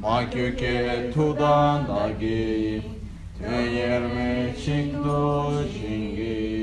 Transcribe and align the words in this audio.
마교케 0.00 1.10
투단다기 1.10 2.82
대열메 3.38 4.54
신도 4.56 5.68
신기. 5.68 6.59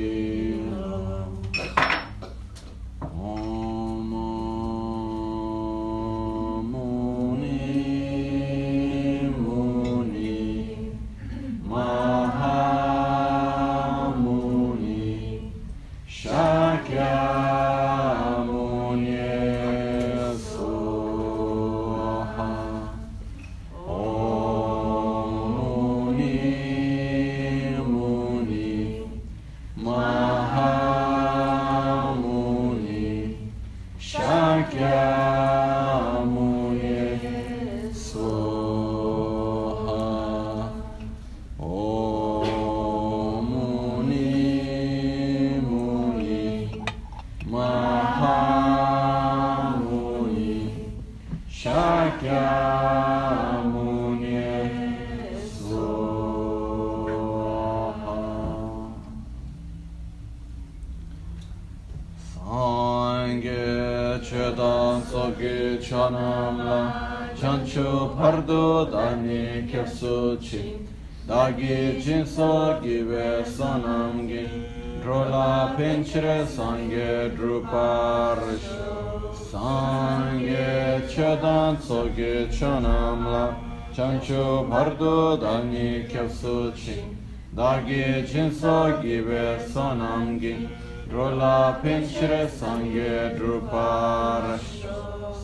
Mardudani 84.67 86.09
Kyapsuchin 86.09 87.15
Dagi 87.55 88.25
Jinso 88.27 89.01
Gibe 89.01 89.57
Sonamgin 89.71 90.69
Drola 91.09 91.81
Pinchre 91.81 92.47
Sangye 92.47 93.37
Druparash 93.37 94.83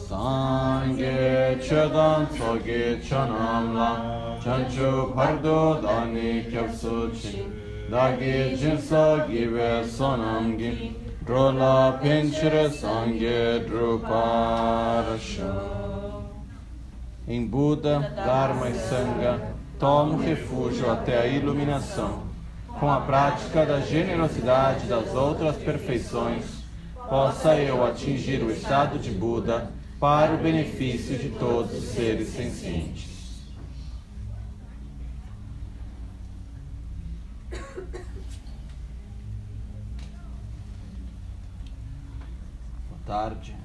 Sangye 0.07 1.57
Chodan 1.61 2.27
Sogi 2.27 3.01
Chonamla 3.01 4.41
Chanchu 4.43 5.13
Mardudani 5.15 6.51
Kyapsuchin 6.51 7.47
Dagi 7.89 8.57
Jinso 8.57 9.25
Gibe 9.29 9.85
Sonamgin 9.85 10.93
Drola 11.25 11.97
Pinchre 12.01 12.69
Sangye 12.69 13.65
Druparash 13.65 15.39
Em 17.25 17.45
Buda, 17.45 17.99
Dharma 18.15 18.69
e 18.69 18.73
Sangha, 18.73 19.55
tomo 19.79 20.17
refúgio 20.17 20.91
até 20.91 21.21
a 21.21 21.25
iluminação. 21.25 22.23
Com 22.79 22.91
a 22.91 22.99
prática 22.99 23.65
da 23.65 23.79
generosidade 23.79 24.87
das 24.87 25.13
outras 25.13 25.55
perfeições, 25.55 26.63
possa 27.07 27.55
eu 27.55 27.85
atingir 27.85 28.43
o 28.43 28.51
estado 28.51 28.99
de 28.99 29.11
Buda 29.11 29.71
para 30.01 30.33
o 30.33 30.37
benefício 30.37 31.17
de 31.17 31.29
todos 31.29 31.71
os 31.71 31.85
seres 31.91 32.27
sencientes. 32.27 33.13
Boa 42.89 42.99
tarde. 43.05 43.62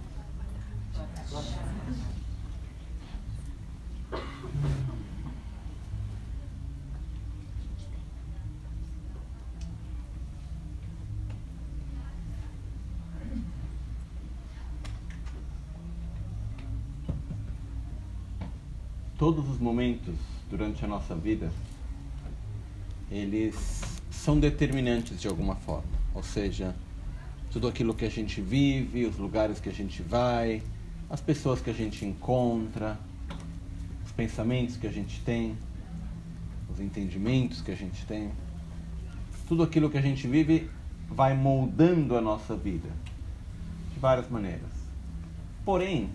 Todos 19.18 19.48
os 19.48 19.58
momentos 19.58 20.14
durante 20.48 20.84
a 20.84 20.86
nossa 20.86 21.12
vida, 21.12 21.50
eles 23.10 23.82
são 24.12 24.38
determinantes 24.38 25.20
de 25.20 25.26
alguma 25.26 25.56
forma. 25.56 25.90
Ou 26.14 26.22
seja, 26.22 26.76
tudo 27.50 27.66
aquilo 27.66 27.92
que 27.94 28.04
a 28.04 28.08
gente 28.08 28.40
vive, 28.40 29.06
os 29.06 29.16
lugares 29.16 29.58
que 29.58 29.68
a 29.68 29.72
gente 29.72 30.02
vai, 30.02 30.62
as 31.10 31.20
pessoas 31.20 31.60
que 31.60 31.68
a 31.68 31.72
gente 31.72 32.04
encontra, 32.04 32.96
os 34.06 34.12
pensamentos 34.12 34.76
que 34.76 34.86
a 34.86 34.92
gente 34.92 35.20
tem, 35.22 35.56
os 36.72 36.78
entendimentos 36.78 37.60
que 37.60 37.72
a 37.72 37.76
gente 37.76 38.06
tem. 38.06 38.30
Tudo 39.48 39.64
aquilo 39.64 39.90
que 39.90 39.98
a 39.98 40.02
gente 40.02 40.28
vive 40.28 40.70
vai 41.08 41.34
moldando 41.34 42.16
a 42.16 42.20
nossa 42.20 42.54
vida 42.54 42.88
de 43.92 43.98
várias 43.98 44.30
maneiras. 44.30 44.70
Porém, 45.64 46.08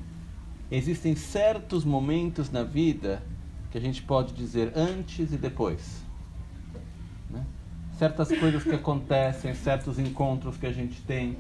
existem 0.78 1.16
certos 1.16 1.86
momentos 1.86 2.50
na 2.50 2.64
vida 2.64 3.22
que 3.72 3.78
a 3.78 3.82
gente 3.82 4.02
pode 4.02 4.34
dizer 4.34 4.74
antes 4.76 5.32
e 5.32 5.38
depois. 5.38 6.04
Né? 7.30 7.46
Certas 7.98 8.30
coisas 8.30 8.64
que 8.64 8.74
acontecem, 8.74 9.54
certos 9.54 10.00
encontros 10.00 10.58
que 10.58 10.66
a 10.66 10.72
gente 10.72 11.00
tem. 11.04 11.38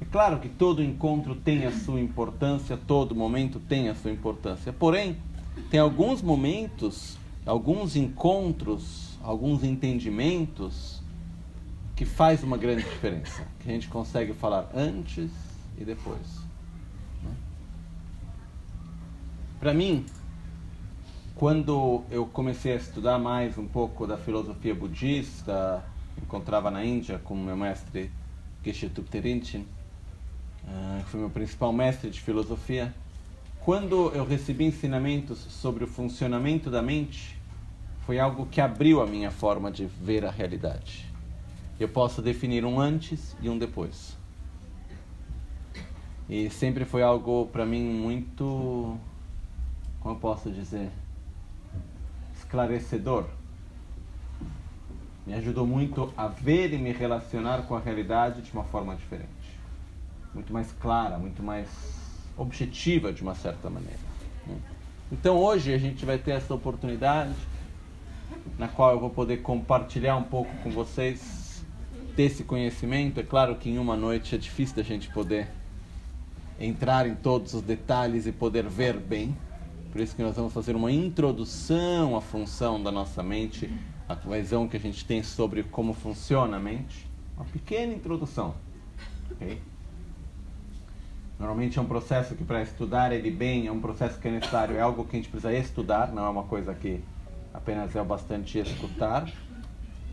É 0.00 0.04
claro 0.06 0.40
que 0.40 0.48
todo 0.48 0.82
encontro 0.82 1.34
tem 1.34 1.66
a 1.66 1.70
sua 1.70 2.00
importância, 2.00 2.76
todo 2.76 3.14
momento 3.14 3.60
tem 3.60 3.90
a 3.90 3.94
sua 3.94 4.10
importância. 4.10 4.72
Porém, 4.72 5.18
tem 5.70 5.78
alguns 5.78 6.22
momentos, 6.22 7.18
alguns 7.44 7.94
encontros, 7.94 9.18
alguns 9.22 9.62
entendimentos 9.62 11.02
que 11.94 12.06
faz 12.06 12.42
uma 12.42 12.56
grande 12.56 12.82
diferença, 12.82 13.46
que 13.60 13.70
a 13.70 13.72
gente 13.72 13.88
consegue 13.88 14.32
falar 14.32 14.70
antes 14.74 15.30
e 15.78 15.84
depois. 15.84 16.41
Para 19.62 19.72
mim, 19.72 20.04
quando 21.36 22.02
eu 22.10 22.26
comecei 22.26 22.72
a 22.72 22.74
estudar 22.74 23.16
mais 23.16 23.56
um 23.56 23.64
pouco 23.64 24.08
da 24.08 24.18
filosofia 24.18 24.74
budista, 24.74 25.84
encontrava 26.20 26.68
na 26.68 26.84
Índia 26.84 27.20
com 27.20 27.36
meu 27.36 27.56
mestre 27.56 28.10
Geshe 28.64 28.88
Thupten 28.88 29.38
que 29.38 29.64
foi 31.06 31.20
meu 31.20 31.30
principal 31.30 31.72
mestre 31.72 32.10
de 32.10 32.20
filosofia. 32.20 32.92
Quando 33.60 34.10
eu 34.12 34.26
recebi 34.26 34.64
ensinamentos 34.64 35.38
sobre 35.38 35.84
o 35.84 35.86
funcionamento 35.86 36.68
da 36.68 36.82
mente, 36.82 37.38
foi 38.04 38.18
algo 38.18 38.46
que 38.46 38.60
abriu 38.60 39.00
a 39.00 39.06
minha 39.06 39.30
forma 39.30 39.70
de 39.70 39.86
ver 39.86 40.24
a 40.24 40.30
realidade. 40.32 41.06
Eu 41.78 41.88
posso 41.88 42.20
definir 42.20 42.64
um 42.64 42.80
antes 42.80 43.36
e 43.40 43.48
um 43.48 43.56
depois. 43.56 44.16
E 46.28 46.50
sempre 46.50 46.84
foi 46.84 47.04
algo 47.04 47.46
para 47.46 47.64
mim 47.64 47.84
muito 47.84 48.98
como 50.02 50.16
eu 50.16 50.18
posso 50.18 50.50
dizer, 50.50 50.90
esclarecedor. 52.34 53.24
Me 55.24 55.34
ajudou 55.34 55.64
muito 55.64 56.12
a 56.16 56.26
ver 56.26 56.72
e 56.72 56.78
me 56.78 56.92
relacionar 56.92 57.62
com 57.62 57.76
a 57.76 57.80
realidade 57.80 58.42
de 58.42 58.52
uma 58.52 58.64
forma 58.64 58.96
diferente. 58.96 59.30
Muito 60.34 60.52
mais 60.52 60.72
clara, 60.72 61.16
muito 61.18 61.42
mais 61.42 61.68
objetiva 62.36 63.12
de 63.12 63.22
uma 63.22 63.36
certa 63.36 63.70
maneira. 63.70 64.00
Então 65.12 65.36
hoje 65.36 65.72
a 65.72 65.78
gente 65.78 66.04
vai 66.04 66.18
ter 66.18 66.32
essa 66.32 66.52
oportunidade 66.52 67.34
na 68.58 68.66
qual 68.66 68.92
eu 68.92 68.98
vou 68.98 69.10
poder 69.10 69.38
compartilhar 69.38 70.16
um 70.16 70.24
pouco 70.24 70.50
com 70.64 70.70
vocês 70.70 71.62
desse 72.16 72.42
conhecimento. 72.42 73.20
É 73.20 73.22
claro 73.22 73.54
que 73.54 73.70
em 73.70 73.78
uma 73.78 73.96
noite 73.96 74.34
é 74.34 74.38
difícil 74.38 74.74
da 74.74 74.82
gente 74.82 75.08
poder 75.10 75.48
entrar 76.58 77.06
em 77.06 77.14
todos 77.14 77.54
os 77.54 77.62
detalhes 77.62 78.26
e 78.26 78.32
poder 78.32 78.66
ver 78.66 78.98
bem. 78.98 79.36
Por 79.92 80.00
isso 80.00 80.16
que 80.16 80.22
nós 80.22 80.34
vamos 80.34 80.54
fazer 80.54 80.74
uma 80.74 80.90
introdução 80.90 82.16
à 82.16 82.20
função 82.22 82.82
da 82.82 82.90
nossa 82.90 83.22
mente, 83.22 83.70
a 84.08 84.14
visão 84.14 84.66
que 84.66 84.78
a 84.78 84.80
gente 84.80 85.04
tem 85.04 85.22
sobre 85.22 85.62
como 85.64 85.92
funciona 85.92 86.56
a 86.56 86.60
mente. 86.60 87.06
Uma 87.36 87.44
pequena 87.44 87.92
introdução. 87.92 88.54
ok? 89.30 89.60
Normalmente 91.38 91.78
é 91.78 91.82
um 91.82 91.86
processo 91.86 92.34
que 92.34 92.42
para 92.42 92.62
estudar 92.62 93.12
ele 93.12 93.30
bem 93.30 93.66
é 93.66 93.72
um 93.72 93.80
processo 93.80 94.18
que 94.18 94.28
é 94.28 94.30
necessário, 94.30 94.76
é 94.76 94.80
algo 94.80 95.04
que 95.04 95.16
a 95.16 95.18
gente 95.18 95.28
precisa 95.28 95.52
estudar, 95.52 96.10
não 96.10 96.24
é 96.24 96.28
uma 96.30 96.44
coisa 96.44 96.72
que 96.72 97.04
apenas 97.52 97.94
é 97.94 98.02
bastante 98.02 98.58
escutar. 98.58 99.30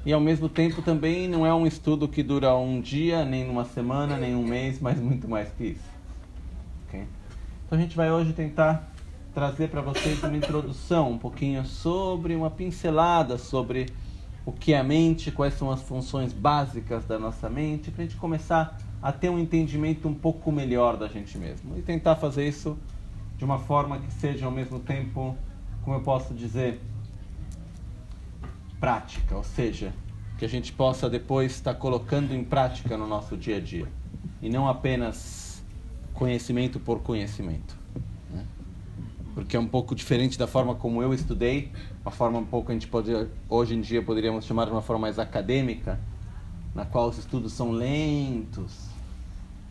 E 0.05 0.11
ao 0.11 0.19
mesmo 0.19 0.49
tempo 0.49 0.81
também 0.81 1.25
não 1.25 1.45
é 1.45 1.53
um 1.53 1.65
estudo 1.65 2.05
que 2.05 2.21
dura 2.21 2.53
um 2.53 2.81
dia, 2.81 3.23
nem 3.23 3.49
uma 3.49 3.63
semana, 3.63 4.17
nem 4.17 4.35
um 4.35 4.43
mês, 4.43 4.81
mas 4.81 4.99
muito 4.99 5.25
mais 5.25 5.49
que 5.51 5.63
isso. 5.67 5.89
Okay? 6.87 7.05
Então 7.65 7.77
a 7.77 7.81
gente 7.81 7.95
vai 7.95 8.11
hoje 8.11 8.33
tentar 8.33 8.98
trazer 9.33 9.69
para 9.69 9.81
vocês 9.81 10.21
uma 10.23 10.35
introdução, 10.35 11.11
um 11.11 11.17
pouquinho 11.17 11.65
sobre, 11.65 12.35
uma 12.35 12.49
pincelada 12.49 13.37
sobre 13.37 13.87
o 14.45 14.51
que 14.51 14.73
é 14.73 14.79
a 14.79 14.83
mente, 14.83 15.31
quais 15.31 15.53
são 15.53 15.69
as 15.69 15.81
funções 15.81 16.33
básicas 16.33 17.05
da 17.05 17.19
nossa 17.19 17.49
mente, 17.49 17.91
para 17.91 18.03
a 18.03 18.05
gente 18.07 18.17
começar 18.17 18.77
a 19.01 19.11
ter 19.11 19.29
um 19.29 19.37
entendimento 19.37 20.07
um 20.07 20.13
pouco 20.13 20.51
melhor 20.51 20.97
da 20.97 21.07
gente 21.07 21.37
mesmo. 21.37 21.77
E 21.77 21.81
tentar 21.81 22.15
fazer 22.15 22.47
isso 22.47 22.77
de 23.37 23.45
uma 23.45 23.59
forma 23.59 23.99
que 23.99 24.11
seja 24.11 24.45
ao 24.45 24.51
mesmo 24.51 24.79
tempo, 24.79 25.35
como 25.83 25.95
eu 25.95 26.01
posso 26.01 26.33
dizer, 26.33 26.81
prática, 28.79 29.35
ou 29.35 29.43
seja, 29.43 29.93
que 30.37 30.45
a 30.45 30.49
gente 30.49 30.73
possa 30.73 31.09
depois 31.09 31.53
estar 31.53 31.75
colocando 31.75 32.33
em 32.33 32.43
prática 32.43 32.97
no 32.97 33.07
nosso 33.07 33.37
dia 33.37 33.57
a 33.57 33.59
dia 33.59 33.87
e 34.41 34.49
não 34.49 34.67
apenas 34.67 35.63
conhecimento 36.13 36.79
por 36.79 36.99
conhecimento? 37.01 37.78
Porque 39.39 39.55
é 39.55 39.59
um 39.59 39.67
pouco 39.67 39.95
diferente 39.95 40.37
da 40.37 40.45
forma 40.45 40.75
como 40.75 41.01
eu 41.01 41.13
estudei, 41.13 41.71
uma 42.03 42.11
forma 42.11 42.39
um 42.39 42.45
pouco 42.45 42.71
a 42.71 42.73
gente 42.73 42.87
pode 42.87 43.09
hoje 43.47 43.73
em 43.73 43.79
dia 43.79 44.01
poderíamos 44.01 44.43
chamar 44.43 44.65
de 44.65 44.71
uma 44.71 44.81
forma 44.81 45.03
mais 45.03 45.17
acadêmica, 45.17 45.97
na 46.75 46.85
qual 46.85 47.07
os 47.07 47.17
estudos 47.17 47.53
são 47.53 47.71
lentos, 47.71 48.89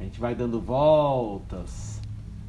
a 0.01 0.05
gente 0.05 0.19
vai 0.19 0.35
dando 0.35 0.59
voltas 0.59 2.01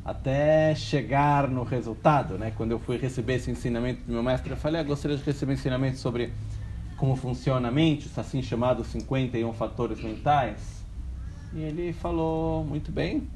até 0.06 0.74
chegar 0.75 1.50
no 1.50 1.63
resultado, 1.63 2.38
né? 2.38 2.51
Quando 2.56 2.71
eu 2.71 2.80
fui 2.80 2.98
receber 2.98 3.36
esse 3.36 3.51
ensinamento 3.51 4.01
do 4.06 4.13
meu 4.13 4.24
mestre, 4.24 4.51
eu 4.51 4.57
falei, 4.57 4.80
ah, 4.80 4.83
gostaria 4.83 5.18
de 5.18 5.24
receber 5.24 5.54
ensinamento 5.54 5.98
sobre 5.98 6.31
como 6.95 7.16
funciona 7.16 7.68
a 7.68 7.71
mente, 7.71 8.07
os 8.07 8.18
assim 8.18 8.42
chamados 8.42 8.88
51 8.88 9.51
fatores 9.54 10.01
mentais. 10.01 10.83
E 11.54 11.60
ele 11.60 11.92
falou, 11.92 12.63
muito 12.63 12.92
bem, 12.92 13.27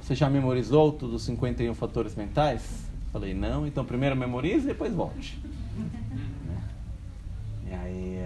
você 0.00 0.14
já 0.14 0.28
memorizou 0.28 0.92
todos 0.92 1.14
os 1.14 1.22
51 1.22 1.74
fatores 1.74 2.14
mentais? 2.16 2.87
Falei, 3.12 3.34
não, 3.34 3.66
então 3.66 3.84
primeiro 3.84 4.16
memorize 4.16 4.64
e 4.64 4.68
depois 4.68 4.92
volte. 4.92 5.40
e 7.66 7.74
aí, 7.74 8.18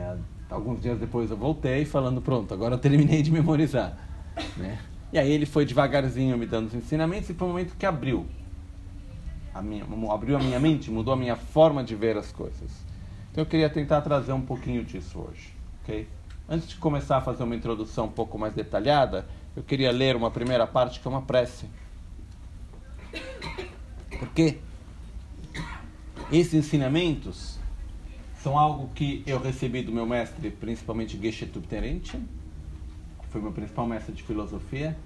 alguns 0.51 0.81
dias 0.81 0.99
depois 0.99 1.31
eu 1.31 1.37
voltei 1.37 1.85
falando, 1.85 2.21
pronto, 2.21 2.53
agora 2.53 2.75
eu 2.75 2.79
terminei 2.79 3.23
de 3.23 3.31
memorizar. 3.31 3.97
Né? 4.57 4.79
E 5.13 5.19
aí 5.19 5.31
ele 5.31 5.45
foi 5.45 5.67
devagarzinho 5.67 6.39
me 6.39 6.47
dando 6.47 6.69
os 6.69 6.75
ensinamentos 6.75 7.29
e 7.29 7.35
foi 7.35 7.47
um 7.47 7.51
momento 7.51 7.77
que 7.77 7.85
abriu. 7.85 8.27
A 9.53 9.61
minha, 9.61 9.85
abriu 10.11 10.39
a 10.39 10.41
minha 10.41 10.59
mente, 10.59 10.91
mudou 10.91 11.13
a 11.13 11.17
minha 11.17 11.37
forma 11.37 11.85
de 11.85 11.95
ver 11.95 12.17
as 12.17 12.33
coisas. 12.33 12.71
Então 13.31 13.43
eu 13.43 13.47
queria 13.47 13.69
tentar 13.69 14.01
trazer 14.01 14.33
um 14.33 14.41
pouquinho 14.41 14.83
disso 14.83 15.19
hoje, 15.19 15.53
ok? 15.83 16.09
Antes 16.49 16.67
de 16.67 16.77
começar 16.77 17.19
a 17.19 17.21
fazer 17.21 17.43
uma 17.43 17.55
introdução 17.55 18.07
um 18.07 18.11
pouco 18.11 18.39
mais 18.39 18.55
detalhada, 18.55 19.27
eu 19.55 19.63
queria 19.63 19.93
ler 19.93 20.17
uma 20.17 20.31
primeira 20.31 20.67
parte 20.67 20.99
que 20.99 21.07
é 21.07 21.11
uma 21.11 21.23
prece. 21.23 21.67
Porque 24.19 24.59
esses 26.33 26.55
ensinamentos 26.55 27.59
são 28.43 28.59
algo 28.59 28.89
que 28.95 29.23
eu 29.27 29.39
recebi 29.39 29.83
do 29.83 29.93
meu 29.93 30.07
mestre, 30.07 30.51
principalmente 30.51 31.21
Geshe 31.21 31.47
Tubterentchen, 31.47 32.27
foi 33.31 33.41
meu 33.41 33.53
principal 33.53 33.87
mestre 33.87 34.13
de 34.13 34.23
filosofia, 34.23 34.97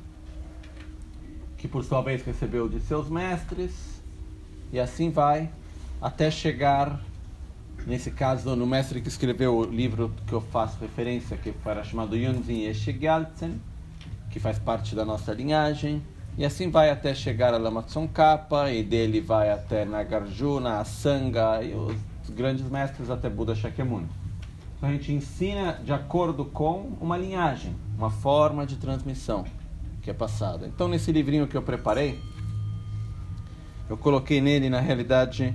que 1.58 1.66
por 1.66 1.84
sua 1.84 2.00
vez 2.00 2.22
recebeu 2.24 2.68
de 2.68 2.80
seus 2.80 3.08
mestres, 3.08 4.00
e 4.72 4.78
assim 4.78 5.10
vai 5.10 5.50
até 6.00 6.30
chegar, 6.30 7.00
nesse 7.86 8.10
caso, 8.10 8.54
no 8.54 8.66
mestre 8.66 9.00
que 9.00 9.08
escreveu 9.08 9.56
o 9.56 9.64
livro 9.64 10.12
que 10.26 10.32
eu 10.32 10.40
faço 10.40 10.78
referência, 10.80 11.36
que 11.36 11.52
era 11.64 11.82
chamado 11.84 12.16
Yunzin 12.16 12.62
Yeshigaltsen, 12.62 13.60
que 14.30 14.38
faz 14.38 14.58
parte 14.58 14.94
da 14.94 15.04
nossa 15.04 15.32
linhagem, 15.32 16.02
e 16.38 16.44
assim 16.44 16.70
vai 16.70 16.90
até 16.90 17.14
chegar 17.14 17.54
a 17.54 17.56
Lama 17.56 17.82
Tsongkhapa, 17.82 18.70
e 18.70 18.82
dele 18.82 19.20
vai 19.20 19.50
até 19.50 19.84
Nagarjuna, 19.84 20.78
Asanga 20.78 21.62
e 21.62 21.74
os 21.74 22.30
grandes 22.30 22.68
mestres 22.68 23.08
até 23.08 23.28
Buda 23.28 23.54
Shakyamuni. 23.54 24.08
Então 24.76 24.88
a 24.88 24.92
gente 24.92 25.12
ensina 25.12 25.80
de 25.82 25.92
acordo 25.92 26.44
com 26.44 26.92
uma 27.00 27.16
linhagem, 27.16 27.74
uma 27.96 28.10
forma 28.10 28.66
de 28.66 28.76
transmissão 28.76 29.44
que 30.02 30.10
é 30.10 30.14
passada. 30.14 30.66
Então 30.66 30.86
nesse 30.86 31.10
livrinho 31.10 31.46
que 31.46 31.56
eu 31.56 31.62
preparei, 31.62 32.20
eu 33.88 33.96
coloquei 33.96 34.40
nele 34.40 34.68
na 34.68 34.80
realidade 34.80 35.54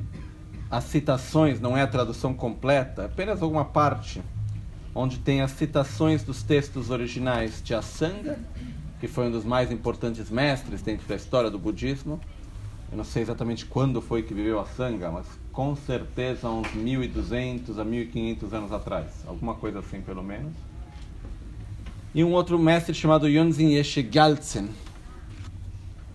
as 0.69 0.86
citações, 0.86 1.60
não 1.60 1.78
é 1.78 1.81
a 1.81 1.88
tradução 1.88 2.33
completa, 2.33 3.06
apenas 3.06 3.42
alguma 3.44 3.66
parte 3.66 4.22
onde 4.95 5.19
tem 5.19 5.42
as 5.42 5.51
citações 5.51 6.24
dos 6.24 6.44
textos 6.44 6.89
originais 6.89 7.62
de 7.63 7.74
Asanga, 7.74 8.39
que 9.01 9.07
foi 9.07 9.27
um 9.27 9.31
dos 9.31 9.44
mais 9.44 9.71
importantes 9.71 10.30
mestres 10.30 10.83
dentro 10.83 11.07
da 11.07 11.15
história 11.15 11.50
do 11.50 11.57
budismo. 11.57 12.21
Eu 12.92 12.98
não 12.98 13.03
sei 13.03 13.24
exatamente 13.24 13.65
quando 13.65 14.00
foi 14.00 14.21
que 14.21 14.31
viveu 14.31 14.59
Asanga, 14.59 15.09
mas 15.09 15.25
com 15.51 15.75
certeza 15.75 16.48
uns 16.48 16.71
1200 16.71 17.80
a 17.80 17.83
1500 17.83 18.53
anos 18.53 18.71
atrás, 18.71 19.07
alguma 19.25 19.56
coisa 19.56 19.80
assim 19.80 20.01
pelo 20.01 20.21
menos. 20.21 20.53
E 22.13 22.24
um 22.24 22.31
outro 22.31 22.59
mestre 22.59 22.94
chamado 22.94 23.27
Yonzin 23.27 23.69
Yeshe 23.69 24.03
Gyaltsen, 24.03 24.69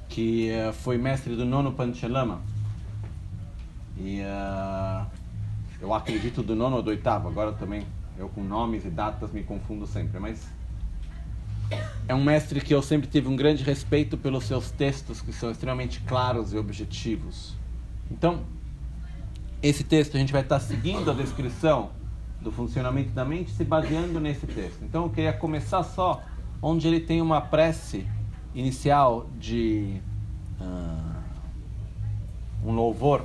que 0.09 0.51
uh, 0.51 0.73
foi 0.73 0.97
mestre 0.97 1.35
do 1.35 1.45
nono 1.45 1.73
Panchalama. 1.73 2.41
E 3.99 4.21
uh, 4.21 5.07
eu 5.81 5.93
acredito 5.93 6.41
do 6.41 6.55
nono 6.55 6.77
ou 6.77 6.83
do 6.83 6.91
oitavo, 6.91 7.27
agora 7.27 7.51
também 7.51 7.85
eu 8.17 8.29
com 8.29 8.45
nomes 8.45 8.85
e 8.85 8.91
datas 8.91 9.33
me 9.33 9.43
confundo 9.43 9.87
sempre, 9.87 10.21
mas 10.21 10.47
é 12.09 12.15
um 12.15 12.23
mestre 12.23 12.61
que 12.61 12.75
eu 12.75 12.83
sempre 12.83 13.09
tive 13.09 13.29
um 13.29 13.37
grande 13.37 13.65
respeito 13.65 14.17
pelos 14.17 14.45
seus 14.45 14.71
textos 14.71 15.21
que 15.21 15.33
são 15.33 15.51
extremamente 15.51 16.01
claros 16.01 16.53
e 16.53 16.57
objetivos. 16.59 17.55
Então, 18.11 18.45
esse 19.63 19.83
texto 19.83 20.17
a 20.17 20.19
gente 20.19 20.33
vai 20.33 20.43
estar 20.43 20.61
seguindo 20.61 21.11
a 21.11 21.15
descrição 21.15 21.91
do 22.41 22.53
funcionamento 22.53 23.11
da 23.11 23.25
mente 23.25 23.51
se 23.51 23.65
baseando 23.65 24.21
nesse 24.21 24.47
texto. 24.47 24.85
Então 24.85 25.05
eu 25.05 25.11
queria 25.11 25.33
começar 25.33 25.83
só 25.83 26.23
onde 26.63 26.87
ele 26.87 27.01
tem 27.01 27.21
uma 27.21 27.41
prece 27.41 28.07
inicial 28.55 29.27
de 29.39 30.01
uh, 30.61 31.17
um 32.65 32.73
louvor, 32.73 33.25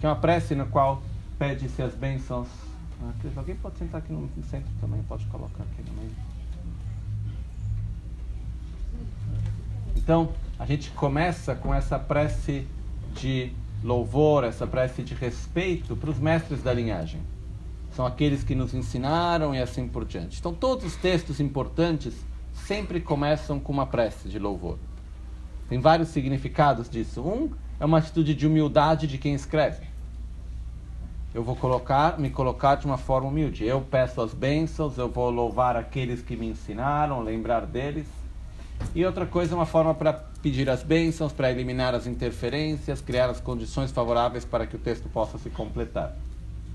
que 0.00 0.06
é 0.06 0.08
uma 0.08 0.16
prece 0.16 0.54
na 0.54 0.64
qual 0.64 1.02
pede-se 1.38 1.82
as 1.82 1.94
bênçãos. 1.94 2.48
Ah, 3.02 3.12
alguém 3.36 3.54
pode 3.56 3.78
sentar 3.78 4.00
aqui 4.00 4.12
no 4.12 4.28
centro 4.44 4.70
também, 4.80 5.02
pode 5.02 5.24
colocar 5.26 5.62
aqui 5.62 5.82
no 5.88 6.00
meio. 6.00 6.27
Então, 9.98 10.30
a 10.58 10.64
gente 10.64 10.90
começa 10.92 11.54
com 11.56 11.74
essa 11.74 11.98
prece 11.98 12.66
de 13.14 13.52
louvor, 13.82 14.44
essa 14.44 14.66
prece 14.66 15.02
de 15.02 15.12
respeito 15.12 15.96
para 15.96 16.08
os 16.10 16.18
mestres 16.18 16.62
da 16.62 16.72
linhagem. 16.72 17.20
São 17.92 18.06
aqueles 18.06 18.44
que 18.44 18.54
nos 18.54 18.72
ensinaram 18.74 19.54
e 19.54 19.60
assim 19.60 19.88
por 19.88 20.04
diante. 20.04 20.38
Então, 20.38 20.54
todos 20.54 20.84
os 20.84 20.96
textos 20.96 21.40
importantes 21.40 22.14
sempre 22.54 23.00
começam 23.00 23.58
com 23.58 23.72
uma 23.72 23.86
prece 23.86 24.28
de 24.28 24.38
louvor. 24.38 24.78
Tem 25.68 25.80
vários 25.80 26.08
significados 26.08 26.88
disso. 26.88 27.20
Um 27.20 27.50
é 27.80 27.84
uma 27.84 27.98
atitude 27.98 28.34
de 28.34 28.46
humildade 28.46 29.06
de 29.06 29.18
quem 29.18 29.34
escreve. 29.34 29.86
Eu 31.34 31.42
vou 31.42 31.56
colocar, 31.56 32.18
me 32.18 32.30
colocar 32.30 32.76
de 32.76 32.86
uma 32.86 32.96
forma 32.96 33.28
humilde. 33.28 33.64
Eu 33.64 33.80
peço 33.80 34.20
as 34.20 34.32
bênçãos, 34.32 34.96
eu 34.96 35.08
vou 35.08 35.28
louvar 35.28 35.76
aqueles 35.76 36.22
que 36.22 36.36
me 36.36 36.46
ensinaram, 36.46 37.20
lembrar 37.20 37.66
deles. 37.66 38.06
E 38.94 39.04
outra 39.04 39.26
coisa, 39.26 39.54
uma 39.54 39.66
forma 39.66 39.94
para 39.94 40.12
pedir 40.12 40.68
as 40.70 40.82
bênçãos, 40.82 41.32
para 41.32 41.50
eliminar 41.50 41.94
as 41.94 42.06
interferências, 42.06 43.00
criar 43.00 43.28
as 43.30 43.40
condições 43.40 43.90
favoráveis 43.90 44.44
para 44.44 44.66
que 44.66 44.76
o 44.76 44.78
texto 44.78 45.08
possa 45.08 45.38
se 45.38 45.50
completar. 45.50 46.16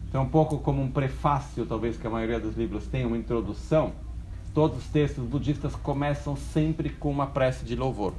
Então, 0.08 0.24
um 0.24 0.30
pouco 0.30 0.60
como 0.60 0.82
um 0.82 0.92
prefácio, 0.92 1.66
talvez 1.66 1.98
que 1.98 2.06
a 2.06 2.10
maioria 2.10 2.40
dos 2.40 2.56
livros 2.56 2.86
tenha, 2.86 3.08
uma 3.08 3.18
introdução, 3.18 3.94
todos 4.54 4.78
os 4.78 4.86
textos 4.86 5.26
budistas 5.26 5.76
começam 5.76 6.36
sempre 6.36 6.90
com 6.90 7.10
uma 7.10 7.26
prece 7.26 7.66
de 7.66 7.76
louvor, 7.76 8.14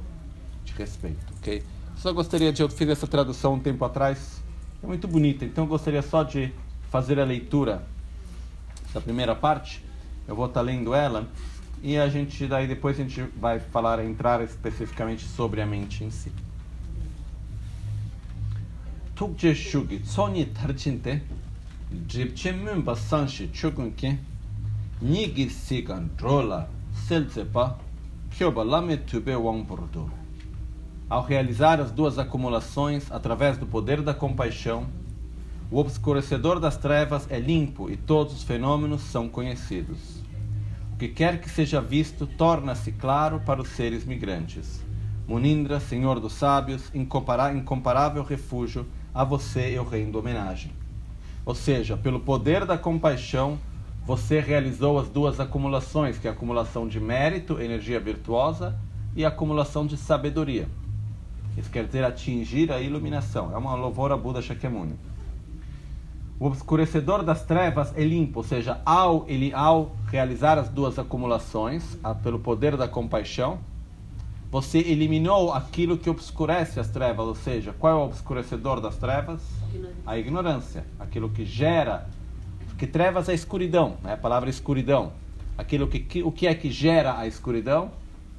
de 0.65 0.73
respeito, 0.73 1.33
ok? 1.37 1.63
Só 1.95 2.11
gostaria 2.11 2.51
de, 2.51 2.61
eu 2.61 2.69
fiz 2.69 2.89
essa 2.89 3.07
tradução 3.07 3.53
um 3.53 3.59
tempo 3.59 3.85
atrás, 3.85 4.43
é 4.83 4.85
muito 4.85 5.07
bonita, 5.07 5.45
então 5.45 5.65
gostaria 5.65 6.01
só 6.01 6.23
de 6.23 6.53
fazer 6.91 7.19
a 7.19 7.23
leitura 7.23 7.87
da 8.93 8.99
primeira 8.99 9.33
parte, 9.33 9.83
eu 10.27 10.35
vou 10.35 10.47
estar 10.47 10.61
lendo 10.61 10.93
ela, 10.93 11.27
e 11.85 11.99
a 11.99 12.09
gente 12.09 12.47
daí 12.47 12.65
depois 12.65 12.99
a 12.99 13.03
gente 13.03 13.21
vai 13.39 13.59
falar 13.59 14.03
entrar 14.03 14.41
especificamente 14.41 15.23
sobre 15.23 15.61
a 15.61 15.67
mente 15.67 16.03
em 16.03 16.09
si. 16.09 16.31
Tukje 19.13 19.53
shugi 19.53 19.99
tsoni 19.99 20.45
tarchinte 20.45 21.21
dripche 21.91 22.51
mumba 22.51 22.95
sanshi 22.95 23.51
chugunke 23.53 24.17
nigi 24.99 25.47
sigan 25.47 26.09
drola 26.17 26.67
selzepa 27.07 27.77
kyoba 28.31 28.63
lame 28.63 28.97
tube 28.97 29.35
wangburdu. 29.35 30.09
ao 31.07 31.21
realizar 31.21 31.79
as 31.79 31.91
duas 31.91 32.17
acumulações 32.17 33.11
através 33.11 33.59
do 33.59 33.67
poder 33.67 34.01
da 34.01 34.11
compaixão, 34.11 34.87
o 35.69 35.77
obscurecedor 35.77 36.59
das 36.59 36.77
trevas 36.77 37.29
é 37.29 37.39
limpo 37.39 37.91
e 37.91 37.95
todos 37.95 38.33
os 38.33 38.43
fenômenos 38.43 39.03
são 39.03 39.29
conhecidos. 39.29 40.24
O 40.95 40.97
que 40.97 41.09
quer 41.09 41.41
que 41.41 41.49
seja 41.49 41.81
visto 41.81 42.25
torna-se 42.25 42.89
claro 42.93 43.41
para 43.41 43.61
os 43.61 43.67
seres 43.67 44.05
migrantes. 44.05 44.81
Munindra, 45.27 45.77
Senhor 45.77 46.21
dos 46.21 46.31
Sábios, 46.31 46.89
incomparável 46.95 48.23
refúgio, 48.23 48.87
a 49.13 49.21
você 49.21 49.77
eu 49.77 49.83
rendo 49.83 50.17
homenagem. 50.17 50.71
Ou 51.45 51.53
seja, 51.53 51.97
pelo 51.97 52.21
poder 52.21 52.63
da 52.63 52.77
compaixão, 52.77 53.59
você 54.05 54.39
realizou 54.39 54.97
as 54.97 55.09
duas 55.09 55.37
acumulações, 55.37 56.17
que 56.17 56.27
é 56.27 56.29
a 56.29 56.33
acumulação 56.33 56.87
de 56.87 56.97
mérito, 56.97 57.59
energia 57.59 57.99
virtuosa, 57.99 58.79
e 59.17 59.25
a 59.25 59.27
acumulação 59.27 59.85
de 59.85 59.97
sabedoria. 59.97 60.65
Isso 61.57 61.69
quer 61.69 61.85
dizer 61.85 62.05
atingir 62.05 62.71
a 62.71 62.79
iluminação. 62.79 63.51
É 63.53 63.57
uma 63.57 63.75
louvor 63.75 64.13
a 64.13 64.17
Buda 64.17 64.41
Shakyamuni. 64.41 64.95
O 66.37 66.47
obscurecedor 66.47 67.23
das 67.23 67.43
trevas 67.43 67.93
é 67.95 68.03
limpo, 68.03 68.39
ou 68.39 68.43
seja, 68.43 68.81
ao, 68.85 69.23
ele, 69.25 69.53
ao 69.53 69.95
realizar 70.11 70.57
as 70.57 70.67
duas 70.67 70.99
acumulações, 70.99 71.97
a, 72.03 72.13
pelo 72.13 72.39
poder 72.39 72.75
da 72.75 72.89
compaixão, 72.89 73.57
você 74.51 74.79
eliminou 74.79 75.53
aquilo 75.53 75.97
que 75.97 76.09
obscurece 76.09 76.77
as 76.77 76.89
trevas, 76.89 77.25
ou 77.25 77.35
seja, 77.35 77.73
qual 77.79 77.93
é 77.93 77.95
o 77.95 78.05
obscurecedor 78.05 78.81
das 78.81 78.97
trevas? 78.97 79.41
A 80.05 80.17
ignorância, 80.17 80.85
aquilo 80.99 81.29
que 81.29 81.45
gera, 81.45 82.09
que 82.77 82.85
trevas 82.85 83.29
é 83.29 83.33
escuridão, 83.33 83.95
né? 84.03 84.13
a 84.13 84.17
palavra 84.17 84.49
escuridão. 84.49 85.13
Aquilo 85.57 85.87
que, 85.87 85.99
que, 85.99 86.21
o 86.21 86.33
que 86.33 86.47
é 86.47 86.53
que 86.53 86.69
gera 86.69 87.17
a 87.17 87.25
escuridão? 87.25 87.91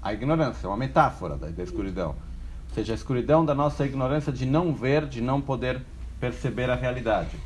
A 0.03 0.12
ignorância, 0.12 0.67
é 0.67 0.69
uma 0.69 0.76
metáfora 0.76 1.35
da, 1.37 1.49
da 1.49 1.62
escuridão. 1.62 2.11
Ou 2.11 2.75
seja, 2.75 2.93
a 2.93 2.95
escuridão 2.95 3.43
da 3.43 3.55
nossa 3.55 3.87
ignorância 3.87 4.31
de 4.31 4.45
não 4.45 4.75
ver, 4.75 5.07
de 5.07 5.23
não 5.23 5.41
poder 5.41 5.81
perceber 6.21 6.69
a 6.69 6.75
realidade. 6.75 7.37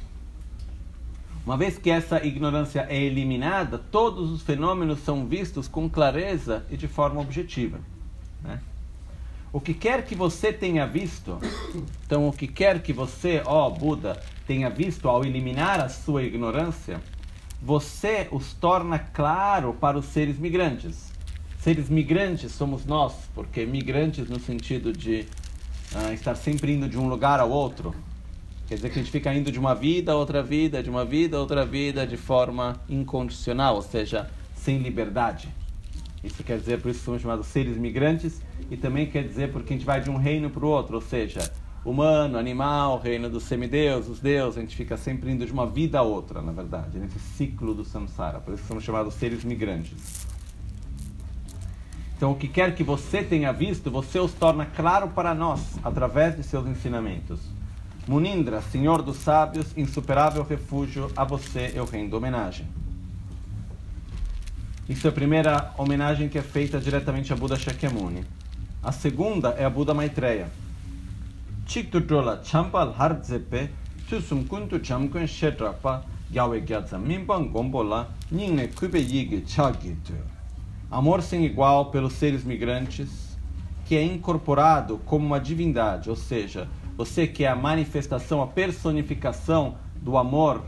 Uma 1.44 1.56
vez 1.56 1.78
que 1.78 1.90
essa 1.90 2.24
ignorância 2.24 2.86
é 2.88 3.02
eliminada, 3.02 3.78
todos 3.78 4.30
os 4.30 4.42
fenômenos 4.42 5.00
são 5.00 5.26
vistos 5.26 5.66
com 5.66 5.88
clareza 5.88 6.64
e 6.70 6.76
de 6.76 6.86
forma 6.86 7.20
objetiva. 7.20 7.80
Né? 8.42 8.60
O 9.52 9.60
que 9.60 9.74
quer 9.74 10.04
que 10.04 10.14
você 10.14 10.52
tenha 10.52 10.86
visto, 10.86 11.38
então 12.04 12.28
o 12.28 12.32
que 12.32 12.46
quer 12.46 12.82
que 12.82 12.92
você, 12.92 13.42
ó 13.44 13.68
Buda, 13.68 14.22
tenha 14.46 14.70
visto 14.70 15.08
ao 15.08 15.24
eliminar 15.24 15.80
a 15.80 15.88
sua 15.88 16.22
ignorância, 16.22 17.00
você 17.60 18.28
os 18.30 18.52
torna 18.52 18.98
claro 18.98 19.74
para 19.74 19.98
os 19.98 20.06
seres 20.06 20.38
migrantes. 20.38 21.10
Seres 21.58 21.88
migrantes 21.88 22.52
somos 22.52 22.86
nós, 22.86 23.12
porque 23.34 23.66
migrantes 23.66 24.28
no 24.28 24.38
sentido 24.38 24.92
de 24.92 25.26
uh, 25.94 26.12
estar 26.12 26.34
sempre 26.34 26.72
indo 26.72 26.88
de 26.88 26.96
um 26.96 27.08
lugar 27.08 27.40
ao 27.40 27.50
outro, 27.50 27.94
Quer 28.70 28.76
dizer 28.76 28.90
que 28.90 29.00
a 29.00 29.02
gente 29.02 29.10
fica 29.10 29.34
indo 29.34 29.50
de 29.50 29.58
uma 29.58 29.74
vida 29.74 30.12
a 30.12 30.14
outra 30.14 30.44
vida, 30.44 30.80
de 30.80 30.88
uma 30.88 31.04
vida 31.04 31.36
a 31.36 31.40
outra 31.40 31.66
vida, 31.66 32.06
de 32.06 32.16
forma 32.16 32.80
incondicional, 32.88 33.74
ou 33.74 33.82
seja, 33.82 34.30
sem 34.54 34.78
liberdade. 34.78 35.48
Isso 36.22 36.44
quer 36.44 36.56
dizer, 36.56 36.80
por 36.80 36.92
isso 36.92 37.02
somos 37.02 37.20
chamados 37.20 37.48
seres 37.48 37.76
migrantes, 37.76 38.40
e 38.70 38.76
também 38.76 39.10
quer 39.10 39.24
dizer 39.24 39.50
porque 39.50 39.74
a 39.74 39.76
gente 39.76 39.84
vai 39.84 40.00
de 40.00 40.08
um 40.08 40.16
reino 40.16 40.48
para 40.50 40.64
o 40.64 40.68
outro, 40.68 40.94
ou 40.94 41.00
seja, 41.00 41.52
humano, 41.84 42.38
animal, 42.38 43.00
reino 43.00 43.28
dos 43.28 43.42
semideus, 43.42 44.08
os 44.08 44.20
deuses, 44.20 44.56
a 44.56 44.60
gente 44.60 44.76
fica 44.76 44.96
sempre 44.96 45.32
indo 45.32 45.44
de 45.44 45.52
uma 45.52 45.66
vida 45.66 45.98
a 45.98 46.02
outra, 46.02 46.40
na 46.40 46.52
verdade, 46.52 46.96
nesse 46.96 47.18
ciclo 47.18 47.74
do 47.74 47.84
samsara. 47.84 48.38
Por 48.38 48.54
isso 48.54 48.62
somos 48.68 48.84
chamados 48.84 49.14
seres 49.14 49.42
migrantes. 49.42 50.28
Então, 52.16 52.30
o 52.30 52.36
que 52.36 52.46
quer 52.46 52.72
que 52.76 52.84
você 52.84 53.20
tenha 53.20 53.50
visto, 53.50 53.90
você 53.90 54.20
os 54.20 54.32
torna 54.32 54.64
claro 54.64 55.08
para 55.08 55.34
nós, 55.34 55.76
através 55.82 56.36
de 56.36 56.44
seus 56.44 56.68
ensinamentos. 56.68 57.40
Munindra, 58.10 58.60
Senhor 58.60 59.02
dos 59.02 59.18
Sábios, 59.18 59.68
insuperável 59.76 60.42
refúgio, 60.42 61.12
a 61.14 61.22
você 61.22 61.70
eu 61.76 61.84
rendo 61.84 62.16
homenagem. 62.16 62.66
Isso 64.88 65.06
é 65.06 65.10
a 65.10 65.12
primeira 65.12 65.72
homenagem 65.78 66.28
que 66.28 66.36
é 66.36 66.42
feita 66.42 66.80
diretamente 66.80 67.32
a 67.32 67.36
Buda 67.36 67.54
Shakyamuni. 67.54 68.24
A 68.82 68.90
segunda 68.90 69.50
é 69.50 69.64
a 69.64 69.70
Buda 69.70 69.94
Maitreya. 69.94 70.50
Chiktutrola 71.64 72.42
champal 72.42 72.92
harzepe, 72.98 73.70
tusum 74.08 74.42
kuntu 74.42 74.84
chamkun 74.84 75.28
shetrapa, 75.28 76.04
yawe 76.32 76.60
gyatsa 76.62 76.98
gombola, 76.98 78.08
ningne 78.28 78.66
kube 78.74 78.98
yige 78.98 79.46
chagitu. 79.46 80.14
Amor 80.90 81.22
sem 81.22 81.44
igual 81.44 81.92
pelos 81.92 82.14
seres 82.14 82.42
migrantes, 82.42 83.38
que 83.86 83.94
é 83.94 84.02
incorporado 84.02 84.98
como 85.06 85.24
uma 85.24 85.38
divindade, 85.38 86.10
ou 86.10 86.16
seja, 86.16 86.66
você 87.00 87.26
que 87.26 87.44
é 87.44 87.48
a 87.48 87.56
manifestação, 87.56 88.42
a 88.42 88.46
personificação 88.46 89.76
do 90.02 90.18
amor 90.18 90.62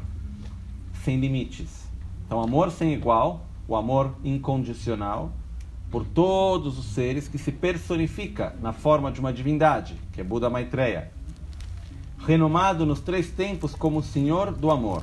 sem 1.05 1.21
limites. 1.21 1.87
Então, 2.25 2.41
amor 2.41 2.71
sem 2.71 2.95
igual, 2.95 3.45
o 3.69 3.77
amor 3.77 4.15
incondicional 4.25 5.31
por 5.91 6.07
todos 6.07 6.79
os 6.79 6.87
seres 6.87 7.29
que 7.29 7.37
se 7.37 7.53
personifica 7.53 8.57
na 8.63 8.73
forma 8.73 9.13
de 9.13 9.21
uma 9.21 9.31
divindade, 9.31 9.95
que 10.11 10.23
é 10.23 10.25
Buda 10.25 10.49
Maitreya. 10.49 11.13
Renomado 12.17 12.87
nos 12.87 13.01
três 13.01 13.29
tempos 13.29 13.75
como 13.75 14.03
Senhor 14.03 14.53
do 14.53 14.71
Amor, 14.71 15.03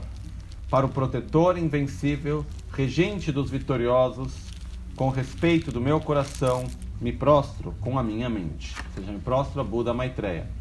para 0.67 0.87
o 0.87 0.89
protetor 0.89 1.59
invencível, 1.59 2.43
regente 2.71 3.31
dos 3.31 3.51
vitoriosos, 3.51 4.33
com 4.95 5.09
respeito 5.09 5.71
do 5.71 5.79
meu 5.79 5.99
coração, 5.99 6.65
me 6.99 7.11
prostro 7.13 7.75
com 7.81 7.99
a 7.99 8.03
minha 8.03 8.31
mente. 8.31 8.73
Ou 8.75 8.93
seja, 8.95 9.11
me 9.11 9.19
prostro 9.19 9.61
a 9.61 9.63
Buda 9.63 9.93
Maitreya. 9.93 10.57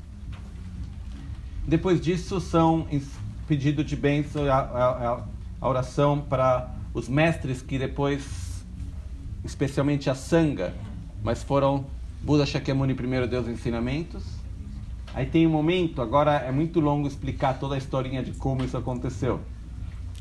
Depois 1.68 2.00
disso, 2.00 2.40
são 2.40 2.86
pedido 3.46 3.84
de 3.84 3.94
bênção, 3.94 4.50
a, 4.50 4.56
a, 4.56 5.24
a 5.60 5.68
oração 5.68 6.18
para 6.18 6.74
os 6.94 7.10
mestres 7.10 7.60
que 7.60 7.78
depois, 7.78 8.64
especialmente 9.44 10.08
a 10.08 10.14
Sangha, 10.14 10.74
mas 11.22 11.42
foram 11.42 11.84
Buda 12.22 12.46
Shakyamuni, 12.46 12.94
primeiro 12.94 13.28
Deus 13.28 13.46
ensinamentos. 13.46 14.24
Aí 15.12 15.26
tem 15.26 15.46
um 15.46 15.50
momento, 15.50 16.00
agora 16.00 16.36
é 16.36 16.50
muito 16.50 16.80
longo 16.80 17.06
explicar 17.06 17.58
toda 17.58 17.74
a 17.74 17.78
historinha 17.78 18.22
de 18.22 18.32
como 18.32 18.64
isso 18.64 18.78
aconteceu. 18.78 19.38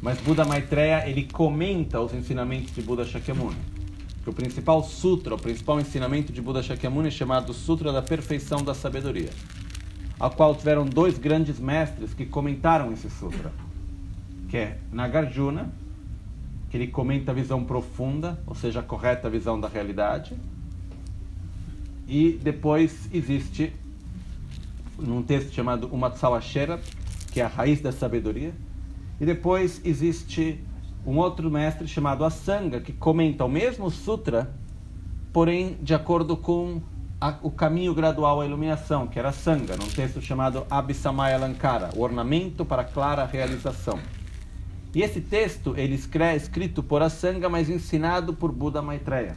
Mas 0.01 0.19
Buda 0.19 0.43
Maitreya, 0.43 1.07
ele 1.07 1.29
comenta 1.31 2.01
os 2.01 2.13
ensinamentos 2.13 2.75
de 2.75 2.81
Buda 2.81 3.05
Shakyamuni. 3.05 3.55
Que 4.21 4.29
o 4.29 4.33
principal 4.33 4.83
sutra, 4.83 5.33
o 5.33 5.39
principal 5.39 5.79
ensinamento 5.79 6.33
de 6.33 6.41
Buda 6.41 6.61
Shakyamuni 6.61 7.07
é 7.07 7.11
chamado 7.11 7.53
Sutra 7.53 7.93
da 7.93 8.01
Perfeição 8.01 8.61
da 8.61 8.73
Sabedoria 8.73 9.29
ao 10.19 10.31
qual 10.31 10.55
tiveram 10.55 10.85
dois 10.85 11.17
grandes 11.17 11.59
mestres 11.59 12.13
que 12.13 12.25
comentaram 12.25 12.91
esse 12.91 13.09
sutra, 13.09 13.51
que 14.49 14.57
é 14.57 14.77
Nagarjuna, 14.91 15.71
que 16.69 16.77
ele 16.77 16.87
comenta 16.87 17.31
a 17.31 17.35
visão 17.35 17.63
profunda, 17.63 18.39
ou 18.45 18.55
seja, 18.55 18.79
a 18.79 18.83
correta 18.83 19.29
visão 19.29 19.59
da 19.59 19.67
realidade, 19.67 20.35
e 22.07 22.39
depois 22.41 23.09
existe 23.13 23.73
num 24.97 25.21
texto 25.21 25.53
chamado 25.53 25.87
Umatsawashera, 25.87 26.79
que 27.31 27.39
é 27.39 27.43
a 27.43 27.47
raiz 27.47 27.81
da 27.81 27.91
sabedoria, 27.91 28.53
e 29.19 29.25
depois 29.25 29.81
existe 29.85 30.59
um 31.05 31.17
outro 31.17 31.49
mestre 31.51 31.87
chamado 31.87 32.25
Asanga, 32.25 32.81
que 32.81 32.91
comenta 32.91 33.45
o 33.45 33.49
mesmo 33.49 33.89
sutra, 33.89 34.53
porém 35.31 35.77
de 35.81 35.93
acordo 35.93 36.35
com 36.35 36.81
a, 37.19 37.35
o 37.41 37.49
caminho 37.49 37.93
gradual 37.93 38.41
à 38.41 38.45
iluminação, 38.45 39.07
que 39.07 39.17
era 39.17 39.31
Sangha, 39.31 39.75
num 39.75 39.87
texto 39.87 40.21
chamado 40.21 40.65
Abhisamaya 40.69 41.35
Alankara, 41.35 41.89
o 41.95 42.01
ornamento 42.01 42.63
para 42.63 42.83
clara 42.83 43.25
realização. 43.25 43.99
E 44.93 45.01
esse 45.01 45.21
texto 45.21 45.73
ele 45.77 45.99
é 46.19 46.35
escrito 46.35 46.81
por 46.81 47.01
Asanga, 47.01 47.49
mas 47.49 47.69
ensinado 47.69 48.33
por 48.33 48.51
Buda 48.51 48.81
Maitreya. 48.81 49.35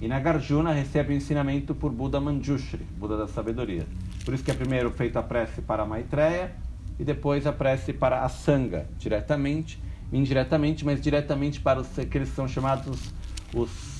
E 0.00 0.08
Nagarjuna 0.08 0.72
recebe 0.72 1.14
o 1.14 1.16
ensinamento 1.16 1.74
por 1.74 1.90
Buda 1.90 2.20
Manjushri, 2.20 2.84
Buda 2.98 3.16
da 3.16 3.28
sabedoria. 3.28 3.86
Por 4.24 4.34
isso 4.34 4.42
que 4.42 4.50
é 4.50 4.54
primeiro 4.54 4.90
feita 4.90 5.20
a 5.20 5.22
prece 5.22 5.62
para 5.62 5.86
Maitreya 5.86 6.52
e 6.98 7.04
depois 7.04 7.46
a 7.46 7.52
prece 7.52 7.92
para 7.92 8.22
a 8.22 8.28
Sangha, 8.28 8.86
diretamente, 8.98 9.82
indiretamente, 10.12 10.84
mas 10.84 11.00
diretamente 11.00 11.60
para 11.60 11.80
os 11.80 11.88
que 11.88 12.18
eles 12.18 12.28
são 12.30 12.48
chamados 12.48 13.12
os 13.54 13.93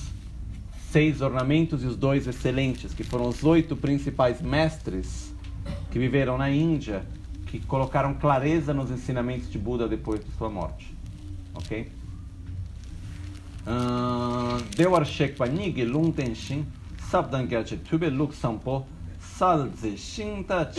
seis 0.95 1.19
ornamentos 1.19 1.83
e 1.83 1.87
os 1.87 1.97
dois 1.97 2.25
excelentes, 2.25 2.93
que 2.93 3.03
foram 3.03 3.27
os 3.27 3.43
oito 3.43 3.75
principais 3.75 4.41
mestres 4.41 5.35
que 5.91 5.99
viveram 5.99 6.37
na 6.37 6.49
Índia, 6.49 7.05
que 7.47 7.59
colocaram 7.59 8.13
clareza 8.13 8.73
nos 8.73 8.89
ensinamentos 8.89 9.51
de 9.51 9.57
Buda 9.57 9.89
depois 9.89 10.23
de 10.23 10.31
sua 10.37 10.49
morte. 10.49 10.95
Ok? 11.53 11.91
Ah, 13.67 14.57
Dewar 14.73 15.05
Shekpa 15.05 15.43
Lung 15.85 16.13
Tenshin, 16.13 16.65
Sabdan 17.09 17.45
Gyache 17.45 17.75
Tube 17.75 18.09
Luk 18.09 18.33
Sampo, 18.33 18.85
Salze 19.19 19.97
Shinta 19.97 20.71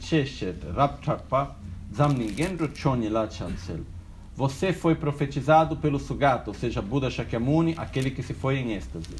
Cheshet 0.00 0.66
Rapchakpa, 0.74 1.54
Zamningenro 1.94 2.68
Chonila 2.74 3.30
Chansel. 3.30 3.84
Você 4.34 4.72
foi 4.72 4.96
profetizado 4.96 5.76
pelo 5.76 6.00
Sugata, 6.00 6.50
ou 6.50 6.54
seja, 6.54 6.82
Buda 6.82 7.08
Shakyamuni, 7.08 7.74
aquele 7.76 8.10
que 8.10 8.22
se 8.24 8.34
foi 8.34 8.56
em 8.56 8.72
êxtase. 8.72 9.14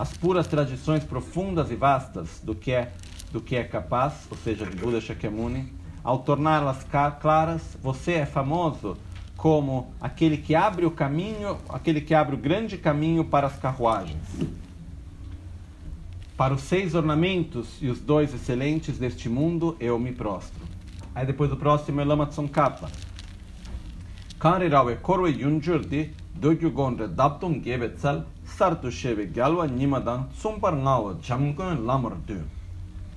As 0.00 0.16
puras 0.16 0.46
tradições 0.46 1.04
profundas 1.04 1.70
e 1.70 1.76
vastas 1.76 2.40
do 2.42 2.54
que 2.54 2.72
é, 2.72 2.90
do 3.30 3.38
que 3.38 3.54
é 3.54 3.62
capaz, 3.62 4.26
ou 4.30 4.36
seja, 4.38 4.64
de 4.64 4.74
Buda 4.74 4.98
Shakyamuni, 4.98 5.70
ao 6.02 6.20
torná-las 6.20 6.86
claras, 7.20 7.76
você 7.82 8.12
é 8.12 8.24
famoso 8.24 8.96
como 9.36 9.92
aquele 10.00 10.38
que 10.38 10.54
abre 10.54 10.86
o 10.86 10.90
caminho, 10.90 11.58
aquele 11.68 12.00
que 12.00 12.14
abre 12.14 12.34
o 12.34 12.38
grande 12.38 12.78
caminho 12.78 13.26
para 13.26 13.46
as 13.46 13.58
carruagens. 13.58 14.26
Para 16.34 16.54
os 16.54 16.62
seis 16.62 16.94
ornamentos 16.94 17.76
e 17.82 17.90
os 17.90 18.00
dois 18.00 18.32
excelentes 18.32 18.96
deste 18.96 19.28
mundo, 19.28 19.76
eu 19.78 19.98
me 19.98 20.12
prostro. 20.12 20.64
Aí 21.14 21.26
depois 21.26 21.52
o 21.52 21.58
próximo 21.58 22.00
é 22.00 22.04
Lama 22.06 22.24
Tsongkhapa. 22.24 22.90
Kanrirawe 24.38 24.96
korwe 24.96 25.28
yunjurdi 25.28 26.14
dogyugonre 26.34 27.06
daptum 27.06 27.60
gebetsal 27.62 28.24
sartu 28.60 28.92
sheve 28.92 29.24
galwa 29.24 29.66
nimadan 29.66 30.28
tsumparnawa 30.34 31.16
jamgun 31.22 31.86
lamordu. 31.86 32.42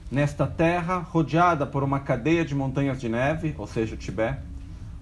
Nesta 0.09 0.47
terra, 0.47 1.00
rodeada 1.00 1.65
por 1.65 1.83
uma 1.83 2.00
cadeia 2.00 2.45
de 2.45 2.55
montanhas 2.55 3.01
de 3.01 3.09
neve, 3.09 3.53
ou 3.57 3.67
seja, 3.67 3.95
o 3.95 3.97
Tibete, 3.97 4.39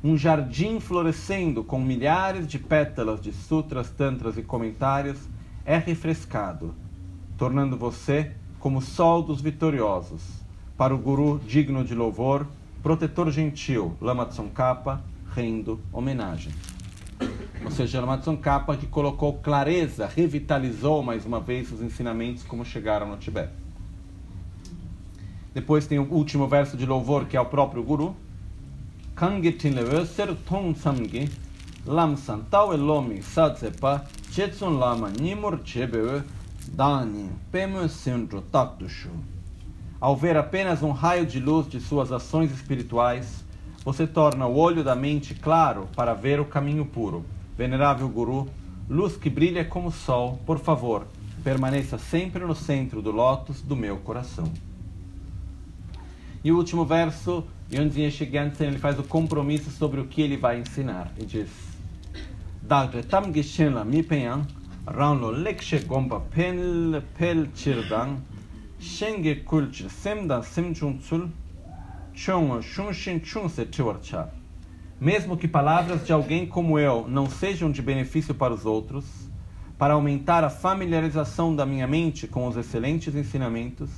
um 0.04 0.18
jardim 0.18 0.80
florescendo 0.80 1.64
com 1.64 1.80
milhares 1.80 2.48
de 2.48 2.58
pétalas 2.58 3.22
de 3.22 3.32
sutras, 3.32 3.92
tantras 3.92 4.36
e 4.36 4.42
comentários, 4.42 5.20
é 5.64 5.78
refrescado, 5.78 6.74
tornando 7.38 7.78
você 7.78 8.32
como 8.60 8.82
sol 8.82 9.22
dos 9.22 9.42
vitoriosos, 9.42 10.24
para 10.76 10.96
o 10.96 10.98
guru 10.98 11.40
digno 11.46 11.84
de 11.84 11.94
louvor, 11.94 12.48
protetor 12.82 13.30
gentil, 13.30 13.96
Lama 14.02 14.26
Tsongkhapa, 14.26 15.04
rendo 15.36 15.80
homenagem. 15.94 16.52
Ou 17.64 17.72
seja, 17.72 18.02
Lama 18.02 18.18
Tsongkhapa 18.18 18.76
que 18.76 18.88
colocou 18.88 19.34
clareza, 19.36 20.06
revitalizou 20.08 21.02
mais 21.02 21.26
uma 21.26 21.40
vez 21.40 21.72
os 21.72 21.82
ensinamentos 21.82 22.44
como 22.44 22.66
chegaram 22.66 23.08
no 23.08 23.18
Tibete. 23.18 23.54
Depois 25.54 25.86
tem 25.86 26.00
o 26.00 26.04
último 26.04 26.48
verso 26.48 26.78
de 26.78 26.86
louvor, 26.86 27.26
que 27.26 27.36
é 27.36 27.42
o 27.42 27.46
próprio 27.46 27.84
Guru. 27.84 28.16
Ser 30.08 30.30
elomi 32.74 33.22
lama 34.80 35.10
nimur 35.10 35.60
dani. 36.68 37.30
Ao 40.00 40.16
ver 40.16 40.38
apenas 40.38 40.82
um 40.82 40.92
raio 40.92 41.26
de 41.26 41.40
luz 41.40 41.68
de 41.68 41.80
suas 41.80 42.12
ações 42.12 42.52
espirituais, 42.52 43.44
você 43.84 44.06
torna 44.06 44.46
o 44.46 44.58
olho 44.58 44.84
da 44.84 44.96
mente 44.96 45.34
claro 45.34 45.88
para 45.96 46.14
ver 46.14 46.40
o 46.40 46.46
caminho 46.46 46.86
puro. 46.86 47.26
Venerável 47.58 48.08
Guru, 48.08 48.48
luz 48.90 49.18
que 49.18 49.30
brilha 49.30 49.66
como 49.66 49.88
o 49.90 49.92
sol, 49.92 50.40
por 50.46 50.60
favor, 50.60 51.08
permaneça 51.44 51.98
sempre 51.98 52.46
no 52.46 52.56
centro 52.56 53.02
do 53.02 53.12
lótus 53.12 53.62
do 53.62 53.76
meu 53.76 53.98
coração. 53.98 54.52
E 56.44 56.52
o 56.52 56.58
último 56.58 56.86
verso, 56.86 57.44
Yonzin 57.72 58.10
Shigansen, 58.10 58.68
ele 58.68 58.80
faz 58.80 58.98
o 59.00 59.04
compromisso 59.04 59.70
sobre 59.72 60.00
o 60.00 60.08
que 60.08 60.22
ele 60.22 60.38
vai 60.38 60.60
ensinar. 60.60 61.12
E 61.18 61.26
diz: 61.26 61.50
Dagre 62.62 63.04
tam 63.04 63.32
gishen 63.32 63.74
la 63.74 63.84
mi 63.84 64.02
penyan, 64.02 64.46
ranlo 64.86 65.30
lekshe 65.32 65.80
gomba 65.80 66.20
pel 66.20 67.02
pel 67.18 67.48
chirdang, 67.54 68.18
shenge 68.80 69.44
kulchir 69.44 69.90
semdan 69.90 70.42
semchun 70.42 71.00
Mesmo 75.00 75.36
que 75.36 75.48
palavras 75.48 76.06
de 76.06 76.14
alguém 76.14 76.46
como 76.46 76.78
eu 76.78 77.08
não 77.08 77.28
sejam 77.28 77.72
de 77.72 77.82
benefício 77.82 78.36
para 78.36 78.54
os 78.54 78.64
outros, 78.64 79.06
para 79.76 79.96
aumentar 79.96 80.44
a 80.44 80.50
familiarização 80.52 81.56
da 81.56 81.66
minha 81.66 81.88
mente 81.88 82.28
com 82.28 82.48
os 82.48 82.56
excelentes 82.56 83.16
ensinamentos, 83.16 83.90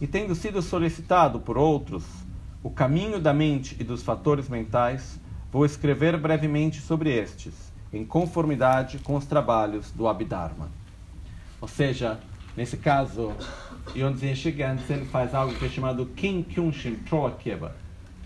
e 0.00 0.06
tendo 0.06 0.34
sido 0.34 0.62
solicitado 0.62 1.40
por 1.40 1.58
outros 1.58 2.04
o 2.62 2.70
caminho 2.70 3.20
da 3.20 3.34
mente 3.34 3.76
e 3.78 3.84
dos 3.84 4.02
fatores 4.02 4.48
mentais, 4.48 5.20
vou 5.52 5.66
escrever 5.66 6.16
brevemente 6.16 6.80
sobre 6.80 7.10
estes, 7.14 7.52
em 7.92 8.02
conformidade 8.02 8.98
com 9.00 9.14
os 9.14 9.26
trabalhos 9.26 9.90
do 9.90 10.08
Abhidharma. 10.08 10.70
Ou 11.60 11.68
seja, 11.68 12.18
nesse 12.56 12.78
caso, 12.78 13.34
Yonzin 13.96 14.34
Shigansen 14.34 15.04
faz 15.06 15.34
algo 15.34 15.54
que 15.54 15.66
é 15.66 15.68
chamado 15.68 16.06
Kin 16.06 16.42
Kyunshin 16.42 16.96
Troakeba, 17.08 17.74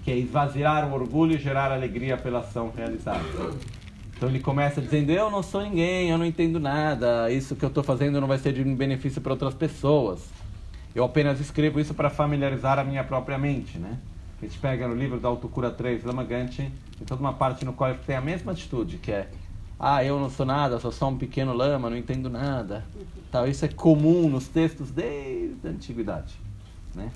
que 0.05 0.11
é 0.11 0.17
esvaziar 0.17 0.89
o 0.89 0.95
orgulho 0.95 1.35
e 1.35 1.39
gerar 1.39 1.73
alegria 1.73 2.17
pela 2.17 2.41
ação 2.41 2.73
realizada. 2.77 3.21
Então 4.17 4.29
ele 4.29 4.41
começa 4.41 4.81
dizendo: 4.81 5.11
Eu 5.11 5.31
não 5.31 5.43
sou 5.43 5.63
ninguém, 5.63 6.11
eu 6.11 6.19
não 6.19 6.27
entendo 6.27 6.61
nada, 6.61 7.31
isso 7.31 7.57
que 7.57 7.65
eu 7.65 7.69
estou 7.69 7.83
fazendo 7.83 8.21
não 8.21 8.29
vai 8.29 8.39
ser 8.39 8.53
de 8.53 8.63
benefício 8.63 9.21
para 9.21 9.33
outras 9.33 9.55
pessoas. 9.55 10.29
Eu 10.95 11.05
apenas 11.05 11.41
escrevo 11.41 11.81
isso 11.81 11.95
para 11.95 12.11
familiarizar 12.11 12.79
a 12.79 12.85
minha 12.85 13.03
própria 13.03 13.39
mente, 13.39 13.79
né? 13.79 13.99
A 14.41 14.45
gente 14.45 14.59
pega 14.59 14.87
no 14.89 14.95
livro 14.95 15.19
da 15.21 15.29
Autocura 15.29 15.71
3, 15.71 16.05
Lama 16.05 16.25
Ganchen, 16.25 16.71
tem 16.99 17.07
toda 17.07 17.21
uma 17.21 17.33
parte 17.33 17.65
no 17.65 17.73
qual 17.73 17.91
ele 17.91 18.01
tem 18.05 18.17
a 18.17 18.21
mesma 18.21 18.53
atitude, 18.53 18.99
que 18.99 19.13
é 19.13 19.29
ah, 19.85 20.05
eu 20.05 20.21
não 20.21 20.31
sou 20.31 20.47
nada, 20.47 20.79
sou 20.79 20.93
só 20.93 21.09
um 21.09 21.19
pequeno 21.19 21.53
lama, 21.53 21.91
não 21.91 21.97
entendo 21.97 22.31
nada. 22.31 22.85
Tal, 23.33 23.49
isso 23.49 23.65
é 23.65 23.69
comum 23.69 24.29
nos 24.29 24.47
textos 24.47 24.91
desde 24.91 25.67
a 25.67 25.71
antiguidade, 25.71 26.35
né? 26.95 27.11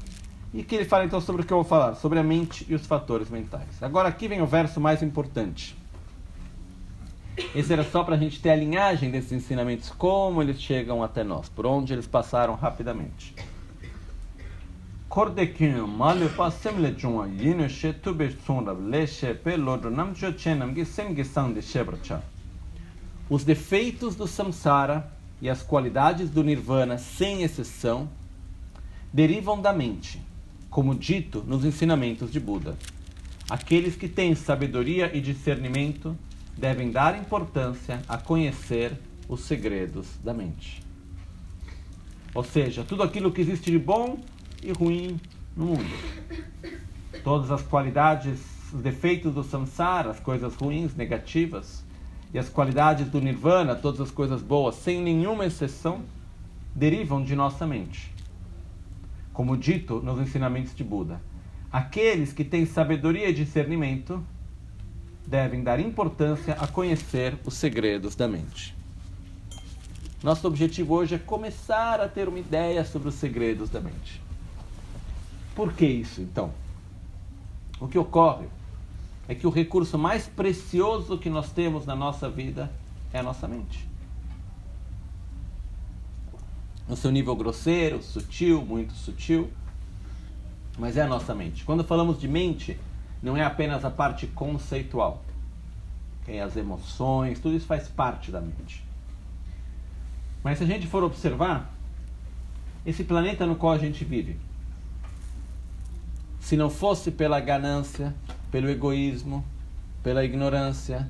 E 0.55 0.63
que 0.63 0.75
ele 0.75 0.87
fala 0.87 1.05
então 1.05 1.21
sobre 1.21 1.43
o 1.43 1.45
que 1.45 1.53
eu 1.53 1.59
vou 1.59 1.65
falar, 1.65 1.95
sobre 1.95 2.19
a 2.19 2.23
mente 2.23 2.65
e 2.71 2.75
os 2.75 2.87
fatores 2.87 3.29
mentais. 3.29 3.83
Agora 3.83 4.09
aqui 4.09 4.27
vem 4.27 4.41
o 4.41 4.47
verso 4.47 4.81
mais 4.81 5.03
importante. 5.03 5.77
Esse 7.55 7.71
era 7.71 7.85
só 7.85 8.03
para 8.03 8.15
a 8.15 8.19
gente 8.19 8.41
ter 8.41 8.49
a 8.49 8.57
linhagem 8.57 9.11
desses 9.11 9.31
ensinamentos, 9.31 9.91
como 9.91 10.41
eles 10.41 10.59
chegam 10.59 11.03
até 11.03 11.23
nós, 11.23 11.51
por 11.51 11.67
onde 11.67 11.93
eles 11.93 12.07
passaram 12.07 12.55
rapidamente. 12.55 13.35
she 15.13 16.71
le 16.73 17.67
she 20.87 21.25
sangde 21.25 21.61
shebracha. 21.61 22.23
Os 23.29 23.45
defeitos 23.45 24.17
do 24.17 24.27
samsara 24.27 25.16
e 25.41 25.51
as 25.51 25.63
qualidades 25.63 26.31
do 26.31 26.43
nirvana, 26.43 26.99
sem 26.99 27.43
exceção, 27.43 28.09
derivam 29.13 29.61
da 29.61 29.73
mente, 29.73 30.21
como 30.71 30.95
dito 30.95 31.45
nos 31.47 31.65
ensinamentos 31.65 32.33
de 32.33 32.41
Buda. 32.41 32.77
Aqueles 33.49 33.95
que 33.95 34.09
têm 34.09 34.35
sabedoria 34.35 35.17
e 35.17 35.21
discernimento 35.21 36.17
devem 36.57 36.91
dar 36.91 37.17
importância 37.19 38.03
a 38.09 38.19
conhecer 38.19 38.99
os 39.29 39.41
segredos 39.43 40.07
da 40.25 40.35
mente. 40.35 40.83
Ou 42.35 42.43
seja, 42.43 42.85
tudo 42.85 43.03
aquilo 43.03 43.33
que 43.33 43.41
existe 43.41 43.71
de 43.71 43.79
bom 43.79 44.19
e 44.63 44.73
ruim 44.73 45.21
no 45.57 45.67
mundo. 45.67 45.97
Todas 47.23 47.51
as 47.51 47.63
qualidades, 47.63 48.41
os 48.73 48.83
defeitos 48.83 49.33
do 49.33 49.43
samsara, 49.43 50.11
as 50.11 50.21
coisas 50.21 50.55
ruins, 50.55 50.95
negativas, 50.95 51.85
e 52.33 52.39
as 52.39 52.49
qualidades 52.49 53.09
do 53.09 53.21
nirvana, 53.21 53.75
todas 53.75 54.01
as 54.01 54.11
coisas 54.11 54.43
boas, 54.43 54.75
sem 54.77 55.03
nenhuma 55.03 55.47
exceção, 55.47 56.03
derivam 56.75 57.23
de 57.23 57.35
nossa 57.35 57.67
mente. 57.67 58.13
Como 59.33 59.57
dito 59.57 60.01
nos 60.01 60.21
ensinamentos 60.21 60.75
de 60.75 60.85
Buda, 60.85 61.21
aqueles 61.73 62.33
que 62.33 62.45
têm 62.45 62.67
sabedoria 62.67 63.29
e 63.29 63.35
discernimento 63.35 64.25
devem 65.27 65.63
dar 65.63 65.81
importância 65.81 66.55
a 66.55 66.67
conhecer 66.67 67.39
os 67.45 67.55
segredos 67.55 68.15
da 68.15 68.29
mente. 68.29 68.77
Nosso 70.23 70.47
objetivo 70.47 70.95
hoje 70.95 71.15
é 71.15 71.19
começar 71.19 72.01
a 72.01 72.09
ter 72.09 72.29
uma 72.29 72.39
ideia 72.39 72.85
sobre 72.85 73.09
os 73.09 73.15
segredos 73.15 73.69
da 73.71 73.81
mente. 73.81 74.21
Por 75.55 75.73
que 75.73 75.87
isso, 75.87 76.21
então? 76.21 76.53
O 77.81 77.89
que 77.89 77.99
ocorre 77.99 78.47
é 79.29 79.35
que 79.35 79.47
o 79.47 79.51
recurso 79.51 79.99
mais 79.99 80.27
precioso 80.27 81.19
que 81.19 81.29
nós 81.29 81.51
temos 81.51 81.85
na 81.85 81.97
nossa 81.97 82.29
vida 82.29 82.71
é 83.13 83.19
a 83.19 83.23
nossa 83.23 83.49
mente. 83.49 83.89
No 86.89 86.97
seu 86.97 87.11
nível 87.11 87.35
grosseiro, 87.35 88.03
sutil, 88.03 88.65
muito 88.65 88.93
sutil, 88.93 89.51
mas 90.79 90.97
é 90.97 91.03
a 91.03 91.09
nossa 91.09 91.35
mente. 91.35 91.65
Quando 91.65 91.83
falamos 91.83 92.21
de 92.21 92.29
mente, 92.29 92.79
não 93.23 93.37
é 93.37 93.43
apenas 93.43 93.85
a 93.85 93.91
parte 93.91 94.27
conceitual. 94.29 95.25
Okay? 96.23 96.41
As 96.41 96.57
emoções, 96.57 97.41
tudo 97.41 97.57
isso 97.57 97.67
faz 97.67 97.89
parte 97.89 98.31
da 98.31 98.41
mente. 98.41 98.85
Mas 100.45 100.59
se 100.59 100.65
a 100.65 100.67
gente 100.67 100.87
for 100.87 101.03
observar, 101.03 101.75
esse 102.85 103.03
planeta 103.03 103.45
no 103.45 103.57
qual 103.57 103.73
a 103.73 103.79
gente 103.79 104.05
vive, 104.05 104.39
se 106.39 106.57
não 106.57 106.71
fosse 106.71 107.11
pela 107.11 107.41
ganância, 107.41 108.15
pelo 108.57 108.71
egoísmo, 108.71 109.45
pela 110.03 110.25
ignorância 110.25 111.07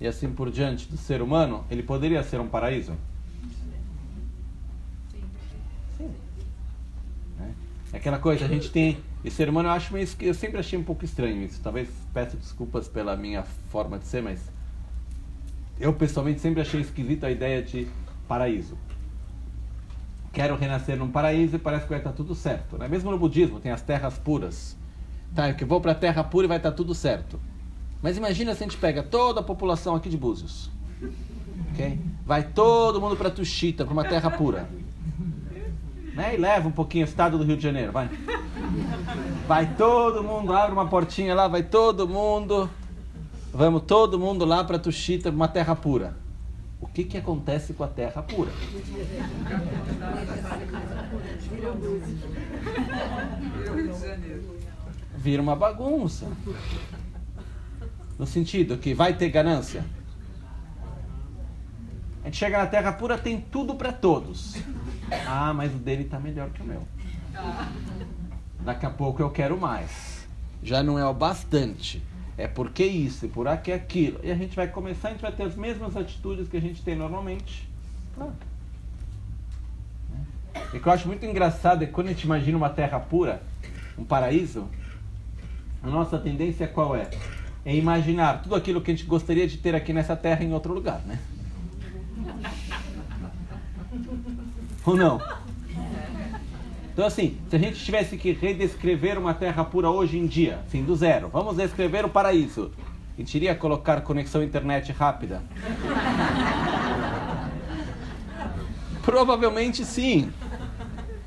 e 0.00 0.06
assim 0.06 0.30
por 0.30 0.48
diante 0.48 0.88
do 0.88 0.96
ser 0.96 1.20
humano, 1.20 1.64
ele 1.68 1.82
poderia 1.82 2.22
ser 2.22 2.38
um 2.38 2.46
paraíso? 2.46 2.94
Sim. 5.98 6.08
É 7.92 7.96
aquela 7.96 8.20
coisa, 8.20 8.44
a 8.44 8.48
gente 8.48 8.70
tem. 8.70 8.98
E 9.24 9.30
ser 9.30 9.48
humano 9.48 9.70
eu 9.70 9.72
acho 9.72 9.92
meio. 9.92 10.06
Eu 10.20 10.34
sempre 10.34 10.60
achei 10.60 10.78
um 10.78 10.84
pouco 10.84 11.04
estranho 11.04 11.42
isso. 11.42 11.60
Talvez 11.60 11.88
peço 12.12 12.36
desculpas 12.36 12.86
pela 12.86 13.16
minha 13.16 13.42
forma 13.42 13.98
de 13.98 14.06
ser, 14.06 14.22
mas. 14.22 14.48
Eu 15.80 15.92
pessoalmente 15.94 16.38
sempre 16.38 16.60
achei 16.60 16.80
esquisito 16.80 17.24
a 17.24 17.30
ideia 17.32 17.60
de 17.60 17.88
paraíso. 18.28 18.78
quero 20.32 20.54
renascer 20.54 20.96
num 20.96 21.10
paraíso 21.10 21.56
e 21.56 21.58
parece 21.58 21.86
que 21.86 21.90
vai 21.90 21.98
estar 21.98 22.12
tudo 22.12 22.36
certo. 22.36 22.78
Né? 22.78 22.86
Mesmo 22.86 23.10
no 23.10 23.18
budismo 23.18 23.58
tem 23.58 23.72
as 23.72 23.82
terras 23.82 24.16
puras. 24.16 24.76
Tá, 25.34 25.48
eu 25.48 25.54
que 25.54 25.64
vou 25.64 25.80
para 25.80 25.92
a 25.92 25.94
terra 25.94 26.22
pura 26.22 26.46
e 26.46 26.48
vai 26.48 26.58
estar 26.58 26.72
tudo 26.72 26.94
certo. 26.94 27.40
Mas 28.00 28.16
imagina 28.16 28.54
se 28.54 28.62
a 28.62 28.66
gente 28.66 28.76
pega 28.76 29.02
toda 29.02 29.40
a 29.40 29.42
população 29.42 29.96
aqui 29.96 30.08
de 30.08 30.16
Búzios. 30.16 30.70
Okay? 31.72 31.98
Vai 32.24 32.44
todo 32.44 33.00
mundo 33.00 33.16
para 33.16 33.30
Tuxita, 33.30 33.84
para 33.84 33.92
uma 33.92 34.04
terra 34.04 34.30
pura. 34.30 34.68
Né? 36.14 36.34
E 36.34 36.36
leva 36.36 36.68
um 36.68 36.72
pouquinho 36.72 37.04
o 37.04 37.08
estado 37.08 37.36
do 37.36 37.44
Rio 37.44 37.56
de 37.56 37.62
Janeiro, 37.62 37.90
vai. 37.90 38.08
Vai 39.48 39.74
todo 39.74 40.22
mundo, 40.22 40.52
abre 40.52 40.72
uma 40.72 40.86
portinha 40.86 41.34
lá, 41.34 41.48
vai 41.48 41.64
todo 41.64 42.06
mundo. 42.06 42.70
Vamos 43.52 43.82
todo 43.82 44.18
mundo 44.18 44.44
lá 44.44 44.62
para 44.62 44.78
Tuxita, 44.78 45.30
uma 45.30 45.48
terra 45.48 45.74
pura. 45.74 46.16
O 46.80 46.86
que, 46.86 47.02
que 47.02 47.16
acontece 47.16 47.72
com 47.72 47.82
a 47.82 47.88
terra 47.88 48.22
pura? 48.22 48.52
Vira 55.24 55.40
uma 55.40 55.56
bagunça. 55.56 56.30
No 58.18 58.26
sentido 58.26 58.76
que 58.76 58.92
vai 58.92 59.14
ter 59.14 59.30
ganância. 59.30 59.82
A 62.20 62.26
gente 62.26 62.36
chega 62.36 62.58
na 62.58 62.66
terra 62.66 62.92
pura, 62.92 63.16
tem 63.16 63.40
tudo 63.40 63.74
para 63.74 63.90
todos. 63.90 64.54
Ah, 65.26 65.54
mas 65.54 65.74
o 65.74 65.78
dele 65.78 66.02
está 66.02 66.20
melhor 66.20 66.50
que 66.50 66.60
o 66.60 66.64
meu. 66.66 66.86
Daqui 68.60 68.84
a 68.84 68.90
pouco 68.90 69.22
eu 69.22 69.30
quero 69.30 69.58
mais. 69.58 70.28
Já 70.62 70.82
não 70.82 70.98
é 70.98 71.06
o 71.06 71.14
bastante. 71.14 72.02
É 72.36 72.46
porque 72.46 72.84
isso, 72.84 73.24
e 73.24 73.28
por 73.30 73.48
aqui 73.48 73.72
aquilo. 73.72 74.20
E 74.22 74.30
a 74.30 74.34
gente 74.34 74.54
vai 74.54 74.68
começar, 74.68 75.08
a 75.08 75.12
gente 75.12 75.22
vai 75.22 75.32
ter 75.32 75.44
as 75.44 75.54
mesmas 75.54 75.96
atitudes 75.96 76.50
que 76.50 76.58
a 76.58 76.60
gente 76.60 76.82
tem 76.82 76.94
normalmente. 76.94 77.66
Ah. 78.20 78.28
E 80.74 80.78
que 80.78 80.86
eu 80.86 80.92
acho 80.92 81.08
muito 81.08 81.24
engraçado 81.24 81.82
é 81.82 81.86
quando 81.86 82.08
a 82.08 82.10
gente 82.10 82.24
imagina 82.24 82.58
uma 82.58 82.68
terra 82.68 83.00
pura, 83.00 83.42
um 83.96 84.04
paraíso, 84.04 84.68
a 85.84 85.90
nossa 85.90 86.18
tendência 86.18 86.66
qual 86.66 86.96
é? 86.96 87.10
É 87.64 87.74
imaginar 87.74 88.42
tudo 88.42 88.54
aquilo 88.54 88.80
que 88.80 88.90
a 88.90 88.94
gente 88.94 89.06
gostaria 89.06 89.46
de 89.46 89.58
ter 89.58 89.74
aqui 89.74 89.92
nessa 89.92 90.16
terra 90.16 90.42
em 90.42 90.52
outro 90.52 90.72
lugar, 90.72 91.00
né? 91.06 91.18
Ou 94.86 94.96
não? 94.96 95.20
Então, 96.92 97.06
assim, 97.06 97.38
se 97.50 97.56
a 97.56 97.58
gente 97.58 97.84
tivesse 97.84 98.16
que 98.16 98.32
redescrever 98.32 99.18
uma 99.18 99.34
terra 99.34 99.64
pura 99.64 99.90
hoje 99.90 100.16
em 100.16 100.26
dia, 100.26 100.60
assim, 100.66 100.84
do 100.84 100.94
zero, 100.94 101.28
vamos 101.28 101.56
descrever 101.56 102.04
o 102.04 102.08
paraíso. 102.08 102.70
A 103.16 103.20
gente 103.20 103.34
iria 103.34 103.54
colocar 103.54 104.00
conexão 104.02 104.42
internet 104.42 104.92
rápida? 104.92 105.42
Provavelmente 109.02 109.84
sim. 109.84 110.30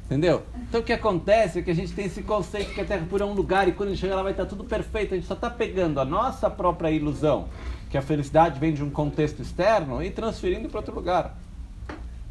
Entendeu? 0.06 0.44
Então 0.68 0.82
o 0.82 0.84
que 0.84 0.92
acontece 0.92 1.60
é 1.60 1.62
que 1.62 1.72
a 1.72 1.76
gente 1.76 1.94
tem 1.94 2.06
esse 2.06 2.22
conceito 2.22 2.74
que 2.74 2.82
a 2.82 2.86
Terra 2.86 3.06
pura 3.10 3.24
é 3.24 3.28
um 3.28 3.34
lugar 3.34 3.68
e 3.68 3.72
quando 3.72 3.90
a 3.90 3.92
gente 3.94 4.02
chega 4.02 4.16
lá 4.16 4.24
vai 4.24 4.34
estar 4.34 4.46
tudo 4.46 4.66
perfeito. 4.66 5.14
A 5.14 5.18
gente 5.18 5.28
só 5.28 5.34
está 5.34 5.50
pegando 5.50 6.00
a 6.00 6.06
nossa 6.06 6.50
própria 6.50 6.92
ilusão, 6.92 7.48
que 7.90 7.98
a 7.98 8.02
felicidade 8.02 8.60
vem 8.60 8.74
de 8.74 8.84
um 8.84 8.90
contexto 8.90 9.42
externo, 9.42 10.04
e 10.04 10.12
transferindo 10.12 10.68
para 10.68 10.80
outro 10.80 10.94
lugar. 10.94 11.38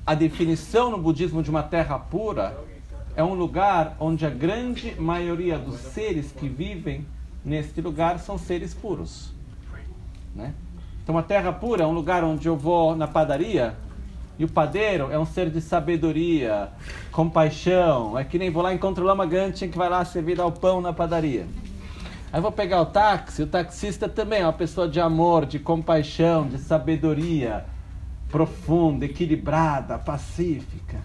A 0.06 0.14
definição 0.14 0.90
no 0.90 0.98
budismo 0.98 1.42
de 1.42 1.48
uma 1.48 1.62
terra 1.62 1.98
pura 1.98 2.56
é 3.16 3.24
um 3.24 3.32
lugar 3.32 3.96
onde 3.98 4.26
a 4.26 4.30
grande 4.30 4.94
maioria 5.00 5.58
dos 5.58 5.76
seres 5.76 6.30
que 6.30 6.46
vivem 6.46 7.06
neste 7.42 7.80
lugar 7.80 8.18
são 8.18 8.36
seres 8.36 8.74
puros. 8.74 9.32
Né? 10.34 10.52
Então, 11.02 11.16
a 11.16 11.22
terra 11.22 11.52
pura 11.52 11.84
é 11.84 11.86
um 11.86 11.92
lugar 11.92 12.22
onde 12.22 12.46
eu 12.46 12.56
vou 12.56 12.94
na 12.94 13.08
padaria 13.08 13.74
e 14.38 14.44
o 14.44 14.48
padeiro 14.48 15.10
é 15.10 15.18
um 15.18 15.24
ser 15.24 15.50
de 15.50 15.60
sabedoria, 15.60 16.68
compaixão. 17.10 18.18
É 18.18 18.24
que 18.24 18.38
nem 18.38 18.50
vou 18.50 18.62
lá 18.62 18.74
encontro 18.74 19.04
o 19.04 19.06
Lama 19.06 19.26
Ganchen 19.26 19.70
que 19.70 19.78
vai 19.78 19.88
lá 19.88 20.04
servir 20.04 20.40
ao 20.40 20.52
pão 20.52 20.80
na 20.80 20.92
padaria. 20.92 21.46
Aí 22.32 22.40
vou 22.40 22.52
pegar 22.52 22.80
o 22.82 22.86
táxi, 22.86 23.42
o 23.42 23.46
taxista 23.46 24.08
também 24.08 24.40
é 24.40 24.46
uma 24.46 24.52
pessoa 24.52 24.88
de 24.88 25.00
amor, 25.00 25.46
de 25.46 25.58
compaixão, 25.58 26.46
de 26.46 26.58
sabedoria 26.58 27.64
profunda, 28.28 29.04
equilibrada, 29.04 29.98
pacífica. 29.98 30.98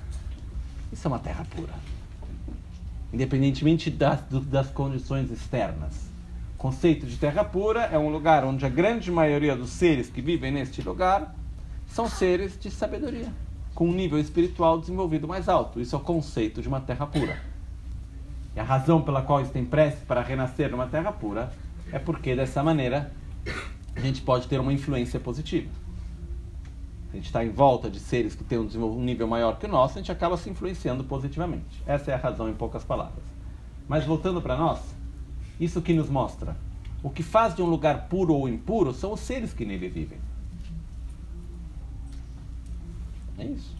Isso 0.91 1.07
é 1.07 1.09
uma 1.09 1.19
terra 1.19 1.45
pura 1.55 1.91
independentemente 3.13 3.89
das, 3.89 4.21
das 4.45 4.69
condições 4.69 5.31
externas. 5.31 6.09
O 6.55 6.57
conceito 6.57 7.05
de 7.05 7.17
terra 7.17 7.43
pura 7.43 7.81
é 7.81 7.97
um 7.97 8.09
lugar 8.09 8.45
onde 8.45 8.65
a 8.65 8.69
grande 8.69 9.11
maioria 9.11 9.55
dos 9.55 9.71
seres 9.71 10.09
que 10.09 10.21
vivem 10.21 10.51
neste 10.51 10.81
lugar 10.81 11.35
são 11.91 12.09
seres 12.09 12.59
de 12.59 12.71
sabedoria, 12.71 13.31
com 13.75 13.87
um 13.87 13.93
nível 13.93 14.19
espiritual 14.19 14.79
desenvolvido 14.79 15.27
mais 15.27 15.47
alto. 15.47 15.79
Isso 15.79 15.95
é 15.95 15.99
o 15.99 16.01
conceito 16.01 16.61
de 16.61 16.67
uma 16.67 16.81
terra 16.81 17.05
pura. 17.05 17.39
E 18.55 18.59
a 18.59 18.63
razão 18.63 19.01
pela 19.01 19.21
qual 19.21 19.41
isso 19.41 19.51
tem 19.51 19.63
prece 19.63 20.05
para 20.05 20.21
renascer 20.21 20.69
numa 20.69 20.87
terra 20.87 21.11
pura 21.11 21.51
é 21.91 21.99
porque 21.99 22.35
dessa 22.35 22.61
maneira 22.63 23.11
a 23.95 23.99
gente 23.99 24.21
pode 24.21 24.47
ter 24.47 24.59
uma 24.59 24.73
influência 24.73 25.19
positiva 25.19 25.69
a 27.11 27.15
gente 27.17 27.25
está 27.25 27.43
em 27.43 27.49
volta 27.49 27.89
de 27.89 27.99
seres 27.99 28.35
que 28.35 28.43
têm 28.43 28.57
um, 28.57 29.01
nível 29.01 29.27
maior 29.27 29.59
que 29.59 29.65
o 29.65 29.69
nosso, 29.69 29.97
a 29.97 30.01
gente 30.01 30.11
acaba 30.11 30.37
se 30.37 30.49
influenciando 30.49 31.03
positivamente. 31.03 31.83
Essa 31.85 32.11
é 32.11 32.13
a 32.13 32.17
razão 32.17 32.49
em 32.49 32.53
poucas 32.53 32.85
palavras. 32.85 33.23
Mas 33.87 34.05
voltando 34.05 34.41
para 34.41 34.55
nós, 34.55 34.79
isso 35.59 35.81
que 35.81 35.93
nos 35.93 36.09
mostra. 36.09 36.55
O 37.03 37.09
que 37.09 37.21
faz 37.21 37.53
de 37.53 37.61
um 37.61 37.65
lugar 37.65 38.07
puro 38.07 38.33
ou 38.33 38.47
impuro 38.47 38.93
são 38.93 39.11
os 39.11 39.19
seres 39.19 39.53
que 39.53 39.65
nele 39.65 39.89
vivem. 39.89 40.19
É 43.37 43.45
isso. 43.45 43.75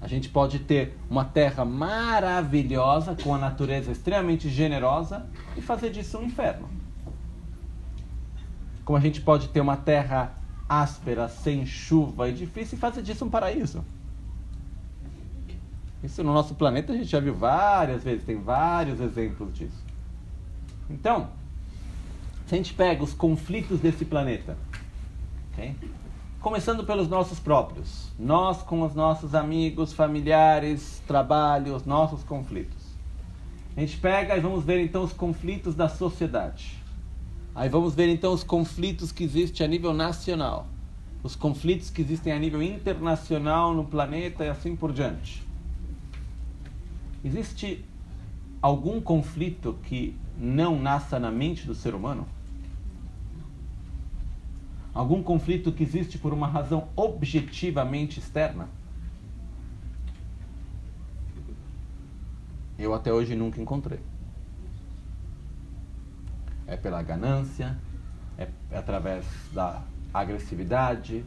A 0.00 0.08
gente 0.08 0.28
pode 0.28 0.58
ter 0.60 0.98
uma 1.08 1.24
terra 1.24 1.64
maravilhosa, 1.64 3.16
com 3.22 3.34
a 3.34 3.38
natureza 3.38 3.92
extremamente 3.92 4.48
generosa, 4.48 5.26
e 5.56 5.60
fazer 5.60 5.90
disso 5.90 6.18
um 6.18 6.24
inferno 6.24 6.68
como 8.84 8.98
a 8.98 9.00
gente 9.00 9.20
pode 9.20 9.48
ter 9.48 9.60
uma 9.60 9.76
terra 9.76 10.32
áspera, 10.68 11.28
sem 11.28 11.64
chuva 11.66 12.28
e 12.28 12.32
difícil 12.32 12.76
e 12.76 12.80
fazer 12.80 13.02
disso 13.02 13.24
um 13.24 13.30
paraíso. 13.30 13.84
Isso 16.02 16.22
no 16.24 16.32
nosso 16.32 16.54
planeta 16.54 16.92
a 16.92 16.96
gente 16.96 17.08
já 17.08 17.20
viu 17.20 17.34
várias 17.34 18.02
vezes, 18.02 18.24
tem 18.24 18.40
vários 18.40 19.00
exemplos 19.00 19.54
disso. 19.54 19.84
Então, 20.90 21.30
se 22.46 22.54
a 22.54 22.56
gente 22.56 22.74
pega 22.74 23.04
os 23.04 23.14
conflitos 23.14 23.78
desse 23.78 24.04
planeta, 24.04 24.56
okay? 25.52 25.76
Começando 26.42 26.82
pelos 26.82 27.08
nossos 27.08 27.38
próprios, 27.38 28.10
nós 28.18 28.62
com 28.62 28.82
os 28.82 28.96
nossos 28.96 29.32
amigos, 29.32 29.92
familiares, 29.92 31.00
trabalho, 31.06 31.76
os 31.76 31.84
nossos 31.84 32.24
conflitos. 32.24 32.82
A 33.76 33.80
gente 33.80 33.96
pega 33.98 34.36
e 34.36 34.40
vamos 34.40 34.64
ver 34.64 34.80
então 34.80 35.04
os 35.04 35.12
conflitos 35.12 35.76
da 35.76 35.88
sociedade. 35.88 36.82
Aí 37.54 37.68
vamos 37.68 37.94
ver 37.94 38.08
então 38.08 38.32
os 38.32 38.42
conflitos 38.42 39.12
que 39.12 39.22
existem 39.22 39.64
a 39.64 39.68
nível 39.68 39.94
nacional, 39.94 40.66
os 41.22 41.36
conflitos 41.36 41.90
que 41.90 42.02
existem 42.02 42.32
a 42.32 42.38
nível 42.40 42.60
internacional 42.60 43.72
no 43.72 43.84
planeta 43.84 44.44
e 44.44 44.48
assim 44.48 44.74
por 44.74 44.92
diante. 44.92 45.46
Existe 47.24 47.84
algum 48.60 49.00
conflito 49.00 49.78
que 49.84 50.16
não 50.36 50.76
nasça 50.76 51.20
na 51.20 51.30
mente 51.30 51.64
do 51.68 51.74
ser 51.74 51.94
humano? 51.94 52.26
Algum 54.94 55.22
conflito 55.22 55.72
que 55.72 55.82
existe 55.82 56.18
por 56.18 56.32
uma 56.32 56.46
razão 56.46 56.88
objetivamente 56.94 58.18
externa? 58.18 58.68
Eu 62.78 62.92
até 62.92 63.12
hoje 63.12 63.34
nunca 63.34 63.60
encontrei 63.60 64.00
é 66.72 66.76
pela 66.76 67.02
ganância, 67.02 67.76
é, 68.38 68.48
através 68.72 69.26
da 69.52 69.82
agressividade, 70.12 71.24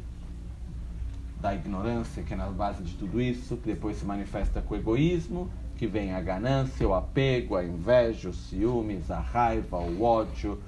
da 1.40 1.54
ignorância, 1.54 2.24
que 2.24 2.34
é 2.34 2.38
na 2.38 2.50
base 2.50 2.82
de 2.84 2.96
tudo 2.96 3.22
isso, 3.22 3.58
que 3.58 3.68
depois 3.68 3.98
se 3.98 4.06
manifesta 4.06 4.62
com 4.62 4.74
o 4.74 4.78
egoísmo, 4.78 5.52
que 5.78 5.86
vem 5.86 6.14
a 6.14 6.22
ganância, 6.22 6.88
o 6.88 6.96
apego, 6.96 7.56
a 7.56 7.64
inveja, 7.64 8.30
os 8.30 8.48
ciúmes, 8.48 9.12
a 9.12 9.20
raiva, 9.20 9.78
o 9.78 10.02
ódio, 10.02 10.60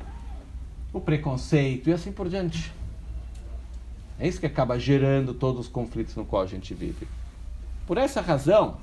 o 0.93 0.99
preconceito 0.99 1.89
e 1.89 1.93
assim 1.93 2.11
por 2.11 2.29
diante. 2.29 2.76
É 4.19 4.27
isso 4.27 4.39
que 4.39 4.45
acaba 4.45 4.79
gerando 4.79 5.33
todos 5.33 5.61
os 5.61 5.67
conflitos 5.67 6.15
no 6.15 6.25
qual 6.25 6.41
a 6.41 6.47
gente 6.47 6.73
vive. 6.73 7.07
Por 7.85 7.97
essa 7.97 8.19
razão, 8.19 8.77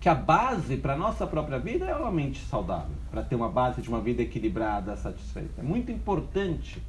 que 0.00 0.08
a 0.08 0.14
base 0.14 0.76
para 0.76 0.94
a 0.94 0.96
nossa 0.96 1.26
própria 1.26 1.58
vida 1.58 1.86
é 1.86 1.94
uma 1.94 2.10
mente 2.10 2.44
saudável, 2.46 2.94
para 3.10 3.22
ter 3.22 3.34
uma 3.34 3.48
base 3.48 3.80
de 3.80 3.88
uma 3.88 4.00
vida 4.00 4.20
equilibrada, 4.20 4.96
satisfeita. 4.96 5.60
É 5.60 5.62
muito 5.62 5.90
importante. 5.92 6.82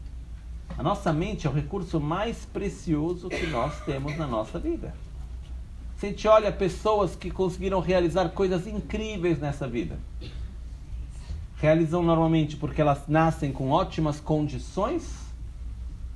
A 0.77 0.81
nossa 0.81 1.13
mente 1.13 1.45
é 1.45 1.49
o 1.49 1.53
recurso 1.53 1.99
mais 1.99 2.43
precioso 2.45 3.29
que 3.29 3.45
nós 3.47 3.79
temos 3.85 4.17
na 4.17 4.25
nossa 4.25 4.57
vida. 4.57 4.93
Se 5.97 6.07
a 6.07 6.09
gente 6.09 6.27
olha 6.27 6.51
pessoas 6.51 7.15
que 7.15 7.31
conseguiram 7.31 7.79
realizar 7.79 8.29
coisas 8.29 8.67
incríveis 8.67 9.39
nessa 9.39 9.67
vida, 9.67 9.97
realizam 11.57 12.03
normalmente 12.03 12.57
porque 12.57 12.81
elas 12.81 13.07
nascem 13.07 13.53
com 13.53 13.69
ótimas 13.69 14.19
condições, 14.19 15.22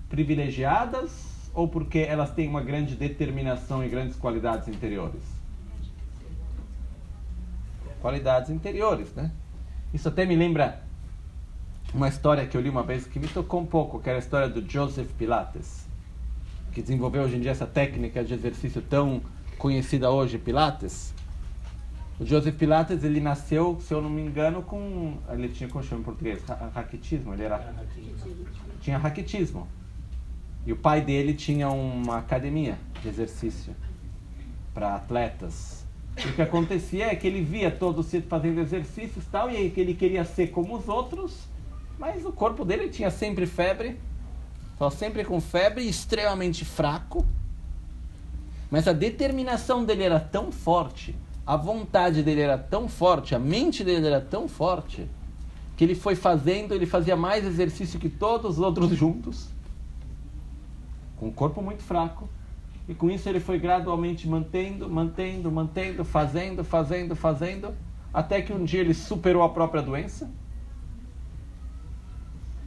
privilegiadas, 0.10 1.52
ou 1.54 1.68
porque 1.68 2.00
elas 2.00 2.32
têm 2.32 2.48
uma 2.48 2.62
grande 2.62 2.96
determinação 2.96 3.84
e 3.84 3.90
grandes 3.90 4.16
qualidades 4.16 4.68
interiores? 4.68 5.22
Qualidades 8.00 8.50
interiores, 8.50 9.14
né? 9.14 9.32
Isso 9.94 10.08
até 10.08 10.26
me 10.26 10.36
lembra 10.36 10.84
uma 11.94 12.08
história 12.08 12.46
que 12.46 12.56
eu 12.56 12.62
li 12.62 12.70
uma 12.70 12.84
vez 12.84 13.08
que 13.08 13.20
me 13.20 13.28
tocou 13.28 13.62
um 13.62 13.66
pouco, 13.66 14.00
que 14.00 14.10
era 14.10 14.18
a 14.18 14.20
história 14.20 14.48
do 14.48 14.70
Joseph 14.70 15.10
Pilates, 15.18 15.88
que 16.72 16.82
desenvolveu 16.82 17.24
hoje 17.24 17.38
em 17.38 17.40
dia 17.40 17.52
essa 17.52 17.66
técnica 17.66 18.24
de 18.24 18.34
exercício 18.34 18.82
tão 18.82 19.22
conhecida 19.58 20.12
hoje, 20.12 20.38
Pilates. 20.38 21.14
O 22.20 22.26
Joseph 22.26 22.56
Pilates, 22.56 23.04
ele 23.04 23.20
nasceu, 23.20 23.80
se 23.80 23.94
eu 23.94 24.02
não 24.02 24.10
me 24.10 24.22
engano, 24.22 24.62
com... 24.62 25.18
Ele 25.30 25.50
tinha, 25.50 25.70
como 25.70 25.84
chama 25.84 26.02
em 26.02 26.04
português? 26.04 26.44
Raquitismo? 26.74 27.34
Ele 27.34 27.44
era... 27.44 27.74
Tinha 28.82 28.98
raquitismo. 28.98 29.68
E 30.68 30.72
o 30.72 30.76
pai 30.76 31.02
dele 31.02 31.34
tinha 31.34 31.68
uma 31.70 32.20
academia 32.20 32.78
de 33.02 33.10
exercício 33.10 33.76
para 34.72 34.94
atletas. 34.94 35.84
E 36.24 36.28
o 36.28 36.34
que 36.34 36.42
acontecia 36.44 37.08
é 37.08 37.16
que 37.16 37.26
ele 37.26 37.42
via 37.42 37.72
todos 37.72 38.12
fazendo 38.30 38.62
exercícios 38.62 39.26
e 39.26 39.30
tal, 39.30 39.50
e 39.50 39.58
aí 39.58 39.74
ele 39.76 39.96
queria 39.96 40.24
ser 40.24 40.48
como 40.48 40.78
os 40.78 40.88
outros, 40.88 41.48
mas 41.98 42.24
o 42.24 42.32
corpo 42.32 42.64
dele 42.64 42.90
tinha 42.90 43.10
sempre 43.10 43.48
febre, 43.48 44.00
só 44.78 44.92
sempre 44.92 45.26
com 45.26 45.42
febre, 45.42 45.88
extremamente 45.88 46.64
fraco. 46.64 47.26
Mas 48.70 48.88
a 48.88 48.94
determinação 48.94 49.84
dele 49.84 50.04
era 50.04 50.20
tão 50.20 50.52
forte 50.52 51.16
a 51.48 51.56
vontade 51.56 52.22
dele 52.22 52.42
era 52.42 52.58
tão 52.58 52.90
forte, 52.90 53.34
a 53.34 53.40
mente 53.40 53.82
dele 53.82 54.06
era 54.06 54.20
tão 54.20 54.50
forte, 54.50 55.10
que 55.78 55.84
ele 55.86 55.96
foi 55.96 56.14
fazendo, 56.14 56.76
ele 56.76 56.86
fazia 56.86 57.16
mais 57.16 57.46
exercício 57.46 57.98
que 57.98 58.10
todos 58.10 58.58
os 58.58 58.60
outros 58.60 58.90
juntos, 58.98 59.48
com 61.18 61.28
o 61.28 61.32
corpo 61.32 61.62
muito 61.62 61.84
fraco, 61.84 62.30
e 62.88 62.96
com 62.96 63.10
isso 63.10 63.28
ele 63.28 63.40
foi 63.40 63.60
gradualmente 63.60 64.28
mantendo, 64.28 64.90
mantendo, 64.90 65.52
mantendo, 65.52 66.06
fazendo, 66.06 66.64
fazendo, 66.64 67.16
fazendo, 67.16 67.76
até 68.14 68.42
que 68.42 68.54
um 68.54 68.64
dia 68.64 68.80
ele 68.80 68.94
superou 68.94 69.44
a 69.44 69.50
própria 69.50 69.82
doença. 69.82 70.32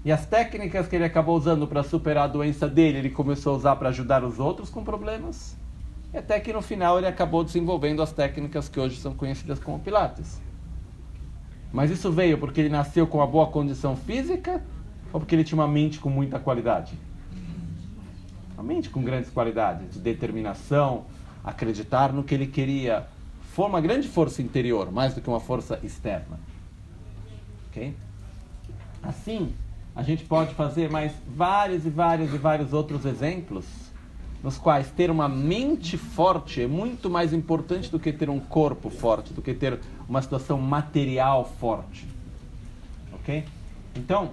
E 0.04 0.12
as 0.12 0.26
técnicas 0.26 0.86
que 0.88 0.96
ele 0.96 1.04
acabou 1.04 1.36
usando 1.36 1.66
para 1.66 1.82
superar 1.82 2.24
a 2.24 2.32
doença 2.32 2.68
dele, 2.68 2.98
ele 2.98 3.10
começou 3.10 3.54
a 3.54 3.56
usar 3.56 3.76
para 3.76 3.88
ajudar 3.90 4.24
os 4.24 4.38
outros 4.38 4.68
com 4.68 4.84
problemas. 4.84 5.56
E 6.12 6.18
até 6.18 6.40
que 6.40 6.52
no 6.52 6.60
final 6.60 6.98
ele 6.98 7.06
acabou 7.06 7.44
desenvolvendo 7.44 8.02
as 8.02 8.12
técnicas 8.12 8.68
que 8.68 8.80
hoje 8.80 9.00
são 9.00 9.14
conhecidas 9.14 9.58
como 9.58 9.78
Pilates. 9.78 10.40
Mas 11.72 11.90
isso 11.90 12.10
veio 12.10 12.36
porque 12.36 12.60
ele 12.60 12.68
nasceu 12.68 13.06
com 13.06 13.18
uma 13.18 13.26
boa 13.26 13.46
condição 13.46 13.94
física 13.96 14.62
ou 15.12 15.20
porque 15.20 15.34
ele 15.34 15.44
tinha 15.44 15.58
uma 15.58 15.68
mente 15.68 15.98
com 15.98 16.10
muita 16.10 16.38
qualidade? 16.38 16.98
Uma 18.60 18.74
mente 18.74 18.90
com 18.90 19.02
grandes 19.02 19.30
qualidades, 19.30 19.94
de 19.94 20.00
determinação, 20.00 21.06
acreditar 21.42 22.12
no 22.12 22.22
que 22.22 22.34
ele 22.34 22.46
queria. 22.46 23.06
Foi 23.54 23.64
uma 23.64 23.80
grande 23.80 24.06
força 24.06 24.42
interior, 24.42 24.92
mais 24.92 25.14
do 25.14 25.22
que 25.22 25.30
uma 25.30 25.40
força 25.40 25.80
externa. 25.82 26.38
Ok? 27.66 27.94
Assim, 29.02 29.54
a 29.96 30.02
gente 30.02 30.24
pode 30.24 30.52
fazer 30.52 30.90
mais 30.90 31.10
vários 31.26 31.86
e 31.86 31.88
vários 31.88 32.34
e 32.34 32.36
vários 32.36 32.74
outros 32.74 33.06
exemplos 33.06 33.64
nos 34.42 34.58
quais 34.58 34.90
ter 34.90 35.10
uma 35.10 35.26
mente 35.26 35.96
forte 35.96 36.60
é 36.60 36.66
muito 36.66 37.08
mais 37.08 37.32
importante 37.32 37.90
do 37.90 37.98
que 37.98 38.12
ter 38.12 38.28
um 38.28 38.38
corpo 38.38 38.90
forte, 38.90 39.32
do 39.32 39.40
que 39.40 39.54
ter 39.54 39.80
uma 40.06 40.20
situação 40.20 40.58
material 40.58 41.50
forte. 41.58 42.06
Ok? 43.14 43.42
Então, 43.96 44.32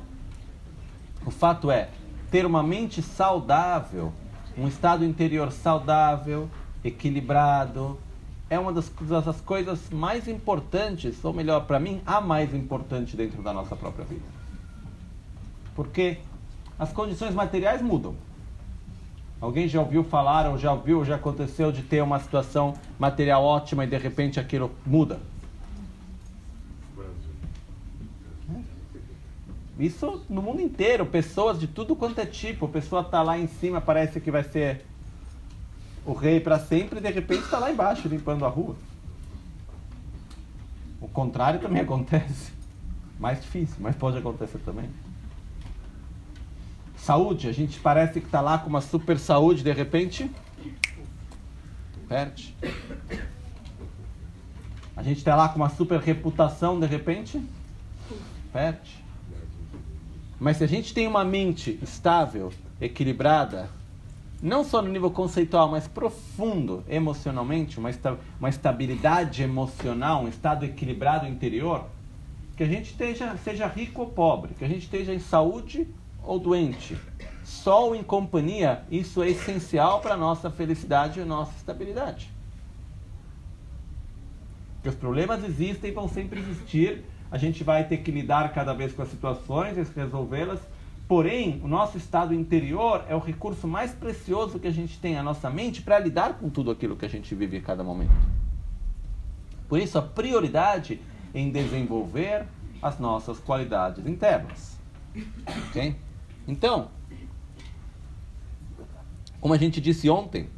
o 1.25 1.31
fato 1.31 1.71
é, 1.71 1.87
ter 2.31 2.45
uma 2.45 2.61
mente 2.61 3.01
saudável, 3.01 4.11
um 4.57 4.67
estado 4.67 5.05
interior 5.05 5.51
saudável, 5.51 6.49
equilibrado, 6.83 7.97
é 8.49 8.57
uma 8.57 8.71
das, 8.71 8.91
das 9.23 9.41
coisas 9.41 9.89
mais 9.89 10.27
importantes, 10.27 11.23
ou 11.23 11.33
melhor, 11.33 11.65
para 11.65 11.79
mim, 11.79 12.01
a 12.05 12.21
mais 12.21 12.53
importante 12.53 13.15
dentro 13.17 13.41
da 13.41 13.53
nossa 13.53 13.75
própria 13.75 14.05
vida. 14.05 14.25
Porque 15.75 16.19
as 16.79 16.91
condições 16.91 17.33
materiais 17.35 17.81
mudam. 17.81 18.15
Alguém 19.39 19.67
já 19.67 19.79
ouviu 19.79 20.03
falar, 20.03 20.49
ou 20.49 20.57
já 20.57 20.71
ouviu, 20.73 20.99
ou 20.99 21.05
já 21.05 21.15
aconteceu 21.15 21.71
de 21.71 21.83
ter 21.83 22.01
uma 22.01 22.19
situação 22.19 22.73
material 22.97 23.43
ótima 23.43 23.83
e 23.83 23.87
de 23.87 23.97
repente 23.97 24.39
aquilo 24.39 24.71
muda? 24.85 25.19
Isso 29.79 30.25
no 30.27 30.41
mundo 30.41 30.61
inteiro, 30.61 31.05
pessoas 31.05 31.59
de 31.59 31.67
tudo 31.67 31.95
quanto 31.95 32.19
é 32.19 32.25
tipo. 32.25 32.65
A 32.65 32.69
pessoa 32.69 33.01
está 33.01 33.21
lá 33.21 33.37
em 33.37 33.47
cima, 33.47 33.79
parece 33.79 34.19
que 34.19 34.31
vai 34.31 34.43
ser 34.43 34.85
o 36.05 36.13
rei 36.13 36.39
para 36.39 36.57
sempre, 36.57 36.99
e 36.99 37.01
de 37.01 37.09
repente 37.09 37.43
está 37.43 37.59
lá 37.59 37.69
embaixo 37.69 38.07
limpando 38.07 38.45
a 38.45 38.49
rua. 38.49 38.75
O 40.99 41.07
contrário 41.07 41.59
também 41.59 41.81
acontece. 41.81 42.51
Mais 43.19 43.41
difícil, 43.41 43.77
mas 43.79 43.95
pode 43.95 44.17
acontecer 44.17 44.59
também. 44.59 44.89
Saúde, 46.95 47.47
a 47.47 47.51
gente 47.51 47.79
parece 47.79 48.19
que 48.19 48.25
está 48.25 48.41
lá 48.41 48.57
com 48.57 48.69
uma 48.69 48.81
super 48.81 49.17
saúde, 49.17 49.63
de 49.63 49.71
repente, 49.71 50.29
perde. 52.07 52.55
A 54.95 55.03
gente 55.03 55.17
está 55.17 55.35
lá 55.35 55.49
com 55.49 55.57
uma 55.57 55.69
super 55.69 55.99
reputação, 55.99 56.79
de 56.79 56.87
repente, 56.87 57.41
perde. 58.51 59.06
Mas 60.39 60.57
se 60.57 60.63
a 60.63 60.67
gente 60.67 60.93
tem 60.93 61.07
uma 61.07 61.25
mente 61.25 61.79
estável, 61.81 62.51
equilibrada, 62.79 63.69
não 64.41 64.63
só 64.63 64.81
no 64.81 64.89
nível 64.89 65.09
conceitual, 65.09 65.69
mas 65.69 65.87
profundo 65.87 66.83
emocionalmente, 66.87 67.79
uma, 67.79 67.89
esta 67.89 68.17
uma 68.39 68.49
estabilidade 68.49 69.41
emocional, 69.41 70.23
um 70.23 70.27
estado 70.27 70.63
equilibrado 70.63 71.25
interior, 71.27 71.85
que 72.55 72.63
a 72.63 72.67
gente 72.67 72.91
esteja, 72.91 73.35
seja 73.37 73.67
rico 73.67 74.01
ou 74.01 74.07
pobre, 74.07 74.53
que 74.53 74.63
a 74.63 74.67
gente 74.67 74.83
esteja 74.83 75.13
em 75.13 75.19
saúde 75.19 75.87
ou 76.23 76.39
doente. 76.39 76.97
Sol 77.43 77.95
em 77.95 78.03
companhia, 78.03 78.83
isso 78.91 79.23
é 79.23 79.29
essencial 79.29 80.01
para 80.01 80.13
a 80.13 80.17
nossa 80.17 80.51
felicidade 80.51 81.19
e 81.19 81.23
nossa 81.23 81.53
estabilidade. 81.55 82.29
Porque 84.75 84.89
os 84.89 84.95
problemas 84.95 85.43
existem 85.43 85.89
e 85.89 85.93
vão 85.93 86.07
sempre 86.07 86.39
existir. 86.39 87.03
A 87.31 87.37
gente 87.37 87.63
vai 87.63 87.83
ter 87.83 87.97
que 87.97 88.11
lidar 88.11 88.53
cada 88.53 88.73
vez 88.73 88.93
com 88.93 89.01
as 89.01 89.09
situações 89.09 89.77
e 89.77 89.99
resolvê-las. 89.99 90.59
Porém, 91.07 91.61
o 91.63 91.67
nosso 91.67 91.97
estado 91.97 92.33
interior 92.33 93.05
é 93.07 93.15
o 93.15 93.19
recurso 93.19 93.67
mais 93.67 93.91
precioso 93.91 94.59
que 94.59 94.67
a 94.67 94.71
gente 94.71 94.99
tem, 94.99 95.17
a 95.17 95.23
nossa 95.23 95.49
mente, 95.49 95.81
para 95.81 95.99
lidar 95.99 96.33
com 96.33 96.49
tudo 96.49 96.71
aquilo 96.71 96.95
que 96.95 97.05
a 97.05 97.09
gente 97.09 97.33
vive 97.33 97.57
em 97.57 97.61
cada 97.61 97.83
momento. 97.83 98.13
Por 99.69 99.79
isso, 99.79 99.97
a 99.97 100.01
prioridade 100.01 100.99
em 101.33 101.51
desenvolver 101.51 102.45
as 102.81 102.99
nossas 102.99 103.39
qualidades 103.39 104.05
internas. 104.05 104.77
Ok? 105.69 105.95
Então, 106.47 106.89
como 109.39 109.53
a 109.53 109.57
gente 109.57 109.79
disse 109.79 110.09
ontem, 110.09 110.49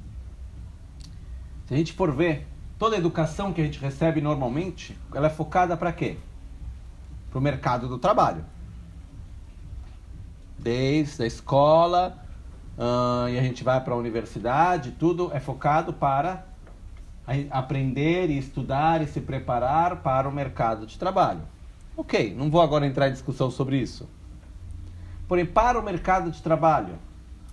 se 1.68 1.74
a 1.74 1.78
gente 1.78 1.94
for 1.94 2.12
ver, 2.12 2.48
toda 2.78 2.96
a 2.96 3.00
educação 3.00 3.54
que 3.54 3.62
a 3.62 3.64
gente 3.64 3.80
recebe 3.80 4.22
normalmente, 4.22 4.98
ela 5.14 5.28
é 5.28 5.30
focada 5.30 5.78
para 5.78 5.92
quê? 5.92 6.18
Para 7.30 7.40
o 7.40 7.42
mercado 7.42 7.88
do 7.88 7.98
trabalho. 7.98 8.44
Desde 10.58 11.24
a 11.24 11.26
escola, 11.26 12.18
uh, 12.78 13.30
e 13.30 13.38
a 13.38 13.42
gente 13.42 13.64
vai 13.64 13.80
para 13.82 13.94
a 13.94 13.98
universidade, 13.98 14.92
tudo 14.92 15.32
é 15.34 15.40
focado 15.40 15.94
para 15.94 16.46
aprender 17.52 18.30
e 18.30 18.38
estudar 18.38 19.02
e 19.02 19.08
se 19.08 19.22
preparar 19.22 19.98
para 19.98 20.28
o 20.28 20.32
mercado 20.32 20.86
de 20.86 20.98
trabalho. 20.98 21.42
Ok, 21.96 22.34
não 22.36 22.50
vou 22.50 22.62
agora 22.62 22.88
entrar 22.88 23.10
em 23.10 23.12
discussão 23.12 23.52
sobre 23.52 23.78
isso. 23.78 24.10
Porém, 25.28 25.46
para 25.46 25.80
o 25.80 25.84
mercado 25.84 26.32
de 26.32 26.42
trabalho, 26.42 26.96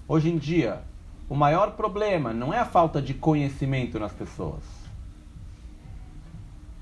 hoje 0.09 0.31
em 0.31 0.39
dia, 0.39 0.83
o 1.29 1.35
maior 1.35 1.73
problema 1.73 2.33
não 2.33 2.55
é 2.55 2.59
a 2.59 2.65
falta 2.65 3.03
de 3.03 3.13
conhecimento 3.13 3.99
nas 3.99 4.13
pessoas, 4.13 4.63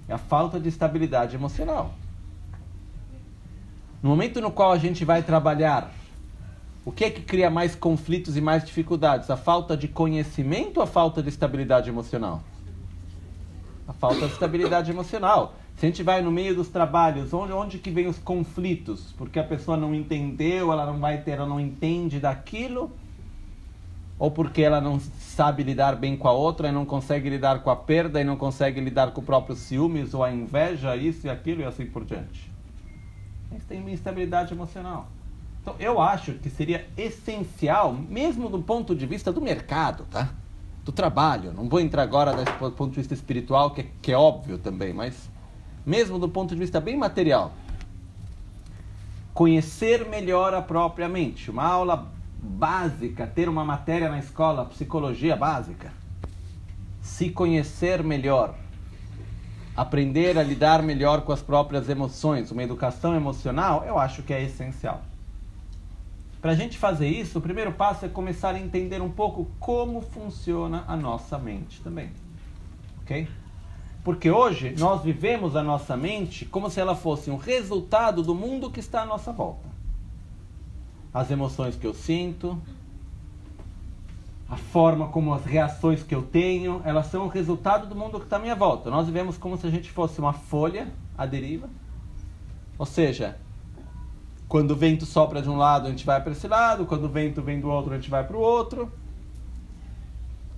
é 0.06 0.12
a 0.12 0.18
falta 0.18 0.60
de 0.60 0.68
estabilidade 0.68 1.34
emocional. 1.34 1.94
No 4.04 4.10
momento 4.10 4.38
no 4.38 4.50
qual 4.50 4.70
a 4.70 4.76
gente 4.76 5.02
vai 5.02 5.22
trabalhar, 5.22 5.90
o 6.84 6.92
que 6.92 7.06
é 7.06 7.10
que 7.10 7.22
cria 7.22 7.48
mais 7.48 7.74
conflitos 7.74 8.36
e 8.36 8.40
mais 8.42 8.62
dificuldades? 8.62 9.30
A 9.30 9.36
falta 9.38 9.74
de 9.74 9.88
conhecimento 9.88 10.76
ou 10.76 10.82
a 10.82 10.86
falta 10.86 11.22
de 11.22 11.30
estabilidade 11.30 11.88
emocional? 11.88 12.42
A 13.88 13.94
falta 13.94 14.26
de 14.26 14.34
estabilidade 14.34 14.90
emocional. 14.90 15.54
Se 15.78 15.86
a 15.86 15.88
gente 15.88 16.02
vai 16.02 16.20
no 16.20 16.30
meio 16.30 16.54
dos 16.54 16.68
trabalhos, 16.68 17.32
onde, 17.32 17.54
onde 17.54 17.78
que 17.78 17.88
vem 17.90 18.06
os 18.06 18.18
conflitos? 18.18 19.14
Porque 19.16 19.38
a 19.38 19.42
pessoa 19.42 19.74
não 19.74 19.94
entendeu, 19.94 20.70
ela 20.70 20.84
não 20.84 20.98
vai 20.98 21.22
ter, 21.22 21.30
ela 21.30 21.46
não 21.46 21.58
entende 21.58 22.20
daquilo, 22.20 22.92
ou 24.18 24.30
porque 24.30 24.60
ela 24.60 24.82
não 24.82 25.00
sabe 25.00 25.62
lidar 25.62 25.96
bem 25.96 26.14
com 26.14 26.28
a 26.28 26.32
outra 26.32 26.68
e 26.68 26.72
não 26.72 26.84
consegue 26.84 27.30
lidar 27.30 27.62
com 27.62 27.70
a 27.70 27.76
perda 27.76 28.20
e 28.20 28.24
não 28.24 28.36
consegue 28.36 28.82
lidar 28.82 29.12
com 29.12 29.22
o 29.22 29.24
próprio 29.24 29.56
ciúmes 29.56 30.12
ou 30.12 30.22
a 30.22 30.30
inveja, 30.30 30.94
isso 30.94 31.26
e 31.26 31.30
aquilo 31.30 31.62
e 31.62 31.64
assim 31.64 31.86
por 31.86 32.04
diante. 32.04 32.53
Eles 33.54 33.64
têm 33.66 33.88
instabilidade 33.88 34.52
emocional. 34.52 35.08
Então, 35.62 35.76
eu 35.78 36.00
acho 36.00 36.32
que 36.32 36.50
seria 36.50 36.88
essencial, 36.96 37.92
mesmo 37.92 38.48
do 38.48 38.60
ponto 38.60 38.96
de 38.96 39.06
vista 39.06 39.32
do 39.32 39.40
mercado, 39.40 40.04
tá? 40.10 40.30
Do 40.84 40.90
trabalho. 40.90 41.52
Não 41.52 41.68
vou 41.68 41.78
entrar 41.78 42.02
agora 42.02 42.32
do 42.32 42.72
ponto 42.72 42.90
de 42.90 42.96
vista 42.96 43.14
espiritual, 43.14 43.70
que 43.70 43.82
é, 43.82 43.86
que 44.02 44.12
é 44.12 44.16
óbvio 44.16 44.58
também, 44.58 44.92
mas 44.92 45.30
mesmo 45.86 46.18
do 46.18 46.28
ponto 46.28 46.52
de 46.52 46.60
vista 46.60 46.80
bem 46.80 46.96
material. 46.96 47.52
Conhecer 49.32 50.04
melhor 50.08 50.52
a 50.52 50.60
própria 50.60 51.08
mente. 51.08 51.48
Uma 51.48 51.64
aula 51.64 52.12
básica, 52.42 53.24
ter 53.24 53.48
uma 53.48 53.64
matéria 53.64 54.10
na 54.10 54.18
escola, 54.18 54.64
psicologia 54.64 55.36
básica. 55.36 55.92
Se 57.00 57.30
conhecer 57.30 58.02
melhor 58.02 58.56
aprender 59.76 60.38
a 60.38 60.42
lidar 60.42 60.82
melhor 60.82 61.22
com 61.22 61.32
as 61.32 61.42
próprias 61.42 61.88
emoções, 61.88 62.50
uma 62.50 62.62
educação 62.62 63.14
emocional, 63.14 63.84
eu 63.86 63.98
acho 63.98 64.22
que 64.22 64.32
é 64.32 64.42
essencial. 64.42 65.02
Para 66.40 66.52
a 66.52 66.54
gente 66.54 66.76
fazer 66.76 67.08
isso, 67.08 67.38
o 67.38 67.42
primeiro 67.42 67.72
passo 67.72 68.04
é 68.04 68.08
começar 68.08 68.54
a 68.54 68.60
entender 68.60 69.00
um 69.00 69.10
pouco 69.10 69.50
como 69.58 70.02
funciona 70.02 70.84
a 70.86 70.96
nossa 70.96 71.38
mente 71.38 71.80
também. 71.80 72.10
Ok? 73.02 73.26
Porque 74.04 74.30
hoje 74.30 74.74
nós 74.78 75.02
vivemos 75.02 75.56
a 75.56 75.62
nossa 75.62 75.96
mente 75.96 76.44
como 76.44 76.68
se 76.68 76.78
ela 76.78 76.94
fosse 76.94 77.30
um 77.30 77.36
resultado 77.36 78.22
do 78.22 78.34
mundo 78.34 78.70
que 78.70 78.78
está 78.78 79.02
à 79.02 79.06
nossa 79.06 79.32
volta. 79.32 79.66
As 81.12 81.30
emoções 81.30 81.76
que 81.76 81.86
eu 81.86 81.94
sinto, 81.94 82.60
a 84.54 84.56
forma 84.56 85.08
como 85.08 85.34
as 85.34 85.44
reações 85.44 86.04
que 86.04 86.14
eu 86.14 86.22
tenho, 86.22 86.80
elas 86.84 87.06
são 87.06 87.24
o 87.24 87.28
resultado 87.28 87.88
do 87.88 87.96
mundo 87.96 88.20
que 88.20 88.26
está 88.26 88.36
à 88.36 88.38
minha 88.38 88.54
volta. 88.54 88.88
Nós 88.88 89.06
vivemos 89.06 89.36
como 89.36 89.56
se 89.56 89.66
a 89.66 89.70
gente 89.70 89.90
fosse 89.90 90.20
uma 90.20 90.32
folha 90.32 90.92
à 91.18 91.26
deriva. 91.26 91.68
Ou 92.78 92.86
seja, 92.86 93.36
quando 94.46 94.70
o 94.70 94.76
vento 94.76 95.04
sopra 95.04 95.42
de 95.42 95.50
um 95.50 95.56
lado, 95.56 95.88
a 95.88 95.90
gente 95.90 96.06
vai 96.06 96.22
para 96.22 96.30
esse 96.30 96.46
lado, 96.46 96.86
quando 96.86 97.06
o 97.06 97.08
vento 97.08 97.42
vem 97.42 97.58
do 97.58 97.68
outro, 97.68 97.92
a 97.92 97.96
gente 97.96 98.08
vai 98.08 98.22
para 98.22 98.36
o 98.36 98.40
outro. 98.40 98.92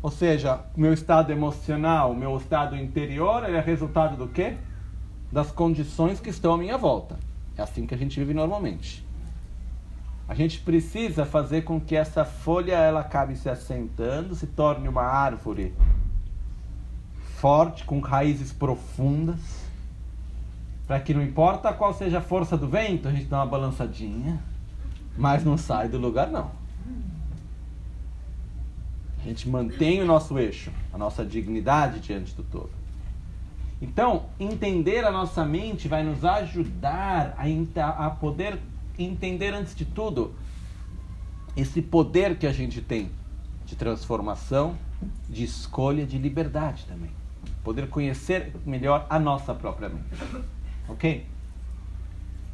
Ou 0.02 0.11
seja, 0.11 0.61
o 0.76 0.80
meu 0.80 0.92
estado 0.92 1.32
emocional, 1.32 2.12
o 2.12 2.14
meu 2.14 2.37
estado 2.37 2.76
interior, 2.76 3.48
é 3.48 3.61
resultado 3.61 4.14
do 4.14 4.28
quê? 4.28 4.59
Das 5.32 5.50
condições 5.50 6.20
que 6.20 6.28
estão 6.28 6.52
à 6.52 6.59
minha 6.59 6.76
volta. 6.76 7.18
É 7.56 7.62
assim 7.62 7.87
que 7.87 7.94
a 7.94 7.98
gente 7.98 8.20
vive 8.20 8.35
normalmente. 8.35 9.06
A 10.28 10.34
gente 10.34 10.58
precisa 10.60 11.24
fazer 11.24 11.62
com 11.62 11.80
que 11.80 11.94
essa 11.94 12.24
folha 12.24 12.74
ela 12.74 13.00
acabe 13.00 13.36
se 13.36 13.48
assentando, 13.48 14.34
se 14.34 14.46
torne 14.46 14.88
uma 14.88 15.02
árvore 15.02 15.72
forte, 17.36 17.84
com 17.84 18.00
raízes 18.00 18.52
profundas, 18.52 19.38
para 20.86 20.98
que 20.98 21.14
não 21.14 21.22
importa 21.22 21.72
qual 21.72 21.94
seja 21.94 22.18
a 22.18 22.22
força 22.22 22.56
do 22.56 22.66
vento, 22.66 23.06
a 23.06 23.12
gente 23.12 23.26
dá 23.26 23.38
uma 23.38 23.46
balançadinha, 23.46 24.40
mas 25.16 25.44
não 25.44 25.56
sai 25.56 25.88
do 25.88 25.98
lugar 25.98 26.28
não. 26.28 26.50
A 29.20 29.28
gente 29.28 29.48
mantém 29.48 30.02
o 30.02 30.06
nosso 30.06 30.38
eixo, 30.38 30.72
a 30.92 30.98
nossa 30.98 31.24
dignidade 31.24 32.00
diante 32.00 32.34
do 32.34 32.42
todo. 32.42 32.70
Então, 33.80 34.26
entender 34.40 35.04
a 35.04 35.10
nossa 35.10 35.44
mente 35.44 35.86
vai 35.86 36.02
nos 36.02 36.24
ajudar 36.24 37.36
a, 37.36 38.06
a 38.06 38.10
poder 38.10 38.58
entender 38.98 39.52
antes 39.54 39.74
de 39.74 39.85
tudo 39.85 40.35
esse 41.56 41.80
poder 41.80 42.37
que 42.38 42.46
a 42.46 42.52
gente 42.52 42.80
tem 42.80 43.11
de 43.64 43.74
transformação, 43.74 44.76
de 45.28 45.44
escolha, 45.44 46.06
de 46.06 46.18
liberdade 46.18 46.85
também. 46.87 47.11
Poder 47.64 47.88
conhecer 47.88 48.52
melhor 48.64 49.06
a 49.11 49.18
nossa 49.18 49.54
própria 49.54 49.88
mente. 49.88 50.04
Ok? 50.88 51.26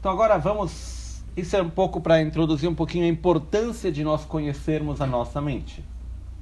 Então 0.01 0.11
agora 0.11 0.39
vamos. 0.39 1.23
Isso 1.37 1.57
é 1.57 1.63
um 1.63 1.71
pouco 1.71 2.01
para 2.01 2.21
introduzir 2.21 2.69
um 2.69 2.75
pouquinho 2.75 3.05
a 3.05 3.09
importância 3.09 3.91
de 3.91 4.03
nós 4.03 4.25
conhecermos 4.25 5.01
a 5.01 5.07
nossa 5.07 5.41
mente. 5.41 5.85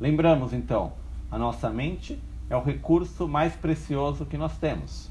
Lembramos 0.01 0.53
então, 0.53 0.93
a 1.31 1.39
nossa 1.39 1.69
mente 1.71 2.19
é 2.49 2.57
o 2.57 2.63
recurso 2.63 3.29
mais 3.29 3.55
precioso 3.55 4.27
que 4.27 4.37
nós 4.37 4.57
temos. 4.59 5.09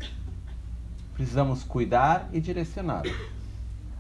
Precisamos 1.14 1.64
cuidar 1.64 2.30
e 2.34 2.42
direcioná-la. 2.42 3.39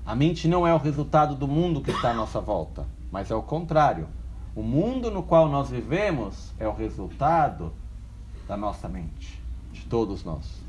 A 0.10 0.16
mente 0.16 0.48
não 0.48 0.66
é 0.66 0.74
o 0.74 0.80
resultado 0.80 1.36
do 1.36 1.48
mundo 1.48 1.82
que 1.82 1.92
está 1.92 2.10
à 2.10 2.14
nossa 2.16 2.42
volta, 2.42 2.88
mas 3.12 3.30
é 3.30 3.36
o 3.36 3.44
contrário. 3.44 4.08
O 4.56 4.64
mundo 4.64 5.12
no 5.12 5.22
qual 5.22 5.48
nós 5.48 5.70
vivemos 5.70 6.52
é 6.58 6.68
o 6.68 6.74
resultado 6.74 7.72
da 8.48 8.58
nossa 8.58 8.90
mente, 8.90 9.40
de 9.72 9.86
todos 9.86 10.24
nós. 10.24 10.64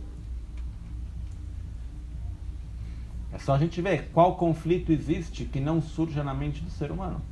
É 3.32 3.38
só 3.38 3.54
a 3.54 3.58
gente 3.58 3.80
ver 3.80 4.10
qual 4.12 4.36
conflito 4.36 4.92
existe 4.92 5.46
que 5.46 5.58
não 5.58 5.80
surja 5.80 6.22
na 6.22 6.34
mente 6.34 6.60
do 6.60 6.68
ser 6.68 6.90
humano. 6.90 7.22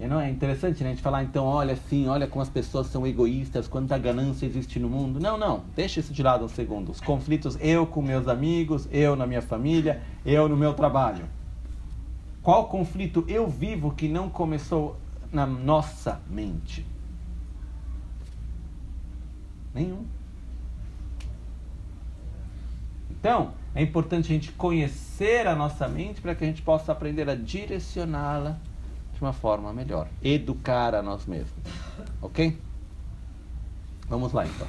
E 0.00 0.06
não 0.06 0.18
é 0.18 0.30
interessante 0.30 0.82
né, 0.82 0.88
a 0.88 0.92
gente 0.94 1.02
falar, 1.02 1.22
então, 1.22 1.44
olha 1.44 1.74
assim, 1.74 2.08
olha 2.08 2.26
como 2.26 2.40
as 2.40 2.48
pessoas 2.48 2.86
são 2.86 3.06
egoístas, 3.06 3.68
quanta 3.68 3.98
ganância 3.98 4.46
existe 4.46 4.80
no 4.80 4.88
mundo. 4.88 5.20
Não, 5.20 5.36
não, 5.36 5.62
deixa 5.76 6.00
isso 6.00 6.10
de 6.10 6.22
lado 6.22 6.42
um 6.42 6.48
segundo. 6.48 6.90
Os 6.90 7.02
conflitos, 7.02 7.58
eu 7.60 7.86
com 7.86 8.00
meus 8.00 8.26
amigos, 8.26 8.88
eu 8.90 9.14
na 9.14 9.26
minha 9.26 9.42
família, 9.42 10.02
eu 10.24 10.48
no 10.48 10.56
meu 10.56 10.72
trabalho. 10.72 11.26
Qual 12.42 12.66
conflito 12.68 13.26
eu 13.28 13.46
vivo 13.46 13.90
que 13.90 14.08
não 14.08 14.30
começou 14.30 14.96
na 15.30 15.46
nossa 15.46 16.18
mente? 16.30 16.86
Nenhum. 19.74 20.06
Então, 23.10 23.52
é 23.74 23.82
importante 23.82 24.32
a 24.32 24.34
gente 24.34 24.50
conhecer 24.52 25.46
a 25.46 25.54
nossa 25.54 25.86
mente 25.86 26.22
para 26.22 26.34
que 26.34 26.42
a 26.42 26.46
gente 26.46 26.62
possa 26.62 26.90
aprender 26.90 27.28
a 27.28 27.34
direcioná-la 27.34 28.58
de 29.20 29.24
uma 29.24 29.34
forma 29.34 29.70
melhor. 29.72 30.08
Educar 30.24 30.94
a 30.94 31.02
nós 31.02 31.26
mesmos. 31.26 31.52
Ok? 32.22 32.58
Vamos 34.08 34.32
lá 34.32 34.46
então. 34.46 34.66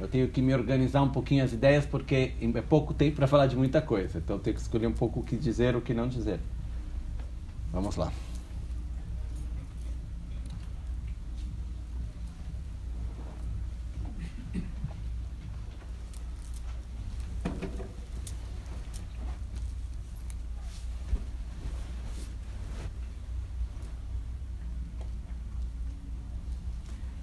Eu 0.00 0.08
tenho 0.08 0.28
que 0.28 0.42
me 0.42 0.52
organizar 0.52 1.02
um 1.02 1.08
pouquinho 1.08 1.44
as 1.44 1.52
ideias 1.52 1.86
porque 1.86 2.34
é 2.40 2.62
pouco 2.62 2.92
tempo 2.92 3.16
para 3.16 3.28
falar 3.28 3.46
de 3.46 3.56
muita 3.56 3.80
coisa. 3.80 4.18
Então 4.18 4.36
eu 4.36 4.42
tenho 4.42 4.56
que 4.56 4.62
escolher 4.62 4.88
um 4.88 4.92
pouco 4.92 5.20
o 5.20 5.22
que 5.22 5.36
dizer 5.36 5.76
o 5.76 5.80
que 5.80 5.94
não 5.94 6.08
dizer. 6.08 6.40
Vamos 7.72 7.96
lá. 7.96 8.12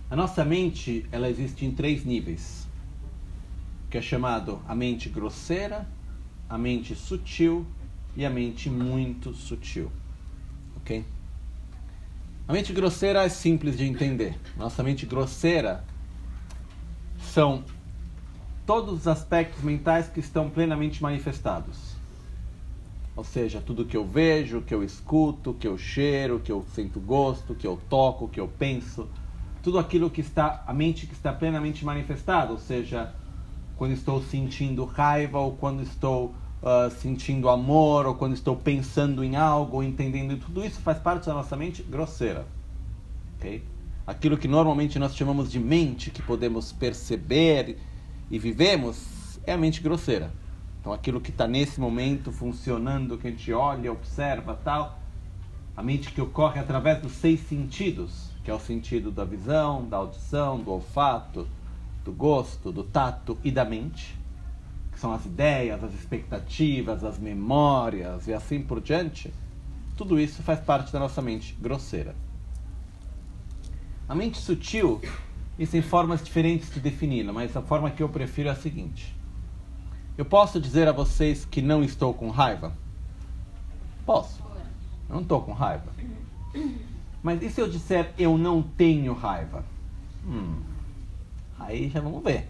A 0.10 0.16
nossa 0.16 0.46
mente, 0.46 1.06
ela 1.12 1.30
existe 1.30 1.66
em 1.66 1.72
três 1.72 2.06
níveis, 2.06 2.68
que 3.90 3.98
é 3.98 4.02
chamado 4.02 4.62
a 4.68 4.76
mente 4.76 5.10
grosseira, 5.10 5.88
a 6.48 6.58
mente 6.58 6.94
sutil 6.94 7.66
e 8.16 8.24
a 8.24 8.30
mente 8.30 8.70
muito 8.70 9.34
sutil. 9.34 9.92
OK? 10.78 11.04
A 12.48 12.54
mente 12.54 12.72
grosseira 12.72 13.24
é 13.24 13.30
simples 13.30 13.76
de 13.76 13.86
entender. 13.86 14.38
Nossa 14.56 14.84
mente 14.84 15.08
grosseira 15.08 15.84
são 17.20 17.64
todos 18.66 18.94
os 18.94 19.08
aspectos 19.08 19.64
mentais 19.64 20.08
que 20.08 20.20
estão 20.20 20.52
plenamente 20.52 21.02
manifestados. 21.02 21.96
Ou 23.16 23.24
seja, 23.24 23.60
tudo 23.60 23.86
que 23.86 23.98
eu 23.98 24.06
vejo, 24.06 24.62
que 24.62 24.74
eu 24.74 24.84
escuto, 24.84 25.54
que 25.54 25.68
eu 25.68 25.78
cheiro, 25.78 26.40
que 26.40 26.52
eu 26.52 26.64
sinto 26.76 27.00
gosto, 27.00 27.56
que 27.56 27.66
eu 27.66 27.80
toco, 27.90 28.28
que 28.28 28.40
eu 28.40 28.48
penso, 28.48 29.10
tudo 29.66 29.80
aquilo 29.80 30.12
que 30.12 30.22
está, 30.22 30.64
a 30.68 30.72
mente 30.72 31.08
que 31.08 31.14
está 31.14 31.34
plenamente 31.34 31.84
manifestada, 31.84 32.52
ou 32.52 32.60
seja, 32.60 33.12
quando 33.76 33.94
estou 33.94 34.22
sentindo 34.22 34.86
raiva, 34.86 35.40
ou 35.40 35.54
quando 35.54 35.82
estou 35.82 36.36
uh, 36.62 36.92
sentindo 36.92 37.50
amor, 37.50 38.06
ou 38.06 38.14
quando 38.14 38.36
estou 38.36 38.56
pensando 38.56 39.24
em 39.24 39.36
algo, 39.36 39.78
ou 39.78 39.84
entendendo, 39.84 40.38
tudo 40.38 40.64
isso 40.64 40.80
faz 40.82 41.00
parte 41.00 41.26
da 41.26 41.34
nossa 41.34 41.58
mente 41.58 41.82
grosseira. 41.82 42.46
Okay? 43.40 43.64
Aquilo 44.06 44.38
que 44.38 44.48
normalmente 44.48 45.00
nós 45.00 45.16
chamamos 45.16 45.52
de 45.52 45.60
mente, 45.60 46.12
que 46.12 46.22
podemos 46.22 46.72
perceber 46.72 47.80
e 48.30 48.38
vivemos, 48.38 49.40
é 49.48 49.54
a 49.54 49.58
mente 49.58 49.82
grosseira. 49.82 50.32
Então, 50.80 50.94
aquilo 50.94 51.20
que 51.20 51.32
está 51.32 51.48
nesse 51.48 51.80
momento 51.80 52.32
funcionando, 52.32 53.18
que 53.18 53.28
a 53.28 53.32
gente 53.32 53.52
olha, 53.52 53.92
observa, 53.92 54.60
tal, 54.64 55.00
a 55.76 55.82
mente 55.82 56.12
que 56.12 56.22
ocorre 56.22 56.60
através 56.60 57.02
dos 57.02 57.14
seis 57.14 57.40
sentidos 57.40 58.25
que 58.46 58.52
é 58.52 58.54
o 58.54 58.60
sentido 58.60 59.10
da 59.10 59.26
visão, 59.26 59.84
da 59.90 59.98
audição, 59.98 60.60
do 60.60 60.72
olfato, 60.72 61.48
do 62.04 62.12
gosto, 62.12 62.72
do 62.72 62.84
tato 62.84 63.36
e 63.44 63.50
da 63.50 63.66
mente, 63.66 64.16
que 64.92 65.00
são 65.00 65.12
as 65.12 65.26
ideias, 65.26 65.84
as 65.84 65.92
expectativas, 65.96 67.04
as 67.04 67.18
memórias 67.18 68.28
e 68.28 68.34
assim 68.34 68.62
por 68.62 68.80
diante, 68.80 69.34
tudo 69.98 70.20
isso 70.20 70.44
faz 70.44 70.60
parte 70.60 70.94
da 70.94 71.00
nossa 71.00 71.24
mente 71.24 71.58
grosseira. 71.60 72.16
A 74.08 74.14
mente 74.14 74.38
sutil, 74.38 75.02
existem 75.58 75.82
formas 75.82 76.24
diferentes 76.24 76.72
de 76.72 76.80
defini-la, 76.80 77.34
mas 77.34 77.58
a 77.58 77.64
forma 77.64 77.90
que 77.90 78.04
eu 78.04 78.10
prefiro 78.10 78.48
é 78.48 78.52
a 78.52 78.56
seguinte: 78.56 79.16
eu 80.16 80.24
posso 80.24 80.62
dizer 80.62 80.88
a 80.88 80.92
vocês 80.92 81.46
que 81.46 81.64
não 81.64 81.84
estou 81.84 82.14
com 82.14 82.30
raiva? 82.30 82.72
Posso. 84.06 84.44
Eu 85.10 85.16
não 85.16 85.22
estou 85.24 85.42
com 85.42 85.52
raiva. 85.52 85.92
Mas 87.26 87.42
e 87.42 87.50
se 87.50 87.60
eu 87.60 87.68
disser 87.68 88.14
eu 88.20 88.38
não 88.38 88.62
tenho 88.62 89.12
raiva? 89.12 89.66
Hum, 90.24 90.58
aí 91.58 91.90
já 91.90 92.00
vamos 92.00 92.24
ver. 92.24 92.48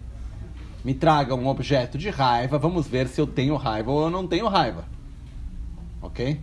Me 0.84 0.92
traga 0.92 1.34
um 1.34 1.46
objeto 1.46 1.96
de 1.96 2.10
raiva, 2.10 2.58
vamos 2.58 2.86
ver 2.86 3.08
se 3.08 3.18
eu 3.18 3.26
tenho 3.26 3.56
raiva 3.56 3.90
ou 3.90 4.02
eu 4.02 4.10
não 4.10 4.26
tenho 4.26 4.46
raiva. 4.46 4.84
Ok? 6.02 6.38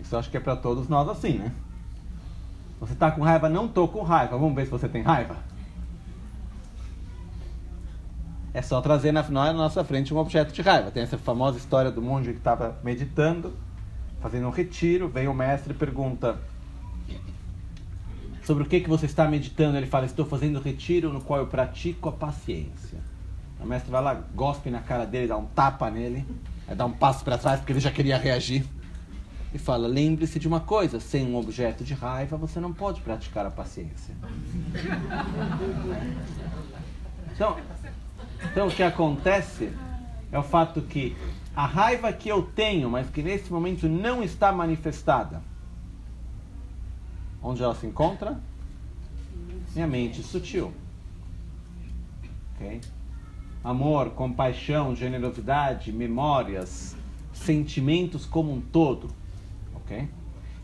Isso 0.00 0.16
acho 0.16 0.30
que 0.30 0.38
é 0.38 0.40
para 0.40 0.56
todos 0.56 0.88
nós 0.88 1.10
assim, 1.10 1.36
né? 1.36 1.52
Você 2.80 2.94
está 2.94 3.10
com 3.10 3.20
raiva? 3.20 3.50
Não 3.50 3.66
estou 3.66 3.86
com 3.86 4.00
raiva. 4.00 4.38
Vamos 4.38 4.54
ver 4.54 4.64
se 4.64 4.70
você 4.70 4.88
tem 4.88 5.02
raiva? 5.02 5.36
É 8.54 8.62
só 8.62 8.80
trazer 8.80 9.12
na, 9.12 9.22
na 9.28 9.52
nossa 9.52 9.84
frente 9.84 10.14
um 10.14 10.16
objeto 10.16 10.54
de 10.54 10.62
raiva. 10.62 10.90
Tem 10.90 11.02
essa 11.02 11.18
famosa 11.18 11.58
história 11.58 11.90
do 11.90 12.00
monge 12.00 12.32
que 12.32 12.38
estava 12.38 12.78
meditando, 12.82 13.54
fazendo 14.22 14.46
um 14.46 14.50
retiro. 14.50 15.06
Vem 15.06 15.28
o 15.28 15.34
mestre 15.34 15.74
e 15.74 15.76
pergunta 15.76 16.40
sobre 18.50 18.64
o 18.64 18.66
que, 18.66 18.80
que 18.80 18.88
você 18.88 19.06
está 19.06 19.28
meditando. 19.28 19.76
Ele 19.76 19.86
fala: 19.86 20.06
Estou 20.06 20.26
fazendo 20.26 20.60
retiro 20.60 21.12
no 21.12 21.20
qual 21.20 21.38
eu 21.38 21.46
pratico 21.46 22.08
a 22.08 22.12
paciência. 22.12 22.98
O 23.60 23.64
mestre 23.66 23.92
vai 23.92 24.02
lá, 24.02 24.14
gospe 24.34 24.70
na 24.70 24.80
cara 24.80 25.06
dele, 25.06 25.28
dá 25.28 25.36
um 25.36 25.46
tapa 25.46 25.88
nele, 25.88 26.26
dá 26.74 26.84
um 26.84 26.90
passo 26.90 27.22
para 27.22 27.38
trás 27.38 27.60
porque 27.60 27.72
ele 27.72 27.78
já 27.78 27.92
queria 27.92 28.18
reagir 28.18 28.66
e 29.54 29.58
fala: 29.58 29.86
lembre-se 29.86 30.40
de 30.40 30.48
uma 30.48 30.58
coisa, 30.58 30.98
sem 30.98 31.24
um 31.24 31.36
objeto 31.36 31.84
de 31.84 31.94
raiva 31.94 32.36
você 32.36 32.58
não 32.58 32.72
pode 32.72 33.00
praticar 33.02 33.46
a 33.46 33.50
paciência. 33.52 34.16
Então, 37.32 37.56
então 38.50 38.66
o 38.66 38.70
que 38.72 38.82
acontece 38.82 39.70
é 40.32 40.38
o 40.38 40.42
fato 40.42 40.82
que 40.82 41.16
a 41.54 41.66
raiva 41.66 42.12
que 42.12 42.28
eu 42.28 42.42
tenho, 42.42 42.90
mas 42.90 43.08
que 43.10 43.22
nesse 43.22 43.52
momento 43.52 43.88
não 43.88 44.24
está 44.24 44.50
manifestada, 44.50 45.40
onde 47.42 47.62
ela 47.62 47.74
se 47.74 47.86
encontra? 47.86 48.40
Minha 49.74 49.86
mente 49.86 50.22
sutil. 50.22 50.72
Okay? 52.56 52.80
Amor, 53.62 54.10
compaixão, 54.10 54.94
generosidade, 54.94 55.92
memórias, 55.92 56.96
sentimentos 57.32 58.26
como 58.26 58.52
um 58.52 58.60
todo 58.60 59.20
ok? 59.90 60.08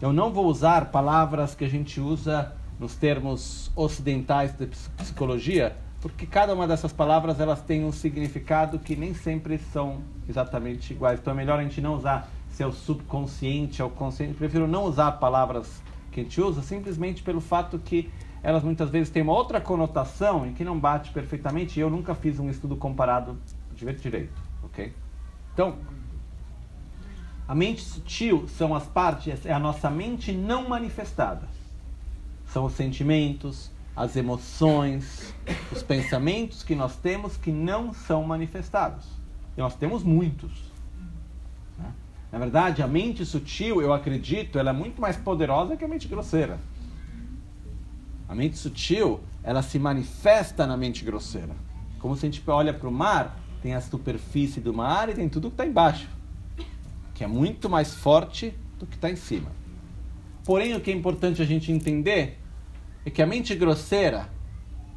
Eu 0.01 0.13
não 0.13 0.33
vou 0.33 0.47
usar 0.47 0.91
palavras 0.91 1.55
que 1.55 1.65
a 1.65 1.69
gente 1.69 2.01
usa 2.01 2.53
nos 2.79 2.95
termos 2.95 3.71
ocidentais 3.75 4.53
de 4.53 4.67
psicologia, 4.67 5.77
porque 6.01 6.27
cada 6.27 6.55
uma 6.55 6.69
dessas 6.69 6.93
palavras 6.93 7.41
elas 7.41 7.63
tem 7.63 7.85
um 7.85 7.93
significado 7.93 8.79
que 8.79 8.95
nem 8.95 9.15
sempre 9.15 9.59
são 9.59 10.03
exatamente 10.29 10.93
iguais. 10.93 11.19
Então 11.19 11.33
é 11.33 11.37
melhor 11.37 11.59
a 11.59 11.63
gente 11.63 11.81
não 11.81 11.97
usar 11.97 12.31
se 12.51 12.63
é 12.63 12.67
o 12.67 12.73
subconsciente, 12.73 13.83
é 13.83 13.85
o 13.85 13.91
consciente. 13.91 14.33
Eu 14.33 14.39
prefiro 14.39 14.69
não 14.69 14.85
usar 14.85 15.13
palavras 15.13 15.83
que 16.17 16.21
a 16.21 16.23
gente 16.23 16.41
usa 16.41 16.63
simplesmente 16.63 17.23
pelo 17.23 17.43
fato 17.43 17.79
que 17.79 18.11
elas 18.43 18.63
muitas 18.63 18.89
vezes 18.89 19.11
têm 19.11 19.23
uma 19.23 19.35
outra 19.35 19.61
conotação 19.61 20.47
e 20.47 20.53
que 20.53 20.65
não 20.65 20.79
bate 20.79 21.13
perfeitamente. 21.13 21.79
E 21.79 21.83
eu 21.83 21.91
nunca 21.91 22.15
fiz 22.15 22.39
um 22.39 22.49
estudo 22.49 22.75
comparado 22.75 23.39
de 23.75 23.93
direito, 23.97 24.41
ok? 24.63 24.95
Então, 25.53 25.77
a 27.47 27.55
mente 27.55 27.83
sutil 27.83 28.49
são 28.49 28.75
as 28.75 28.87
partes, 28.87 29.45
é 29.45 29.53
a 29.53 29.59
nossa 29.59 29.91
mente 29.91 30.33
não 30.33 30.67
manifestada. 30.67 31.47
São 32.47 32.65
os 32.65 32.73
sentimentos, 32.73 33.71
as 33.95 34.17
emoções, 34.17 35.35
os 35.71 35.83
pensamentos 35.83 36.63
que 36.63 36.75
nós 36.75 36.97
temos 36.97 37.37
que 37.37 37.53
não 37.53 37.93
são 37.93 38.23
manifestados. 38.23 39.05
E 39.55 39.61
nós 39.61 39.75
temos 39.75 40.03
muitos. 40.03 40.66
Na 42.33 42.39
verdade, 42.39 42.83
a 42.83 42.87
mente 42.87 43.25
sutil, 43.25 43.81
eu 43.81 43.93
acredito, 43.93 44.59
ela 44.59 44.71
é 44.71 44.73
muito 44.73 45.01
mais 45.01 45.17
poderosa 45.17 45.77
que 45.77 45.85
a 45.85 45.89
mente 45.89 46.09
grosseira. 46.09 46.59
A 48.29 48.35
mente 48.35 48.59
sutil, 48.59 49.21
ela 49.43 49.63
se 49.63 49.79
manifesta 49.79 50.67
na 50.67 50.77
mente 50.77 51.05
grosseira. 51.05 51.55
Como 51.99 52.17
se 52.17 52.27
a 52.27 52.31
gente 52.31 52.43
olha 52.49 52.75
para 52.75 52.89
o 52.89 52.93
mar, 52.93 53.39
tem 53.63 53.75
a 53.75 53.81
superfície 53.81 54.61
do 54.61 54.75
mar 54.75 55.09
e 55.09 55.15
tem 55.15 55.29
tudo 55.29 55.49
que 55.49 55.55
está 55.55 55.67
embaixo 55.67 56.17
que 57.17 57.25
é 57.25 57.27
muito 57.27 57.71
mais 57.71 57.95
forte 57.95 58.55
do 58.79 58.87
que 58.87 58.95
está 58.95 59.11
em 59.11 59.17
cima. 59.17 59.51
Porém, 60.45 60.75
o 60.75 60.81
que 60.81 60.91
é 60.91 60.95
importante 60.95 61.41
a 61.41 61.47
gente 61.47 61.73
entender 61.73 62.39
é 63.07 63.11
que 63.11 63.23
a 63.23 63.27
mente 63.27 63.55
grosseira, 63.55 64.29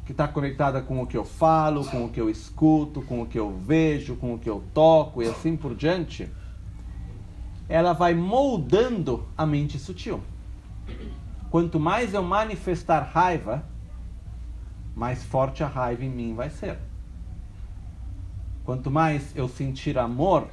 que 0.04 0.12
está 0.12 0.28
conectada 0.28 0.82
com 0.82 1.00
o 1.02 1.06
que 1.06 1.16
eu 1.16 1.24
falo, 1.24 1.82
com 1.82 2.04
o 2.04 2.10
que 2.10 2.20
eu 2.20 2.28
escuto, 2.28 3.00
com 3.00 3.22
o 3.22 3.26
que 3.26 3.38
eu 3.38 3.56
vejo, 3.56 4.16
com 4.16 4.34
o 4.34 4.38
que 4.38 4.50
eu 4.50 4.62
toco 4.74 5.22
e 5.22 5.28
assim 5.28 5.56
por 5.56 5.74
diante, 5.74 6.28
ela 7.70 7.92
vai 7.92 8.14
moldando 8.14 9.24
a 9.38 9.46
mente 9.46 9.78
sutil. 9.78 10.20
Quanto 11.50 11.78
mais 11.78 12.12
eu 12.12 12.22
manifestar 12.22 13.00
raiva, 13.00 13.64
mais 14.94 15.22
forte 15.22 15.62
a 15.62 15.68
raiva 15.68 16.04
em 16.04 16.10
mim 16.10 16.34
vai 16.34 16.50
ser. 16.50 16.78
Quanto 18.64 18.90
mais 18.90 19.34
eu 19.36 19.48
sentir 19.48 19.96
amor, 19.96 20.48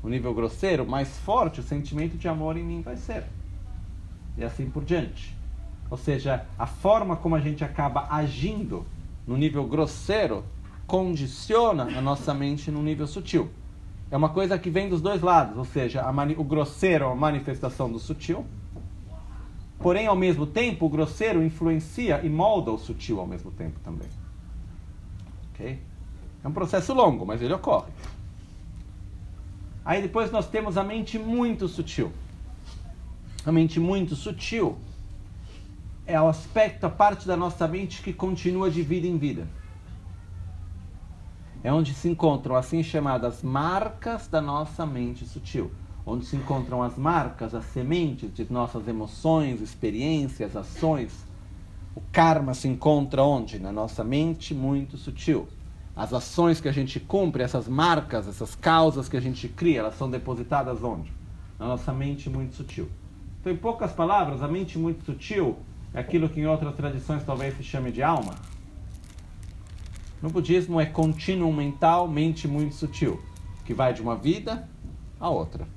o 0.00 0.08
nível 0.08 0.32
grosseiro, 0.32 0.86
mais 0.86 1.18
forte 1.18 1.58
o 1.58 1.62
sentimento 1.62 2.16
de 2.16 2.28
amor 2.28 2.56
em 2.56 2.62
mim 2.62 2.82
vai 2.82 2.96
ser. 2.96 3.24
E 4.38 4.44
assim 4.44 4.70
por 4.70 4.84
diante. 4.84 5.36
Ou 5.90 5.96
seja, 5.96 6.46
a 6.56 6.66
forma 6.66 7.16
como 7.16 7.34
a 7.34 7.40
gente 7.40 7.64
acaba 7.64 8.06
agindo 8.10 8.86
no 9.26 9.36
nível 9.36 9.66
grosseiro 9.66 10.44
condiciona 10.86 11.98
a 11.98 12.00
nossa 12.00 12.32
mente 12.32 12.70
no 12.70 12.80
nível 12.80 13.08
sutil. 13.08 13.50
É 14.14 14.16
uma 14.16 14.28
coisa 14.28 14.56
que 14.56 14.70
vem 14.70 14.88
dos 14.88 15.02
dois 15.02 15.20
lados, 15.22 15.58
ou 15.58 15.64
seja, 15.64 16.00
o 16.38 16.44
grosseiro 16.44 17.02
é 17.02 17.06
uma 17.08 17.16
manifestação 17.16 17.90
do 17.90 17.98
sutil, 17.98 18.46
porém, 19.80 20.06
ao 20.06 20.14
mesmo 20.14 20.46
tempo, 20.46 20.86
o 20.86 20.88
grosseiro 20.88 21.42
influencia 21.42 22.20
e 22.22 22.30
molda 22.30 22.70
o 22.70 22.78
sutil 22.78 23.18
ao 23.18 23.26
mesmo 23.26 23.50
tempo 23.50 23.80
também. 23.80 24.06
Ok? 25.50 25.80
É 26.44 26.46
um 26.46 26.52
processo 26.52 26.94
longo, 26.94 27.26
mas 27.26 27.42
ele 27.42 27.52
ocorre. 27.54 27.90
Aí 29.84 30.00
depois 30.00 30.30
nós 30.30 30.46
temos 30.46 30.78
a 30.78 30.84
mente 30.84 31.18
muito 31.18 31.66
sutil. 31.66 32.12
A 33.44 33.50
mente 33.50 33.80
muito 33.80 34.14
sutil 34.14 34.78
é 36.06 36.20
o 36.20 36.28
aspecto, 36.28 36.86
a 36.86 36.90
parte 36.90 37.26
da 37.26 37.36
nossa 37.36 37.66
mente 37.66 38.00
que 38.00 38.12
continua 38.12 38.70
de 38.70 38.80
vida 38.80 39.08
em 39.08 39.18
vida. 39.18 39.48
É 41.64 41.72
onde 41.72 41.92
se 41.94 42.08
encontram 42.08 42.54
assim 42.54 42.82
chamadas 42.82 43.42
marcas 43.42 44.28
da 44.28 44.40
nossa 44.40 44.86
mente 44.86 45.24
sutil. 45.24 45.72
Onde 46.06 46.26
se 46.26 46.36
encontram 46.36 46.82
as 46.82 46.96
marcas, 46.96 47.54
as 47.54 47.64
sementes 47.64 48.32
de 48.32 48.46
nossas 48.52 48.86
emoções, 48.86 49.60
experiências, 49.60 50.54
ações. 50.54 51.26
O 51.96 52.02
karma 52.12 52.54
se 52.54 52.68
encontra 52.68 53.24
onde? 53.24 53.58
Na 53.58 53.72
nossa 53.72 54.04
mente 54.04 54.54
muito 54.54 54.96
sutil 54.96 55.48
as 55.96 56.12
ações 56.12 56.60
que 56.60 56.68
a 56.68 56.72
gente 56.72 56.98
cumpre, 56.98 57.42
essas 57.42 57.68
marcas, 57.68 58.26
essas 58.26 58.54
causas 58.54 59.08
que 59.08 59.16
a 59.16 59.20
gente 59.20 59.48
cria, 59.48 59.80
elas 59.80 59.96
são 59.96 60.10
depositadas 60.10 60.82
onde? 60.82 61.12
Na 61.58 61.68
nossa 61.68 61.92
mente 61.92 62.28
muito 62.28 62.56
sutil. 62.56 62.88
Então, 63.40 63.52
em 63.52 63.56
poucas 63.56 63.92
palavras, 63.92 64.42
a 64.42 64.48
mente 64.48 64.76
muito 64.76 65.04
sutil 65.04 65.56
é 65.92 66.00
aquilo 66.00 66.28
que 66.28 66.40
em 66.40 66.46
outras 66.46 66.74
tradições 66.74 67.22
talvez 67.22 67.56
se 67.56 67.62
chame 67.62 67.92
de 67.92 68.02
alma. 68.02 68.34
No 70.24 70.30
budismo 70.30 70.80
é 70.80 70.86
contínuo 70.86 71.52
mental, 71.52 72.08
mente 72.08 72.48
muito 72.48 72.74
sutil, 72.74 73.20
que 73.62 73.74
vai 73.74 73.92
de 73.92 74.00
uma 74.00 74.16
vida 74.16 74.66
a 75.20 75.28
outra. 75.28 75.68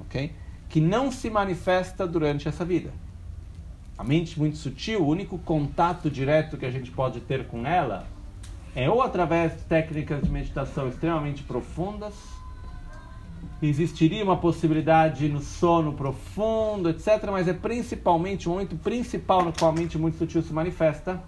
Ok? 0.00 0.32
Que 0.66 0.80
não 0.80 1.12
se 1.12 1.28
manifesta 1.28 2.06
durante 2.06 2.48
essa 2.48 2.64
vida. 2.64 2.90
A 3.98 4.02
mente 4.02 4.38
muito 4.38 4.56
sutil, 4.56 5.02
o 5.02 5.06
único 5.06 5.36
contato 5.36 6.10
direto 6.10 6.56
que 6.56 6.64
a 6.64 6.70
gente 6.70 6.90
pode 6.90 7.20
ter 7.20 7.48
com 7.48 7.66
ela 7.66 8.06
é 8.74 8.88
ou 8.88 9.02
através 9.02 9.52
de 9.52 9.64
técnicas 9.64 10.22
de 10.22 10.30
meditação 10.30 10.88
extremamente 10.88 11.42
profundas, 11.42 12.14
existiria 13.60 14.24
uma 14.24 14.38
possibilidade 14.38 15.28
no 15.28 15.42
sono 15.42 15.92
profundo, 15.92 16.88
etc. 16.88 17.28
Mas 17.30 17.46
é 17.46 17.52
principalmente, 17.52 18.48
o 18.48 18.52
momento 18.52 18.74
principal 18.76 19.44
no 19.44 19.52
qual 19.52 19.70
a 19.70 19.74
mente 19.74 19.98
muito 19.98 20.16
sutil 20.16 20.40
se 20.40 20.50
manifesta 20.54 21.22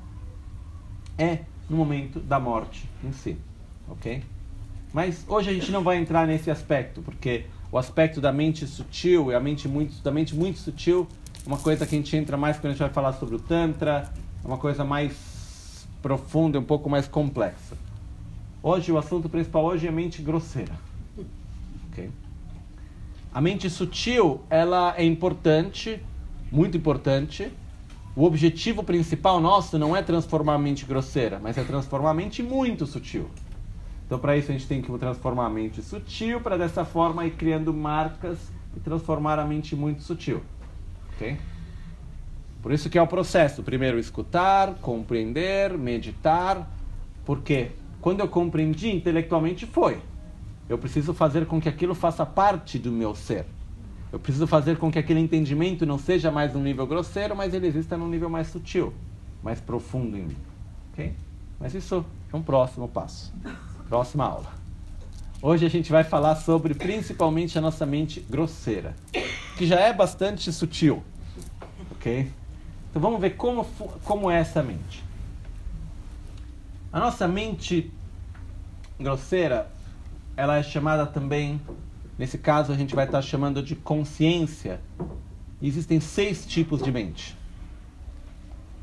é 1.19 1.41
no 1.69 1.77
momento 1.77 2.21
da 2.21 2.41
morte 2.41 2.89
em 3.05 3.13
si, 3.13 3.37
ok? 3.89 4.23
Mas 4.93 5.25
hoje 5.29 5.51
a 5.51 5.53
gente 5.53 5.71
não 5.71 5.83
vai 5.83 5.99
entrar 5.99 6.27
nesse 6.27 6.51
aspecto, 6.51 7.03
porque 7.03 7.45
o 7.71 7.79
aspecto 7.79 8.21
da 8.21 8.33
mente 8.33 8.67
sutil 8.67 9.31
e 9.31 9.35
a 9.35 9.41
mente 9.41 9.69
muito, 9.69 10.03
da 10.03 10.11
mente 10.11 10.35
muito 10.35 10.59
sutil 10.59 11.07
é 11.45 11.49
uma 11.49 11.59
coisa 11.59 11.87
que 11.87 11.95
a 11.95 11.99
gente 11.99 12.17
entra 12.17 12.37
mais 12.37 12.57
quando 12.57 12.67
a 12.67 12.71
gente 12.71 12.81
vai 12.81 12.91
falar 12.91 13.13
sobre 13.13 13.37
o 13.37 13.39
Tantra, 13.39 14.11
é 14.43 14.47
uma 14.47 14.59
coisa 14.59 14.85
mais 14.85 15.87
profunda 16.01 16.59
um 16.59 16.65
pouco 16.65 16.89
mais 16.89 17.07
complexa. 17.07 17.77
Hoje, 18.63 18.91
o 18.91 18.99
assunto 18.99 19.29
principal 19.29 19.65
hoje 19.65 19.87
é 19.87 19.89
a 19.89 19.93
mente 19.93 20.23
grosseira. 20.23 20.73
Okay? 21.93 22.11
A 23.33 23.41
mente 23.41 23.69
sutil, 23.71 24.41
ela 24.51 24.95
é 24.97 25.05
importante, 25.05 26.03
muito 26.51 26.77
importante. 26.77 27.53
O 28.19 28.25
objetivo 28.25 28.83
principal 28.83 29.41
nosso 29.41 29.79
não 29.79 29.97
é 29.97 30.03
transformar 30.03 30.55
a 30.55 30.59
mente 30.59 30.85
grosseira, 30.85 31.39
mas 31.41 31.57
é 31.57 31.63
transformar 31.63 32.11
a 32.11 32.15
mente 32.15 32.43
muito 32.43 32.85
sutil. 32.85 33.31
Então, 34.05 34.19
para 34.19 34.37
isso, 34.37 34.51
a 34.51 34.55
gente 34.55 34.67
tem 34.67 34.83
que 34.83 34.91
transformar 34.99 35.47
a 35.47 35.49
mente 35.49 35.81
sutil, 35.81 36.41
para 36.41 36.59
dessa 36.59 36.85
forma 36.85 37.25
ir 37.25 37.37
criando 37.37 37.73
marcas 37.73 38.37
e 38.77 38.81
transformar 38.81 39.39
a 39.39 39.45
mente 39.45 39.77
muito 39.77 40.03
sutil. 40.03 40.43
Ok? 41.15 41.39
Por 42.61 42.73
isso 42.73 42.91
que 42.91 42.99
é 42.99 43.03
o 43.03 43.07
processo. 43.07 43.63
Primeiro 43.63 44.01
escutar, 44.01 44.75
compreender, 44.81 45.79
meditar. 45.79 46.69
Porque 47.25 47.71
quando 48.01 48.19
eu 48.19 48.27
compreendi 48.27 48.91
intelectualmente 48.91 49.65
foi. 49.65 50.03
Eu 50.69 50.77
preciso 50.77 51.15
fazer 51.15 51.47
com 51.47 51.61
que 51.61 51.69
aquilo 51.69 51.95
faça 51.95 52.27
parte 52.27 52.81
do 52.81 52.91
meu 52.91 53.15
ser. 53.15 53.47
Eu 54.11 54.19
preciso 54.19 54.47
fazer 54.47 54.79
com 54.79 54.91
que 54.91 54.99
aquele 54.99 55.21
entendimento 55.21 55.85
não 55.85 55.99
seja 55.99 56.31
mais 56.31 56.57
um 56.57 56.63
nível 56.63 56.87
grosseiro, 56.87 57.37
mas 57.37 57.53
ele 57.53 57.67
exista 57.67 57.97
num 57.97 58.09
nível 58.09 58.31
mais 58.31 58.49
sutil, 58.49 58.95
mais 59.43 59.61
profundo 59.61 60.17
em 60.17 60.23
mim. 60.23 60.37
Ok? 60.93 61.15
Mas 61.61 61.75
isso 61.75 62.05
é 62.33 62.37
um 62.37 62.43
próximo 62.43 62.89
passo. 62.89 63.33
Próxima 63.89 64.25
aula. 64.25 64.53
Hoje 65.43 65.67
a 65.67 65.69
gente 65.69 65.93
vai 65.93 66.05
falar 66.05 66.37
sobre 66.37 66.75
principalmente 66.75 67.59
a 67.59 67.61
nossa 67.61 67.85
mente 67.85 68.21
grosseira, 68.21 68.97
que 69.57 69.67
já 69.67 69.79
é 69.79 69.93
bastante 69.93 70.51
sutil. 70.53 71.03
Ok? 71.93 72.33
Então 72.91 73.03
vamos 73.03 73.21
ver 73.21 73.37
como, 73.37 73.65
como 74.05 74.31
é 74.31 74.41
essa 74.41 74.63
mente. 74.63 75.05
A 76.91 76.99
nossa 76.99 77.29
mente 77.29 77.93
grosseira, 78.99 79.71
ela 80.35 80.57
é 80.57 80.63
chamada 80.63 81.07
também, 81.07 81.61
nesse 82.19 82.37
caso 82.37 82.73
a 82.73 82.77
gente 82.77 82.95
vai 82.95 83.07
estar 83.07 83.23
chamando 83.23 83.63
de 83.63 83.77
consciência. 83.77 84.81
existem 85.63 86.01
seis 86.01 86.45
tipos 86.45 86.83
de 86.83 86.91
mente. 86.91 87.37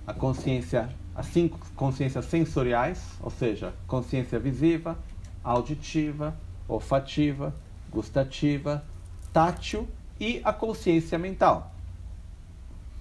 A 0.08 0.14
consciência, 0.14 0.90
as 1.14 1.26
cinco 1.28 1.60
consciências 1.76 2.26
sensoriais, 2.26 3.04
ou 3.22 3.30
seja, 3.30 3.74
consciência 3.88 4.40
visiva, 4.40 4.98
auditiva, 5.44 6.36
olfativa, 6.68 7.54
gustativa, 7.92 8.84
tátil 9.32 9.88
e 10.20 10.42
a 10.44 10.54
consciência 10.54 11.18
mental. 11.18 11.74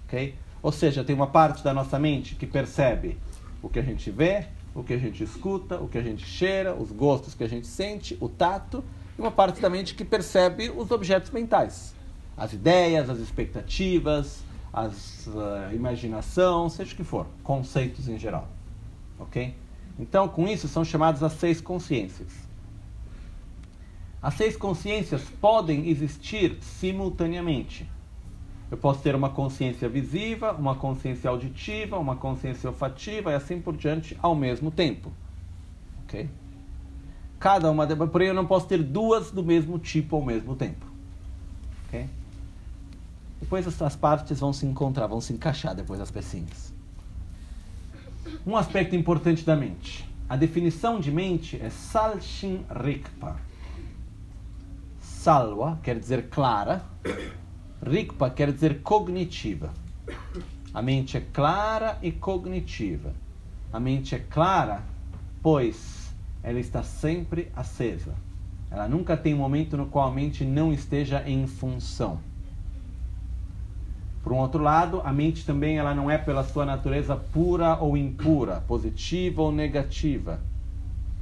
Ok? 0.04 0.34
Ou 0.62 0.72
seja, 0.72 1.04
tem 1.04 1.14
uma 1.14 1.26
parte 1.26 1.62
da 1.62 1.74
nossa 1.74 1.98
mente 1.98 2.34
que 2.34 2.46
percebe 2.46 3.18
o 3.62 3.68
que 3.68 3.78
a 3.78 3.82
gente 3.82 4.10
vê, 4.10 4.46
o 4.74 4.82
que 4.82 4.92
a 4.92 4.98
gente 4.98 5.22
escuta, 5.22 5.78
o 5.78 5.88
que 5.88 5.98
a 5.98 6.02
gente 6.02 6.26
cheira, 6.26 6.74
os 6.74 6.90
gostos 6.90 7.34
que 7.34 7.44
a 7.44 7.48
gente 7.48 7.66
sente, 7.66 8.16
o 8.20 8.28
tato, 8.28 8.82
e 9.16 9.20
uma 9.20 9.30
parte 9.30 9.60
da 9.60 9.70
mente 9.70 9.94
que 9.94 10.04
percebe 10.04 10.70
os 10.70 10.90
objetos 10.90 11.30
mentais, 11.30 11.94
as 12.36 12.52
ideias, 12.52 13.08
as 13.08 13.18
expectativas, 13.18 14.42
a 14.72 14.86
uh, 14.86 15.74
imaginação, 15.74 16.68
seja 16.68 16.92
o 16.92 16.96
que 16.96 17.04
for, 17.04 17.26
conceitos 17.42 18.08
em 18.08 18.18
geral. 18.18 18.48
Ok? 19.18 19.54
Então, 19.98 20.28
com 20.28 20.48
isso, 20.48 20.66
são 20.66 20.84
chamadas 20.84 21.22
as 21.22 21.34
seis 21.34 21.60
consciências. 21.60 22.32
As 24.20 24.34
seis 24.34 24.56
consciências 24.56 25.22
podem 25.40 25.88
existir 25.88 26.58
simultaneamente. 26.60 27.88
Eu 28.70 28.76
posso 28.76 29.00
ter 29.00 29.14
uma 29.14 29.30
consciência 29.30 29.88
visiva, 29.88 30.52
uma 30.52 30.74
consciência 30.74 31.30
auditiva, 31.30 31.98
uma 31.98 32.16
consciência 32.16 32.68
olfativa 32.68 33.30
e 33.30 33.34
assim 33.34 33.60
por 33.60 33.76
diante 33.76 34.18
ao 34.20 34.34
mesmo 34.34 34.70
tempo. 34.70 35.12
Ok? 36.04 36.28
Cada 37.44 37.70
uma, 37.70 37.86
porém 38.06 38.28
eu 38.28 38.34
não 38.34 38.46
posso 38.46 38.66
ter 38.66 38.82
duas 38.82 39.30
do 39.30 39.44
mesmo 39.44 39.78
tipo 39.78 40.16
ao 40.16 40.24
mesmo 40.24 40.56
tempo. 40.56 40.86
Ok? 41.86 42.08
Depois 43.38 43.66
essas 43.66 43.94
partes 43.94 44.40
vão 44.40 44.50
se 44.50 44.64
encontrar, 44.64 45.08
vão 45.08 45.20
se 45.20 45.34
encaixar 45.34 45.74
depois 45.74 46.00
as 46.00 46.10
pecinhas. 46.10 46.72
Um 48.46 48.56
aspecto 48.56 48.96
importante 48.96 49.44
da 49.44 49.54
mente. 49.54 50.08
A 50.26 50.36
definição 50.36 50.98
de 50.98 51.10
mente 51.10 51.60
é 51.60 51.68
Salshin 51.68 52.64
Rikpa. 52.82 53.36
Salwa 54.98 55.78
quer 55.82 55.98
dizer 55.98 56.30
clara 56.30 56.82
Rikpa 57.86 58.30
quer 58.30 58.52
dizer 58.52 58.80
cognitiva. 58.80 59.70
A 60.72 60.80
mente 60.80 61.18
é 61.18 61.20
clara 61.20 61.98
e 62.00 62.10
cognitiva. 62.10 63.12
A 63.70 63.78
mente 63.78 64.14
é 64.14 64.18
clara, 64.18 64.82
pois 65.42 65.93
ela 66.44 66.60
está 66.60 66.82
sempre 66.82 67.50
acesa. 67.56 68.14
Ela 68.70 68.86
nunca 68.86 69.16
tem 69.16 69.34
um 69.34 69.38
momento 69.38 69.76
no 69.76 69.86
qual 69.86 70.08
a 70.08 70.14
mente 70.14 70.44
não 70.44 70.72
esteja 70.72 71.26
em 71.26 71.46
função. 71.46 72.18
Por 74.22 74.32
um 74.32 74.36
outro 74.36 74.62
lado, 74.62 75.00
a 75.04 75.12
mente 75.12 75.44
também 75.44 75.78
ela 75.78 75.94
não 75.94 76.10
é 76.10 76.18
pela 76.18 76.44
sua 76.44 76.66
natureza 76.66 77.16
pura 77.16 77.76
ou 77.76 77.96
impura, 77.96 78.62
positiva 78.68 79.42
ou 79.42 79.50
negativa. 79.50 80.40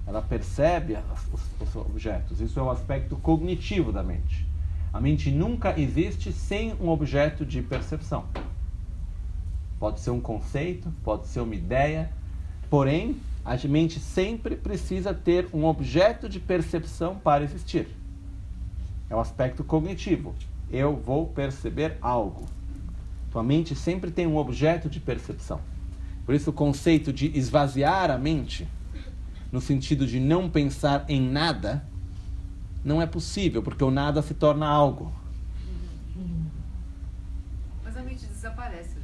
Ela 0.06 0.20
percebe 0.20 0.98
os, 1.32 1.40
os 1.60 1.76
objetos. 1.76 2.40
Isso 2.40 2.58
é 2.58 2.62
o 2.62 2.70
aspecto 2.70 3.16
cognitivo 3.16 3.92
da 3.92 4.02
mente. 4.02 4.46
A 4.92 5.00
mente 5.00 5.30
nunca 5.30 5.78
existe 5.78 6.32
sem 6.32 6.74
um 6.80 6.88
objeto 6.88 7.46
de 7.46 7.62
percepção. 7.62 8.24
Pode 9.78 10.00
ser 10.00 10.10
um 10.10 10.20
conceito, 10.20 10.92
pode 11.04 11.26
ser 11.26 11.40
uma 11.40 11.54
ideia, 11.54 12.10
porém, 12.68 13.16
a 13.44 13.56
mente 13.66 13.98
sempre 13.98 14.56
precisa 14.56 15.12
ter 15.12 15.48
um 15.52 15.64
objeto 15.64 16.28
de 16.28 16.38
percepção 16.38 17.16
para 17.16 17.42
existir. 17.42 17.88
É 19.10 19.16
o 19.16 19.20
aspecto 19.20 19.64
cognitivo. 19.64 20.34
Eu 20.70 20.96
vou 20.96 21.26
perceber 21.26 21.98
algo. 22.00 22.46
Tua 23.30 23.42
mente 23.42 23.74
sempre 23.74 24.10
tem 24.10 24.26
um 24.26 24.36
objeto 24.36 24.88
de 24.88 25.00
percepção. 25.00 25.60
Por 26.24 26.34
isso, 26.34 26.50
o 26.50 26.52
conceito 26.52 27.12
de 27.12 27.36
esvaziar 27.36 28.10
a 28.10 28.16
mente, 28.16 28.68
no 29.50 29.60
sentido 29.60 30.06
de 30.06 30.20
não 30.20 30.48
pensar 30.48 31.04
em 31.08 31.20
nada, 31.20 31.84
não 32.84 33.02
é 33.02 33.06
possível, 33.06 33.62
porque 33.62 33.82
o 33.82 33.90
nada 33.90 34.22
se 34.22 34.34
torna 34.34 34.66
algo. 34.66 35.12
Mas 37.82 37.96
a 37.96 38.02
mente 38.02 38.24
desaparece. 38.26 39.02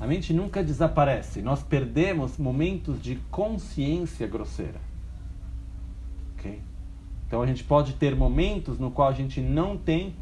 A 0.00 0.06
mente 0.06 0.32
nunca 0.32 0.64
desaparece. 0.64 1.42
Nós 1.42 1.62
perdemos 1.62 2.38
momentos 2.38 3.00
de 3.02 3.16
consciência 3.30 4.26
grosseira. 4.26 4.80
Ok? 6.34 6.58
Então 7.26 7.42
a 7.42 7.46
gente 7.46 7.62
pode 7.62 7.92
ter 7.92 8.16
momentos 8.16 8.78
no 8.78 8.90
qual 8.90 9.08
a 9.08 9.12
gente 9.12 9.42
não 9.42 9.76
tem 9.76 10.14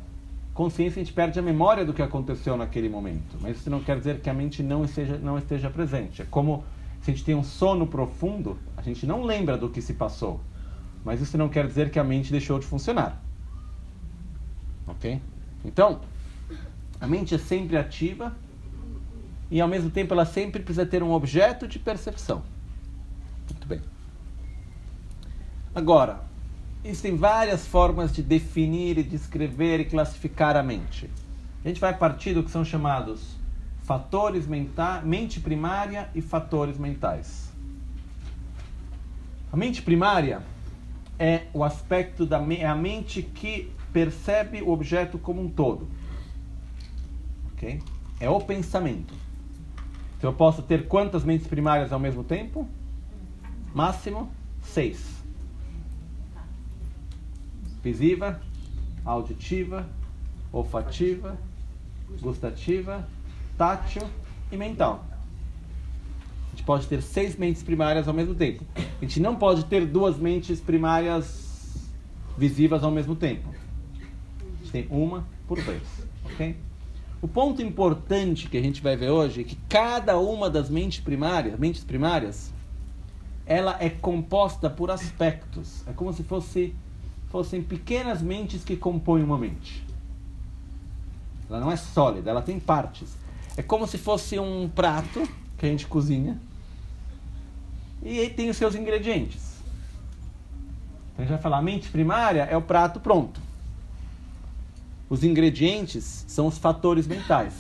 consciência, 0.53 1.01
a 1.01 1.05
gente 1.05 1.15
perde 1.15 1.39
a 1.39 1.43
memória 1.43 1.85
do 1.85 1.95
que 1.95 2.03
aconteceu 2.03 2.57
naquele 2.57 2.89
momento. 2.89 3.39
Mas 3.41 3.59
isso 3.59 3.71
não 3.71 3.81
quer 3.81 3.97
dizer 3.97 4.21
que 4.21 4.29
a 4.29 4.35
mente 4.35 4.61
não 4.65 4.85
esteja, 4.85 5.17
não 5.17 5.39
esteja 5.39 5.71
presente. 5.71 6.23
É 6.23 6.25
como 6.25 6.65
se 7.01 7.13
a 7.13 7.15
gente 7.15 7.25
tem 7.25 7.37
um 7.37 7.45
sono 7.45 7.87
profundo, 7.87 8.59
a 8.77 8.83
gente 8.83 9.07
não 9.07 9.23
lembra 9.23 9.57
do 9.57 9.69
que 9.69 9.81
se 9.81 9.95
passou. 9.95 10.41
Mas 11.05 11.21
isso 11.21 11.39
não 11.39 11.49
quer 11.49 11.65
dizer 11.69 11.91
que 11.91 11.99
a 12.01 12.03
mente 12.03 12.33
deixou 12.33 12.59
de 12.59 12.67
funcionar. 12.67 13.23
Ok? 14.89 15.21
Então, 15.65 16.01
a 17.01 17.07
mente 17.07 17.37
é 17.37 17.39
sempre 17.39 17.77
ativa 17.77 18.35
e 19.51 19.61
ao 19.61 19.69
mesmo 19.69 19.91
tempo 19.91 20.13
ela 20.13 20.25
sempre 20.25 20.63
precisa 20.63 20.85
ter 20.85 21.03
um 21.03 21.13
objeto 21.13 21.67
de 21.67 21.79
percepção. 21.79 22.43
Muito 23.51 23.67
bem. 23.67 23.81
Agora, 25.75 26.23
existem 26.85 27.17
várias 27.17 27.67
formas 27.67 28.13
de 28.13 28.23
definir 28.23 28.99
e 28.99 29.03
descrever 29.03 29.81
e 29.81 29.85
classificar 29.85 30.57
a 30.57 30.63
mente. 30.63 31.11
A 31.65 31.69
gente 31.69 31.81
vai 31.81 31.97
partir 31.97 32.35
do 32.35 32.43
que 32.43 32.51
são 32.51 32.65
chamados 32.65 33.37
fatores 33.83 34.47
mentais, 34.47 35.03
mente 35.03 35.41
primária 35.41 36.11
e 36.15 36.21
fatores 36.21 36.77
mentais. 36.77 37.51
A 39.51 39.57
mente 39.57 39.81
primária 39.81 40.43
é 41.19 41.45
o 41.55 41.65
aspecto 41.65 42.27
da 42.27 42.39
me 42.39 42.57
é 42.59 42.67
a 42.67 42.75
mente 42.75 43.23
que 43.23 43.73
percebe 43.93 44.61
o 44.61 44.69
objeto 44.69 45.19
como 45.19 45.41
um 45.41 45.49
todo. 45.49 45.89
Ok? 47.53 47.81
É 48.21 48.29
o 48.29 48.41
pensamento. 48.41 49.15
Então 50.19 50.31
eu 50.31 50.37
posso 50.37 50.63
ter 50.63 50.87
quantas 50.87 51.25
mentes 51.25 51.47
primárias 51.47 51.93
ao 51.93 51.99
mesmo 51.99 52.23
tempo? 52.23 52.69
Máximo 53.75 54.31
seis. 54.61 55.17
Visiva, 57.83 58.43
auditiva, 59.05 59.89
olfativa, 60.53 61.39
gustativa, 62.21 63.09
tátil 63.57 64.03
e 64.53 64.57
mental 64.57 65.09
gente 66.59 66.65
pode 66.65 66.87
ter 66.89 67.01
seis 67.01 67.37
mentes 67.37 67.63
primárias 67.63 68.09
ao 68.09 68.15
mesmo 68.15 68.35
tempo. 68.35 68.65
A 68.77 69.05
gente 69.05 69.21
não 69.21 69.37
pode 69.37 69.65
ter 69.67 69.87
duas 69.87 70.19
mentes 70.19 70.61
primárias 70.61 71.89
visivas 72.37 72.83
ao 72.83 72.91
mesmo 72.91 73.15
tempo. 73.15 73.49
A 73.49 74.59
gente 74.59 74.73
tem 74.73 74.87
uma 74.91 75.25
por 75.47 75.61
vez, 75.61 75.83
ok? 76.25 76.57
O 77.21 77.27
ponto 77.27 77.61
importante 77.61 78.49
que 78.49 78.57
a 78.57 78.63
gente 78.63 78.81
vai 78.81 78.97
ver 78.97 79.11
hoje 79.11 79.41
é 79.41 79.45
que 79.45 79.57
cada 79.69 80.19
uma 80.19 80.49
das 80.49 80.71
mentes 80.71 81.01
primárias, 81.01 81.59
mentes 81.59 81.83
primárias, 81.83 82.53
ela 83.45 83.77
é 83.81 83.91
composta 83.91 84.71
por 84.71 84.91
aspectos. 84.91 85.83
É 85.89 85.93
como 85.93 86.13
se 86.13 86.23
fosse, 86.23 86.75
fossem 87.29 87.61
pequenas 87.63 88.23
mentes 88.23 88.63
que 88.63 88.77
compõem 88.77 89.25
uma 89.25 89.37
mente. 89.37 89.85
Ela 91.51 91.59
não 91.59 91.73
é 91.73 91.77
sólida, 91.77 92.31
ela 92.31 92.43
tem 92.43 92.61
partes. 92.61 93.17
É 93.57 93.63
como 93.63 93.87
se 93.89 93.99
fosse 93.99 94.39
um 94.39 94.69
prato 94.69 95.29
que 95.57 95.67
a 95.67 95.69
gente 95.69 95.87
cozinha 95.89 96.39
e 98.03 98.21
aí 98.21 98.31
tem 98.31 98.49
os 98.49 98.57
seus 98.57 98.75
ingredientes. 98.75 99.59
Então 101.13 101.19
a 101.19 101.23
gente 101.23 101.31
vai 101.31 101.39
falar, 101.39 101.59
a 101.59 101.63
mente 101.63 101.89
primária 101.89 102.43
é 102.43 102.57
o 102.57 102.63
prato 102.63 103.01
pronto. 103.01 103.48
Os 105.09 105.25
ingredientes 105.25 106.25
são 106.29 106.47
os 106.47 106.59
fatores 106.59 107.07
mentais 107.07 107.55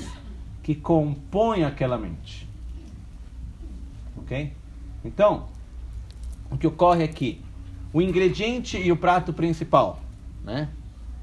que 0.62 0.74
compõem 0.74 1.64
aquela 1.64 1.96
mente. 1.96 2.48
Ok? 4.18 4.52
Então, 5.04 5.46
o 6.50 6.58
que 6.58 6.66
ocorre 6.66 7.04
aqui? 7.04 7.42
O 7.92 8.02
ingrediente 8.02 8.76
e 8.76 8.92
o 8.92 8.96
prato 8.96 9.32
principal, 9.32 10.00
né? 10.44 10.68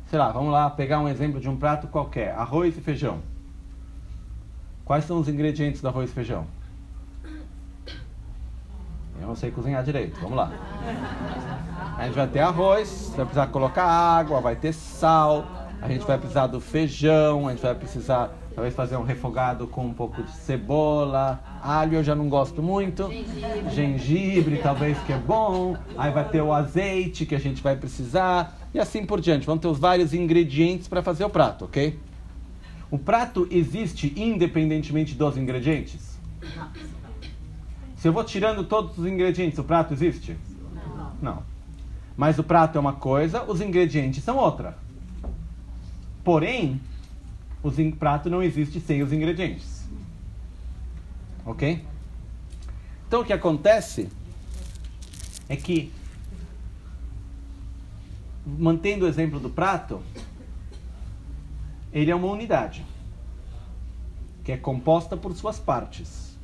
Sei 0.08 0.18
lá, 0.18 0.32
vamos 0.32 0.52
lá 0.52 0.70
pegar 0.70 1.00
um 1.00 1.08
exemplo 1.08 1.40
de 1.40 1.48
um 1.48 1.56
prato 1.56 1.88
qualquer: 1.88 2.32
arroz 2.34 2.76
e 2.76 2.82
feijão. 2.82 3.20
Quais 4.84 5.06
são 5.06 5.20
os 5.20 5.28
ingredientes 5.28 5.82
do 5.82 5.88
arroz 5.88 6.10
e 6.10 6.14
feijão? 6.14 6.48
Eu 9.20 9.28
não 9.28 9.36
sei 9.36 9.50
cozinhar 9.50 9.84
direito, 9.84 10.20
vamos 10.20 10.38
lá. 10.38 10.52
A 11.98 12.06
gente 12.06 12.16
vai 12.16 12.28
ter 12.28 12.40
arroz, 12.40 13.14
vai 13.16 13.26
precisar 13.26 13.48
colocar 13.48 13.86
água, 13.86 14.42
vai 14.42 14.56
ter 14.56 14.74
sal, 14.74 15.46
a 15.82 15.88
gente 15.88 16.06
vai 16.06 16.18
precisar 16.18 16.48
do 16.48 16.60
feijão, 16.60 17.48
a 17.48 17.52
gente 17.52 17.62
vai 17.62 17.76
precisar 17.76 18.36
talvez 18.54 18.74
fazer 18.74 18.96
um 18.96 19.04
refogado 19.04 19.68
com 19.68 19.86
um 19.86 19.94
pouco 19.94 20.24
de 20.24 20.32
cebola, 20.32 21.44
alho 21.62 21.96
eu 21.98 22.04
já 22.04 22.16
não 22.16 22.30
gosto 22.30 22.64
muito, 22.64 23.10
gengibre, 23.10 23.70
gengibre 23.70 24.58
talvez 24.58 24.98
que 25.00 25.12
é 25.12 25.18
bom, 25.18 25.76
aí 25.98 26.12
vai 26.12 26.28
ter 26.28 26.42
o 26.42 26.54
azeite 26.54 27.26
que 27.26 27.36
a 27.36 27.40
gente 27.40 27.62
vai 27.62 27.76
precisar 27.76 28.58
e 28.74 28.80
assim 28.80 29.06
por 29.06 29.20
diante. 29.20 29.46
Vão 29.46 29.58
ter 29.58 29.68
os 29.68 29.78
vários 29.78 30.14
ingredientes 30.14 30.88
para 30.88 31.04
fazer 31.04 31.26
o 31.26 31.30
prato, 31.30 31.66
ok? 31.66 32.00
O 32.90 32.98
prato 32.98 33.48
existe 33.52 34.14
independentemente 34.16 35.16
dos 35.16 35.38
ingredientes? 35.38 36.18
Se 37.98 38.08
eu 38.08 38.14
vou 38.14 38.24
tirando 38.24 38.64
todos 38.64 38.98
os 38.98 39.06
ingredientes, 39.06 39.58
o 39.60 39.64
prato 39.64 39.94
existe? 39.94 40.38
Não. 41.22 41.44
Mas 42.16 42.40
o 42.40 42.44
prato 42.44 42.78
é 42.78 42.80
uma 42.80 42.94
coisa, 42.94 43.44
os 43.44 43.60
ingredientes 43.60 44.24
são 44.24 44.38
outra. 44.38 44.78
Porém, 46.26 46.82
o 47.62 47.72
prato 47.98 48.32
não 48.32 48.42
existe 48.42 48.82
sem 48.82 49.04
os 49.04 49.14
ingredientes. 49.14 49.88
Ok? 51.46 51.86
Então 53.08 53.22
o 53.22 53.24
que 53.24 53.32
acontece 53.32 54.10
é 55.48 55.56
que, 55.56 55.94
mantendo 58.44 59.06
o 59.06 59.08
exemplo 59.08 59.40
do 59.40 59.52
prato, 59.52 60.02
ele 61.94 62.10
é 62.10 62.16
uma 62.16 62.28
unidade 62.28 62.84
que 64.44 64.52
é 64.52 64.58
composta 64.58 65.16
por 65.16 65.32
suas 65.36 65.60
partes. 65.60 66.36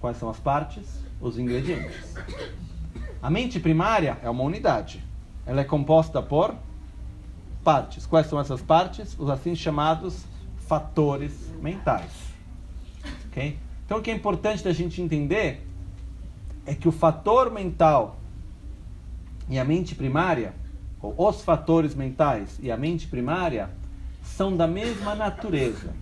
Quais 0.00 0.16
são 0.18 0.30
as 0.30 0.38
partes? 0.38 1.00
Os 1.20 1.36
ingredientes. 1.36 2.14
A 3.20 3.28
mente 3.28 3.58
primária 3.58 4.18
é 4.22 4.30
uma 4.30 4.44
unidade. 4.44 5.02
Ela 5.44 5.62
é 5.62 5.64
composta 5.64 6.22
por 6.22 6.54
partes. 7.64 8.04
Quais 8.04 8.26
são 8.26 8.38
essas 8.38 8.60
partes? 8.60 9.16
Os 9.18 9.30
assim 9.30 9.56
chamados 9.56 10.24
fatores 10.68 11.32
mentais. 11.60 12.12
Okay? 13.28 13.58
Então, 13.84 13.98
o 13.98 14.02
que 14.02 14.10
é 14.10 14.14
importante 14.14 14.62
da 14.62 14.72
gente 14.72 15.00
entender 15.00 15.66
é 16.66 16.74
que 16.74 16.86
o 16.86 16.92
fator 16.92 17.50
mental 17.50 18.18
e 19.48 19.58
a 19.58 19.64
mente 19.64 19.94
primária, 19.94 20.54
ou 21.00 21.14
os 21.28 21.42
fatores 21.42 21.94
mentais 21.94 22.58
e 22.62 22.70
a 22.70 22.76
mente 22.76 23.06
primária, 23.06 23.70
são 24.22 24.56
da 24.56 24.66
mesma 24.66 25.14
natureza. 25.14 25.92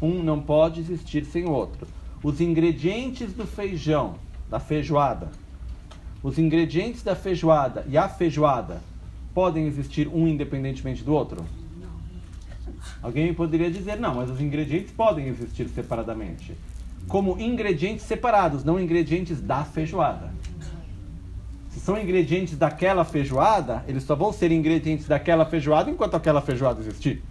Um 0.00 0.22
não 0.22 0.40
pode 0.40 0.80
existir 0.80 1.24
sem 1.24 1.46
o 1.46 1.50
outro. 1.50 1.86
Os 2.22 2.40
ingredientes 2.40 3.32
do 3.32 3.46
feijão, 3.46 4.16
da 4.48 4.60
feijoada, 4.60 5.30
os 6.22 6.38
ingredientes 6.38 7.02
da 7.02 7.16
feijoada 7.16 7.84
e 7.88 7.96
a 7.96 8.08
feijoada 8.08 8.80
podem 9.36 9.66
existir 9.66 10.08
um 10.08 10.26
independentemente 10.26 11.04
do 11.04 11.12
outro? 11.12 11.44
Alguém 13.02 13.34
poderia 13.34 13.70
dizer, 13.70 14.00
não, 14.00 14.14
mas 14.14 14.30
os 14.30 14.40
ingredientes 14.40 14.90
podem 14.90 15.28
existir 15.28 15.68
separadamente. 15.68 16.56
Como 17.06 17.38
ingredientes 17.38 18.06
separados, 18.06 18.64
não 18.64 18.80
ingredientes 18.80 19.38
da 19.38 19.62
feijoada. 19.62 20.32
Se 21.68 21.78
são 21.80 22.00
ingredientes 22.00 22.56
daquela 22.56 23.04
feijoada, 23.04 23.84
eles 23.86 24.04
só 24.04 24.14
vão 24.14 24.32
ser 24.32 24.50
ingredientes 24.50 25.06
daquela 25.06 25.44
feijoada 25.44 25.90
enquanto 25.90 26.14
aquela 26.14 26.40
feijoada 26.40 26.80
existir. 26.80 27.22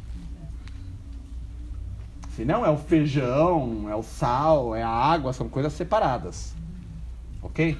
Se 2.35 2.45
não, 2.45 2.63
é 2.63 2.69
o 2.69 2.77
feijão, 2.77 3.89
é 3.89 3.95
o 3.95 4.03
sal, 4.03 4.75
é 4.75 4.83
a 4.83 4.89
água, 4.89 5.33
são 5.33 5.49
coisas 5.49 5.73
separadas. 5.73 6.53
Ok? 7.41 7.75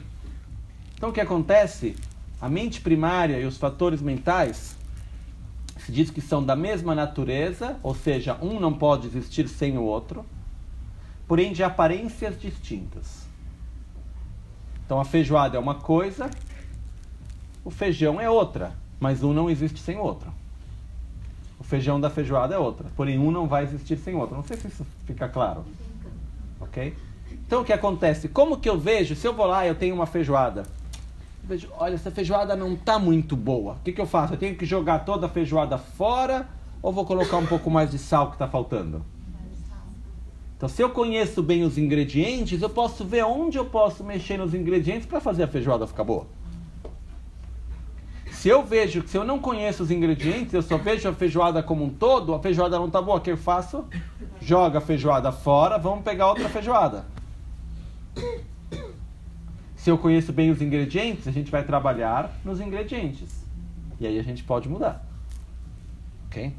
Então 0.96 1.10
o 1.10 1.14
que 1.14 1.22
acontece? 1.22 1.96
A 2.42 2.50
mente 2.50 2.82
primária 2.82 3.40
e 3.40 3.46
os 3.46 3.58
fatores 3.58 4.02
mentais 4.02 4.76
se 5.78 5.92
diz 5.92 6.10
que 6.10 6.22
são 6.22 6.44
da 6.44 6.56
mesma 6.56 6.96
natureza, 6.96 7.78
ou 7.84 7.94
seja, 7.94 8.38
um 8.42 8.60
não 8.60 8.74
pode 8.74 9.08
existir 9.08 9.48
sem 9.48 9.78
o 9.78 9.84
outro, 9.84 10.26
porém 11.28 11.54
de 11.54 11.64
aparências 11.64 12.40
distintas. 12.40 13.26
Então 14.86 15.00
a 15.00 15.06
feijoada 15.06 15.58
é 15.58 15.60
uma 15.60 15.76
coisa, 15.76 16.30
o 17.64 17.72
feijão 17.72 18.20
é 18.20 18.30
outra, 18.30 18.74
mas 19.00 19.24
um 19.24 19.34
não 19.34 19.50
existe 19.50 19.80
sem 19.80 19.98
o 19.98 20.02
outro. 20.02 20.32
O 21.60 21.64
feijão 21.64 22.00
da 22.00 22.10
feijoada 22.10 22.54
é 22.56 22.58
outra, 22.58 22.88
porém 22.96 23.18
um 23.18 23.32
não 23.32 23.48
vai 23.48 23.64
existir 23.64 23.98
sem 23.98 24.14
o 24.14 24.20
outro. 24.20 24.36
Não 24.36 24.44
sei 24.44 24.58
se 24.58 24.68
isso 24.68 24.86
fica 25.06 25.28
claro. 25.28 25.66
Ok? 26.60 26.96
Então 27.32 27.62
o 27.62 27.66
que 27.66 27.74
acontece? 27.74 28.28
Como 28.28 28.58
que 28.58 28.70
eu 28.70 28.80
vejo, 28.80 29.16
se 29.16 29.28
eu 29.28 29.34
vou 29.34 29.46
lá 29.46 29.66
e 29.66 29.70
eu 29.70 29.76
tenho 29.76 29.96
uma 29.96 30.06
feijoada, 30.06 30.66
olha, 31.78 31.96
essa 31.96 32.12
feijoada 32.12 32.56
não 32.56 32.74
está 32.74 32.98
muito 32.98 33.36
boa. 33.36 33.74
O 33.74 33.80
que, 33.84 33.92
que 33.92 34.02
eu 34.02 34.06
faço? 34.06 34.34
Eu 34.34 34.38
tenho 34.38 34.56
que 34.56 34.66
jogar 34.66 35.00
toda 35.00 35.26
a 35.26 35.30
feijoada 35.30 35.78
fora 35.78 36.48
ou 36.82 36.92
vou 36.92 37.06
colocar 37.06 37.38
um 37.38 37.46
pouco 37.46 37.70
mais 37.70 37.92
de 37.92 37.98
sal 37.98 38.28
que 38.28 38.36
está 38.36 38.48
faltando? 38.48 39.04
Então, 40.58 40.70
se 40.70 40.82
eu 40.82 40.90
conheço 40.90 41.44
bem 41.44 41.64
os 41.64 41.78
ingredientes, 41.78 42.62
eu 42.62 42.70
posso 42.70 43.04
ver 43.04 43.26
onde 43.26 43.58
eu 43.58 43.66
posso 43.66 44.04
mexer 44.04 44.38
nos 44.38 44.54
ingredientes 44.54 45.06
para 45.06 45.20
fazer 45.20 45.44
a 45.44 45.48
feijoada 45.48 45.86
ficar 45.86 46.04
boa. 46.04 46.26
Se 48.32 48.50
eu 48.50 48.64
vejo 48.64 49.02
que 49.02 49.10
se 49.10 49.18
eu 49.18 49.24
não 49.24 49.40
conheço 49.40 49.84
os 49.84 49.92
ingredientes, 49.92 50.54
eu 50.54 50.62
só 50.62 50.78
vejo 50.78 51.10
a 51.10 51.14
feijoada 51.14 51.64
como 51.64 51.84
um 51.84 51.90
todo, 51.90 52.34
a 52.34 52.40
feijoada 52.40 52.78
não 52.78 52.88
está 52.88 53.02
boa, 53.02 53.18
o 53.18 53.22
que 53.22 53.32
eu 53.32 53.38
faço? 53.38 53.86
Joga 54.40 54.78
a 54.78 54.82
feijoada 54.82 55.32
fora, 55.32 55.78
vamos 55.78 56.04
pegar 56.04 56.28
outra 56.28 56.48
feijoada. 56.48 57.06
Se 59.86 59.92
eu 59.92 60.00
conheço 60.00 60.34
bem 60.34 60.50
os 60.50 60.64
ingredientes, 60.64 61.28
a 61.28 61.32
gente 61.32 61.52
vai 61.52 61.64
trabalhar 61.64 62.36
nos 62.44 62.60
ingredientes. 62.60 63.46
E 64.00 64.08
aí 64.08 64.18
a 64.18 64.24
gente 64.24 64.44
pode 64.44 64.68
mudar. 64.68 65.08
Ok? 66.26 66.52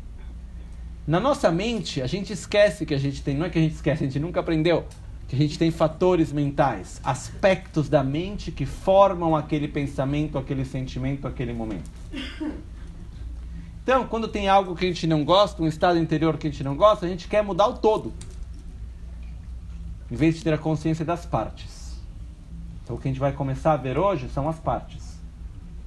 Na 1.05 1.19
nossa 1.19 1.51
mente, 1.51 2.01
a 2.01 2.07
gente 2.07 2.33
esquece 2.33 2.87
que 2.87 2.95
a 2.95 2.99
gente 2.99 3.25
tem, 3.25 3.37
não 3.37 3.47
é 3.47 3.51
que 3.51 3.59
a 3.59 3.63
gente 3.63 3.75
esquece, 3.75 4.05
a 4.05 4.07
gente 4.07 4.21
nunca 4.21 4.39
aprendeu 4.39 4.87
que 5.27 5.35
a 5.35 5.39
gente 5.41 5.59
tem 5.59 5.73
fatores 5.73 6.33
mentais, 6.33 7.01
aspectos 7.03 7.89
da 7.89 8.05
mente 8.05 8.53
que 8.53 8.65
formam 8.65 9.35
aquele 9.35 9.67
pensamento, 9.67 10.39
aquele 10.39 10.65
sentimento, 10.65 11.27
aquele 11.27 11.53
momento. 11.53 11.91
Então, 13.83 14.07
quando 14.07 14.29
tem 14.29 14.49
algo 14.49 14.77
que 14.77 14.85
a 14.85 14.89
gente 14.89 15.05
não 15.05 15.25
gosta, 15.25 15.61
um 15.61 15.67
estado 15.67 15.99
interior 15.99 16.39
que 16.39 16.47
a 16.47 16.51
gente 16.53 16.63
não 16.63 16.77
gosta, 16.77 17.05
a 17.05 17.09
gente 17.09 17.27
quer 17.27 17.43
mudar 17.43 17.67
o 17.67 17.75
todo. 17.75 18.13
Em 20.09 20.15
vez 20.15 20.37
de 20.37 20.45
ter 20.45 20.55
a 20.55 20.59
consciência 20.59 21.05
das 21.05 21.27
partes. 21.27 21.76
Então, 22.87 22.95
o 22.95 23.01
que 23.01 23.09
a 23.09 23.11
gente 23.11 23.19
vai 23.19 23.33
começar 23.33 23.73
a 23.73 23.77
ver 23.77 23.99
hoje 23.99 24.29
são 24.29 24.49
as 24.49 24.61
partes. 24.61 25.19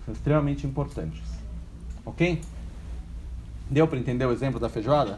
São 0.04 0.14
extremamente 0.14 0.68
importantes. 0.68 1.24
Ok? 2.06 2.42
Deu 3.70 3.88
para 3.88 3.98
entender 3.98 4.26
o 4.26 4.34
exemplo 4.34 4.60
da 4.60 4.68
feijoada? 4.68 5.18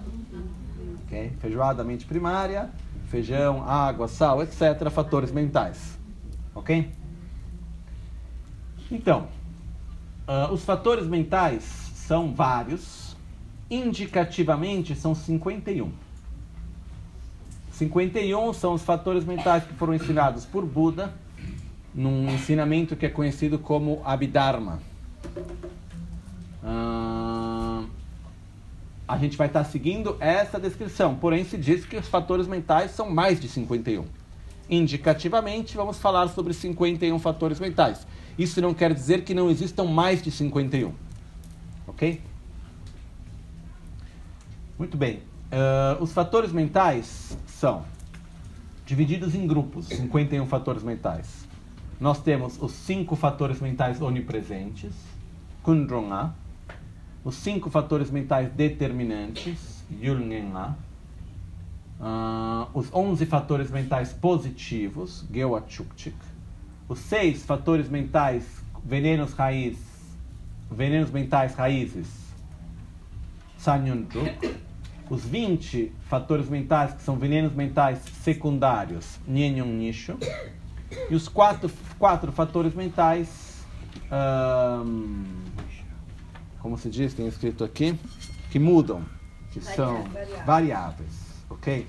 Ok? 1.04 1.34
Feijoada, 1.40 1.84
mente 1.84 2.06
primária, 2.06 2.70
feijão, 3.08 3.68
água, 3.68 4.08
sal, 4.08 4.44
etc. 4.44 4.92
Fatores 4.92 5.32
mentais. 5.32 5.98
Ok? 6.54 6.92
Então, 8.92 9.28
uh, 10.28 10.54
os 10.54 10.64
fatores 10.64 11.08
mentais 11.08 11.64
são 11.96 12.32
vários. 12.32 13.18
Indicativamente, 13.72 14.94
são 14.94 15.16
51. 15.16 15.92
51 17.72 18.54
são 18.54 18.76
os 18.76 18.84
fatores 18.84 19.26
mentais 19.26 19.64
que 19.64 19.74
foram 19.74 19.96
ensinados 19.96 20.46
por 20.46 20.64
Buda 20.64 21.12
num 21.94 22.30
ensinamento 22.30 22.96
que 22.96 23.06
é 23.06 23.10
conhecido 23.10 23.60
como 23.60 24.02
Abhidharma. 24.06 24.80
Uh, 26.64 27.86
a 29.08 29.18
gente 29.18 29.36
vai 29.36 29.48
estar 29.48 29.64
seguindo 29.66 30.16
essa 30.20 30.60
descrição, 30.60 31.16
porém 31.16 31.44
se 31.44 31.58
diz 31.58 31.86
que 31.86 31.98
os 31.98 32.08
fatores 32.08 32.48
mentais 32.48 32.92
são 32.92 33.10
mais 33.10 33.40
de 33.40 33.50
51. 33.50 34.06
Indicativamente, 34.70 35.76
vamos 35.76 35.98
falar 35.98 36.30
sobre 36.30 36.54
51 36.54 37.20
fatores 37.20 37.60
mentais. 37.60 38.08
Isso 38.38 38.62
não 38.62 38.74
quer 38.74 38.94
dizer 38.94 39.24
que 39.24 39.34
não 39.34 39.50
existam 39.50 39.84
mais 39.84 40.22
de 40.22 40.32
51. 40.32 40.94
Ok? 41.88 42.22
Muito 44.80 44.96
bem. 44.96 45.18
Uh, 45.52 46.02
os 46.02 46.14
fatores 46.14 46.54
mentais 46.54 47.38
são 47.46 47.84
divididos 48.86 49.36
em 49.36 49.46
grupos, 49.46 49.88
51 49.88 50.46
fatores 50.46 50.84
mentais 50.84 51.51
nós 52.02 52.20
temos 52.20 52.60
os 52.60 52.72
cinco 52.72 53.16
fatores 53.16 53.62
mentais 53.62 54.02
onipresentes, 54.02 54.92
Kundrona. 55.62 56.34
os 57.24 57.36
cinco 57.36 57.70
fatores 57.70 58.10
mentais 58.10 58.50
determinantes, 58.50 59.84
Yulngenla, 60.02 60.76
uh, 62.00 62.68
os 62.74 62.92
11 62.92 63.28
fatores 63.28 63.70
mentais 63.70 64.12
positivos, 64.12 65.24
Gewachukchik, 65.32 66.18
os 66.90 66.98
seis 66.98 67.46
fatores 67.46 67.88
mentais 67.88 68.48
venenos 68.84 69.34
raiz, 69.34 69.78
venenos 70.72 71.12
mentais 71.12 71.54
raízes, 71.54 72.08
Sanyunjuk, 73.60 74.60
os 75.08 75.24
20 75.24 75.92
fatores 76.10 76.50
mentais 76.50 76.96
que 76.96 77.04
são 77.04 77.16
venenos 77.16 77.54
mentais 77.54 78.00
secundários, 78.24 79.20
Nyenyong 79.28 79.72
Nisho, 79.72 80.18
e 81.10 81.16
os 81.16 81.28
quatro, 81.28 81.72
quatro 81.98 82.32
fatores 82.32 82.74
mentais, 82.74 83.64
como 86.60 86.78
se 86.78 86.90
diz, 86.90 87.14
tem 87.14 87.28
escrito 87.28 87.64
aqui, 87.64 87.98
que 88.50 88.60
mudam, 88.60 89.04
que 89.52 89.62
são 89.62 90.04
variáveis, 90.46 91.44
ok? 91.50 91.88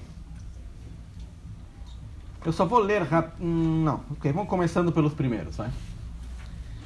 Eu 2.44 2.52
só 2.52 2.66
vou 2.66 2.80
ler 2.80 3.02
rápido. 3.02 3.44
Hum, 3.44 3.84
não, 3.84 4.00
ok, 4.10 4.32
vamos 4.32 4.48
começando 4.48 4.90
pelos 4.90 5.14
primeiros, 5.14 5.56
vai. 5.56 5.70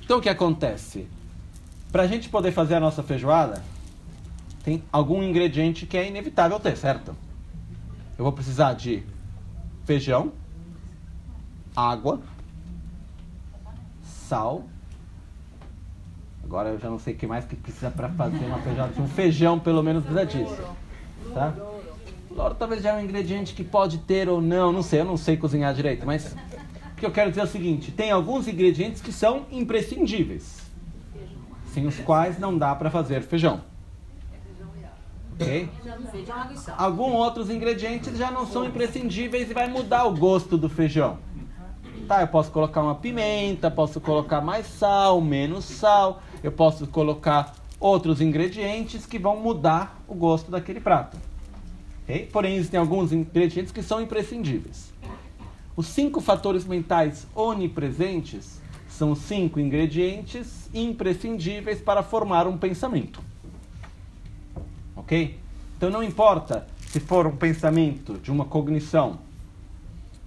Então 0.03 0.19
o 0.19 0.21
que 0.21 0.29
acontece? 0.29 1.09
Para 1.91 2.03
a 2.03 2.07
gente 2.07 2.29
poder 2.29 2.53
fazer 2.53 2.75
a 2.75 2.81
nossa 2.81 3.03
feijoada, 3.03 3.65
tem 4.63 4.83
algum 4.93 5.23
ingrediente 5.23 5.87
que 5.87 5.97
é 5.97 6.07
inevitável 6.07 6.61
ter, 6.61 6.77
certo? 6.77 7.17
Eu 8.19 8.25
vou 8.25 8.33
precisar 8.33 8.75
de 8.75 9.03
feijão, 9.85 10.33
água, 11.77 12.21
sal. 14.03 14.65
Agora 16.43 16.71
eu 16.71 16.79
já 16.79 16.89
não 16.89 16.99
sei 16.99 17.15
o 17.15 17.17
que 17.17 17.27
mais 17.27 17.45
que 17.45 17.55
precisa 17.57 17.91
para 17.91 18.09
fazer 18.09 18.45
uma 18.47 18.59
feijoada. 18.59 19.03
Um 19.03 19.09
feijão, 19.09 19.59
pelo 19.59 19.83
menos, 19.83 20.05
precisa 20.05 20.27
disso. 20.27 20.63
Tá? 21.35 21.53
Loro 22.31 22.55
talvez 22.55 22.83
já 22.83 22.91
é 22.91 22.95
um 22.95 23.05
ingrediente 23.05 23.55
que 23.55 23.65
pode 23.65 23.99
ter 23.99 24.29
ou 24.29 24.41
não, 24.41 24.73
não 24.73 24.83
sei, 24.83 25.01
eu 25.01 25.05
não 25.05 25.17
sei 25.17 25.37
cozinhar 25.37 25.75
direito, 25.75 26.07
mas 26.07 26.37
o 26.93 26.97
que 26.97 27.05
eu 27.05 27.11
quero 27.11 27.31
dizer 27.31 27.41
é 27.41 27.45
o 27.45 27.49
seguinte: 27.49 27.91
tem 27.91 28.11
alguns 28.11 28.47
ingredientes 28.47 29.01
que 29.01 29.13
são 29.13 29.47
imprescindíveis, 29.51 30.61
sem 31.73 31.87
os 31.87 31.99
quais 31.99 32.39
não 32.39 32.57
dá 32.57 32.75
para 32.75 32.91
fazer 32.91 33.23
feijão. 33.23 33.63
Ok? 35.33 35.69
Alguns 36.79 37.13
outros 37.13 37.51
ingredientes 37.51 38.17
já 38.17 38.31
não 38.31 38.47
são 38.47 38.65
imprescindíveis 38.65 39.51
e 39.51 39.55
vai 39.55 39.69
mudar 39.69 40.05
o 40.05 40.15
gosto 40.15 40.57
do 40.57 40.69
feijão. 40.69 41.19
Tá, 42.07 42.21
eu 42.21 42.29
posso 42.29 42.51
colocar 42.51 42.83
uma 42.83 42.95
pimenta, 42.95 43.71
posso 43.71 44.01
colocar 44.01 44.41
mais 44.41 44.67
sal, 44.67 45.21
menos 45.21 45.65
sal, 45.65 46.23
eu 46.43 46.53
posso 46.53 46.87
colocar 46.87 47.55
outros 47.81 48.21
ingredientes 48.21 49.05
que 49.05 49.19
vão 49.19 49.37
mudar 49.37 50.01
o 50.07 50.15
gosto 50.15 50.51
daquele 50.51 50.81
prato. 50.81 51.17
Okay? 52.05 52.27
Porém, 52.27 52.57
existem 52.57 52.79
alguns 52.79 53.13
ingredientes 53.13 53.73
que 53.73 53.83
são 53.83 54.01
imprescindíveis. 54.01 54.93
Os 55.77 55.87
cinco 55.87 56.21
fatores 56.21 56.65
mentais 56.65 57.27
onipresentes 57.35 58.61
são 58.89 59.15
cinco 59.15 59.59
ingredientes 59.59 60.71
imprescindíveis 60.73 61.81
para 61.81 62.03
formar 62.03 62.47
um 62.47 62.57
pensamento 62.57 63.21
ok? 65.07 65.39
Então 65.77 65.89
não 65.89 66.03
importa 66.03 66.67
se 66.89 66.99
for 66.99 67.27
um 67.27 67.37
pensamento 67.37 68.15
de 68.15 68.31
uma 68.31 68.45
cognição 68.45 69.19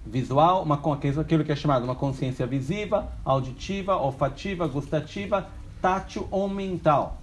visual, 0.04 0.62
uma, 0.62 0.80
aquilo 1.20 1.44
que 1.44 1.52
é 1.52 1.56
chamado 1.56 1.84
uma 1.84 1.94
consciência 1.94 2.46
visiva, 2.46 3.12
auditiva, 3.24 3.96
olfativa, 3.96 4.66
gustativa, 4.66 5.48
tátil 5.80 6.26
ou 6.30 6.48
mental. 6.48 7.18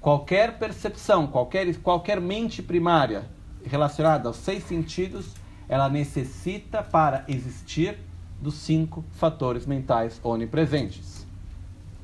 Qualquer 0.00 0.58
percepção, 0.58 1.26
qualquer, 1.26 1.74
qualquer 1.76 2.20
mente 2.20 2.62
primária 2.62 3.24
relacionada 3.64 4.28
aos 4.28 4.36
seis 4.36 4.64
sentidos, 4.64 5.34
ela 5.68 5.88
necessita 5.88 6.82
para 6.82 7.24
existir 7.26 7.98
dos 8.40 8.54
cinco 8.54 9.04
fatores 9.12 9.64
mentais 9.64 10.20
onipresentes. 10.22 11.26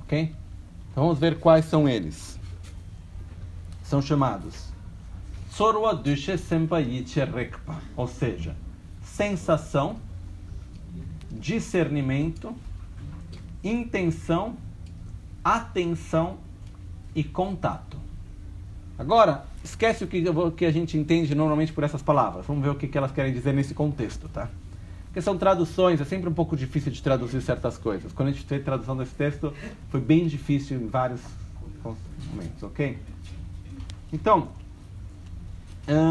Ok? 0.02 0.34
Então 0.90 1.04
vamos 1.04 1.18
ver 1.18 1.38
quais 1.38 1.66
são 1.66 1.88
eles 1.88 2.40
são 3.90 4.00
chamados 4.00 4.70
Sorwa 5.50 5.92
Dushe 5.92 6.38
Sempayiche 6.38 7.24
Rekpa, 7.24 7.82
ou 7.96 8.06
seja, 8.06 8.54
sensação, 9.14 9.96
discernimento, 11.30 12.54
intenção, 13.62 14.56
atenção 15.44 16.38
e 17.14 17.22
contato. 17.24 17.98
Agora, 18.98 19.44
esquece 19.64 20.04
o 20.04 20.06
que, 20.06 20.22
que 20.56 20.64
a 20.64 20.70
gente 20.70 20.96
entende 20.96 21.34
normalmente 21.34 21.72
por 21.72 21.84
essas 21.84 22.02
palavras. 22.02 22.46
Vamos 22.46 22.62
ver 22.62 22.70
o 22.70 22.74
que, 22.74 22.86
que 22.86 22.96
elas 22.96 23.12
querem 23.12 23.32
dizer 23.32 23.52
nesse 23.52 23.74
contexto, 23.74 24.28
tá? 24.28 24.48
Porque 25.06 25.20
são 25.20 25.36
traduções, 25.36 26.00
é 26.00 26.04
sempre 26.04 26.28
um 26.28 26.32
pouco 26.32 26.56
difícil 26.56 26.92
de 26.92 27.02
traduzir 27.02 27.40
certas 27.40 27.76
coisas. 27.76 28.12
Quando 28.12 28.28
a 28.28 28.32
gente 28.32 28.44
fez 28.44 28.64
tradução 28.64 28.96
desse 28.96 29.14
texto, 29.14 29.52
foi 29.88 30.00
bem 30.00 30.26
difícil 30.28 30.80
em 30.80 30.86
vários 30.86 31.20
momentos, 31.82 32.62
ok? 32.62 32.96
Então, 34.12 34.48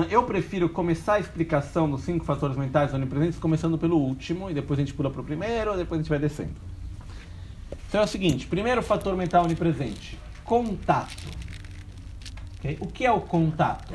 eu 0.09 0.23
prefiro 0.23 0.67
começar 0.67 1.13
a 1.13 1.19
explicação 1.19 1.89
dos 1.89 2.01
cinco 2.01 2.25
fatores 2.25 2.57
mentais 2.57 2.93
onipresentes 2.93 3.39
começando 3.39 3.77
pelo 3.77 3.97
último, 3.97 4.49
e 4.49 4.53
depois 4.53 4.77
a 4.77 4.81
gente 4.81 4.93
pula 4.93 5.09
para 5.09 5.21
o 5.21 5.23
primeiro, 5.23 5.77
depois 5.77 5.99
a 5.99 6.03
gente 6.03 6.09
vai 6.09 6.19
descendo. 6.19 6.55
Então 7.87 8.01
é 8.01 8.03
o 8.03 8.07
seguinte: 8.07 8.45
primeiro 8.45 8.83
fator 8.83 9.15
mental 9.15 9.45
onipresente, 9.45 10.19
contato. 10.43 11.29
Okay? 12.57 12.77
O 12.81 12.87
que 12.87 13.05
é 13.05 13.11
o 13.11 13.21
contato? 13.21 13.93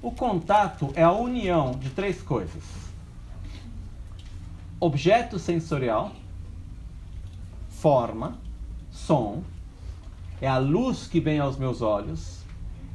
O 0.00 0.12
contato 0.12 0.92
é 0.94 1.02
a 1.02 1.10
união 1.10 1.72
de 1.72 1.90
três 1.90 2.22
coisas: 2.22 2.62
objeto 4.78 5.36
sensorial, 5.36 6.12
forma, 7.70 8.38
som, 8.92 9.42
é 10.40 10.46
a 10.46 10.58
luz 10.58 11.08
que 11.08 11.18
vem 11.18 11.40
aos 11.40 11.56
meus 11.56 11.82
olhos 11.82 12.41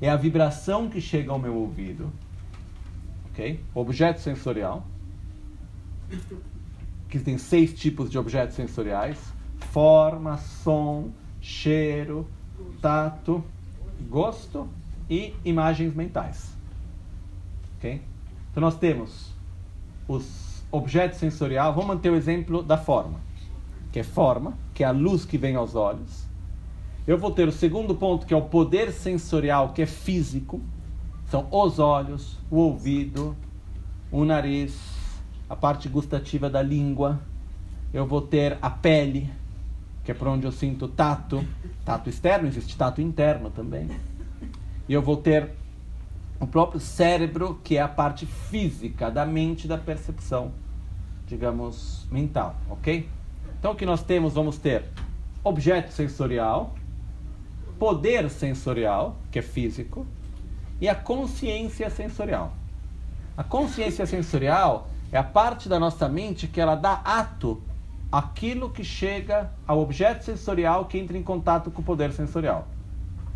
é 0.02 0.10
a 0.10 0.16
vibração 0.16 0.90
que 0.90 1.02
chega 1.02 1.32
ao 1.32 1.40
meu 1.40 1.56
ouvido. 1.56 2.12
Ok? 3.32 3.60
Objeto 3.74 4.20
sensorial. 4.20 4.86
Que 7.10 7.20
tem 7.20 7.38
seis 7.38 7.74
tipos 7.74 8.10
de 8.10 8.18
objetos 8.18 8.56
sensoriais: 8.56 9.18
forma, 9.72 10.38
som, 10.38 11.12
cheiro, 11.42 12.28
tato, 12.82 13.44
gosto 14.10 14.68
e 15.10 15.34
imagens 15.44 15.94
mentais. 15.96 16.56
Ok? 17.78 18.02
Então 18.52 18.62
nós 18.62 18.78
temos 18.78 19.34
os 20.08 20.64
objetos 20.72 21.20
sensoriais. 21.20 21.74
Vamos 21.74 21.88
manter 21.88 22.12
o 22.12 22.16
exemplo 22.16 22.62
da 22.62 22.78
forma, 22.78 23.20
que 23.92 24.00
é 24.00 24.04
forma, 24.04 24.54
que 24.74 24.84
é 24.84 24.88
a 24.88 24.92
luz 24.92 25.26
que 25.26 25.38
vem 25.38 25.56
aos 25.56 25.76
olhos 25.76 26.27
eu 27.08 27.18
vou 27.18 27.32
ter 27.32 27.48
o 27.48 27.52
segundo 27.54 27.96
ponto, 27.96 28.26
que 28.28 28.34
é 28.34 28.38
o 28.38 28.42
poder 28.42 28.92
sensorial, 28.92 29.72
que 29.72 29.82
é 29.82 29.86
físico. 29.86 30.60
São 31.32 31.48
os 31.50 31.80
olhos, 31.80 32.38
o 32.52 32.58
ouvido, 32.58 33.34
o 34.12 34.26
nariz, 34.26 34.78
a 35.50 35.56
parte 35.56 35.88
gustativa 35.88 36.50
da 36.50 36.62
língua. 36.62 37.22
Eu 37.94 38.06
vou 38.06 38.22
ter 38.22 38.58
a 38.62 38.70
pele, 38.70 39.30
que 40.04 40.12
é 40.12 40.14
por 40.14 40.28
onde 40.28 40.46
eu 40.46 40.52
sinto 40.52 40.90
tato. 40.90 41.42
Tato 41.86 42.10
externo, 42.10 42.46
existe 42.46 42.78
tato 42.78 43.02
interno 43.02 43.50
também. 43.50 43.90
E 44.90 44.94
eu 44.94 45.02
vou 45.02 45.16
ter 45.16 45.52
o 46.42 46.46
próprio 46.46 46.82
cérebro, 46.82 47.60
que 47.64 47.78
é 47.78 47.82
a 47.82 47.88
parte 47.88 48.26
física 48.26 49.10
da 49.10 49.26
mente, 49.26 49.66
da 49.66 49.78
percepção, 49.78 50.52
digamos, 51.26 52.06
mental, 52.12 52.58
ok? 52.70 53.10
Então 53.58 53.72
o 53.72 53.76
que 53.76 53.86
nós 53.86 54.04
temos, 54.04 54.34
vamos 54.34 54.58
ter 54.58 54.84
objeto 55.44 55.92
sensorial, 55.94 56.76
poder 57.80 58.30
sensorial, 58.30 59.18
que 59.32 59.40
é 59.40 59.42
físico, 59.42 60.06
e 60.80 60.88
a 60.88 60.96
consciência 60.96 61.90
sensorial. 61.90 62.54
A 63.36 63.44
consciência 63.44 64.06
sensorial 64.08 64.90
é 65.12 65.18
a 65.18 65.24
parte 65.24 65.70
da 65.70 65.80
nossa 65.80 66.08
mente 66.08 66.48
que 66.48 66.60
ela 66.60 66.76
dá 66.76 67.02
ato 67.04 67.62
àquilo 68.12 68.70
que 68.70 68.84
chega 68.84 69.52
ao 69.68 69.80
objeto 69.80 70.24
sensorial 70.24 70.86
que 70.86 70.98
entra 70.98 71.18
em 71.18 71.24
contato 71.24 71.72
com 71.72 71.82
o 71.82 71.86
poder 71.86 72.12
sensorial. 72.12 72.68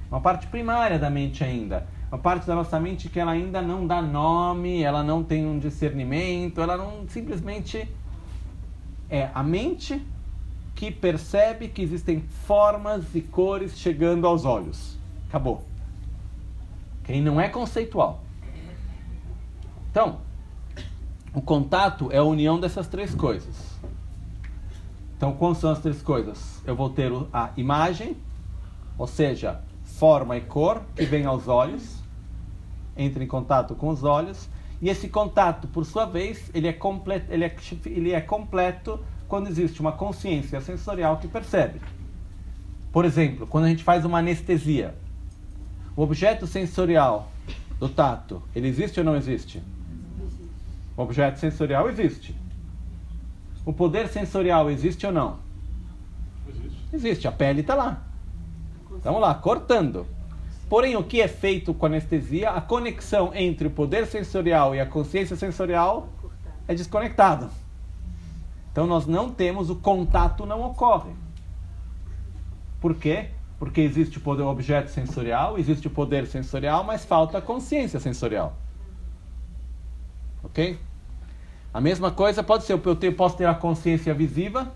Uma 0.09 0.21
parte 0.21 0.47
primária 0.47 0.99
da 0.99 1.09
mente 1.09 1.43
ainda. 1.43 1.87
Uma 2.11 2.17
parte 2.17 2.45
da 2.45 2.53
nossa 2.53 2.77
mente 2.79 3.07
que 3.07 3.19
ela 3.19 3.31
ainda 3.31 3.61
não 3.61 3.87
dá 3.87 4.01
nome, 4.01 4.83
ela 4.83 5.01
não 5.01 5.23
tem 5.23 5.45
um 5.45 5.57
discernimento, 5.57 6.59
ela 6.59 6.75
não 6.75 7.07
simplesmente 7.07 7.87
é 9.09 9.29
a 9.33 9.41
mente 9.41 10.05
que 10.75 10.91
percebe 10.91 11.67
que 11.67 11.81
existem 11.81 12.21
formas 12.21 13.13
e 13.13 13.21
cores 13.21 13.77
chegando 13.77 14.25
aos 14.25 14.45
olhos. 14.45 14.97
Acabou. 15.27 15.63
Quem 17.03 17.21
não 17.21 17.39
é 17.39 17.49
conceitual. 17.49 18.23
Então, 19.89 20.19
o 21.33 21.41
contato 21.41 22.11
é 22.11 22.17
a 22.17 22.23
união 22.23 22.59
dessas 22.59 22.87
três 22.87 23.13
coisas. 23.13 23.79
Então, 25.15 25.33
quais 25.33 25.57
são 25.59 25.71
as 25.71 25.79
três 25.79 26.01
coisas? 26.01 26.61
Eu 26.65 26.75
vou 26.75 26.89
ter 26.89 27.11
a 27.31 27.51
imagem, 27.55 28.17
ou 28.97 29.05
seja, 29.05 29.61
forma 29.83 30.35
e 30.35 30.41
cor 30.41 30.81
que 30.95 31.05
vem 31.05 31.25
aos 31.25 31.47
olhos, 31.47 32.01
entra 32.97 33.23
em 33.23 33.27
contato 33.27 33.75
com 33.75 33.89
os 33.89 34.03
olhos, 34.03 34.49
e 34.81 34.89
esse 34.89 35.07
contato, 35.07 35.67
por 35.67 35.85
sua 35.85 36.05
vez, 36.05 36.49
ele 36.55 36.67
é, 36.67 36.73
completo, 36.73 37.31
ele 37.31 37.45
é, 37.45 37.55
ele 37.85 38.11
é 38.13 38.19
completo 38.19 38.99
quando 39.31 39.47
existe 39.47 39.79
uma 39.79 39.93
consciência 39.93 40.59
sensorial 40.59 41.15
que 41.15 41.25
percebe. 41.25 41.79
Por 42.91 43.05
exemplo, 43.05 43.47
quando 43.47 43.63
a 43.63 43.69
gente 43.69 43.81
faz 43.81 44.03
uma 44.03 44.19
anestesia, 44.19 44.93
o 45.95 46.01
objeto 46.01 46.45
sensorial 46.45 47.31
do 47.79 47.87
tato, 47.87 48.43
ele 48.53 48.67
existe 48.67 48.99
ou 48.99 49.05
não 49.05 49.15
existe? 49.15 49.63
O 50.97 51.01
objeto 51.01 51.39
sensorial 51.39 51.89
existe. 51.89 52.35
O 53.65 53.71
poder 53.71 54.09
sensorial 54.09 54.69
existe 54.69 55.05
ou 55.05 55.13
não? 55.13 55.39
Existe. 56.49 56.87
Existe, 56.91 57.27
a 57.29 57.31
pele 57.31 57.61
está 57.61 57.73
lá. 57.73 58.03
Vamos 59.01 59.21
lá, 59.21 59.33
cortando. 59.33 60.05
Porém, 60.67 60.97
o 60.97 61.05
que 61.05 61.21
é 61.21 61.29
feito 61.29 61.73
com 61.73 61.85
anestesia? 61.85 62.49
A 62.49 62.59
conexão 62.59 63.31
entre 63.33 63.67
o 63.67 63.71
poder 63.71 64.07
sensorial 64.07 64.75
e 64.75 64.81
a 64.81 64.85
consciência 64.85 65.37
sensorial 65.37 66.09
é 66.67 66.75
desconectada. 66.75 67.49
Então, 68.71 68.87
nós 68.87 69.05
não 69.05 69.29
temos 69.29 69.69
o 69.69 69.75
contato, 69.75 70.45
não 70.45 70.63
ocorre. 70.63 71.11
Por 72.79 72.95
quê? 72.95 73.29
Porque 73.59 73.81
existe 73.81 74.17
o 74.17 74.21
poder 74.21 74.43
objeto 74.43 74.89
sensorial, 74.89 75.59
existe 75.59 75.87
o 75.87 75.89
poder 75.89 76.25
sensorial, 76.25 76.83
mas 76.83 77.05
falta 77.05 77.37
a 77.37 77.41
consciência 77.41 77.99
sensorial. 77.99 78.57
Ok? 80.43 80.79
A 81.73 81.79
mesma 81.79 82.11
coisa 82.11 82.43
pode 82.43 82.63
ser, 82.63 82.73
eu 82.73 83.13
posso 83.13 83.37
ter 83.37 83.45
a 83.45 83.53
consciência 83.53 84.13
visiva, 84.13 84.73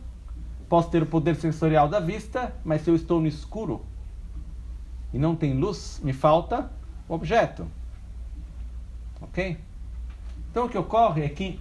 posso 0.70 0.90
ter 0.90 1.02
o 1.02 1.06
poder 1.06 1.36
sensorial 1.36 1.88
da 1.88 2.00
vista, 2.00 2.54
mas 2.64 2.82
se 2.82 2.90
eu 2.90 2.96
estou 2.96 3.20
no 3.20 3.28
escuro 3.28 3.84
e 5.14 5.18
não 5.18 5.36
tem 5.36 5.54
luz, 5.54 6.00
me 6.04 6.14
falta 6.14 6.70
o 7.10 7.14
objeto. 7.14 7.68
Ok? 9.20 9.58
Então 10.52 10.66
o 10.66 10.70
que 10.70 10.78
ocorre 10.78 11.24
é 11.24 11.30
que 11.30 11.60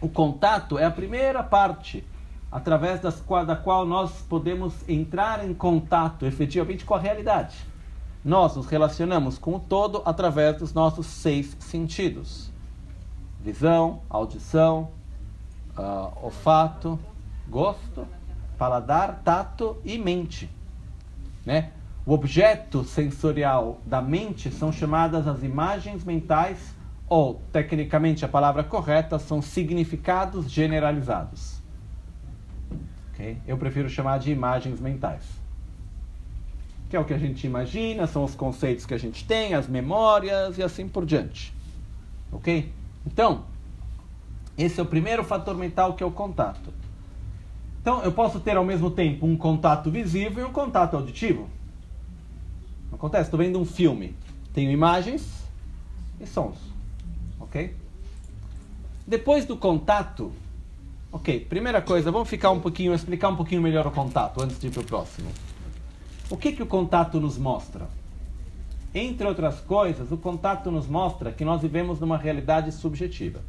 o 0.00 0.08
contato 0.08 0.78
é 0.78 0.84
a 0.84 0.90
primeira 0.90 1.42
parte 1.42 2.04
através 2.50 3.00
das, 3.00 3.22
da 3.46 3.56
qual 3.56 3.84
nós 3.84 4.22
podemos 4.28 4.74
entrar 4.88 5.44
em 5.44 5.52
contato 5.52 6.24
efetivamente 6.26 6.84
com 6.84 6.94
a 6.94 6.98
realidade. 6.98 7.56
Nós 8.24 8.56
nos 8.56 8.66
relacionamos 8.66 9.38
com 9.38 9.56
o 9.56 9.60
todo 9.60 10.02
através 10.04 10.58
dos 10.58 10.72
nossos 10.72 11.06
seis 11.06 11.56
sentidos 11.60 12.54
visão, 13.44 14.00
audição, 14.08 14.88
uh, 15.76 16.24
olfato, 16.24 16.98
gosto, 17.46 18.08
paladar, 18.56 19.20
tato 19.22 19.76
e 19.84 19.98
mente. 19.98 20.48
Né? 21.44 21.70
O 22.06 22.14
objeto 22.14 22.82
sensorial 22.84 23.78
da 23.84 24.00
mente 24.00 24.50
são 24.50 24.72
chamadas 24.72 25.28
as 25.28 25.42
imagens 25.42 26.04
mentais, 26.04 26.74
ou, 27.14 27.40
tecnicamente, 27.52 28.24
a 28.24 28.28
palavra 28.28 28.64
correta 28.64 29.20
são 29.20 29.40
significados 29.40 30.50
generalizados. 30.50 31.62
Okay? 33.12 33.38
Eu 33.46 33.56
prefiro 33.56 33.88
chamar 33.88 34.18
de 34.18 34.32
imagens 34.32 34.80
mentais. 34.80 35.22
Que 36.90 36.96
é 36.96 36.98
o 36.98 37.04
que 37.04 37.14
a 37.14 37.18
gente 37.18 37.46
imagina, 37.46 38.08
são 38.08 38.24
os 38.24 38.34
conceitos 38.34 38.84
que 38.84 38.92
a 38.92 38.98
gente 38.98 39.24
tem, 39.24 39.54
as 39.54 39.68
memórias 39.68 40.58
e 40.58 40.62
assim 40.64 40.88
por 40.88 41.06
diante. 41.06 41.54
Ok? 42.32 42.72
Então, 43.06 43.44
esse 44.58 44.80
é 44.80 44.82
o 44.82 44.86
primeiro 44.86 45.22
fator 45.22 45.56
mental 45.56 45.94
que 45.94 46.02
é 46.02 46.06
o 46.06 46.10
contato. 46.10 46.74
Então, 47.80 48.02
eu 48.02 48.10
posso 48.10 48.40
ter 48.40 48.56
ao 48.56 48.64
mesmo 48.64 48.90
tempo 48.90 49.24
um 49.24 49.36
contato 49.36 49.88
visível 49.88 50.44
e 50.44 50.48
um 50.48 50.52
contato 50.52 50.96
auditivo. 50.96 51.48
Acontece, 52.92 53.28
estou 53.28 53.38
vendo 53.38 53.60
um 53.60 53.64
filme, 53.64 54.16
tenho 54.52 54.72
imagens 54.72 55.44
e 56.20 56.26
sons. 56.26 56.73
Ok? 57.54 57.76
Depois 59.06 59.44
do 59.44 59.56
contato, 59.56 60.32
ok, 61.12 61.38
primeira 61.44 61.80
coisa, 61.80 62.10
vamos 62.10 62.28
ficar 62.28 62.50
um 62.50 62.58
pouquinho, 62.58 62.92
explicar 62.92 63.28
um 63.28 63.36
pouquinho 63.36 63.62
melhor 63.62 63.86
o 63.86 63.92
contato 63.92 64.42
antes 64.42 64.58
de 64.58 64.66
ir 64.66 64.70
para 64.70 64.80
o 64.80 64.84
próximo. 64.84 65.30
O 66.28 66.36
que, 66.36 66.50
que 66.52 66.62
o 66.62 66.66
contato 66.66 67.20
nos 67.20 67.38
mostra? 67.38 67.88
Entre 68.92 69.24
outras 69.26 69.60
coisas, 69.60 70.10
o 70.10 70.16
contato 70.16 70.68
nos 70.68 70.88
mostra 70.88 71.30
que 71.30 71.44
nós 71.44 71.60
vivemos 71.60 72.00
numa 72.00 72.16
realidade 72.16 72.72
subjetiva. 72.72 73.40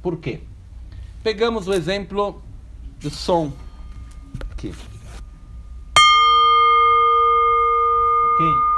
Por 0.00 0.16
quê? 0.16 0.40
Pegamos 1.22 1.68
o 1.68 1.74
exemplo 1.74 2.40
do 3.00 3.10
som. 3.10 3.52
Aqui. 4.50 4.72
Ok? 8.24 8.69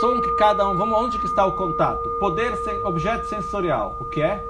Som 0.00 0.20
que 0.20 0.30
cada 0.36 0.68
um. 0.68 0.76
Vamos 0.76 0.98
onde 0.98 1.18
que 1.18 1.26
está 1.26 1.44
o 1.46 1.56
contato? 1.56 2.08
Poder 2.20 2.52
objeto 2.84 3.26
sensorial. 3.26 3.96
O 4.00 4.04
que 4.04 4.22
é? 4.22 4.44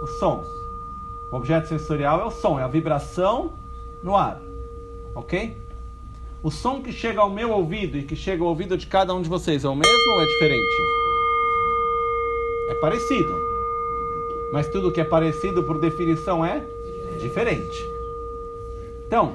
O 0.00 0.06
som. 0.06 0.44
O 1.30 1.36
objeto 1.36 1.68
sensorial 1.68 2.20
é 2.20 2.24
o 2.24 2.30
som, 2.30 2.58
é 2.58 2.62
a 2.62 2.68
vibração 2.68 3.52
no 4.02 4.16
ar. 4.16 4.40
Ok? 5.14 5.56
O 6.42 6.50
som 6.50 6.82
que 6.82 6.92
chega 6.92 7.20
ao 7.20 7.30
meu 7.30 7.50
ouvido 7.50 7.98
e 7.98 8.02
que 8.02 8.16
chega 8.16 8.42
ao 8.42 8.48
ouvido 8.48 8.76
de 8.76 8.86
cada 8.86 9.14
um 9.14 9.20
de 9.20 9.28
vocês 9.28 9.64
é 9.64 9.68
o 9.68 9.76
mesmo 9.76 10.12
ou 10.12 10.22
é 10.22 10.26
diferente? 10.26 10.76
É 12.68 12.74
parecido. 12.74 13.50
Mas 14.52 14.68
tudo 14.68 14.90
que 14.90 15.00
é 15.00 15.04
parecido, 15.04 15.62
por 15.62 15.78
definição, 15.78 16.44
é 16.44 16.64
diferente. 17.20 17.88
Então, 19.06 19.34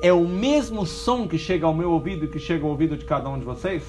é 0.00 0.12
o 0.12 0.26
mesmo 0.26 0.84
som 0.84 1.28
que 1.28 1.38
chega 1.38 1.64
ao 1.64 1.72
meu 1.72 1.92
ouvido 1.92 2.24
e 2.24 2.28
que 2.28 2.38
chega 2.38 2.64
ao 2.64 2.70
ouvido 2.70 2.96
de 2.96 3.04
cada 3.04 3.30
um 3.30 3.38
de 3.38 3.44
vocês? 3.44 3.84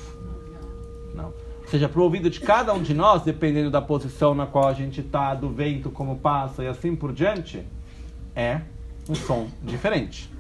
Seja, 1.74 1.90
para 1.90 2.02
o 2.02 2.04
ouvido 2.04 2.30
de 2.30 2.40
cada 2.40 2.72
um 2.72 2.84
de 2.84 2.94
nós, 2.94 3.24
dependendo 3.24 3.72
da 3.72 3.82
posição 3.82 4.36
na 4.36 4.46
qual 4.46 4.68
a 4.68 4.74
gente 4.74 5.02
está, 5.02 5.34
do 5.34 5.50
vento, 5.50 5.90
como 5.90 6.18
passa 6.18 6.64
e 6.64 6.68
assim 6.68 6.96
por 6.96 7.12
diante, 7.12 7.66
é 8.36 8.62
um 9.10 9.16
som 9.16 9.48
diferente. 9.64 10.32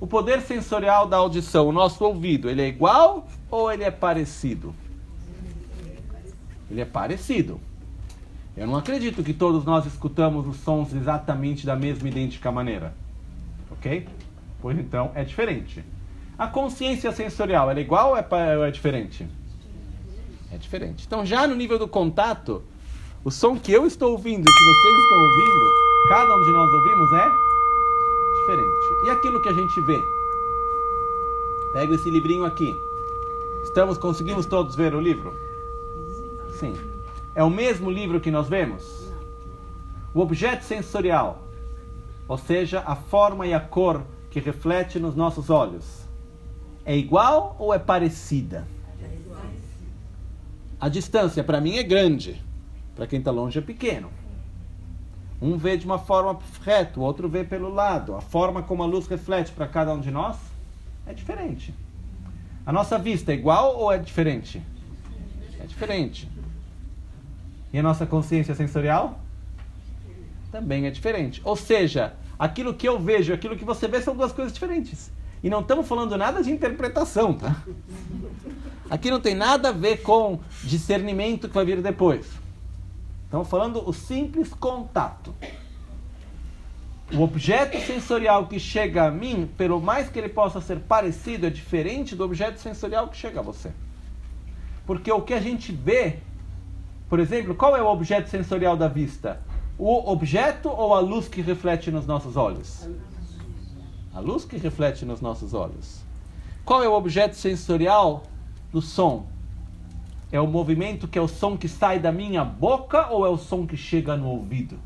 O 0.00 0.06
poder 0.06 0.40
sensorial 0.40 1.06
da 1.06 1.18
audição, 1.18 1.68
o 1.68 1.72
nosso 1.72 2.02
ouvido, 2.02 2.48
ele 2.48 2.62
é 2.62 2.68
igual 2.68 3.28
ou 3.50 3.70
ele 3.70 3.84
é 3.84 3.90
parecido? 3.90 4.74
Ele 6.70 6.80
é 6.80 6.86
parecido. 6.86 7.60
Eu 8.56 8.66
não 8.66 8.76
acredito 8.76 9.22
que 9.22 9.34
todos 9.34 9.66
nós 9.66 9.84
escutamos 9.84 10.46
os 10.46 10.56
sons 10.60 10.94
exatamente 10.94 11.66
da 11.66 11.76
mesma 11.76 12.08
idêntica 12.08 12.50
maneira. 12.50 12.94
Ok? 13.70 14.08
Pois 14.62 14.78
então 14.78 15.12
é 15.14 15.24
diferente. 15.24 15.84
A 16.38 16.46
consciência 16.46 17.12
sensorial, 17.12 17.70
ela 17.70 17.78
é 17.78 17.82
igual 17.82 18.12
ou 18.12 18.16
é, 18.16 18.56
ou 18.56 18.64
é 18.64 18.70
diferente? 18.70 19.28
É 20.52 20.58
diferente. 20.58 21.04
Então, 21.06 21.24
já 21.24 21.46
no 21.46 21.54
nível 21.54 21.78
do 21.78 21.86
contato, 21.86 22.62
o 23.24 23.30
som 23.30 23.58
que 23.58 23.72
eu 23.72 23.86
estou 23.86 24.12
ouvindo 24.12 24.40
e 24.40 24.52
que 24.52 24.64
vocês 24.64 24.98
estão 24.98 25.18
ouvindo, 25.18 25.70
cada 26.08 26.34
um 26.34 26.42
de 26.42 26.50
nós 26.52 26.72
ouvimos 26.72 27.12
é 27.12 27.30
diferente. 28.40 29.06
E 29.06 29.10
aquilo 29.10 29.40
que 29.42 29.48
a 29.48 29.52
gente 29.52 29.80
vê? 29.82 30.02
Pega 31.72 31.94
esse 31.94 32.10
livrinho 32.10 32.44
aqui. 32.44 32.74
Estamos, 33.62 33.96
conseguimos 33.98 34.46
todos 34.46 34.74
ver 34.74 34.94
o 34.94 35.00
livro? 35.00 35.34
Sim. 36.58 36.74
É 37.34 37.44
o 37.44 37.50
mesmo 37.50 37.90
livro 37.90 38.20
que 38.20 38.30
nós 38.30 38.48
vemos? 38.48 39.12
O 40.12 40.20
objeto 40.20 40.64
sensorial, 40.64 41.46
ou 42.26 42.36
seja, 42.36 42.82
a 42.84 42.96
forma 42.96 43.46
e 43.46 43.54
a 43.54 43.60
cor 43.60 44.02
que 44.30 44.40
reflete 44.40 44.98
nos 44.98 45.14
nossos 45.14 45.48
olhos, 45.48 46.00
é 46.84 46.96
igual 46.96 47.54
ou 47.58 47.72
é 47.72 47.78
parecida? 47.78 48.66
A 50.80 50.88
distância 50.88 51.44
para 51.44 51.60
mim 51.60 51.76
é 51.76 51.82
grande, 51.82 52.42
para 52.96 53.06
quem 53.06 53.18
está 53.18 53.30
longe 53.30 53.58
é 53.58 53.62
pequeno. 53.62 54.10
Um 55.40 55.56
vê 55.58 55.76
de 55.76 55.84
uma 55.84 55.98
forma 55.98 56.38
reta, 56.64 56.98
o 56.98 57.02
outro 57.02 57.28
vê 57.28 57.44
pelo 57.44 57.68
lado. 57.68 58.14
A 58.14 58.20
forma 58.20 58.62
como 58.62 58.82
a 58.82 58.86
luz 58.86 59.06
reflete 59.06 59.52
para 59.52 59.68
cada 59.68 59.92
um 59.92 60.00
de 60.00 60.10
nós 60.10 60.38
é 61.06 61.12
diferente. 61.12 61.74
A 62.64 62.72
nossa 62.72 62.98
vista 62.98 63.30
é 63.30 63.34
igual 63.34 63.76
ou 63.76 63.92
é 63.92 63.98
diferente? 63.98 64.62
É 65.58 65.66
diferente. 65.66 66.30
E 67.72 67.78
a 67.78 67.82
nossa 67.82 68.06
consciência 68.06 68.54
sensorial? 68.54 69.20
Também 70.50 70.86
é 70.86 70.90
diferente. 70.90 71.42
Ou 71.44 71.56
seja, 71.56 72.14
aquilo 72.38 72.72
que 72.72 72.88
eu 72.88 72.98
vejo 72.98 73.32
e 73.32 73.34
aquilo 73.34 73.56
que 73.56 73.64
você 73.64 73.86
vê 73.86 74.00
são 74.00 74.16
duas 74.16 74.32
coisas 74.32 74.52
diferentes. 74.52 75.10
E 75.42 75.50
não 75.50 75.60
estamos 75.60 75.86
falando 75.86 76.16
nada 76.16 76.42
de 76.42 76.50
interpretação, 76.50 77.34
tá? 77.34 77.62
Aqui 78.90 79.08
não 79.08 79.20
tem 79.20 79.36
nada 79.36 79.68
a 79.68 79.72
ver 79.72 80.02
com 80.02 80.40
discernimento 80.64 81.48
que 81.48 81.54
vai 81.54 81.64
vir 81.64 81.80
depois. 81.80 82.26
Estamos 83.24 83.48
falando 83.48 83.88
o 83.88 83.92
simples 83.92 84.52
contato. 84.52 85.32
O 87.12 87.22
objeto 87.22 87.80
sensorial 87.80 88.48
que 88.48 88.58
chega 88.58 89.04
a 89.04 89.10
mim, 89.10 89.48
pelo 89.56 89.80
mais 89.80 90.08
que 90.08 90.18
ele 90.18 90.28
possa 90.28 90.60
ser 90.60 90.80
parecido, 90.80 91.46
é 91.46 91.50
diferente 91.50 92.16
do 92.16 92.24
objeto 92.24 92.58
sensorial 92.58 93.06
que 93.06 93.16
chega 93.16 93.38
a 93.38 93.42
você. 93.42 93.70
Porque 94.84 95.10
o 95.12 95.22
que 95.22 95.34
a 95.34 95.40
gente 95.40 95.70
vê, 95.70 96.18
por 97.08 97.20
exemplo, 97.20 97.54
qual 97.54 97.76
é 97.76 97.82
o 97.82 97.86
objeto 97.86 98.28
sensorial 98.28 98.76
da 98.76 98.88
vista? 98.88 99.40
O 99.78 100.10
objeto 100.10 100.68
ou 100.68 100.94
a 100.94 100.98
luz 100.98 101.28
que 101.28 101.40
reflete 101.40 101.92
nos 101.92 102.06
nossos 102.06 102.36
olhos? 102.36 102.88
A 104.12 104.18
luz 104.18 104.44
que 104.44 104.56
reflete 104.56 105.04
nos 105.04 105.20
nossos 105.20 105.54
olhos. 105.54 106.00
Qual 106.64 106.82
é 106.82 106.88
o 106.88 106.92
objeto 106.92 107.36
sensorial 107.36 108.24
do 108.72 108.80
som? 108.80 109.26
É 110.32 110.40
o 110.40 110.46
movimento 110.46 111.08
que 111.08 111.18
é 111.18 111.22
o 111.22 111.28
som 111.28 111.56
que 111.56 111.68
sai 111.68 111.98
da 111.98 112.12
minha 112.12 112.44
boca 112.44 113.08
ou 113.08 113.26
é 113.26 113.28
o 113.28 113.36
som 113.36 113.66
que 113.66 113.76
chega 113.76 114.16
no 114.16 114.28
ouvido? 114.28 114.78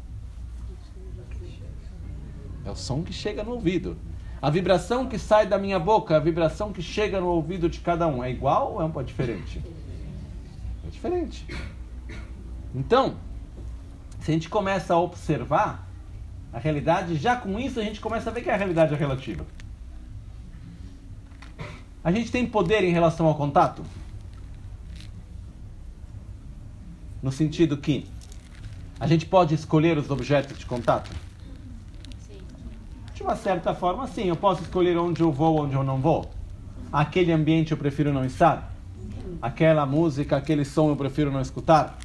É 2.64 2.70
o 2.70 2.76
som 2.76 3.02
que 3.02 3.12
chega 3.12 3.44
no 3.44 3.52
ouvido. 3.52 3.96
A 4.40 4.50
vibração 4.50 5.06
que 5.06 5.18
sai 5.18 5.46
da 5.46 5.58
minha 5.58 5.78
boca, 5.78 6.16
a 6.16 6.20
vibração 6.20 6.72
que 6.72 6.82
chega 6.82 7.20
no 7.20 7.28
ouvido 7.28 7.68
de 7.68 7.80
cada 7.80 8.06
um, 8.06 8.24
é 8.24 8.30
igual 8.30 8.74
ou 8.74 8.82
é 8.82 8.84
um 8.84 8.90
pouco 8.90 9.06
diferente? 9.06 9.62
É 10.86 10.90
diferente. 10.90 11.46
Então, 12.74 13.16
se 14.20 14.30
a 14.30 14.34
gente 14.34 14.48
começa 14.48 14.94
a 14.94 14.98
observar 14.98 15.86
a 16.52 16.58
realidade, 16.58 17.16
já 17.16 17.36
com 17.36 17.58
isso 17.58 17.80
a 17.80 17.82
gente 17.82 18.00
começa 18.00 18.30
a 18.30 18.32
ver 18.32 18.42
que 18.42 18.50
a 18.50 18.56
realidade 18.56 18.94
é 18.94 18.96
relativa. 18.96 19.44
A 22.04 22.12
gente 22.12 22.30
tem 22.30 22.46
poder 22.46 22.84
em 22.84 22.92
relação 22.92 23.24
ao 23.24 23.34
contato? 23.34 23.82
No 27.22 27.32
sentido 27.32 27.78
que 27.78 28.06
a 29.00 29.06
gente 29.06 29.24
pode 29.24 29.54
escolher 29.54 29.96
os 29.96 30.10
objetos 30.10 30.58
de 30.58 30.66
contato? 30.66 31.10
De 33.14 33.22
uma 33.22 33.34
certa 33.34 33.74
forma, 33.74 34.06
sim. 34.06 34.28
Eu 34.28 34.36
posso 34.36 34.60
escolher 34.60 34.98
onde 34.98 35.22
eu 35.22 35.32
vou, 35.32 35.62
onde 35.62 35.74
eu 35.74 35.82
não 35.82 35.98
vou. 35.98 36.30
Aquele 36.92 37.32
ambiente 37.32 37.72
eu 37.72 37.78
prefiro 37.78 38.12
não 38.12 38.26
estar. 38.26 38.70
Aquela 39.40 39.86
música, 39.86 40.36
aquele 40.36 40.64
som 40.66 40.90
eu 40.90 40.96
prefiro 40.96 41.32
não 41.32 41.40
escutar. 41.40 41.98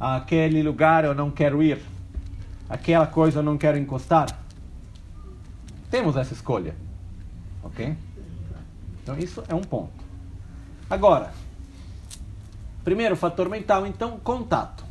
Aquele 0.00 0.62
lugar 0.62 1.04
eu 1.04 1.14
não 1.14 1.30
quero 1.30 1.62
ir. 1.62 1.82
Aquela 2.66 3.06
coisa 3.06 3.40
eu 3.40 3.42
não 3.42 3.58
quero 3.58 3.76
encostar. 3.76 4.26
Temos 5.90 6.16
essa 6.16 6.32
escolha. 6.32 6.74
Ok? 7.62 8.07
Então, 9.08 9.18
isso 9.18 9.42
é 9.48 9.54
um 9.54 9.62
ponto. 9.62 10.04
Agora, 10.90 11.32
primeiro 12.84 13.16
fator 13.16 13.48
mental, 13.48 13.86
então, 13.86 14.20
contato. 14.20 14.84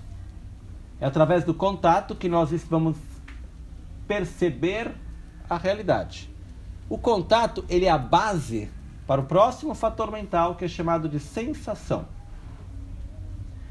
É 0.99 1.05
através 1.05 1.43
do 1.43 1.53
contato 1.53 2.15
que 2.15 2.28
nós 2.28 2.49
vamos 2.63 2.97
perceber 4.07 4.91
a 5.47 5.55
realidade. 5.55 6.34
O 6.89 6.97
contato, 6.97 7.63
ele 7.70 7.86
é 7.86 7.91
a 7.91 7.97
base 7.99 8.72
para 9.05 9.22
o 9.22 9.26
próximo 9.26 9.76
fator 9.76 10.11
mental, 10.11 10.55
que 10.55 10.65
é 10.65 10.68
chamado 10.68 11.07
de 11.07 11.20
sensação. 11.20 12.07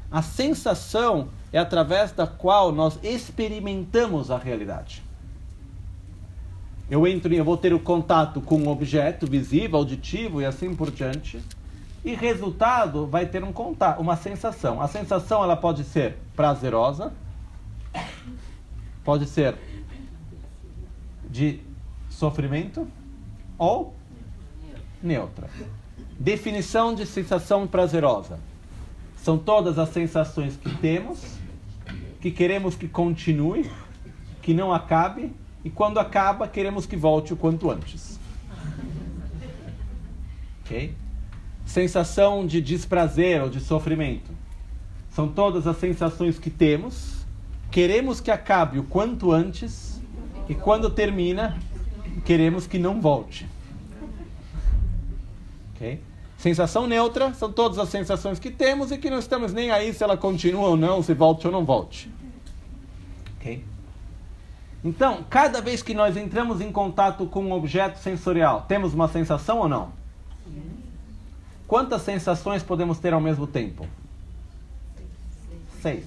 A 0.09 0.21
sensação 0.21 1.27
é 1.51 1.59
através 1.59 2.13
da 2.13 2.25
qual 2.25 2.71
nós 2.71 2.97
experimentamos 3.03 4.31
a 4.31 4.37
realidade. 4.37 5.03
Eu 6.89 7.05
entro 7.05 7.33
eu 7.33 7.43
vou 7.43 7.57
ter 7.57 7.73
o 7.73 7.79
contato 7.79 8.39
com 8.39 8.57
um 8.57 8.69
objeto 8.69 9.27
visível, 9.27 9.79
auditivo 9.79 10.41
e 10.41 10.45
assim 10.45 10.73
por 10.73 10.89
diante. 10.89 11.41
E 12.03 12.13
resultado 12.13 13.05
vai 13.05 13.25
ter 13.25 13.43
um 13.43 13.51
contato, 13.51 13.99
uma 13.99 14.15
sensação. 14.15 14.81
A 14.81 14.87
sensação 14.87 15.43
ela 15.43 15.57
pode 15.57 15.83
ser 15.83 16.15
prazerosa, 16.33 17.11
pode 19.03 19.25
ser 19.25 19.55
de 21.29 21.59
sofrimento 22.09 22.87
ou 23.57 23.93
neutra. 25.03 25.49
Definição 26.17 26.95
de 26.95 27.05
sensação 27.05 27.67
prazerosa. 27.67 28.39
São 29.17 29.37
todas 29.37 29.77
as 29.77 29.89
sensações 29.89 30.55
que 30.55 30.73
temos, 30.77 31.37
que 32.21 32.31
queremos 32.31 32.75
que 32.75 32.87
continue, 32.87 33.69
que 34.41 34.53
não 34.53 34.73
acabe 34.73 35.33
e 35.63 35.69
quando 35.69 35.99
acaba, 35.99 36.47
queremos 36.47 36.85
que 36.85 36.95
volte 36.95 37.33
o 37.33 37.37
quanto 37.37 37.69
antes. 37.69 38.19
Ok? 40.63 40.93
Sensação 41.65 42.45
de 42.45 42.61
desprazer 42.61 43.41
ou 43.41 43.49
de 43.49 43.59
sofrimento. 43.59 44.31
São 45.09 45.27
todas 45.27 45.65
as 45.65 45.77
sensações 45.77 46.37
que 46.37 46.49
temos, 46.49 47.25
queremos 47.71 48.21
que 48.21 48.31
acabe 48.31 48.79
o 48.79 48.83
quanto 48.83 49.31
antes 49.31 49.99
e 50.47 50.55
quando 50.55 50.89
termina, 50.89 51.57
queremos 52.23 52.67
que 52.67 52.77
não 52.77 53.01
volte. 53.01 53.47
Ok? 55.75 55.99
Sensação 56.37 56.85
neutra 56.85 57.33
são 57.33 57.51
todas 57.51 57.79
as 57.79 57.89
sensações 57.89 58.39
que 58.39 58.51
temos 58.51 58.91
e 58.91 58.97
que 58.97 59.09
não 59.09 59.19
estamos 59.19 59.51
nem 59.51 59.71
aí 59.71 59.93
se 59.93 60.03
ela 60.03 60.15
continua 60.15 60.69
ou 60.69 60.77
não, 60.77 61.01
se 61.01 61.13
volte 61.13 61.47
ou 61.47 61.51
não 61.51 61.65
volte. 61.65 62.09
Ok? 63.37 63.63
Então, 64.83 65.25
cada 65.29 65.61
vez 65.61 65.81
que 65.81 65.93
nós 65.93 66.15
entramos 66.15 66.61
em 66.61 66.71
contato 66.71 67.25
com 67.25 67.43
um 67.43 67.51
objeto 67.51 67.97
sensorial, 67.97 68.65
temos 68.67 68.93
uma 68.93 69.07
sensação 69.07 69.59
ou 69.59 69.67
não? 69.67 69.91
Quantas 71.67 72.03
sensações 72.03 72.63
podemos 72.63 72.99
ter 72.99 73.13
ao 73.13 73.19
mesmo 73.19 73.45
tempo? 73.45 73.85
Seis. 75.81 76.05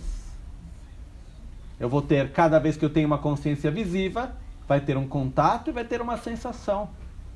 Eu 1.78 1.88
vou 1.88 2.00
ter, 2.00 2.32
cada 2.32 2.58
vez 2.58 2.76
que 2.76 2.84
eu 2.84 2.90
tenho 2.90 3.06
uma 3.06 3.18
consciência 3.18 3.70
visiva, 3.70 4.32
vai 4.66 4.80
ter 4.80 4.96
um 4.96 5.06
contato 5.06 5.68
e 5.68 5.72
vai 5.72 5.84
ter 5.84 6.00
uma 6.00 6.16
sensação 6.16 6.88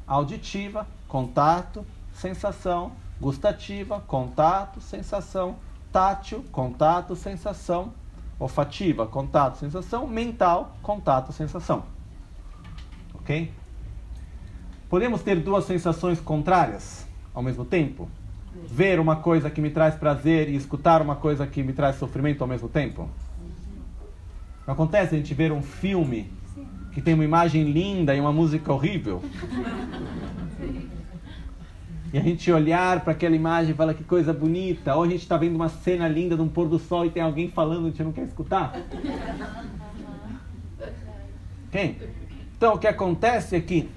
auditiva, 0.07 0.87
contato, 1.09 1.85
sensação, 2.15 2.93
gustativa, 3.21 4.01
contato, 4.07 4.81
sensação, 4.81 5.57
tátil, 5.93 6.45
contato, 6.53 7.17
sensação, 7.17 7.93
olfativa, 8.39 9.07
contato, 9.07 9.59
sensação, 9.59 10.07
mental, 10.07 10.77
contato, 10.83 11.33
sensação. 11.33 11.85
Ok? 13.15 13.51
Podemos 14.89 15.23
ter 15.23 15.41
duas 15.41 15.65
sensações 15.65 16.21
contrárias 16.21 17.07
ao 17.33 17.43
mesmo 17.43 17.65
tempo? 17.65 18.09
Ver 18.69 19.01
uma 19.01 19.17
coisa 19.17 19.51
que 19.51 19.61
me 19.61 19.71
traz 19.71 19.95
prazer 19.95 20.49
e 20.49 20.57
escutar 20.57 21.03
uma 21.03 21.17
coisa 21.17 21.47
que 21.47 21.63
me 21.63 21.73
traz 21.73 21.97
sofrimento 21.97 22.43
ao 22.43 22.49
mesmo 22.49 22.69
tempo? 22.69 23.09
Não 24.67 24.75
acontece 24.75 25.15
a 25.15 25.19
gente 25.19 25.35
ver 25.35 25.53
um 25.53 25.63
filme 25.63 26.33
que 26.93 27.03
tem 27.03 27.15
uma 27.15 27.25
imagem 27.25 27.65
linda 27.65 28.15
e 28.15 28.21
uma 28.21 28.33
música 28.33 28.73
horrível? 28.73 29.23
E 32.15 32.19
a 32.19 32.23
gente 32.23 32.49
olhar 32.53 33.01
para 33.01 33.11
aquela 33.11 33.35
imagem 33.35 33.73
e 33.73 33.75
falar 33.75 33.93
que 33.93 34.05
coisa 34.05 34.33
bonita. 34.33 34.95
Ou 34.95 35.03
a 35.03 35.09
gente 35.09 35.23
está 35.23 35.37
vendo 35.37 35.57
uma 35.57 35.69
cena 35.69 36.07
linda 36.07 36.37
de 36.37 36.43
um 36.43 36.49
pôr 36.49 36.69
do 36.69 36.79
sol 36.79 37.05
e 37.05 37.11
tem 37.11 37.21
alguém 37.21 37.51
falando 37.51 37.87
a 37.87 37.91
gente 37.91 38.05
não 38.05 38.13
quer 38.13 38.23
escutar. 38.23 38.73
Okay? 41.67 41.99
Então 42.57 42.75
o 42.75 42.79
que 42.79 42.87
acontece 42.87 43.57
é 43.57 43.61
que 43.61 43.91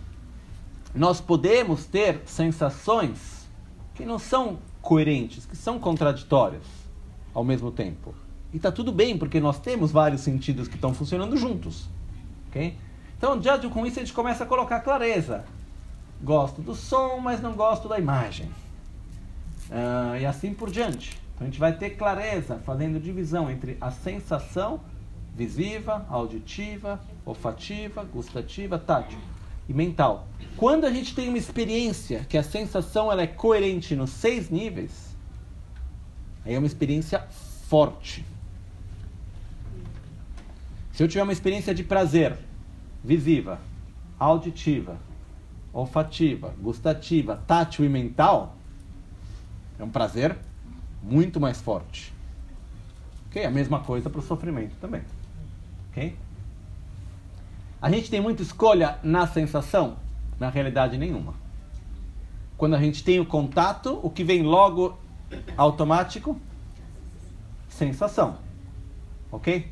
nós 0.95 1.21
podemos 1.21 1.85
ter 1.85 2.23
sensações 2.25 3.47
que 3.93 4.03
não 4.03 4.17
são 4.17 4.57
coerentes, 4.81 5.45
que 5.45 5.55
são 5.55 5.77
contraditórias 5.77 6.63
ao 7.35 7.43
mesmo 7.43 7.71
tempo. 7.71 8.15
E 8.51 8.57
está 8.57 8.71
tudo 8.71 8.91
bem, 8.91 9.15
porque 9.15 9.39
nós 9.39 9.59
temos 9.59 9.91
vários 9.91 10.21
sentidos 10.21 10.67
que 10.67 10.73
estão 10.73 10.91
funcionando 10.91 11.37
juntos. 11.37 11.87
Okay? 12.49 12.79
Então, 13.15 13.37
diante 13.37 13.67
com 13.67 13.85
isso, 13.85 13.99
a 13.99 14.01
gente 14.01 14.13
começa 14.13 14.43
a 14.43 14.47
colocar 14.47 14.79
clareza. 14.79 15.45
Gosto 16.21 16.61
do 16.61 16.75
som, 16.75 17.17
mas 17.17 17.41
não 17.41 17.53
gosto 17.53 17.87
da 17.87 17.99
imagem. 17.99 18.47
Uh, 19.69 20.17
e 20.19 20.25
assim 20.25 20.53
por 20.53 20.71
diante. 20.71 21.19
Então 21.35 21.45
a 21.45 21.49
gente 21.49 21.59
vai 21.59 21.77
ter 21.77 21.91
clareza, 21.91 22.59
fazendo 22.65 22.99
divisão 22.99 23.49
entre 23.51 23.77
a 23.79 23.91
sensação 23.91 24.79
visiva, 25.35 26.05
auditiva, 26.09 26.99
olfativa, 27.23 28.03
gustativa, 28.03 28.79
tátil 28.79 29.19
e 29.69 29.73
mental. 29.73 30.27
Quando 30.55 30.85
a 30.85 30.91
gente 30.91 31.13
tem 31.13 31.29
uma 31.29 31.37
experiência 31.37 32.25
que 32.27 32.37
a 32.37 32.43
sensação 32.43 33.11
ela 33.11 33.21
é 33.21 33.27
coerente 33.27 33.95
nos 33.95 34.09
seis 34.09 34.49
níveis, 34.49 35.15
aí 36.43 36.55
é 36.55 36.57
uma 36.57 36.65
experiência 36.65 37.19
forte. 37.67 38.25
Se 40.91 41.03
eu 41.03 41.07
tiver 41.07 41.21
uma 41.21 41.33
experiência 41.33 41.75
de 41.75 41.83
prazer 41.83 42.35
visiva, 43.03 43.59
auditiva, 44.17 44.97
olfativa, 45.77 46.55
gustativa, 46.59 47.35
tátil 47.45 47.85
e 47.85 47.89
mental, 47.89 48.55
é 49.77 49.83
um 49.83 49.89
prazer 49.89 50.35
muito 51.03 51.39
mais 51.39 51.61
forte. 51.61 52.11
Ok? 53.27 53.45
A 53.45 53.51
mesma 53.51 53.81
coisa 53.81 54.09
para 54.09 54.19
o 54.19 54.23
sofrimento 54.23 54.75
também. 54.81 55.03
Ok? 55.91 56.17
A 57.79 57.91
gente 57.91 58.09
tem 58.09 58.19
muita 58.19 58.41
escolha 58.41 58.97
na 59.03 59.27
sensação? 59.27 59.97
Na 60.39 60.49
realidade, 60.49 60.97
nenhuma. 60.97 61.35
Quando 62.57 62.75
a 62.75 62.79
gente 62.79 63.03
tem 63.03 63.19
o 63.19 63.25
contato, 63.25 63.99
o 64.01 64.09
que 64.09 64.23
vem 64.23 64.41
logo 64.41 64.97
automático? 65.55 66.41
Sensação. 67.69 68.39
Ok? 69.31 69.71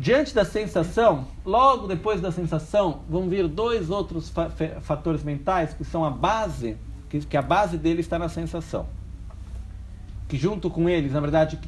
Diante 0.00 0.34
da 0.34 0.46
sensação, 0.46 1.26
logo 1.44 1.86
depois 1.86 2.22
da 2.22 2.32
sensação, 2.32 3.00
vão 3.06 3.28
vir 3.28 3.46
dois 3.46 3.90
outros 3.90 4.30
fa 4.30 4.48
fatores 4.80 5.22
mentais 5.22 5.74
que 5.74 5.84
são 5.84 6.06
a 6.06 6.10
base, 6.10 6.78
que, 7.10 7.20
que 7.20 7.36
a 7.36 7.42
base 7.42 7.76
dele 7.76 8.00
está 8.00 8.18
na 8.18 8.30
sensação. 8.30 8.86
Que 10.26 10.38
junto 10.38 10.70
com 10.70 10.88
eles, 10.88 11.12
na 11.12 11.20
verdade, 11.20 11.58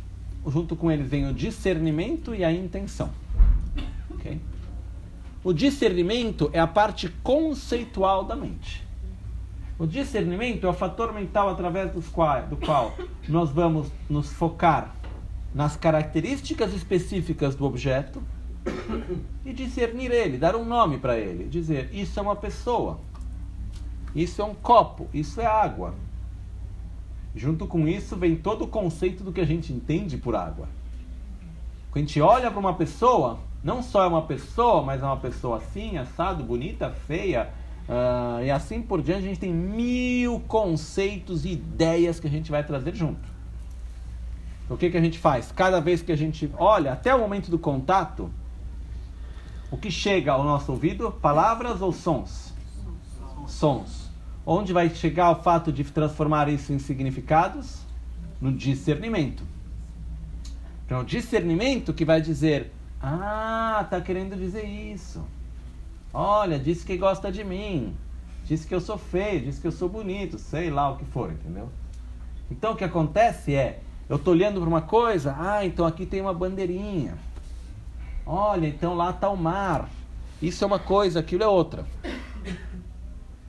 junto 0.47 0.75
com 0.75 0.91
eles 0.91 1.11
vem 1.11 1.29
o 1.29 1.35
discernimento 1.35 2.35
e 2.35 2.43
a 2.43 2.51
intenção. 2.51 3.11
Okay? 4.13 4.41
O 5.45 5.53
discernimento 5.53 6.49
é 6.55 6.59
a 6.59 6.67
parte 6.67 7.11
conceitual 7.23 8.25
da 8.25 8.35
mente. 8.35 8.83
O 9.79 9.87
discernimento 9.87 10.67
é 10.67 10.71
o 10.71 10.73
fator 10.73 11.13
mental 11.13 11.51
através 11.51 11.93
dos 11.93 12.09
qual, 12.09 12.47
do 12.47 12.57
qual 12.57 12.97
nós 13.29 13.51
vamos 13.51 13.93
nos 14.09 14.33
focar 14.33 15.02
nas 15.55 15.77
características 15.77 16.73
específicas 16.73 17.55
do 17.55 17.65
objeto 17.65 18.23
e 19.45 19.53
discernir 19.53 20.11
ele, 20.11 20.39
dar 20.39 20.57
um 20.57 20.65
nome 20.65 20.99
para 20.99 21.19
ele, 21.19 21.45
dizer 21.45 21.91
isso 21.93 22.19
é 22.19 22.23
uma 22.23 22.37
pessoa, 22.37 23.01
isso 24.15 24.41
é 24.41 24.45
um 24.45 24.55
copo, 24.55 25.09
isso 25.13 25.41
é 25.41 25.47
água. 25.47 25.95
Junto 27.35 27.67
com 27.67 27.89
isso 27.89 28.15
vem 28.17 28.37
todo 28.37 28.65
o 28.65 28.69
conceito 28.69 29.25
do 29.25 29.33
que 29.33 29.41
a 29.41 29.47
gente 29.47 29.73
entende 29.73 30.17
por 30.17 30.37
água. 30.37 30.69
Quando 31.91 32.05
a 32.05 32.07
gente 32.07 32.21
olha 32.21 32.51
para 32.51 32.61
uma 32.61 32.75
pessoa, 32.75 33.39
não 33.65 33.83
só 33.83 34.05
é 34.05 34.07
uma 34.07 34.23
pessoa, 34.23 34.83
mas 34.83 35.03
é 35.03 35.05
uma 35.05 35.17
pessoa 35.17 35.57
assim, 35.57 35.97
assado, 35.97 36.45
bonita, 36.45 36.91
feia, 36.91 37.51
uh, 37.89 38.43
e 38.45 38.51
assim 38.51 38.83
por 38.83 39.03
diante, 39.03 39.25
a 39.25 39.29
gente 39.29 39.41
tem 39.41 39.53
mil 39.53 40.41
conceitos 40.41 41.45
e 41.45 41.53
ideias 41.53 42.21
que 42.21 42.27
a 42.27 42.31
gente 42.31 42.51
vai 42.51 42.65
trazer 42.65 42.95
junto. 42.95 43.32
O 44.73 44.77
que, 44.77 44.91
que 44.91 44.97
a 44.97 45.01
gente 45.01 45.19
faz? 45.19 45.53
Cada 45.53 45.81
vez 45.81 46.01
que 46.01 46.11
a 46.11 46.17
gente 46.17 46.51
olha, 46.57 46.93
até 46.93 47.15
o 47.15 47.19
momento 47.19 47.51
do 47.51 47.59
contato, 47.59 48.31
o 49.71 49.77
que 49.77 49.91
chega 49.91 50.33
ao 50.33 50.43
nosso 50.43 50.73
ouvido? 50.73 51.13
Palavras 51.13 51.83
ou 51.83 51.93
sons? 51.93 52.55
Sons. 53.47 54.11
Onde 54.47 54.73
vai 54.73 54.89
chegar 54.89 55.31
o 55.31 55.43
fato 55.43 55.71
de 55.71 55.85
transformar 55.85 56.49
isso 56.49 56.73
em 56.73 56.79
significados? 56.79 57.83
No 58.41 58.51
discernimento. 58.51 59.45
Então, 60.87 61.01
o 61.01 61.05
discernimento 61.05 61.93
que 61.93 62.05
vai 62.05 62.21
dizer: 62.21 62.73
Ah, 63.01 63.87
tá 63.89 64.01
querendo 64.01 64.37
dizer 64.37 64.65
isso. 64.65 65.23
Olha, 66.15 66.59
disse 66.59 66.85
que 66.85 66.97
gosta 66.97 67.31
de 67.31 67.45
mim. 67.45 67.95
Disse 68.45 68.67
que 68.67 68.75
eu 68.75 68.81
sou 68.81 68.99
feio, 68.99 69.43
disse 69.43 69.61
que 69.61 69.67
eu 69.67 69.73
sou 69.73 69.89
bonito, 69.89 70.39
sei 70.39 70.71
lá 70.71 70.91
o 70.91 70.97
que 70.97 71.05
for, 71.05 71.31
entendeu? 71.31 71.69
Então 72.51 72.73
o 72.73 72.77
que 72.77 72.85
acontece 72.85 73.55
é, 73.55 73.81
eu 74.13 74.17
estou 74.17 74.35
olhando 74.35 74.61
para 74.61 74.69
uma 74.69 74.83
coisa, 74.83 75.35
ah, 75.39 75.65
então 75.65 75.87
aqui 75.87 76.05
tem 76.05 76.21
uma 76.21 76.35
bandeirinha. 76.35 77.17
Olha, 78.27 78.67
então 78.67 78.95
lá 78.95 79.09
está 79.09 79.31
o 79.31 79.37
mar. 79.39 79.89
Isso 80.43 80.63
é 80.63 80.67
uma 80.67 80.79
coisa, 80.79 81.21
aquilo 81.21 81.43
é 81.43 81.49
outra. 81.49 81.87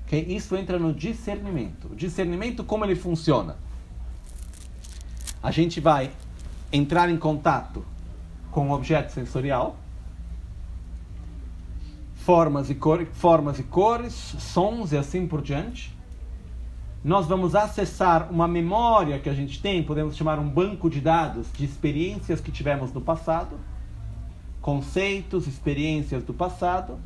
Okay? 0.05 0.21
Isso 0.21 0.55
entra 0.55 0.79
no 0.79 0.93
discernimento. 0.93 1.89
O 1.91 1.95
discernimento, 1.97 2.63
como 2.63 2.85
ele 2.85 2.95
funciona? 2.95 3.57
A 5.43 5.51
gente 5.51 5.81
vai 5.81 6.11
entrar 6.71 7.09
em 7.09 7.17
contato 7.17 7.85
com 8.49 8.69
o 8.69 8.71
objeto 8.71 9.11
sensorial, 9.11 9.75
formas 12.15 12.69
e, 12.69 12.75
cor, 12.75 13.05
formas 13.11 13.59
e 13.59 13.63
cores, 13.63 14.13
sons 14.13 14.93
e 14.93 14.97
assim 14.97 15.27
por 15.27 15.41
diante. 15.41 15.92
Nós 17.03 17.27
vamos 17.27 17.53
acessar 17.53 18.31
uma 18.31 18.47
memória 18.47 19.19
que 19.19 19.29
a 19.29 19.33
gente 19.33 19.61
tem, 19.61 19.83
podemos 19.83 20.15
chamar 20.15 20.39
um 20.39 20.47
banco 20.47 20.89
de 20.89 21.01
dados 21.01 21.47
de 21.51 21.65
experiências 21.65 22.39
que 22.39 22.51
tivemos 22.51 22.93
no 22.93 23.01
passado 23.01 23.59
conceitos, 24.63 25.45
experiências 25.45 26.23
do 26.23 26.33
passado, 26.33 26.97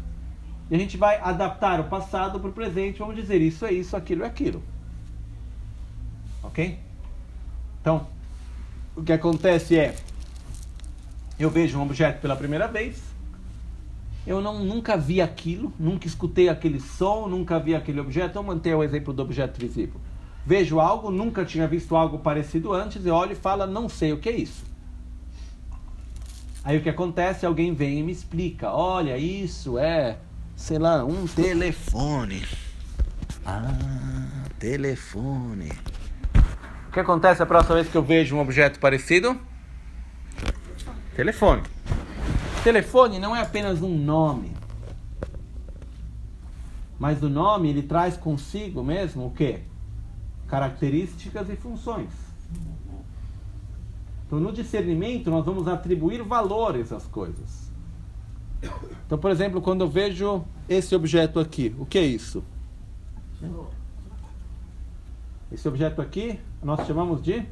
e 0.69 0.75
a 0.75 0.77
gente 0.77 0.95
vai 0.95 1.19
adaptar 1.19 1.79
o 1.79 1.85
passado 1.85 2.39
para 2.39 2.49
o 2.51 2.53
presente, 2.53 2.99
vamos 2.99 3.15
dizer 3.15 3.41
isso 3.41 3.65
é 3.65 3.73
isso, 3.73 3.97
aquilo 3.97 4.23
é 4.23 4.27
aquilo. 4.27 4.61
Ok? 6.43 6.79
Então, 7.81 8.07
o 8.95 9.01
que 9.01 9.11
acontece 9.11 9.77
é, 9.77 9.95
eu 11.39 11.49
vejo 11.49 11.79
um 11.79 11.81
objeto 11.81 12.21
pela 12.21 12.35
primeira 12.35 12.67
vez, 12.67 13.01
eu 14.27 14.41
não, 14.41 14.59
nunca 14.59 14.97
vi 14.97 15.21
aquilo, 15.21 15.71
nunca 15.79 16.05
escutei 16.05 16.49
aquele 16.49 16.81
som, 16.81 17.27
nunca 17.27 17.57
vi 17.57 17.73
aquele 17.73 18.01
objeto. 18.01 18.37
Eu 18.37 18.43
mantenho 18.43 18.79
o 18.79 18.83
exemplo 18.83 19.13
do 19.13 19.21
objeto 19.21 19.57
visível. 19.57 20.01
Vejo 20.45 20.81
algo, 20.81 21.09
nunca 21.09 21.45
tinha 21.45 21.65
visto 21.65 21.95
algo 21.95 22.19
parecido 22.19 22.73
antes, 22.73 23.05
e 23.05 23.09
olho 23.09 23.31
e 23.31 23.35
falo, 23.35 23.65
não 23.65 23.87
sei 23.87 24.11
o 24.11 24.17
que 24.17 24.27
é 24.27 24.35
isso. 24.35 24.65
Aí 26.61 26.77
o 26.77 26.81
que 26.81 26.89
acontece? 26.89 27.45
Alguém 27.45 27.73
vem 27.73 27.99
e 27.99 28.03
me 28.03 28.11
explica: 28.11 28.69
olha, 28.69 29.17
isso 29.17 29.79
é, 29.79 30.17
sei 30.53 30.77
lá, 30.77 31.05
um 31.05 31.25
telefone. 31.25 32.43
Ah, 33.45 33.63
telefone. 34.59 35.71
O 36.89 36.91
que 36.91 36.99
acontece 36.99 37.41
a 37.41 37.45
próxima 37.45 37.75
vez 37.75 37.87
que 37.87 37.95
eu 37.95 38.03
vejo 38.03 38.35
um 38.35 38.41
objeto 38.41 38.77
parecido? 38.81 39.39
Telefone. 41.15 41.63
Telefone 42.63 43.19
não 43.19 43.35
é 43.35 43.41
apenas 43.41 43.81
um 43.81 43.97
nome. 43.97 44.51
Mas 46.99 47.21
o 47.21 47.29
nome 47.29 47.69
ele 47.69 47.83
traz 47.83 48.17
consigo 48.17 48.83
mesmo 48.83 49.27
o 49.27 49.31
quê? 49.31 49.61
Características 50.47 51.49
e 51.49 51.55
funções. 51.55 52.09
Então, 54.25 54.39
no 54.39 54.51
discernimento, 54.51 55.29
nós 55.29 55.45
vamos 55.45 55.67
atribuir 55.67 56.21
valores 56.23 56.91
às 56.91 57.05
coisas. 57.05 57.71
Então, 59.05 59.17
por 59.17 59.31
exemplo, 59.31 59.61
quando 59.61 59.81
eu 59.81 59.89
vejo 59.89 60.43
esse 60.67 60.93
objeto 60.95 61.39
aqui, 61.39 61.73
o 61.79 61.85
que 61.85 61.97
é 61.97 62.05
isso? 62.05 62.43
Esse 65.51 65.67
objeto 65.67 66.01
aqui, 66.01 66.39
nós 66.61 66.85
chamamos 66.85 67.21
de 67.21 67.45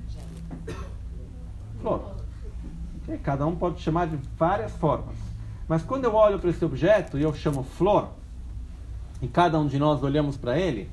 flor. 1.80 2.14
Cada 3.24 3.45
um 3.45 3.56
pode 3.56 3.82
chamar 3.82 4.08
de 4.08 4.18
várias 4.38 4.72
formas. 4.74 5.16
Mas 5.68 5.84
quando 5.84 6.06
eu 6.06 6.14
olho 6.14 6.39
para 6.39 6.49
esse 6.49 6.64
objeto 6.64 7.18
e 7.18 7.24
eu 7.24 7.34
chamo 7.34 7.64
flor, 7.64 8.10
e 9.22 9.28
cada 9.28 9.60
um 9.60 9.68
de 9.68 9.80
nós 9.80 10.03
olhamos 10.03 10.38
para 10.38 10.58
ele, 10.60 10.89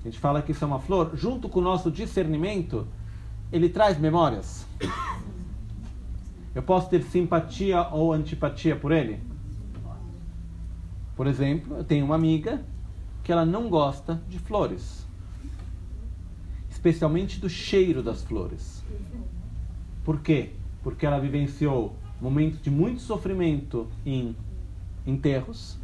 a 0.00 0.04
gente 0.04 0.18
fala 0.18 0.42
que 0.42 0.52
isso 0.52 0.64
é 0.64 0.66
uma 0.66 0.80
flor, 0.80 1.12
junto 1.14 1.48
com 1.48 1.60
o 1.60 1.62
nosso 1.62 1.90
discernimento, 1.90 2.86
ele 3.52 3.68
traz 3.68 3.98
memórias. 3.98 4.66
Eu 6.54 6.62
posso 6.62 6.90
ter 6.90 7.02
simpatia 7.04 7.88
ou 7.88 8.12
antipatia 8.12 8.76
por 8.76 8.92
ele? 8.92 9.20
Por 11.16 11.26
exemplo, 11.26 11.76
eu 11.76 11.84
tenho 11.84 12.04
uma 12.04 12.14
amiga 12.14 12.62
que 13.22 13.30
ela 13.30 13.44
não 13.44 13.68
gosta 13.68 14.20
de 14.28 14.38
flores, 14.38 15.06
especialmente 16.70 17.38
do 17.38 17.48
cheiro 17.48 18.02
das 18.02 18.22
flores. 18.22 18.84
Por 20.04 20.20
quê? 20.20 20.52
Porque 20.82 21.06
ela 21.06 21.18
vivenciou 21.18 21.96
momentos 22.20 22.60
de 22.62 22.70
muito 22.70 23.00
sofrimento 23.00 23.88
em 24.04 24.36
enterros, 25.06 25.78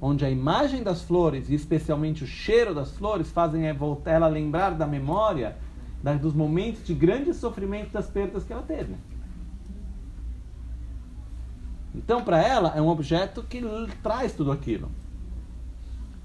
onde 0.00 0.24
a 0.24 0.30
imagem 0.30 0.82
das 0.82 1.02
flores 1.02 1.48
e 1.48 1.54
especialmente 1.54 2.24
o 2.24 2.26
cheiro 2.26 2.74
das 2.74 2.90
flores 2.92 3.30
fazem 3.30 3.64
ela 4.04 4.26
lembrar 4.28 4.70
da 4.70 4.86
memória 4.86 5.56
dos 6.20 6.34
momentos 6.34 6.84
de 6.84 6.94
grande 6.94 7.32
sofrimento 7.32 7.92
das 7.92 8.08
perdas 8.08 8.42
que 8.42 8.52
ela 8.52 8.62
teve. 8.62 8.96
Então, 11.94 12.24
para 12.24 12.42
ela, 12.42 12.72
é 12.74 12.80
um 12.80 12.88
objeto 12.88 13.42
que 13.42 13.62
traz 14.02 14.32
tudo 14.32 14.50
aquilo. 14.50 14.90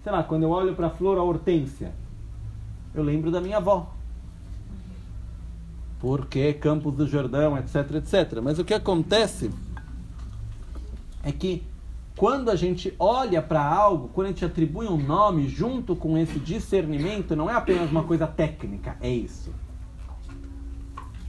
Sei 0.02 0.12
lá, 0.12 0.24
quando 0.24 0.44
eu 0.44 0.50
olho 0.50 0.74
para 0.74 0.88
a 0.88 0.90
flor, 0.90 1.18
a 1.18 1.24
hortência, 1.24 1.94
eu 2.96 3.04
lembro 3.04 3.30
da 3.30 3.42
minha 3.42 3.58
avó. 3.58 3.94
Porque 6.00 6.54
Campos 6.54 6.96
do 6.96 7.08
Jordão, 7.08 7.58
etc, 7.58 7.76
etc. 7.96 8.40
Mas 8.44 8.60
o 8.60 8.66
que 8.66 8.74
acontece 8.74 9.50
é 11.24 11.32
que 11.32 11.64
quando 12.16 12.50
a 12.50 12.56
gente 12.56 12.94
olha 12.98 13.42
para 13.42 13.64
algo, 13.64 14.10
quando 14.10 14.28
a 14.28 14.30
gente 14.32 14.44
atribui 14.44 14.88
um 14.88 14.98
nome 14.98 15.48
junto 15.48 15.96
com 15.96 16.18
esse 16.18 16.40
discernimento, 16.40 17.36
não 17.36 17.50
é 17.50 17.54
apenas 17.54 17.92
uma 17.92 18.04
coisa 18.04 18.26
técnica, 18.26 18.98
é 19.00 19.10
isso. 19.10 19.54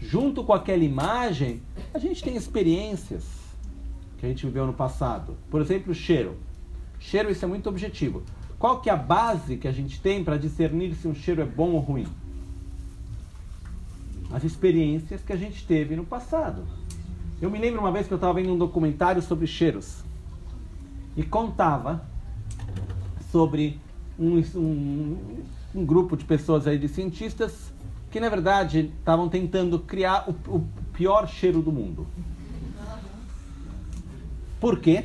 Junto 0.00 0.42
com 0.44 0.54
aquela 0.54 0.82
imagem, 0.82 1.60
a 1.92 1.98
gente 1.98 2.22
tem 2.22 2.36
experiências 2.36 3.24
que 4.16 4.24
a 4.24 4.28
gente 4.28 4.46
viveu 4.46 4.66
no 4.66 4.72
passado. 4.72 5.36
Por 5.50 5.60
exemplo, 5.60 5.94
cheiro. 5.94 6.36
Cheiro, 6.98 7.30
isso 7.30 7.44
é 7.44 7.48
muito 7.48 7.68
objetivo. 7.68 8.22
Qual 8.58 8.80
que 8.80 8.88
é 8.88 8.92
a 8.92 8.96
base 8.96 9.56
que 9.56 9.68
a 9.68 9.72
gente 9.72 10.00
tem 10.00 10.24
para 10.24 10.36
discernir 10.36 10.94
se 10.94 11.06
um 11.06 11.14
cheiro 11.14 11.42
é 11.42 11.44
bom 11.44 11.72
ou 11.72 11.80
ruim? 11.80 12.06
As 14.32 14.44
experiências 14.44 15.22
que 15.22 15.32
a 15.32 15.36
gente 15.36 15.66
teve 15.66 15.96
no 15.96 16.04
passado. 16.04 16.66
Eu 17.40 17.50
me 17.50 17.58
lembro 17.58 17.80
uma 17.80 17.92
vez 17.92 18.06
que 18.06 18.12
eu 18.12 18.16
estava 18.16 18.34
vendo 18.34 18.52
um 18.52 18.58
documentário 18.58 19.22
sobre 19.22 19.46
cheiros 19.46 20.02
e 21.16 21.22
contava 21.22 22.04
sobre 23.30 23.80
um, 24.18 24.38
um, 24.56 25.42
um 25.74 25.84
grupo 25.84 26.16
de 26.16 26.24
pessoas 26.24 26.66
aí 26.66 26.78
de 26.78 26.88
cientistas 26.88 27.72
que 28.10 28.18
na 28.18 28.28
verdade 28.28 28.92
estavam 28.98 29.28
tentando 29.28 29.78
criar 29.78 30.28
o, 30.28 30.56
o 30.56 30.66
pior 30.92 31.28
cheiro 31.28 31.62
do 31.62 31.70
mundo. 31.70 32.06
Por 34.60 34.80
quê? 34.80 35.04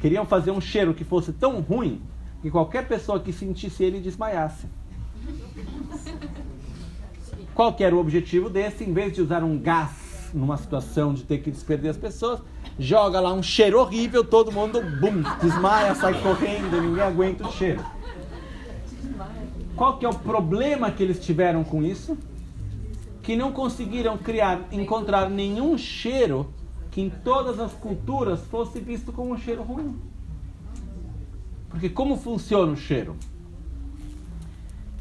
Queriam 0.00 0.26
fazer 0.26 0.50
um 0.50 0.60
cheiro 0.60 0.94
que 0.94 1.04
fosse 1.04 1.32
tão 1.32 1.60
ruim 1.60 2.00
que 2.42 2.50
qualquer 2.50 2.88
pessoa 2.88 3.20
que 3.20 3.32
sentisse 3.32 3.84
ele 3.84 4.00
desmaiasse. 4.00 4.66
Qual 7.60 7.74
que 7.74 7.84
era 7.84 7.94
o 7.94 7.98
objetivo 7.98 8.48
desse? 8.48 8.84
Em 8.84 8.92
vez 8.94 9.12
de 9.12 9.20
usar 9.20 9.44
um 9.44 9.58
gás 9.58 10.30
numa 10.32 10.56
situação 10.56 11.12
de 11.12 11.24
ter 11.24 11.42
que 11.42 11.50
desperder 11.50 11.90
as 11.90 11.96
pessoas, 11.98 12.40
joga 12.78 13.20
lá 13.20 13.34
um 13.34 13.42
cheiro 13.42 13.78
horrível, 13.78 14.24
todo 14.24 14.50
mundo 14.50 14.80
bum, 14.98 15.22
desmaia, 15.42 15.94
sai 15.94 16.18
correndo, 16.22 16.80
ninguém 16.80 17.02
aguenta 17.02 17.46
o 17.46 17.52
cheiro. 17.52 17.84
Qual 19.76 19.98
que 19.98 20.06
é 20.06 20.08
o 20.08 20.14
problema 20.14 20.90
que 20.90 21.02
eles 21.02 21.20
tiveram 21.20 21.62
com 21.62 21.82
isso? 21.82 22.16
Que 23.22 23.36
não 23.36 23.52
conseguiram 23.52 24.16
criar, 24.16 24.66
encontrar 24.72 25.28
nenhum 25.28 25.76
cheiro 25.76 26.50
que 26.90 27.02
em 27.02 27.10
todas 27.10 27.60
as 27.60 27.74
culturas 27.74 28.40
fosse 28.46 28.80
visto 28.80 29.12
como 29.12 29.34
um 29.34 29.36
cheiro 29.36 29.62
ruim. 29.62 30.00
Porque 31.68 31.90
como 31.90 32.16
funciona 32.16 32.72
o 32.72 32.76
cheiro? 32.76 33.16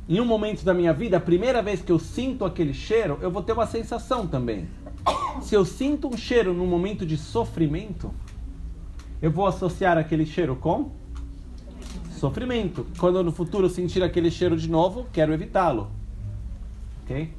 Em 0.10 0.20
um 0.20 0.26
momento 0.26 0.66
da 0.66 0.74
minha 0.74 0.92
vida, 0.92 1.18
a 1.18 1.20
primeira 1.20 1.62
vez 1.62 1.84
que 1.84 1.92
eu 1.92 2.00
sinto 2.00 2.44
aquele 2.44 2.74
cheiro, 2.74 3.20
eu 3.22 3.30
vou 3.30 3.44
ter 3.44 3.54
uma 3.54 3.68
sensação 3.68 4.26
também. 4.26 4.68
Se 5.40 5.54
eu 5.54 5.64
sinto 5.64 6.08
um 6.08 6.18
cheiro 6.18 6.52
num 6.52 6.66
momento 6.66 7.06
de 7.06 7.16
sofrimento, 7.16 8.12
eu 9.22 9.30
vou 9.30 9.46
associar 9.46 10.00
aquele 10.00 10.26
cheiro 10.26 10.56
com 10.56 10.90
sofrimento. 12.10 12.88
Quando 12.98 13.24
no 13.24 13.32
futuro 13.32 13.70
sentir 13.70 14.02
aquele 14.02 14.32
cheiro 14.32 14.58
de 14.58 14.68
novo, 14.68 15.06
quero 15.14 15.32
evitá-lo. 15.32 15.92
Ok? 17.04 17.32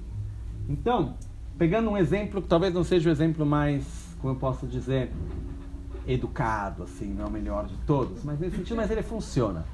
Então, 0.69 1.17
pegando 1.59 1.91
um 1.91 1.97
exemplo 1.97 2.41
que 2.41 2.47
talvez 2.47 2.73
não 2.73 2.85
seja 2.85 3.09
o 3.09 3.13
exemplo 3.13 3.45
mais, 3.45 3.85
como 4.21 4.35
eu 4.35 4.39
posso 4.39 4.65
dizer, 4.69 5.11
educado, 6.07 6.85
assim, 6.85 7.13
não 7.13 7.25
é 7.25 7.27
o 7.27 7.31
melhor 7.33 7.67
de 7.67 7.77
todos, 7.79 8.23
mas 8.23 8.39
nesse 8.39 8.59
sentido, 8.59 8.77
mas 8.77 8.89
ele 8.93 9.03
funciona. 9.03 9.65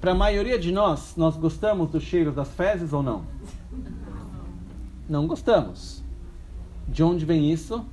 Para 0.00 0.12
a 0.12 0.14
maioria 0.14 0.58
de 0.58 0.70
nós, 0.70 1.14
nós 1.16 1.36
gostamos 1.36 1.90
do 1.90 2.00
cheiro 2.00 2.30
das 2.30 2.48
fezes 2.54 2.92
ou 2.92 3.02
não? 3.02 3.24
Não 5.08 5.26
gostamos. 5.26 6.04
De 6.86 7.02
onde 7.02 7.24
vem 7.24 7.50
isso? 7.50 7.84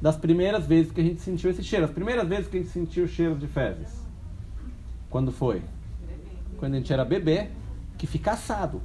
Das 0.00 0.16
primeiras 0.16 0.66
vezes 0.66 0.92
que 0.92 1.00
a 1.00 1.04
gente 1.04 1.22
sentiu 1.22 1.50
esse 1.50 1.62
cheiro. 1.62 1.86
As 1.86 1.90
primeiras 1.90 2.28
vezes 2.28 2.48
que 2.48 2.58
a 2.58 2.60
gente 2.60 2.70
sentiu 2.70 3.04
o 3.04 3.08
cheiro 3.08 3.34
de 3.36 3.46
fezes. 3.46 4.04
Quando 5.08 5.32
foi? 5.32 5.62
Quando 6.58 6.74
a 6.74 6.76
gente 6.76 6.92
era 6.92 7.04
bebê, 7.04 7.50
que 7.96 8.06
fica 8.06 8.32
assado. 8.32 8.82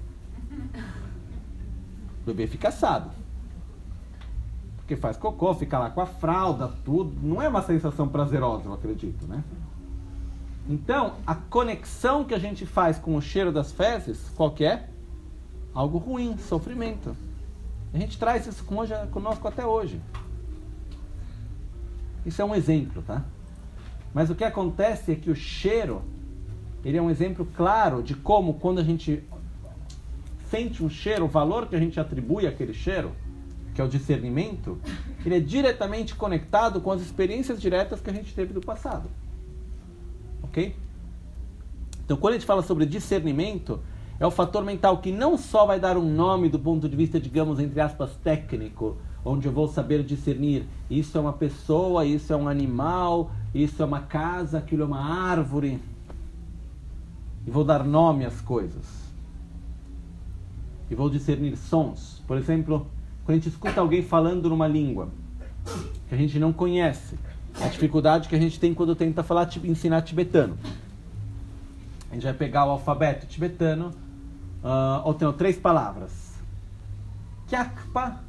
O 2.21 2.25
bebê 2.25 2.47
fica 2.47 2.69
assado. 2.69 3.09
Porque 4.77 4.95
faz 4.95 5.17
cocô, 5.17 5.53
fica 5.53 5.77
lá 5.77 5.89
com 5.89 5.99
a 5.99 6.05
fralda, 6.05 6.69
tudo. 6.85 7.15
Não 7.21 7.41
é 7.41 7.49
uma 7.49 7.61
sensação 7.61 8.07
prazerosa, 8.07 8.65
eu 8.65 8.73
acredito, 8.73 9.27
né? 9.27 9.43
Então, 10.69 11.15
a 11.25 11.33
conexão 11.33 12.23
que 12.23 12.35
a 12.35 12.37
gente 12.37 12.63
faz 12.63 12.99
com 12.99 13.15
o 13.15 13.21
cheiro 13.21 13.51
das 13.51 13.71
fezes, 13.71 14.29
qual 14.35 14.51
que 14.51 14.63
é? 14.63 14.87
Algo 15.73 15.97
ruim, 15.97 16.37
sofrimento. 16.37 17.17
A 17.91 17.97
gente 17.97 18.19
traz 18.19 18.45
isso 18.45 18.63
conosco 18.63 19.47
até 19.47 19.65
hoje. 19.65 19.99
Isso 22.23 22.39
é 22.39 22.45
um 22.45 22.53
exemplo, 22.53 23.01
tá? 23.01 23.25
Mas 24.13 24.29
o 24.29 24.35
que 24.35 24.43
acontece 24.43 25.11
é 25.11 25.15
que 25.15 25.31
o 25.31 25.35
cheiro, 25.35 26.03
ele 26.85 26.97
é 26.97 27.01
um 27.01 27.09
exemplo 27.09 27.47
claro 27.57 28.03
de 28.03 28.13
como 28.13 28.53
quando 28.53 28.77
a 28.77 28.83
gente 28.83 29.23
sente 30.51 30.83
um 30.83 30.89
cheiro, 30.89 31.25
o 31.25 31.27
valor 31.27 31.65
que 31.67 31.75
a 31.75 31.79
gente 31.79 31.99
atribui 31.99 32.45
àquele 32.45 32.75
cheiro, 32.75 33.11
que 33.73 33.81
é 33.81 33.83
o 33.83 33.87
discernimento, 33.87 34.79
ele 35.25 35.35
é 35.35 35.39
diretamente 35.39 36.13
conectado 36.13 36.79
com 36.79 36.91
as 36.91 37.01
experiências 37.01 37.59
diretas 37.59 37.99
que 37.99 38.09
a 38.11 38.13
gente 38.13 38.35
teve 38.35 38.53
do 38.53 38.61
passado. 38.61 39.09
Ok? 40.49 40.75
Então, 42.03 42.17
quando 42.17 42.33
a 42.33 42.37
gente 42.37 42.45
fala 42.45 42.63
sobre 42.63 42.85
discernimento, 42.85 43.79
é 44.19 44.25
o 44.25 44.31
fator 44.31 44.65
mental 44.65 44.97
que 44.97 45.11
não 45.11 45.37
só 45.37 45.65
vai 45.65 45.79
dar 45.79 45.95
um 45.95 46.03
nome 46.03 46.49
do 46.49 46.59
ponto 46.59 46.89
de 46.89 46.95
vista, 46.95 47.19
digamos, 47.19 47.59
entre 47.59 47.79
aspas, 47.79 48.15
técnico, 48.23 48.97
onde 49.23 49.47
eu 49.47 49.51
vou 49.51 49.67
saber 49.67 50.03
discernir 50.03 50.65
isso 50.89 51.17
é 51.17 51.21
uma 51.21 51.33
pessoa, 51.33 52.05
isso 52.05 52.33
é 52.33 52.35
um 52.35 52.47
animal, 52.47 53.31
isso 53.53 53.81
é 53.81 53.85
uma 53.85 54.01
casa, 54.01 54.57
aquilo 54.57 54.83
é 54.83 54.85
uma 54.85 54.99
árvore. 54.99 55.79
E 57.45 57.51
vou 57.51 57.63
dar 57.63 57.83
nome 57.83 58.25
às 58.25 58.41
coisas. 58.41 58.85
E 60.89 60.95
vou 60.95 61.09
discernir 61.09 61.55
sons. 61.55 62.23
Por 62.27 62.37
exemplo, 62.37 62.87
quando 63.23 63.37
a 63.37 63.39
gente 63.39 63.49
escuta 63.49 63.79
alguém 63.79 64.01
falando 64.01 64.49
numa 64.49 64.67
língua 64.67 65.09
que 66.07 66.15
a 66.15 66.17
gente 66.17 66.39
não 66.39 66.51
conhece, 66.51 67.15
a 67.61 67.67
dificuldade 67.67 68.29
que 68.29 68.35
a 68.35 68.39
gente 68.39 68.59
tem 68.59 68.73
quando 68.73 68.95
tenta 68.95 69.23
falar, 69.23 69.49
ensinar 69.63 70.01
tibetano. 70.01 70.57
A 72.09 72.13
gente 72.13 72.23
vai 72.23 72.33
pegar 72.33 72.65
o 72.65 72.71
alfabeto 72.71 73.27
tibetano, 73.27 73.93
uh, 74.63 75.05
ou 75.05 75.13
tem 75.13 75.31
três 75.33 75.57
palavras. 75.57 76.33
Kyakpa, 77.47 78.21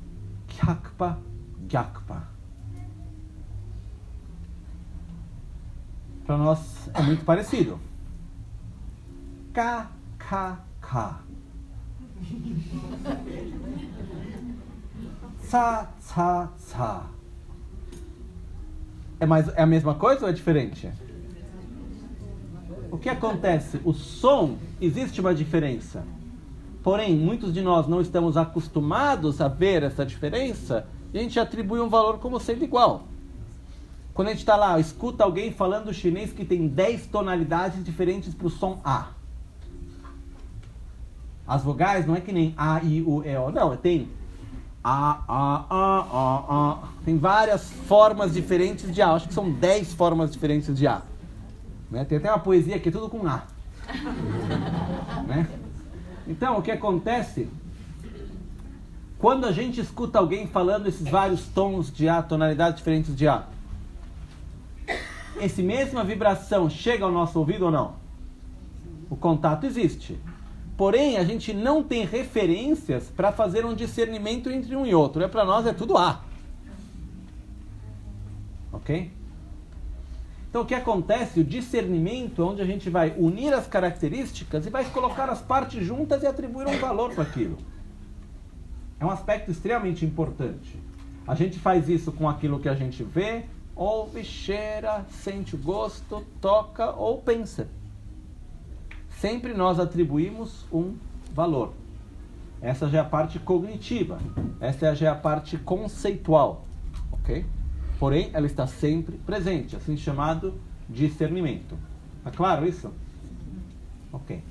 Kyakpa, 0.48 1.18
Gyakpa. 1.68 2.28
Para 6.26 6.36
nós 6.36 6.90
é 6.94 7.02
muito 7.02 7.24
parecido. 7.24 7.80
K, 9.52 9.90
K, 10.18 10.58
K. 10.80 11.20
Tsa, 15.42 15.88
tsa, 16.00 16.52
tsa. 16.56 17.19
É, 19.20 19.26
mais, 19.26 19.48
é 19.48 19.62
a 19.62 19.66
mesma 19.66 19.94
coisa 19.94 20.24
ou 20.24 20.30
é 20.30 20.32
diferente? 20.32 20.90
O 22.90 22.98
que 22.98 23.08
acontece? 23.08 23.78
O 23.84 23.92
som, 23.92 24.56
existe 24.80 25.20
uma 25.20 25.34
diferença. 25.34 26.02
Porém, 26.82 27.14
muitos 27.14 27.52
de 27.52 27.60
nós 27.60 27.86
não 27.86 28.00
estamos 28.00 28.38
acostumados 28.38 29.40
a 29.40 29.48
ver 29.48 29.82
essa 29.82 30.04
diferença 30.04 30.86
e 31.12 31.18
a 31.18 31.22
gente 31.22 31.38
atribui 31.38 31.78
um 31.80 31.88
valor 31.88 32.18
como 32.18 32.40
sendo 32.40 32.64
igual. 32.64 33.04
Quando 34.14 34.28
a 34.28 34.30
gente 34.30 34.40
está 34.40 34.56
lá, 34.56 34.78
escuta 34.80 35.22
alguém 35.22 35.52
falando 35.52 35.92
chinês 35.92 36.32
que 36.32 36.44
tem 36.44 36.66
10 36.66 37.06
tonalidades 37.06 37.84
diferentes 37.84 38.34
para 38.34 38.46
o 38.46 38.50
som 38.50 38.80
A. 38.82 39.08
As 41.46 41.62
vogais 41.62 42.06
não 42.06 42.16
é 42.16 42.20
que 42.20 42.32
nem 42.32 42.54
A, 42.56 42.82
I, 42.82 43.02
U, 43.02 43.22
E, 43.24 43.36
O. 43.36 43.50
Não, 43.50 43.76
tem 43.76 44.08
a, 44.82 45.22
A, 45.28 45.66
A, 45.68 46.06
A, 46.10 46.72
A. 46.72 46.88
Tem 47.04 47.18
várias 47.18 47.70
formas 47.70 48.32
diferentes 48.32 48.92
de 48.94 49.02
A. 49.02 49.12
Acho 49.12 49.28
que 49.28 49.34
são 49.34 49.50
10 49.50 49.94
formas 49.94 50.30
diferentes 50.30 50.76
de 50.76 50.86
A. 50.86 51.02
Né? 51.90 52.04
Tem 52.04 52.18
até 52.18 52.30
uma 52.30 52.38
poesia 52.38 52.78
que 52.78 52.88
é 52.88 52.92
tudo 52.92 53.08
com 53.08 53.26
A. 53.26 53.42
né? 55.26 55.48
Então, 56.26 56.58
o 56.58 56.62
que 56.62 56.70
acontece? 56.70 57.48
Quando 59.18 59.46
a 59.46 59.52
gente 59.52 59.80
escuta 59.80 60.18
alguém 60.18 60.46
falando 60.46 60.86
esses 60.86 61.06
vários 61.06 61.46
tons 61.48 61.92
de 61.92 62.08
A, 62.08 62.22
tonalidades 62.22 62.78
diferentes 62.78 63.14
de 63.14 63.28
A, 63.28 63.44
esse 65.38 65.62
mesma 65.62 66.02
vibração 66.02 66.70
chega 66.70 67.04
ao 67.04 67.12
nosso 67.12 67.38
ouvido 67.38 67.66
ou 67.66 67.70
não? 67.70 67.94
O 69.10 69.16
contato 69.16 69.66
existe. 69.66 70.18
Porém, 70.80 71.18
a 71.18 71.24
gente 71.24 71.52
não 71.52 71.82
tem 71.82 72.06
referências 72.06 73.12
para 73.14 73.30
fazer 73.30 73.66
um 73.66 73.74
discernimento 73.74 74.48
entre 74.48 74.74
um 74.74 74.86
e 74.86 74.94
outro. 74.94 75.22
É 75.22 75.28
para 75.28 75.44
nós 75.44 75.66
é 75.66 75.74
tudo 75.74 75.98
A. 75.98 76.24
Ok? 78.72 79.12
Então, 80.48 80.62
o 80.62 80.64
que 80.64 80.74
acontece? 80.74 81.38
O 81.38 81.44
discernimento, 81.44 82.42
onde 82.42 82.62
a 82.62 82.64
gente 82.64 82.88
vai 82.88 83.14
unir 83.18 83.52
as 83.52 83.66
características 83.66 84.64
e 84.64 84.70
vai 84.70 84.86
colocar 84.86 85.28
as 85.28 85.42
partes 85.42 85.84
juntas 85.84 86.22
e 86.22 86.26
atribuir 86.26 86.66
um 86.66 86.78
valor 86.78 87.12
para 87.12 87.24
aquilo. 87.24 87.58
É 88.98 89.04
um 89.04 89.10
aspecto 89.10 89.50
extremamente 89.50 90.06
importante. 90.06 90.82
A 91.26 91.34
gente 91.34 91.58
faz 91.58 91.90
isso 91.90 92.10
com 92.10 92.26
aquilo 92.26 92.58
que 92.58 92.70
a 92.70 92.74
gente 92.74 93.04
vê, 93.04 93.44
ouve, 93.76 94.24
cheira, 94.24 95.04
sente 95.10 95.54
o 95.54 95.58
gosto, 95.58 96.24
toca 96.40 96.90
ou 96.92 97.20
pensa 97.20 97.68
sempre 99.20 99.52
nós 99.52 99.78
atribuímos 99.78 100.64
um 100.72 100.96
valor. 101.34 101.74
Essa 102.62 102.88
já 102.88 102.98
é 102.98 103.00
a 103.02 103.04
parte 103.04 103.38
cognitiva, 103.38 104.18
essa 104.58 104.94
já 104.94 105.08
é 105.08 105.10
a 105.10 105.14
parte 105.14 105.58
conceitual, 105.58 106.64
ok? 107.12 107.44
Porém, 107.98 108.30
ela 108.32 108.46
está 108.46 108.66
sempre 108.66 109.18
presente, 109.18 109.76
assim 109.76 109.96
chamado 109.96 110.54
discernimento. 110.88 111.76
Tá 112.24 112.30
claro 112.30 112.66
isso? 112.66 112.90
Ok. 114.10 114.42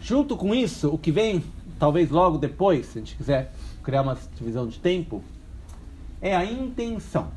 Junto 0.00 0.36
com 0.36 0.54
isso, 0.54 0.88
o 0.88 0.98
que 0.98 1.12
vem, 1.12 1.44
talvez 1.78 2.10
logo 2.10 2.38
depois, 2.38 2.86
se 2.86 2.98
a 2.98 3.00
gente 3.02 3.14
quiser 3.14 3.52
criar 3.82 4.02
uma 4.02 4.16
divisão 4.34 4.66
de 4.66 4.78
tempo, 4.78 5.22
é 6.20 6.34
a 6.34 6.44
intenção. 6.44 7.28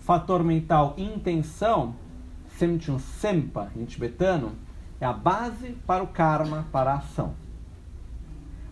Fator 0.00 0.42
mental 0.44 0.94
intenção 0.96 1.94
Semchun 2.58 2.98
Sempa, 2.98 3.70
em 3.76 3.84
tibetano, 3.84 4.52
é 5.00 5.06
a 5.06 5.12
base 5.12 5.72
para 5.86 6.02
o 6.02 6.06
karma, 6.06 6.66
para 6.70 6.92
a 6.92 6.96
ação. 6.96 7.34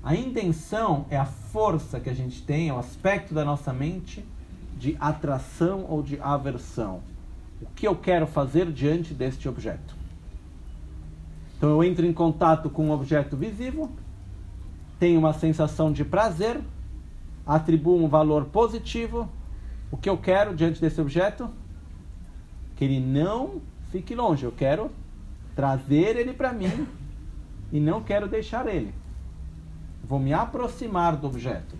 A 0.02 0.14
intenção 0.14 1.04
é 1.10 1.16
a 1.16 1.26
força 1.26 2.00
que 2.00 2.08
a 2.08 2.14
gente 2.14 2.42
tem, 2.42 2.68
é 2.68 2.72
o 2.72 2.78
aspecto 2.78 3.34
da 3.34 3.44
nossa 3.44 3.72
mente 3.72 4.24
de 4.78 4.96
atração 4.98 5.84
ou 5.88 6.02
de 6.02 6.18
aversão. 6.20 7.02
O 7.60 7.66
que 7.66 7.86
eu 7.86 7.94
quero 7.94 8.26
fazer 8.26 8.72
diante 8.72 9.12
deste 9.12 9.48
objeto? 9.48 9.94
Então 11.56 11.68
eu 11.68 11.84
entro 11.84 12.06
em 12.06 12.12
contato 12.12 12.70
com 12.70 12.86
um 12.86 12.90
objeto 12.90 13.36
visível, 13.36 13.90
tenho 14.98 15.18
uma 15.18 15.34
sensação 15.34 15.92
de 15.92 16.02
prazer, 16.02 16.58
atribuo 17.46 18.02
um 18.02 18.08
valor 18.08 18.46
positivo. 18.46 19.28
O 19.90 19.96
que 19.96 20.08
eu 20.08 20.16
quero 20.16 20.54
diante 20.54 20.80
desse 20.80 20.98
objeto? 20.98 21.50
Que 22.80 22.86
ele 22.86 22.98
não 22.98 23.60
fique 23.92 24.14
longe. 24.14 24.42
Eu 24.42 24.52
quero 24.52 24.90
trazer 25.54 26.16
ele 26.16 26.32
para 26.32 26.50
mim 26.50 26.86
e 27.70 27.78
não 27.78 28.02
quero 28.02 28.26
deixar 28.26 28.66
ele. 28.66 28.94
Vou 30.02 30.18
me 30.18 30.32
aproximar 30.32 31.14
do 31.14 31.26
objeto. 31.26 31.76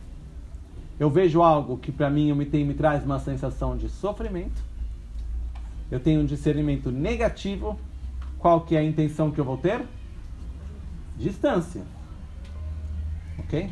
Eu 0.98 1.09
vejo 1.09 1.40
algo 1.40 1.78
que 1.78 1.90
para 1.90 2.10
mim 2.10 2.31
me, 2.35 2.44
tem, 2.44 2.66
me 2.66 2.74
traz 2.74 3.02
uma 3.02 3.18
sensação 3.18 3.78
de 3.78 3.89
sofrimento. 3.89 4.62
Eu 5.90 5.98
tenho 5.98 6.20
um 6.20 6.27
discernimento 6.27 6.90
negativo. 6.90 7.81
Qual 8.39 8.60
que 8.60 8.77
é 8.77 8.81
a 8.81 8.85
intenção 8.85 9.31
que 9.31 9.40
eu 9.40 9.44
vou 9.47 9.56
ter? 9.56 9.81
Distância. 11.16 11.82
Ok? 13.39 13.70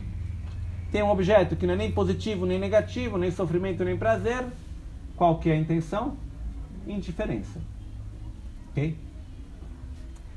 Tem 0.90 1.02
um 1.02 1.10
objeto 1.10 1.56
que 1.56 1.66
não 1.66 1.74
é 1.74 1.76
nem 1.76 1.92
positivo 1.92 2.46
nem 2.46 2.58
negativo, 2.58 3.18
nem 3.18 3.30
sofrimento 3.30 3.84
nem 3.84 3.98
prazer. 3.98 4.46
Qual 5.14 5.38
que 5.38 5.50
é 5.50 5.52
a 5.52 5.56
intenção? 5.56 6.16
Indiferença. 6.88 7.60
Ok? 8.70 8.98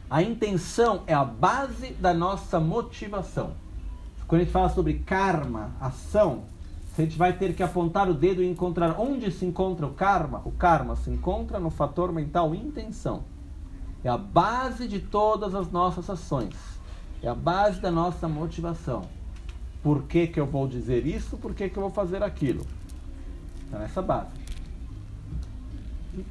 A 0.10 0.22
intenção 0.22 1.04
é 1.08 1.14
a 1.14 1.24
base 1.24 1.94
da 1.94 2.14
nossa 2.14 2.60
motivação. 2.60 3.54
Quando 4.28 4.42
a 4.42 4.44
gente 4.44 4.54
fala 4.54 4.70
sobre 4.70 4.96
karma, 5.00 5.72
ação, 5.80 6.44
a 6.98 7.02
gente 7.02 7.18
vai 7.18 7.34
ter 7.34 7.54
que 7.56 7.64
apontar 7.64 8.10
o 8.10 8.14
dedo 8.14 8.44
e 8.44 8.50
encontrar 8.50 9.00
onde 9.00 9.32
se 9.32 9.46
encontra 9.46 9.86
o 9.86 9.94
karma. 9.94 10.42
O 10.44 10.52
karma 10.52 10.96
se 10.96 11.10
encontra 11.10 11.60
no 11.60 11.70
fator 11.70 12.12
mental 12.12 12.54
intenção. 12.54 13.24
É 14.04 14.10
a 14.10 14.18
base 14.18 14.88
de 14.88 15.00
todas 15.00 15.56
as 15.56 15.72
nossas 15.72 16.10
ações. 16.10 16.56
É 17.24 17.28
a 17.28 17.36
base 17.36 17.80
da 17.80 17.92
nossa 17.92 18.28
motivação. 18.28 19.04
Por 19.82 20.04
que, 20.04 20.28
que 20.28 20.40
eu 20.40 20.46
vou 20.46 20.68
dizer 20.68 21.06
isso? 21.06 21.38
Por 21.38 21.54
que, 21.54 21.70
que 21.70 21.78
eu 21.78 21.82
vou 21.82 21.92
fazer 21.92 22.22
aquilo? 22.22 22.66
Está 23.66 23.80
nessa 23.80 24.02
base. 24.02 24.41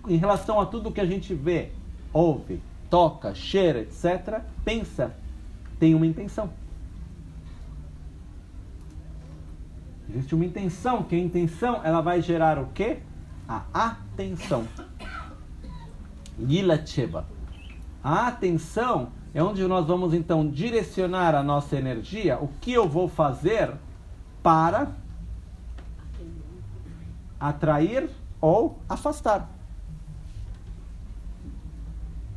Em 0.06 0.16
relação 0.16 0.60
a 0.60 0.66
tudo 0.66 0.92
que 0.92 1.00
a 1.00 1.06
gente 1.06 1.34
vê, 1.34 1.70
ouve, 2.12 2.60
toca, 2.90 3.34
cheira, 3.34 3.80
etc., 3.80 4.40
pensa, 4.64 5.14
tem 5.78 5.94
uma 5.94 6.06
intenção. 6.06 6.50
Existe 10.08 10.34
uma 10.34 10.44
intenção, 10.44 11.04
que 11.04 11.14
a 11.14 11.18
intenção 11.18 11.80
ela 11.84 12.00
vai 12.00 12.20
gerar 12.20 12.58
o 12.58 12.66
quê? 12.74 12.98
A 13.48 13.62
atenção. 13.72 14.66
Lila 16.38 16.84
Cheba. 16.84 17.26
A 18.02 18.26
atenção 18.26 19.12
é 19.32 19.42
onde 19.42 19.64
nós 19.66 19.86
vamos 19.86 20.12
então 20.12 20.48
direcionar 20.48 21.34
a 21.34 21.42
nossa 21.42 21.76
energia, 21.76 22.38
o 22.40 22.48
que 22.60 22.72
eu 22.72 22.88
vou 22.88 23.08
fazer 23.08 23.72
para 24.42 24.92
atrair 27.38 28.10
ou 28.40 28.78
afastar. 28.88 29.48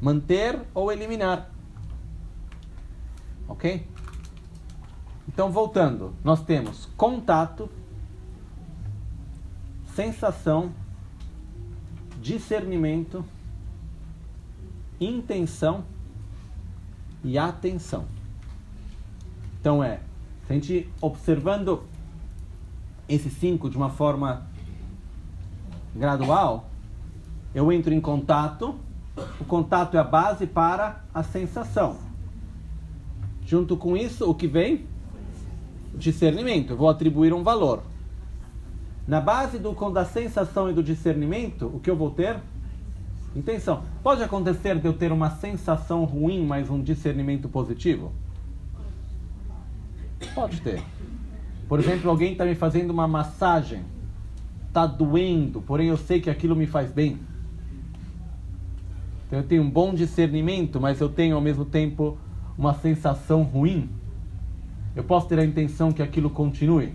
Manter 0.04 0.62
ou 0.74 0.92
eliminar. 0.92 1.50
Ok? 3.48 3.88
Então, 5.28 5.50
voltando, 5.50 6.14
nós 6.24 6.44
temos 6.44 6.90
contato, 6.98 7.70
sensação, 9.96 10.74
discernimento, 12.22 13.24
intenção 15.00 15.86
e 17.24 17.38
atenção. 17.38 18.06
Então 19.60 19.82
é, 19.82 20.02
se 20.46 20.52
a 20.52 20.54
gente 20.54 20.90
observando 21.00 21.84
esses 23.08 23.32
cinco 23.32 23.70
de 23.70 23.78
uma 23.78 23.90
forma 23.90 24.46
gradual, 25.96 26.70
eu 27.56 27.72
entro 27.72 27.94
em 27.94 28.02
contato, 28.02 28.76
o 29.40 29.45
contato 29.45 29.95
é 29.95 29.99
a 29.99 30.03
base 30.03 30.48
para 30.48 31.03
a 31.14 31.23
sensação. 31.23 31.98
Junto 33.45 33.77
com 33.77 33.95
isso, 33.95 34.30
o 34.30 34.34
que 34.34 34.48
vem? 34.48 34.85
Discernimento. 35.94 36.72
Eu 36.72 36.77
vou 36.77 36.90
atribuir 36.90 37.34
um 37.34 37.44
valor. 37.44 37.84
Na 39.07 39.19
base 39.19 39.60
do, 39.60 39.73
da 39.91 40.06
sensação 40.06 40.69
e 40.69 40.73
do 40.73 40.81
discernimento, 40.81 41.68
o 41.68 41.80
que 41.80 41.90
eu 41.90 41.95
vou 41.95 42.10
ter? 42.11 42.40
Intenção. 43.35 43.84
Pode 44.02 44.23
acontecer 44.23 44.80
de 44.80 44.88
eu 44.88 44.94
ter 44.94 45.11
uma 45.11 45.30
sensação 45.31 46.06
ruim, 46.06 46.45
mas 46.45 46.69
um 46.69 46.81
discernimento 46.81 47.49
positivo? 47.49 48.11
Pode 50.34 50.61
ter. 50.61 50.81
Por 51.68 51.80
exemplo, 51.80 52.10
alguém 52.10 52.31
está 52.31 52.45
me 52.45 52.56
fazendo 52.56 52.91
uma 52.91 53.07
massagem, 53.07 53.84
está 54.68 54.85
doendo, 54.85 55.61
porém 55.61 55.90
eu 55.90 55.98
sei 55.98 56.22
que 56.22 56.30
aquilo 56.30 56.56
me 56.56 56.65
faz 56.65 56.91
bem. 56.91 57.19
Então 59.34 59.41
eu 59.41 59.47
tenho 59.47 59.64
um 59.64 59.69
bom 59.69 59.95
discernimento, 59.95 60.80
mas 60.80 61.01
eu 61.01 61.10
tenho 61.10 61.35
ao 61.35 61.41
mesmo 61.41 61.65
tempo 61.65 62.19
uma 62.55 62.72
sensação 62.76 63.41
ruim. 63.41 63.89
Eu 64.95 65.03
posso 65.03 65.27
ter 65.27 65.39
a 65.39 65.43
intenção 65.43 65.91
que 65.91 66.03
aquilo 66.03 66.30
continue? 66.30 66.93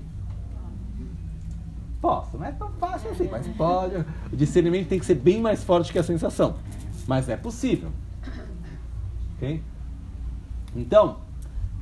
Posso, 2.01 2.39
não 2.39 2.47
é 2.47 2.53
tão 2.53 2.71
fácil 2.79 3.11
assim, 3.11 3.27
mas 3.29 3.45
pode. 3.49 3.97
O 4.33 4.37
discernimento 4.37 4.87
tem 4.87 5.01
que 5.01 5.05
ser 5.05 5.17
bem 5.17 5.41
mais 5.41 5.65
forte 5.65 5.91
que 5.93 5.99
a 5.99 6.03
sensação. 6.05 6.55
Mas 7.09 7.29
é 7.29 7.37
possível. 7.37 7.91
Ok? 9.35 9.61
Então, 10.77 11.17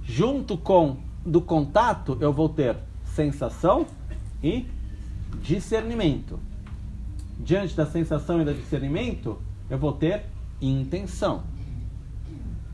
junto 0.02 0.56
com 0.56 0.96
do 1.22 1.42
contato, 1.42 2.16
eu 2.18 2.32
vou 2.32 2.48
ter 2.48 2.78
sensação 3.04 3.84
e 4.42 4.66
discernimento. 5.42 6.40
Diante 7.38 7.76
da 7.76 7.84
sensação 7.84 8.40
e 8.40 8.44
do 8.46 8.54
discernimento, 8.54 9.38
eu 9.68 9.76
vou 9.76 9.92
ter 9.92 10.34
intenção. 10.60 11.42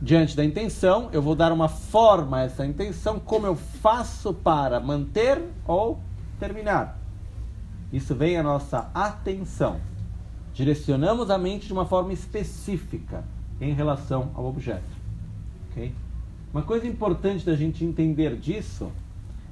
Diante 0.01 0.37
da 0.37 0.45
intenção, 0.45 1.09
eu 1.13 1.23
vou 1.23 1.37
dar 1.37 1.53
uma 1.53 1.69
forma 1.69 2.39
a 2.39 2.43
essa 2.43 2.67
intenção, 2.67 3.21
como 3.21 3.47
eu 3.47 3.55
faço 3.55 4.35
para 4.35 4.81
manter 4.81 5.41
ou 5.67 6.01
terminar. 6.41 6.99
Isso 7.93 8.15
vem 8.15 8.37
a 8.37 8.43
nossa 8.43 8.91
atenção. 8.93 9.81
Direcionamos 10.53 11.31
a 11.31 11.39
mente 11.39 11.67
de 11.67 11.73
uma 11.73 11.87
forma 11.87 12.13
específica 12.13 13.23
em 13.61 13.73
relação 13.73 14.31
ao 14.35 14.47
objeto. 14.47 14.83
Okay? 15.71 15.95
Uma 16.53 16.63
coisa 16.63 16.87
importante 16.87 17.47
da 17.47 17.55
gente 17.55 17.85
entender 17.85 18.37
disso 18.37 18.91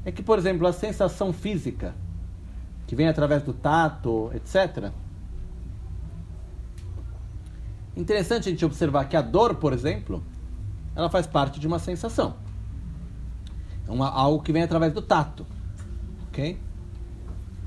é 0.04 0.10
que, 0.10 0.22
por 0.22 0.38
exemplo, 0.38 0.66
a 0.66 0.72
sensação 0.72 1.32
física, 1.32 1.94
que 2.86 2.96
vem 2.96 3.08
através 3.08 3.42
do 3.42 3.52
tato, 3.52 4.30
etc. 4.34 4.90
Interessante 8.00 8.48
a 8.48 8.50
gente 8.50 8.64
observar 8.64 9.04
que 9.10 9.14
a 9.14 9.20
dor, 9.20 9.56
por 9.56 9.74
exemplo, 9.74 10.24
ela 10.96 11.10
faz 11.10 11.26
parte 11.26 11.60
de 11.60 11.66
uma 11.66 11.78
sensação. 11.78 12.34
É 13.86 13.90
uma, 13.90 14.08
algo 14.08 14.42
que 14.42 14.50
vem 14.50 14.62
através 14.62 14.94
do 14.94 15.02
tato. 15.02 15.44
Ok? 16.28 16.58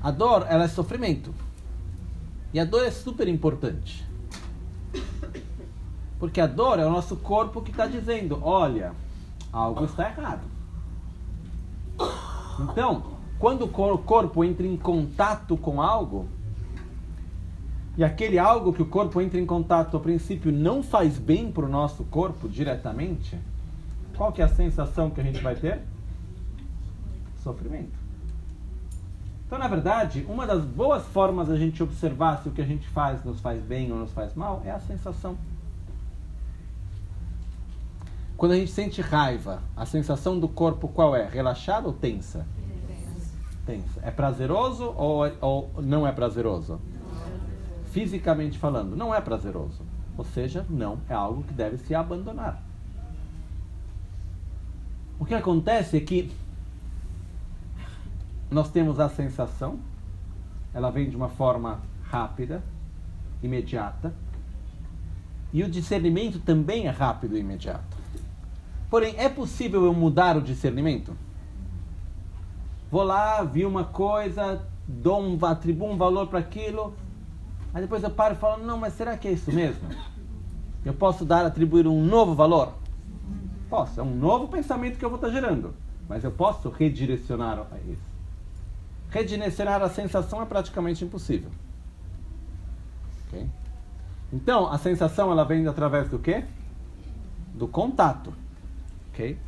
A 0.02 0.10
dor, 0.10 0.44
ela 0.48 0.64
é 0.64 0.68
sofrimento. 0.68 1.32
E 2.52 2.58
a 2.58 2.64
dor 2.64 2.84
é 2.84 2.90
super 2.90 3.28
importante. 3.28 4.04
Porque 6.18 6.40
a 6.40 6.48
dor 6.48 6.80
é 6.80 6.84
o 6.84 6.90
nosso 6.90 7.14
corpo 7.14 7.62
que 7.62 7.70
está 7.70 7.86
dizendo: 7.86 8.40
olha, 8.42 8.92
algo 9.52 9.84
está 9.84 10.08
errado. 10.08 10.42
Então, 12.58 13.04
quando 13.38 13.66
o 13.66 13.98
corpo 13.98 14.42
entra 14.42 14.66
em 14.66 14.76
contato 14.76 15.56
com 15.56 15.80
algo, 15.80 16.26
e 17.96 18.02
aquele 18.02 18.38
algo 18.38 18.72
que 18.72 18.82
o 18.82 18.86
corpo 18.86 19.20
entra 19.20 19.38
em 19.38 19.46
contato 19.46 19.96
a 19.96 20.00
princípio 20.00 20.50
não 20.50 20.82
faz 20.82 21.16
bem 21.18 21.50
para 21.50 21.64
o 21.64 21.68
nosso 21.68 22.04
corpo 22.04 22.48
diretamente, 22.48 23.38
qual 24.16 24.32
que 24.32 24.42
é 24.42 24.44
a 24.44 24.48
sensação 24.48 25.10
que 25.10 25.20
a 25.20 25.24
gente 25.24 25.40
vai 25.40 25.54
ter? 25.54 25.80
Sofrimento. 27.42 28.04
Então, 29.46 29.58
na 29.58 29.68
verdade, 29.68 30.26
uma 30.28 30.46
das 30.46 30.64
boas 30.64 31.04
formas 31.06 31.48
a 31.50 31.56
gente 31.56 31.82
observar 31.82 32.42
se 32.42 32.48
o 32.48 32.52
que 32.52 32.62
a 32.62 32.66
gente 32.66 32.88
faz 32.88 33.22
nos 33.24 33.40
faz 33.40 33.62
bem 33.62 33.92
ou 33.92 33.98
nos 33.98 34.12
faz 34.12 34.34
mal 34.34 34.62
é 34.64 34.70
a 34.70 34.80
sensação. 34.80 35.36
Quando 38.36 38.52
a 38.52 38.56
gente 38.56 38.72
sente 38.72 39.00
raiva, 39.00 39.62
a 39.76 39.86
sensação 39.86 40.40
do 40.40 40.48
corpo 40.48 40.88
qual 40.88 41.14
é? 41.14 41.28
Relaxada 41.28 41.86
ou 41.86 41.92
tensa? 41.92 42.44
Tensa. 43.64 44.00
É 44.02 44.10
prazeroso 44.10 44.92
ou, 44.96 45.22
ou 45.40 45.70
não 45.80 46.06
é 46.06 46.10
prazeroso? 46.10 46.80
Fisicamente 47.94 48.58
falando, 48.58 48.96
não 48.96 49.14
é 49.14 49.20
prazeroso. 49.20 49.80
Ou 50.18 50.24
seja, 50.24 50.66
não 50.68 50.98
é 51.08 51.14
algo 51.14 51.44
que 51.44 51.54
deve 51.54 51.78
se 51.78 51.94
abandonar. 51.94 52.60
O 55.16 55.24
que 55.24 55.32
acontece 55.32 55.96
é 55.96 56.00
que 56.00 56.32
nós 58.50 58.68
temos 58.68 58.98
a 58.98 59.08
sensação, 59.08 59.78
ela 60.74 60.90
vem 60.90 61.08
de 61.08 61.14
uma 61.14 61.28
forma 61.28 61.82
rápida, 62.02 62.64
imediata, 63.40 64.12
e 65.52 65.62
o 65.62 65.70
discernimento 65.70 66.40
também 66.40 66.88
é 66.88 66.90
rápido 66.90 67.36
e 67.36 67.40
imediato. 67.40 67.96
Porém, 68.90 69.14
é 69.16 69.28
possível 69.28 69.84
eu 69.84 69.94
mudar 69.94 70.36
o 70.36 70.42
discernimento? 70.42 71.16
Vou 72.90 73.04
lá, 73.04 73.40
vi 73.44 73.64
uma 73.64 73.84
coisa, 73.84 74.66
dou 74.84 75.22
um, 75.22 75.38
atribuo 75.46 75.92
um 75.92 75.96
valor 75.96 76.26
para 76.26 76.40
aquilo, 76.40 76.92
aí 77.74 77.82
depois 77.82 78.02
eu 78.02 78.10
paro 78.10 78.34
e 78.34 78.38
falo, 78.38 78.64
não, 78.64 78.78
mas 78.78 78.94
será 78.94 79.16
que 79.18 79.28
é 79.28 79.32
isso 79.32 79.52
mesmo? 79.52 79.82
Eu 80.84 80.94
posso 80.94 81.24
dar, 81.24 81.44
atribuir 81.44 81.86
um 81.86 82.04
novo 82.04 82.34
valor? 82.34 82.74
Posso. 83.68 83.98
É 83.98 84.02
um 84.02 84.14
novo 84.14 84.48
pensamento 84.48 84.98
que 84.98 85.04
eu 85.04 85.10
vou 85.10 85.16
estar 85.16 85.30
gerando. 85.30 85.74
Mas 86.08 86.22
eu 86.22 86.30
posso 86.30 86.68
redirecionar 86.68 87.58
a 87.58 87.78
isso. 87.90 88.02
Redirecionar 89.10 89.82
a 89.82 89.88
sensação 89.88 90.42
é 90.42 90.44
praticamente 90.44 91.04
impossível. 91.04 91.50
Okay? 93.28 93.46
Então, 94.32 94.70
a 94.70 94.78
sensação 94.78 95.30
ela 95.30 95.44
vem 95.44 95.66
através 95.66 96.08
do 96.08 96.18
quê? 96.18 96.44
Do 97.54 97.66
contato. 97.66 98.34
Ok? 99.12 99.38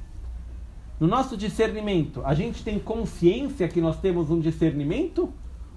No 0.99 1.07
nosso 1.07 1.37
discernimento, 1.37 2.23
a 2.25 2.33
gente 2.33 2.65
tem 2.65 2.79
consciência 2.79 3.69
que 3.69 3.81
nós 3.81 3.99
temos 4.01 4.31
um 4.31 4.41
discernimento? 4.41 5.31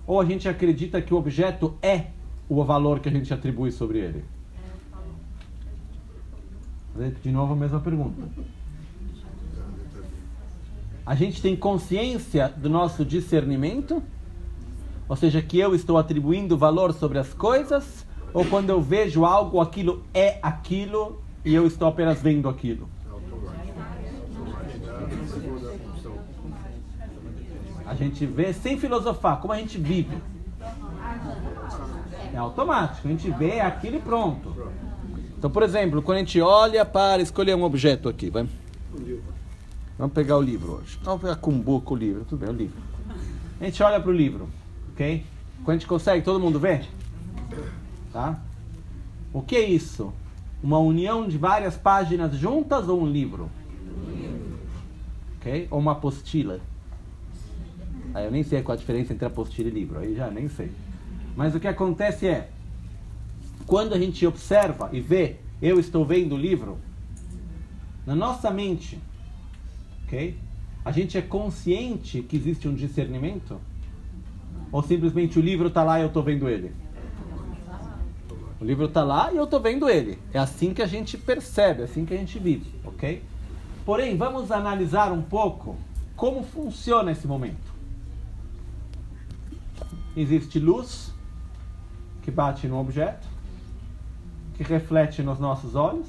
Ou 0.08 0.22
a 0.22 0.26
gente 0.26 0.48
acredita 0.48 1.02
que 1.02 1.14
o 1.14 1.18
objeto 1.18 1.78
é 1.82 2.08
o 2.50 2.64
valor 2.64 3.00
que 3.00 3.08
a 3.08 3.12
gente 3.12 3.32
atribui 3.32 3.72
sobre 3.72 4.00
ele? 4.00 4.26
De 7.22 7.32
novo 7.32 7.54
a 7.54 7.56
mesma 7.56 7.80
pergunta. 7.80 8.22
A 11.06 11.16
gente 11.16 11.42
tem 11.42 11.56
consciência 11.56 12.50
do 12.50 12.70
nosso 12.70 13.06
discernimento? 13.06 14.02
Ou 15.08 15.16
seja, 15.16 15.42
que 15.42 15.58
eu 15.60 15.74
estou 15.74 15.98
atribuindo 15.98 16.58
valor 16.58 16.92
sobre 16.94 17.20
as 17.20 17.34
coisas? 17.34 18.06
Ou 18.34 18.46
quando 18.46 18.70
eu 18.70 18.82
vejo 18.82 19.26
algo, 19.26 19.62
aquilo 19.62 20.04
é 20.14 20.40
aquilo 20.42 21.22
e 21.46 21.54
eu 21.54 21.66
estou 21.66 21.88
apenas 21.88 22.22
vendo 22.22 22.50
aquilo? 22.50 22.90
A 27.86 27.96
gente 27.96 28.24
vê 28.26 28.54
sem 28.54 28.78
filosofar, 28.78 29.40
como 29.40 29.54
a 29.54 29.58
gente 29.58 29.80
vive. 29.80 30.16
É 32.40 32.42
automático, 32.42 33.06
a 33.06 33.12
gente 33.12 33.30
vê 33.32 33.60
aquilo 33.60 33.98
e 33.98 34.00
pronto. 34.00 34.56
Então, 35.38 35.52
por 35.52 35.62
exemplo, 35.62 36.02
quando 36.02 36.16
a 36.16 36.20
gente 36.20 36.40
olha 36.40 36.86
para 36.86 37.22
escolher 37.22 37.54
um 37.54 37.64
objeto 37.64 38.08
aqui, 38.08 38.30
vai. 38.30 38.48
Vamos 39.98 40.14
pegar 40.14 40.38
o 40.38 40.42
livro 40.42 40.76
hoje. 40.76 40.98
Vamos 41.04 41.20
pegar 41.20 41.36
com 41.36 41.52
o 41.52 41.96
livro, 41.98 42.24
tudo 42.24 42.40
bem, 42.40 42.50
o 42.50 42.54
livro. 42.54 42.82
A 43.60 43.66
gente 43.66 43.84
olha 43.84 44.00
para 44.00 44.10
o 44.10 44.14
livro, 44.14 44.48
ok? 44.94 45.26
Quando 45.66 45.70
a 45.70 45.74
gente 45.80 45.88
consegue, 45.88 46.24
todo 46.24 46.40
mundo 46.40 46.62
vê? 46.62 46.84
Tá? 48.14 48.40
O 49.34 49.42
que 49.42 49.58
é 49.58 49.70
isso? 49.70 50.14
Uma 50.64 50.80
união 50.80 51.28
de 51.28 51.38
várias 51.38 51.76
páginas 51.76 52.38
juntas 52.38 52.88
ou 52.88 53.02
um 53.02 53.06
livro? 53.06 53.50
Ok? 55.38 55.68
Ou 55.70 55.78
uma 55.80 55.92
apostila? 55.92 56.62
Aí 58.14 58.24
eu 58.24 58.32
nem 58.32 58.44
sei 58.44 58.64
qual 58.64 58.78
a 58.78 58.80
diferença 58.80 59.12
entre 59.12 59.26
apostila 59.26 59.68
e 59.68 59.74
livro, 59.74 60.00
aí 60.00 60.16
já 60.16 60.32
nem 60.32 60.48
sei. 60.48 60.72
Mas 61.36 61.56
o 61.56 61.60
que 61.60 61.68
acontece 61.68 62.28
é, 62.28 62.50
quando 63.66 63.94
a 63.94 64.00
gente 64.00 64.26
observa 64.26 64.90
e 64.92 65.00
vê, 65.00 65.38
eu 65.62 65.80
estou 65.80 66.06
vendo 66.06 66.36
o 66.36 66.38
livro, 66.38 66.78
na 68.06 68.16
nossa 68.16 68.50
mente, 68.50 69.00
ok? 70.06 70.36
A 70.84 70.92
gente 70.92 71.18
é 71.18 71.22
consciente 71.22 72.22
que 72.24 72.36
existe 72.36 72.68
um 72.68 72.74
discernimento? 72.74 73.60
Ou 74.72 74.82
simplesmente 74.82 75.38
o 75.38 75.42
livro 75.42 75.68
está 75.68 75.84
lá 75.84 76.00
e 76.00 76.04
eu 76.04 76.08
estou 76.08 76.24
vendo 76.24 76.50
ele? 76.50 76.72
O 78.60 78.66
livro 78.66 78.86
está 78.86 79.04
lá 79.04 79.32
e 79.32 79.38
eu 79.38 79.44
estou 79.46 79.60
vendo 79.60 79.88
ele. 79.88 80.18
É 80.34 80.40
assim 80.40 80.74
que 80.74 80.82
a 80.82 80.88
gente 80.88 81.18
percebe, 81.18 81.82
é 81.82 81.86
assim 81.86 82.06
que 82.06 82.14
a 82.14 82.18
gente 82.18 82.38
vive, 82.40 82.70
ok? 82.84 83.22
Porém, 83.86 84.18
vamos 84.18 84.52
analisar 84.52 85.12
um 85.12 85.22
pouco 85.22 85.78
como 86.16 86.44
funciona 86.44 87.12
esse 87.12 87.26
momento. 87.26 87.74
Existe 90.16 90.60
luz 90.60 91.14
que 92.30 92.36
bate 92.36 92.68
no 92.68 92.80
objeto, 92.80 93.28
que 94.56 94.64
reflete 94.64 95.24
nos 95.24 95.40
nossos 95.40 95.74
olhos. 95.74 96.08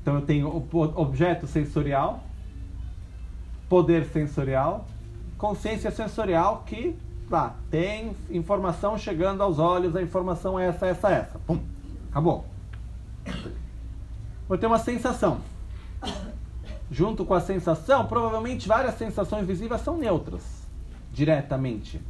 Então 0.00 0.14
eu 0.14 0.22
tenho 0.22 0.48
objeto 0.72 1.46
sensorial, 1.46 2.22
poder 3.68 4.06
sensorial, 4.06 4.86
consciência 5.36 5.90
sensorial 5.90 6.64
que 6.66 6.96
lá 7.28 7.54
tem 7.70 8.16
informação 8.30 8.96
chegando 8.96 9.42
aos 9.42 9.58
olhos, 9.58 9.94
a 9.94 10.00
informação 10.00 10.58
é 10.58 10.68
essa, 10.68 10.86
essa, 10.86 11.10
essa. 11.10 11.38
Pum, 11.40 11.60
acabou. 12.10 12.46
Vou 14.48 14.56
ter 14.56 14.66
uma 14.66 14.78
sensação. 14.78 15.40
Junto 16.90 17.24
com 17.26 17.34
a 17.34 17.40
sensação, 17.40 18.06
provavelmente 18.06 18.66
várias 18.66 18.94
sensações 18.94 19.46
visíveis 19.46 19.82
são 19.82 19.98
neutras, 19.98 20.66
diretamente. 21.12 22.00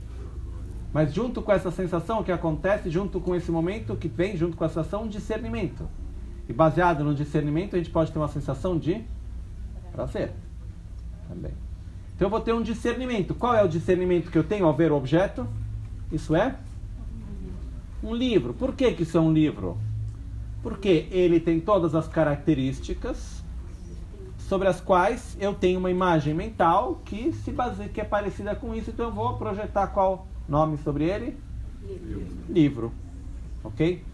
Mas 0.96 1.12
junto 1.12 1.42
com 1.42 1.52
essa 1.52 1.70
sensação, 1.70 2.24
que 2.24 2.32
acontece 2.32 2.88
junto 2.88 3.20
com 3.20 3.36
esse 3.36 3.50
momento 3.50 3.94
que 3.96 4.08
vem 4.08 4.34
junto 4.34 4.56
com 4.56 4.64
essa 4.64 4.80
ação, 4.80 5.02
um 5.02 5.08
discernimento. 5.08 5.86
E 6.48 6.54
baseado 6.54 7.04
no 7.04 7.14
discernimento, 7.14 7.76
a 7.76 7.78
gente 7.78 7.90
pode 7.90 8.10
ter 8.10 8.18
uma 8.18 8.28
sensação 8.28 8.78
de 8.78 9.04
prazer. 9.92 10.32
Também. 11.28 11.52
Então 12.14 12.24
eu 12.24 12.30
vou 12.30 12.40
ter 12.40 12.54
um 12.54 12.62
discernimento. 12.62 13.34
Qual 13.34 13.54
é 13.54 13.62
o 13.62 13.68
discernimento 13.68 14.30
que 14.30 14.38
eu 14.38 14.42
tenho 14.42 14.64
ao 14.64 14.72
ver 14.72 14.90
o 14.90 14.96
objeto? 14.96 15.46
Isso 16.10 16.34
é 16.34 16.56
um 18.02 18.14
livro. 18.14 18.54
Por 18.54 18.74
que, 18.74 18.90
que 18.92 19.02
isso 19.02 19.18
é 19.18 19.20
um 19.20 19.34
livro? 19.34 19.76
Porque 20.62 21.08
ele 21.10 21.38
tem 21.38 21.60
todas 21.60 21.94
as 21.94 22.08
características 22.08 23.44
sobre 24.38 24.66
as 24.66 24.80
quais 24.80 25.36
eu 25.38 25.52
tenho 25.52 25.78
uma 25.78 25.90
imagem 25.90 26.32
mental 26.32 27.02
que 27.04 27.34
se 27.34 27.52
baseia, 27.52 27.90
que 27.90 28.00
é 28.00 28.04
parecida 28.04 28.54
com 28.54 28.74
isso, 28.74 28.88
então 28.88 29.08
eu 29.08 29.12
vou 29.12 29.36
projetar 29.36 29.88
qual 29.88 30.26
Nome 30.48 30.78
sobre 30.78 31.04
ele? 31.04 31.36
Livro. 31.82 32.26
Livro. 32.48 32.92
Ok? 33.64 34.04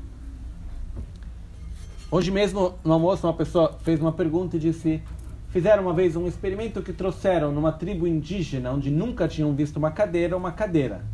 Hoje 2.10 2.30
mesmo, 2.30 2.74
no 2.84 2.92
almoço, 2.92 3.26
uma 3.26 3.34
pessoa 3.34 3.72
fez 3.82 4.00
uma 4.00 4.12
pergunta 4.12 4.56
e 4.56 4.60
disse: 4.60 5.02
Fizeram 5.50 5.82
uma 5.82 5.92
vez 5.92 6.16
um 6.16 6.26
experimento 6.26 6.82
que 6.82 6.92
trouxeram 6.92 7.52
numa 7.52 7.72
tribo 7.72 8.06
indígena, 8.06 8.72
onde 8.72 8.90
nunca 8.90 9.28
tinham 9.28 9.54
visto 9.54 9.76
uma 9.76 9.90
cadeira, 9.90 10.36
uma 10.36 10.52
cadeira. 10.52 11.04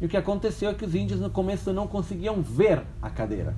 E 0.00 0.06
o 0.06 0.08
que 0.08 0.16
aconteceu 0.16 0.70
é 0.70 0.74
que 0.74 0.84
os 0.84 0.94
índios 0.94 1.20
no 1.20 1.30
começo 1.30 1.72
não 1.72 1.86
conseguiam 1.86 2.42
ver 2.42 2.82
a 3.02 3.10
cadeira. 3.10 3.54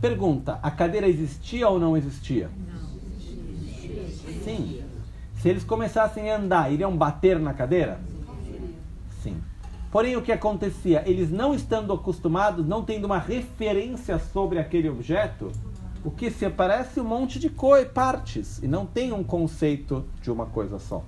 Pergunta: 0.00 0.58
a 0.62 0.70
cadeira 0.70 1.08
existia 1.08 1.68
ou 1.68 1.78
não 1.78 1.96
existia? 1.96 2.50
Não. 2.68 2.84
Sim. 4.44 4.82
Se 5.36 5.48
eles 5.48 5.62
começassem 5.62 6.30
a 6.30 6.36
andar, 6.36 6.72
iriam 6.72 6.96
bater 6.96 7.38
na 7.38 7.54
cadeira? 7.54 8.00
Porém, 9.94 10.16
o 10.16 10.22
que 10.22 10.32
acontecia? 10.32 11.04
Eles 11.06 11.30
não 11.30 11.54
estando 11.54 11.92
acostumados, 11.92 12.66
não 12.66 12.82
tendo 12.82 13.04
uma 13.04 13.20
referência 13.20 14.18
sobre 14.18 14.58
aquele 14.58 14.88
objeto, 14.88 15.52
o 16.04 16.10
que 16.10 16.32
se 16.32 16.44
aparece 16.44 16.98
um 16.98 17.04
monte 17.04 17.38
de 17.38 17.48
coi 17.48 17.84
partes 17.84 18.60
e 18.60 18.66
não 18.66 18.86
tem 18.86 19.12
um 19.12 19.22
conceito 19.22 20.04
de 20.20 20.32
uma 20.32 20.46
coisa 20.46 20.80
só. 20.80 21.04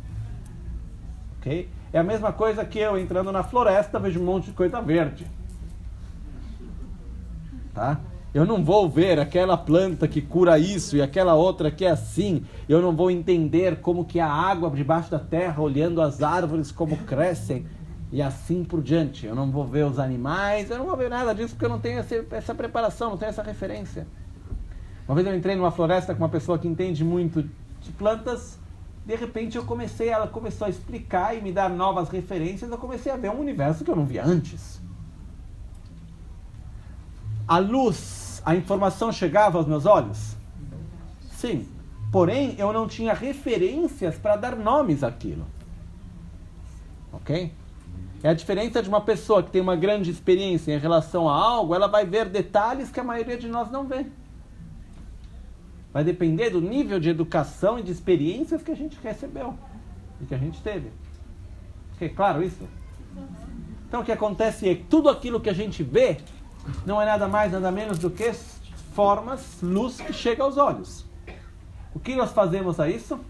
Ok? 1.37 1.69
É 1.93 1.99
a 1.99 2.05
mesma 2.05 2.33
coisa 2.33 2.65
que 2.65 2.79
eu 2.79 2.97
entrando 2.97 3.33
na 3.33 3.43
floresta 3.43 3.99
vejo 3.99 4.21
um 4.21 4.25
monte 4.25 4.45
de 4.45 4.53
coisa 4.53 4.81
verde. 4.81 5.27
Tá? 7.75 7.99
Eu 8.33 8.47
não 8.47 8.63
vou 8.63 8.89
ver 8.89 9.19
aquela 9.19 9.57
planta 9.57 10.07
que 10.07 10.23
cura 10.23 10.61
isso 10.61 10.97
e 10.97 11.03
aquela 11.03 11.35
outra 11.35 11.73
que 11.73 11.85
é 11.85 11.91
assim. 11.91 12.45
Eu 12.69 12.81
não 12.81 12.95
vou 12.95 13.11
entender 13.11 13.81
como 13.81 14.05
que 14.05 14.21
a 14.21 14.31
água 14.31 14.71
debaixo 14.71 15.11
da 15.11 15.19
terra, 15.19 15.61
olhando 15.61 16.01
as 16.01 16.23
árvores 16.23 16.71
como 16.71 16.97
crescem 16.99 17.67
e 18.13 18.23
assim 18.23 18.65
por 18.65 18.83
diante. 18.83 19.27
Eu 19.27 19.35
não 19.35 19.51
vou 19.51 19.67
ver 19.67 19.85
os 19.85 19.99
animais, 19.99 20.71
eu 20.71 20.79
não 20.79 20.87
vou 20.87 20.97
ver 20.97 21.11
nada 21.11 21.35
disso 21.35 21.55
porque 21.55 21.65
eu 21.65 21.71
não 21.71 21.81
tenho 21.81 21.99
essa, 21.99 22.25
essa 22.31 22.55
preparação, 22.55 23.11
não 23.11 23.17
tenho 23.17 23.31
essa 23.31 23.43
referência. 23.43 24.07
Uma 25.07 25.15
vez 25.15 25.27
eu 25.27 25.35
entrei 25.35 25.55
numa 25.55 25.71
floresta 25.71 26.15
com 26.15 26.23
uma 26.23 26.29
pessoa 26.29 26.59
que 26.59 26.67
entende 26.67 27.05
muito 27.05 27.43
de 27.81 27.93
plantas, 27.93 28.59
de 29.05 29.15
repente 29.15 29.57
eu 29.57 29.65
comecei, 29.65 30.09
ela 30.09 30.27
começou 30.27 30.67
a 30.67 30.71
explicar 30.71 31.37
e 31.37 31.41
me 31.41 31.53
dar 31.53 31.71
novas 31.71 32.09
referências, 32.09 32.69
eu 32.69 32.79
comecei 32.79 33.13
a 33.13 33.17
ver 33.17 33.31
um 33.31 33.39
universo 33.39 33.85
que 33.85 33.91
eu 33.91 33.95
não 33.95 34.05
via 34.05 34.25
antes. 34.25 34.81
A 37.47 37.59
luz, 37.59 38.43
a 38.45 38.57
informação 38.57 39.13
chegava 39.13 39.59
aos 39.59 39.67
meus 39.69 39.87
olhos? 39.87 40.35
Sim. 41.31 41.69
Porém, 42.11 42.57
eu 42.59 42.73
não 42.73 42.89
tinha 42.89 43.15
referências 43.15 44.17
para 44.17 44.37
dar 44.37 44.57
nomes 44.57 45.05
àquilo. 45.05 45.47
Ok? 47.13 47.53
É 48.27 48.31
a 48.31 48.35
diferença 48.35 48.83
de 48.83 48.89
uma 48.89 49.01
pessoa 49.01 49.41
que 49.41 49.53
tem 49.53 49.63
uma 49.63 49.77
grande 49.77 50.11
experiência 50.11 50.75
em 50.75 50.79
relação 50.81 51.29
a 51.29 51.33
algo, 51.33 51.77
ela 51.77 51.87
vai 51.87 52.05
ver 52.05 52.29
detalhes 52.29 52.91
que 52.91 52.99
a 52.99 53.05
maioria 53.05 53.39
de 53.39 53.47
nós 53.47 53.71
não 53.71 53.87
vê. 53.87 54.05
Vai 55.93 56.03
depender 56.03 56.51
do 56.51 56.61
nível 56.61 56.99
de 56.99 57.09
educação 57.09 57.79
e 57.79 57.85
de 57.85 57.93
experiências 57.93 58.65
que 58.65 58.73
a 58.73 58.75
gente 58.75 58.99
recebeu 59.01 59.57
e 60.21 60.27
que 60.27 60.35
a 60.35 60.39
gente 60.39 60.61
teve. 60.61 60.91
É 62.01 62.09
claro 62.09 62.43
isso? 62.43 62.69
Então 63.87 64.01
o 64.01 64.05
que 64.05 64.11
acontece 64.11 64.69
é 64.69 64.75
que 64.75 64.83
tudo 64.83 65.09
aquilo 65.09 65.41
que 65.41 65.49
a 65.49 65.55
gente 65.55 65.85
vê 65.85 66.17
não 66.85 67.01
é 67.01 67.07
nada 67.07 67.29
mais, 67.29 67.53
nada 67.53 67.71
menos 67.71 67.97
do 67.97 68.11
que 68.11 68.33
formas, 68.93 69.63
luz 69.63 70.01
que 70.01 70.13
chega 70.13 70.43
aos 70.43 70.57
olhos. 70.57 71.07
O 71.95 72.01
que 72.01 72.17
nós 72.17 72.33
fazemos 72.33 72.81
a 72.81 72.89
isso? 72.89 73.21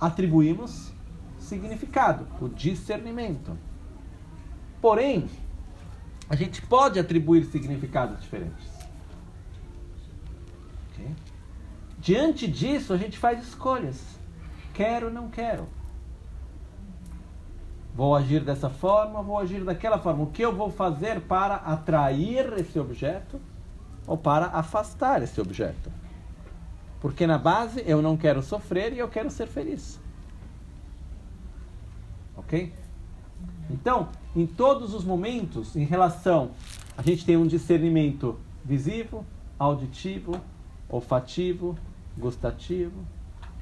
Atribuímos 0.00 0.90
significado, 1.38 2.26
o 2.40 2.48
discernimento. 2.48 3.54
Porém, 4.86 5.28
a 6.30 6.36
gente 6.36 6.62
pode 6.62 6.96
atribuir 6.96 7.46
significados 7.46 8.20
diferentes. 8.20 8.68
Ok? 10.92 11.10
Diante 11.98 12.46
disso, 12.46 12.92
a 12.92 12.96
gente 12.96 13.18
faz 13.18 13.42
escolhas. 13.42 14.00
Quero, 14.72 15.12
não 15.12 15.28
quero. 15.28 15.66
Vou 17.96 18.14
agir 18.14 18.44
dessa 18.44 18.70
forma, 18.70 19.20
vou 19.24 19.40
agir 19.40 19.64
daquela 19.64 19.98
forma. 19.98 20.22
O 20.22 20.30
que 20.30 20.42
eu 20.42 20.54
vou 20.54 20.70
fazer 20.70 21.20
para 21.22 21.56
atrair 21.56 22.52
esse 22.56 22.78
objeto 22.78 23.40
ou 24.06 24.16
para 24.16 24.46
afastar 24.46 25.20
esse 25.20 25.40
objeto? 25.40 25.90
Porque 27.00 27.26
na 27.26 27.38
base 27.38 27.82
eu 27.84 28.00
não 28.00 28.16
quero 28.16 28.40
sofrer 28.40 28.92
e 28.92 29.00
eu 29.00 29.08
quero 29.08 29.32
ser 29.32 29.48
feliz. 29.48 29.98
Ok? 32.36 32.85
Então, 33.70 34.08
em 34.34 34.46
todos 34.46 34.94
os 34.94 35.04
momentos, 35.04 35.74
em 35.74 35.84
relação, 35.84 36.50
a 36.96 37.02
gente 37.02 37.24
tem 37.24 37.36
um 37.36 37.46
discernimento 37.46 38.38
visível, 38.64 39.24
auditivo, 39.58 40.40
olfativo, 40.88 41.76
gustativo, 42.16 43.04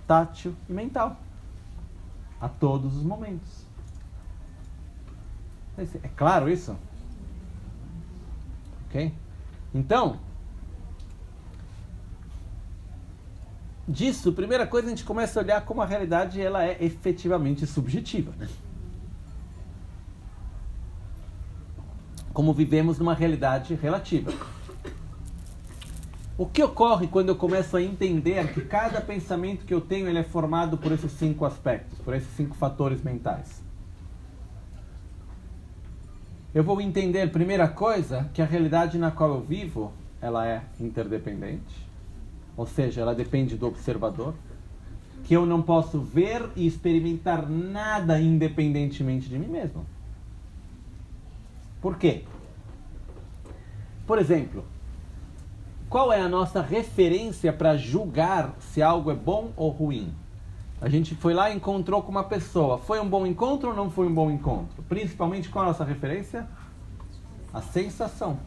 tátil 0.07 0.55
e 0.69 0.73
mental. 0.73 1.17
A 2.41 2.49
todos 2.49 2.97
os 2.97 3.03
momentos. 3.03 3.65
É 5.79 6.09
claro 6.09 6.49
isso? 6.49 6.77
Ok? 8.87 9.13
Então, 9.75 10.21
disso, 13.89 14.33
primeira 14.33 14.67
coisa, 14.67 14.87
a 14.87 14.91
gente 14.91 15.05
começa 15.05 15.41
a 15.41 15.43
olhar 15.43 15.65
como 15.65 15.83
a 15.83 15.87
realidade 15.87 16.41
ela 16.41 16.65
é 16.65 16.77
efetivamente 16.85 17.67
subjetiva. 17.67 18.33
Né? 18.37 18.49
Como 22.35 22.53
vivemos 22.53 22.99
numa 22.99 23.15
realidade 23.15 23.75
relativa. 23.77 24.33
O 26.37 26.45
que 26.45 26.61
ocorre 26.61 27.07
quando 27.07 27.29
eu 27.29 27.37
começo 27.37 27.77
a 27.77 27.83
entender 27.83 28.53
que 28.53 28.61
cada 28.61 29.01
pensamento 29.01 29.65
que 29.65 29.73
eu 29.73 29.81
tenho 29.81 30.09
ele 30.09 30.19
é 30.19 30.25
formado 30.25 30.77
por 30.77 30.91
esses 30.91 31.13
cinco 31.13 31.45
aspectos, 31.45 31.97
por 32.01 32.13
esses 32.13 32.29
cinco 32.37 32.57
fatores 32.57 33.01
mentais? 33.03 33.63
Eu 36.53 36.65
vou 36.65 36.81
entender, 36.81 37.31
primeira 37.31 37.69
coisa, 37.69 38.29
que 38.35 38.43
a 38.43 38.45
realidade 38.45 38.99
na 38.99 39.13
qual 39.13 39.31
eu 39.31 39.41
vivo, 39.41 39.93
ela 40.21 40.45
é 40.45 40.63
interdependente, 40.81 41.87
ou 42.57 42.67
seja, 42.67 43.01
ela 43.01 43.15
depende 43.15 43.57
do 43.57 43.69
observador, 43.69 44.35
que 45.23 45.35
eu 45.35 45.47
não 45.47 45.63
posso 45.63 46.01
ver 46.01 46.51
e 46.57 46.67
experimentar 46.67 47.49
nada 47.49 48.21
independentemente 48.21 49.29
de 49.29 49.39
mim 49.39 49.49
mesmo. 49.49 49.87
Por 51.85 51.99
quê? 51.99 52.25
Por 54.07 54.19
exemplo, 54.19 54.65
qual 55.87 56.11
é 56.11 56.19
a 56.19 56.27
nossa 56.31 56.63
referência 56.63 57.53
para 57.53 57.77
julgar 57.77 58.55
se 58.59 58.81
algo 58.81 59.11
é 59.11 59.15
bom 59.15 59.53
ou 59.55 59.69
ruim? 59.69 60.15
A 60.81 60.89
gente 60.89 61.15
foi 61.15 61.35
lá 61.35 61.51
e 61.51 61.57
encontrou 61.57 62.03
com 62.03 62.11
uma 62.11 62.25
pessoa. 62.25 62.79
Foi 62.79 62.99
um 63.01 63.07
bom 63.07 63.27
encontro 63.27 63.69
ou 63.69 63.77
não 63.77 63.91
foi 63.91 64.07
um 64.07 64.15
bom 64.15 64.31
encontro? 64.31 64.83
Principalmente 64.89 65.51
qual 65.51 65.63
é 65.63 65.69
a 65.69 65.73
nossa 65.73 65.85
referência? 65.85 66.49
A 67.53 67.61
sensação. 67.61 68.39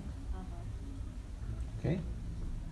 Ok? 1.78 2.02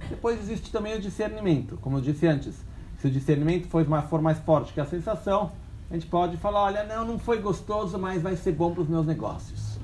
Depois 0.09 0.39
existe 0.39 0.71
também 0.71 0.95
o 0.95 0.99
discernimento. 0.99 1.77
Como 1.77 1.97
eu 1.97 2.01
disse 2.01 2.25
antes, 2.25 2.65
se 2.97 3.05
o 3.05 3.11
discernimento 3.11 3.67
for 3.67 3.87
mais, 3.87 4.09
for 4.09 4.19
mais 4.19 4.39
forte 4.39 4.73
que 4.73 4.81
a 4.81 4.85
sensação, 4.87 5.51
a 5.91 5.93
gente 5.93 6.07
pode 6.07 6.37
falar: 6.37 6.63
olha, 6.63 6.83
não, 6.85 7.05
não 7.05 7.19
foi 7.19 7.37
gostoso, 7.37 7.99
mas 7.99 8.23
vai 8.23 8.35
ser 8.35 8.53
bom 8.53 8.73
para 8.73 8.81
os 8.81 8.89
meus 8.89 9.05
negócios. 9.05 9.74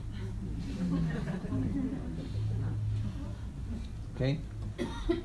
Ok? 4.14 4.40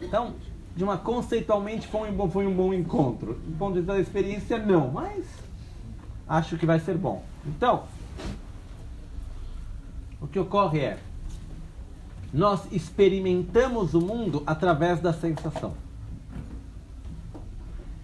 Então, 0.02 0.34
de 0.74 0.84
uma 0.84 0.98
conceitualmente 0.98 1.86
foi 1.88 2.10
um 2.10 2.14
bom, 2.14 2.30
foi 2.30 2.47
um 2.47 2.55
bom 2.55 2.72
encontro. 2.72 3.34
Do 3.34 3.56
ponto 3.59 3.74
de 3.74 3.80
vista 3.80 3.94
da 3.94 4.01
experiência, 4.01 4.59
não, 4.59 4.90
mas 4.90 5.26
acho 6.28 6.56
que 6.56 6.66
vai 6.66 6.80
ser 6.80 6.97
bom. 6.97 7.24
Então, 7.47 7.84
o 10.20 10.26
que 10.26 10.38
ocorre 10.38 10.80
é, 10.80 10.98
nós 12.32 12.70
experimentamos 12.72 13.94
o 13.94 14.01
mundo 14.01 14.43
através 14.47 15.01
da 15.01 15.12
sensação. 15.12 15.74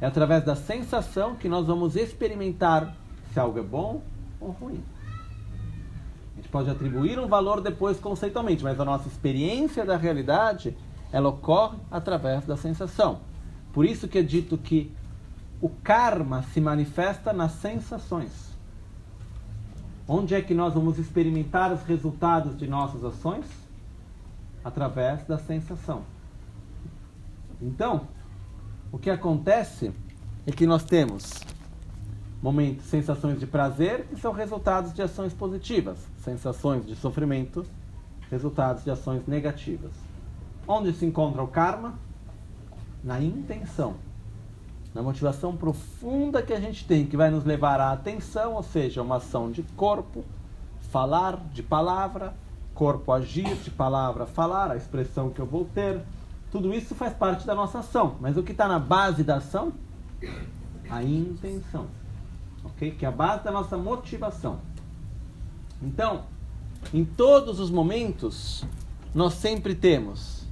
É 0.00 0.06
através 0.06 0.44
da 0.44 0.56
sensação 0.56 1.36
que 1.36 1.48
nós 1.48 1.66
vamos 1.66 1.96
experimentar 1.96 2.96
se 3.32 3.38
algo 3.38 3.58
é 3.58 3.62
bom 3.62 4.02
ou 4.40 4.50
ruim. 4.50 4.82
Gente 6.42 6.50
pode 6.50 6.68
atribuir 6.68 7.20
um 7.20 7.28
valor 7.28 7.60
depois 7.60 8.00
conceitualmente, 8.00 8.64
mas 8.64 8.80
a 8.80 8.84
nossa 8.84 9.06
experiência 9.06 9.84
da 9.84 9.96
realidade 9.96 10.76
ela 11.12 11.28
ocorre 11.28 11.78
através 11.88 12.44
da 12.44 12.56
sensação. 12.56 13.20
Por 13.72 13.84
isso 13.84 14.08
que 14.08 14.18
é 14.18 14.22
dito 14.22 14.58
que 14.58 14.92
o 15.60 15.68
karma 15.68 16.42
se 16.42 16.60
manifesta 16.60 17.32
nas 17.32 17.52
sensações. 17.52 18.50
Onde 20.08 20.34
é 20.34 20.42
que 20.42 20.52
nós 20.52 20.74
vamos 20.74 20.98
experimentar 20.98 21.72
os 21.72 21.84
resultados 21.84 22.58
de 22.58 22.66
nossas 22.66 23.04
ações? 23.04 23.46
Através 24.64 25.24
da 25.24 25.38
sensação. 25.38 26.02
Então, 27.60 28.08
o 28.90 28.98
que 28.98 29.10
acontece 29.10 29.92
é 30.44 30.50
que 30.50 30.66
nós 30.66 30.82
temos 30.82 31.30
momentos, 32.42 32.86
sensações 32.86 33.38
de 33.38 33.46
prazer, 33.46 34.06
que 34.06 34.20
são 34.20 34.32
resultados 34.32 34.92
de 34.92 35.02
ações 35.02 35.32
positivas, 35.32 36.10
sensações 36.22 36.86
de 36.86 36.94
sofrimento, 36.94 37.66
resultados 38.30 38.84
de 38.84 38.90
ações 38.90 39.26
negativas. 39.26 39.90
Onde 40.66 40.92
se 40.92 41.04
encontra 41.04 41.42
o 41.42 41.48
karma? 41.48 41.94
Na 43.02 43.20
intenção. 43.20 43.96
Na 44.94 45.02
motivação 45.02 45.56
profunda 45.56 46.42
que 46.42 46.52
a 46.52 46.60
gente 46.60 46.86
tem, 46.86 47.06
que 47.06 47.16
vai 47.16 47.30
nos 47.30 47.44
levar 47.44 47.80
à 47.80 47.92
atenção, 47.92 48.54
ou 48.54 48.62
seja, 48.62 49.02
uma 49.02 49.16
ação 49.16 49.50
de 49.50 49.62
corpo, 49.76 50.24
falar, 50.90 51.36
de 51.52 51.62
palavra, 51.62 52.34
corpo 52.74 53.10
agir, 53.10 53.56
de 53.56 53.70
palavra 53.70 54.24
falar, 54.24 54.70
a 54.70 54.76
expressão 54.76 55.30
que 55.30 55.40
eu 55.40 55.46
vou 55.46 55.64
ter. 55.64 56.00
Tudo 56.50 56.72
isso 56.72 56.94
faz 56.94 57.12
parte 57.14 57.46
da 57.46 57.54
nossa 57.54 57.80
ação. 57.80 58.16
Mas 58.20 58.36
o 58.36 58.42
que 58.42 58.52
está 58.52 58.68
na 58.68 58.78
base 58.78 59.24
da 59.24 59.36
ação? 59.36 59.72
A 60.88 61.02
intenção. 61.02 61.86
Ok? 62.62 62.92
Que 62.92 63.04
é 63.04 63.08
a 63.08 63.12
base 63.12 63.42
da 63.42 63.50
nossa 63.50 63.76
motivação. 63.76 64.60
Então, 65.82 66.24
em 66.94 67.04
todos 67.04 67.58
os 67.58 67.70
momentos, 67.70 68.64
nós 69.14 69.34
sempre 69.34 69.74
temos 69.74 70.46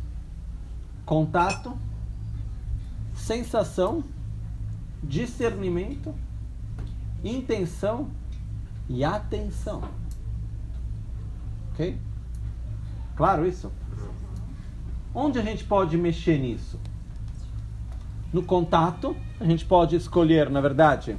contato, 1.06 1.76
sensação, 3.14 4.02
discernimento, 5.02 6.14
intenção 7.24 8.10
e 8.88 9.04
atenção. 9.04 9.82
Ok? 11.72 11.98
Claro 13.16 13.46
isso? 13.46 13.70
Onde 15.14 15.38
a 15.38 15.42
gente 15.42 15.64
pode 15.64 15.96
mexer 15.96 16.38
nisso? 16.38 16.78
No 18.32 18.42
contato, 18.42 19.16
a 19.40 19.44
gente 19.44 19.64
pode 19.64 19.96
escolher, 19.96 20.48
na 20.48 20.60
verdade, 20.60 21.16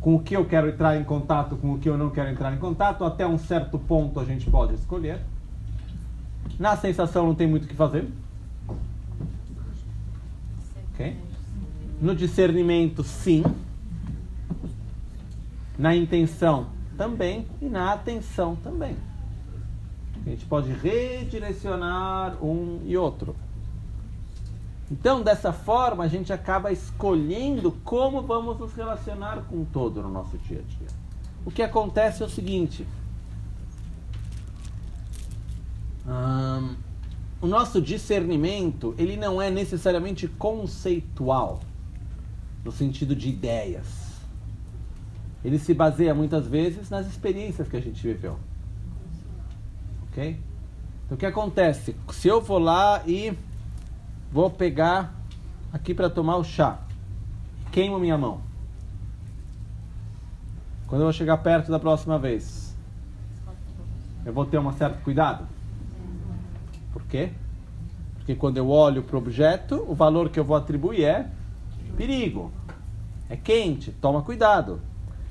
com 0.00 0.14
o 0.14 0.22
que 0.22 0.36
eu 0.36 0.44
quero 0.44 0.68
entrar 0.68 0.96
em 0.96 1.04
contato, 1.04 1.56
com 1.56 1.74
o 1.74 1.78
que 1.78 1.88
eu 1.88 1.98
não 1.98 2.10
quero 2.10 2.30
entrar 2.30 2.52
em 2.54 2.58
contato. 2.58 3.04
Até 3.04 3.26
um 3.26 3.38
certo 3.38 3.78
ponto 3.78 4.20
a 4.20 4.24
gente 4.24 4.48
pode 4.50 4.74
escolher. 4.74 5.20
Na 6.58 6.76
sensação 6.76 7.26
não 7.26 7.34
tem 7.34 7.46
muito 7.46 7.64
o 7.64 7.68
que 7.68 7.74
fazer. 7.74 8.08
Okay? 10.94 11.16
No 12.00 12.14
discernimento, 12.14 13.02
sim. 13.02 13.44
Na 15.78 15.94
intenção, 15.94 16.66
também. 16.96 17.46
E 17.60 17.66
na 17.66 17.92
atenção, 17.92 18.56
também. 18.56 18.96
A 20.26 20.30
gente 20.30 20.44
pode 20.46 20.70
redirecionar 20.72 22.42
um 22.44 22.80
e 22.84 22.96
outro. 22.96 23.34
Então, 24.90 25.22
dessa 25.22 25.52
forma, 25.52 26.04
a 26.04 26.08
gente 26.08 26.32
acaba 26.32 26.72
escolhendo 26.72 27.72
como 27.84 28.22
vamos 28.22 28.58
nos 28.58 28.72
relacionar 28.72 29.42
com 29.48 29.64
todo 29.64 30.02
no 30.02 30.08
nosso 30.08 30.38
dia 30.38 30.60
a 30.60 30.62
dia. 30.62 30.88
O 31.44 31.50
que 31.50 31.62
acontece 31.62 32.22
é 32.22 32.26
o 32.26 32.28
seguinte. 32.28 32.86
O 37.40 37.46
nosso 37.46 37.82
discernimento, 37.82 38.94
ele 38.98 39.16
não 39.16 39.40
é 39.40 39.50
necessariamente 39.50 40.26
conceitual, 40.26 41.60
no 42.64 42.72
sentido 42.72 43.14
de 43.14 43.28
ideias. 43.28 44.08
Ele 45.44 45.58
se 45.58 45.72
baseia 45.72 46.14
muitas 46.14 46.46
vezes 46.46 46.90
nas 46.90 47.06
experiências 47.06 47.68
que 47.68 47.76
a 47.76 47.80
gente 47.80 48.02
viveu. 48.02 48.38
Ok? 50.10 50.40
Então 51.04 51.14
o 51.14 51.18
que 51.18 51.26
acontece? 51.26 51.94
Se 52.10 52.26
eu 52.26 52.40
vou 52.40 52.58
lá 52.58 53.02
e 53.06 53.36
vou 54.32 54.50
pegar 54.50 55.14
aqui 55.72 55.94
para 55.94 56.10
tomar 56.10 56.36
o 56.36 56.44
chá, 56.44 56.78
queimo 57.72 57.98
minha 57.98 58.16
mão. 58.18 58.40
Quando 60.86 61.02
eu 61.02 61.06
vou 61.06 61.12
chegar 61.12 61.36
perto 61.38 61.70
da 61.70 61.78
próxima 61.78 62.18
vez, 62.18 62.74
eu 64.24 64.32
vou 64.32 64.46
ter 64.46 64.58
um 64.58 64.72
certo 64.72 65.02
cuidado? 65.02 65.46
Por 66.92 67.02
quê? 67.02 67.30
Porque 68.16 68.34
quando 68.34 68.56
eu 68.56 68.68
olho 68.70 69.02
para 69.02 69.16
o 69.16 69.18
objeto, 69.18 69.84
o 69.88 69.94
valor 69.94 70.28
que 70.30 70.40
eu 70.40 70.44
vou 70.44 70.56
atribuir 70.56 71.04
é 71.04 71.30
perigo. 71.96 72.50
É 73.28 73.36
quente, 73.36 73.90
toma 73.92 74.22
cuidado. 74.22 74.80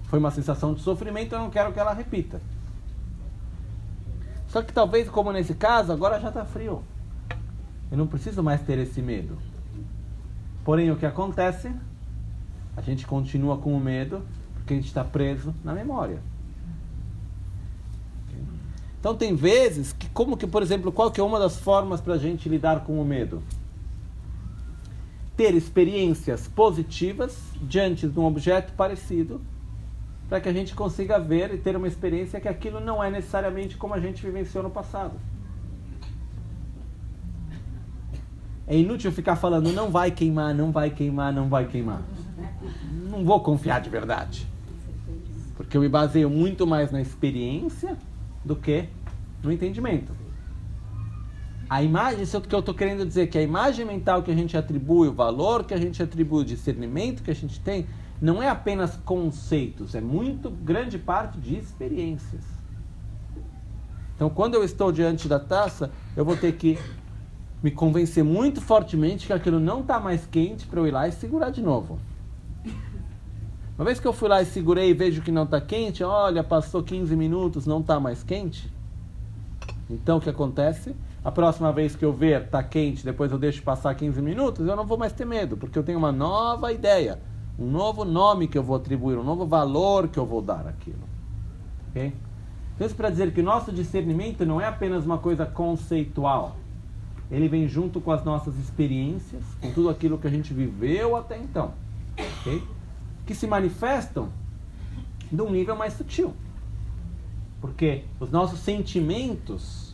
Foi 0.04 0.20
uma 0.20 0.32
sensação 0.32 0.74
de 0.74 0.82
sofrimento, 0.82 1.34
eu 1.34 1.40
não 1.40 1.50
quero 1.50 1.74
que 1.74 1.80
ela 1.80 1.94
repita. 1.94 2.42
Só 4.48 4.62
que 4.62 4.72
talvez, 4.72 5.10
como 5.10 5.32
nesse 5.32 5.54
caso, 5.54 5.92
agora 5.92 6.20
já 6.20 6.30
está 6.30 6.46
frio. 6.46 6.84
Eu 7.92 7.98
não 7.98 8.08
preciso 8.08 8.44
mais 8.44 8.62
ter 8.62 8.78
esse 8.80 9.02
medo. 9.02 9.38
Porém, 10.64 10.92
o 10.92 10.98
que 10.98 11.06
acontece? 11.06 11.72
A 12.76 12.82
gente 12.82 13.08
continua 13.08 13.58
com 13.58 13.76
o 13.76 13.80
medo 13.80 14.22
porque 14.54 14.74
a 14.74 14.78
gente 14.78 14.88
está 14.88 15.04
preso 15.04 15.56
na 15.64 15.74
memória. 15.74 16.20
Então 19.00 19.16
tem 19.16 19.36
vezes 19.36 19.94
que, 19.94 20.10
como 20.10 20.36
que, 20.36 20.46
por 20.46 20.62
exemplo, 20.62 20.92
qual 20.92 21.10
que 21.10 21.22
é 21.22 21.24
uma 21.24 21.40
das 21.40 21.58
formas 21.58 22.02
para 22.02 22.16
a 22.16 22.18
gente 22.18 22.50
lidar 22.50 22.84
com 22.84 23.02
o 23.02 23.06
medo? 23.06 23.42
Ter 25.38 25.54
experiências 25.56 26.48
positivas 26.48 27.38
diante 27.62 28.08
de 28.08 28.20
um 28.20 28.26
objeto 28.26 28.74
parecido 28.74 29.40
para 30.28 30.42
que 30.42 30.50
a 30.50 30.54
gente 30.54 30.76
consiga 30.76 31.18
ver 31.18 31.54
e 31.54 31.58
ter 31.58 31.78
uma 31.78 31.88
experiência 31.88 32.42
que 32.42 32.50
aquilo 32.50 32.82
não 32.82 33.02
é 33.02 33.10
necessariamente 33.10 33.78
como 33.78 33.94
a 33.94 34.00
gente 34.00 34.22
vivenciou 34.22 34.64
no 34.64 34.70
passado. 34.70 35.14
É 38.68 38.78
inútil 38.78 39.12
ficar 39.14 39.38
falando 39.38 39.72
não 39.72 39.90
vai 39.90 40.12
queimar, 40.12 40.54
não 40.54 40.72
vai 40.72 40.90
queimar, 40.90 41.32
não 41.32 41.48
vai 41.48 41.66
queimar. 41.66 42.02
Não 43.10 43.24
vou 43.24 43.40
confiar 43.40 43.80
de 43.80 43.90
verdade. 43.90 44.46
Porque 45.56 45.78
eu 45.78 45.82
me 45.82 45.88
baseio 45.88 46.30
muito 46.30 46.68
mais 46.68 46.92
na 46.92 47.02
experiência 47.02 47.98
do 48.44 48.56
que 48.56 48.90
no 49.42 49.52
entendimento. 49.52 50.12
A 51.70 51.82
imagem, 51.82 52.24
isso 52.24 52.36
é 52.36 52.40
o 52.40 52.42
que 52.42 52.54
eu 52.54 52.60
estou 52.60 52.74
querendo 52.74 53.06
dizer, 53.06 53.28
que 53.28 53.38
a 53.38 53.42
imagem 53.42 53.86
mental 53.86 54.22
que 54.22 54.32
a 54.32 54.36
gente 54.36 54.56
atribui, 54.58 55.08
o 55.08 55.14
valor 55.14 55.64
que 55.64 55.74
a 55.74 55.78
gente 55.78 56.04
atribui, 56.04 56.42
o 56.42 56.46
discernimento 56.46 57.24
que 57.24 57.32
a 57.32 57.36
gente 57.36 57.60
tem, 57.60 57.88
não 58.22 58.42
é 58.42 58.50
apenas 58.50 58.98
conceitos, 58.98 59.96
é 59.96 60.02
muito 60.02 60.50
grande 60.50 60.98
parte 60.98 61.38
de 61.40 61.58
experiências. 61.58 62.44
Então, 64.16 64.30
quando 64.30 64.56
eu 64.56 64.64
estou 64.64 64.92
diante 64.92 65.28
da 65.28 65.40
taça, 65.40 65.92
eu 66.16 66.26
vou 66.26 66.36
ter 66.36 66.54
que 66.54 66.78
me 67.62 67.72
convencer 67.72 68.24
muito 68.24 68.62
fortemente 68.62 69.28
que 69.28 69.34
aquilo 69.34 69.60
não 69.60 69.82
está 69.82 70.00
mais 70.00 70.26
quente 70.26 70.66
para 70.68 70.80
eu 70.80 70.88
ir 70.88 70.92
lá 70.92 71.08
e 71.08 71.12
segurar 71.12 71.50
de 71.50 71.62
novo. 71.62 72.00
Uma 73.78 73.86
vez 73.86 74.00
que 74.00 74.08
eu 74.08 74.14
fui 74.14 74.28
lá 74.28 74.42
e 74.42 74.46
segurei 74.46 74.90
e 74.90 74.94
vejo 74.94 75.22
que 75.22 75.32
não 75.32 75.44
está 75.44 75.62
quente, 75.62 76.04
olha, 76.04 76.44
passou 76.44 76.82
15 76.82 77.16
minutos, 77.16 77.66
não 77.66 77.80
está 77.80 78.00
mais 78.00 78.24
quente. 78.24 78.72
Então, 79.90 80.18
o 80.18 80.22
que 80.22 80.30
acontece? 80.30 80.96
A 81.24 81.32
próxima 81.32 81.72
vez 81.72 81.96
que 81.96 82.04
eu 82.04 82.12
ver 82.12 82.44
está 82.44 82.64
quente, 82.64 83.06
depois 83.06 83.32
eu 83.32 83.38
deixo 83.38 83.62
passar 83.62 83.94
15 83.94 84.22
minutos, 84.22 84.68
eu 84.68 84.76
não 84.76 84.86
vou 84.86 84.98
mais 84.98 85.14
ter 85.14 85.26
medo, 85.26 85.58
porque 85.58 85.78
eu 85.78 85.84
tenho 85.84 85.98
uma 85.98 86.12
nova 86.12 86.72
ideia 86.72 87.20
um 87.60 87.66
novo 87.66 88.06
nome 88.06 88.48
que 88.48 88.58
eu 88.58 88.64
vou 88.64 88.76
atribuir, 88.76 89.18
um 89.18 89.24
novo 89.24 89.46
valor 89.46 90.08
que 90.08 90.20
eu 90.20 90.26
vou 90.26 90.42
dar 90.42 90.68
àquilo. 90.68 91.04
Ok? 91.90 92.14
Então, 92.76 92.86
isso 92.86 92.96
para 92.96 93.10
dizer 93.10 93.34
que 93.34 93.42
o 93.42 93.44
nosso 93.44 93.72
discernimento 93.72 94.46
não 94.46 94.62
é 94.62 94.66
apenas 94.66 95.04
uma 95.04 95.18
coisa 95.18 95.46
conceitual. 95.46 96.56
Ele 97.30 97.48
vem 97.48 97.68
junto 97.68 98.00
com 98.00 98.12
as 98.12 98.24
nossas 98.24 98.56
experiências, 98.58 99.44
com 99.60 99.72
tudo 99.72 99.90
aquilo 99.90 100.18
que 100.18 100.28
a 100.28 100.30
gente 100.30 100.54
viveu 100.54 101.16
até 101.16 101.38
então. 101.38 101.74
Okay? 102.42 102.64
Que 103.26 103.36
se 103.36 103.46
manifestam 103.46 104.30
de 105.32 105.42
um 105.42 105.52
nível 105.52 105.76
mais 105.76 105.94
sutil. 105.94 106.34
Porque 107.60 108.06
os 108.20 108.32
nossos 108.32 108.60
sentimentos, 108.60 109.94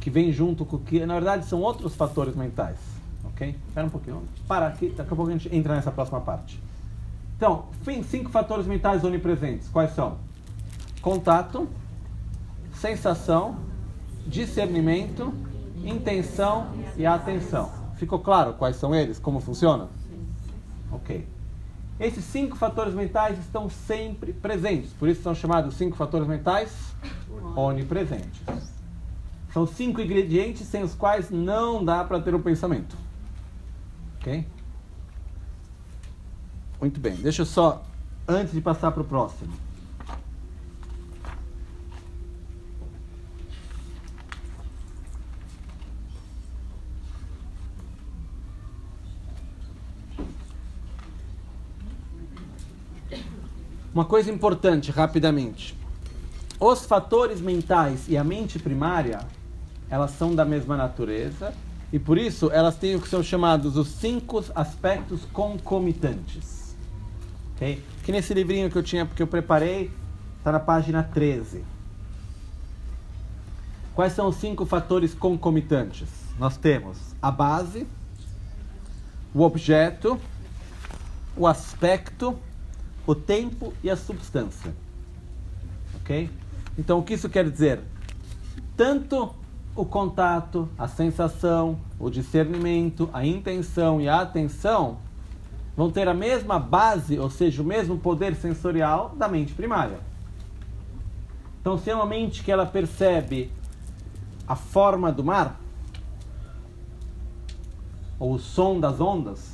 que 0.00 0.10
vêm 0.10 0.32
junto 0.32 0.64
com 0.64 0.78
que, 0.78 1.04
na 1.04 1.14
verdade, 1.14 1.46
são 1.46 1.60
outros 1.60 1.94
fatores 1.96 2.36
mentais. 2.36 2.78
Ok? 3.24 3.56
Espera 3.66 3.86
um 3.86 3.90
pouquinho. 3.90 4.22
Para 4.46 4.68
aqui, 4.68 4.90
daqui 4.90 5.12
a 5.12 5.16
pouco 5.16 5.30
a 5.30 5.32
gente 5.32 5.54
entra 5.54 5.74
nessa 5.74 5.90
próxima 5.90 6.20
parte. 6.20 6.60
Então, 7.36 7.66
cinco 8.04 8.30
fatores 8.30 8.66
mentais 8.66 9.02
onipresentes. 9.02 9.68
Quais 9.68 9.90
são? 9.92 10.18
Contato, 11.02 11.68
sensação, 12.74 13.56
discernimento, 14.26 15.34
intenção 15.84 16.68
e 16.96 17.06
atenção. 17.06 17.70
Ficou 17.96 18.18
claro 18.18 18.54
quais 18.54 18.76
são 18.76 18.94
eles? 18.94 19.18
Como 19.18 19.40
funcionam? 19.40 19.88
Ok. 20.90 21.26
Esses 21.98 22.24
cinco 22.24 22.56
fatores 22.56 22.92
mentais 22.92 23.38
estão 23.38 23.70
sempre 23.70 24.32
presentes, 24.32 24.92
por 24.92 25.08
isso 25.08 25.22
são 25.22 25.34
chamados 25.34 25.74
cinco 25.74 25.96
fatores 25.96 26.26
mentais 26.26 26.92
onipresentes. 27.54 28.42
São 29.52 29.64
cinco 29.64 30.00
ingredientes 30.00 30.66
sem 30.66 30.82
os 30.82 30.94
quais 30.94 31.30
não 31.30 31.84
dá 31.84 32.02
para 32.02 32.18
ter 32.20 32.34
o 32.34 32.38
um 32.38 32.42
pensamento. 32.42 32.96
Ok? 34.16 34.44
Muito 36.80 36.98
bem, 36.98 37.14
deixa 37.14 37.42
eu 37.42 37.46
só, 37.46 37.84
antes 38.26 38.52
de 38.52 38.60
passar 38.60 38.90
para 38.90 39.02
o 39.02 39.04
próximo. 39.04 39.52
Uma 53.94 54.04
coisa 54.04 54.28
importante, 54.28 54.90
rapidamente. 54.90 55.78
Os 56.58 56.84
fatores 56.84 57.40
mentais 57.40 58.08
e 58.08 58.16
a 58.16 58.24
mente 58.24 58.58
primária, 58.58 59.20
elas 59.88 60.10
são 60.10 60.34
da 60.34 60.44
mesma 60.44 60.76
natureza 60.76 61.54
e 61.92 61.98
por 62.00 62.18
isso 62.18 62.50
elas 62.50 62.76
têm 62.76 62.96
o 62.96 63.00
que 63.00 63.08
são 63.08 63.22
chamados 63.22 63.76
os 63.76 63.86
cinco 63.86 64.44
aspectos 64.52 65.24
concomitantes. 65.26 66.74
Okay? 67.54 67.84
Que 68.02 68.10
nesse 68.10 68.34
livrinho 68.34 68.68
que 68.68 68.76
eu 68.76 68.82
tinha, 68.82 69.06
porque 69.06 69.22
eu 69.22 69.28
preparei, 69.28 69.92
está 70.38 70.50
na 70.50 70.58
página 70.58 71.04
13. 71.04 71.64
Quais 73.94 74.12
são 74.12 74.26
os 74.26 74.34
cinco 74.36 74.66
fatores 74.66 75.14
concomitantes? 75.14 76.08
Nós 76.36 76.56
temos 76.56 76.98
a 77.22 77.30
base, 77.30 77.86
o 79.32 79.42
objeto, 79.42 80.20
o 81.36 81.46
aspecto, 81.46 82.36
o 83.06 83.14
tempo 83.14 83.72
e 83.82 83.90
a 83.90 83.96
substância. 83.96 84.74
Ok? 85.96 86.30
Então, 86.78 86.98
o 86.98 87.02
que 87.02 87.14
isso 87.14 87.28
quer 87.28 87.48
dizer? 87.48 87.80
Tanto 88.76 89.34
o 89.76 89.84
contato, 89.84 90.68
a 90.78 90.86
sensação, 90.86 91.78
o 91.98 92.08
discernimento, 92.10 93.08
a 93.12 93.24
intenção 93.24 94.00
e 94.00 94.08
a 94.08 94.20
atenção 94.20 94.98
vão 95.76 95.90
ter 95.90 96.06
a 96.08 96.14
mesma 96.14 96.58
base, 96.58 97.18
ou 97.18 97.28
seja, 97.28 97.62
o 97.62 97.64
mesmo 97.64 97.98
poder 97.98 98.34
sensorial 98.36 99.14
da 99.16 99.28
mente 99.28 99.52
primária. 99.52 99.98
Então, 101.60 101.78
se 101.78 101.90
é 101.90 101.94
uma 101.94 102.06
mente 102.06 102.44
que 102.44 102.52
ela 102.52 102.66
percebe 102.66 103.50
a 104.46 104.54
forma 104.54 105.10
do 105.10 105.24
mar, 105.24 105.58
ou 108.18 108.34
o 108.34 108.38
som 108.38 108.78
das 108.78 109.00
ondas, 109.00 109.53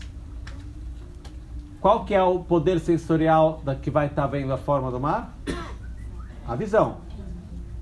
qual 1.81 2.05
que 2.05 2.15
é 2.15 2.23
o 2.23 2.41
poder 2.41 2.81
sensorial 2.81 3.61
da 3.65 3.75
que 3.75 3.91
vai 3.91 4.07
estar 4.07 4.27
vendo 4.27 4.53
a 4.53 4.59
forma 4.59 4.91
do 4.91 5.01
mar? 5.01 5.35
A 6.47 6.55
visão. 6.55 6.99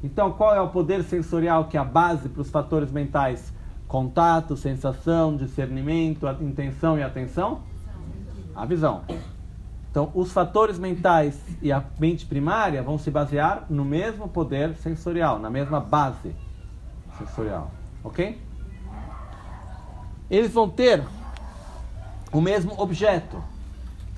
Então, 0.03 0.33
qual 0.33 0.55
é 0.55 0.61
o 0.61 0.69
poder 0.69 1.03
sensorial 1.03 1.65
que 1.65 1.77
é 1.77 1.81
a 1.81 1.85
base 1.85 2.29
para 2.29 2.43
os 2.43 2.51
fatores 2.51 2.93
mentais? 2.93 3.53
Contato, 3.89 4.57
sensação, 4.57 5.37
discernimento, 5.37 6.27
intenção 6.41 6.99
e 6.99 7.03
atenção? 7.03 7.63
a 8.59 8.65
visão. 8.65 9.03
Então, 9.89 10.11
os 10.15 10.33
fatores 10.33 10.79
mentais 10.79 11.41
e 11.63 11.71
a 11.71 11.83
mente 11.99 12.27
primária 12.27 12.83
vão 12.83 12.99
se 12.99 13.09
basear 13.09 13.67
no 13.71 13.85
mesmo 13.85 14.29
poder 14.29 14.75
sensorial, 14.75 15.39
na 15.39 15.49
mesma 15.49 15.79
base 15.81 16.35
sensorial. 17.17 17.71
Ok? 18.03 18.41
Eles 20.29 20.53
vão 20.53 20.69
ter 20.69 21.05
o 22.33 22.41
mesmo 22.41 22.75
objeto. 22.81 23.43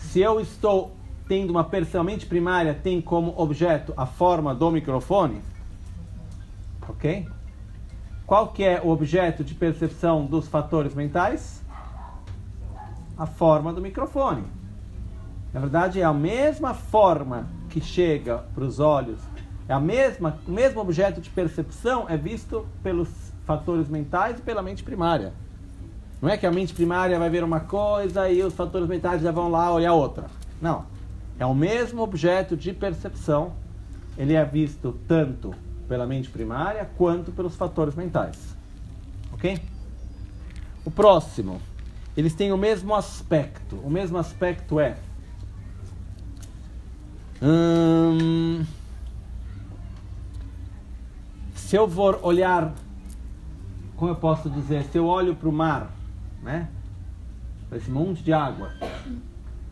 Se 0.01 0.21
eu 0.21 0.41
estou 0.41 0.95
tendo 1.29 1.51
uma 1.51 1.65
percepção, 1.65 2.03
mente 2.03 2.27
primária 2.27 2.75
tem 2.75 3.01
como 3.01 3.33
objeto 3.37 3.95
a 3.97 4.05
forma 4.05 4.55
do 4.55 4.71
microfone, 4.71 5.41
ok? 6.89 7.29
Qual 8.27 8.49
que 8.49 8.65
é 8.65 8.81
o 8.81 8.89
objeto 8.89 9.45
de 9.45 9.55
percepção 9.55 10.27
dos 10.27 10.49
fatores 10.49 10.95
mentais? 10.95 11.61
a 13.21 13.27
forma 13.27 13.71
do 13.71 13.83
microfone. 13.83 14.43
Na 15.53 15.61
verdade, 15.61 16.01
é 16.01 16.05
a 16.05 16.13
mesma 16.13 16.73
forma 16.73 17.47
que 17.69 17.79
chega 17.79 18.39
para 18.55 18.65
os 18.65 18.81
olhos, 18.81 19.21
é 19.69 19.75
a 19.75 19.79
mesma, 19.79 20.39
o 20.49 20.51
mesmo 20.51 20.81
objeto 20.81 21.21
de 21.21 21.29
percepção 21.29 22.07
é 22.09 22.17
visto 22.17 22.67
pelos 22.83 23.11
fatores 23.45 23.91
mentais 23.91 24.39
e 24.39 24.43
pela 24.43 24.63
mente 24.63 24.83
primária. 24.83 25.35
Não 26.21 26.29
é 26.29 26.37
que 26.37 26.47
a 26.47 26.51
mente 26.51 26.75
primária 26.75 27.19
vai 27.19 27.31
ver 27.31 27.43
uma 27.43 27.61
coisa 27.61 28.29
e 28.29 28.43
os 28.43 28.53
fatores 28.53 28.87
mentais 28.87 29.23
já 29.23 29.33
vão 29.33 29.49
lá 29.49 29.73
olhar 29.73 29.95
outra. 29.95 30.27
Não. 30.61 30.85
É 31.39 31.47
o 31.47 31.55
mesmo 31.55 32.03
objeto 32.03 32.57
de 32.57 32.73
percepção. 32.73 33.55
Ele 34.19 34.35
é 34.35 34.45
visto 34.45 34.99
tanto 35.09 35.55
pela 35.89 36.07
mente 36.07 36.29
primária 36.29 36.89
quanto 36.99 37.33
pelos 37.33 37.57
fatores 37.57 37.95
mentais. 37.95 38.55
Ok? 39.33 39.59
O 40.85 40.91
próximo, 40.91 41.61
eles 42.15 42.35
têm 42.35 42.53
o 42.53 42.59
mesmo 42.59 42.95
aspecto. 42.95 43.77
O 43.77 43.89
mesmo 43.89 44.19
aspecto 44.19 44.79
é. 44.79 44.99
Hum, 47.43 48.63
se 51.55 51.77
eu 51.77 51.89
for 51.89 52.21
olhar, 52.23 52.75
como 53.97 54.11
eu 54.11 54.17
posso 54.17 54.51
dizer, 54.51 54.85
se 54.85 54.99
eu 54.99 55.07
olho 55.07 55.35
para 55.35 55.49
o 55.49 55.53
mar, 55.53 55.91
né? 56.43 56.69
Esse 57.73 57.91
monte 57.91 58.23
de 58.23 58.33
água, 58.33 58.73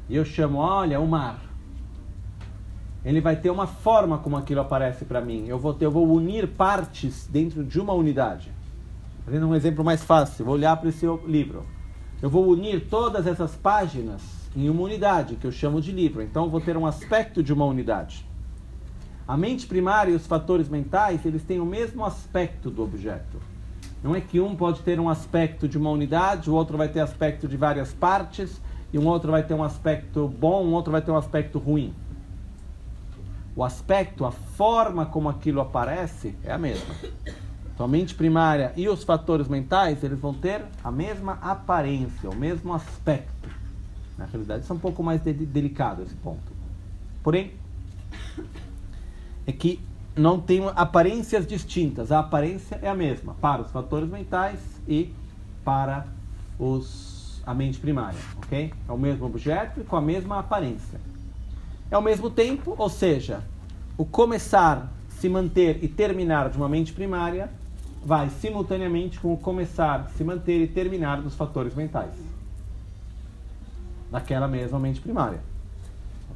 e 0.08 0.16
eu 0.16 0.24
chamo, 0.24 0.58
olha, 0.58 1.00
o 1.00 1.06
mar. 1.06 1.40
Ele 3.04 3.20
vai 3.20 3.36
ter 3.36 3.50
uma 3.50 3.66
forma 3.66 4.18
como 4.18 4.36
aquilo 4.36 4.60
aparece 4.60 5.04
para 5.04 5.20
mim. 5.20 5.46
Eu 5.46 5.58
vou, 5.58 5.74
ter, 5.74 5.84
eu 5.84 5.90
vou 5.90 6.06
unir 6.08 6.48
partes 6.48 7.26
dentro 7.26 7.64
de 7.64 7.80
uma 7.80 7.92
unidade. 7.92 8.52
Fazendo 9.24 9.48
um 9.48 9.54
exemplo 9.54 9.84
mais 9.84 10.02
fácil, 10.02 10.44
vou 10.44 10.54
olhar 10.54 10.76
para 10.76 10.88
esse 10.88 11.06
livro. 11.26 11.66
Eu 12.20 12.30
vou 12.30 12.48
unir 12.48 12.88
todas 12.88 13.26
essas 13.26 13.54
páginas 13.54 14.22
em 14.56 14.68
uma 14.68 14.82
unidade, 14.82 15.36
que 15.36 15.46
eu 15.46 15.52
chamo 15.52 15.80
de 15.80 15.92
livro. 15.92 16.22
Então 16.22 16.44
eu 16.44 16.50
vou 16.50 16.60
ter 16.60 16.76
um 16.76 16.86
aspecto 16.86 17.42
de 17.42 17.52
uma 17.52 17.64
unidade. 17.64 18.26
A 19.26 19.36
mente 19.36 19.66
primária 19.66 20.10
e 20.10 20.14
os 20.14 20.26
fatores 20.26 20.68
mentais, 20.68 21.24
eles 21.26 21.44
têm 21.44 21.60
o 21.60 21.66
mesmo 21.66 22.04
aspecto 22.04 22.70
do 22.70 22.82
objeto. 22.82 23.38
Não 24.02 24.14
é 24.14 24.20
que 24.20 24.40
um 24.40 24.54
pode 24.54 24.80
ter 24.82 25.00
um 25.00 25.08
aspecto 25.08 25.68
de 25.68 25.76
uma 25.76 25.90
unidade, 25.90 26.50
o 26.50 26.54
outro 26.54 26.78
vai 26.78 26.88
ter 26.88 27.00
aspecto 27.00 27.48
de 27.48 27.56
várias 27.56 27.92
partes, 27.92 28.60
e 28.92 28.98
um 28.98 29.06
outro 29.06 29.30
vai 29.30 29.42
ter 29.42 29.54
um 29.54 29.62
aspecto 29.62 30.28
bom, 30.28 30.64
um 30.64 30.72
outro 30.72 30.92
vai 30.92 31.02
ter 31.02 31.10
um 31.10 31.16
aspecto 31.16 31.58
ruim. 31.58 31.94
O 33.54 33.64
aspecto, 33.64 34.24
a 34.24 34.30
forma 34.30 35.04
como 35.04 35.28
aquilo 35.28 35.60
aparece 35.60 36.34
é 36.44 36.52
a 36.52 36.58
mesma. 36.58 36.94
Então 37.74 37.86
a 37.86 37.88
mente 37.88 38.14
primária 38.14 38.72
e 38.76 38.88
os 38.88 39.04
fatores 39.04 39.48
mentais, 39.48 40.02
eles 40.02 40.18
vão 40.18 40.32
ter 40.32 40.64
a 40.82 40.90
mesma 40.90 41.34
aparência, 41.42 42.30
o 42.30 42.34
mesmo 42.34 42.72
aspecto. 42.72 43.48
Na 44.16 44.24
realidade, 44.26 44.62
isso 44.62 44.72
é 44.72 44.76
um 44.76 44.80
pouco 44.80 45.02
mais 45.02 45.20
de 45.22 45.32
delicado 45.32 46.02
esse 46.02 46.14
ponto. 46.16 46.52
Porém, 47.22 47.52
é 49.46 49.52
que 49.52 49.80
não 50.18 50.40
tem 50.40 50.60
aparências 50.74 51.46
distintas. 51.46 52.10
A 52.10 52.18
aparência 52.18 52.78
é 52.82 52.88
a 52.88 52.94
mesma 52.94 53.34
para 53.40 53.62
os 53.62 53.70
fatores 53.70 54.08
mentais 54.08 54.58
e 54.86 55.14
para 55.64 56.06
os, 56.58 57.40
a 57.46 57.54
mente 57.54 57.78
primária, 57.78 58.18
ok? 58.36 58.72
É 58.88 58.92
o 58.92 58.98
mesmo 58.98 59.26
objeto 59.26 59.80
e 59.80 59.84
com 59.84 59.96
a 59.96 60.00
mesma 60.00 60.40
aparência. 60.40 61.00
É 61.90 61.94
ao 61.94 62.02
mesmo 62.02 62.28
tempo, 62.28 62.74
ou 62.76 62.88
seja, 62.88 63.42
o 63.96 64.04
começar, 64.04 64.92
se 65.08 65.28
manter 65.28 65.82
e 65.82 65.88
terminar 65.88 66.50
de 66.50 66.56
uma 66.56 66.68
mente 66.68 66.92
primária 66.92 67.50
vai 68.04 68.28
simultaneamente 68.28 69.18
com 69.18 69.32
o 69.32 69.36
começar, 69.36 70.10
se 70.16 70.22
manter 70.24 70.60
e 70.62 70.66
terminar 70.66 71.20
dos 71.20 71.34
fatores 71.34 71.74
mentais. 71.74 72.14
Daquela 74.10 74.48
mesma 74.48 74.78
mente 74.78 75.00
primária. 75.00 75.40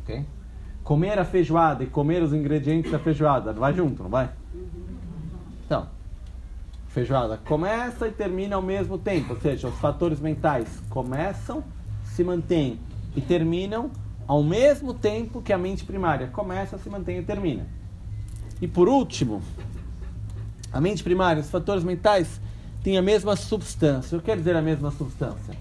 Ok? 0.02 0.24
Comer 0.84 1.18
a 1.18 1.24
feijoada 1.24 1.84
e 1.84 1.86
comer 1.86 2.22
os 2.22 2.32
ingredientes 2.32 2.90
da 2.90 2.98
feijoada, 2.98 3.52
vai 3.52 3.72
junto, 3.72 4.02
não 4.02 4.10
vai? 4.10 4.30
Então, 5.64 5.88
feijoada 6.88 7.38
começa 7.44 8.08
e 8.08 8.10
termina 8.10 8.56
ao 8.56 8.62
mesmo 8.62 8.98
tempo, 8.98 9.34
ou 9.34 9.40
seja, 9.40 9.68
os 9.68 9.78
fatores 9.78 10.20
mentais 10.20 10.82
começam, 10.90 11.62
se 12.04 12.24
mantêm 12.24 12.78
e 13.14 13.20
terminam 13.20 13.90
ao 14.26 14.42
mesmo 14.42 14.94
tempo 14.94 15.40
que 15.40 15.52
a 15.52 15.58
mente 15.58 15.84
primária 15.84 16.26
começa, 16.28 16.78
se 16.78 16.88
mantém 16.88 17.18
e 17.18 17.22
termina. 17.22 17.66
E 18.60 18.68
por 18.68 18.88
último, 18.88 19.42
a 20.72 20.80
mente 20.80 21.02
primária, 21.02 21.40
os 21.40 21.50
fatores 21.50 21.84
mentais 21.84 22.40
têm 22.82 22.96
a 22.96 23.02
mesma 23.02 23.36
substância. 23.36 24.16
O 24.16 24.20
que 24.20 24.26
quer 24.26 24.36
dizer 24.36 24.56
a 24.56 24.62
mesma 24.62 24.90
substância? 24.90 25.54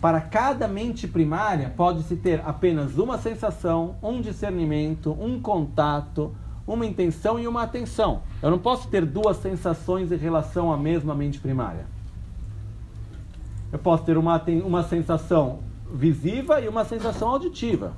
Para 0.00 0.20
cada 0.20 0.66
mente 0.66 1.06
primária, 1.06 1.72
pode-se 1.76 2.16
ter 2.16 2.40
apenas 2.46 2.96
uma 2.96 3.18
sensação, 3.18 3.96
um 4.02 4.20
discernimento, 4.20 5.12
um 5.20 5.38
contato, 5.38 6.34
uma 6.66 6.86
intenção 6.86 7.38
e 7.38 7.46
uma 7.46 7.62
atenção. 7.62 8.22
Eu 8.42 8.50
não 8.50 8.58
posso 8.58 8.88
ter 8.88 9.04
duas 9.04 9.36
sensações 9.36 10.10
em 10.10 10.16
relação 10.16 10.72
à 10.72 10.76
mesma 10.76 11.14
mente 11.14 11.38
primária. 11.38 11.84
Eu 13.70 13.78
posso 13.78 14.04
ter 14.04 14.16
uma, 14.16 14.42
uma 14.64 14.82
sensação 14.82 15.58
visiva 15.92 16.60
e 16.60 16.68
uma 16.68 16.84
sensação 16.84 17.28
auditiva. 17.28 17.92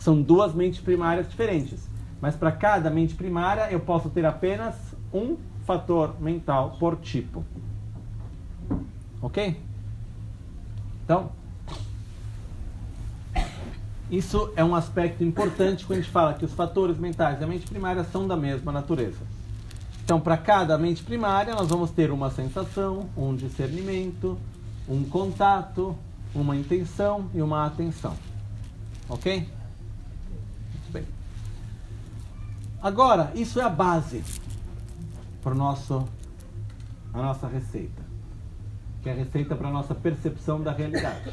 São 0.00 0.20
duas 0.20 0.52
mentes 0.52 0.80
primárias 0.80 1.28
diferentes. 1.28 1.88
Mas 2.20 2.34
para 2.34 2.50
cada 2.50 2.90
mente 2.90 3.14
primária, 3.14 3.70
eu 3.70 3.78
posso 3.78 4.10
ter 4.10 4.24
apenas 4.24 4.74
um 5.12 5.36
fator 5.64 6.20
mental 6.20 6.76
por 6.78 6.96
tipo. 6.96 7.44
Ok? 9.22 9.65
Então, 11.06 11.30
isso 14.10 14.52
é 14.56 14.64
um 14.64 14.74
aspecto 14.74 15.22
importante 15.22 15.86
quando 15.86 16.00
a 16.00 16.02
gente 16.02 16.10
fala 16.10 16.34
que 16.34 16.44
os 16.44 16.52
fatores 16.52 16.98
mentais 16.98 17.38
da 17.38 17.46
mente 17.46 17.64
primária 17.64 18.02
são 18.02 18.26
da 18.26 18.36
mesma 18.36 18.72
natureza. 18.72 19.20
Então, 20.04 20.20
para 20.20 20.36
cada 20.36 20.76
mente 20.76 21.04
primária, 21.04 21.54
nós 21.54 21.68
vamos 21.68 21.92
ter 21.92 22.10
uma 22.10 22.28
sensação, 22.28 23.08
um 23.16 23.36
discernimento, 23.36 24.36
um 24.88 25.04
contato, 25.04 25.96
uma 26.34 26.56
intenção 26.56 27.30
e 27.32 27.40
uma 27.40 27.66
atenção. 27.66 28.16
Ok? 29.08 29.48
Muito 30.72 30.92
bem. 30.92 31.04
Agora, 32.82 33.30
isso 33.36 33.60
é 33.60 33.62
a 33.62 33.68
base 33.68 34.24
para 35.40 35.54
nosso 35.54 36.04
a 37.14 37.22
nossa 37.22 37.46
receita, 37.46 37.95
que 39.06 39.10
é 39.10 39.12
a 39.12 39.16
receita 39.16 39.54
para 39.54 39.68
a 39.68 39.70
nossa 39.70 39.94
percepção 39.94 40.60
da 40.60 40.72
realidade. 40.72 41.30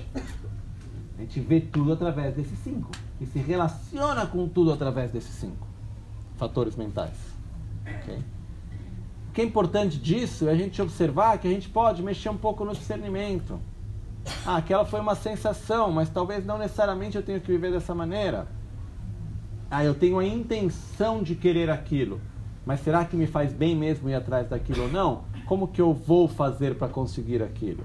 A 1.18 1.22
gente 1.22 1.40
vê 1.40 1.60
tudo 1.60 1.92
através 1.92 2.36
desses 2.36 2.60
cinco 2.60 2.92
e 3.20 3.26
se 3.26 3.40
relaciona 3.40 4.28
com 4.28 4.48
tudo 4.48 4.72
através 4.72 5.10
desses 5.10 5.34
cinco 5.34 5.68
fatores 6.38 6.76
mentais. 6.76 7.18
Okay? 8.04 8.20
O 9.28 9.34
que 9.34 9.42
é 9.42 9.44
importante 9.44 9.98
disso 9.98 10.48
é 10.48 10.52
a 10.52 10.56
gente 10.56 10.80
observar 10.84 11.40
que 11.40 11.48
a 11.48 11.50
gente 11.50 11.68
pode 11.68 12.04
mexer 12.04 12.30
um 12.30 12.38
pouco 12.38 12.64
no 12.64 12.74
discernimento. 12.74 13.60
Ah, 14.46 14.58
aquela 14.58 14.86
foi 14.86 15.00
uma 15.00 15.16
sensação, 15.16 15.92
mas 15.92 16.12
talvez 16.12 16.46
não 16.46 16.60
necessariamente 16.60 17.18
eu 17.18 17.24
tenha 17.24 17.40
que 17.40 17.52
viver 17.52 17.72
dessa 17.72 17.96
maneira. 17.96 18.48
Ah, 19.72 19.84
eu 19.84 19.96
tenho 19.96 20.20
a 20.20 20.26
intenção 20.26 21.24
de 21.24 21.34
querer 21.34 21.72
aquilo 21.72 22.22
mas 22.66 22.80
será 22.80 23.04
que 23.04 23.16
me 23.16 23.28
faz 23.28 23.52
bem 23.52 23.76
mesmo 23.76 24.10
ir 24.10 24.16
atrás 24.16 24.48
daquilo 24.48 24.84
ou 24.84 24.90
não? 24.90 25.24
Como 25.54 25.68
que 25.68 25.80
eu 25.80 25.94
vou 25.94 26.28
fazer 26.28 26.80
para 26.80 26.88
conseguir 26.88 27.44
aquilo? 27.44 27.84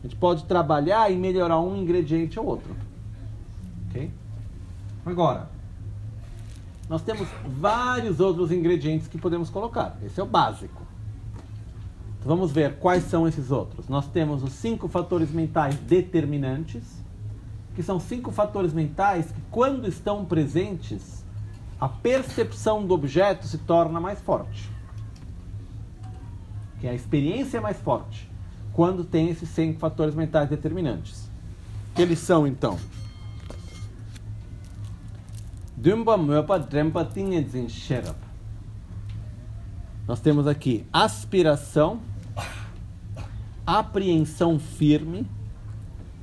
A 0.00 0.02
gente 0.02 0.16
pode 0.16 0.42
trabalhar 0.46 1.12
e 1.12 1.16
melhorar 1.16 1.60
um 1.60 1.76
ingrediente 1.76 2.40
ou 2.40 2.44
outro. 2.44 2.74
Ok? 3.86 4.10
Agora, 5.06 5.48
nós 6.88 7.00
temos 7.00 7.28
vários 7.46 8.18
outros 8.18 8.50
ingredientes 8.50 9.06
que 9.06 9.16
podemos 9.16 9.48
colocar. 9.48 9.96
Esse 10.04 10.18
é 10.18 10.24
o 10.24 10.26
básico. 10.26 10.82
Então, 12.18 12.34
vamos 12.34 12.50
ver 12.50 12.78
quais 12.78 13.04
são 13.04 13.28
esses 13.28 13.52
outros. 13.52 13.88
Nós 13.88 14.08
temos 14.08 14.42
os 14.42 14.50
cinco 14.52 14.88
fatores 14.88 15.30
mentais 15.30 15.76
determinantes, 15.76 16.82
que 17.76 17.82
são 17.84 18.00
cinco 18.00 18.32
fatores 18.32 18.72
mentais 18.72 19.30
que, 19.30 19.40
quando 19.52 19.86
estão 19.86 20.24
presentes, 20.24 21.24
a 21.80 21.88
percepção 21.88 22.84
do 22.84 22.92
objeto 22.92 23.46
se 23.46 23.58
torna 23.58 24.00
mais 24.00 24.20
forte. 24.20 24.71
Que 26.82 26.88
a 26.88 26.94
experiência 26.94 27.58
é 27.58 27.60
mais 27.60 27.76
forte 27.76 28.28
quando 28.72 29.04
tem 29.04 29.28
esses 29.28 29.48
cinco 29.50 29.78
fatores 29.78 30.16
mentais 30.16 30.48
determinantes. 30.48 31.30
Que 31.94 32.02
eles 32.02 32.18
são 32.18 32.44
então? 32.44 32.76
Nós 40.08 40.18
temos 40.18 40.48
aqui 40.48 40.84
aspiração, 40.92 42.00
apreensão 43.64 44.58
firme, 44.58 45.24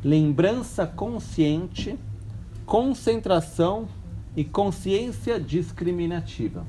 lembrança 0.04 0.86
consciente, 0.86 1.98
concentração 2.66 3.88
e 4.36 4.44
consciência 4.44 5.40
discriminativa. 5.40 6.66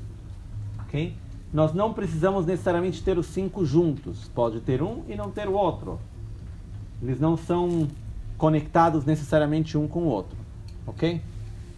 Ok? 0.79 1.17
Nós 1.53 1.75
não 1.75 1.93
precisamos 1.93 2.47
necessariamente 2.47 3.03
ter 3.03 3.19
os 3.19 3.27
cinco 3.27 3.65
juntos. 3.65 4.31
Pode 4.35 4.61
ter 4.61 4.83
um 4.83 5.03
e 5.09 5.17
não 5.17 5.31
ter 5.31 5.49
o 5.49 5.53
outro. 5.53 5.99
Eles 7.03 7.19
não 7.19 7.37
são 7.37 7.89
conectados 8.39 9.05
necessariamente 9.05 9.77
um 9.77 9.89
com 9.89 10.01
o 10.01 10.07
outro. 10.07 10.37
Ok? 10.87 11.21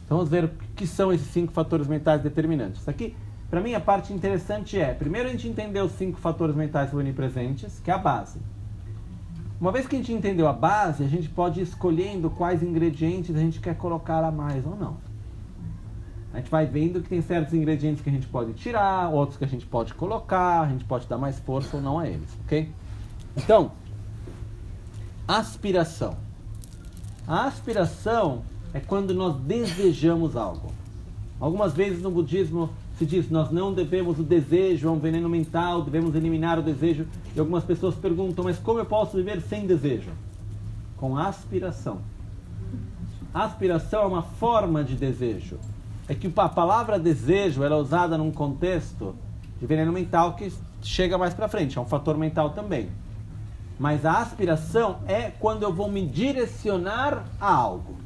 Então 0.05 0.19
vamos 0.19 0.31
ver 0.31 0.45
o 0.45 0.51
que 0.77 0.87
são 0.87 1.13
esses 1.13 1.29
cinco 1.29 1.53
fatores 1.53 1.87
mentais 1.87 2.23
determinantes. 2.23 2.87
Aqui, 2.87 3.17
para 3.49 3.61
mim, 3.61 3.75
a 3.75 3.81
parte 3.81 4.13
interessante 4.13 4.79
é: 4.79 4.93
primeiro 4.93 5.29
a 5.29 5.33
gente 5.33 5.49
entender 5.49 5.81
os 5.81 5.93
cinco 5.93 6.19
fatores 6.19 6.55
mentais 6.55 6.93
onipresentes, 6.93 7.81
que 7.81 7.91
é 7.91 7.95
a 7.95 7.99
base. 7.99 8.39
Uma 9.61 9.71
vez 9.71 9.87
que 9.87 9.95
a 9.95 9.99
gente 9.99 10.13
entendeu 10.13 10.49
a 10.49 10.53
base, 10.53 11.05
a 11.05 11.09
gente 11.09 11.29
pode 11.29 11.61
ir 11.61 11.63
escolhendo 11.63 12.29
quais 12.29 12.63
ingredientes 12.63 13.35
a 13.37 13.39
gente 13.39 13.61
quer 13.61 13.77
colocar 13.77 14.25
a 14.25 14.31
mais 14.31 14.67
ou 14.67 14.77
não. 14.77 15.12
A 16.33 16.39
gente 16.39 16.51
vai 16.51 16.67
vendo 16.67 17.03
que 17.03 17.09
tem 17.09 17.21
certos 17.21 17.53
ingredientes 17.53 18.03
que 18.03 18.09
a 18.09 18.13
gente 18.13 18.27
pode 18.27 18.55
tirar, 18.55 19.11
outros 19.11 19.37
que 19.37 19.45
a 19.45 19.49
gente 19.49 19.67
pode 19.67 19.93
colocar, 19.95 20.63
a 20.63 20.69
gente 20.69 20.85
pode 20.85 21.07
dar 21.07 21.19
mais 21.19 21.39
força 21.39 21.77
ou 21.77 21.83
não 21.83 21.99
a 21.99 22.09
eles, 22.09 22.37
ok? 22.45 22.71
Então, 23.37 23.73
Aspiração. 25.27 26.17
A 27.27 27.45
aspiração 27.45 28.43
é 28.75 28.81
quando 28.81 29.15
nós 29.15 29.37
desejamos 29.37 30.37
algo. 30.37 30.73
Algumas 31.39 31.73
vezes 31.73 32.03
no 32.03 32.11
budismo 32.11 32.71
se 32.99 33.07
diz 33.07 33.31
nós 33.31 33.51
não 33.51 33.73
devemos 33.73 34.19
o 34.19 34.23
desejo, 34.23 34.89
é 34.89 34.91
um 34.91 34.99
veneno 34.99 35.29
mental, 35.29 35.83
devemos 35.83 36.15
eliminar 36.15 36.59
o 36.59 36.63
desejo. 36.63 37.07
E 37.35 37.41
algumas 37.41 37.65
pessoas 37.65 37.95
perguntam, 37.95 38.45
mas 38.45 38.59
como 38.59 38.81
eu 38.81 38.85
posso 38.85 39.17
viver 39.17 39.41
sem 39.41 39.67
desejo? 39.67 40.11
Com 40.97 41.17
aspiração. 41.17 42.01
Aspiração 43.33 44.03
é 44.03 44.07
uma 44.07 44.23
forma 44.23 44.85
de 44.85 44.97
desejo. 44.97 45.59
É 46.13 46.15
que 46.15 46.31
a 46.37 46.47
palavra 46.47 46.99
desejo 46.99 47.65
é 47.65 47.75
usada 47.75 48.19
num 48.19 48.31
contexto 48.31 49.15
de 49.59 49.65
veneno 49.65 49.91
mental 49.91 50.35
que 50.35 50.53
chega 50.83 51.17
mais 51.17 51.33
para 51.33 51.49
frente, 51.49 51.79
é 51.79 51.81
um 51.81 51.87
fator 51.87 52.19
mental 52.19 52.51
também. 52.51 52.91
Mas 53.79 54.05
a 54.05 54.19
aspiração 54.19 54.99
é 55.09 55.31
quando 55.31 55.63
eu 55.63 55.73
vou 55.73 55.91
me 55.91 56.07
direcionar 56.07 57.25
a 57.41 57.51
algo. 57.51 57.97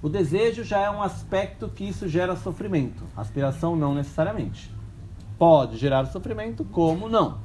O 0.00 0.08
desejo 0.08 0.64
já 0.64 0.78
é 0.78 0.90
um 0.90 1.02
aspecto 1.02 1.68
que 1.68 1.84
isso 1.84 2.08
gera 2.08 2.34
sofrimento. 2.34 3.04
Aspiração 3.14 3.76
não 3.76 3.94
necessariamente. 3.94 4.74
Pode 5.38 5.76
gerar 5.76 6.06
sofrimento, 6.06 6.64
como 6.64 7.10
não. 7.10 7.36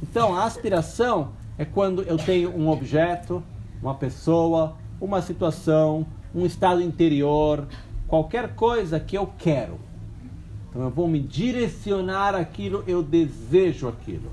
Então, 0.00 0.36
a 0.36 0.44
aspiração 0.44 1.32
é 1.58 1.64
quando 1.64 2.02
eu 2.02 2.16
tenho 2.16 2.56
um 2.56 2.70
objeto, 2.70 3.42
uma 3.82 3.96
pessoa, 3.96 4.76
uma 5.00 5.20
situação, 5.20 6.06
um 6.32 6.46
estado 6.46 6.80
interior, 6.80 7.66
qualquer 8.06 8.54
coisa 8.54 9.00
que 9.00 9.16
eu 9.16 9.32
quero. 9.38 9.78
Então 10.68 10.82
eu 10.82 10.90
vou 10.90 11.06
me 11.06 11.20
direcionar 11.20 12.34
aquilo, 12.34 12.82
eu 12.86 13.02
desejo 13.02 13.88
aquilo. 13.88 14.32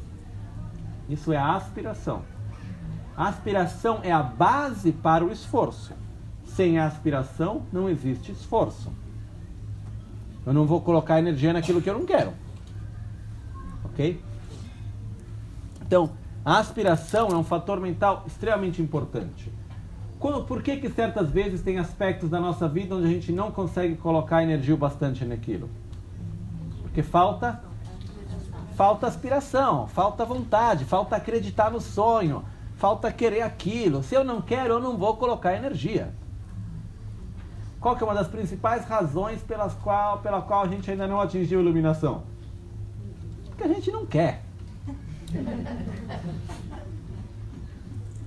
Isso 1.07 1.31
é 1.31 1.37
a 1.37 1.55
aspiração. 1.55 2.23
A 3.15 3.27
aspiração 3.27 3.99
é 4.03 4.11
a 4.11 4.23
base 4.23 4.91
para 4.91 5.23
o 5.23 5.31
esforço. 5.31 5.93
Sem 6.45 6.79
a 6.79 6.85
aspiração 6.85 7.63
não 7.71 7.89
existe 7.89 8.31
esforço. 8.31 8.91
Eu 10.45 10.53
não 10.53 10.65
vou 10.65 10.81
colocar 10.81 11.19
energia 11.19 11.53
naquilo 11.53 11.81
que 11.81 11.89
eu 11.89 11.93
não 11.93 12.05
quero. 12.05 12.33
Ok? 13.85 14.21
Então, 15.81 16.11
a 16.43 16.57
aspiração 16.57 17.27
é 17.29 17.35
um 17.35 17.43
fator 17.43 17.79
mental 17.79 18.23
extremamente 18.25 18.81
importante. 18.81 19.51
Por 20.21 20.61
que, 20.61 20.77
que 20.77 20.89
certas 20.89 21.31
vezes 21.31 21.61
tem 21.61 21.79
aspectos 21.79 22.29
da 22.29 22.39
nossa 22.39 22.67
vida 22.69 22.95
onde 22.95 23.07
a 23.07 23.09
gente 23.09 23.31
não 23.31 23.51
consegue 23.51 23.95
colocar 23.95 24.43
energia 24.43 24.77
bastante 24.77 25.25
naquilo? 25.25 25.67
Porque 26.83 27.01
falta 27.01 27.63
falta 28.75 29.07
aspiração, 29.07 29.87
falta 29.87 30.23
vontade, 30.23 30.85
falta 30.85 31.15
acreditar 31.15 31.71
no 31.71 31.81
sonho, 31.81 32.43
falta 32.75 33.11
querer 33.11 33.41
aquilo. 33.41 34.03
Se 34.03 34.13
eu 34.13 34.23
não 34.23 34.41
quero, 34.41 34.75
eu 34.75 34.79
não 34.79 34.95
vou 34.95 35.17
colocar 35.17 35.55
energia. 35.55 36.13
Qual 37.79 37.95
que 37.95 38.03
é 38.03 38.05
uma 38.05 38.13
das 38.13 38.27
principais 38.27 38.85
razões 38.85 39.41
pelas 39.41 39.73
qual, 39.73 40.19
pela 40.19 40.41
qual 40.41 40.63
a 40.63 40.67
gente 40.67 40.89
ainda 40.89 41.07
não 41.07 41.19
atingiu 41.19 41.61
iluminação? 41.61 42.23
Porque 43.47 43.63
a 43.63 43.67
gente 43.67 43.91
não 43.91 44.05
quer. 44.05 44.43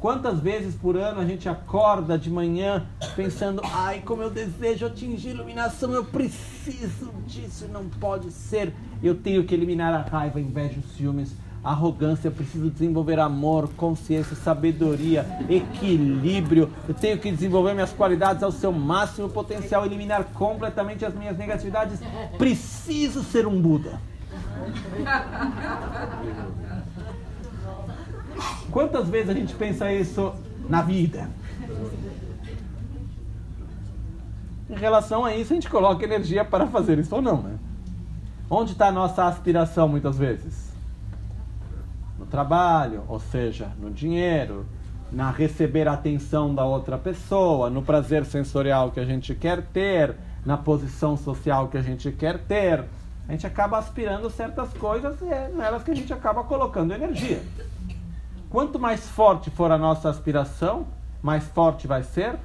Quantas 0.05 0.39
vezes 0.39 0.74
por 0.74 0.98
ano 0.98 1.18
a 1.18 1.24
gente 1.24 1.48
acorda 1.48 2.18
de 2.18 2.28
manhã 2.28 2.86
pensando, 3.16 3.62
ai, 3.64 4.02
como 4.05 4.20
eu 4.20 4.28
desejo 4.28 4.85
atingir 4.85 5.31
iluminação, 5.31 5.94
eu 5.94 6.05
preciso 6.05 7.10
disso, 7.26 7.66
não 7.72 7.86
pode 7.89 8.31
ser. 8.31 8.70
Eu 9.02 9.14
tenho 9.14 9.44
que 9.44 9.55
eliminar 9.55 9.94
a 9.94 10.02
raiva, 10.02 10.39
a 10.39 10.43
inveja, 10.43 10.78
os 10.78 10.94
ciúmes, 10.94 11.35
a 11.64 11.70
arrogância, 11.70 12.28
eu 12.28 12.32
preciso 12.32 12.68
desenvolver 12.68 13.18
amor, 13.18 13.70
consciência, 13.78 14.36
sabedoria, 14.36 15.26
equilíbrio. 15.48 16.70
Eu 16.86 16.93
tenho 16.93 17.18
que 17.18 17.32
desenvolver 17.32 17.72
minhas 17.72 17.94
qualidades 17.94 18.43
ao 18.43 18.52
seu 18.52 18.72
máximo 18.72 19.31
potencial, 19.31 19.86
eliminar 19.86 20.24
completamente 20.35 21.02
as 21.06 21.14
minhas 21.14 21.39
negatividades. 21.39 21.98
Preciso 22.36 23.22
ser 23.22 23.47
um 23.47 23.59
Buda. 23.59 23.98
Quantas 28.70 29.09
vezes 29.09 29.31
a 29.31 29.35
gente 29.35 29.55
pensa 29.55 29.93
isso 29.93 30.32
na 30.69 30.82
vida? 30.82 31.28
Em 34.69 34.74
relação 34.74 35.24
a 35.24 35.35
isso, 35.35 35.52
a 35.52 35.56
gente 35.56 35.69
coloca 35.69 36.05
energia 36.05 36.44
para 36.44 36.66
fazer 36.66 36.98
isso 36.98 37.15
ou 37.15 37.23
não, 37.23 37.43
né? 37.43 37.59
Onde 38.51 38.73
está 38.73 38.89
a 38.89 38.93
nossa 38.93 39.24
aspiração 39.27 39.89
muitas 39.89 40.16
vezes? 40.16 40.73
No 42.19 42.27
trabalho, 42.27 43.02
ou 43.09 43.20
seja, 43.20 43.69
no 43.78 43.90
dinheiro, 43.90 44.66
na 45.12 45.31
receber 45.31 45.86
a 45.86 45.93
atenção 45.93 46.55
da 46.55 46.65
outra 46.65 46.98
pessoa, 46.98 47.70
no 47.70 47.82
prazer 47.82 48.24
sensorial 48.24 48.90
que 48.90 49.01
a 49.01 49.05
gente 49.05 49.35
quer 49.35 49.62
ter, 49.62 50.16
na 50.44 50.56
posição 50.56 51.16
social 51.16 51.69
que 51.69 51.77
a 51.77 51.82
gente 51.82 52.11
quer 52.11 52.39
ter. 52.39 52.85
A 53.28 53.32
gente 53.32 53.47
acaba 53.47 53.78
aspirando 53.78 54.28
certas 54.28 54.73
coisas 54.74 55.20
e 55.23 55.27
é 55.27 55.51
nelas 55.55 55.82
que 55.82 55.90
a 55.90 55.94
gente 55.94 56.12
acaba 56.12 56.44
colocando 56.44 56.93
energia. 56.93 57.43
Quanto 58.55 58.78
mais 58.78 59.09
forte 59.09 59.51
for 59.51 59.72
a 59.72 59.76
nossa 59.76 60.09
aspiração, 60.09 60.86
mais 61.20 61.43
forte 61.43 61.89
vai 61.89 62.05
ser 62.05 62.39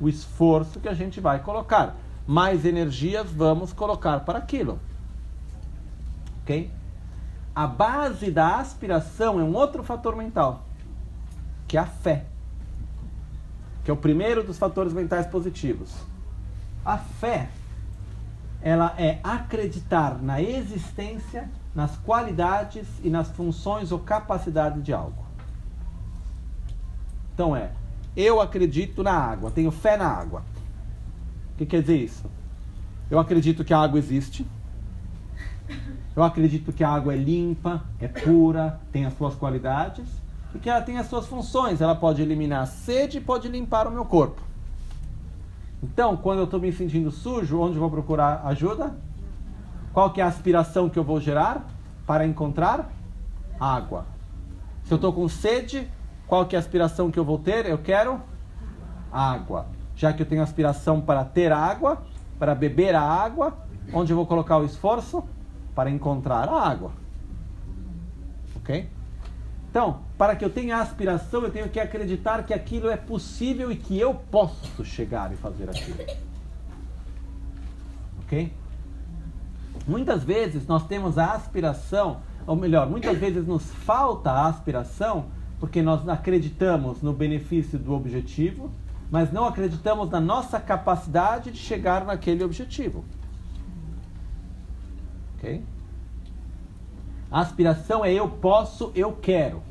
o 0.00 0.08
esforço 0.08 0.80
que 0.80 0.88
a 0.88 0.94
gente 0.94 1.20
vai 1.20 1.44
colocar. 1.44 1.94
Mais 2.26 2.64
energias 2.64 3.30
vamos 3.30 3.72
colocar 3.72 4.24
para 4.24 4.40
aquilo. 4.40 4.80
Ok? 6.42 6.72
A 7.54 7.68
base 7.68 8.32
da 8.32 8.56
aspiração 8.56 9.38
é 9.38 9.44
um 9.44 9.54
outro 9.54 9.84
fator 9.84 10.16
mental, 10.16 10.64
que 11.68 11.76
é 11.76 11.80
a 11.80 11.86
fé. 11.86 12.26
Que 13.84 13.92
é 13.92 13.94
o 13.94 13.96
primeiro 13.96 14.42
dos 14.42 14.58
fatores 14.58 14.92
mentais 14.92 15.24
positivos. 15.28 15.94
A 16.84 16.98
fé, 16.98 17.48
ela 18.60 18.92
é 18.98 19.20
acreditar 19.22 20.20
na 20.20 20.42
existência, 20.42 21.48
nas 21.72 21.96
qualidades 21.98 22.88
e 23.04 23.08
nas 23.08 23.30
funções 23.30 23.92
ou 23.92 24.00
capacidades 24.00 24.82
de 24.82 24.92
algo. 24.92 25.23
Então 27.34 27.54
é, 27.54 27.72
eu 28.16 28.40
acredito 28.40 29.02
na 29.02 29.12
água, 29.12 29.50
tenho 29.50 29.70
fé 29.70 29.96
na 29.96 30.06
água. 30.06 30.42
O 31.52 31.58
que 31.58 31.66
quer 31.66 31.80
dizer 31.80 31.96
isso? 31.96 32.24
Eu 33.10 33.18
acredito 33.18 33.64
que 33.64 33.74
a 33.74 33.78
água 33.78 33.98
existe. 33.98 34.46
Eu 36.16 36.22
acredito 36.22 36.72
que 36.72 36.84
a 36.84 36.88
água 36.88 37.12
é 37.12 37.16
limpa, 37.16 37.82
é 38.00 38.06
pura, 38.06 38.80
tem 38.92 39.04
as 39.04 39.16
suas 39.16 39.34
qualidades 39.34 40.06
e 40.54 40.58
que 40.58 40.70
ela 40.70 40.80
tem 40.80 40.98
as 40.98 41.06
suas 41.06 41.26
funções. 41.26 41.80
Ela 41.80 41.94
pode 41.94 42.22
eliminar 42.22 42.62
a 42.62 42.66
sede 42.66 43.18
e 43.18 43.20
pode 43.20 43.48
limpar 43.48 43.88
o 43.88 43.90
meu 43.90 44.04
corpo. 44.04 44.40
Então, 45.82 46.16
quando 46.16 46.38
eu 46.38 46.44
estou 46.44 46.60
me 46.60 46.72
sentindo 46.72 47.10
sujo, 47.10 47.58
onde 47.58 47.78
vou 47.78 47.90
procurar 47.90 48.42
ajuda? 48.46 48.96
Qual 49.92 50.10
que 50.10 50.20
é 50.20 50.24
a 50.24 50.28
aspiração 50.28 50.88
que 50.88 50.98
eu 50.98 51.04
vou 51.04 51.20
gerar 51.20 51.66
para 52.06 52.26
encontrar 52.26 52.90
água? 53.60 54.06
Se 54.84 54.92
eu 54.92 54.96
estou 54.96 55.12
com 55.12 55.28
sede, 55.28 55.88
qual 56.26 56.46
que 56.46 56.56
é 56.56 56.58
a 56.58 56.60
aspiração 56.60 57.10
que 57.10 57.18
eu 57.18 57.24
vou 57.24 57.38
ter? 57.38 57.66
Eu 57.66 57.78
quero 57.78 58.20
água. 59.12 59.66
Já 59.94 60.12
que 60.12 60.22
eu 60.22 60.26
tenho 60.26 60.42
aspiração 60.42 61.00
para 61.00 61.24
ter 61.24 61.52
água, 61.52 62.02
para 62.38 62.54
beber 62.54 62.94
a 62.94 63.02
água, 63.02 63.56
onde 63.92 64.12
eu 64.12 64.16
vou 64.16 64.26
colocar 64.26 64.58
o 64.58 64.64
esforço? 64.64 65.24
Para 65.74 65.90
encontrar 65.90 66.48
a 66.48 66.68
água. 66.68 66.90
Ok? 68.56 68.88
Então, 69.70 70.00
para 70.16 70.36
que 70.36 70.44
eu 70.44 70.50
tenha 70.50 70.78
aspiração, 70.78 71.42
eu 71.42 71.50
tenho 71.50 71.68
que 71.68 71.80
acreditar 71.80 72.44
que 72.44 72.54
aquilo 72.54 72.88
é 72.88 72.96
possível 72.96 73.70
e 73.70 73.76
que 73.76 73.98
eu 73.98 74.14
posso 74.14 74.84
chegar 74.84 75.32
e 75.32 75.36
fazer 75.36 75.68
aquilo. 75.68 75.98
Ok? 78.24 78.52
Muitas 79.86 80.24
vezes 80.24 80.66
nós 80.66 80.86
temos 80.86 81.18
a 81.18 81.32
aspiração, 81.32 82.20
ou 82.46 82.56
melhor, 82.56 82.88
muitas 82.88 83.18
vezes 83.18 83.46
nos 83.46 83.64
falta 83.64 84.30
a 84.30 84.46
aspiração 84.46 85.26
porque 85.64 85.80
nós 85.80 86.06
acreditamos 86.06 87.00
no 87.00 87.14
benefício 87.14 87.78
do 87.78 87.94
objetivo, 87.94 88.70
mas 89.10 89.32
não 89.32 89.46
acreditamos 89.46 90.10
na 90.10 90.20
nossa 90.20 90.60
capacidade 90.60 91.50
de 91.50 91.56
chegar 91.56 92.04
naquele 92.04 92.44
objetivo. 92.44 93.02
Ok? 95.34 95.64
A 97.30 97.40
aspiração 97.40 98.04
é 98.04 98.12
eu 98.12 98.28
posso, 98.28 98.92
eu 98.94 99.12
quero. 99.12 99.62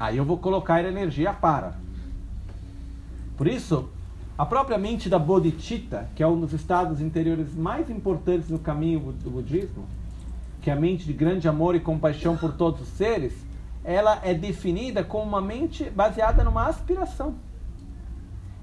Aí 0.00 0.16
eu 0.16 0.24
vou 0.24 0.38
colocar 0.38 0.82
energia 0.82 1.30
para. 1.30 1.74
Por 3.36 3.46
isso, 3.46 3.90
a 4.38 4.46
própria 4.46 4.78
mente 4.78 5.10
da 5.10 5.18
Bodhicitta, 5.18 6.08
que 6.14 6.22
é 6.22 6.26
um 6.26 6.40
dos 6.40 6.54
estados 6.54 7.02
interiores 7.02 7.54
mais 7.54 7.90
importantes 7.90 8.48
no 8.48 8.58
caminho 8.58 9.12
do 9.22 9.30
budismo, 9.30 9.84
que 10.60 10.70
é 10.70 10.72
a 10.72 10.76
mente 10.76 11.04
de 11.04 11.12
grande 11.12 11.48
amor 11.48 11.74
e 11.74 11.80
compaixão 11.80 12.36
por 12.36 12.52
todos 12.52 12.80
os 12.82 12.88
seres, 12.88 13.32
ela 13.84 14.20
é 14.22 14.34
definida 14.34 15.02
como 15.04 15.24
uma 15.24 15.40
mente 15.40 15.88
baseada 15.90 16.44
numa 16.44 16.66
aspiração. 16.66 17.34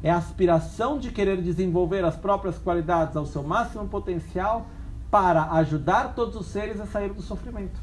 É 0.03 0.11
a 0.11 0.17
aspiração 0.17 0.99
de 0.99 1.09
querer 1.11 1.41
desenvolver 1.41 2.03
as 2.03 2.15
próprias 2.15 2.57
qualidades 2.59 3.15
ao 3.15 3.25
seu 3.25 3.41
máximo 3.41 3.87
potencial 3.87 4.67
para 5.09 5.51
ajudar 5.53 6.13
todos 6.13 6.35
os 6.35 6.47
seres 6.47 6.79
a 6.79 6.85
sair 6.85 7.11
do 7.11 7.21
sofrimento. 7.21 7.79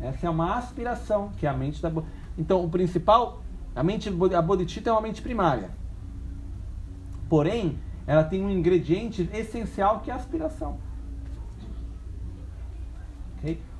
Essa 0.00 0.26
é 0.26 0.30
uma 0.30 0.56
aspiração 0.56 1.30
que 1.38 1.46
é 1.46 1.48
a 1.48 1.54
mente 1.54 1.80
da 1.80 1.90
Então, 2.36 2.64
o 2.64 2.68
principal, 2.68 3.40
a 3.74 3.82
mente, 3.82 4.08
a 4.08 4.42
bodhicitta 4.42 4.90
é 4.90 4.92
uma 4.92 5.00
mente 5.00 5.22
primária. 5.22 5.70
Porém, 7.28 7.78
ela 8.06 8.24
tem 8.24 8.44
um 8.44 8.50
ingrediente 8.50 9.30
essencial 9.32 10.00
que 10.00 10.10
é 10.10 10.12
a 10.12 10.16
aspiração. 10.16 10.78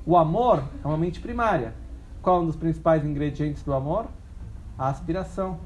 O 0.05 0.17
amor 0.17 0.63
é 0.83 0.87
uma 0.87 0.97
mente 0.97 1.19
primária. 1.19 1.73
Qual 2.21 2.39
é 2.39 2.43
um 2.43 2.45
dos 2.45 2.55
principais 2.55 3.05
ingredientes 3.05 3.63
do 3.63 3.73
amor? 3.73 4.07
A 4.77 4.89
aspiração. 4.89 5.59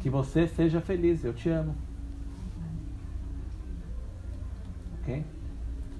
Que 0.00 0.08
você 0.08 0.46
seja 0.46 0.80
feliz. 0.80 1.24
Eu 1.24 1.34
te 1.34 1.48
amo. 1.48 1.74
Ok? 5.00 5.24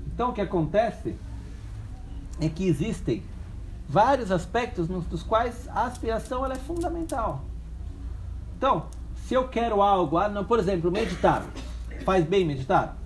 Então 0.07 0.31
o 0.31 0.33
que 0.33 0.41
acontece 0.41 1.17
é 2.41 2.49
que 2.49 2.67
existem 2.67 3.23
vários 3.89 4.31
aspectos 4.31 4.89
nos 4.89 5.05
dos 5.07 5.23
quais 5.23 5.69
a 5.69 5.85
aspiração 5.85 6.45
ela 6.45 6.55
é 6.55 6.59
fundamental. 6.59 7.45
Então, 8.57 8.87
se 9.15 9.35
eu 9.35 9.49
quero 9.49 9.83
algo, 9.83 10.19
ah, 10.19 10.29
não, 10.29 10.45
por 10.45 10.59
exemplo, 10.59 10.91
meditar, 10.91 11.45
faz 12.05 12.25
bem 12.25 12.45
meditar? 12.45 12.97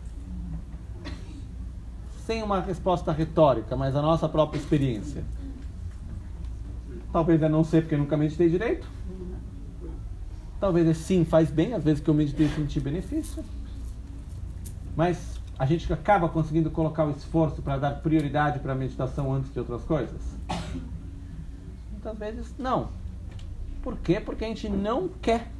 Sem 2.31 2.44
uma 2.44 2.61
resposta 2.61 3.11
retórica, 3.11 3.74
mas 3.74 3.97
a 3.97 4.01
nossa 4.01 4.28
própria 4.28 4.57
experiência. 4.57 5.24
Talvez 7.12 7.43
é 7.43 7.48
não 7.48 7.65
sei 7.65 7.81
porque 7.81 7.97
nunca 7.97 8.16
meditei 8.16 8.48
direito. 8.48 8.86
Talvez 10.61 10.86
é 10.86 10.94
sim, 10.94 11.24
faz 11.24 11.51
bem, 11.51 11.74
às 11.74 11.82
vezes 11.82 12.01
que 12.01 12.09
eu 12.09 12.15
meditei 12.15 12.48
senti 12.51 12.78
benefício. 12.78 13.44
Mas 14.94 15.40
a 15.59 15.66
gente 15.66 15.93
acaba 15.93 16.28
conseguindo 16.28 16.70
colocar 16.70 17.05
o 17.05 17.11
esforço 17.11 17.62
para 17.62 17.78
dar 17.78 17.94
prioridade 17.97 18.61
para 18.61 18.74
a 18.74 18.77
meditação 18.77 19.35
antes 19.35 19.52
de 19.52 19.59
outras 19.59 19.82
coisas? 19.82 20.23
Muitas 21.90 22.16
vezes 22.16 22.55
não. 22.57 22.90
Por 23.82 23.97
quê? 23.97 24.20
Porque 24.20 24.44
a 24.44 24.47
gente 24.47 24.69
não 24.69 25.09
quer. 25.20 25.51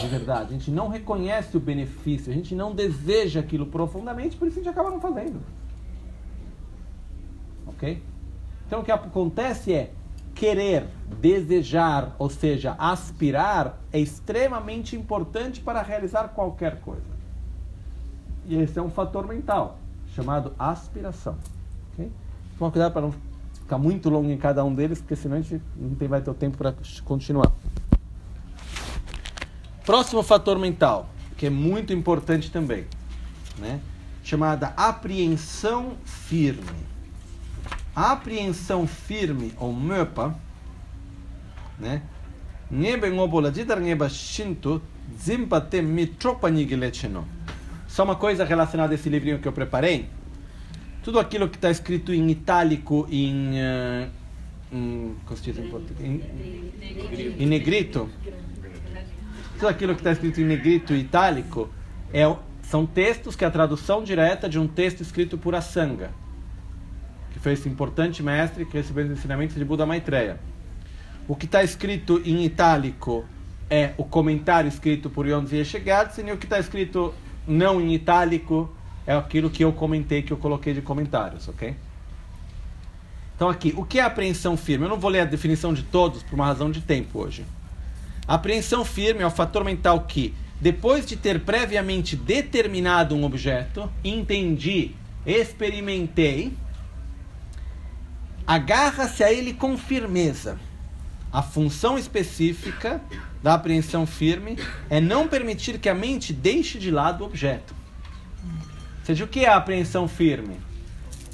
De 0.00 0.06
verdade, 0.06 0.50
a 0.50 0.52
gente 0.52 0.70
não 0.70 0.88
reconhece 0.88 1.56
o 1.56 1.60
benefício, 1.60 2.30
a 2.30 2.34
gente 2.34 2.54
não 2.54 2.74
deseja 2.74 3.40
aquilo 3.40 3.66
profundamente, 3.66 4.36
por 4.36 4.46
isso 4.46 4.60
a 4.60 4.62
gente 4.62 4.70
acaba 4.70 4.90
não 4.90 5.00
fazendo. 5.00 5.40
Ok? 7.66 8.02
Então 8.66 8.80
o 8.80 8.84
que 8.84 8.92
acontece 8.92 9.72
é 9.72 9.92
querer, 10.34 10.86
desejar, 11.20 12.14
ou 12.16 12.30
seja, 12.30 12.76
aspirar, 12.78 13.78
é 13.92 13.98
extremamente 13.98 14.94
importante 14.94 15.60
para 15.60 15.82
realizar 15.82 16.28
qualquer 16.28 16.80
coisa. 16.80 17.18
E 18.46 18.54
esse 18.54 18.78
é 18.78 18.82
um 18.82 18.90
fator 18.90 19.26
mental, 19.26 19.78
chamado 20.14 20.52
aspiração. 20.58 21.36
Okay? 21.92 22.10
Toma 22.56 22.70
cuidado 22.70 22.92
para 22.92 23.02
não 23.02 23.14
ficar 23.52 23.78
muito 23.78 24.08
longo 24.08 24.30
em 24.30 24.38
cada 24.38 24.64
um 24.64 24.72
deles, 24.72 25.00
porque 25.00 25.16
senão 25.16 25.36
a 25.36 25.40
gente 25.40 25.60
não 25.76 25.94
tem, 25.96 26.06
vai 26.06 26.22
ter 26.22 26.30
o 26.30 26.34
tempo 26.34 26.56
para 26.56 26.72
continuar. 27.04 27.52
Próximo 29.88 30.22
fator 30.22 30.58
mental, 30.58 31.08
que 31.34 31.46
é 31.46 31.50
muito 31.50 31.94
importante 31.94 32.50
também, 32.50 32.84
né? 33.56 33.80
chamada 34.22 34.74
apreensão 34.76 35.96
firme. 36.04 36.84
A 37.96 38.12
apreensão 38.12 38.86
firme, 38.86 39.54
ou 39.56 39.72
möpa, 39.72 40.38
né? 41.78 42.02
Só 47.86 48.04
uma 48.04 48.14
coisa 48.14 48.44
relacionada 48.44 48.92
a 48.92 48.94
esse 48.94 49.08
livrinho 49.08 49.38
que 49.38 49.48
eu 49.48 49.52
preparei. 49.52 50.10
Tudo 51.02 51.18
aquilo 51.18 51.48
que 51.48 51.56
está 51.56 51.70
escrito 51.70 52.12
em 52.12 52.28
itálico, 52.28 53.08
em, 53.10 53.54
uh, 53.54 54.10
em, 54.70 55.16
em, 55.98 57.42
em 57.42 57.46
negrito, 57.46 58.10
tudo 59.58 59.68
aquilo 59.68 59.94
que 59.94 60.00
está 60.00 60.12
escrito 60.12 60.40
em 60.40 60.44
negrito 60.44 60.94
e 60.94 61.00
itálico 61.00 61.68
é, 62.12 62.22
são 62.62 62.86
textos 62.86 63.34
que 63.34 63.44
é 63.44 63.48
a 63.48 63.50
tradução 63.50 64.04
direta 64.04 64.48
de 64.48 64.58
um 64.58 64.68
texto 64.68 65.00
escrito 65.00 65.36
por 65.36 65.54
Asanga, 65.54 66.10
que 67.32 67.40
foi 67.40 67.52
esse 67.52 67.68
importante 67.68 68.22
mestre 68.22 68.64
que 68.64 68.76
recebeu 68.76 69.04
os 69.04 69.10
ensinamentos 69.10 69.56
de 69.56 69.64
Buda 69.64 69.84
Maitreya. 69.84 70.38
O 71.26 71.34
que 71.34 71.44
está 71.44 71.62
escrito 71.62 72.22
em 72.24 72.44
itálico 72.44 73.24
é 73.68 73.92
o 73.98 74.04
comentário 74.04 74.68
escrito 74.68 75.10
por 75.10 75.26
Yonzi 75.26 75.56
Eshegatsen 75.56 76.28
e 76.28 76.32
o 76.32 76.38
que 76.38 76.46
está 76.46 76.58
escrito 76.58 77.12
não 77.46 77.80
em 77.80 77.94
itálico, 77.94 78.72
é 79.06 79.14
aquilo 79.14 79.50
que 79.50 79.64
eu 79.64 79.72
comentei, 79.72 80.22
que 80.22 80.32
eu 80.32 80.36
coloquei 80.36 80.72
de 80.72 80.82
comentários, 80.82 81.48
ok? 81.48 81.74
Então 83.34 83.48
aqui, 83.48 83.72
o 83.76 83.84
que 83.84 83.98
é 83.98 84.02
apreensão 84.02 84.56
firme? 84.56 84.84
Eu 84.84 84.90
não 84.90 84.98
vou 84.98 85.10
ler 85.10 85.20
a 85.20 85.24
definição 85.24 85.72
de 85.72 85.82
todos 85.82 86.22
por 86.22 86.34
uma 86.34 86.46
razão 86.46 86.70
de 86.70 86.80
tempo 86.80 87.20
hoje. 87.20 87.44
Apreensão 88.28 88.84
firme 88.84 89.22
é 89.22 89.26
o 89.26 89.30
fator 89.30 89.64
mental 89.64 90.02
que, 90.02 90.34
depois 90.60 91.06
de 91.06 91.16
ter 91.16 91.40
previamente 91.40 92.14
determinado 92.14 93.14
um 93.14 93.24
objeto, 93.24 93.90
entendi, 94.04 94.90
experimentei, 95.24 96.52
agarra-se 98.46 99.24
a 99.24 99.32
ele 99.32 99.54
com 99.54 99.78
firmeza. 99.78 100.60
A 101.32 101.40
função 101.40 101.96
específica 101.96 103.00
da 103.42 103.54
apreensão 103.54 104.06
firme 104.06 104.58
é 104.90 105.00
não 105.00 105.26
permitir 105.26 105.78
que 105.78 105.88
a 105.88 105.94
mente 105.94 106.30
deixe 106.30 106.78
de 106.78 106.90
lado 106.90 107.22
o 107.22 107.26
objeto. 107.26 107.74
Ou 108.44 109.06
seja, 109.06 109.24
o 109.24 109.28
que 109.28 109.46
é 109.46 109.48
a 109.48 109.56
apreensão 109.56 110.06
firme? 110.06 110.60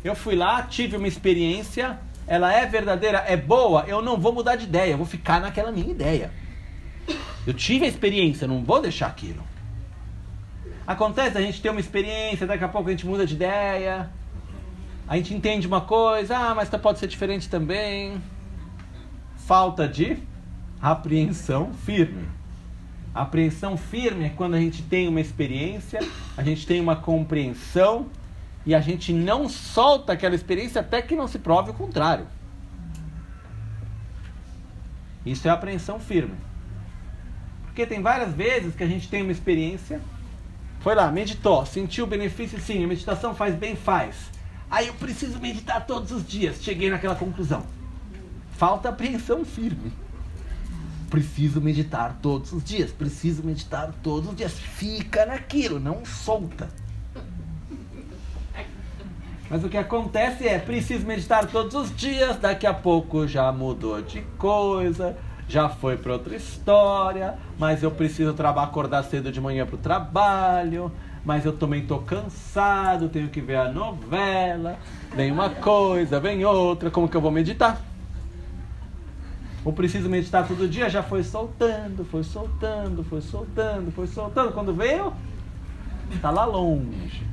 Eu 0.04 0.14
fui 0.14 0.36
lá, 0.36 0.62
tive 0.62 0.96
uma 0.96 1.08
experiência, 1.08 1.98
ela 2.24 2.52
é 2.52 2.64
verdadeira, 2.66 3.24
é 3.26 3.36
boa, 3.36 3.84
eu 3.88 4.00
não 4.00 4.16
vou 4.16 4.32
mudar 4.32 4.54
de 4.54 4.64
ideia, 4.64 4.92
eu 4.92 4.98
vou 4.98 5.06
ficar 5.06 5.40
naquela 5.40 5.72
minha 5.72 5.90
ideia. 5.90 6.43
Eu 7.46 7.52
tive 7.52 7.84
a 7.84 7.88
experiência, 7.88 8.46
não 8.46 8.64
vou 8.64 8.80
deixar 8.80 9.06
aquilo. 9.06 9.42
Acontece 10.86 11.36
a 11.38 11.40
gente 11.40 11.60
ter 11.60 11.70
uma 11.70 11.80
experiência, 11.80 12.46
daqui 12.46 12.64
a 12.64 12.68
pouco 12.68 12.88
a 12.88 12.90
gente 12.90 13.06
muda 13.06 13.26
de 13.26 13.34
ideia, 13.34 14.10
a 15.06 15.16
gente 15.16 15.34
entende 15.34 15.66
uma 15.66 15.80
coisa, 15.80 16.36
ah, 16.36 16.54
mas 16.54 16.68
pode 16.68 16.98
ser 16.98 17.06
diferente 17.06 17.48
também. 17.48 18.20
Falta 19.36 19.86
de 19.86 20.18
apreensão 20.80 21.72
firme. 21.72 22.26
A 23.14 23.22
apreensão 23.22 23.76
firme 23.76 24.24
é 24.24 24.28
quando 24.30 24.54
a 24.54 24.60
gente 24.60 24.82
tem 24.82 25.06
uma 25.06 25.20
experiência, 25.20 26.00
a 26.36 26.42
gente 26.42 26.66
tem 26.66 26.80
uma 26.80 26.96
compreensão 26.96 28.06
e 28.66 28.74
a 28.74 28.80
gente 28.80 29.12
não 29.12 29.48
solta 29.48 30.12
aquela 30.14 30.34
experiência 30.34 30.80
até 30.80 31.00
que 31.00 31.14
não 31.14 31.28
se 31.28 31.38
prove 31.38 31.70
o 31.70 31.74
contrário. 31.74 32.26
Isso 35.24 35.46
é 35.46 35.50
apreensão 35.50 36.00
firme. 36.00 36.34
Porque 37.74 37.86
tem 37.86 38.00
várias 38.00 38.32
vezes 38.32 38.72
que 38.76 38.84
a 38.84 38.86
gente 38.86 39.08
tem 39.08 39.20
uma 39.22 39.32
experiência, 39.32 40.00
foi 40.78 40.94
lá, 40.94 41.10
meditou, 41.10 41.66
sentiu 41.66 42.04
o 42.04 42.06
benefício, 42.06 42.56
sim, 42.60 42.84
a 42.84 42.86
meditação 42.86 43.34
faz 43.34 43.52
bem, 43.56 43.74
faz. 43.74 44.14
Aí 44.70 44.86
eu 44.86 44.94
preciso 44.94 45.40
meditar 45.40 45.84
todos 45.84 46.12
os 46.12 46.24
dias, 46.24 46.62
cheguei 46.62 46.88
naquela 46.88 47.16
conclusão. 47.16 47.66
Falta 48.52 48.90
apreensão 48.90 49.44
firme. 49.44 49.92
Preciso 51.10 51.60
meditar 51.60 52.16
todos 52.22 52.52
os 52.52 52.62
dias. 52.62 52.92
Preciso 52.92 53.42
meditar 53.42 53.92
todos 54.04 54.30
os 54.30 54.36
dias. 54.36 54.52
Fica 54.52 55.26
naquilo, 55.26 55.80
não 55.80 56.04
solta. 56.04 56.68
Mas 59.50 59.64
o 59.64 59.68
que 59.68 59.76
acontece 59.76 60.46
é, 60.46 60.60
preciso 60.60 61.04
meditar 61.04 61.46
todos 61.48 61.74
os 61.74 61.96
dias, 61.96 62.36
daqui 62.36 62.68
a 62.68 62.74
pouco 62.74 63.26
já 63.26 63.50
mudou 63.50 64.00
de 64.00 64.20
coisa, 64.38 65.16
já 65.48 65.68
foi 65.68 65.96
para 65.96 66.12
outra 66.12 66.34
história, 66.34 67.34
mas 67.58 67.82
eu 67.82 67.90
preciso 67.90 68.32
trabalhar, 68.32 68.68
acordar 68.68 69.02
cedo 69.04 69.30
de 69.30 69.40
manhã 69.40 69.66
para 69.66 69.74
o 69.74 69.78
trabalho, 69.78 70.90
mas 71.24 71.44
eu 71.44 71.52
também 71.52 71.82
estou 71.82 72.00
cansado, 72.00 73.08
tenho 73.08 73.28
que 73.28 73.40
ver 73.40 73.56
a 73.56 73.70
novela, 73.70 74.76
vem 75.14 75.30
uma 75.30 75.50
coisa, 75.50 76.18
vem 76.20 76.44
outra, 76.44 76.90
como 76.90 77.08
que 77.08 77.16
eu 77.16 77.20
vou 77.20 77.30
meditar? 77.30 77.80
ou 79.64 79.72
preciso 79.72 80.10
meditar 80.10 80.46
todo 80.46 80.68
dia, 80.68 80.90
já 80.90 81.02
foi 81.02 81.24
soltando, 81.24 82.04
foi 82.04 82.22
soltando, 82.22 83.02
foi 83.02 83.22
soltando, 83.22 83.90
foi 83.90 84.06
soltando. 84.06 84.52
Quando 84.52 84.74
veio, 84.74 85.12
está 86.14 86.30
lá 86.30 86.44
longe. 86.44 87.26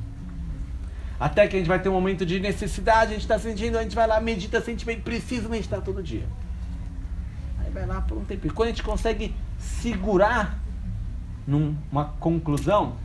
Até 1.20 1.46
que 1.46 1.56
a 1.56 1.58
gente 1.58 1.68
vai 1.68 1.78
ter 1.78 1.90
um 1.90 1.92
momento 1.92 2.24
de 2.24 2.40
necessidade, 2.40 3.10
a 3.10 3.14
gente 3.14 3.22
está 3.22 3.38
sentindo, 3.38 3.76
a 3.76 3.82
gente 3.82 3.94
vai 3.94 4.06
lá, 4.06 4.18
medita, 4.18 4.60
sente 4.62 4.84
bem, 4.84 4.98
preciso 4.98 5.48
meditar 5.48 5.82
todo 5.82 6.02
dia. 6.02 6.24
Lá 7.74 8.00
por 8.00 8.18
um 8.18 8.24
tempo. 8.24 8.46
E 8.46 8.50
quando 8.50 8.68
a 8.68 8.70
gente 8.70 8.82
consegue 8.82 9.34
segurar 9.58 10.58
numa 11.46 12.04
conclusão 12.20 12.96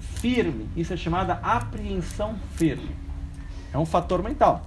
firme, 0.00 0.68
isso 0.76 0.92
é 0.92 0.96
chamada 0.96 1.34
apreensão 1.34 2.36
firme. 2.54 2.96
É 3.72 3.78
um 3.78 3.86
fator 3.86 4.22
mental. 4.22 4.66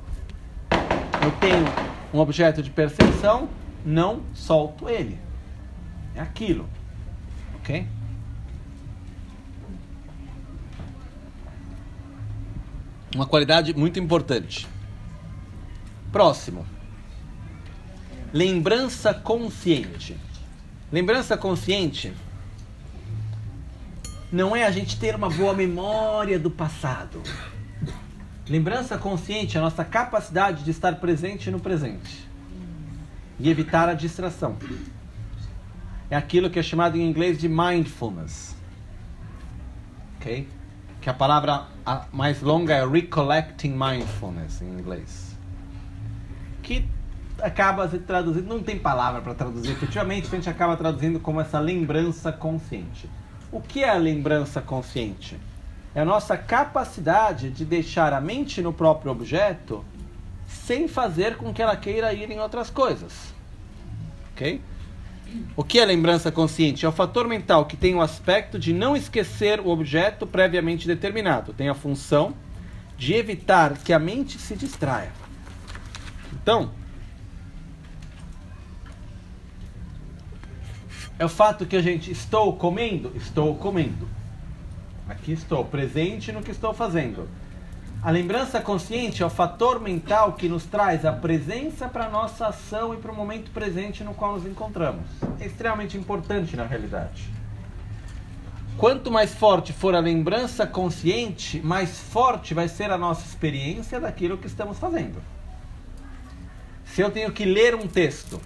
Eu 1.24 1.32
tenho 1.40 1.66
um 2.14 2.20
objeto 2.20 2.62
de 2.62 2.70
percepção, 2.70 3.50
não 3.86 4.22
solto 4.34 4.90
ele. 4.90 5.20
É 6.16 6.22
aquilo. 6.22 6.68
Ok? 7.56 7.88
Uma 13.14 13.26
qualidade 13.26 13.74
muito 13.74 14.00
importante. 14.00 14.68
Próximo. 16.12 16.66
Lembrança 18.34 19.14
consciente. 19.14 20.18
Lembrança 20.92 21.38
consciente 21.38 22.14
não 24.32 24.56
é 24.56 24.64
a 24.64 24.72
gente 24.72 24.98
ter 24.98 25.16
uma 25.16 25.30
boa 25.30 25.54
memória 25.54 26.40
do 26.40 26.50
passado. 26.50 27.22
Lembrança 28.48 28.98
consciente 28.98 29.58
é 29.58 29.60
a 29.60 29.64
nossa 29.64 29.84
capacidade 29.84 30.64
de 30.64 30.72
estar 30.72 30.96
presente 30.96 31.52
no 31.52 31.60
presente 31.60 32.28
e 33.40 33.50
evitar 33.50 33.90
a 33.90 33.94
distração. 33.94 34.58
É 36.10 36.16
aquilo 36.16 36.50
que 36.50 36.60
é 36.60 36.64
chamado 36.64 36.98
em 36.98 37.08
inglês 37.10 37.38
de 37.38 37.48
mindfulness. 37.48 38.56
Ok? 40.18 40.48
Que 41.02 41.10
a 41.10 41.14
palavra 41.14 41.68
mais 42.12 42.42
longa 42.42 42.74
é 42.74 42.88
recollecting 42.88 43.72
mindfulness 43.72 44.62
em 44.62 44.68
inglês. 44.68 45.36
Que 46.62 46.86
acaba 47.42 47.88
se 47.90 48.00
traduzindo, 48.00 48.48
não 48.48 48.62
tem 48.62 48.78
palavra 48.78 49.22
para 49.22 49.34
traduzir 49.34 49.72
efetivamente, 49.72 50.28
a 50.28 50.36
gente 50.36 50.50
acaba 50.50 50.78
traduzindo 50.78 51.20
como 51.20 51.42
essa 51.42 51.60
lembrança 51.60 52.32
consciente. 52.32 53.10
O 53.52 53.60
que 53.60 53.84
é 53.84 53.90
a 53.90 53.98
lembrança 53.98 54.62
consciente? 54.62 55.38
É 55.94 56.02
a 56.02 56.06
nossa 56.06 56.38
capacidade 56.38 57.50
de 57.50 57.66
deixar 57.66 58.14
a 58.14 58.22
mente 58.22 58.62
no 58.62 58.72
próprio 58.72 59.12
objeto 59.12 59.84
sem 60.48 60.88
fazer 60.88 61.36
com 61.36 61.54
que 61.54 61.62
ela 61.62 61.76
queira 61.76 62.14
ir 62.14 62.30
em 62.32 62.40
outras 62.40 62.70
coisas. 62.70 63.34
Ok? 64.32 64.62
O 65.56 65.64
que 65.64 65.80
é 65.80 65.86
lembrança 65.86 66.32
consciente? 66.32 66.86
É 66.86 66.90
o 66.90 66.92
fator 66.92 67.28
mental 67.28 67.66
que 67.66 67.78
tem 67.78 67.96
o 67.96 68.02
aspecto 68.02 68.60
de 68.60 68.74
não 68.74 68.96
esquecer 68.96 69.60
o 69.60 69.68
objeto 69.68 70.26
previamente 70.28 70.88
determinado. 70.88 71.54
Tem 71.54 71.70
a 71.70 71.74
função 71.74 72.34
de 72.98 73.14
evitar 73.14 73.78
que 73.78 73.94
a 73.94 74.00
mente 74.00 74.38
se 74.38 74.56
distraia. 74.56 75.12
Então, 76.34 76.72
é 81.22 81.26
o 81.26 81.30
fato 81.30 81.68
que 81.68 81.76
a 81.76 81.82
gente 81.84 82.12
estou 82.12 82.58
comendo, 82.58 83.12
estou 83.16 83.54
comendo. 83.56 84.10
Aqui 85.08 85.32
estou, 85.32 85.64
presente 85.64 86.32
no 86.32 86.42
que 86.42 86.50
estou 86.50 86.74
fazendo. 86.74 87.30
A 88.02 88.10
lembrança 88.10 88.60
consciente 88.60 89.22
é 89.22 89.26
o 89.28 89.30
fator 89.30 89.80
mental 89.80 90.34
que 90.34 90.50
nos 90.50 90.66
traz 90.66 91.06
a 91.06 91.14
presença 91.14 91.88
para 91.88 92.08
a 92.08 92.10
nossa 92.10 92.48
ação 92.48 92.92
e 92.96 92.98
para 92.98 93.12
o 93.12 93.16
momento 93.16 93.52
presente 93.52 94.04
no 94.04 94.16
qual 94.16 94.34
nos 94.34 94.48
encontramos. 94.48 95.06
É 95.40 95.46
extremamente 95.46 95.96
importante 95.96 96.58
na 96.58 96.66
realidade. 96.66 97.30
Quanto 98.76 99.12
mais 99.12 99.32
forte 99.32 99.72
for 99.72 99.94
a 99.94 100.00
lembrança 100.00 100.66
consciente, 100.66 101.62
mais 101.62 102.00
forte 102.00 102.56
vai 102.56 102.68
ser 102.68 102.90
a 102.90 102.98
nossa 102.98 103.24
experiência 103.28 104.00
daquilo 104.00 104.40
que 104.40 104.48
estamos 104.48 104.80
fazendo. 104.80 105.22
Se 106.84 107.00
eu 107.00 107.12
tenho 107.12 107.32
que 107.32 107.46
ler 107.46 107.76
um 107.76 107.88
texto 107.88 108.42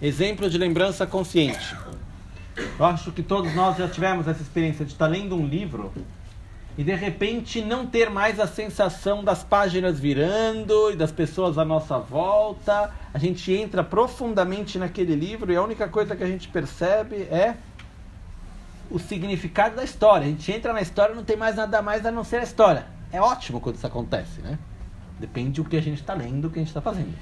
Exemplo 0.00 0.48
de 0.48 0.56
lembrança 0.56 1.04
consciente. 1.06 1.76
Eu 2.78 2.84
acho 2.84 3.10
que 3.10 3.22
todos 3.22 3.52
nós 3.54 3.76
já 3.76 3.88
tivemos 3.88 4.28
essa 4.28 4.40
experiência 4.40 4.84
de 4.84 4.92
estar 4.92 5.08
lendo 5.08 5.34
um 5.34 5.44
livro 5.44 5.92
e 6.76 6.84
de 6.84 6.94
repente 6.94 7.60
não 7.60 7.84
ter 7.84 8.08
mais 8.08 8.38
a 8.38 8.46
sensação 8.46 9.24
das 9.24 9.42
páginas 9.42 9.98
virando 9.98 10.92
e 10.92 10.96
das 10.96 11.10
pessoas 11.10 11.58
à 11.58 11.64
nossa 11.64 11.98
volta. 11.98 12.92
A 13.12 13.18
gente 13.18 13.52
entra 13.52 13.82
profundamente 13.82 14.78
naquele 14.78 15.16
livro 15.16 15.52
e 15.52 15.56
a 15.56 15.62
única 15.62 15.88
coisa 15.88 16.14
que 16.14 16.22
a 16.22 16.28
gente 16.28 16.46
percebe 16.46 17.16
é 17.22 17.56
o 18.88 19.00
significado 19.00 19.74
da 19.74 19.82
história. 19.82 20.26
A 20.26 20.30
gente 20.30 20.52
entra 20.52 20.72
na 20.72 20.80
história 20.80 21.12
e 21.12 21.16
não 21.16 21.24
tem 21.24 21.36
mais 21.36 21.56
nada 21.56 21.82
mais 21.82 22.06
a 22.06 22.12
não 22.12 22.22
ser 22.22 22.36
a 22.36 22.44
história. 22.44 22.86
É 23.12 23.20
ótimo 23.20 23.60
quando 23.60 23.74
isso 23.74 23.86
acontece, 23.86 24.40
né? 24.42 24.56
Depende 25.18 25.60
do 25.60 25.68
que 25.68 25.76
a 25.76 25.82
gente 25.82 26.00
está 26.00 26.14
lendo, 26.14 26.44
o 26.44 26.50
que 26.50 26.60
a 26.60 26.62
gente 26.62 26.68
está 26.68 26.80
fazendo. 26.80 27.12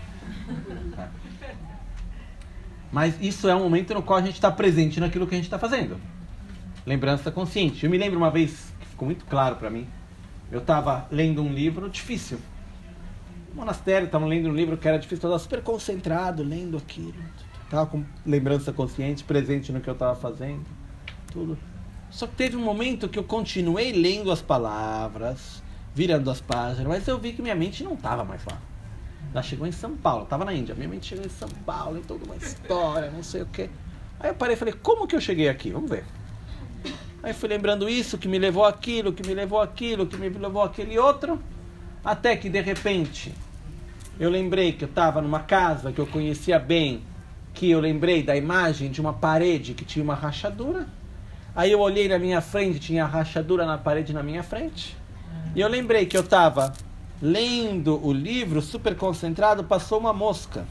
Mas 2.93 3.21
isso 3.21 3.49
é 3.49 3.55
um 3.55 3.61
momento 3.61 3.95
no 3.95 4.03
qual 4.03 4.19
a 4.19 4.23
gente 4.23 4.35
está 4.35 4.51
presente 4.51 5.01
naquilo 5.01 5.27
que 5.27 5.35
a 5.35 5.39
gente 5.39 5.47
está 5.47 5.59
fazendo. 5.59 5.97
Lembrança 6.87 7.31
consciente. 7.31 7.85
Eu 7.85 7.91
me 7.91 7.99
lembro 7.99 8.19
uma 8.19 8.31
vez, 8.31 8.73
que 8.81 8.87
ficou 8.87 9.07
muito 9.07 9.25
claro 9.25 9.57
para 9.57 9.69
mim, 9.69 9.87
eu 10.51 10.61
estava 10.61 11.07
lendo 11.11 11.43
um 11.43 11.53
livro 11.53 11.89
difícil. 11.89 12.39
No 13.51 13.57
monastério, 13.57 14.07
estava 14.07 14.25
lendo 14.27 14.49
um 14.49 14.55
livro 14.55 14.77
que 14.77 14.87
era 14.87 14.99
difícil, 14.99 15.17
estava 15.17 15.39
super 15.39 15.63
concentrado, 15.63 16.43
lendo 16.43 16.77
aquilo. 16.77 17.15
Estava 17.65 17.87
com 17.87 18.05
lembrança 18.25 18.73
consciente, 18.73 19.25
presente 19.25 19.73
no 19.73 19.81
que 19.81 19.89
eu 19.89 19.95
estava 19.95 20.15
fazendo. 20.15 20.65
Tudo. 21.33 21.59
Só 22.11 22.27
que 22.27 22.37
teve 22.37 22.57
um 22.57 22.63
momento 22.63 23.09
que 23.09 23.19
eu 23.19 23.25
continuei 23.25 23.93
lendo 23.93 24.31
as 24.31 24.41
palavras, 24.41 25.63
virando 25.93 26.31
as 26.31 26.41
páginas, 26.41 26.87
mas 26.87 27.09
eu 27.09 27.19
vi 27.19 27.33
que 27.33 27.43
minha 27.43 27.55
mente 27.55 27.83
não 27.83 27.95
estava 27.95 28.25
mais 28.25 28.45
lá. 28.45 28.61
Ela 29.37 29.43
chegou 29.43 29.67
em 29.67 29.73
São 29.73 29.95
Paulo, 29.95 30.23
estava 30.25 30.47
na 30.47 30.55
Índia. 30.55 30.75
Minha 30.75 30.89
mente 30.89 31.09
chegou 31.09 31.23
em 31.23 31.29
São 31.29 31.51
Paulo, 31.67 31.99
em 31.99 32.01
toda 32.01 32.25
uma 32.25 32.37
história, 32.37 33.11
não 33.11 33.23
sei 33.23 33.43
o 33.43 33.47
quê. 33.47 33.69
Aí 34.19 34.31
eu 34.31 34.35
parei 34.35 34.55
e 34.55 34.57
falei, 34.59 34.73
como 34.73 35.07
que 35.07 35.15
eu 35.15 35.21
cheguei 35.21 35.47
aqui? 35.47 35.71
Vamos 35.71 35.91
ver. 35.91 36.07
Aí 37.23 37.35
fui 37.35 37.47
lembrando 37.47 37.87
isso, 37.87 38.17
que 38.17 38.29
me 38.29 38.39
levou 38.39 38.65
aquilo, 38.65 39.13
que 39.13 39.23
me 39.27 39.35
levou 39.35 39.61
aquilo, 39.61 40.07
que 40.07 40.17
me 40.17 40.31
levou 40.31 40.63
aquele 40.63 40.99
outro. 40.99 41.39
Até 42.03 42.35
que 42.35 42.49
de 42.49 42.63
repente 42.63 43.35
eu 44.19 44.31
lembrei 44.31 44.73
que 44.73 44.85
eu 44.85 44.89
estava 44.89 45.21
numa 45.21 45.41
casa 45.41 45.93
que 45.93 45.99
eu 45.99 46.07
conhecia 46.07 46.59
bem, 46.59 47.03
que 47.53 47.71
eu 47.71 47.79
lembrei 47.79 48.23
da 48.23 48.35
imagem 48.35 48.91
de 48.91 49.03
uma 49.03 49.13
parede 49.13 49.75
que 49.75 49.85
tinha 49.85 50.03
uma 50.03 50.15
rachadura. 50.15 50.89
Aí 51.55 51.71
eu 51.73 51.81
olhei 51.81 52.09
na 52.09 52.19
minha 52.19 52.41
frente, 52.41 52.79
tinha 52.79 53.05
rachadura 53.05 53.67
na 53.67 53.77
parede 53.77 54.15
na 54.15 54.23
minha 54.23 54.43
frente. 54.43 54.97
E 55.55 55.61
eu 55.61 55.69
lembrei 55.69 56.07
que 56.07 56.17
eu 56.17 56.23
estava 56.23 56.73
lendo 57.21 58.05
o 58.05 58.13
livro, 58.13 58.61
super 58.61 58.95
concentrado, 58.97 59.65
passou 59.65 59.99
uma 59.99 60.13
mosca. 60.13 60.67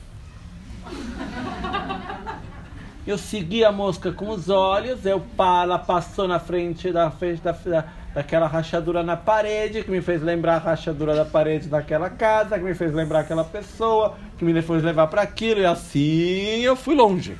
Eu 3.05 3.17
segui 3.17 3.63
a 3.63 3.71
mosca 3.71 4.11
com 4.11 4.29
os 4.29 4.49
olhos, 4.49 5.05
eu, 5.05 5.23
ela 5.37 5.77
passou 5.77 6.27
na 6.27 6.39
frente 6.39 6.91
da 6.91 7.11
frente 7.11 7.41
da, 7.41 7.51
da, 7.51 7.85
daquela 8.15 8.47
rachadura 8.47 9.03
na 9.03 9.15
parede, 9.15 9.83
que 9.83 9.91
me 9.91 10.01
fez 10.01 10.23
lembrar 10.23 10.55
a 10.55 10.59
rachadura 10.59 11.15
da 11.15 11.23
parede 11.23 11.67
daquela 11.67 12.09
casa, 12.09 12.57
que 12.57 12.63
me 12.63 12.73
fez 12.73 12.91
lembrar 12.93 13.19
aquela 13.19 13.43
pessoa, 13.43 14.17
que 14.37 14.43
me 14.43 14.59
fez 14.59 14.83
levar 14.83 15.07
para 15.07 15.21
aquilo, 15.21 15.61
e 15.61 15.65
assim 15.65 16.61
eu 16.61 16.75
fui 16.75 16.95
longe. 16.95 17.37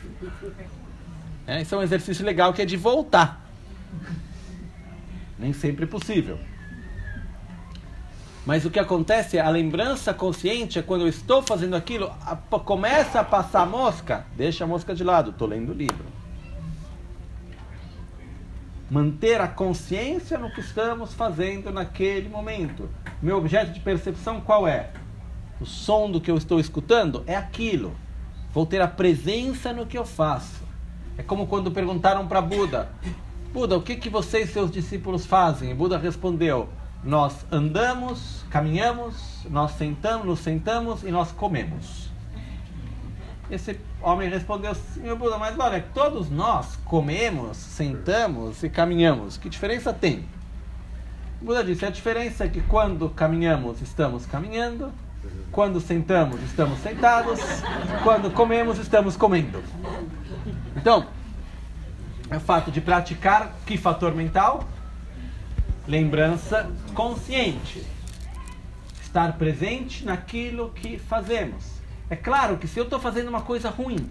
É, 1.47 1.61
isso 1.61 1.73
é 1.73 1.77
um 1.77 1.81
exercício 1.81 2.23
legal 2.23 2.53
que 2.53 2.61
é 2.61 2.65
de 2.65 2.77
voltar. 2.77 3.43
Nem 5.37 5.51
sempre 5.51 5.85
possível. 5.87 6.37
Mas 8.45 8.63
o 8.63 8.69
que 8.69 8.79
acontece 8.79 9.37
é 9.37 9.41
a 9.41 9.49
lembrança 9.49 10.13
consciente 10.13 10.77
é 10.77 10.81
quando 10.83 11.01
eu 11.01 11.07
estou 11.07 11.41
fazendo 11.41 11.75
aquilo, 11.75 12.11
a, 12.21 12.35
começa 12.59 13.19
a 13.19 13.23
passar 13.23 13.61
a 13.61 13.65
mosca, 13.65 14.25
deixa 14.37 14.63
a 14.63 14.67
mosca 14.67 14.93
de 14.93 15.03
lado, 15.03 15.31
estou 15.31 15.47
lendo 15.47 15.71
o 15.71 15.75
livro. 15.75 16.05
Manter 18.89 19.41
a 19.41 19.47
consciência 19.47 20.37
no 20.37 20.51
que 20.51 20.59
estamos 20.59 21.11
fazendo 21.15 21.71
naquele 21.71 22.29
momento. 22.29 22.87
Meu 23.19 23.37
objeto 23.37 23.71
de 23.71 23.79
percepção 23.79 24.39
qual 24.39 24.67
é? 24.67 24.91
O 25.59 25.65
som 25.65 26.11
do 26.11 26.21
que 26.21 26.29
eu 26.29 26.37
estou 26.37 26.59
escutando 26.59 27.23
é 27.25 27.35
aquilo. 27.35 27.95
Vou 28.53 28.65
ter 28.65 28.79
a 28.79 28.87
presença 28.87 29.73
no 29.73 29.87
que 29.87 29.97
eu 29.97 30.05
faço. 30.05 30.63
É 31.17 31.23
como 31.23 31.47
quando 31.47 31.71
perguntaram 31.71 32.27
para 32.27 32.41
Buda: 32.41 32.89
Buda, 33.51 33.75
o 33.75 33.81
que, 33.81 33.95
que 33.95 34.09
você 34.09 34.43
e 34.43 34.47
seus 34.47 34.69
discípulos 34.69 35.25
fazem? 35.25 35.71
E 35.71 35.73
Buda 35.73 35.97
respondeu: 35.97 36.69
nós 37.05 37.45
andamos, 37.51 38.43
caminhamos, 38.49 39.45
nós 39.49 39.71
sentamos, 39.73 40.25
nos 40.25 40.39
sentamos 40.39 41.03
e 41.03 41.11
nós 41.11 41.31
comemos. 41.31 42.09
Esse 43.49 43.79
homem 44.01 44.27
respondeu 44.27 44.75
meu 44.97 45.15
Buda, 45.15 45.37
mas 45.37 45.57
olha, 45.59 45.85
todos 45.93 46.31
nós 46.31 46.75
comemos, 46.83 47.57
sentamos 47.57 48.63
e 48.63 48.69
caminhamos. 48.69 49.37
Que 49.37 49.47
diferença 49.47 49.93
tem? 49.93 50.25
O 51.39 51.45
Buda 51.45 51.63
disse, 51.63 51.85
a 51.85 51.91
diferença 51.91 52.45
é 52.45 52.47
que 52.47 52.61
quando 52.61 53.07
caminhamos, 53.09 53.83
estamos 53.83 54.25
caminhando, 54.25 54.91
quando 55.51 55.79
sentamos, 55.79 56.41
estamos 56.41 56.79
sentados, 56.79 57.39
quando 58.03 58.31
comemos, 58.31 58.79
estamos 58.79 59.15
comendo. 59.15 59.63
Então, 60.75 61.05
é 62.31 62.37
o 62.37 62.39
fato 62.39 62.71
de 62.71 62.81
praticar 62.81 63.53
que 63.63 63.77
fator 63.77 64.15
mental? 64.15 64.67
Lembrança 65.87 66.69
consciente. 66.93 67.85
Estar 69.01 69.37
presente 69.37 70.03
naquilo 70.03 70.71
que 70.71 70.97
fazemos. 70.97 71.75
É 72.09 72.15
claro 72.15 72.57
que 72.57 72.67
se 72.67 72.79
eu 72.79 72.83
estou 72.83 72.99
fazendo 72.99 73.29
uma 73.29 73.41
coisa 73.41 73.69
ruim, 73.69 74.09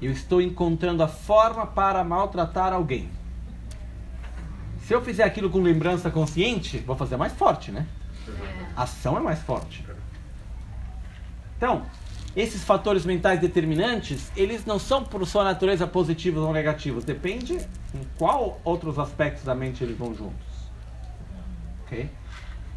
eu 0.00 0.10
estou 0.10 0.40
encontrando 0.40 1.02
a 1.02 1.08
forma 1.08 1.66
para 1.66 2.02
maltratar 2.02 2.72
alguém. 2.72 3.08
Se 4.84 4.92
eu 4.92 5.00
fizer 5.00 5.22
aquilo 5.22 5.48
com 5.48 5.60
lembrança 5.60 6.10
consciente, 6.10 6.78
vou 6.78 6.96
fazer 6.96 7.16
mais 7.16 7.32
forte, 7.32 7.70
né? 7.70 7.86
A 8.74 8.82
ação 8.82 9.16
é 9.16 9.20
mais 9.20 9.40
forte. 9.40 9.84
Então, 11.56 11.86
esses 12.34 12.64
fatores 12.64 13.04
mentais 13.04 13.40
determinantes, 13.40 14.32
eles 14.36 14.64
não 14.64 14.78
são 14.78 15.04
por 15.04 15.26
sua 15.26 15.44
natureza 15.44 15.86
positivos 15.86 16.42
ou 16.42 16.52
negativos. 16.52 17.04
Depende 17.04 17.54
em 17.94 18.06
qual 18.16 18.60
outros 18.64 18.98
aspectos 18.98 19.44
da 19.44 19.54
mente 19.54 19.84
eles 19.84 19.96
vão 19.96 20.14
juntos. 20.14 20.46
Ok? 21.84 22.08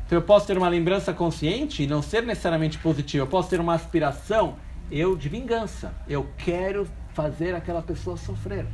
Então 0.06 0.18
eu 0.18 0.22
posso 0.22 0.46
ter 0.46 0.58
uma 0.58 0.68
lembrança 0.68 1.14
consciente 1.14 1.84
e 1.84 1.88
não 1.88 2.02
ser 2.02 2.24
necessariamente 2.24 2.78
positiva. 2.78 3.24
Eu 3.24 3.28
posso 3.28 3.50
ter 3.50 3.60
uma 3.60 3.74
aspiração 3.74 4.56
eu 4.92 5.16
de 5.16 5.30
vingança. 5.30 5.94
Eu 6.08 6.28
quero 6.38 6.88
fazer 7.14 7.56
aquela 7.56 7.82
pessoa 7.82 8.18
sofrer. 8.18 8.66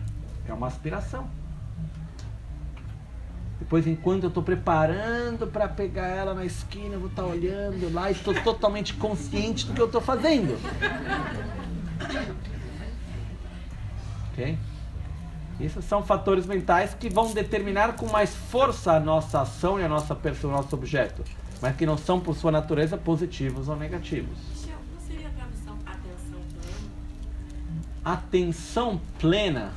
É 0.48 0.54
uma 0.54 0.68
aspiração. 0.68 1.30
Depois, 3.72 3.88
enquanto 3.88 4.24
eu 4.24 4.28
estou 4.28 4.44
preparando 4.44 5.48
para 5.48 5.66
pegar 5.66 6.08
ela 6.08 6.34
na 6.34 6.44
esquina, 6.44 6.96
eu 6.96 7.00
vou 7.00 7.08
estar 7.08 7.22
tá 7.22 7.28
olhando 7.30 7.94
lá 7.94 8.10
e 8.10 8.12
estou 8.12 8.34
totalmente 8.34 8.94
consciente 8.96 9.66
do 9.66 9.74
que 9.74 9.80
eu 9.80 9.86
estou 9.86 10.02
fazendo. 10.02 10.60
Ok? 14.30 14.58
Esses 15.58 15.86
são 15.86 16.04
fatores 16.04 16.46
mentais 16.46 16.94
que 16.94 17.10
vão 17.10 17.32
determinar 17.32 17.96
com 17.96 18.08
mais 18.08 18.36
força 18.36 18.92
a 18.92 19.00
nossa 19.00 19.40
ação 19.40 19.80
e 19.80 19.86
a 19.86 19.88
nossa 19.88 20.14
pessoa, 20.14 20.54
o 20.54 20.58
nosso 20.58 20.76
objeto, 20.76 21.24
mas 21.62 21.74
que 21.74 21.86
não 21.86 21.98
são 21.98 22.20
por 22.20 22.36
sua 22.36 22.52
natureza 22.52 22.98
positivos 22.98 23.70
ou 23.70 23.78
negativos. 23.78 24.38
Não 24.68 25.00
seria 25.00 25.30
a 25.30 25.32
tradução 25.32 25.78
atenção 25.86 26.42
plena? 26.60 26.90
Atenção 28.04 29.02
plena 29.18 29.72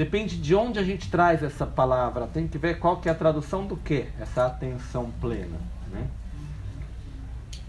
Depende 0.00 0.38
de 0.38 0.54
onde 0.54 0.78
a 0.78 0.82
gente 0.82 1.10
traz 1.10 1.42
essa 1.42 1.66
palavra. 1.66 2.26
Tem 2.26 2.48
que 2.48 2.56
ver 2.56 2.78
qual 2.78 2.96
que 2.96 3.06
é 3.06 3.12
a 3.12 3.14
tradução 3.14 3.66
do 3.66 3.76
que, 3.76 4.06
essa 4.18 4.46
atenção 4.46 5.12
plena. 5.20 5.58
Né? 5.92 6.06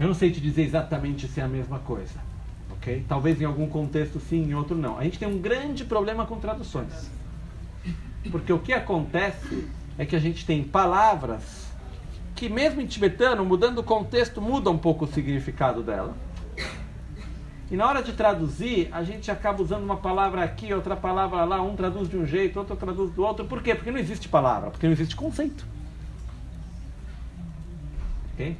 Eu 0.00 0.06
não 0.06 0.14
sei 0.14 0.30
te 0.30 0.40
dizer 0.40 0.62
exatamente 0.62 1.28
se 1.28 1.40
é 1.40 1.42
a 1.42 1.46
mesma 1.46 1.80
coisa. 1.80 2.14
ok? 2.70 3.04
Talvez 3.06 3.38
em 3.38 3.44
algum 3.44 3.68
contexto 3.68 4.18
sim, 4.18 4.44
em 4.44 4.54
outro 4.54 4.78
não. 4.78 4.96
A 4.96 5.04
gente 5.04 5.18
tem 5.18 5.28
um 5.28 5.38
grande 5.38 5.84
problema 5.84 6.24
com 6.24 6.38
traduções. 6.38 7.10
Porque 8.30 8.50
o 8.50 8.60
que 8.60 8.72
acontece 8.72 9.68
é 9.98 10.06
que 10.06 10.16
a 10.16 10.18
gente 10.18 10.46
tem 10.46 10.64
palavras 10.64 11.66
que 12.34 12.48
mesmo 12.48 12.80
em 12.80 12.86
tibetano, 12.86 13.44
mudando 13.44 13.80
o 13.80 13.84
contexto, 13.84 14.40
muda 14.40 14.70
um 14.70 14.78
pouco 14.78 15.04
o 15.04 15.08
significado 15.08 15.82
dela. 15.82 16.16
E 17.72 17.76
na 17.76 17.86
hora 17.86 18.02
de 18.02 18.12
traduzir, 18.12 18.90
a 18.92 19.02
gente 19.02 19.30
acaba 19.30 19.62
usando 19.62 19.82
uma 19.82 19.96
palavra 19.96 20.44
aqui, 20.44 20.74
outra 20.74 20.94
palavra 20.94 21.42
lá, 21.46 21.62
um 21.62 21.74
traduz 21.74 22.06
de 22.06 22.18
um 22.18 22.26
jeito, 22.26 22.58
outro 22.58 22.76
traduz 22.76 23.10
do 23.12 23.24
outro. 23.24 23.46
Por 23.46 23.62
quê? 23.62 23.74
Porque 23.74 23.90
não 23.90 23.98
existe 23.98 24.28
palavra, 24.28 24.70
porque 24.70 24.84
não 24.86 24.92
existe 24.92 25.16
conceito. 25.16 25.64
Ok? 28.34 28.58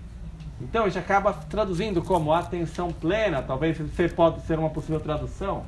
Então 0.63 0.85
a 0.85 0.89
gente 0.89 0.99
acaba 0.99 1.35
traduzindo 1.35 2.01
como 2.01 2.33
atenção 2.33 2.91
plena, 2.91 3.43
talvez 3.43 3.77
pode 4.17 4.41
ser 4.47 4.59
uma 4.59 4.71
possível 4.71 4.99
tradução. 4.99 5.67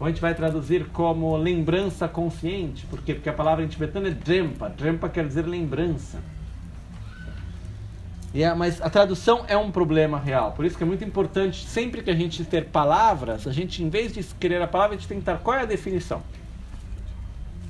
Ou 0.00 0.06
a 0.06 0.08
gente 0.08 0.22
vai 0.22 0.34
traduzir 0.34 0.86
como 0.86 1.36
lembrança 1.36 2.08
consciente. 2.08 2.86
Por 2.86 3.02
quê? 3.02 3.12
Porque 3.12 3.28
a 3.28 3.34
palavra 3.34 3.62
em 3.62 3.68
tibetano 3.68 4.06
é 4.06 4.12
drempa. 4.12 4.70
Drempa 4.70 5.10
quer 5.10 5.26
dizer 5.26 5.44
lembrança. 5.44 6.22
É, 8.34 8.52
mas 8.54 8.80
a 8.82 8.90
tradução 8.90 9.44
é 9.48 9.56
um 9.56 9.70
problema 9.70 10.18
real. 10.18 10.52
Por 10.52 10.64
isso 10.64 10.76
que 10.76 10.82
é 10.82 10.86
muito 10.86 11.04
importante, 11.04 11.66
sempre 11.66 12.02
que 12.02 12.10
a 12.10 12.14
gente 12.14 12.44
ter 12.44 12.66
palavras, 12.66 13.46
a 13.46 13.52
gente, 13.52 13.82
em 13.82 13.88
vez 13.88 14.12
de 14.12 14.20
escrever 14.20 14.60
a 14.60 14.66
palavra, 14.66 14.96
a 14.96 15.00
gente 15.00 15.12
estar 15.14 15.38
qual 15.38 15.56
é 15.56 15.62
a 15.62 15.66
definição. 15.66 16.22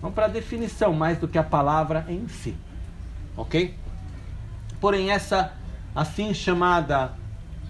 Vamos 0.00 0.14
para 0.14 0.26
a 0.26 0.28
definição 0.28 0.92
mais 0.92 1.18
do 1.18 1.28
que 1.28 1.38
a 1.38 1.44
palavra 1.44 2.04
em 2.08 2.26
si. 2.28 2.56
Ok? 3.36 3.74
Porém, 4.80 5.10
essa 5.10 5.52
assim 5.94 6.34
chamada 6.34 7.12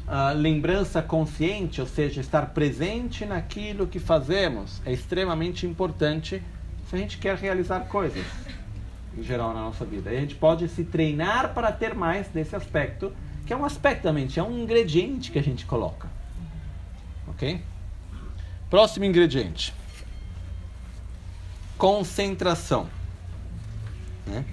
uh, 0.07 0.37
lembrança 0.37 1.01
consciente, 1.03 1.81
ou 1.81 1.87
seja, 1.87 2.21
estar 2.21 2.47
presente 2.49 3.25
naquilo 3.25 3.87
que 3.87 3.99
fazemos, 3.99 4.81
é 4.85 4.93
extremamente 4.93 5.67
importante 5.67 6.43
se 6.89 6.97
a 6.97 6.99
gente 6.99 7.19
quer 7.19 7.37
realizar 7.37 7.81
coisas 7.81 8.25
em 9.17 9.23
geral 9.23 9.53
na 9.55 9.61
nossa 9.61 9.85
vida. 9.85 10.13
E 10.13 10.17
a 10.17 10.21
gente 10.21 10.35
pode 10.35 10.69
se 10.69 10.85
treinar 10.85 11.55
para 11.55 11.73
ter 11.73 11.95
mais 11.95 12.29
desse 12.29 12.55
aspecto, 12.55 13.13
que 13.47 13.53
é 13.53 13.57
um 13.57 13.65
aspecto 13.65 14.05
da 14.05 14.13
mente, 14.13 14.39
é 14.39 14.43
um 14.43 14.59
ingrediente 14.59 15.31
que 15.31 15.39
a 15.39 15.43
gente 15.43 15.65
coloca. 15.67 16.09
Ok? 17.29 17.63
Próximo 18.69 19.05
ingrediente: 19.05 19.75
concentração. 21.77 22.89
Né? 24.27 24.45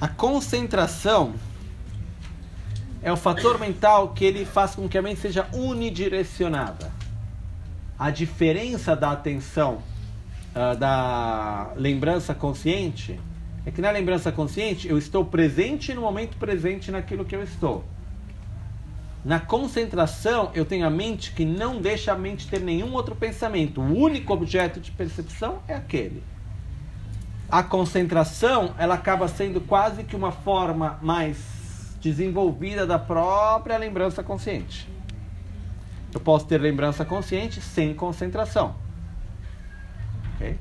A 0.00 0.08
concentração 0.08 1.34
é 3.02 3.12
o 3.12 3.16
fator 3.16 3.58
mental 3.58 4.10
que 4.10 4.24
ele 4.24 4.44
faz 4.44 4.74
com 4.74 4.88
que 4.88 4.96
a 4.96 5.02
mente 5.02 5.20
seja 5.20 5.48
unidirecionada. 5.52 6.92
A 7.98 8.10
diferença 8.10 8.94
da 8.94 9.12
atenção, 9.12 9.82
uh, 10.54 10.76
da 10.76 11.72
lembrança 11.76 12.34
consciente, 12.34 13.18
é 13.64 13.70
que 13.70 13.80
na 13.80 13.90
lembrança 13.90 14.32
consciente 14.32 14.88
eu 14.88 14.98
estou 14.98 15.24
presente 15.24 15.94
no 15.94 16.02
momento 16.02 16.36
presente 16.36 16.90
naquilo 16.90 17.24
que 17.24 17.34
eu 17.34 17.42
estou. 17.42 17.84
Na 19.24 19.38
concentração, 19.38 20.50
eu 20.52 20.64
tenho 20.64 20.84
a 20.84 20.90
mente 20.90 21.32
que 21.32 21.44
não 21.44 21.80
deixa 21.80 22.12
a 22.12 22.16
mente 22.16 22.48
ter 22.48 22.60
nenhum 22.60 22.92
outro 22.92 23.14
pensamento. 23.14 23.80
O 23.80 23.96
único 23.96 24.32
objeto 24.32 24.80
de 24.80 24.90
percepção 24.90 25.62
é 25.68 25.74
aquele. 25.74 26.24
A 27.48 27.62
concentração, 27.62 28.74
ela 28.78 28.94
acaba 28.94 29.28
sendo 29.28 29.60
quase 29.60 30.02
que 30.02 30.16
uma 30.16 30.32
forma 30.32 30.98
mais 31.00 31.96
desenvolvida 32.00 32.84
da 32.84 32.98
própria 32.98 33.78
lembrança 33.78 34.24
consciente. 34.24 34.88
Eu 36.12 36.18
posso 36.18 36.46
ter 36.46 36.60
lembrança 36.60 37.04
consciente 37.04 37.60
sem 37.60 37.94
concentração. 37.94 38.74
Okay? 40.34 40.58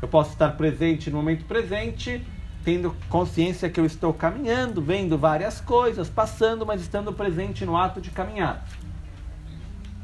Eu 0.00 0.08
posso 0.08 0.32
estar 0.32 0.56
presente 0.56 1.10
no 1.10 1.18
momento 1.18 1.44
presente 1.44 2.24
tendo 2.64 2.94
consciência 3.08 3.70
que 3.70 3.80
eu 3.80 3.86
estou 3.86 4.12
caminhando, 4.12 4.82
vendo 4.82 5.16
várias 5.16 5.60
coisas, 5.60 6.08
passando, 6.08 6.66
mas 6.66 6.80
estando 6.80 7.12
presente 7.12 7.64
no 7.64 7.76
ato 7.76 8.00
de 8.00 8.10
caminhar. 8.10 8.66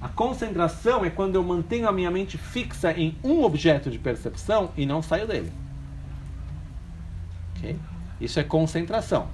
A 0.01 0.09
concentração 0.09 1.05
é 1.05 1.11
quando 1.11 1.37
eu 1.37 1.43
mantenho 1.43 1.89
a 1.89 1.93
minha 1.93 2.11
mente 2.11 2.37
fixa 2.37 2.93
em 2.93 3.17
um 3.25 3.43
objeto 3.43 3.91
de 3.91 3.99
percepção 3.99 4.71
e 4.77 4.85
não 4.85 5.01
saio 5.01 5.27
dele. 5.27 5.51
Okay? 7.57 7.79
Isso 8.21 8.39
é 8.39 8.45
concentração. 8.45 9.29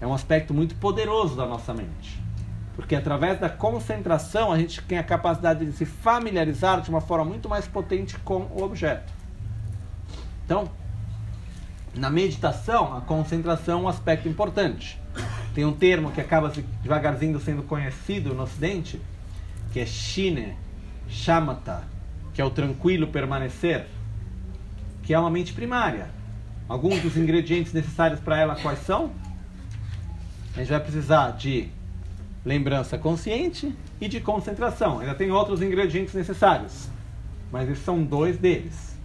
É 0.00 0.06
um 0.06 0.12
aspecto 0.12 0.52
muito 0.52 0.74
poderoso 0.74 1.36
da 1.36 1.46
nossa 1.46 1.72
mente. 1.72 2.20
Porque 2.74 2.96
através 2.96 3.38
da 3.38 3.48
concentração 3.48 4.50
a 4.50 4.58
gente 4.58 4.82
tem 4.82 4.98
a 4.98 5.04
capacidade 5.04 5.64
de 5.64 5.72
se 5.72 5.84
familiarizar 5.84 6.80
de 6.80 6.90
uma 6.90 7.00
forma 7.00 7.24
muito 7.24 7.48
mais 7.48 7.68
potente 7.68 8.18
com 8.18 8.48
o 8.52 8.62
objeto. 8.62 9.12
Então, 10.44 10.68
na 11.94 12.08
meditação, 12.08 12.96
a 12.96 13.00
concentração 13.00 13.80
é 13.80 13.82
um 13.82 13.88
aspecto 13.88 14.28
importante. 14.28 15.00
Tem 15.54 15.64
um 15.64 15.72
termo 15.72 16.12
que 16.12 16.20
acaba 16.20 16.52
devagarzinho 16.82 17.38
sendo 17.40 17.62
conhecido 17.64 18.32
no 18.32 18.44
Ocidente, 18.44 19.00
que 19.72 19.80
é 19.80 19.86
Shine, 19.86 20.56
Shamatha, 21.08 21.82
que 22.32 22.40
é 22.40 22.44
o 22.44 22.50
tranquilo 22.50 23.08
permanecer, 23.08 23.86
que 25.02 25.12
é 25.12 25.18
uma 25.18 25.30
mente 25.30 25.52
primária. 25.52 26.08
Alguns 26.68 27.02
dos 27.02 27.16
ingredientes 27.16 27.72
necessários 27.72 28.20
para 28.20 28.38
ela 28.38 28.54
quais 28.54 28.78
são? 28.80 29.10
A 30.54 30.60
gente 30.60 30.70
vai 30.70 30.80
precisar 30.80 31.32
de 31.32 31.68
lembrança 32.44 32.96
consciente 32.96 33.74
e 34.00 34.08
de 34.08 34.20
concentração. 34.20 35.00
Ainda 35.00 35.14
tem 35.14 35.32
outros 35.32 35.60
ingredientes 35.60 36.14
necessários, 36.14 36.88
mas 37.50 37.68
esses 37.68 37.84
são 37.84 38.02
dois 38.04 38.38
deles. 38.38 38.96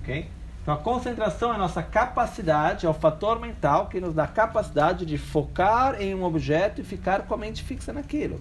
ok? 0.00 0.26
Então 0.62 0.74
a 0.74 0.76
concentração 0.76 1.50
é 1.50 1.56
a 1.56 1.58
nossa 1.58 1.82
capacidade, 1.82 2.86
é 2.86 2.88
o 2.88 2.94
fator 2.94 3.40
mental 3.40 3.88
que 3.88 4.00
nos 4.00 4.14
dá 4.14 4.24
a 4.24 4.28
capacidade 4.28 5.04
de 5.04 5.18
focar 5.18 6.00
em 6.00 6.14
um 6.14 6.22
objeto 6.22 6.80
e 6.80 6.84
ficar 6.84 7.22
com 7.22 7.34
a 7.34 7.36
mente 7.36 7.64
fixa 7.64 7.92
naquilo, 7.92 8.40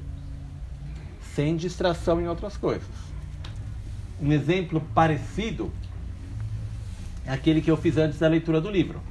sem 1.34 1.56
distração 1.57 2.22
em 2.22 2.27
outras 2.27 2.56
coisas. 2.56 2.88
Um 4.22 4.31
exemplo 4.31 4.80
parecido 4.93 5.72
é 7.26 7.31
aquele 7.31 7.60
que 7.60 7.72
eu 7.72 7.77
fiz 7.77 7.98
antes 7.98 8.19
da 8.19 8.27
leitura 8.27 8.61
do 8.61 8.69
livro. 8.69 9.02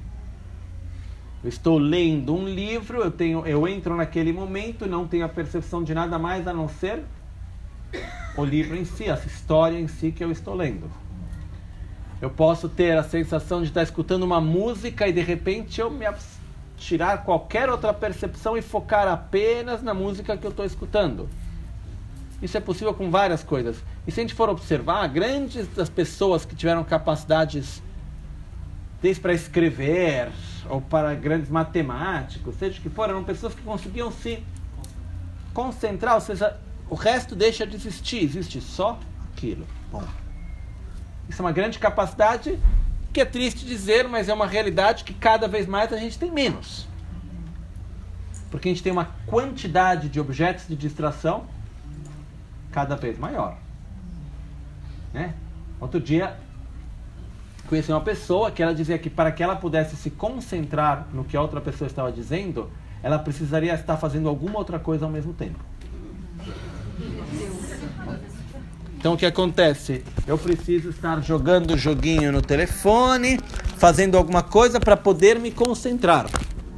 Eu 1.43 1.49
estou 1.49 1.79
lendo 1.79 2.33
um 2.33 2.47
livro, 2.47 2.99
eu, 2.99 3.11
tenho, 3.11 3.45
eu 3.45 3.67
entro 3.67 3.97
naquele 3.97 4.33
momento, 4.33 4.87
não 4.87 5.09
tenho 5.09 5.25
a 5.25 5.29
percepção 5.29 5.83
de 5.83 5.93
nada 5.95 6.17
mais 6.17 6.47
a 6.47 6.53
não 6.53 6.69
ser 6.69 7.03
o 8.37 8.45
livro 8.45 8.77
em 8.77 8.85
si, 8.85 9.07
essa 9.07 9.27
história 9.27 9.81
em 9.81 9.89
si 9.89 10.13
que 10.13 10.23
eu 10.23 10.31
estou 10.31 10.55
lendo. 10.55 11.00
Eu 12.21 12.29
posso 12.31 12.69
ter 12.69 12.97
a 12.99 13.03
sensação 13.03 13.63
de 13.63 13.69
estar 13.69 13.83
escutando 13.83 14.23
uma 14.25 14.41
música 14.41 15.09
e 15.09 15.13
de 15.13 15.21
repente 15.21 15.81
eu 15.81 15.91
me 15.91 16.07
tirar 16.77 17.25
qualquer 17.25 17.69
outra 17.71 17.93
percepção 17.95 18.57
e 18.57 18.63
focar 18.63 19.09
apenas 19.09 19.83
na 19.83 19.95
música 19.95 20.37
que 20.37 20.47
eu 20.47 20.51
estou 20.51 20.65
escutando. 20.65 21.29
Isso 22.43 22.57
é 22.57 22.61
possível 22.61 22.95
com 22.95 23.11
várias 23.11 23.43
coisas. 23.43 23.83
E 24.07 24.11
se 24.11 24.21
a 24.21 24.23
gente 24.23 24.35
for 24.35 24.49
observar, 24.49 25.07
grandes 25.09 25.69
das 25.69 25.89
pessoas 25.89 26.45
que 26.45 26.55
tiveram 26.55 26.83
capacidades 26.85 27.83
desde 29.01 29.21
para 29.21 29.33
escrever 29.33 30.31
ou 30.69 30.81
para 30.81 31.15
grandes 31.15 31.51
matemáticos, 31.51 32.55
seja 32.57 32.79
o 32.79 32.83
que 32.83 32.91
for, 32.91 33.09
eram 33.09 33.25
pessoas 33.25 33.55
que 33.55 33.63
conseguiam 33.63 34.11
se 34.11 34.43
concentrar, 35.53 36.15
ou 36.15 36.21
seja, 36.21 36.59
o 36.89 36.95
resto 36.95 37.35
deixa 37.35 37.67
de 37.67 37.77
existir, 37.77 38.23
existe 38.23 38.61
só 38.61 38.99
aquilo. 39.33 39.67
Bom. 39.91 40.05
Isso 41.31 41.41
é 41.41 41.45
uma 41.45 41.53
grande 41.53 41.79
capacidade 41.79 42.59
que 43.13 43.21
é 43.21 43.25
triste 43.25 43.65
dizer, 43.65 44.09
mas 44.09 44.29
é 44.29 44.35
uma 44.35 44.49
realidade 44.49 45.05
que 45.05 45.15
cada 45.15 45.47
vez 45.47 45.65
mais 45.65 45.93
a 45.93 45.97
gente 45.97 46.19
tem 46.19 46.29
menos. 46.29 46.89
Porque 48.51 48.69
a 48.69 48.73
gente 48.73 48.83
tem 48.83 48.91
uma 48.91 49.11
quantidade 49.27 50.09
de 50.09 50.19
objetos 50.19 50.67
de 50.67 50.75
distração 50.75 51.47
cada 52.73 52.97
vez 52.97 53.17
maior. 53.17 53.57
Né? 55.15 55.35
Outro 55.81 56.01
dia, 56.01 56.37
conheci 57.69 57.93
uma 57.93 58.01
pessoa 58.01 58.51
que 58.51 58.61
ela 58.61 58.75
dizia 58.75 58.99
que 58.99 59.09
para 59.09 59.31
que 59.31 59.41
ela 59.41 59.55
pudesse 59.55 59.95
se 59.95 60.11
concentrar 60.11 61.07
no 61.13 61.23
que 61.23 61.37
a 61.37 61.41
outra 61.41 61.61
pessoa 61.61 61.87
estava 61.87 62.11
dizendo, 62.11 62.69
ela 63.05 63.21
precisaria 63.21 63.73
estar 63.73 63.97
fazendo 63.97 64.29
alguma 64.29 64.59
outra 64.59 64.81
coisa 64.81 65.05
ao 65.05 65.11
mesmo 65.13 65.33
tempo. 65.33 65.61
Então 69.01 69.15
o 69.15 69.17
que 69.17 69.25
acontece? 69.25 70.05
Eu 70.27 70.37
preciso 70.37 70.91
estar 70.91 71.23
jogando 71.23 71.75
joguinho 71.75 72.31
no 72.31 72.43
telefone, 72.43 73.41
fazendo 73.79 74.19
alguma 74.19 74.43
coisa 74.43 74.79
para 74.79 74.95
poder 74.95 75.39
me 75.39 75.51
concentrar. 75.51 76.27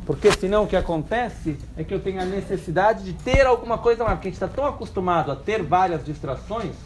Porque 0.06 0.30
senão 0.30 0.62
o 0.62 0.66
que 0.68 0.76
acontece 0.76 1.58
é 1.76 1.82
que 1.82 1.92
eu 1.92 1.98
tenho 1.98 2.22
a 2.22 2.24
necessidade 2.24 3.02
de 3.02 3.12
ter 3.12 3.44
alguma 3.44 3.76
coisa 3.76 4.04
mais. 4.04 4.14
Porque 4.14 4.28
a 4.28 4.30
gente 4.30 4.40
está 4.40 4.46
tão 4.46 4.64
acostumado 4.64 5.32
a 5.32 5.36
ter 5.36 5.64
várias 5.64 6.04
distrações 6.04 6.76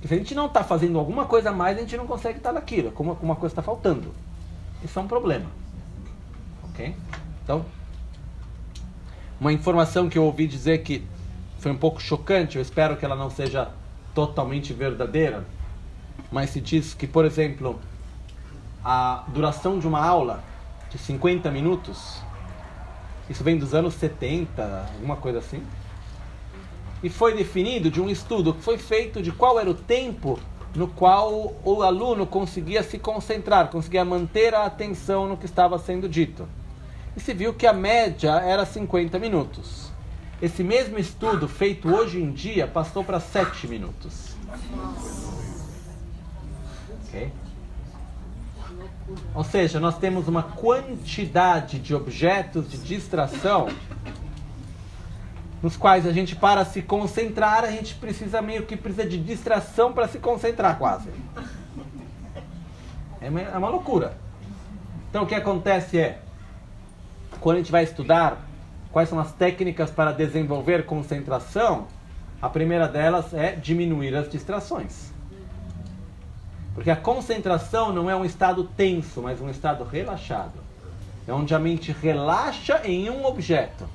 que 0.00 0.08
se 0.08 0.14
a 0.14 0.16
gente 0.16 0.34
não 0.34 0.46
está 0.46 0.64
fazendo 0.64 0.98
alguma 0.98 1.24
coisa 1.24 1.52
mais, 1.52 1.78
a 1.78 1.80
gente 1.82 1.96
não 1.96 2.08
consegue 2.08 2.38
estar 2.38 2.52
naquilo. 2.52 2.90
Como 2.90 3.16
uma 3.22 3.36
coisa 3.36 3.52
está 3.52 3.62
faltando. 3.62 4.12
Isso 4.82 4.98
é 4.98 5.02
um 5.02 5.06
problema. 5.06 5.46
Ok? 6.64 6.96
Então, 7.44 7.64
uma 9.40 9.52
informação 9.52 10.08
que 10.08 10.18
eu 10.18 10.24
ouvi 10.24 10.48
dizer 10.48 10.78
que 10.78 11.04
foi 11.60 11.70
um 11.70 11.78
pouco 11.78 12.02
chocante, 12.02 12.56
eu 12.56 12.62
espero 12.62 12.96
que 12.96 13.04
ela 13.04 13.14
não 13.14 13.30
seja 13.30 13.70
totalmente 14.18 14.72
verdadeira, 14.72 15.44
mas 16.32 16.50
se 16.50 16.60
diz 16.60 16.92
que, 16.92 17.06
por 17.06 17.24
exemplo, 17.24 17.78
a 18.84 19.22
duração 19.28 19.78
de 19.78 19.86
uma 19.86 20.04
aula 20.04 20.42
de 20.90 20.98
50 20.98 21.48
minutos, 21.52 22.20
isso 23.30 23.44
vem 23.44 23.56
dos 23.56 23.74
anos 23.74 23.94
70, 23.94 24.90
alguma 24.94 25.14
coisa 25.14 25.38
assim, 25.38 25.62
e 27.00 27.08
foi 27.08 27.36
definido 27.36 27.92
de 27.92 28.00
um 28.00 28.10
estudo 28.10 28.52
que 28.54 28.60
foi 28.60 28.76
feito 28.76 29.22
de 29.22 29.30
qual 29.30 29.60
era 29.60 29.70
o 29.70 29.74
tempo 29.74 30.40
no 30.74 30.88
qual 30.88 31.54
o 31.64 31.82
aluno 31.84 32.26
conseguia 32.26 32.82
se 32.82 32.98
concentrar, 32.98 33.70
conseguia 33.70 34.04
manter 34.04 34.52
a 34.52 34.64
atenção 34.64 35.28
no 35.28 35.36
que 35.36 35.46
estava 35.46 35.78
sendo 35.78 36.08
dito. 36.08 36.48
E 37.16 37.20
se 37.20 37.32
viu 37.32 37.54
que 37.54 37.68
a 37.68 37.72
média 37.72 38.32
era 38.40 38.66
50 38.66 39.16
minutos. 39.20 39.87
Esse 40.40 40.62
mesmo 40.62 40.98
estudo 40.98 41.48
feito 41.48 41.92
hoje 41.92 42.22
em 42.22 42.30
dia 42.30 42.66
passou 42.66 43.02
para 43.02 43.18
7 43.18 43.66
minutos. 43.66 44.36
Ok? 47.06 47.32
Ou 49.34 49.42
seja, 49.42 49.80
nós 49.80 49.98
temos 49.98 50.28
uma 50.28 50.42
quantidade 50.42 51.78
de 51.80 51.94
objetos 51.94 52.70
de 52.70 52.78
distração 52.78 53.68
nos 55.60 55.76
quais 55.76 56.06
a 56.06 56.12
gente 56.12 56.36
para 56.36 56.64
se 56.64 56.82
concentrar, 56.82 57.64
a 57.64 57.70
gente 57.70 57.96
precisa 57.96 58.40
meio 58.40 58.64
que 58.64 58.76
precisa 58.76 59.08
de 59.08 59.18
distração 59.18 59.92
para 59.92 60.06
se 60.06 60.18
concentrar 60.20 60.78
quase. 60.78 61.10
É 63.20 63.28
uma, 63.28 63.40
é 63.40 63.58
uma 63.58 63.68
loucura. 63.68 64.16
Então 65.10 65.24
o 65.24 65.26
que 65.26 65.34
acontece 65.34 65.98
é, 65.98 66.20
quando 67.40 67.56
a 67.56 67.58
gente 67.58 67.72
vai 67.72 67.82
estudar 67.82 68.47
Quais 68.98 69.10
são 69.10 69.20
as 69.20 69.30
técnicas 69.30 69.92
para 69.92 70.10
desenvolver 70.10 70.84
concentração? 70.84 71.86
A 72.42 72.48
primeira 72.48 72.88
delas 72.88 73.32
é 73.32 73.54
diminuir 73.54 74.12
as 74.16 74.28
distrações. 74.28 75.12
Porque 76.74 76.90
a 76.90 76.96
concentração 76.96 77.92
não 77.92 78.10
é 78.10 78.16
um 78.16 78.24
estado 78.24 78.64
tenso, 78.64 79.22
mas 79.22 79.40
um 79.40 79.48
estado 79.48 79.84
relaxado. 79.84 80.58
É 81.28 81.32
onde 81.32 81.54
a 81.54 81.60
mente 81.60 81.92
relaxa 81.92 82.80
em 82.84 83.08
um 83.08 83.24
objeto. 83.24 83.88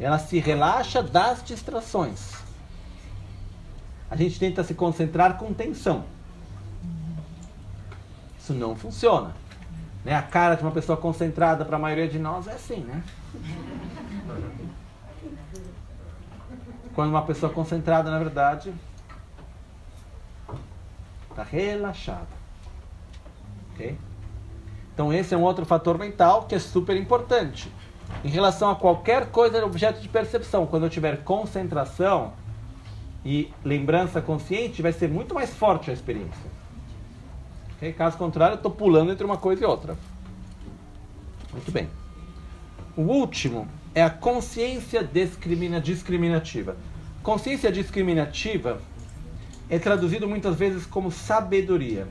Ela 0.00 0.18
se 0.18 0.38
relaxa 0.38 1.02
das 1.02 1.44
distrações. 1.44 2.32
A 4.10 4.16
gente 4.16 4.38
tenta 4.38 4.64
se 4.64 4.72
concentrar 4.72 5.36
com 5.36 5.52
tensão. 5.52 6.04
Isso 8.38 8.54
não 8.54 8.74
funciona. 8.74 9.34
Né? 10.04 10.14
A 10.14 10.22
cara 10.22 10.54
de 10.54 10.62
uma 10.62 10.70
pessoa 10.70 10.96
concentrada 10.96 11.64
para 11.64 11.76
a 11.76 11.78
maioria 11.78 12.08
de 12.08 12.18
nós 12.18 12.46
é 12.46 12.52
assim, 12.52 12.80
né? 12.80 13.02
Quando 16.94 17.10
uma 17.10 17.22
pessoa 17.22 17.52
concentrada, 17.52 18.10
na 18.10 18.18
verdade, 18.18 18.72
está 21.28 21.42
relaxada. 21.42 22.28
Ok? 23.72 23.96
Então 24.94 25.12
esse 25.12 25.34
é 25.34 25.36
um 25.36 25.42
outro 25.42 25.64
fator 25.64 25.98
mental 25.98 26.44
que 26.44 26.54
é 26.54 26.58
super 26.58 26.96
importante. 26.96 27.72
Em 28.24 28.28
relação 28.28 28.70
a 28.70 28.76
qualquer 28.76 29.30
coisa 29.30 29.64
objeto 29.64 30.00
de 30.00 30.08
percepção, 30.08 30.66
quando 30.66 30.84
eu 30.84 30.90
tiver 30.90 31.22
concentração 31.24 32.32
e 33.24 33.52
lembrança 33.64 34.20
consciente, 34.20 34.82
vai 34.82 34.92
ser 34.92 35.08
muito 35.08 35.34
mais 35.34 35.54
forte 35.54 35.90
a 35.90 35.94
experiência. 35.94 36.49
Okay? 37.80 37.94
Caso 37.94 38.18
contrário, 38.18 38.54
eu 38.54 38.56
estou 38.56 38.70
pulando 38.70 39.10
entre 39.10 39.24
uma 39.24 39.38
coisa 39.38 39.64
e 39.64 39.66
outra. 39.66 39.96
Muito 41.50 41.72
bem. 41.72 41.88
O 42.94 43.00
último 43.00 43.66
é 43.94 44.02
a 44.02 44.10
consciência 44.10 45.02
discrimina, 45.02 45.80
discriminativa. 45.80 46.76
Consciência 47.22 47.72
discriminativa 47.72 48.82
é 49.70 49.78
traduzido 49.78 50.28
muitas 50.28 50.56
vezes 50.56 50.84
como 50.84 51.10
sabedoria. 51.10 52.06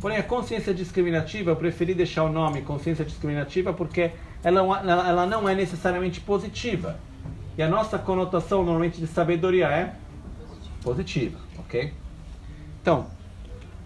Porém, 0.00 0.18
a 0.18 0.22
consciência 0.22 0.74
discriminativa, 0.74 1.50
eu 1.50 1.56
preferi 1.56 1.94
deixar 1.94 2.24
o 2.24 2.32
nome 2.32 2.60
consciência 2.62 3.04
discriminativa 3.04 3.72
porque 3.72 4.12
ela, 4.42 4.60
ela 4.60 5.26
não 5.26 5.48
é 5.48 5.54
necessariamente 5.54 6.20
positiva. 6.20 6.98
E 7.56 7.62
a 7.62 7.68
nossa 7.68 7.98
conotação 7.98 8.62
normalmente 8.62 9.00
de 9.00 9.06
sabedoria 9.06 9.66
é 9.66 9.94
positiva, 10.82 11.38
ok? 11.58 11.92
Então, 12.80 13.06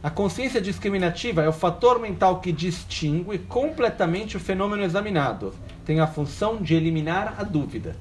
a 0.04 0.10
consciência 0.10 0.60
discriminativa 0.60 1.42
é 1.42 1.48
o 1.48 1.52
fator 1.52 1.98
mental 1.98 2.38
que 2.38 2.52
distingue 2.52 3.38
completamente 3.38 4.36
o 4.36 4.40
fenômeno 4.40 4.82
examinado. 4.82 5.54
Tem 5.82 5.98
a 5.98 6.06
função 6.06 6.58
de 6.58 6.74
eliminar 6.74 7.36
a 7.38 7.42
dúvida. 7.42 7.96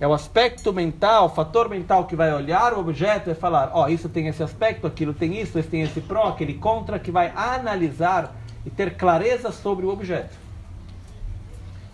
É 0.00 0.08
o 0.08 0.12
aspecto 0.12 0.72
mental, 0.72 1.26
o 1.26 1.28
fator 1.28 1.68
mental 1.68 2.04
que 2.04 2.16
vai 2.16 2.34
olhar 2.34 2.72
o 2.72 2.80
objeto 2.80 3.30
e 3.30 3.34
falar: 3.36 3.70
ó, 3.72 3.84
oh, 3.84 3.88
isso 3.88 4.08
tem 4.08 4.26
esse 4.26 4.42
aspecto, 4.42 4.88
aquilo 4.88 5.14
tem 5.14 5.40
isso, 5.40 5.56
esse 5.56 5.68
tem 5.68 5.82
esse 5.82 6.00
pró, 6.00 6.30
aquele 6.30 6.54
contra, 6.54 6.98
que 6.98 7.12
vai 7.12 7.32
analisar 7.36 8.34
e 8.66 8.70
ter 8.70 8.96
clareza 8.96 9.52
sobre 9.52 9.86
o 9.86 9.88
objeto. 9.88 10.36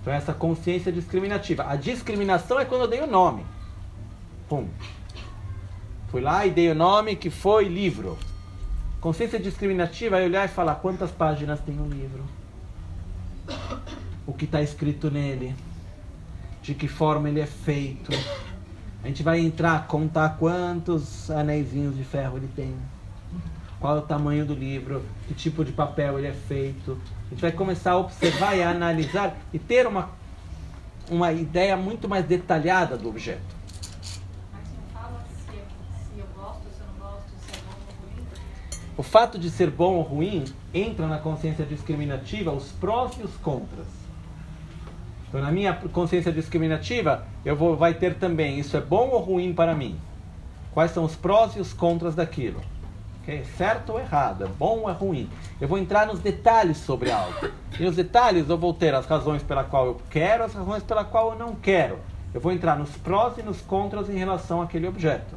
Então, 0.01 0.15
essa 0.15 0.33
consciência 0.33 0.91
discriminativa. 0.91 1.67
A 1.69 1.77
discriminação 1.77 2.59
é 2.59 2.65
quando 2.65 2.83
eu 2.83 2.89
dei 2.89 3.03
o 3.03 3.07
nome. 3.07 3.45
Pum. 4.49 4.67
Fui 6.09 6.23
lá 6.23 6.47
e 6.47 6.51
dei 6.51 6.71
o 6.71 6.75
nome 6.75 7.17
que 7.17 7.29
foi 7.29 7.69
livro. 7.69 8.17
Consciência 9.01 9.39
discriminativa 9.39 10.19
é 10.19 10.25
olhar 10.25 10.45
e 10.47 10.49
falar 10.49 10.77
quantas 10.77 11.11
páginas 11.11 11.61
tem 11.61 11.79
o 11.79 11.87
livro, 11.87 12.25
o 14.27 14.33
que 14.33 14.47
está 14.47 14.63
escrito 14.63 15.11
nele, 15.11 15.55
de 16.63 16.75
que 16.75 16.89
forma 16.89 17.29
ele 17.29 17.41
é 17.41 17.47
feito. 17.47 18.11
A 19.05 19.07
gente 19.07 19.23
vai 19.23 19.39
entrar, 19.39 19.87
contar 19.87 20.31
quantos 20.39 21.31
anéisinhos 21.31 21.95
de 21.95 22.05
ferro 22.05 22.39
ele 22.39 22.49
tem, 22.57 22.75
qual 23.79 23.97
é 23.97 23.99
o 24.01 24.03
tamanho 24.03 24.47
do 24.47 24.55
livro, 24.55 25.03
que 25.29 25.35
tipo 25.35 25.65
de 25.65 25.73
papel 25.73 26.19
ele 26.19 26.29
é 26.29 26.33
feito. 26.33 26.99
A 27.27 27.31
gente 27.31 27.43
vai 27.43 27.53
começar 27.53 27.93
a 27.93 27.99
observar 27.99 28.57
e 28.57 28.63
a 28.63 28.71
analisar 28.71 29.37
e 29.53 29.59
ter 29.59 29.87
uma, 29.87 30.11
uma 31.11 31.33
ideia 31.33 31.77
muito 31.77 32.09
mais 32.09 32.25
detalhada 32.25 32.97
do 32.97 33.11
objeto. 33.11 33.56
O 38.99 39.03
fato 39.03 39.39
de 39.39 39.51
ser 39.51 39.71
bom 39.71 39.97
ou 39.97 40.03
ruim 40.03 40.45
entra 40.73 41.07
na 41.07 41.19
consciência 41.19 41.67
discriminativa 41.67 42.51
os 42.51 42.73
prós 42.73 43.13
e 43.21 43.23
os 43.23 43.37
contras. 43.37 43.87
Então, 45.29 45.43
na 45.43 45.53
minha 45.53 45.75
consciência 45.75 46.33
discriminativa, 46.33 47.27
eu 47.45 47.55
vou 47.55 47.77
vai 47.77 47.93
ter 47.93 48.15
também 48.15 48.59
isso 48.59 48.75
é 48.75 48.81
bom 48.81 49.11
ou 49.11 49.21
ruim 49.21 49.53
para 49.53 49.75
mim. 49.75 50.01
Quais 50.73 50.93
são 50.93 51.05
os 51.05 51.15
prós 51.15 51.55
e 51.57 51.61
os 51.61 51.75
contras 51.75 52.15
daquilo? 52.15 52.63
Okay? 53.23 53.45
Certo 53.45 53.93
ou 53.93 54.01
errado? 54.01 54.45
É 54.45 54.49
bom 54.49 54.79
ou 54.79 54.91
é 54.91 54.95
ruim? 54.95 55.29
Eu 55.61 55.69
vou 55.69 55.77
entrar 55.77 56.07
nos 56.07 56.21
detalhes 56.21 56.79
sobre 56.79 57.11
algo. 57.11 57.51
E 57.79 57.83
nos 57.83 57.97
detalhes 57.97 58.49
eu 58.49 58.57
vou 58.57 58.73
ter 58.73 58.95
as 58.95 59.05
razões 59.05 59.43
pela 59.43 59.65
qual 59.65 59.85
eu 59.85 60.01
quero, 60.09 60.43
as 60.45 60.55
razões 60.55 60.83
pela 60.83 61.05
qual 61.05 61.33
eu 61.33 61.39
não 61.39 61.55
quero. 61.55 61.99
Eu 62.33 62.41
vou 62.41 62.51
entrar 62.51 62.79
nos 62.79 62.97
prós 62.97 63.37
e 63.37 63.43
nos 63.43 63.61
contras 63.61 64.09
em 64.09 64.17
relação 64.17 64.63
àquele 64.63 64.89
objeto. 64.89 65.35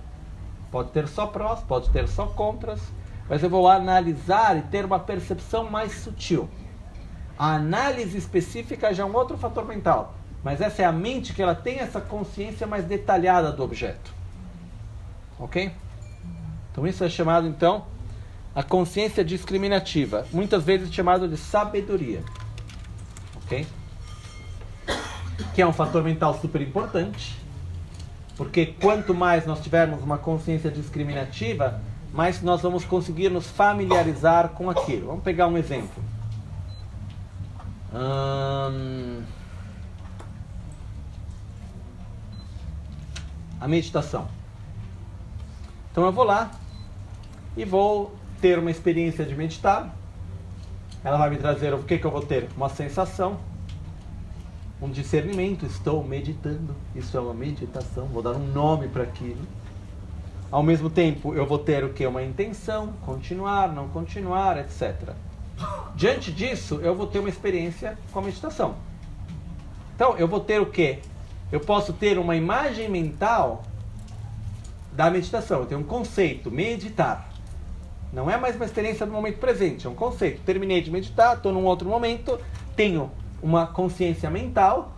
Pode 0.72 0.92
ter 0.92 1.10
só 1.10 1.28
prós, 1.28 1.60
pode 1.60 1.90
ter 1.90 2.08
só 2.08 2.26
contras 2.26 2.80
mas 3.30 3.44
eu 3.44 3.50
vou 3.50 3.68
analisar 3.68 4.58
e 4.58 4.62
ter 4.64 4.84
uma 4.84 5.00
percepção 5.00 5.70
mais 5.70 5.92
sutil. 5.92 6.50
A 7.38 7.54
análise 7.54 8.18
específica 8.18 8.94
já 8.94 9.04
é 9.04 9.06
um 9.06 9.16
outro 9.16 9.38
fator 9.38 9.66
mental, 9.66 10.16
mas 10.44 10.60
essa 10.60 10.82
é 10.82 10.86
a 10.86 10.92
mente 10.92 11.34
que 11.34 11.42
ela 11.42 11.56
tem 11.56 11.80
essa 11.80 12.02
consciência 12.02 12.66
mais 12.66 12.86
detalhada 12.86 13.52
do 13.52 13.64
objeto. 13.64 14.12
Ok? 15.38 15.72
Então 16.72 16.88
isso 16.88 17.04
é 17.04 17.10
chamado 17.10 17.48
então 17.48 17.86
a 18.54 18.64
consciência 18.64 19.24
discriminativa, 19.24 20.26
muitas 20.34 20.64
vezes 20.64 20.92
chamado 20.92 21.28
de 21.28 21.38
sabedoria. 21.38 22.24
Ok? 23.44 23.66
Que 25.54 25.62
é 25.62 25.68
um 25.68 25.72
fator 25.72 26.04
mental 26.04 26.38
super 26.40 26.62
importante. 26.62 27.40
Porque 28.36 28.68
quanto 28.68 29.14
mais 29.14 29.46
nós 29.46 29.62
tivermos 29.62 30.02
uma 30.02 30.18
consciência 30.18 30.72
discriminativa, 30.72 31.82
mais 32.14 32.42
nós 32.42 32.62
vamos 32.62 32.84
conseguir 32.84 33.30
nos 33.30 33.48
familiarizar 33.48 34.50
com 34.50 34.70
aquilo. 34.70 35.08
Vamos 35.08 35.24
pegar 35.24 35.48
um 35.48 35.58
exemplo. 35.58 36.04
Hum... 37.94 39.22
A 43.62 43.68
meditação. 43.68 44.28
Então 45.92 46.06
eu 46.06 46.12
vou 46.12 46.24
lá 46.24 46.52
e 47.58 47.66
vou 47.66 48.16
ter 48.40 48.58
uma 48.58 48.72
experiência 48.72 49.26
de 49.26 49.36
meditar. 49.36 49.94
Ela 51.04 51.18
vai 51.18 51.30
me 51.30 51.38
trazer 51.38 51.74
o 51.74 51.84
que, 51.84 51.98
que 51.98 52.06
eu 52.06 52.12
vou 52.12 52.22
ter? 52.22 52.48
Uma 52.56 52.70
sensação, 52.70 53.38
um 54.82 54.90
discernimento. 54.90 55.66
Estou 55.66 56.04
meditando. 56.04 56.76
Isso 56.96 57.18
é 57.18 57.20
uma 57.20 57.34
meditação. 57.34 58.06
Vou 58.08 58.22
dar 58.22 58.32
um 58.32 58.48
nome 58.48 58.88
para 58.88 59.04
aquilo. 59.04 59.42
Ao 60.52 60.64
mesmo 60.64 60.90
tempo, 60.90 61.36
eu 61.36 61.46
vou 61.46 61.60
ter 61.60 61.84
o 61.84 61.90
que? 61.90 62.06
Uma 62.08 62.24
intenção, 62.24 62.94
continuar, 63.06 63.72
não 63.72 63.88
continuar, 63.90 64.58
etc. 64.58 65.14
Diante 65.96 66.32
disso, 66.32 66.80
eu 66.82 66.96
vou 66.96 67.06
ter 67.06 67.20
uma 67.20 67.30
experiência 67.30 67.98
com 68.12 68.20
a 68.20 68.22
meditação. 68.24 68.76
Então, 69.96 70.18
eu 70.18 70.28
vou 70.28 70.40
ter 70.40 70.60
o 70.60 70.66
que? 70.66 71.00
Eu 71.52 71.60
posso 71.60 71.94
ter 71.94 72.18
uma 72.18 72.36
imagem 72.36 72.90
mental 72.90 73.64
da 74.92 75.12
meditação. 75.12 75.60
Eu 75.60 75.66
tenho 75.68 75.82
um 75.82 75.86
conceito, 75.86 76.50
meditar. 76.50 77.30
Não 78.12 78.30
é 78.30 78.38
mais 78.38 78.56
uma 78.56 78.66
experiência 78.66 79.06
do 79.06 79.12
momento 79.12 79.38
presente, 79.38 79.86
é 79.86 79.90
um 79.90 79.96
conceito. 79.96 80.42
Terminei 80.42 80.82
de 80.82 80.90
meditar, 80.90 81.38
estou 81.38 81.54
num 81.54 81.66
outro 81.66 81.88
momento, 81.88 82.40
tenho 82.76 83.12
uma 83.42 83.68
consciência 83.68 84.32
mental, 84.32 84.94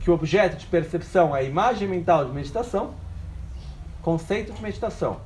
que 0.00 0.10
o 0.10 0.14
objeto 0.14 0.56
de 0.56 0.66
percepção 0.66 1.36
é 1.36 1.40
a 1.40 1.42
imagem 1.42 1.86
mental 1.86 2.24
de 2.24 2.32
meditação, 2.32 2.94
conceito 4.04 4.52
de 4.52 4.62
meditação. 4.62 5.16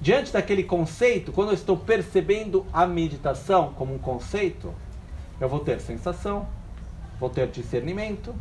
Diante 0.00 0.32
daquele 0.32 0.64
conceito, 0.64 1.32
quando 1.32 1.48
eu 1.48 1.54
estou 1.54 1.76
percebendo 1.76 2.66
a 2.72 2.86
meditação 2.86 3.72
como 3.72 3.94
um 3.94 3.98
conceito, 3.98 4.74
eu 5.40 5.48
vou 5.48 5.60
ter 5.60 5.80
sensação, 5.80 6.46
vou 7.18 7.30
ter 7.30 7.46
discernimento, 7.48 8.34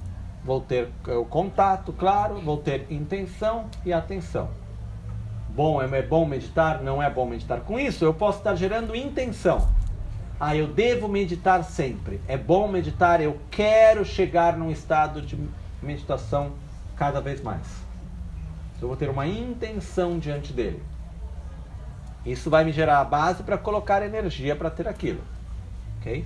vou 0.44 0.60
ter 0.60 0.90
o 1.08 1.24
contato, 1.24 1.94
claro, 1.94 2.42
vou 2.42 2.58
ter 2.58 2.88
intenção 2.90 3.70
e 3.86 3.94
atenção 3.94 4.50
bom, 5.56 5.82
é, 5.82 5.86
é 5.98 6.02
bom 6.02 6.26
meditar, 6.26 6.82
não 6.82 7.02
é 7.02 7.10
bom 7.10 7.26
meditar. 7.26 7.62
Com 7.62 7.80
isso, 7.80 8.04
eu 8.06 8.14
posso 8.14 8.40
estar 8.40 8.56
gerando 8.56 8.96
intenção. 8.96 9.68
Ah, 10.40 10.56
eu 10.56 10.68
devo 10.68 11.08
meditar 11.08 11.64
sempre. 11.64 12.20
É 12.28 12.38
bom 12.38 12.68
meditar, 12.68 13.22
eu 13.22 13.38
quero 13.52 14.04
chegar 14.04 14.58
num 14.58 14.72
estado 14.72 15.22
de 15.22 15.38
meditação 15.82 16.54
cada 16.96 17.22
vez 17.22 17.42
mais. 17.42 17.81
Eu 18.82 18.88
vou 18.88 18.98
ter 18.98 19.10
uma 19.10 19.28
intenção 19.28 20.18
diante 20.18 20.52
dele. 20.52 20.82
Isso 22.26 22.50
vai 22.50 22.64
me 22.64 22.72
gerar 22.72 23.00
a 23.00 23.06
base 23.06 23.44
para 23.44 23.58
colocar 23.58 24.04
energia 24.04 24.56
para 24.56 24.72
ter 24.72 24.88
aquilo. 24.88 25.22
Ok? 26.00 26.26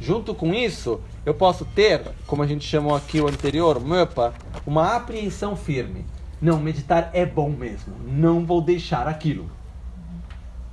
Junto 0.00 0.34
com 0.34 0.52
isso, 0.52 1.00
eu 1.24 1.32
posso 1.32 1.64
ter, 1.64 2.02
como 2.26 2.42
a 2.42 2.46
gente 2.46 2.66
chamou 2.66 2.96
aqui 2.96 3.20
o 3.20 3.28
anterior, 3.28 3.78
MUPA, 3.78 4.34
uma 4.66 4.96
apreensão 4.96 5.54
firme. 5.54 6.04
Não, 6.40 6.58
meditar 6.58 7.10
é 7.12 7.24
bom 7.24 7.50
mesmo. 7.50 7.94
Não 8.04 8.44
vou 8.44 8.60
deixar 8.60 9.06
aquilo. 9.06 9.48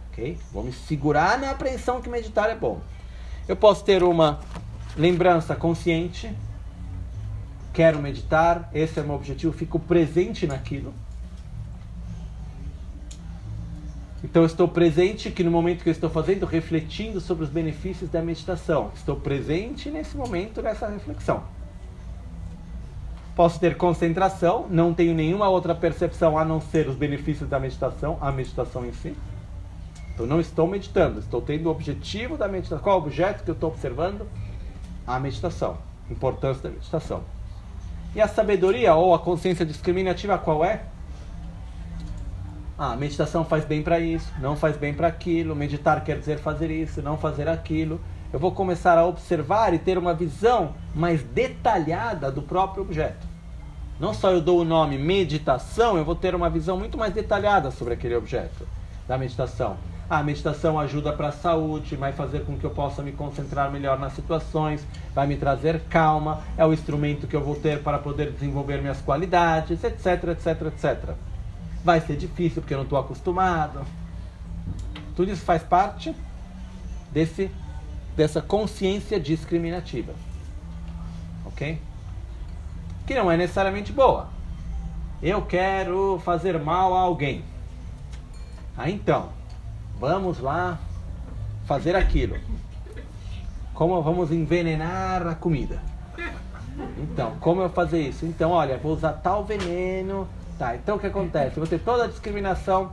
Ok? 0.10 0.36
Vou 0.52 0.64
me 0.64 0.74
segurar 0.74 1.38
na 1.38 1.52
apreensão 1.52 2.02
que 2.02 2.10
meditar 2.10 2.50
é 2.50 2.56
bom. 2.56 2.82
Eu 3.48 3.56
posso 3.56 3.84
ter 3.84 4.02
uma 4.02 4.40
lembrança 4.98 5.56
consciente. 5.56 6.36
Quero 7.72 8.00
meditar, 8.00 8.68
esse 8.74 9.00
é 9.00 9.04
o 9.04 9.06
meu 9.06 9.16
objetivo, 9.16 9.54
fico 9.54 9.80
presente 9.80 10.48
naquilo. 10.48 10.92
Então, 14.24 14.46
estou 14.46 14.68
presente 14.68 15.32
que 15.32 15.44
no 15.44 15.52
momento 15.52 15.84
que 15.84 15.90
eu 15.90 15.94
estou 15.94 16.10
fazendo, 16.10 16.46
refletindo 16.46 17.22
sobre 17.22 17.44
os 17.46 17.50
benefícios 17.50 18.10
da 18.10 18.22
meditação. 18.22 18.92
Estou 18.94 19.16
presente 19.16 19.90
nesse 19.90 20.18
momento, 20.18 20.62
nessa 20.62 20.88
reflexão. 20.88 21.44
Posso 23.40 23.58
ter 23.58 23.78
concentração, 23.78 24.68
não 24.70 24.94
tenho 24.94 25.16
nenhuma 25.16 25.48
outra 25.48 25.74
percepção 25.74 26.38
a 26.38 26.44
não 26.44 26.60
ser 26.60 26.90
os 26.90 26.96
benefícios 26.98 27.50
da 27.50 27.58
meditação, 27.58 28.18
a 28.20 28.30
meditação 28.34 28.86
em 28.86 28.92
si. 28.92 29.16
Então 30.14 30.28
não 30.28 30.42
estou 30.42 30.68
meditando, 30.68 31.22
estou 31.22 31.42
tendo 31.42 31.68
o 31.68 31.72
objetivo 31.72 32.36
da 32.36 32.50
meditação. 32.50 32.80
Qual 32.80 32.98
é 32.98 33.00
o 33.00 33.02
objeto 33.02 33.46
que 33.46 33.50
eu 33.50 33.54
estou 33.54 33.70
observando? 33.70 34.28
A 35.08 35.18
meditação. 35.18 35.78
Importância 36.12 36.64
da 36.64 36.70
meditação. 36.70 37.24
E 38.14 38.20
a 38.20 38.28
sabedoria 38.28 38.94
ou 38.96 39.14
a 39.14 39.20
consciência 39.20 39.66
discriminativa 39.66 40.38
qual 40.38 40.66
é? 40.66 40.82
Ah, 42.82 42.96
meditação 42.96 43.44
faz 43.44 43.66
bem 43.66 43.84
para 43.84 44.00
isso, 44.00 44.32
não 44.40 44.56
faz 44.56 44.78
bem 44.78 44.94
para 44.94 45.10
aquilo. 45.10 45.54
Meditar 45.54 46.02
quer 46.02 46.18
dizer 46.18 46.40
fazer 46.40 46.72
isso, 46.72 47.02
não 47.02 47.18
fazer 47.18 47.50
aquilo. 47.50 48.00
Eu 48.32 48.40
vou 48.40 48.54
começar 48.54 48.98
a 48.98 49.06
observar 49.06 49.74
e 49.74 49.78
ter 49.78 49.98
uma 49.98 50.14
visão 50.14 50.74
mais 50.96 51.22
detalhada 51.22 52.32
do 52.32 52.42
próprio 52.42 52.82
objeto. 52.82 53.28
Não 54.00 54.14
só 54.14 54.32
eu 54.32 54.40
dou 54.40 54.62
o 54.62 54.64
nome 54.64 54.98
meditação, 54.98 55.98
eu 55.98 56.06
vou 56.06 56.16
ter 56.16 56.34
uma 56.34 56.50
visão 56.50 56.78
muito 56.78 56.98
mais 56.98 57.14
detalhada 57.14 57.70
sobre 57.70 57.96
aquele 57.96 58.16
objeto 58.16 58.66
da 59.06 59.18
meditação. 59.18 59.76
a 60.10 60.24
meditação 60.24 60.80
ajuda 60.80 61.12
para 61.12 61.28
a 61.28 61.32
saúde, 61.34 61.98
vai 61.98 62.14
fazer 62.14 62.46
com 62.46 62.58
que 62.58 62.64
eu 62.64 62.72
possa 62.72 63.04
me 63.04 63.12
concentrar 63.12 63.70
melhor 63.70 64.00
nas 64.00 64.14
situações, 64.14 64.88
vai 65.14 65.28
me 65.28 65.36
trazer 65.36 65.82
calma, 65.90 66.42
é 66.58 66.66
o 66.66 66.72
instrumento 66.72 67.28
que 67.28 67.36
eu 67.36 67.44
vou 67.44 67.56
ter 67.58 67.84
para 67.84 68.00
poder 68.00 68.32
desenvolver 68.32 68.80
minhas 68.80 69.02
qualidades, 69.02 69.84
etc, 69.84 70.30
etc, 70.30 70.62
etc. 70.68 71.16
Vai 71.84 72.02
ser 72.02 72.18
difícil 72.18 72.62
porque 72.62 72.74
eu 72.74 72.78
não 72.78 72.84
estou 72.84 73.00
acostumado. 73.00 73.86
Tudo 75.16 75.32
isso 75.32 75.44
faz 75.44 75.64
parte 75.64 76.16
desse, 77.12 77.52
dessa 78.16 78.42
consciência 78.42 79.20
discriminativa. 79.20 80.14
Ok? 81.46 81.80
que 83.10 83.16
não 83.16 83.32
é 83.32 83.36
necessariamente 83.36 83.92
boa. 83.92 84.28
Eu 85.20 85.42
quero 85.42 86.22
fazer 86.24 86.60
mal 86.60 86.94
a 86.94 87.00
alguém. 87.00 87.44
Ah, 88.78 88.88
então, 88.88 89.30
vamos 90.00 90.40
lá 90.40 90.78
fazer 91.66 91.96
aquilo. 91.96 92.38
Como 93.74 94.00
vamos 94.04 94.32
envenenar 94.32 95.26
a 95.26 95.34
comida? 95.34 95.82
Então, 97.00 97.32
como 97.40 97.64
eu 97.64 97.70
fazer 97.72 98.00
isso? 98.00 98.28
Então, 98.28 98.52
olha, 98.52 98.78
vou 98.78 98.94
usar 98.94 99.14
tal 99.14 99.44
veneno. 99.44 100.28
Tá, 100.60 100.76
então 100.76 100.98
o 100.98 101.00
que 101.00 101.08
acontece? 101.08 101.56
Vou 101.56 101.68
ter 101.68 101.80
toda 101.80 102.04
a 102.04 102.08
discriminação 102.08 102.92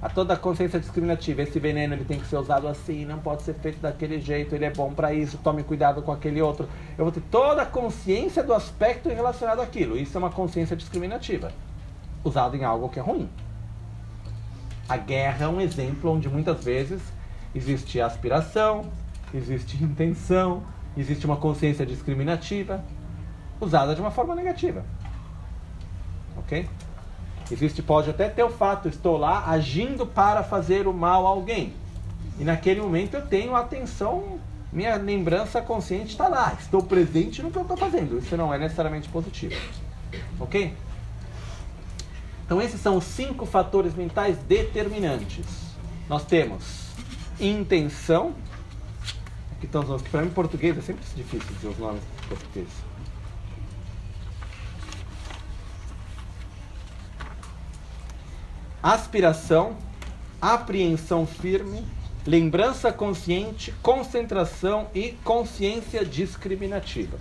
a 0.00 0.08
toda 0.08 0.34
a 0.34 0.36
consciência 0.36 0.78
discriminativa. 0.78 1.42
Esse 1.42 1.58
veneno 1.58 1.94
ele 1.94 2.04
tem 2.04 2.20
que 2.20 2.26
ser 2.26 2.36
usado 2.36 2.68
assim, 2.68 3.04
não 3.04 3.18
pode 3.18 3.42
ser 3.42 3.54
feito 3.54 3.80
daquele 3.80 4.20
jeito, 4.20 4.54
ele 4.54 4.64
é 4.64 4.70
bom 4.70 4.92
para 4.92 5.12
isso, 5.12 5.38
tome 5.38 5.62
cuidado 5.62 6.02
com 6.02 6.12
aquele 6.12 6.40
outro. 6.40 6.68
Eu 6.96 7.04
vou 7.04 7.10
ter 7.10 7.22
toda 7.30 7.62
a 7.62 7.66
consciência 7.66 8.42
do 8.42 8.52
aspecto 8.52 9.08
relacionado 9.08 9.60
àquilo. 9.60 9.96
Isso 9.96 10.16
é 10.16 10.18
uma 10.18 10.30
consciência 10.30 10.76
discriminativa, 10.76 11.50
usada 12.22 12.56
em 12.56 12.62
algo 12.62 12.88
que 12.88 12.98
é 12.98 13.02
ruim. 13.02 13.28
A 14.88 14.96
guerra 14.96 15.46
é 15.46 15.48
um 15.48 15.60
exemplo 15.60 16.12
onde 16.12 16.28
muitas 16.28 16.62
vezes 16.62 17.02
existe 17.54 18.00
aspiração, 18.00 18.84
existe 19.34 19.76
intenção, 19.82 20.62
existe 20.96 21.26
uma 21.26 21.36
consciência 21.36 21.84
discriminativa, 21.84 22.84
usada 23.60 23.94
de 23.94 24.00
uma 24.00 24.10
forma 24.10 24.34
negativa. 24.34 24.84
Ok? 26.36 26.68
Existe, 27.50 27.82
pode 27.82 28.10
até 28.10 28.28
ter 28.28 28.42
o 28.42 28.50
fato, 28.50 28.88
estou 28.88 29.16
lá 29.16 29.46
agindo 29.48 30.06
para 30.06 30.42
fazer 30.42 30.86
o 30.86 30.92
mal 30.92 31.26
a 31.26 31.30
alguém. 31.30 31.72
E 32.38 32.44
naquele 32.44 32.80
momento 32.80 33.14
eu 33.14 33.26
tenho 33.26 33.56
atenção, 33.56 34.38
minha 34.72 34.96
lembrança 34.96 35.62
consciente 35.62 36.10
está 36.10 36.28
lá. 36.28 36.56
Estou 36.60 36.82
presente 36.82 37.42
no 37.42 37.50
que 37.50 37.56
eu 37.56 37.62
estou 37.62 37.76
fazendo. 37.76 38.18
Isso 38.18 38.36
não 38.36 38.52
é 38.52 38.58
necessariamente 38.58 39.08
positivo. 39.08 39.56
Ok? 40.38 40.74
Então 42.44 42.62
esses 42.62 42.80
são 42.80 42.96
os 42.96 43.04
cinco 43.04 43.44
fatores 43.44 43.94
mentais 43.94 44.38
determinantes. 44.38 45.46
Nós 46.08 46.24
temos 46.24 46.88
intenção. 47.40 48.34
Aqui 49.52 49.66
estão 49.66 49.82
os 49.82 49.88
nomes 49.88 50.02
para 50.08 50.22
mim 50.22 50.28
em 50.28 50.30
português 50.30 50.78
é 50.78 50.80
sempre 50.80 51.04
difícil 51.16 51.54
dizer 51.54 51.68
os 51.68 51.78
nomes 51.78 52.02
em 52.02 52.28
português. 52.28 52.87
Aspiração, 58.82 59.76
apreensão 60.40 61.26
firme, 61.26 61.84
lembrança 62.26 62.92
consciente, 62.92 63.72
concentração 63.82 64.88
e 64.94 65.12
consciência 65.24 66.04
discriminativa. 66.04 67.18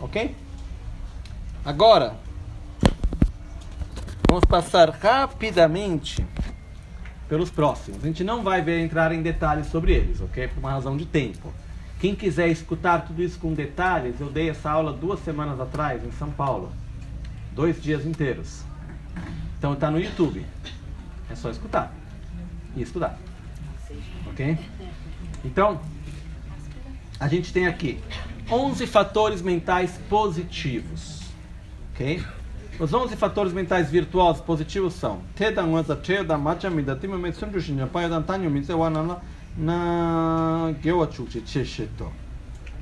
Ok? 0.00 0.34
Agora, 1.64 2.14
vamos 4.28 4.44
passar 4.46 4.90
rapidamente 4.90 6.26
pelos 7.28 7.50
próximos. 7.50 8.02
A 8.02 8.06
gente 8.06 8.24
não 8.24 8.42
vai 8.42 8.62
ver 8.62 8.80
entrar 8.80 9.12
em 9.12 9.22
detalhes 9.22 9.68
sobre 9.68 9.92
eles, 9.92 10.20
ok? 10.20 10.48
Por 10.48 10.58
uma 10.58 10.72
razão 10.72 10.96
de 10.96 11.06
tempo. 11.06 11.52
Quem 12.00 12.14
quiser 12.14 12.48
escutar 12.48 13.06
tudo 13.06 13.22
isso 13.22 13.38
com 13.38 13.52
detalhes, 13.52 14.18
eu 14.20 14.30
dei 14.30 14.48
essa 14.48 14.70
aula 14.70 14.90
duas 14.90 15.20
semanas 15.20 15.60
atrás 15.60 16.02
em 16.02 16.10
São 16.12 16.30
Paulo. 16.30 16.72
Dois 17.54 17.80
dias 17.80 18.06
inteiros. 18.06 18.62
Então 19.58 19.74
está 19.74 19.90
no 19.90 20.00
YouTube. 20.00 20.46
É 21.30 21.34
só 21.34 21.50
escutar 21.50 21.94
e 22.76 22.82
estudar. 22.82 23.18
Ok? 24.26 24.58
Então, 25.44 25.80
a 27.18 27.28
gente 27.28 27.52
tem 27.52 27.66
aqui 27.66 28.00
11 28.50 28.86
fatores 28.86 29.42
mentais 29.42 29.98
positivos. 30.08 31.20
Ok? 31.92 32.22
Os 32.78 32.94
11 32.94 33.14
fatores 33.16 33.52
mentais 33.52 33.90
virtuosos 33.90 34.42
positivos 34.42 34.94
são 34.94 35.20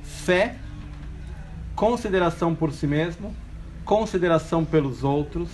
Fé, 0.03 0.55
consideração 1.75 2.55
por 2.55 2.71
si 2.71 2.87
mesmo, 2.87 3.35
consideração 3.83 4.63
pelos 4.63 5.03
outros, 5.03 5.49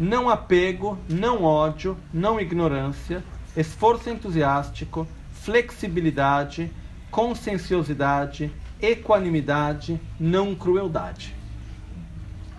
não 0.00 0.30
apego, 0.30 0.98
não 1.10 1.44
ódio, 1.44 1.94
não 2.10 2.40
ignorância, 2.40 3.22
esforço 3.54 4.08
entusiástico, 4.08 5.06
flexibilidade, 5.30 6.72
conscienciosidade, 7.10 8.50
equanimidade, 8.80 10.00
não 10.18 10.54
crueldade. 10.54 11.34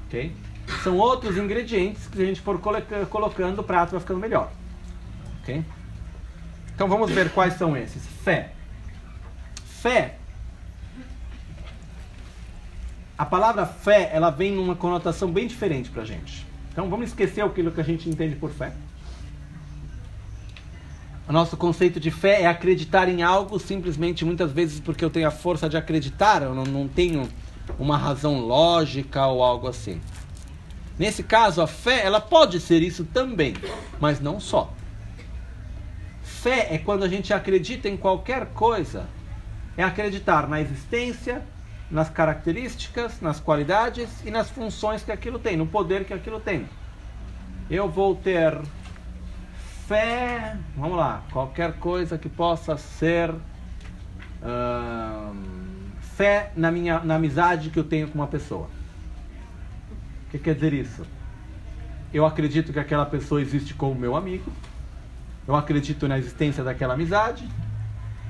Ok? 0.05 0.31
São 0.83 0.97
outros 0.97 1.35
ingredientes 1.35 2.05
que 2.05 2.21
a 2.21 2.25
gente 2.25 2.39
for 2.39 2.59
colocando, 3.09 3.59
o 3.59 3.63
prato 3.63 3.91
vai 3.91 3.99
ficando 3.99 4.19
melhor. 4.19 4.51
Ok? 5.41 5.65
Então 6.75 6.87
vamos 6.87 7.09
ver 7.09 7.31
quais 7.31 7.55
são 7.55 7.75
esses. 7.75 8.05
Fé. 8.23 8.53
Fé. 9.65 10.17
A 13.17 13.25
palavra 13.25 13.65
fé, 13.65 14.11
ela 14.13 14.29
vem 14.29 14.51
numa 14.51 14.75
conotação 14.75 15.31
bem 15.31 15.47
diferente 15.47 15.89
pra 15.89 16.05
gente. 16.05 16.50
Então 16.71 16.89
vamos 16.89 17.07
esquecer 17.07 17.43
aquilo 17.43 17.71
que 17.71 17.81
a 17.81 17.83
gente 17.83 18.09
entende 18.09 18.35
por 18.35 18.49
fé. 18.49 18.71
O 21.27 21.33
nosso 21.33 21.55
conceito 21.55 21.99
de 21.99 22.11
fé 22.11 22.41
é 22.41 22.47
acreditar 22.47 23.07
em 23.07 23.21
algo 23.21 23.59
simplesmente 23.59 24.25
muitas 24.25 24.51
vezes 24.51 24.79
porque 24.79 25.03
eu 25.03 25.09
tenho 25.09 25.27
a 25.27 25.31
força 25.31 25.69
de 25.69 25.77
acreditar, 25.77 26.41
eu 26.41 26.53
não, 26.53 26.63
não 26.63 26.87
tenho 26.87 27.29
uma 27.79 27.97
razão 27.97 28.39
lógica 28.39 29.25
ou 29.27 29.43
algo 29.43 29.67
assim. 29.67 30.01
Nesse 30.97 31.23
caso, 31.23 31.61
a 31.61 31.67
fé, 31.67 32.05
ela 32.05 32.19
pode 32.21 32.59
ser 32.59 32.81
isso 32.81 33.05
também, 33.05 33.55
mas 33.99 34.19
não 34.19 34.39
só. 34.39 34.73
Fé 36.21 36.67
é 36.71 36.77
quando 36.77 37.03
a 37.03 37.07
gente 37.07 37.33
acredita 37.33 37.87
em 37.87 37.97
qualquer 37.97 38.47
coisa, 38.47 39.07
é 39.77 39.83
acreditar 39.83 40.47
na 40.47 40.59
existência, 40.61 41.43
nas 41.91 42.09
características, 42.09 43.19
nas 43.19 43.39
qualidades 43.39 44.23
e 44.25 44.31
nas 44.31 44.49
funções 44.49 45.03
que 45.03 45.11
aquilo 45.11 45.37
tem, 45.37 45.57
no 45.57 45.67
poder 45.67 46.05
que 46.05 46.13
aquilo 46.13 46.39
tem. 46.39 46.65
Eu 47.69 47.89
vou 47.89 48.15
ter 48.15 48.57
fé, 49.87 50.57
vamos 50.75 50.97
lá, 50.97 51.23
qualquer 51.31 51.73
coisa 51.73 52.17
que 52.17 52.29
possa 52.29 52.77
ser 52.77 53.33
fé 56.15 56.51
na 56.55 56.71
minha 56.71 56.99
na 57.01 57.15
amizade 57.15 57.69
que 57.69 57.77
eu 57.77 57.83
tenho 57.83 58.07
com 58.07 58.15
uma 58.15 58.27
pessoa. 58.27 58.69
O 60.27 60.31
que 60.31 60.39
quer 60.39 60.55
dizer 60.55 60.73
isso? 60.73 61.05
Eu 62.13 62.25
acredito 62.25 62.73
que 62.73 62.79
aquela 62.79 63.05
pessoa 63.05 63.41
existe 63.41 63.73
como 63.73 63.95
meu 63.95 64.15
amigo. 64.15 64.51
Eu 65.47 65.55
acredito 65.55 66.07
na 66.07 66.17
existência 66.17 66.63
daquela 66.63 66.93
amizade. 66.93 67.47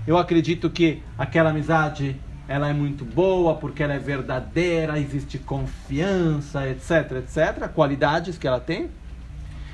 Eu 0.08 0.18
acredito 0.18 0.70
que 0.70 1.02
aquela 1.18 1.52
amizade 1.52 2.20
ela 2.52 2.68
é 2.68 2.74
muito 2.74 3.06
boa 3.06 3.56
porque 3.56 3.82
ela 3.82 3.94
é 3.94 3.98
verdadeira, 3.98 5.00
existe 5.00 5.40
confiança, 5.40 6.68
etc, 6.68 7.14
etc, 7.20 7.70
qualidades 7.74 8.38
que 8.38 8.46
ela 8.46 8.60
tem. 8.60 8.92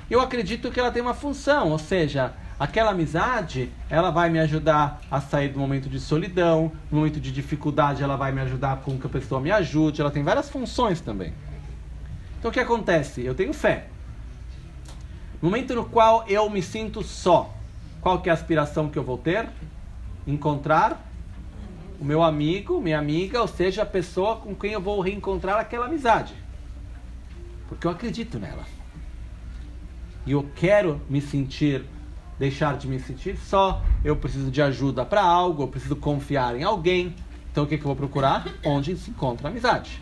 Eu 0.07 0.21
acredito 0.21 0.69
que 0.69 0.79
ela 0.79 0.91
tem 0.91 1.01
uma 1.01 1.15
função, 1.15 1.71
ou 1.71 1.79
seja, 1.79 2.33
aquela 2.59 2.91
amizade, 2.91 3.71
ela 3.89 4.11
vai 4.11 4.29
me 4.29 4.37
ajudar 4.39 5.01
a 5.09 5.19
sair 5.19 5.49
do 5.49 5.59
momento 5.59 5.89
de 5.89 5.99
solidão, 5.99 6.71
no 6.91 6.99
momento 6.99 7.19
de 7.19 7.31
dificuldade, 7.31 8.03
ela 8.03 8.15
vai 8.15 8.31
me 8.31 8.41
ajudar 8.41 8.77
com 8.77 8.95
que 8.95 9.07
a 9.07 9.09
pessoa 9.09 9.41
me 9.41 9.49
ajude, 9.49 9.99
ela 9.99 10.11
tem 10.11 10.23
várias 10.23 10.47
funções 10.47 11.01
também. 11.01 11.33
Então 12.37 12.51
o 12.51 12.53
que 12.53 12.59
acontece? 12.59 13.25
Eu 13.25 13.33
tenho 13.33 13.53
fé. 13.53 13.87
Momento 15.41 15.73
no 15.73 15.85
qual 15.85 16.25
eu 16.27 16.47
me 16.47 16.61
sinto 16.61 17.01
só, 17.01 17.51
qual 18.01 18.21
que 18.21 18.29
é 18.29 18.31
a 18.31 18.35
aspiração 18.35 18.87
que 18.87 18.99
eu 18.99 19.03
vou 19.03 19.17
ter? 19.17 19.49
Encontrar 20.27 21.06
o 21.99 22.05
meu 22.05 22.21
amigo, 22.23 22.79
minha 22.79 22.99
amiga, 22.99 23.41
ou 23.41 23.47
seja, 23.47 23.83
a 23.83 23.85
pessoa 23.85 24.37
com 24.37 24.55
quem 24.55 24.71
eu 24.71 24.81
vou 24.81 24.99
reencontrar 25.01 25.59
aquela 25.59 25.85
amizade. 25.85 26.33
Porque 27.67 27.87
eu 27.87 27.91
acredito 27.91 28.39
nela. 28.39 28.63
E 30.25 30.31
eu 30.31 30.47
quero 30.55 31.01
me 31.09 31.21
sentir, 31.21 31.85
deixar 32.37 32.77
de 32.77 32.87
me 32.87 32.99
sentir 32.99 33.37
só, 33.37 33.81
eu 34.03 34.15
preciso 34.15 34.51
de 34.51 34.61
ajuda 34.61 35.05
para 35.05 35.21
algo, 35.21 35.63
eu 35.63 35.67
preciso 35.67 35.95
confiar 35.95 36.55
em 36.55 36.63
alguém. 36.63 37.15
Então 37.51 37.63
o 37.63 37.67
que, 37.67 37.77
que 37.77 37.83
eu 37.83 37.87
vou 37.87 37.95
procurar? 37.95 38.45
Onde 38.63 38.95
se 38.97 39.09
encontra 39.09 39.47
a 39.47 39.51
amizade. 39.51 40.01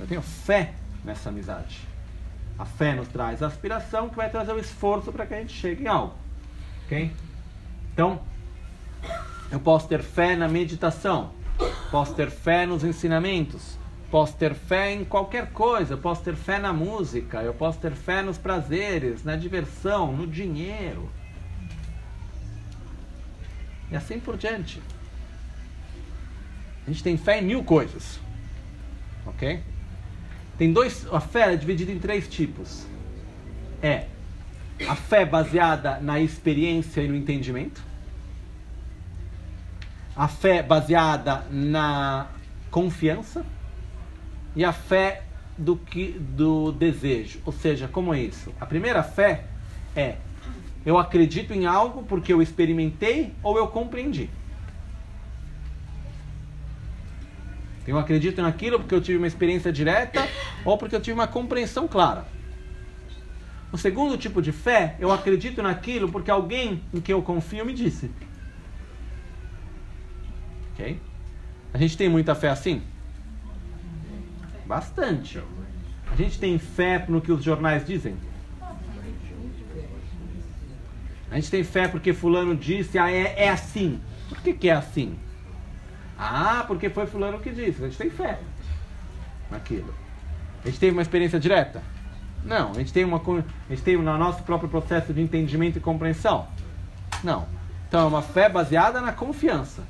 Eu 0.00 0.06
tenho 0.06 0.22
fé 0.22 0.74
nessa 1.04 1.28
amizade. 1.28 1.80
A 2.58 2.64
fé 2.64 2.94
nos 2.94 3.08
traz 3.08 3.42
a 3.42 3.46
aspiração 3.46 4.08
que 4.08 4.16
vai 4.16 4.30
trazer 4.30 4.52
o 4.52 4.58
esforço 4.58 5.12
para 5.12 5.26
que 5.26 5.34
a 5.34 5.38
gente 5.38 5.52
chegue 5.52 5.84
em 5.84 5.86
algo. 5.86 6.14
Ok? 6.84 7.12
Então, 7.92 8.20
eu 9.50 9.60
posso 9.60 9.88
ter 9.88 10.02
fé 10.02 10.34
na 10.34 10.48
meditação, 10.48 11.30
posso 11.90 12.14
ter 12.14 12.30
fé 12.30 12.66
nos 12.66 12.82
ensinamentos, 12.82 13.78
posso 14.10 14.36
ter 14.36 14.54
fé 14.54 14.92
em 14.92 15.04
qualquer 15.04 15.50
coisa, 15.52 15.94
eu 15.94 15.98
posso 15.98 16.22
ter 16.22 16.34
fé 16.34 16.58
na 16.58 16.72
música, 16.72 17.42
eu 17.42 17.54
posso 17.54 17.78
ter 17.78 17.92
fé 17.92 18.22
nos 18.22 18.38
prazeres, 18.38 19.24
na 19.24 19.36
diversão, 19.36 20.12
no 20.12 20.26
dinheiro. 20.26 21.10
E 23.90 23.96
assim 23.96 24.18
por 24.18 24.36
diante. 24.36 24.82
A 26.86 26.90
gente 26.90 27.02
tem 27.02 27.16
fé 27.16 27.40
em 27.40 27.44
mil 27.44 27.64
coisas. 27.64 28.20
Ok? 29.26 29.60
Tem 30.56 30.72
dois. 30.72 31.06
A 31.12 31.20
fé 31.20 31.52
é 31.52 31.56
dividida 31.56 31.92
em 31.92 31.98
três 31.98 32.28
tipos. 32.28 32.86
É 33.82 34.06
a 34.88 34.94
fé 34.94 35.24
baseada 35.24 35.98
na 36.00 36.20
experiência 36.20 37.00
e 37.00 37.08
no 37.08 37.16
entendimento. 37.16 37.82
A 40.16 40.28
fé 40.28 40.62
baseada 40.62 41.44
na 41.50 42.28
confiança. 42.70 43.44
E 44.54 44.64
a 44.64 44.72
fé 44.72 45.22
do, 45.58 45.76
que, 45.76 46.12
do 46.12 46.72
desejo. 46.72 47.40
Ou 47.44 47.52
seja, 47.52 47.88
como 47.88 48.14
é 48.14 48.20
isso? 48.20 48.52
A 48.60 48.66
primeira 48.66 49.02
fé 49.02 49.44
é 49.94 50.16
eu 50.86 50.96
acredito 50.98 51.52
em 51.52 51.66
algo 51.66 52.04
porque 52.04 52.32
eu 52.32 52.40
experimentei 52.40 53.34
ou 53.42 53.58
eu 53.58 53.66
compreendi. 53.66 54.30
Eu 57.84 57.98
acredito 57.98 58.40
naquilo 58.40 58.78
porque 58.78 58.94
eu 58.94 59.00
tive 59.00 59.18
uma 59.18 59.26
experiência 59.26 59.72
direta 59.72 60.28
ou 60.64 60.78
porque 60.78 60.94
eu 60.94 61.00
tive 61.00 61.14
uma 61.14 61.26
compreensão 61.26 61.88
clara. 61.88 62.24
O 63.72 63.76
segundo 63.76 64.16
tipo 64.16 64.40
de 64.40 64.52
fé, 64.52 64.96
eu 65.00 65.10
acredito 65.10 65.60
naquilo 65.60 66.08
porque 66.08 66.30
alguém 66.30 66.82
em 66.94 67.00
quem 67.00 67.12
eu 67.12 67.22
confio 67.22 67.66
me 67.66 67.74
disse. 67.74 68.10
Ok? 70.76 71.00
A 71.72 71.78
gente 71.78 71.96
tem 71.96 72.08
muita 72.08 72.34
fé 72.34 72.50
assim? 72.50 72.82
Bastante. 74.66 75.42
A 76.12 76.14
gente 76.14 76.38
tem 76.38 76.58
fé 76.58 77.04
no 77.08 77.20
que 77.20 77.32
os 77.32 77.42
jornais 77.42 77.86
dizem? 77.86 78.14
A 81.30 81.36
gente 81.36 81.50
tem 81.50 81.64
fé 81.64 81.88
porque 81.88 82.12
fulano 82.12 82.54
disse, 82.54 82.98
ah, 82.98 83.10
é, 83.10 83.44
é 83.44 83.48
assim. 83.48 84.00
Por 84.28 84.38
que, 84.42 84.52
que 84.52 84.68
é 84.68 84.74
assim? 84.74 85.18
Ah, 86.18 86.64
porque 86.66 86.88
foi 86.90 87.06
fulano 87.06 87.40
que 87.40 87.50
disse. 87.50 87.82
A 87.82 87.88
gente 87.88 87.98
tem 87.98 88.10
fé 88.10 88.38
naquilo. 89.50 89.94
A 90.62 90.68
gente 90.68 90.78
teve 90.78 90.92
uma 90.92 91.02
experiência 91.02 91.40
direta? 91.40 91.82
Não. 92.44 92.70
A 92.70 92.74
gente 92.74 92.92
tem 92.92 93.04
uma 93.04 93.18
a 93.18 93.70
gente 93.70 93.82
tem 93.82 93.96
no 93.96 94.18
nosso 94.18 94.42
próprio 94.42 94.68
processo 94.68 95.12
de 95.12 95.20
entendimento 95.20 95.78
e 95.78 95.80
compreensão? 95.80 96.46
Não. 97.24 97.46
Então 97.88 98.00
é 98.00 98.04
uma 98.04 98.22
fé 98.22 98.48
baseada 98.48 99.00
na 99.00 99.12
confiança. 99.12 99.82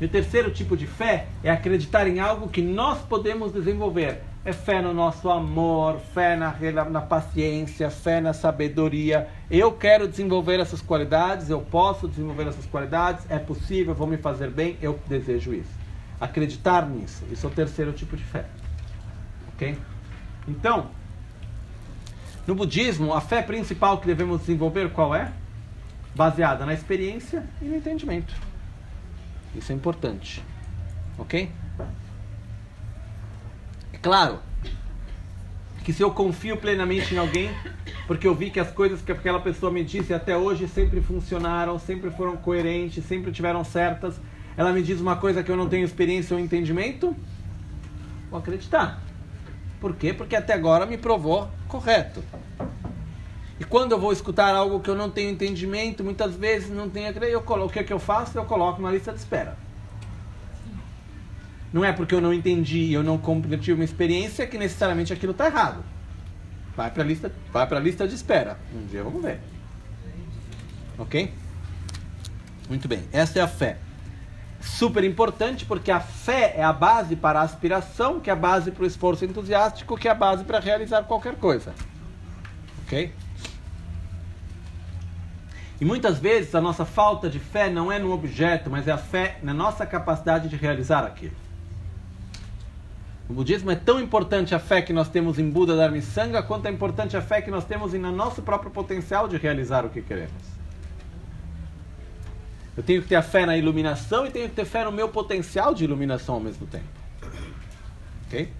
E 0.00 0.04
o 0.04 0.08
terceiro 0.08 0.50
tipo 0.50 0.76
de 0.76 0.86
fé 0.86 1.26
é 1.42 1.50
acreditar 1.50 2.06
em 2.06 2.20
algo 2.20 2.48
que 2.48 2.60
nós 2.60 2.98
podemos 3.00 3.52
desenvolver. 3.52 4.20
É 4.44 4.52
fé 4.52 4.80
no 4.80 4.92
nosso 4.92 5.28
amor, 5.30 5.98
fé 6.14 6.36
na, 6.36 6.54
na 6.84 7.00
paciência, 7.00 7.90
fé 7.90 8.20
na 8.20 8.32
sabedoria. 8.32 9.26
Eu 9.50 9.72
quero 9.72 10.06
desenvolver 10.06 10.60
essas 10.60 10.80
qualidades, 10.80 11.48
eu 11.48 11.60
posso 11.60 12.06
desenvolver 12.06 12.46
essas 12.46 12.66
qualidades, 12.66 13.26
é 13.30 13.38
possível, 13.38 13.94
vou 13.94 14.06
me 14.06 14.18
fazer 14.18 14.50
bem, 14.50 14.76
eu 14.82 15.00
desejo 15.08 15.54
isso. 15.54 15.74
Acreditar 16.20 16.86
nisso, 16.86 17.24
isso 17.30 17.46
é 17.46 17.50
o 17.50 17.52
terceiro 17.52 17.92
tipo 17.92 18.16
de 18.16 18.22
fé. 18.22 18.44
Ok? 19.54 19.76
Então, 20.46 20.90
no 22.46 22.54
budismo, 22.54 23.14
a 23.14 23.20
fé 23.20 23.42
principal 23.42 23.98
que 23.98 24.06
devemos 24.06 24.40
desenvolver 24.42 24.90
qual 24.90 25.14
é? 25.14 25.32
Baseada 26.14 26.64
na 26.64 26.72
experiência 26.72 27.44
e 27.60 27.64
no 27.64 27.76
entendimento. 27.76 28.32
Isso 29.56 29.72
é 29.72 29.74
importante. 29.74 30.44
Ok? 31.18 31.50
É 33.92 33.98
claro 33.98 34.38
que 35.82 35.92
se 35.92 36.02
eu 36.02 36.10
confio 36.10 36.56
plenamente 36.56 37.14
em 37.14 37.18
alguém, 37.18 37.50
porque 38.06 38.26
eu 38.26 38.34
vi 38.34 38.50
que 38.50 38.58
as 38.58 38.70
coisas 38.70 39.00
que 39.00 39.12
aquela 39.12 39.40
pessoa 39.40 39.70
me 39.72 39.84
disse 39.84 40.12
até 40.12 40.36
hoje 40.36 40.68
sempre 40.68 41.00
funcionaram, 41.00 41.78
sempre 41.78 42.10
foram 42.10 42.36
coerentes, 42.36 43.04
sempre 43.04 43.30
tiveram 43.30 43.62
certas, 43.64 44.20
ela 44.56 44.72
me 44.72 44.82
diz 44.82 45.00
uma 45.00 45.16
coisa 45.16 45.42
que 45.42 45.50
eu 45.50 45.56
não 45.56 45.68
tenho 45.68 45.84
experiência 45.84 46.34
ou 46.34 46.42
entendimento, 46.42 47.16
vou 48.28 48.38
acreditar. 48.38 49.00
Por 49.80 49.94
quê? 49.94 50.12
Porque 50.12 50.34
até 50.34 50.54
agora 50.54 50.86
me 50.86 50.98
provou 50.98 51.48
correto. 51.68 52.22
E 53.58 53.64
quando 53.64 53.92
eu 53.92 53.98
vou 53.98 54.12
escutar 54.12 54.54
algo 54.54 54.80
que 54.80 54.90
eu 54.90 54.94
não 54.94 55.10
tenho 55.10 55.30
entendimento, 55.30 56.04
muitas 56.04 56.34
vezes 56.34 56.70
não 56.70 56.90
tenho 56.90 57.12
eu 57.24 57.40
coloco, 57.40 57.70
o 57.70 57.72
que, 57.72 57.78
é 57.78 57.84
que 57.84 57.92
eu 57.92 57.98
faço? 57.98 58.36
Eu 58.36 58.44
coloco 58.44 58.82
na 58.82 58.90
lista 58.90 59.12
de 59.12 59.18
espera. 59.18 59.56
Não 61.72 61.84
é 61.84 61.92
porque 61.92 62.14
eu 62.14 62.20
não 62.20 62.32
entendi, 62.32 62.92
eu 62.92 63.02
não 63.02 63.20
tive 63.58 63.72
uma 63.72 63.84
experiência 63.84 64.46
que 64.46 64.58
necessariamente 64.58 65.12
aquilo 65.12 65.32
está 65.32 65.46
errado. 65.46 65.82
Vai 66.76 66.90
para 66.90 67.02
a 67.02 67.06
lista, 67.06 67.32
vai 67.50 67.66
para 67.66 67.80
lista 67.80 68.06
de 68.06 68.14
espera. 68.14 68.58
Um 68.74 68.86
dia 68.86 69.02
vamos 69.02 69.22
ver. 69.22 69.40
OK? 70.98 71.32
Muito 72.68 72.86
bem. 72.86 73.04
Essa 73.12 73.38
é 73.38 73.42
a 73.42 73.48
fé. 73.48 73.78
Super 74.60 75.04
importante 75.04 75.64
porque 75.64 75.90
a 75.90 76.00
fé 76.00 76.54
é 76.56 76.62
a 76.62 76.72
base 76.72 77.16
para 77.16 77.40
a 77.40 77.42
aspiração, 77.42 78.20
que 78.20 78.28
é 78.28 78.32
a 78.32 78.36
base 78.36 78.70
para 78.70 78.84
o 78.84 78.86
esforço 78.86 79.24
entusiástico, 79.24 79.96
que 79.96 80.08
é 80.08 80.10
a 80.10 80.14
base 80.14 80.44
para 80.44 80.58
realizar 80.58 81.04
qualquer 81.04 81.36
coisa. 81.36 81.74
OK? 82.84 83.12
E 85.80 85.84
muitas 85.84 86.18
vezes 86.18 86.54
a 86.54 86.60
nossa 86.60 86.84
falta 86.84 87.28
de 87.28 87.38
fé 87.38 87.68
não 87.68 87.92
é 87.92 87.98
no 87.98 88.12
objeto, 88.12 88.70
mas 88.70 88.88
é 88.88 88.92
a 88.92 88.98
fé 88.98 89.38
na 89.42 89.52
nossa 89.52 89.84
capacidade 89.84 90.48
de 90.48 90.56
realizar 90.56 91.04
aquilo. 91.04 91.34
No 93.28 93.34
budismo 93.34 93.70
é 93.70 93.76
tão 93.76 94.00
importante 94.00 94.54
a 94.54 94.58
fé 94.58 94.80
que 94.80 94.92
nós 94.92 95.08
temos 95.08 95.38
em 95.38 95.50
Buda 95.50 95.76
Dharma 95.76 95.98
e 95.98 96.02
Sangha 96.02 96.42
quanto 96.42 96.66
é 96.66 96.70
importante 96.70 97.16
a 97.16 97.20
fé 97.20 97.42
que 97.42 97.50
nós 97.50 97.64
temos 97.64 97.92
em 97.92 97.98
nosso 97.98 98.40
próprio 98.40 98.70
potencial 98.70 99.28
de 99.28 99.36
realizar 99.36 99.84
o 99.84 99.90
que 99.90 100.00
queremos. 100.00 100.56
Eu 102.76 102.82
tenho 102.82 103.02
que 103.02 103.08
ter 103.08 103.16
a 103.16 103.22
fé 103.22 103.44
na 103.44 103.56
iluminação 103.56 104.26
e 104.26 104.30
tenho 104.30 104.48
que 104.48 104.54
ter 104.54 104.64
fé 104.64 104.84
no 104.84 104.92
meu 104.92 105.08
potencial 105.08 105.74
de 105.74 105.84
iluminação 105.84 106.36
ao 106.36 106.40
mesmo 106.40 106.66
tempo. 106.66 106.84
Ok? 108.26 108.50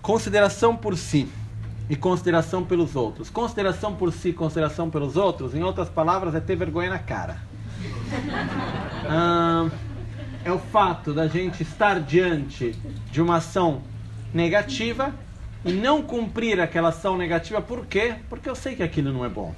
Consideração 0.00 0.76
por 0.76 0.96
si 0.96 1.28
e 1.88 1.96
consideração 1.96 2.64
pelos 2.64 2.96
outros. 2.96 3.30
Consideração 3.30 3.94
por 3.94 4.12
si, 4.12 4.32
consideração 4.32 4.90
pelos 4.90 5.16
outros, 5.16 5.54
em 5.54 5.62
outras 5.62 5.88
palavras, 5.88 6.34
é 6.34 6.40
ter 6.40 6.56
vergonha 6.56 6.90
na 6.90 6.98
cara. 6.98 7.38
Ah, 9.06 9.68
é 10.42 10.50
o 10.50 10.58
fato 10.58 11.12
da 11.12 11.28
gente 11.28 11.62
estar 11.62 12.00
diante 12.00 12.70
de 13.10 13.20
uma 13.20 13.36
ação 13.36 13.82
negativa 14.32 15.14
e 15.62 15.72
não 15.72 16.02
cumprir 16.02 16.58
aquela 16.58 16.88
ação 16.88 17.18
negativa. 17.18 17.60
Por 17.60 17.84
quê? 17.84 18.14
Porque 18.30 18.48
eu 18.48 18.54
sei 18.54 18.74
que 18.74 18.82
aquilo 18.82 19.12
não 19.12 19.26
é 19.26 19.28
bom. 19.28 19.54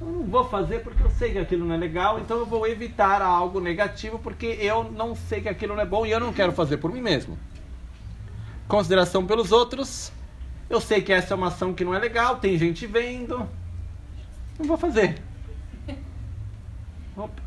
Eu 0.00 0.06
não 0.08 0.24
vou 0.24 0.44
fazer 0.48 0.80
porque 0.80 1.02
eu 1.02 1.10
sei 1.10 1.32
que 1.32 1.38
aquilo 1.38 1.64
não 1.64 1.74
é 1.74 1.78
legal, 1.78 2.18
então 2.18 2.38
eu 2.38 2.46
vou 2.46 2.66
evitar 2.66 3.22
algo 3.22 3.60
negativo 3.60 4.18
porque 4.18 4.46
eu 4.60 4.84
não 4.84 5.14
sei 5.14 5.40
que 5.40 5.48
aquilo 5.48 5.74
não 5.74 5.82
é 5.82 5.86
bom 5.86 6.04
e 6.04 6.10
eu 6.10 6.18
não 6.20 6.32
quero 6.32 6.52
fazer 6.52 6.78
por 6.78 6.92
mim 6.92 7.00
mesmo. 7.00 7.38
Consideração 8.66 9.26
pelos 9.26 9.52
outros 9.52 10.12
eu 10.68 10.80
sei 10.80 11.00
que 11.00 11.12
essa 11.12 11.32
é 11.32 11.36
uma 11.36 11.48
ação 11.48 11.72
que 11.72 11.84
não 11.84 11.94
é 11.94 11.98
legal, 11.98 12.36
tem 12.36 12.58
gente 12.58 12.86
vendo. 12.86 13.48
Não 14.58 14.66
vou 14.66 14.76
fazer. 14.76 15.22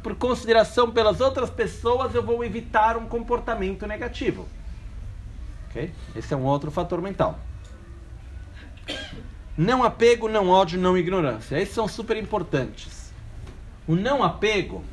Por 0.04 0.16
consideração 0.16 0.92
pelas 0.92 1.22
outras 1.22 1.50
pessoas, 1.50 2.14
eu 2.16 2.24
vou 2.24 2.44
evitar 2.44 2.98
um 2.98 3.06
comportamento 3.06 3.86
negativo. 3.86 4.48
Okay? 5.70 5.92
Esse 6.16 6.34
é 6.34 6.38
um 6.38 6.44
outro 6.44 6.72
fator 6.72 7.02
mental. 7.02 7.40
Não 9.58 9.84
apego, 9.84 10.28
não 10.28 10.50
ódio, 10.50 10.80
não 10.80 10.98
ignorância. 10.98 11.58
Esses 11.58 11.74
são 11.74 11.88
super 11.88 12.18
importantes. 12.18 13.14
O 13.88 13.96
não 13.96 14.24
apego, 14.24 14.84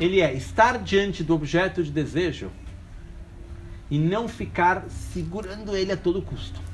ele 0.00 0.20
é 0.20 0.32
estar 0.32 0.78
diante 0.78 1.22
do 1.22 1.34
objeto 1.34 1.82
de 1.82 1.90
desejo 1.90 2.50
e 3.90 3.98
não 3.98 4.26
ficar 4.26 4.84
segurando 4.88 5.76
ele 5.76 5.92
a 5.92 5.96
todo 5.96 6.22
custo. 6.22 6.65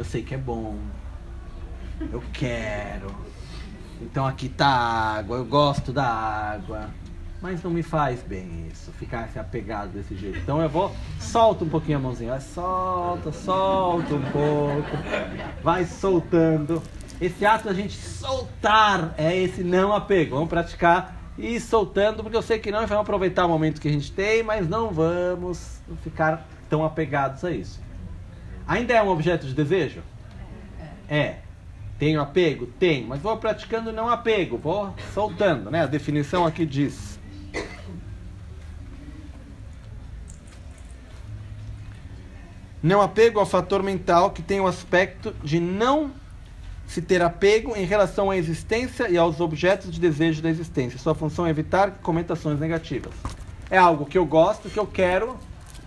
Eu 0.00 0.04
sei 0.04 0.22
que 0.22 0.34
é 0.34 0.38
bom. 0.38 0.78
Eu 2.10 2.22
quero. 2.32 3.14
Então 4.00 4.26
aqui 4.26 4.48
tá 4.48 4.66
água, 4.66 5.36
eu 5.36 5.44
gosto 5.44 5.92
da 5.92 6.06
água. 6.06 6.88
Mas 7.42 7.62
não 7.62 7.70
me 7.70 7.82
faz 7.82 8.22
bem 8.22 8.66
isso, 8.72 8.90
ficar 8.92 9.28
se 9.28 9.38
apegado 9.38 9.90
desse 9.90 10.16
jeito. 10.16 10.38
Então 10.38 10.62
eu 10.62 10.70
vou, 10.70 10.90
solta 11.18 11.66
um 11.66 11.68
pouquinho 11.68 11.98
a 11.98 12.00
mãozinha, 12.00 12.30
vai, 12.30 12.40
solta, 12.40 13.30
solta 13.30 14.14
um 14.14 14.22
pouco, 14.22 14.96
vai 15.62 15.84
soltando. 15.84 16.82
Esse 17.20 17.44
ato 17.44 17.66
da 17.66 17.74
gente 17.74 17.94
soltar 17.94 19.14
é 19.18 19.36
esse 19.36 19.62
não 19.62 19.92
apego. 19.92 20.36
Vamos 20.36 20.48
praticar 20.48 21.14
e 21.36 21.56
ir 21.56 21.60
soltando, 21.60 22.22
porque 22.22 22.38
eu 22.38 22.42
sei 22.42 22.58
que 22.58 22.72
não, 22.72 22.86
vamos 22.86 23.02
aproveitar 23.02 23.44
o 23.44 23.50
momento 23.50 23.78
que 23.78 23.88
a 23.88 23.92
gente 23.92 24.10
tem, 24.12 24.42
mas 24.42 24.66
não 24.66 24.90
vamos 24.90 25.82
ficar 26.02 26.48
tão 26.70 26.86
apegados 26.86 27.44
a 27.44 27.50
isso. 27.50 27.89
Ainda 28.70 28.94
é 28.94 29.02
um 29.02 29.08
objeto 29.08 29.48
de 29.48 29.52
desejo? 29.52 30.00
É. 31.08 31.38
Tenho 31.98 32.20
apego? 32.20 32.66
Tenho. 32.78 33.08
Mas 33.08 33.20
vou 33.20 33.36
praticando 33.36 33.90
não 33.90 34.08
apego, 34.08 34.56
vou 34.56 34.94
soltando, 35.12 35.72
né? 35.72 35.82
A 35.82 35.86
definição 35.86 36.46
aqui 36.46 36.64
diz. 36.64 37.18
Não 42.80 43.02
apego 43.02 43.40
ao 43.40 43.44
fator 43.44 43.82
mental 43.82 44.30
que 44.30 44.40
tem 44.40 44.60
o 44.60 44.68
aspecto 44.68 45.34
de 45.42 45.58
não 45.58 46.12
se 46.86 47.02
ter 47.02 47.22
apego 47.22 47.76
em 47.76 47.84
relação 47.84 48.30
à 48.30 48.36
existência 48.36 49.08
e 49.08 49.18
aos 49.18 49.40
objetos 49.40 49.90
de 49.90 49.98
desejo 49.98 50.40
da 50.40 50.48
existência. 50.48 50.96
Sua 50.96 51.16
função 51.16 51.44
é 51.44 51.50
evitar 51.50 51.98
comentações 52.02 52.60
negativas. 52.60 53.14
É 53.68 53.76
algo 53.76 54.06
que 54.06 54.16
eu 54.16 54.24
gosto, 54.24 54.70
que 54.70 54.78
eu 54.78 54.86
quero, 54.86 55.36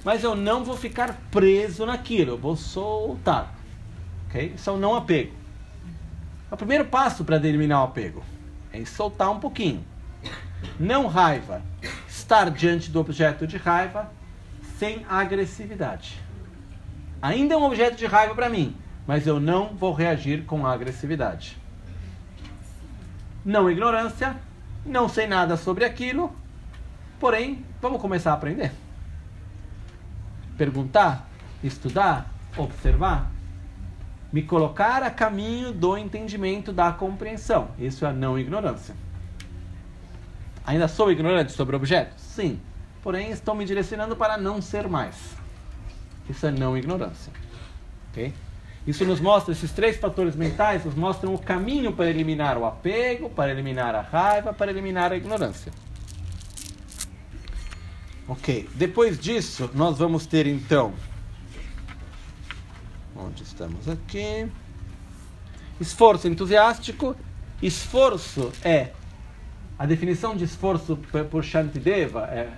mas 0.03 0.23
eu 0.23 0.35
não 0.35 0.63
vou 0.63 0.75
ficar 0.75 1.17
preso 1.31 1.85
naquilo, 1.85 2.31
eu 2.31 2.37
vou 2.37 2.55
soltar. 2.55 3.55
Ok? 4.27 4.53
Isso 4.55 4.69
é 4.69 4.73
o 4.73 4.77
não 4.77 4.95
apego. 4.95 5.33
O 6.51 6.57
primeiro 6.57 6.85
passo 6.85 7.23
para 7.23 7.37
eliminar 7.37 7.81
o 7.81 7.85
apego 7.85 8.23
é 8.71 8.83
soltar 8.85 9.29
um 9.31 9.39
pouquinho. 9.39 9.83
Não 10.79 11.07
raiva. 11.07 11.61
Estar 12.07 12.49
diante 12.51 12.91
do 12.91 12.99
objeto 12.99 13.47
de 13.47 13.57
raiva 13.57 14.11
sem 14.77 15.05
agressividade. 15.09 16.21
Ainda 17.21 17.53
é 17.53 17.57
um 17.57 17.63
objeto 17.63 17.95
de 17.95 18.05
raiva 18.05 18.35
para 18.35 18.49
mim, 18.49 18.75
mas 19.07 19.25
eu 19.25 19.39
não 19.39 19.69
vou 19.75 19.93
reagir 19.93 20.43
com 20.45 20.65
agressividade. 20.65 21.57
Não 23.45 23.69
ignorância, 23.69 24.35
não 24.85 25.07
sei 25.07 25.27
nada 25.27 25.55
sobre 25.55 25.85
aquilo, 25.85 26.33
porém, 27.19 27.65
vamos 27.81 28.01
começar 28.01 28.31
a 28.31 28.35
aprender 28.35 28.71
perguntar, 30.57 31.29
estudar, 31.63 32.31
observar, 32.57 33.31
me 34.31 34.41
colocar 34.41 35.03
a 35.03 35.11
caminho 35.11 35.71
do 35.71 35.97
entendimento 35.97 36.71
da 36.73 36.91
compreensão. 36.91 37.69
Isso 37.77 38.05
é 38.05 38.09
a 38.09 38.13
não 38.13 38.37
ignorância. 38.37 38.95
Ainda 40.65 40.87
sou 40.87 41.11
ignorante 41.11 41.51
sobre 41.51 41.75
objetos? 41.75 42.21
Sim. 42.21 42.59
Porém, 43.01 43.31
estou 43.31 43.53
me 43.53 43.65
direcionando 43.65 44.15
para 44.15 44.37
não 44.37 44.61
ser 44.61 44.87
mais. 44.87 45.35
Isso 46.29 46.45
é 46.45 46.51
não 46.51 46.77
ignorância. 46.77 47.33
Ok? 48.09 48.33
Isso 48.87 49.05
nos 49.05 49.19
mostra, 49.19 49.53
esses 49.53 49.71
três 49.71 49.97
fatores 49.97 50.35
mentais 50.35 50.83
nos 50.83 50.95
mostram 50.95 51.33
o 51.33 51.39
caminho 51.39 51.93
para 51.93 52.09
eliminar 52.09 52.57
o 52.57 52.65
apego, 52.65 53.29
para 53.29 53.51
eliminar 53.51 53.95
a 53.95 54.01
raiva, 54.01 54.53
para 54.53 54.71
eliminar 54.71 55.11
a 55.11 55.15
ignorância. 55.15 55.71
Ok, 58.25 58.69
depois 58.75 59.19
disso, 59.19 59.69
nós 59.73 59.97
vamos 59.97 60.25
ter 60.25 60.47
então. 60.47 60.93
Onde 63.13 63.43
estamos 63.43 63.89
aqui? 63.89 64.49
Esforço 65.79 66.29
entusiástico. 66.29 67.17
Esforço 67.61 68.53
é. 68.63 68.91
A 69.77 69.85
definição 69.85 70.37
de 70.37 70.45
esforço 70.45 70.97
por 71.29 71.43
Shantideva 71.43 72.27
é 72.27 72.53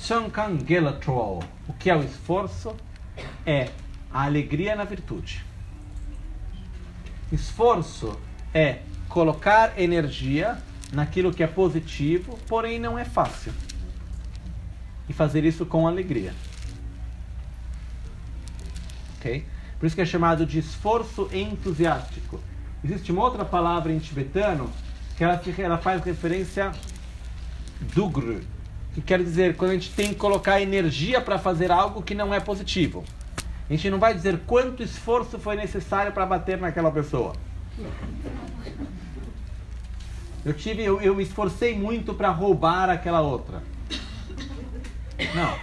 Shankangelatro. 0.00 1.38
O 1.68 1.72
que 1.78 1.90
é 1.90 1.96
o 1.96 2.02
esforço? 2.02 2.74
É 3.46 3.70
a 4.12 4.24
alegria 4.24 4.74
na 4.74 4.82
virtude. 4.82 5.44
Esforço 7.30 8.18
é 8.52 8.80
colocar 9.08 9.78
energia 9.78 10.58
naquilo 10.92 11.32
que 11.32 11.42
é 11.44 11.46
positivo, 11.46 12.36
porém 12.48 12.80
não 12.80 12.98
é 12.98 13.04
fácil 13.04 13.52
e 15.08 15.12
fazer 15.12 15.44
isso 15.44 15.66
com 15.66 15.86
alegria. 15.86 16.34
Ok? 19.18 19.44
Por 19.78 19.86
isso 19.86 19.96
que 19.96 20.02
é 20.02 20.06
chamado 20.06 20.46
de 20.46 20.58
esforço 20.58 21.28
entusiástico. 21.32 22.40
Existe 22.82 23.12
uma 23.12 23.22
outra 23.22 23.44
palavra 23.44 23.92
em 23.92 23.98
tibetano 23.98 24.70
que 25.16 25.24
ela, 25.24 25.40
ela 25.58 25.78
faz 25.78 26.02
referência 26.02 26.72
dugru, 27.94 28.40
que 28.94 29.00
quer 29.00 29.22
dizer 29.22 29.56
quando 29.56 29.72
a 29.72 29.74
gente 29.74 29.90
tem 29.90 30.08
que 30.10 30.16
colocar 30.16 30.60
energia 30.60 31.20
para 31.20 31.38
fazer 31.38 31.70
algo 31.70 32.02
que 32.02 32.14
não 32.14 32.32
é 32.32 32.40
positivo. 32.40 33.04
A 33.68 33.72
gente 33.72 33.88
não 33.88 33.98
vai 33.98 34.14
dizer 34.14 34.40
quanto 34.46 34.82
esforço 34.82 35.38
foi 35.38 35.56
necessário 35.56 36.12
para 36.12 36.26
bater 36.26 36.58
naquela 36.58 36.90
pessoa. 36.90 37.34
Eu 40.44 40.52
tive, 40.52 40.82
eu, 40.84 41.00
eu 41.00 41.14
me 41.14 41.22
esforcei 41.22 41.76
muito 41.76 42.12
para 42.12 42.28
roubar 42.28 42.90
aquela 42.90 43.22
outra. 43.22 43.62
Não. 45.34 45.58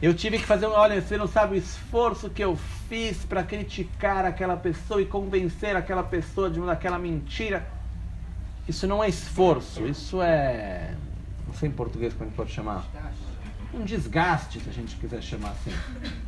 Eu 0.00 0.14
tive 0.14 0.38
que 0.38 0.44
fazer 0.44 0.66
um, 0.66 0.70
olha, 0.70 1.00
você 1.00 1.16
não 1.16 1.26
sabe 1.26 1.54
o 1.54 1.58
esforço 1.58 2.30
que 2.30 2.42
eu 2.42 2.56
fiz 2.88 3.24
para 3.24 3.42
criticar 3.42 4.24
aquela 4.24 4.56
pessoa 4.56 5.02
e 5.02 5.06
convencer 5.06 5.74
aquela 5.74 6.02
pessoa 6.02 6.48
de 6.48 6.58
uma 6.58 6.68
daquela 6.68 6.98
mentira. 6.98 7.66
Isso 8.68 8.86
não 8.86 9.02
é 9.02 9.08
esforço, 9.08 9.86
isso 9.86 10.22
é, 10.22 10.94
não 11.46 11.54
sei 11.54 11.68
em 11.68 11.72
português 11.72 12.12
como 12.12 12.24
a 12.24 12.26
gente 12.28 12.36
pode 12.36 12.52
chamar. 12.52 12.86
Um 13.74 13.84
desgaste, 13.84 14.60
se 14.60 14.68
a 14.68 14.72
gente 14.72 14.96
quiser 14.96 15.22
chamar 15.22 15.50
assim. 15.50 15.72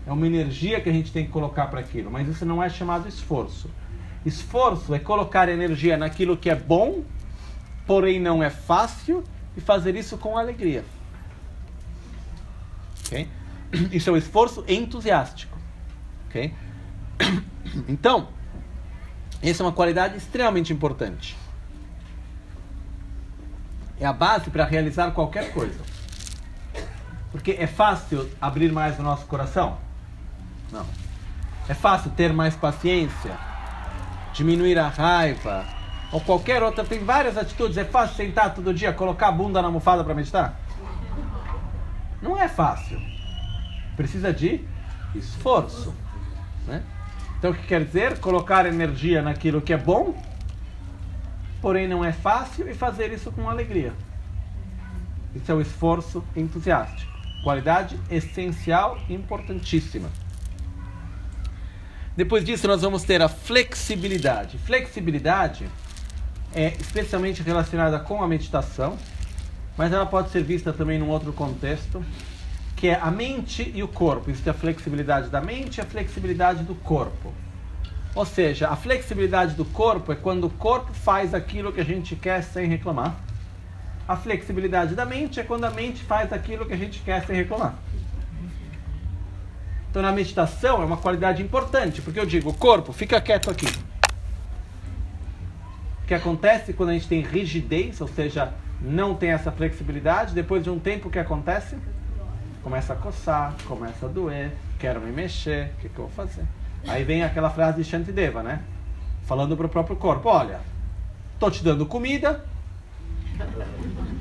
É 0.06 0.12
uma 0.12 0.26
energia 0.26 0.80
que 0.80 0.89
a 0.89 0.92
gente 0.92 1.12
tem 1.12 1.24
que 1.24 1.30
colocar 1.30 1.66
para 1.68 1.80
aquilo, 1.80 2.10
mas 2.10 2.28
isso 2.28 2.44
não 2.44 2.62
é 2.62 2.68
chamado 2.68 3.08
esforço. 3.08 3.70
Esforço 4.26 4.94
é 4.94 4.98
colocar 4.98 5.48
energia 5.48 5.97
naquilo 5.97 6.36
que 6.36 6.50
é 6.50 6.55
bom 6.55 7.05
porém 7.90 8.20
não 8.20 8.40
é 8.40 8.50
fácil, 8.50 9.24
e 9.56 9.60
fazer 9.60 9.97
isso 9.97 10.16
com 10.16 10.39
alegria. 10.39 10.84
Okay? 13.10 13.28
Isso 13.90 14.08
é 14.08 14.12
o 14.12 14.16
esforço 14.16 14.64
entusiástico. 14.68 15.58
Okay? 16.28 16.55
Então, 17.89 18.28
essa 19.42 19.62
é 19.62 19.66
uma 19.66 19.72
qualidade 19.72 20.16
extremamente 20.16 20.72
importante. 20.72 21.36
É 23.98 24.06
a 24.06 24.12
base 24.12 24.48
para 24.48 24.64
realizar 24.64 25.10
qualquer 25.10 25.52
coisa. 25.52 25.80
Porque 27.32 27.52
é 27.52 27.66
fácil 27.66 28.30
abrir 28.40 28.72
mais 28.72 28.98
o 28.98 29.02
nosso 29.02 29.26
coração? 29.26 29.78
Não. 30.72 30.86
É 31.68 31.74
fácil 31.74 32.10
ter 32.12 32.32
mais 32.32 32.56
paciência, 32.56 33.36
diminuir 34.32 34.78
a 34.78 34.89
raiva, 34.89 35.66
ou 36.12 36.20
qualquer 36.20 36.62
outra, 36.62 36.84
tem 36.84 37.05
várias 37.05 37.36
atitudes. 37.36 37.76
É 37.76 37.84
fácil 37.84 38.16
sentar 38.16 38.55
todo 38.55 38.72
dia, 38.72 38.92
colocar 38.92 39.28
a 39.28 39.32
bunda 39.32 39.60
na 39.60 39.68
almofada 39.68 40.02
para 40.02 40.14
meditar? 40.14 40.59
Não 42.20 42.39
é 42.39 42.49
fácil. 42.49 43.00
Precisa 43.97 44.32
de 44.32 44.60
esforço. 45.15 45.94
Né? 46.66 46.82
Então, 47.39 47.52
o 47.52 47.55
que 47.55 47.66
quer 47.66 47.84
dizer? 47.84 48.18
Colocar 48.18 48.66
energia 48.66 49.23
naquilo 49.23 49.60
que 49.60 49.73
é 49.73 49.78
bom, 49.78 50.23
porém 51.60 51.89
não 51.89 52.05
é 52.05 52.12
fácil, 52.12 52.68
e 52.68 52.74
fazer 52.74 53.12
isso 53.12 53.32
com 53.32 53.49
alegria. 53.49 53.92
Isso 55.34 55.50
é 55.50 55.55
o 55.55 55.60
esforço 55.60 56.24
entusiástico. 56.36 57.10
Qualidade 57.42 57.99
essencial, 58.10 58.99
importantíssima. 59.08 60.10
Depois 62.16 62.44
disso, 62.44 62.66
nós 62.66 62.82
vamos 62.82 63.05
ter 63.05 63.23
a 63.23 63.28
flexibilidade. 63.28 64.58
Flexibilidade 64.58 65.66
é 66.55 66.74
especialmente 66.78 67.42
relacionada 67.42 67.99
com 67.99 68.23
a 68.23 68.28
meditação, 68.28 68.99
mas 69.81 69.94
ela 69.94 70.05
pode 70.05 70.28
ser 70.28 70.42
vista 70.42 70.75
também 70.75 70.99
num 70.99 71.09
outro 71.09 71.33
contexto, 71.33 72.05
que 72.76 72.89
é 72.89 73.00
a 73.00 73.10
mente 73.10 73.73
e 73.75 73.83
o 73.83 73.89
corpo. 73.89 74.31
Existe 74.31 74.50
a 74.50 74.52
flexibilidade 74.52 75.31
da 75.31 75.41
mente 75.41 75.78
e 75.78 75.81
a 75.81 75.86
flexibilidade 75.86 76.65
do 76.65 76.75
corpo. 76.75 77.33
Ou 78.15 78.26
seja, 78.26 78.68
a 78.68 78.76
flexibilidade 78.76 79.55
do 79.55 79.65
corpo 79.65 80.12
é 80.12 80.15
quando 80.17 80.49
o 80.49 80.50
corpo 80.50 80.92
faz 80.92 81.33
aquilo 81.33 81.73
que 81.73 81.81
a 81.81 81.84
gente 81.84 82.15
quer 82.15 82.42
sem 82.42 82.67
reclamar. 82.67 83.18
A 84.07 84.17
flexibilidade 84.17 84.94
da 84.94 85.07
mente 85.07 85.41
é 85.41 85.44
quando 85.44 85.65
a 85.65 85.70
mente 85.70 86.05
faz 86.05 86.31
aquilo 86.31 86.67
que 86.67 86.75
a 86.75 86.76
gente 86.76 87.00
quer 87.00 87.25
sem 87.25 87.34
reclamar. 87.34 87.75
Então, 89.91 90.02
na 90.02 90.12
meditação 90.12 90.83
é 90.83 90.84
uma 90.84 90.99
qualidade 90.99 91.42
importante, 91.42 92.02
porque 92.02 92.20
eu 92.20 92.26
digo, 92.26 92.50
o 92.50 92.55
corpo, 92.55 92.92
fica 92.92 93.18
quieto 93.18 93.50
aqui 93.50 93.67
que 96.07 96.15
acontece 96.15 96.73
quando 96.73 96.89
a 96.89 96.92
gente 96.92 97.07
tem 97.07 97.23
rigidez, 97.23 98.00
ou 98.00 98.09
seja, 98.09 98.52
não 98.81 99.15
tem 99.15 99.31
essa 99.31 99.52
flexibilidade, 99.52 100.34
depois 100.34 100.65
de 100.65 100.70
um 100.70 100.78
tempo 100.78 101.09
o 101.09 101.10
que 101.10 101.18
acontece? 101.18 101.76
Começa 102.62 102.92
a 102.92 102.97
coçar, 102.97 103.55
começa 103.67 104.07
a 104.07 104.09
doer, 104.09 104.52
quero 104.78 105.00
me 105.00 105.12
mexer, 105.12 105.73
o 105.76 105.81
que, 105.81 105.89
que 105.89 105.99
eu 105.99 106.07
vou 106.07 106.10
fazer? 106.10 106.44
Aí 106.86 107.05
vem 107.05 107.23
aquela 107.23 107.50
frase 107.50 107.83
de 107.83 107.89
Shantideva, 107.89 108.42
né? 108.42 108.62
Falando 109.25 109.57
para 109.57 109.67
o 109.67 109.68
próprio 109.68 109.97
corpo, 109.97 110.28
olha, 110.28 110.60
tô 111.39 111.50
te 111.50 111.62
dando 111.62 111.84
comida, 111.86 112.44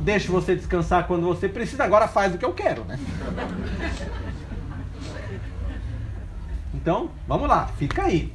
deixo 0.01 0.31
você 0.31 0.55
descansar 0.55 1.07
quando 1.07 1.25
você 1.25 1.47
precisa, 1.47 1.83
agora 1.83 2.07
faz 2.07 2.35
o 2.35 2.37
que 2.37 2.45
eu 2.45 2.53
quero, 2.53 2.83
né? 2.83 2.99
Então, 6.73 7.11
vamos 7.27 7.47
lá, 7.47 7.67
fica 7.77 8.03
aí. 8.03 8.33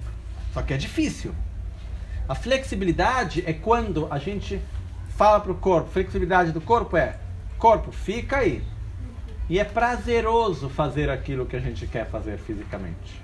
Só 0.52 0.62
que 0.62 0.74
é 0.74 0.76
difícil. 0.76 1.34
A 2.28 2.34
flexibilidade 2.34 3.42
é 3.46 3.52
quando 3.52 4.06
a 4.10 4.18
gente 4.18 4.60
fala 5.16 5.40
para 5.40 5.52
o 5.52 5.54
corpo. 5.54 5.90
Flexibilidade 5.90 6.52
do 6.52 6.60
corpo 6.60 6.96
é: 6.96 7.18
corpo, 7.58 7.92
fica 7.92 8.38
aí. 8.38 8.62
E 9.48 9.58
é 9.58 9.64
prazeroso 9.64 10.68
fazer 10.68 11.10
aquilo 11.10 11.44
que 11.46 11.56
a 11.56 11.60
gente 11.60 11.86
quer 11.86 12.08
fazer 12.08 12.38
fisicamente. 12.38 13.22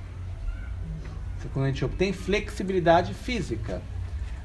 Quando 1.52 1.64
a 1.64 1.68
gente 1.68 1.84
obtém 1.84 2.12
flexibilidade 2.12 3.14
física. 3.14 3.80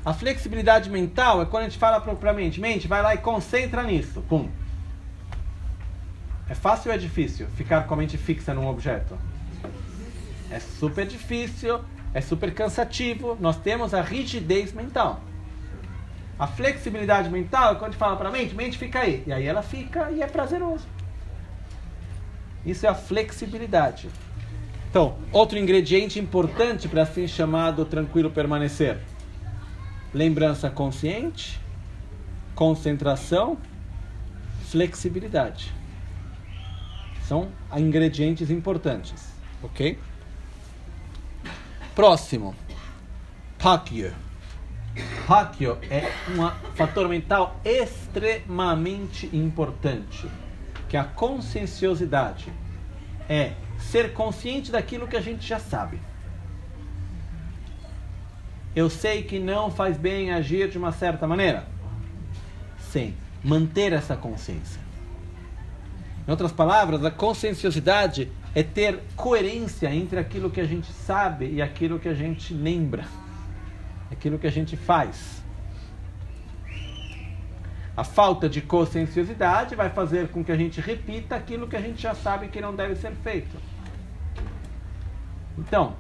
A 0.04 0.14
flexibilidade 0.14 0.90
mental 0.90 1.42
é 1.42 1.46
quando 1.46 1.64
a 1.64 1.66
gente 1.66 1.78
fala 1.78 2.00
para 2.00 2.32
a 2.32 2.34
mente: 2.34 2.62
mente, 2.62 2.88
vai 2.88 3.02
lá 3.02 3.14
e 3.14 3.18
concentra 3.18 3.84
nisso. 3.84 4.22
Pum. 4.30 4.50
É 6.48 6.54
fácil 6.54 6.90
ou 6.90 6.96
é 6.96 6.98
difícil 6.98 7.48
ficar 7.56 7.88
com 7.88 7.94
a 7.96 7.98
mente 7.98 8.18
fixa 8.18 8.54
num 8.54 8.68
objeto? 8.68 9.18
É 10.50 10.60
super 10.60 11.06
difícil 11.06 11.82
é 12.16 12.22
super 12.22 12.54
cansativo, 12.54 13.38
nós 13.42 13.58
temos 13.58 13.94
a 13.94 14.02
rigidez 14.02 14.72
mental. 14.72 15.20
A 16.38 16.48
flexibilidade 16.48 17.30
mental 17.30 17.76
quando 17.76 17.84
a 17.84 17.92
gente 17.92 17.98
fala 18.00 18.18
para 18.18 18.30
a 18.30 18.32
mente, 18.32 18.54
mente 18.54 18.78
fica 18.78 19.00
aí. 19.00 19.24
E 19.26 19.32
aí 19.32 19.46
ela 19.46 19.62
fica 19.62 20.12
e 20.12 20.22
é 20.22 20.28
prazeroso. 20.28 20.86
Isso 22.66 22.86
é 22.86 22.90
a 22.90 22.96
flexibilidade. 22.96 24.10
Então, 24.90 25.18
outro 25.32 25.58
ingrediente 25.58 26.20
importante 26.20 26.88
para 26.88 27.04
assim 27.04 27.28
chamado 27.28 27.86
tranquilo 27.86 28.32
permanecer: 28.32 29.00
lembrança 30.14 30.70
consciente, 30.70 31.60
concentração, 32.56 33.58
flexibilidade. 34.70 35.74
São 37.28 37.50
ingredientes 37.76 38.50
importantes, 38.50 39.34
ok? 39.64 39.98
Próximo. 41.96 42.56
Pakyo. 43.58 44.25
Pakyo 45.28 45.78
é 45.90 46.12
um 46.30 46.50
fator 46.76 47.08
mental 47.10 47.60
extremamente 47.64 49.30
importante, 49.36 50.30
que 50.88 50.96
a 50.96 51.04
conscienciosidade. 51.04 52.52
É 53.28 53.54
ser 53.80 54.14
consciente 54.14 54.72
daquilo 54.72 55.08
que 55.08 55.18
a 55.18 55.22
gente 55.22 55.46
já 55.46 55.60
sabe. 55.60 56.00
Eu 58.76 58.90
sei 58.90 59.24
que 59.24 59.40
não 59.40 59.72
faz 59.72 59.98
bem 59.98 60.32
agir 60.32 60.70
de 60.70 60.78
uma 60.78 60.92
certa 60.92 61.26
maneira. 61.26 61.66
Sim, 62.78 63.16
manter 63.44 63.94
essa 63.94 64.16
consciência. 64.16 64.82
Em 66.28 66.32
outras 66.32 66.52
palavras, 66.52 67.04
a 67.06 67.12
conscienciosidade 67.12 68.32
é 68.54 68.64
ter 68.64 69.00
coerência 69.16 69.94
entre 69.94 70.20
aquilo 70.20 70.50
que 70.50 70.60
a 70.60 70.66
gente 70.66 70.92
sabe 70.92 71.52
e 71.52 71.62
aquilo 71.62 72.00
que 72.00 72.10
a 72.10 72.14
gente 72.14 72.54
lembra, 72.54 73.06
aquilo 74.12 74.38
que 74.38 74.48
a 74.48 74.52
gente 74.52 74.76
faz. 74.76 75.44
A 77.98 78.04
falta 78.04 78.50
de 78.50 78.62
conscienciosidade 78.62 79.76
vai 79.76 79.90
fazer 79.90 80.28
com 80.30 80.44
que 80.44 80.52
a 80.52 80.58
gente 80.58 80.82
repita 80.82 81.36
aquilo 81.36 81.68
que 81.68 81.76
a 81.76 81.82
gente 81.82 82.02
já 82.02 82.14
sabe 82.14 82.50
que 82.50 82.60
não 82.60 82.76
deve 82.76 82.96
ser 82.96 83.12
feito. 83.12 83.56
Então, 85.58 85.96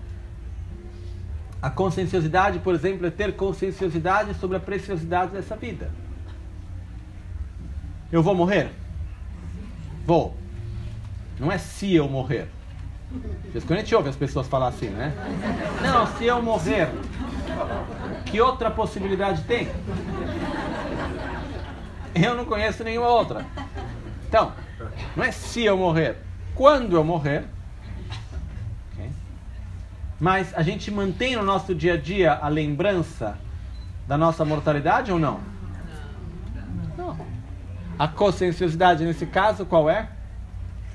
a 1.61 1.69
conscienciosidade, 1.69 2.59
por 2.59 2.75
exemplo, 2.75 3.07
é 3.07 3.09
ter 3.09 3.35
conscienciosidade 3.35 4.33
sobre 4.35 4.57
a 4.57 4.59
preciosidade 4.59 5.31
dessa 5.31 5.55
vida. 5.55 5.89
Eu 8.11 8.21
vou 8.21 8.35
morrer? 8.35 8.71
Vou. 10.05 10.37
Não 11.39 11.51
é 11.51 11.57
se 11.57 11.93
eu 11.93 12.07
morrer. 12.07 12.47
Quando 13.65 13.79
a 13.79 13.81
gente 13.81 13.95
ouve 13.95 14.09
as 14.09 14.15
pessoas 14.15 14.47
falar 14.47 14.67
assim, 14.67 14.89
né? 14.89 15.13
Não, 15.81 16.05
se 16.17 16.25
eu 16.25 16.41
morrer, 16.41 16.89
que 18.25 18.41
outra 18.41 18.69
possibilidade 18.69 19.43
tem? 19.43 19.69
Eu 22.13 22.35
não 22.35 22.45
conheço 22.45 22.83
nenhuma 22.83 23.07
outra. 23.07 23.45
Então, 24.27 24.51
não 25.15 25.23
é 25.23 25.31
se 25.31 25.63
eu 25.63 25.77
morrer, 25.77 26.17
quando 26.53 26.95
eu 26.95 27.03
morrer. 27.03 27.45
Okay? 28.93 29.09
Mas 30.19 30.53
a 30.53 30.61
gente 30.61 30.91
mantém 30.91 31.35
no 31.35 31.43
nosso 31.43 31.73
dia 31.73 31.93
a 31.93 31.97
dia 31.97 32.33
a 32.33 32.47
lembrança 32.47 33.37
da 34.07 34.17
nossa 34.17 34.45
mortalidade 34.45 35.11
ou 35.11 35.19
não? 35.19 35.39
Não. 36.97 37.17
A 37.97 38.07
conscienciosidade 38.07 39.03
nesse 39.03 39.25
caso 39.25 39.65
qual 39.65 39.89
é? 39.89 40.09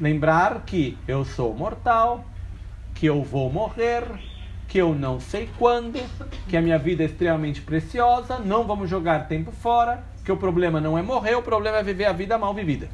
Lembrar 0.01 0.63
que 0.65 0.97
eu 1.07 1.25
sou 1.25 1.55
mortal, 1.55 2.25
que 2.95 3.07
eu 3.07 3.23
vou 3.23 3.53
morrer, 3.53 4.05
que 4.67 4.79
eu 4.79 4.95
não 4.95 5.21
sei 5.21 5.49
quando, 5.59 6.01
que 6.49 6.57
a 6.57 6.63
minha 6.63 6.79
vida 6.79 7.03
é 7.03 7.07
extremamente 7.07 7.61
preciosa, 7.61 8.39
não 8.39 8.65
vamos 8.65 8.89
jogar 8.89 9.29
tempo 9.29 9.53
fora, 9.53 10.05
que 10.25 10.33
o 10.33 10.37
problema 10.37 10.81
não 10.81 10.97
é 10.97 11.03
morrer, 11.03 11.35
o 11.35 11.43
problema 11.43 11.79
é 11.79 11.83
viver 11.83 12.07
a 12.07 12.13
vida 12.13 12.39
mal 12.39 12.55
vivida. 12.55 12.89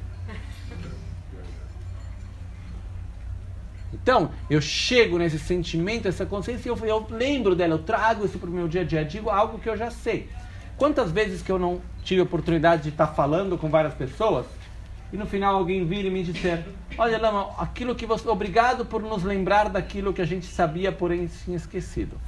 Então, 3.92 4.30
eu 4.48 4.60
chego 4.60 5.18
nesse 5.18 5.38
sentimento, 5.38 6.06
essa 6.06 6.26
consciência, 6.26 6.68
e 6.68 6.70
eu, 6.70 6.78
eu 6.86 7.06
lembro 7.10 7.54
dela, 7.54 7.74
eu 7.74 7.82
trago 7.82 8.24
isso 8.24 8.38
para 8.38 8.48
o 8.48 8.52
meu 8.52 8.68
dia 8.68 8.82
a 8.82 8.84
dia, 8.84 9.04
digo 9.04 9.30
algo 9.30 9.58
que 9.58 9.68
eu 9.68 9.76
já 9.76 9.90
sei. 9.90 10.28
Quantas 10.76 11.10
vezes 11.10 11.40
que 11.40 11.50
eu 11.50 11.58
não 11.58 11.80
tive 12.04 12.20
a 12.20 12.24
oportunidade 12.24 12.84
de 12.84 12.88
estar 12.90 13.08
falando 13.08 13.56
com 13.56 13.68
várias 13.68 13.94
pessoas 13.94 14.46
e 15.12 15.16
no 15.16 15.26
final 15.26 15.54
alguém 15.54 15.86
vir 15.86 16.04
e 16.04 16.10
me 16.10 16.22
dizer: 16.22 16.64
Olha, 16.98 17.18
Lama, 17.18 17.54
aquilo 17.58 17.94
que 17.94 18.06
você. 18.06 18.28
Obrigado 18.28 18.84
por 18.84 19.02
nos 19.02 19.22
lembrar 19.22 19.68
daquilo 19.68 20.12
que 20.12 20.22
a 20.22 20.26
gente 20.26 20.46
sabia, 20.46 20.90
porém 20.90 21.26
tinha 21.26 21.56
esquecido. 21.56 22.20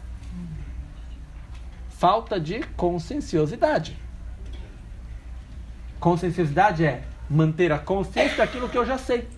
Falta 1.90 2.39
de 2.39 2.60
conscienciosidade. 2.76 3.97
Conscienciosidade 5.98 6.84
é 6.84 7.02
manter 7.28 7.73
a 7.73 7.78
consciência 7.78 8.36
daquilo 8.36 8.68
que 8.68 8.78
eu 8.78 8.86
já 8.86 8.97
sei 8.97 9.28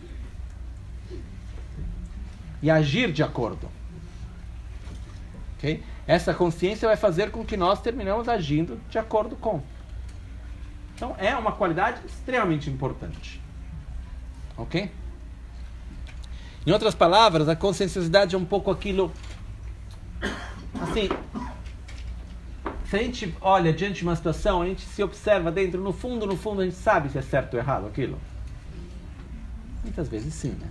e 2.62 2.70
agir 2.70 3.12
de 3.12 3.22
acordo. 3.22 3.68
Okay? 5.56 5.82
Essa 6.06 6.34
consciência 6.34 6.88
vai 6.88 6.96
fazer 6.96 7.30
com 7.30 7.44
que 7.44 7.56
nós 7.56 7.80
terminemos 7.80 8.28
agindo 8.28 8.80
de 8.88 8.98
acordo 8.98 9.36
com. 9.36 9.62
Então 11.00 11.16
é 11.16 11.34
uma 11.34 11.52
qualidade 11.52 12.04
extremamente 12.04 12.68
importante. 12.68 13.40
Ok? 14.54 14.92
Em 16.66 16.72
outras 16.72 16.94
palavras, 16.94 17.48
a 17.48 17.56
conscienciosidade 17.56 18.34
é 18.34 18.38
um 18.38 18.44
pouco 18.44 18.70
aquilo. 18.70 19.10
Assim, 20.78 21.08
se 22.84 22.96
a 22.96 22.98
gente 22.98 23.34
olha 23.40 23.72
diante 23.72 24.00
de 24.00 24.02
uma 24.02 24.14
situação, 24.14 24.60
a 24.60 24.66
gente 24.66 24.82
se 24.82 25.02
observa 25.02 25.50
dentro, 25.50 25.80
no 25.80 25.90
fundo, 25.90 26.26
no 26.26 26.36
fundo, 26.36 26.60
a 26.60 26.64
gente 26.66 26.76
sabe 26.76 27.08
se 27.08 27.16
é 27.16 27.22
certo 27.22 27.54
ou 27.54 27.60
errado 27.60 27.86
aquilo. 27.86 28.18
Muitas 29.82 30.06
vezes 30.06 30.34
sim, 30.34 30.50
né? 30.50 30.68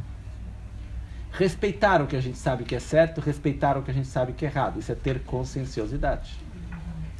Respeitar 1.31 2.03
o 2.03 2.05
que 2.05 2.15
a 2.15 2.21
gente 2.21 2.37
sabe 2.37 2.65
que 2.65 2.75
é 2.75 2.79
certo, 2.79 3.19
respeitar 3.19 3.79
o 3.79 3.81
que 3.81 3.89
a 3.89 3.93
gente 3.95 4.07
sabe 4.07 4.33
que 4.33 4.45
é 4.45 4.47
errado. 4.47 4.79
Isso 4.79 4.91
é 4.91 4.95
ter 4.95 5.23
conscienciosidade. 5.23 6.37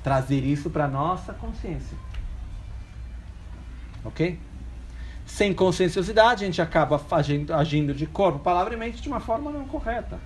Trazer 0.04 0.44
isso 0.44 0.70
para 0.70 0.86
a 0.86 0.88
nossa 0.88 1.34
consciência. 1.34 1.98
Ok? 4.04 4.40
Sem 5.26 5.54
conscienciosidade, 5.54 6.44
a 6.44 6.48
gente 6.48 6.62
acaba 6.62 7.00
agindo, 7.56 7.94
de 7.94 8.06
corpo, 8.08 8.40
palavra 8.40 8.74
e 8.74 8.78
mente 8.78 9.02
de 9.02 9.08
uma 9.08 9.20
forma 9.20 9.52
não 9.52 9.66
correta. 9.66 10.20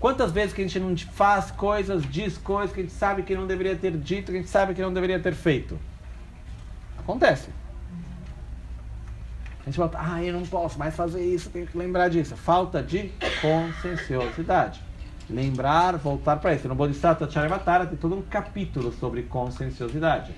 Quantas 0.00 0.32
vezes 0.32 0.52
que 0.52 0.60
a 0.60 0.64
gente 0.64 0.78
não 0.78 0.96
faz 0.96 1.50
coisas, 1.50 2.02
diz 2.10 2.36
coisas 2.36 2.74
que 2.74 2.80
a 2.80 2.82
gente 2.82 2.92
sabe 2.92 3.22
que 3.22 3.34
não 3.34 3.46
deveria 3.46 3.76
ter 3.76 3.96
dito, 3.96 4.32
que 4.32 4.38
a 4.38 4.40
gente 4.40 4.50
sabe 4.50 4.74
que 4.74 4.82
não 4.82 4.92
deveria 4.92 5.18
ter 5.18 5.34
feito? 5.34 5.78
Acontece. 6.98 7.48
A 9.62 9.64
gente 9.66 9.78
volta, 9.78 9.98
ah, 10.00 10.22
eu 10.22 10.32
não 10.32 10.44
posso 10.44 10.78
mais 10.78 10.94
fazer 10.94 11.24
isso, 11.24 11.50
tenho 11.50 11.66
que 11.66 11.76
lembrar 11.76 12.08
disso. 12.08 12.36
Falta 12.36 12.82
de 12.82 13.10
conscienciosidade. 13.40 14.80
Lembrar, 15.28 15.96
voltar 15.96 16.36
para 16.36 16.54
isso. 16.54 16.68
No 16.68 16.74
Bodhisattva 16.74 17.28
Charyavatara 17.28 17.86
tem 17.86 17.96
todo 17.96 18.14
um 18.14 18.22
capítulo 18.22 18.92
sobre 18.92 19.22
conscienciosidade. 19.22 20.32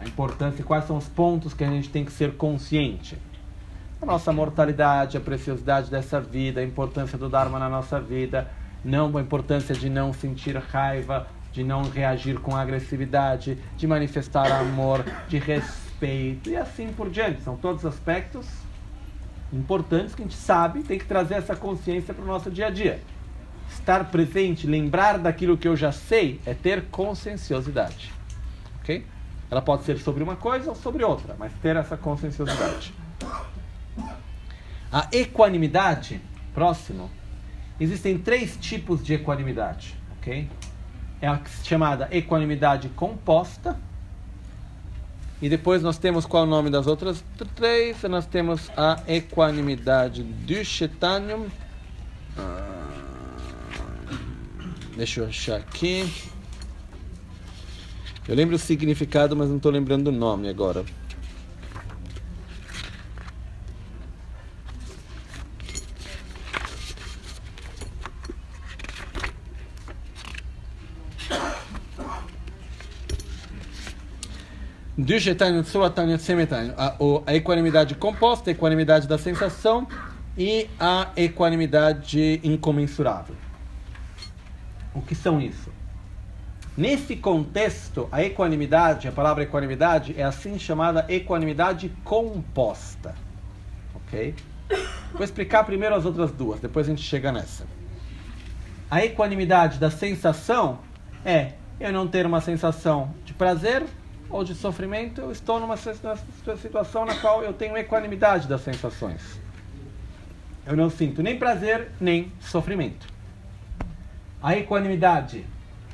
A 0.00 0.04
importância, 0.04 0.64
quais 0.64 0.86
são 0.86 0.96
os 0.96 1.08
pontos 1.08 1.54
que 1.54 1.64
a 1.64 1.70
gente 1.70 1.88
tem 1.88 2.04
que 2.04 2.12
ser 2.12 2.36
consciente. 2.36 3.18
A 4.00 4.06
nossa 4.06 4.32
mortalidade, 4.32 5.16
a 5.16 5.20
preciosidade 5.20 5.90
dessa 5.90 6.20
vida, 6.20 6.60
a 6.60 6.64
importância 6.64 7.16
do 7.16 7.28
Dharma 7.28 7.58
na 7.58 7.68
nossa 7.68 8.00
vida, 8.00 8.50
não 8.84 9.16
a 9.16 9.20
importância 9.20 9.74
de 9.74 9.88
não 9.88 10.12
sentir 10.12 10.56
raiva, 10.56 11.26
de 11.52 11.64
não 11.64 11.82
reagir 11.82 12.38
com 12.38 12.54
agressividade, 12.54 13.58
de 13.76 13.86
manifestar 13.86 14.52
amor, 14.52 15.04
de 15.28 15.38
respeito 15.38 15.86
respeito 15.96 16.50
e 16.50 16.56
assim 16.56 16.92
por 16.92 17.10
diante. 17.10 17.42
São 17.42 17.56
todos 17.56 17.84
aspectos 17.84 18.46
importantes 19.52 20.14
que 20.14 20.22
a 20.22 20.24
gente 20.24 20.36
sabe, 20.36 20.82
tem 20.82 20.98
que 20.98 21.06
trazer 21.06 21.34
essa 21.34 21.56
consciência 21.56 22.12
para 22.12 22.22
o 22.22 22.26
nosso 22.26 22.50
dia 22.50 22.66
a 22.66 22.70
dia. 22.70 23.00
Estar 23.70 24.10
presente, 24.10 24.66
lembrar 24.66 25.18
daquilo 25.18 25.56
que 25.56 25.66
eu 25.66 25.76
já 25.76 25.90
sei, 25.90 26.40
é 26.44 26.54
ter 26.54 26.84
conscienciosidade. 26.90 28.12
Ok? 28.80 29.04
Ela 29.50 29.62
pode 29.62 29.84
ser 29.84 29.98
sobre 29.98 30.22
uma 30.22 30.36
coisa 30.36 30.70
ou 30.70 30.76
sobre 30.76 31.04
outra, 31.04 31.36
mas 31.38 31.52
ter 31.62 31.76
essa 31.76 31.96
conscienciosidade. 31.96 32.92
A 34.92 35.08
equanimidade, 35.12 36.20
próximo, 36.54 37.10
existem 37.78 38.18
três 38.18 38.56
tipos 38.56 39.04
de 39.04 39.14
equanimidade, 39.14 39.96
ok? 40.18 40.48
É 41.20 41.28
a 41.28 41.40
chamada 41.62 42.08
equanimidade 42.10 42.88
composta, 42.90 43.78
e 45.40 45.50
depois 45.50 45.82
nós 45.82 45.98
temos 45.98 46.24
qual 46.24 46.44
é 46.44 46.46
o 46.46 46.48
nome 46.48 46.70
das 46.70 46.86
outras 46.86 47.22
três? 47.54 48.02
Nós 48.04 48.24
temos 48.24 48.70
a 48.74 49.02
equanimidade 49.06 50.22
do 50.22 50.64
Chetanium. 50.64 51.46
Ah, 52.38 52.64
deixa 54.96 55.20
eu 55.20 55.26
achar 55.26 55.56
aqui. 55.56 56.10
Eu 58.28 58.34
lembro 58.34 58.56
o 58.56 58.58
significado, 58.58 59.36
mas 59.36 59.48
não 59.48 59.56
estou 59.56 59.70
lembrando 59.70 60.08
o 60.08 60.12
nome 60.12 60.48
agora. 60.48 60.84
a 77.26 77.34
equanimidade 77.34 77.94
composta, 77.94 78.50
a 78.50 78.52
equanimidade 78.52 79.06
da 79.06 79.16
sensação 79.16 79.86
e 80.36 80.68
a 80.80 81.10
equanimidade 81.16 82.40
incomensurável. 82.42 83.36
O 84.92 85.00
que 85.00 85.14
são 85.14 85.40
isso? 85.40 85.75
Nesse 86.76 87.16
contexto, 87.16 88.06
a 88.12 88.22
equanimidade, 88.22 89.08
a 89.08 89.12
palavra 89.12 89.44
equanimidade 89.44 90.14
é 90.18 90.22
assim 90.22 90.58
chamada 90.58 91.06
equanimidade 91.08 91.90
composta. 92.04 93.14
Ok? 93.94 94.34
Vou 95.12 95.24
explicar 95.24 95.64
primeiro 95.64 95.94
as 95.94 96.04
outras 96.04 96.30
duas, 96.32 96.60
depois 96.60 96.86
a 96.86 96.90
gente 96.90 97.02
chega 97.02 97.32
nessa. 97.32 97.66
A 98.90 99.02
equanimidade 99.02 99.78
da 99.78 99.90
sensação 99.90 100.80
é 101.24 101.52
eu 101.80 101.90
não 101.92 102.06
ter 102.06 102.26
uma 102.26 102.42
sensação 102.42 103.14
de 103.24 103.32
prazer 103.32 103.84
ou 104.28 104.44
de 104.44 104.54
sofrimento, 104.54 105.22
eu 105.22 105.32
estou 105.32 105.58
numa 105.58 105.76
situação 105.76 107.06
na 107.06 107.14
qual 107.14 107.42
eu 107.42 107.54
tenho 107.54 107.76
equanimidade 107.76 108.46
das 108.46 108.60
sensações. 108.60 109.40
Eu 110.66 110.76
não 110.76 110.90
sinto 110.90 111.22
nem 111.22 111.38
prazer, 111.38 111.90
nem 111.98 112.30
sofrimento. 112.40 113.06
A 114.42 114.56
equanimidade 114.56 115.46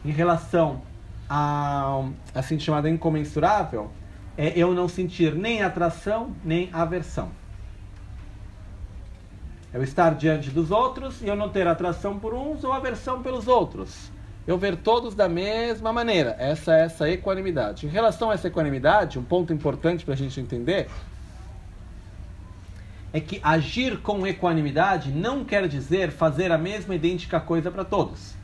em 0.04 0.10
relação 0.10 0.82
a 1.28 2.04
assim 2.34 2.58
chamada 2.58 2.88
incomensurável 2.88 3.90
é 4.36 4.52
eu 4.56 4.74
não 4.74 4.88
sentir 4.88 5.34
nem 5.34 5.62
atração, 5.62 6.34
nem 6.44 6.68
aversão. 6.72 7.30
Eu 9.72 9.82
estar 9.82 10.14
diante 10.14 10.50
dos 10.50 10.70
outros 10.70 11.22
e 11.22 11.28
eu 11.28 11.36
não 11.36 11.48
ter 11.48 11.66
atração 11.66 12.18
por 12.18 12.34
uns 12.34 12.62
ou 12.64 12.72
aversão 12.72 13.22
pelos 13.22 13.48
outros 13.48 14.10
eu 14.46 14.58
ver 14.58 14.76
todos 14.76 15.14
da 15.14 15.28
mesma 15.28 15.92
maneira. 15.92 16.36
Essa 16.38 16.76
é 16.76 16.84
essa 16.84 17.10
equanimidade. 17.10 17.86
Em 17.86 17.88
relação 17.88 18.30
a 18.30 18.34
essa 18.34 18.48
equanimidade, 18.48 19.18
um 19.18 19.22
ponto 19.22 19.52
importante 19.52 20.04
para 20.04 20.14
a 20.14 20.16
gente 20.16 20.40
entender 20.40 20.88
é 23.12 23.20
que 23.20 23.40
agir 23.42 23.98
com 23.98 24.26
equanimidade 24.26 25.12
não 25.12 25.44
quer 25.44 25.68
dizer 25.68 26.10
fazer 26.10 26.50
a 26.50 26.58
mesma 26.58 26.94
idêntica 26.94 27.38
coisa 27.38 27.70
para 27.70 27.84
todos. 27.84 28.34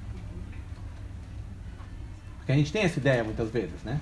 Porque 2.48 2.54
a 2.54 2.64
gente 2.64 2.72
tem 2.72 2.82
essa 2.82 2.98
ideia 2.98 3.22
muitas 3.22 3.50
vezes, 3.50 3.82
né? 3.84 4.00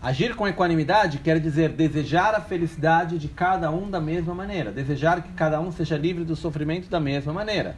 Agir 0.00 0.36
com 0.36 0.46
equanimidade 0.46 1.18
quer 1.18 1.40
dizer 1.40 1.70
desejar 1.70 2.32
a 2.32 2.40
felicidade 2.40 3.18
de 3.18 3.26
cada 3.26 3.72
um 3.72 3.90
da 3.90 4.00
mesma 4.00 4.36
maneira, 4.36 4.70
desejar 4.70 5.20
que 5.20 5.32
cada 5.32 5.60
um 5.60 5.72
seja 5.72 5.98
livre 5.98 6.22
do 6.22 6.36
sofrimento 6.36 6.88
da 6.88 7.00
mesma 7.00 7.32
maneira. 7.32 7.74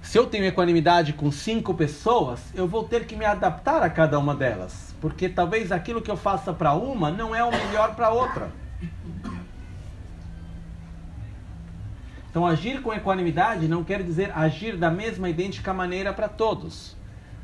Se 0.00 0.18
eu 0.18 0.26
tenho 0.26 0.46
equanimidade 0.46 1.12
com 1.12 1.30
cinco 1.30 1.74
pessoas, 1.74 2.40
eu 2.54 2.66
vou 2.66 2.84
ter 2.84 3.04
que 3.04 3.16
me 3.16 3.26
adaptar 3.26 3.82
a 3.82 3.90
cada 3.90 4.18
uma 4.18 4.34
delas, 4.34 4.94
porque 4.98 5.28
talvez 5.28 5.70
aquilo 5.70 6.00
que 6.00 6.10
eu 6.10 6.16
faça 6.16 6.54
para 6.54 6.72
uma 6.72 7.10
não 7.10 7.34
é 7.34 7.44
o 7.44 7.50
melhor 7.50 7.94
para 7.94 8.08
outra. 8.08 8.50
Então, 12.32 12.46
agir 12.46 12.80
com 12.80 12.94
equanimidade 12.94 13.68
não 13.68 13.84
quer 13.84 14.02
dizer 14.02 14.32
agir 14.34 14.78
da 14.78 14.90
mesma 14.90 15.28
idêntica 15.28 15.74
maneira 15.74 16.14
para 16.14 16.30
todos. 16.30 16.96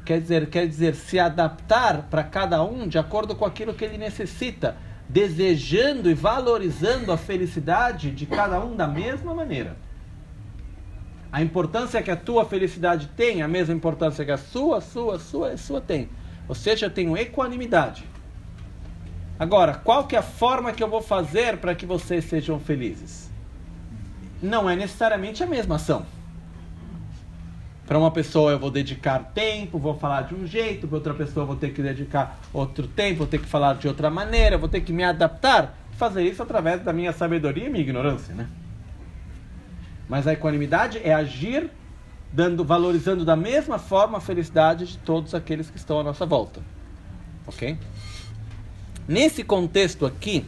Quer 0.03 0.19
dizer, 0.19 0.49
quer 0.49 0.67
dizer 0.67 0.95
se 0.95 1.19
adaptar 1.19 2.05
para 2.09 2.25
cada 2.25 2.65
um 2.65 2.89
de 2.89 2.99
acordo 2.99 3.37
com 3.37 3.45
aquilo 3.45 3.75
que 3.75 3.85
ele 3.85 3.99
necessita, 3.99 4.79
desejando 5.07 6.11
e 6.11 6.15
valorizando 6.15 7.13
a 7.13 7.19
felicidade 7.19 8.11
de 8.11 8.25
cada 8.25 8.59
um 8.61 8.75
da 8.75 8.89
mesma 8.89 9.35
maneira. 9.35 9.77
A 11.31 11.43
importância 11.43 12.03
que 12.03 12.11
a 12.11 12.17
tua 12.17 12.47
felicidade 12.47 13.11
tem, 13.15 13.43
a 13.43 13.49
mesma 13.49 13.75
importância 13.75 14.25
que 14.25 14.31
a 14.31 14.39
sua, 14.39 14.81
sua, 14.81 15.19
sua, 15.19 15.55
sua 15.59 15.83
tem. 15.83 16.09
Ou 16.49 16.55
seja, 16.55 16.87
eu 16.87 16.91
tenho 16.91 17.15
equanimidade. 17.15 18.07
Agora, 19.39 19.75
qual 19.75 20.07
que 20.07 20.17
é 20.17 20.19
a 20.19 20.23
forma 20.23 20.73
que 20.73 20.83
eu 20.83 20.89
vou 20.89 21.03
fazer 21.03 21.59
para 21.59 21.75
que 21.75 21.85
vocês 21.85 22.25
sejam 22.25 22.59
felizes? 22.59 23.28
Não 24.41 24.69
é 24.69 24.77
necessariamente 24.77 25.43
a 25.43 25.47
mesma 25.47 25.77
ação. 25.77 26.07
Para 27.87 27.99
uma 27.99 28.11
pessoa 28.11 28.53
eu 28.53 28.59
vou 28.59 28.71
dedicar 28.71 29.19
tempo, 29.35 29.79
vou 29.79 29.99
falar 29.99 30.23
de 30.23 30.35
um 30.35 30.47
jeito, 30.47 30.87
para 30.87 30.97
outra 30.97 31.15
pessoa 31.15 31.45
eu 31.45 31.47
vou 31.47 31.57
ter 31.57 31.73
que 31.73 31.81
dedicar 31.81 32.39
outro 32.53 32.87
tempo, 32.87 33.19
vou 33.19 33.27
ter 33.27 33.39
que 33.39 33.47
falar 33.47 33.77
de 33.77 33.89
outra 33.89 34.11
maneira, 34.11 34.59
vou 34.59 34.69
ter 34.69 34.83
que 34.83 34.93
me 34.93 35.03
adaptar. 35.03 35.75
Fazer 35.93 36.23
isso 36.23 36.43
através 36.43 36.83
da 36.83 36.93
minha 36.93 37.13
sabedoria 37.13 37.67
e 37.67 37.71
minha 37.71 37.83
ignorância, 37.83 38.35
né? 38.35 38.47
Mas 40.09 40.27
a 40.27 40.33
equanimidade 40.33 41.01
é 41.03 41.13
agir 41.13 41.71
dando, 42.33 42.65
valorizando 42.65 43.25
da 43.25 43.35
mesma 43.35 43.79
forma 43.79 44.19
a 44.19 44.21
felicidade 44.21 44.87
de 44.87 44.99
todos 44.99 45.35
aqueles 45.35 45.71
que 45.71 45.77
estão 45.77 45.99
à 45.99 46.03
nossa 46.05 46.25
volta. 46.25 46.61
Ok? 47.47 47.79
Nesse 49.09 49.43
contexto 49.43 50.05
aqui, 50.05 50.45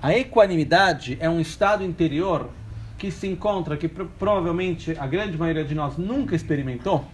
a 0.00 0.16
equanimidade 0.16 1.16
é 1.20 1.28
um 1.28 1.40
estado 1.40 1.82
interior 1.82 2.50
que 2.98 3.10
se 3.10 3.26
encontra, 3.26 3.76
que 3.76 3.88
provavelmente 3.88 4.96
a 4.98 5.06
grande 5.06 5.36
maioria 5.36 5.64
de 5.64 5.74
nós 5.74 5.96
nunca 5.96 6.34
experimentou, 6.34 7.04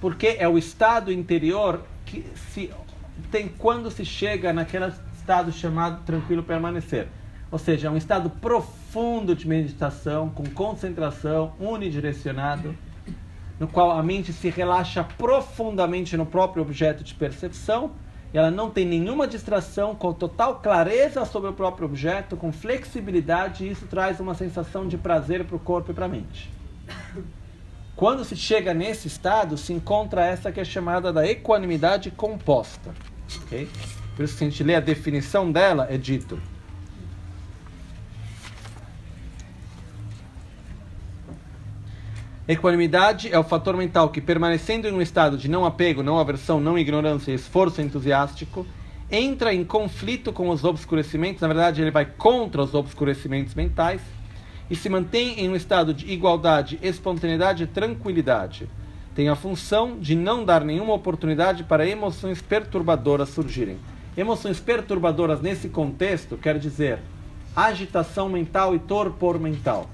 porque 0.00 0.36
é 0.38 0.48
o 0.48 0.58
estado 0.58 1.12
interior 1.12 1.82
que 2.04 2.24
se 2.52 2.70
tem 3.30 3.48
quando 3.48 3.90
se 3.90 4.04
chega 4.04 4.52
naquele 4.52 4.92
estado 5.14 5.52
chamado 5.52 6.02
tranquilo 6.04 6.42
permanecer. 6.42 7.08
Ou 7.50 7.58
seja, 7.58 7.88
é 7.88 7.90
um 7.90 7.96
estado 7.96 8.30
profundo 8.30 9.34
de 9.34 9.46
meditação, 9.46 10.30
com 10.30 10.44
concentração, 10.46 11.52
unidirecionado, 11.58 12.74
no 13.58 13.68
qual 13.68 13.90
a 13.90 14.02
mente 14.02 14.32
se 14.32 14.48
relaxa 14.48 15.04
profundamente 15.04 16.16
no 16.16 16.24
próprio 16.24 16.62
objeto 16.62 17.04
de 17.04 17.14
percepção 17.14 17.92
e 18.32 18.38
ela 18.38 18.50
não 18.50 18.70
tem 18.70 18.86
nenhuma 18.86 19.26
distração, 19.26 19.94
com 19.94 20.12
total 20.12 20.60
clareza 20.60 21.24
sobre 21.24 21.50
o 21.50 21.52
próprio 21.52 21.86
objeto, 21.86 22.36
com 22.36 22.52
flexibilidade, 22.52 23.64
e 23.64 23.70
isso 23.70 23.86
traz 23.86 24.20
uma 24.20 24.34
sensação 24.34 24.86
de 24.86 24.96
prazer 24.96 25.44
para 25.44 25.56
o 25.56 25.60
corpo 25.60 25.90
e 25.90 25.94
para 25.94 26.06
a 26.06 26.08
mente. 26.08 26.50
Quando 27.96 28.24
se 28.24 28.36
chega 28.36 28.72
nesse 28.72 29.08
estado, 29.08 29.58
se 29.58 29.72
encontra 29.72 30.24
essa 30.24 30.50
que 30.50 30.60
é 30.60 30.64
chamada 30.64 31.12
da 31.12 31.26
equanimidade 31.26 32.10
composta. 32.10 32.94
Okay? 33.44 33.68
Por 34.16 34.24
isso, 34.24 34.36
se 34.36 34.44
a 34.44 34.48
gente 34.48 34.62
lê 34.62 34.74
a 34.74 34.80
definição 34.80 35.50
dela, 35.50 35.86
é 35.90 35.98
dito 35.98 36.40
Equanimidade 42.50 43.32
é 43.32 43.38
o 43.38 43.44
fator 43.44 43.76
mental 43.76 44.08
que, 44.08 44.20
permanecendo 44.20 44.88
em 44.88 44.92
um 44.92 45.00
estado 45.00 45.38
de 45.38 45.48
não 45.48 45.64
apego, 45.64 46.02
não 46.02 46.18
aversão, 46.18 46.60
não 46.60 46.76
ignorância 46.76 47.30
e 47.30 47.36
esforço 47.36 47.80
entusiástico, 47.80 48.66
entra 49.08 49.54
em 49.54 49.64
conflito 49.64 50.32
com 50.32 50.48
os 50.48 50.64
obscurecimentos, 50.64 51.42
na 51.42 51.46
verdade, 51.46 51.80
ele 51.80 51.92
vai 51.92 52.04
contra 52.04 52.60
os 52.60 52.74
obscurecimentos 52.74 53.54
mentais 53.54 54.00
e 54.68 54.74
se 54.74 54.88
mantém 54.88 55.38
em 55.38 55.48
um 55.48 55.54
estado 55.54 55.94
de 55.94 56.10
igualdade, 56.12 56.76
espontaneidade 56.82 57.62
e 57.62 57.66
tranquilidade. 57.68 58.68
Tem 59.14 59.28
a 59.28 59.36
função 59.36 59.96
de 59.96 60.16
não 60.16 60.44
dar 60.44 60.64
nenhuma 60.64 60.94
oportunidade 60.94 61.62
para 61.62 61.86
emoções 61.86 62.42
perturbadoras 62.42 63.28
surgirem. 63.28 63.78
Emoções 64.16 64.58
perturbadoras 64.58 65.40
nesse 65.40 65.68
contexto 65.68 66.36
quer 66.36 66.58
dizer 66.58 66.98
agitação 67.54 68.28
mental 68.28 68.74
e 68.74 68.80
torpor 68.80 69.38
mental 69.38 69.88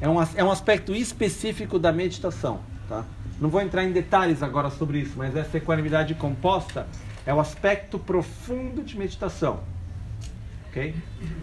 é 0.00 0.08
um, 0.08 0.22
é 0.22 0.44
um 0.44 0.50
aspecto 0.50 0.94
específico 0.94 1.78
da 1.78 1.92
meditação. 1.92 2.60
Tá? 2.88 3.04
Não 3.40 3.48
vou 3.48 3.60
entrar 3.60 3.84
em 3.84 3.92
detalhes 3.92 4.42
agora 4.42 4.70
sobre 4.70 5.00
isso, 5.00 5.14
mas 5.16 5.34
essa 5.36 5.56
equanimidade 5.56 6.14
composta 6.14 6.86
é 7.24 7.34
o 7.34 7.40
aspecto 7.40 7.98
profundo 7.98 8.82
de 8.82 8.96
meditação. 8.96 9.60
Okay? 10.68 10.94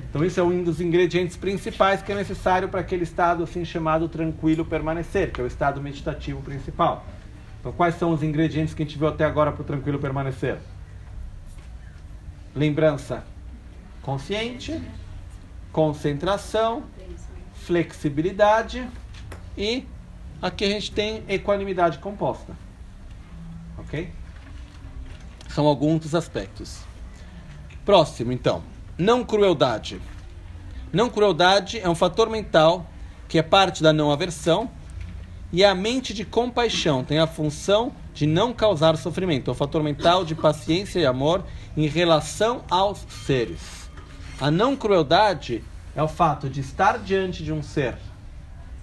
Então, 0.10 0.24
isso 0.24 0.40
é 0.40 0.44
um 0.44 0.64
dos 0.64 0.80
ingredientes 0.80 1.36
principais 1.36 2.02
que 2.02 2.12
é 2.12 2.16
necessário 2.16 2.70
para 2.70 2.82
aquele 2.82 3.04
estado 3.04 3.44
assim 3.44 3.66
chamado 3.66 4.08
tranquilo 4.08 4.64
permanecer, 4.64 5.32
que 5.32 5.42
é 5.42 5.44
o 5.44 5.48
estado 5.48 5.82
meditativo 5.82 6.42
principal. 6.42 7.06
Então, 7.60 7.72
quais 7.72 7.96
são 7.96 8.12
os 8.12 8.22
ingredientes 8.22 8.74
que 8.74 8.84
a 8.84 8.86
gente 8.86 8.98
viu 8.98 9.08
até 9.08 9.26
agora 9.26 9.52
para 9.52 9.62
o 9.62 9.66
tranquilo 9.66 9.98
permanecer? 9.98 10.58
Lembrança 12.56 13.24
consciente, 14.04 14.80
concentração 15.72 16.84
flexibilidade 17.66 18.88
e 19.58 19.86
aqui 20.42 20.66
a 20.66 20.70
gente 20.70 20.92
tem 20.92 21.24
equanimidade 21.28 21.98
composta. 22.00 22.56
Ok? 23.78 24.12
São 25.50 25.66
alguns 25.66 26.02
dos 26.02 26.16
aspectos. 26.16 26.80
Próximo, 27.86 28.32
então. 28.32 28.64
Não 28.98 29.24
crueldade. 29.24 30.02
Não 30.92 31.10
crueldade 31.10 31.80
é 31.80 31.90
um 31.90 31.96
fator 31.96 32.30
mental 32.30 32.86
que 33.28 33.40
é 33.40 33.44
parte 33.44 33.82
da 33.82 33.92
não 33.92 34.12
aversão 34.12 34.70
e 35.52 35.64
a 35.64 35.74
mente 35.74 36.14
de 36.14 36.26
compaixão 36.26 37.04
tem 37.04 37.20
a 37.20 37.28
função 37.28 37.94
de 38.14 38.28
não 38.28 38.54
causar 38.54 38.98
sofrimento. 38.98 39.50
É 39.50 39.52
o 39.52 39.56
fator 39.56 39.82
mental 39.82 40.24
de 40.26 40.36
paciência 40.36 41.00
e 41.00 41.06
amor 41.06 41.44
em 41.76 41.88
relação 41.88 42.64
aos 42.70 43.00
seres. 43.26 43.90
A 44.40 44.52
não 44.52 44.76
crueldade 44.76 45.64
é 45.96 46.02
o 46.02 46.08
fato 46.08 46.50
de 46.50 46.62
estar 46.62 46.98
diante 47.00 47.44
de 47.44 47.54
um 47.54 47.62
ser, 47.62 47.98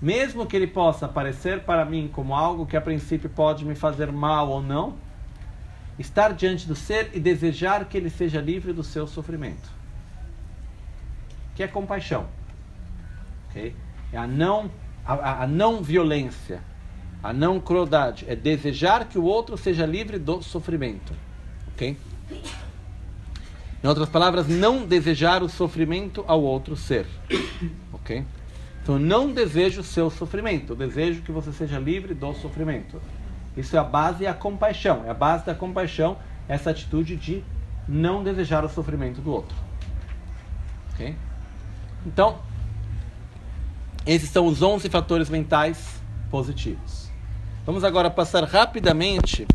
mesmo 0.01 0.47
que 0.47 0.57
ele 0.57 0.67
possa 0.67 1.07
aparecer 1.07 1.61
para 1.61 1.85
mim 1.85 2.09
como 2.13 2.35
algo 2.35 2.67
que 2.67 2.77
a 2.77 2.81
princípio 2.81 3.29
pode 3.29 3.65
me 3.65 3.75
fazer 3.75 4.11
mal 4.11 4.49
ou 4.49 4.63
não, 4.63 4.95
estar 5.99 6.33
diante 6.33 6.67
do 6.67 6.75
ser 6.75 7.11
e 7.13 7.21
desejar 7.21 7.85
que 7.85 7.97
ele 7.97 8.09
seja 8.09 8.41
livre 8.41 8.73
do 8.73 8.83
seu 8.83 9.07
sofrimento. 9.07 9.71
Que 11.55 11.63
é 11.63 11.69
compaixão. 11.69 12.27
Okay? 13.51 13.77
É 14.13 14.17
a 14.17 14.27
não, 14.27 14.71
a, 15.05 15.43
a 15.43 15.47
não 15.47 15.83
violência, 15.83 16.63
a 17.23 17.33
não 17.33 17.61
crueldade. 17.61 18.25
É 18.27 18.35
desejar 18.35 19.07
que 19.07 19.19
o 19.19 19.25
outro 19.25 19.59
seja 19.59 19.85
livre 19.85 20.19
do 20.19 20.43
sofrimento. 20.43 21.13
Ok? 21.75 21.99
Em 23.83 23.87
outras 23.87 24.09
palavras, 24.09 24.47
não 24.47 24.87
desejar 24.87 25.43
o 25.43 25.49
sofrimento 25.49 26.25
ao 26.27 26.43
outro 26.43 26.77
ser. 26.77 27.07
Ok? 27.93 28.25
Então, 28.83 28.99
não 28.99 29.31
desejo 29.31 29.83
o 29.83 29.85
seu 29.85 30.11
sofrimento. 30.11 30.73
Eu 30.73 30.77
desejo 30.77 31.21
que 31.21 31.31
você 31.31 31.53
seja 31.53 31.79
livre 31.79 32.15
do 32.15 32.33
sofrimento. 32.33 33.01
Isso 33.55 33.77
é 33.77 33.79
a 33.79 33.85
base 33.85 34.25
e 34.25 34.27
a 34.27 34.33
compaixão. 34.33 35.05
É 35.05 35.11
a 35.11 35.15
base 35.15 35.45
da 35.45 35.55
compaixão, 35.55 36.17
essa 36.49 36.71
atitude 36.71 37.15
de 37.15 37.45
não 37.87 38.25
desejar 38.25 38.65
o 38.65 38.69
sofrimento 38.71 39.21
do 39.21 39.31
outro. 39.31 39.57
Ok? 40.95 41.15
Então, 42.07 42.39
esses 44.07 44.31
são 44.31 44.47
os 44.47 44.63
11 44.63 44.89
fatores 44.89 45.29
mentais 45.29 46.01
positivos. 46.31 47.11
Vamos 47.67 47.85
agora 47.85 48.11
passar 48.11 48.45
rapidamente 48.45 49.47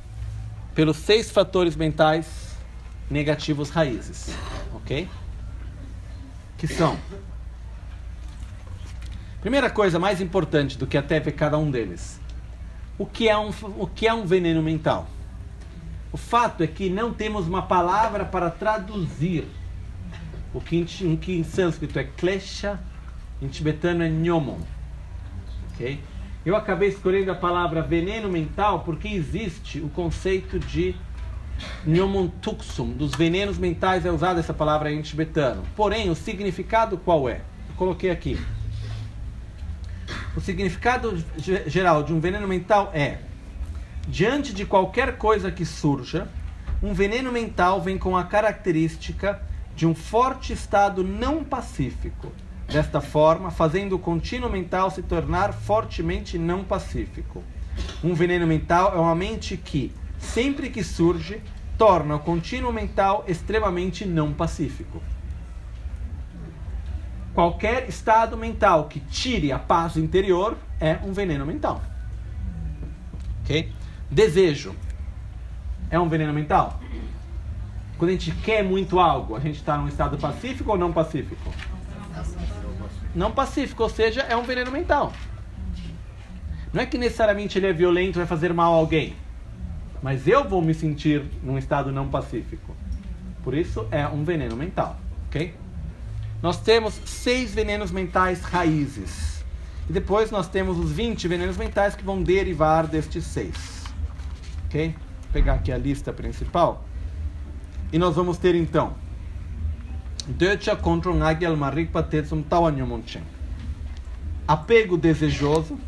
pelos 0.76 0.98
seis 0.98 1.32
fatores 1.32 1.76
mentais 1.76 2.45
negativos 3.09 3.69
raízes, 3.69 4.35
ok? 4.74 5.08
Que 6.58 6.67
são 6.67 6.98
primeira 9.42 9.69
coisa 9.69 10.00
mais 10.00 10.22
importante 10.22 10.77
do 10.77 10.88
que 10.88 10.98
até 10.98 11.19
ver 11.19 11.34
cada 11.34 11.58
um 11.58 11.69
deles. 11.69 12.19
O 12.98 13.06
que 13.06 13.30
é 13.30 13.38
um 13.38 13.50
o 13.77 13.88
que 13.88 14.08
é 14.08 14.14
um 14.14 14.25
veneno 14.25 14.64
mental? 14.64 15.08
O 16.11 16.17
fato 16.17 16.64
é 16.64 16.67
que 16.67 16.90
não 16.90 17.14
temos 17.14 17.48
uma 17.48 17.61
palavra 17.61 18.24
para 18.24 18.50
traduzir 18.50 19.45
o 20.53 20.61
que 20.61 20.77
em, 20.77 21.16
que 21.17 21.38
em 21.38 21.43
sânscrito 21.43 22.00
é 22.00 22.06
klesha, 22.06 22.80
em 23.42 23.48
tibetano 23.48 24.01
é 24.01 24.09
nyomon. 24.09 24.59
Ok? 25.74 26.00
Eu 26.45 26.56
acabei 26.56 26.90
escolhendo 26.90 27.32
a 27.32 27.35
palavra 27.35 27.82
veneno 27.82 28.30
mental 28.30 28.80
porque 28.82 29.09
existe 29.09 29.80
o 29.80 29.90
conceito 29.90 30.58
de 30.58 30.95
Nyomontuksum, 31.85 32.92
dos 32.92 33.16
venenos 33.16 33.58
mentais, 33.58 34.06
é 34.06 34.11
usada 34.11 34.40
essa 34.40 34.53
palavra 34.53 34.92
em 34.92 35.01
tibetano. 35.01 35.64
Porém, 35.75 36.09
o 36.09 36.16
significado 36.16 36.98
qual 36.98 37.30
é? 37.30 37.42
Eu 37.69 37.75
coloquei 37.75 38.09
aqui. 38.09 38.40
O 40.35 40.42
significado 40.42 41.24
geral 41.67 42.03
de 42.03 42.14
um 42.14 42.19
veneno 42.19 42.48
mental 42.48 42.92
é: 42.93 43.19
diante 44.08 44.53
de 44.53 44.66
qualquer 44.66 45.17
coisa 45.17 45.51
que 45.51 45.66
surja, 45.66 46.27
um 46.84 46.93
veneno 46.93 47.32
mental 47.32 47.82
vem 47.82 47.98
com 47.98 48.17
a 48.17 48.24
característica 48.24 49.42
de 49.75 49.85
um 49.85 49.95
forte 49.95 50.53
estado 50.53 51.03
não 51.03 51.43
pacífico. 51.43 52.32
Desta 52.67 53.00
forma, 53.00 53.51
fazendo 53.51 53.95
o 53.95 54.00
contínuo 54.00 54.50
mental 54.50 54.90
se 54.90 55.03
tornar 55.03 55.53
fortemente 55.53 56.38
não 56.38 56.64
pacífico. 56.64 57.43
Um 58.03 58.14
veneno 58.14 58.48
mental 58.48 58.93
é 58.95 59.00
uma 59.00 59.16
mente 59.16 59.56
que, 59.56 59.93
sempre 60.26 60.70
que 60.70 60.84
surge, 60.84 61.42
torna 61.78 62.16
o 62.16 62.20
contínuo 62.20 62.74
mental 62.74 63.24
extremamente 63.28 64.06
não 64.06 64.34
pacífico. 64.34 65.02
Qualquer 67.34 67.90
estado 67.90 68.38
mental 68.38 68.86
que 68.86 69.00
tire 69.00 69.52
a 69.52 69.60
paz 69.60 69.98
interior 69.98 70.58
é 70.80 70.98
um 71.04 71.12
veneno 71.12 71.45
mental. 71.45 71.82
Ok? 73.42 73.74
Desejo 74.10 74.76
é 75.90 76.00
um 76.00 76.08
veneno 76.08 76.34
mental? 76.34 76.80
Quando 77.98 78.10
a 78.10 78.14
gente 78.14 78.32
quer 78.32 78.64
muito 78.64 79.00
algo, 79.00 79.36
a 79.36 79.40
gente 79.40 79.56
está 79.56 79.78
num 79.78 79.88
estado 79.88 80.18
pacífico 80.18 80.72
ou 80.72 80.78
não 80.78 80.92
pacífico? 80.92 81.52
Não 83.14 83.32
pacífico, 83.32 83.84
ou 83.84 83.90
seja, 83.90 84.22
é 84.22 84.36
um 84.36 84.44
veneno 84.44 84.72
mental. 84.72 85.14
Não 86.74 86.82
é 86.82 86.86
que 86.86 86.98
necessariamente 86.98 87.58
ele 87.58 87.68
é 87.68 87.74
violento 87.74 88.18
e 88.18 88.20
vai 88.20 88.28
fazer 88.28 88.54
mal 88.54 88.74
a 88.74 88.78
alguém, 88.78 89.16
mas 90.02 90.28
eu 90.28 90.48
vou 90.48 90.62
me 90.62 90.74
sentir 90.74 91.24
num 91.44 91.58
estado 91.58 91.92
não 91.92 92.08
pacífico. 92.08 92.76
Por 93.44 93.54
isso 93.54 93.88
é 93.92 94.08
um 94.08 94.24
veneno 94.24 94.56
mental, 94.56 95.00
ok? 95.28 95.54
Nós 96.42 96.60
temos 96.62 97.00
seis 97.06 97.54
venenos 97.54 97.92
mentais 97.92 98.42
raízes. 98.42 99.44
E 99.90 99.94
depois 99.94 100.32
nós 100.32 100.48
temos 100.48 100.78
os 100.78 100.92
20 100.92 101.28
venenos 101.28 101.58
mentais 101.58 101.96
que 101.96 102.04
vão 102.04 102.22
derivar 102.22 102.88
destes 102.88 103.24
seis. 103.26 103.84
Ok? 104.66 104.90
Vou 104.90 105.32
pegar 105.32 105.54
aqui 105.56 105.72
a 105.72 105.78
lista 105.78 106.12
principal. 106.12 106.86
E 107.94 108.00
nós 108.00 108.16
vamos 108.16 108.38
ter 108.38 108.56
então 108.56 108.96
Tawanyomonchen. 112.42 113.22
Apego 114.48 114.98
desejoso, 114.98 115.80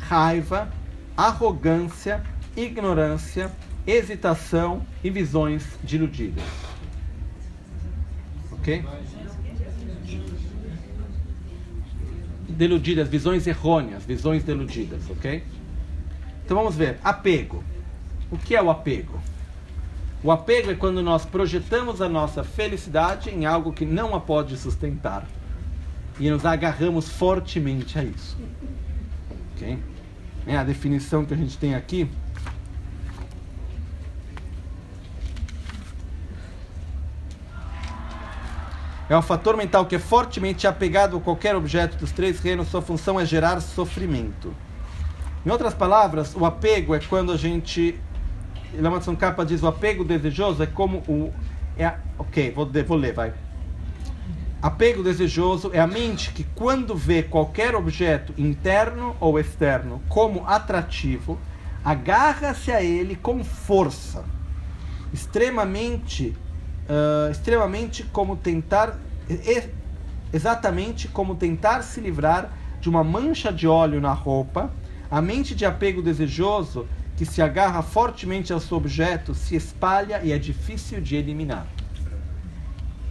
raiva, 0.00 0.68
arrogância, 1.16 2.22
ignorância, 2.56 3.50
hesitação 3.86 4.86
e 5.02 5.10
visões 5.10 5.64
diludidas. 5.82 6.44
Ok? 8.52 8.84
Deludidas, 12.48 13.08
visões 13.08 13.46
errôneas, 13.46 14.04
visões 14.04 14.44
deludidas, 14.44 15.10
ok? 15.10 15.42
Então 16.44 16.56
vamos 16.56 16.76
ver. 16.76 16.98
Apego. 17.02 17.64
O 18.30 18.38
que 18.38 18.54
é 18.54 18.62
o 18.62 18.70
apego? 18.70 19.20
O 20.22 20.30
apego 20.30 20.70
é 20.70 20.74
quando 20.74 21.02
nós 21.02 21.26
projetamos 21.26 22.00
a 22.00 22.08
nossa 22.08 22.42
felicidade 22.42 23.28
em 23.28 23.44
algo 23.44 23.72
que 23.72 23.84
não 23.84 24.14
a 24.14 24.20
pode 24.20 24.56
sustentar. 24.56 25.26
E 26.18 26.30
nos 26.30 26.46
agarramos 26.46 27.08
fortemente 27.08 27.98
a 27.98 28.04
isso. 28.04 28.38
Ok? 29.54 29.78
É 30.46 30.56
a 30.56 30.64
definição 30.64 31.24
que 31.24 31.34
a 31.34 31.36
gente 31.36 31.58
tem 31.58 31.74
aqui. 31.74 32.08
É 39.08 39.16
um 39.16 39.22
fator 39.22 39.56
mental 39.56 39.86
que 39.86 39.96
é 39.96 39.98
fortemente 39.98 40.66
apegado 40.66 41.16
a 41.16 41.20
qualquer 41.20 41.54
objeto 41.54 41.96
dos 41.96 42.10
três 42.10 42.40
reinos, 42.40 42.68
sua 42.68 42.80
função 42.80 43.20
é 43.20 43.26
gerar 43.26 43.60
sofrimento. 43.60 44.54
Em 45.44 45.50
outras 45.50 45.74
palavras, 45.74 46.34
o 46.34 46.46
apego 46.46 46.94
é 46.94 47.00
quando 47.00 47.30
a 47.32 47.36
gente 47.36 48.00
Lamatson 48.80 49.14
Kappa 49.14 49.44
diz 49.44 49.62
o 49.62 49.66
apego 49.66 50.04
desejoso 50.04 50.62
é 50.62 50.66
como 50.66 50.98
o. 51.08 51.32
É, 51.76 51.92
ok, 52.18 52.52
vou, 52.52 52.68
vou 52.86 52.96
ler, 52.96 53.12
vai. 53.12 53.32
Apego 54.62 55.02
desejoso 55.02 55.70
é 55.72 55.80
a 55.80 55.86
mente 55.86 56.32
que, 56.32 56.44
quando 56.54 56.94
vê 56.94 57.22
qualquer 57.22 57.74
objeto 57.74 58.32
interno 58.38 59.14
ou 59.20 59.38
externo 59.38 60.02
como 60.08 60.46
atrativo, 60.46 61.38
agarra-se 61.84 62.72
a 62.72 62.82
ele 62.82 63.14
com 63.14 63.44
força, 63.44 64.24
extremamente, 65.12 66.34
uh, 66.88 67.30
extremamente 67.30 68.02
como 68.04 68.36
tentar, 68.36 68.98
exatamente 70.32 71.08
como 71.08 71.34
tentar 71.34 71.82
se 71.82 72.00
livrar 72.00 72.52
de 72.80 72.88
uma 72.88 73.02
mancha 73.02 73.52
de 73.52 73.66
óleo 73.66 74.00
na 74.00 74.12
roupa. 74.12 74.70
A 75.10 75.20
mente 75.22 75.54
de 75.54 75.64
apego 75.64 76.02
desejoso 76.02 76.86
que 77.16 77.24
se 77.24 77.40
agarra 77.40 77.82
fortemente 77.82 78.52
ao 78.52 78.60
seu 78.60 78.76
objeto 78.76 79.34
se 79.34 79.54
espalha 79.54 80.20
e 80.22 80.32
é 80.32 80.38
difícil 80.38 81.00
de 81.00 81.16
eliminar. 81.16 81.66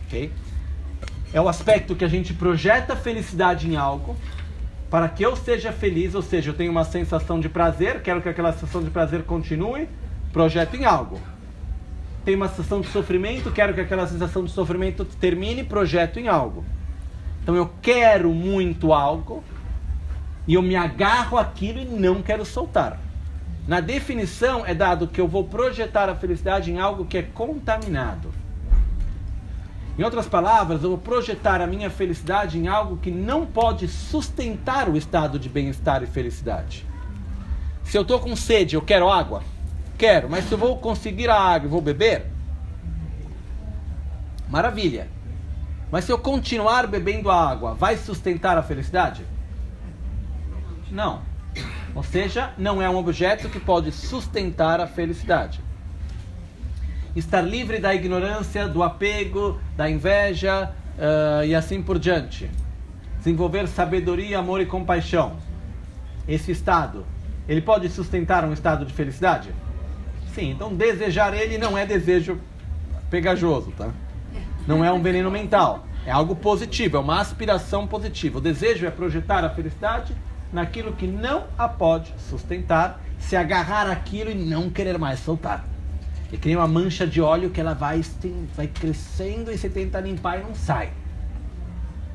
Ok? 0.06 0.32
É 1.32 1.42
o 1.42 1.48
aspecto 1.48 1.95
que 1.95 2.03
a 2.03 2.08
gente 2.08 2.34
projeta 2.34 2.95
felicidade 2.95 3.68
em 3.68 3.76
algo 3.76 4.16
para 4.93 5.10
que 5.10 5.26
eu 5.26 5.35
seja 5.35 5.72
feliz, 5.72 6.14
ou 6.14 6.22
seja, 6.22 6.52
eu 6.52 6.53
tenho 6.53 6.72
uma 6.72 6.85
sensação 6.85 7.40
de 7.40 7.50
prazer, 7.50 8.03
quero 8.03 8.22
que 8.22 8.30
aquela 8.30 8.53
sensação 8.53 8.84
de 8.84 8.92
prazer 8.92 9.24
continue, 9.24 9.90
projeto 10.32 10.76
em 10.76 10.85
algo. 10.85 11.19
Tenho 12.26 12.38
uma 12.38 12.48
sensação 12.48 12.80
de 12.80 12.88
sofrimento, 12.88 13.52
quero 13.52 13.74
que 13.74 13.82
aquela 13.82 14.08
sensação 14.08 14.45
de 14.45 14.52
sofrimento 14.52 15.03
termine, 15.03 15.64
projeto 15.64 16.19
em 16.19 16.27
algo. 16.27 16.64
Então 17.42 17.56
eu 17.56 17.69
quero 17.82 18.34
muito 18.34 18.93
algo 18.93 19.43
e 20.48 20.53
eu 20.53 20.61
me 20.61 20.76
agarro 20.76 21.38
àquilo 21.38 21.80
e 21.80 21.85
não 21.85 22.22
quero 22.22 22.45
soltar. 22.45 23.00
Na 23.68 23.80
definição 23.82 24.66
é 24.66 24.74
dado 24.74 25.08
que 25.08 25.19
eu 25.19 25.27
vou 25.27 25.43
projetar 25.45 26.10
a 26.10 26.16
felicidade 26.16 26.72
em 26.72 26.80
algo 26.80 27.06
que 27.06 27.18
é 27.18 27.24
contaminado. 27.24 28.32
Em 29.98 30.03
outras 30.03 30.26
palavras, 30.26 30.82
eu 30.82 30.90
vou 30.90 30.98
projetar 30.98 31.61
a 31.61 31.68
minha 31.68 31.90
felicidade 31.90 32.58
em 32.58 32.68
algo 32.68 32.98
que 32.98 33.11
não 33.11 33.45
pode 33.45 33.88
sustentar 33.88 34.90
o 34.90 34.98
estado 34.98 35.38
de 35.38 35.48
bem-estar 35.48 36.02
e 36.02 36.08
felicidade. 36.08 36.85
Se 37.84 37.98
eu 37.98 38.02
estou 38.02 38.19
com 38.19 38.35
sede, 38.35 38.76
eu 38.76 38.82
quero 38.82 39.10
água? 39.10 39.43
Quero, 40.03 40.30
mas 40.30 40.43
se 40.43 40.51
eu 40.51 40.57
vou 40.57 40.77
conseguir 40.80 41.30
a 41.30 41.40
água 41.40 41.65
e 41.65 41.69
vou 41.72 41.80
beber? 41.80 42.25
Maravilha. 44.49 45.07
Mas 45.90 46.03
se 46.03 46.11
eu 46.11 46.17
continuar 46.17 46.85
bebendo 46.88 47.32
a 47.32 47.49
água, 47.49 47.73
vai 47.73 47.95
sustentar 47.95 48.57
a 48.57 48.61
felicidade? 48.61 49.25
Não. 50.91 51.22
Ou 51.95 52.03
seja, 52.03 52.51
não 52.57 52.82
é 52.82 52.90
um 52.90 52.98
objeto 52.98 53.48
que 53.48 53.61
pode 53.61 53.93
sustentar 53.93 54.82
a 54.82 54.88
felicidade. 54.88 55.61
Estar 57.15 57.40
livre 57.40 57.80
da 57.80 57.95
ignorância, 57.95 58.67
do 58.67 58.83
apego, 58.83 59.57
da 59.77 59.90
inveja 59.90 60.69
uh, 60.98 61.45
e 61.45 61.56
assim 61.56 61.82
por 61.82 61.98
diante. 61.98 62.51
Desenvolver 63.19 63.69
sabedoria, 63.69 64.40
amor 64.40 64.59
e 64.59 64.65
compaixão. 64.65 65.38
Esse 66.27 66.51
estado, 66.51 67.06
ele 67.48 67.61
pode 67.61 67.88
sustentar 67.88 68.43
um 68.43 68.51
estado 68.51 68.85
de 68.85 68.91
felicidade? 68.91 69.62
Sim, 70.34 70.52
então 70.52 70.74
desejar 70.74 71.34
ele 71.34 71.58
não 71.58 71.78
é 71.78 71.86
desejo 71.86 72.40
pegajoso, 73.10 73.72
tá? 73.72 73.92
Não 74.68 74.84
é 74.84 74.92
um 74.92 75.02
veneno 75.02 75.30
mental. 75.30 75.86
É 76.06 76.12
algo 76.12 76.36
positivo, 76.36 76.98
é 76.98 77.00
uma 77.00 77.20
aspiração 77.20 77.88
positiva. 77.88 78.40
O 78.40 78.42
desejo 78.42 78.86
é 78.86 78.92
projetar 78.92 79.44
a 79.45 79.50
felicidade 79.50 80.16
naquilo 80.52 80.94
que 80.94 81.06
não 81.08 81.45
a 81.58 81.68
pode 81.68 82.14
sustentar, 82.30 83.00
se 83.20 83.36
agarrar 83.36 83.90
aquilo 83.90 84.32
e 84.32 84.36
não 84.36 84.70
querer 84.70 84.98
mais 84.98 85.20
soltar. 85.20 85.66
É 86.32 86.38
que 86.38 86.48
nem 86.48 86.58
uma 86.58 86.68
mancha 86.68 87.06
de 87.06 87.22
óleo 87.22 87.52
que 87.52 87.62
ela 87.62 87.76
vai, 87.76 88.02
vai 88.56 88.68
crescendo 88.68 89.52
e 89.52 89.58
você 89.58 89.70
tenta 89.70 90.00
limpar 90.00 90.40
e 90.40 90.44
não 90.44 90.56
sai. 90.56 90.92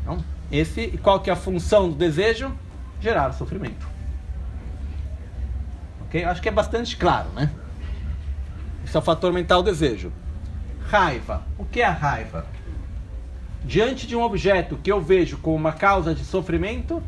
Então, 0.03 0.19
esse, 0.51 0.99
qual 1.03 1.21
que 1.21 1.31
é 1.31 1.33
a 1.33 1.37
função 1.37 1.89
do 1.89 1.95
desejo? 1.95 2.53
Gerar 3.01 3.33
sofrimento. 3.33 3.87
Ok? 6.03 6.25
Acho 6.25 6.43
que 6.43 6.49
é 6.49 6.53
bastante 6.53 6.97
claro, 6.97 7.29
né? 7.31 7.49
Esse 8.89 8.97
é 8.97 9.00
o 9.00 9.02
fator 9.02 9.34
mental 9.34 9.62
desejo. 9.62 10.10
Raiva. 10.89 11.42
O 11.58 11.65
que 11.67 11.83
é 11.83 11.84
a 11.84 11.91
raiva? 11.91 12.47
Diante 13.62 14.07
de 14.07 14.17
um 14.17 14.23
objeto 14.23 14.78
que 14.83 14.91
eu 14.91 14.99
vejo 14.99 15.36
como 15.36 15.57
uma 15.57 15.73
causa 15.73 16.15
de 16.15 16.25
sofrimento, 16.25 17.02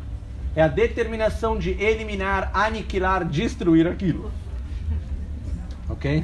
é 0.55 0.61
a 0.61 0.67
determinação 0.67 1.57
de 1.57 1.71
eliminar, 1.71 2.51
aniquilar, 2.53 3.25
destruir 3.25 3.87
aquilo. 3.87 4.31
Ok? 5.89 6.23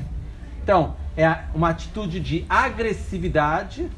Então, 0.61 0.95
é 1.17 1.45
uma 1.55 1.69
atitude 1.69 2.19
de 2.19 2.45
agressividade 2.47 3.89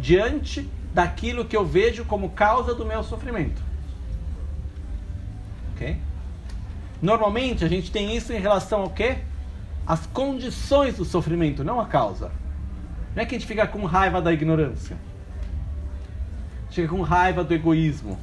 diante 0.00 0.68
daquilo 0.92 1.44
que 1.44 1.56
eu 1.56 1.64
vejo 1.64 2.04
como 2.06 2.30
causa 2.30 2.74
do 2.74 2.84
meu 2.84 3.04
sofrimento. 3.04 3.62
Ok? 5.74 5.96
Normalmente 7.00 7.64
a 7.64 7.68
gente 7.68 7.92
tem 7.92 8.16
isso 8.16 8.32
em 8.32 8.40
relação 8.40 8.80
ao 8.80 8.90
quê? 8.90 9.18
As 9.88 10.06
condições 10.06 10.98
do 10.98 11.04
sofrimento, 11.06 11.64
não 11.64 11.80
a 11.80 11.86
causa. 11.86 12.30
Não 13.16 13.22
é 13.22 13.26
que 13.26 13.34
a 13.34 13.38
gente 13.38 13.48
fica 13.48 13.66
com 13.66 13.86
raiva 13.86 14.20
da 14.20 14.30
ignorância. 14.30 14.96
A 14.96 16.64
gente 16.66 16.82
fica 16.82 16.88
com 16.88 17.00
raiva 17.00 17.42
do 17.42 17.54
egoísmo. 17.54 18.18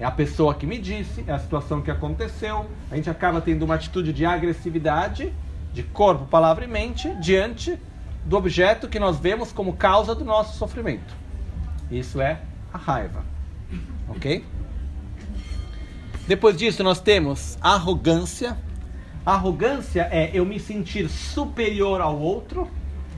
É 0.00 0.04
a 0.04 0.10
pessoa 0.10 0.54
que 0.56 0.66
me 0.66 0.76
disse, 0.76 1.24
é 1.28 1.32
a 1.32 1.38
situação 1.38 1.80
que 1.80 1.90
aconteceu. 1.90 2.66
A 2.90 2.96
gente 2.96 3.08
acaba 3.08 3.40
tendo 3.40 3.64
uma 3.64 3.76
atitude 3.76 4.12
de 4.12 4.26
agressividade, 4.26 5.32
de 5.72 5.84
corpo, 5.84 6.26
palavra 6.26 6.64
e 6.64 6.68
mente, 6.68 7.14
diante 7.20 7.78
do 8.24 8.36
objeto 8.36 8.88
que 8.88 8.98
nós 8.98 9.20
vemos 9.20 9.52
como 9.52 9.74
causa 9.74 10.16
do 10.16 10.24
nosso 10.24 10.58
sofrimento. 10.58 11.14
Isso 11.88 12.20
é 12.20 12.40
a 12.72 12.76
raiva. 12.76 13.24
Ok? 14.08 14.44
Depois 16.26 16.56
disso, 16.56 16.82
nós 16.82 17.00
temos 17.00 17.56
arrogância. 17.60 18.58
Arrogância 19.26 20.08
é 20.12 20.30
eu 20.32 20.46
me 20.46 20.60
sentir 20.60 21.08
superior 21.08 22.00
ao 22.00 22.16
outro 22.16 22.70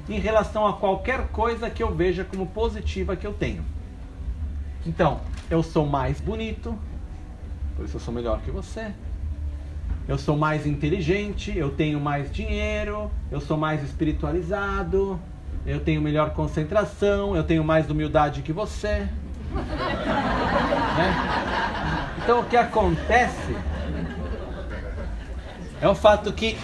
em 0.09 0.19
relação 0.19 0.67
a 0.67 0.73
qualquer 0.73 1.29
coisa 1.29 1.69
que 1.69 1.83
eu 1.83 1.95
veja 1.95 2.25
como 2.25 2.47
positiva 2.47 3.15
que 3.15 3.27
eu 3.27 3.35
tenho. 3.35 3.63
Então, 4.87 5.21
eu 5.51 5.63
sou 5.63 5.85
mais 5.85 6.19
bonito, 6.19 6.75
por 7.77 7.85
isso 7.85 7.97
eu 7.97 8.01
sou 8.01 8.15
melhor 8.15 8.41
que 8.41 8.51
você. 8.51 8.91
Eu 10.09 10.17
sou 10.17 10.35
mais 10.35 10.67
inteligente, 10.67 11.55
eu 11.55 11.69
tenho 11.73 12.01
mais 12.01 12.33
dinheiro, 12.33 13.11
eu 13.31 13.43
sou 13.43 13.59
mais 13.59 13.83
espiritualizado, 13.83 15.21
eu 15.67 15.79
tenho 15.79 16.01
melhor 16.01 16.31
concentração, 16.31 17.37
eu 17.37 17.45
tenho 17.45 17.63
mais 17.63 17.91
humildade 17.91 18.41
que 18.41 18.51
você. 18.53 19.07
né? 20.97 21.13
Então 22.25 22.41
o 22.41 22.45
que 22.45 22.57
acontece 22.57 23.55
é 25.81 25.89
o 25.89 25.95
fato 25.95 26.33
que 26.33 26.57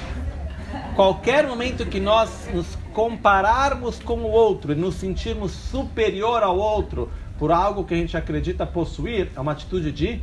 qualquer 0.94 1.46
momento 1.46 1.86
que 1.86 2.00
nós 2.00 2.48
nos 2.52 2.66
compararmos 2.92 3.98
com 3.98 4.18
o 4.18 4.30
outro 4.30 4.72
e 4.72 4.74
nos 4.74 4.94
sentirmos 4.96 5.52
superior 5.52 6.42
ao 6.42 6.56
outro 6.56 7.10
por 7.38 7.50
algo 7.50 7.84
que 7.84 7.94
a 7.94 7.96
gente 7.96 8.16
acredita 8.16 8.64
possuir, 8.64 9.30
é 9.34 9.40
uma 9.40 9.52
atitude 9.52 9.90
de 9.90 10.20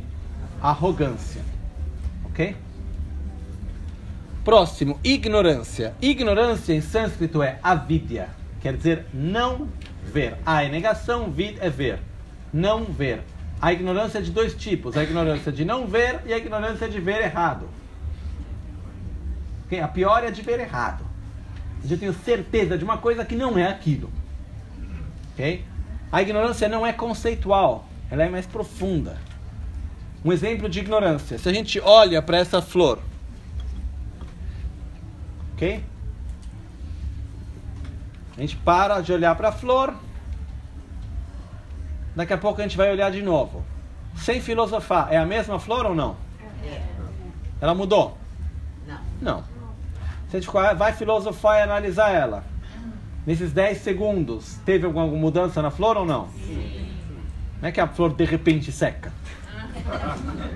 arrogância. 0.60 1.42
Ok? 2.24 2.56
Próximo, 4.44 4.98
ignorância. 5.04 5.94
Ignorância 6.00 6.72
em 6.72 6.80
sânscrito 6.80 7.42
é 7.42 7.58
avidya, 7.62 8.30
quer 8.60 8.76
dizer 8.76 9.06
não 9.12 9.68
ver. 10.02 10.36
A 10.44 10.64
é 10.64 10.68
negação, 10.68 11.30
vid 11.30 11.58
é 11.60 11.68
ver. 11.68 12.00
Não 12.52 12.84
ver. 12.84 13.22
A 13.60 13.72
ignorância 13.72 14.18
é 14.18 14.22
de 14.22 14.30
dois 14.30 14.54
tipos: 14.54 14.96
a 14.96 15.04
ignorância 15.04 15.52
de 15.52 15.64
não 15.64 15.86
ver 15.86 16.20
e 16.26 16.32
a 16.32 16.38
ignorância 16.38 16.88
de 16.88 16.98
ver 16.98 17.22
errado. 17.22 17.68
Okay? 19.72 19.80
A 19.80 19.88
pior 19.88 20.22
é 20.22 20.30
de 20.30 20.42
ver 20.42 20.60
errado. 20.60 21.04
Eu 21.88 21.98
tenho 21.98 22.12
certeza 22.12 22.76
de 22.76 22.84
uma 22.84 22.98
coisa 22.98 23.24
que 23.24 23.34
não 23.34 23.58
é 23.58 23.68
aquilo. 23.68 24.10
Okay? 25.32 25.64
A 26.10 26.20
ignorância 26.20 26.68
não 26.68 26.86
é 26.86 26.92
conceitual, 26.92 27.86
ela 28.10 28.22
é 28.22 28.28
mais 28.28 28.46
profunda. 28.46 29.16
Um 30.22 30.32
exemplo 30.32 30.68
de 30.68 30.80
ignorância: 30.80 31.38
se 31.38 31.48
a 31.48 31.52
gente 31.52 31.80
olha 31.80 32.20
para 32.20 32.36
essa 32.36 32.60
flor 32.60 32.98
Ok? 35.54 35.84
A 38.36 38.40
gente 38.40 38.56
para 38.56 39.00
de 39.00 39.12
olhar 39.12 39.36
para 39.36 39.50
a 39.50 39.52
flor. 39.52 39.94
Daqui 42.16 42.32
a 42.32 42.38
pouco 42.38 42.60
a 42.60 42.64
gente 42.64 42.76
vai 42.76 42.90
olhar 42.90 43.12
de 43.12 43.22
novo. 43.22 43.64
Sem 44.16 44.40
filosofar. 44.40 45.12
É 45.12 45.18
a 45.18 45.24
mesma 45.24 45.60
flor 45.60 45.86
ou 45.86 45.94
não? 45.94 46.16
É. 46.64 46.82
Ela 47.60 47.74
mudou? 47.74 48.18
Não. 48.86 49.00
Não. 49.20 49.51
Gente 50.32 50.48
vai 50.50 50.92
filosofar 50.94 51.58
e 51.58 51.62
analisar 51.62 52.10
ela, 52.10 52.42
nesses 53.26 53.52
10 53.52 53.78
segundos, 53.78 54.56
teve 54.64 54.86
alguma 54.86 55.06
mudança 55.06 55.60
na 55.60 55.70
flor 55.70 55.98
ou 55.98 56.06
não? 56.06 56.28
Sim. 56.46 56.88
Não 57.60 57.68
é 57.68 57.72
que 57.72 57.80
a 57.80 57.86
flor 57.86 58.14
de 58.14 58.24
repente 58.24 58.72
seca. 58.72 59.12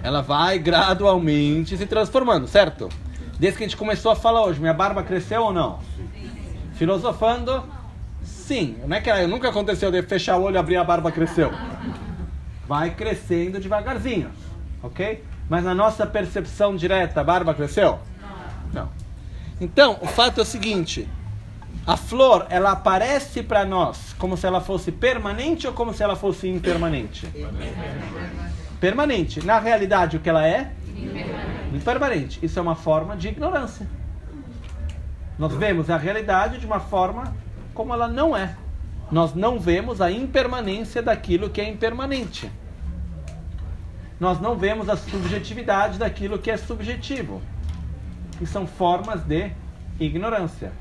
Ela 0.03 0.23
vai 0.23 0.59
gradualmente 0.59 1.77
se 1.77 1.85
transformando, 1.85 2.49
certo? 2.49 2.89
Desde 3.39 3.59
que 3.59 3.65
a 3.65 3.67
gente 3.67 3.77
começou 3.77 4.13
a 4.13 4.17
falar 4.17 4.47
hoje, 4.47 4.59
minha 4.59 4.73
barba 4.73 5.03
cresceu 5.03 5.43
ou 5.43 5.53
não? 5.53 5.79
Filosofando, 6.75 7.63
sim. 8.23 8.79
Não 8.87 8.97
é 8.97 9.01
que 9.03 9.27
nunca 9.27 9.51
aconteceu 9.51 9.91
de 9.91 10.03
fechar 10.03 10.39
o 10.39 10.43
olho, 10.45 10.59
abrir 10.59 10.77
a 10.77 10.85
barba 10.85 11.13
cresceu. 11.13 11.53
Vai 12.67 12.95
crescendo 12.95 13.61
devagarzinho, 13.61 14.31
ok? 14.83 15.23
Mas 15.51 15.65
na 15.65 15.75
nossa 15.75 16.07
percepção 16.07 16.75
direta, 16.75 17.21
a 17.21 17.25
barba 17.25 17.53
cresceu? 17.53 18.01
Então, 19.61 19.99
o 20.01 20.07
fato 20.07 20.41
é 20.41 20.43
o 20.43 20.47
seguinte: 20.47 21.09
a 21.87 21.97
flor, 21.97 22.47
ela 22.51 22.73
aparece 22.73 23.43
para 23.43 23.65
nós 23.65 24.15
como 24.19 24.37
se 24.37 24.47
ela 24.47 24.61
fosse 24.61 24.91
permanente 24.91 25.67
ou 25.67 25.73
como 25.73 25.95
se 25.95 26.03
ela 26.03 26.17
fosse 26.17 26.49
impermanente? 26.49 27.29
Permanente. 28.81 29.45
Na 29.45 29.59
realidade, 29.59 30.17
o 30.17 30.21
que 30.21 30.29
ela 30.29 30.47
é? 30.47 30.73
Impermanente. 31.73 32.39
Isso 32.43 32.59
é 32.59 32.63
uma 32.63 32.75
forma 32.75 33.17
de 33.17 33.29
ignorância. 33.29 33.89
Nós 35.39 35.53
vemos 35.55 35.91
a 35.91 35.97
realidade 35.97 36.59
de 36.59 36.67
uma 36.67 36.81
forma 36.81 37.35
como 37.73 37.93
ela 37.93 38.09
não 38.09 38.37
é. 38.37 38.57
Nós 39.11 39.35
não 39.35 39.59
vemos 39.61 40.01
a 40.01 40.11
impermanência 40.11 41.01
daquilo 41.01 41.51
que 41.51 41.61
é 41.61 41.69
impermanente. 41.69 42.51
Nós 44.19 44.41
não 44.41 44.57
vemos 44.57 44.89
a 44.89 44.97
subjetividade 44.97 45.99
daquilo 45.99 46.39
que 46.39 46.51
é 46.51 46.57
subjetivo. 46.57 47.41
E 48.41 48.47
são 48.47 48.67
formas 48.67 49.23
de 49.23 49.51
ignorância. 49.99 50.73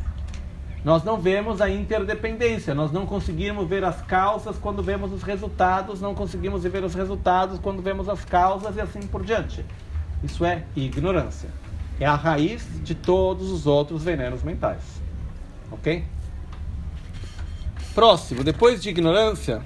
Nós 0.83 1.03
não 1.03 1.17
vemos 1.17 1.61
a 1.61 1.69
interdependência, 1.69 2.75
nós 2.75 2.91
não 2.91 3.07
conseguimos 3.07 3.67
ver 3.67 3.83
as 3.83 4.01
causas 4.03 4.55
quando 4.57 4.83
vemos 4.83 5.11
os 5.11 5.23
resultados, 5.23 5.99
não 5.99 6.13
conseguimos 6.13 6.63
ver 6.63 6.83
os 6.83 6.93
resultados 6.93 7.57
quando 7.57 7.81
vemos 7.81 8.07
as 8.07 8.23
causas 8.23 8.75
e 8.75 8.81
assim 8.81 9.01
por 9.01 9.23
diante. 9.23 9.65
Isso 10.23 10.45
é 10.45 10.63
ignorância. 10.75 11.49
É 11.99 12.05
a 12.05 12.13
raiz 12.13 12.67
de 12.83 12.93
todos 12.93 13.51
os 13.51 13.65
outros 13.65 14.03
venenos 14.03 14.43
mentais. 14.43 15.01
Ok? 15.71 16.05
Próximo, 17.95 18.43
depois 18.43 18.83
de 18.83 18.89
ignorância, 18.89 19.61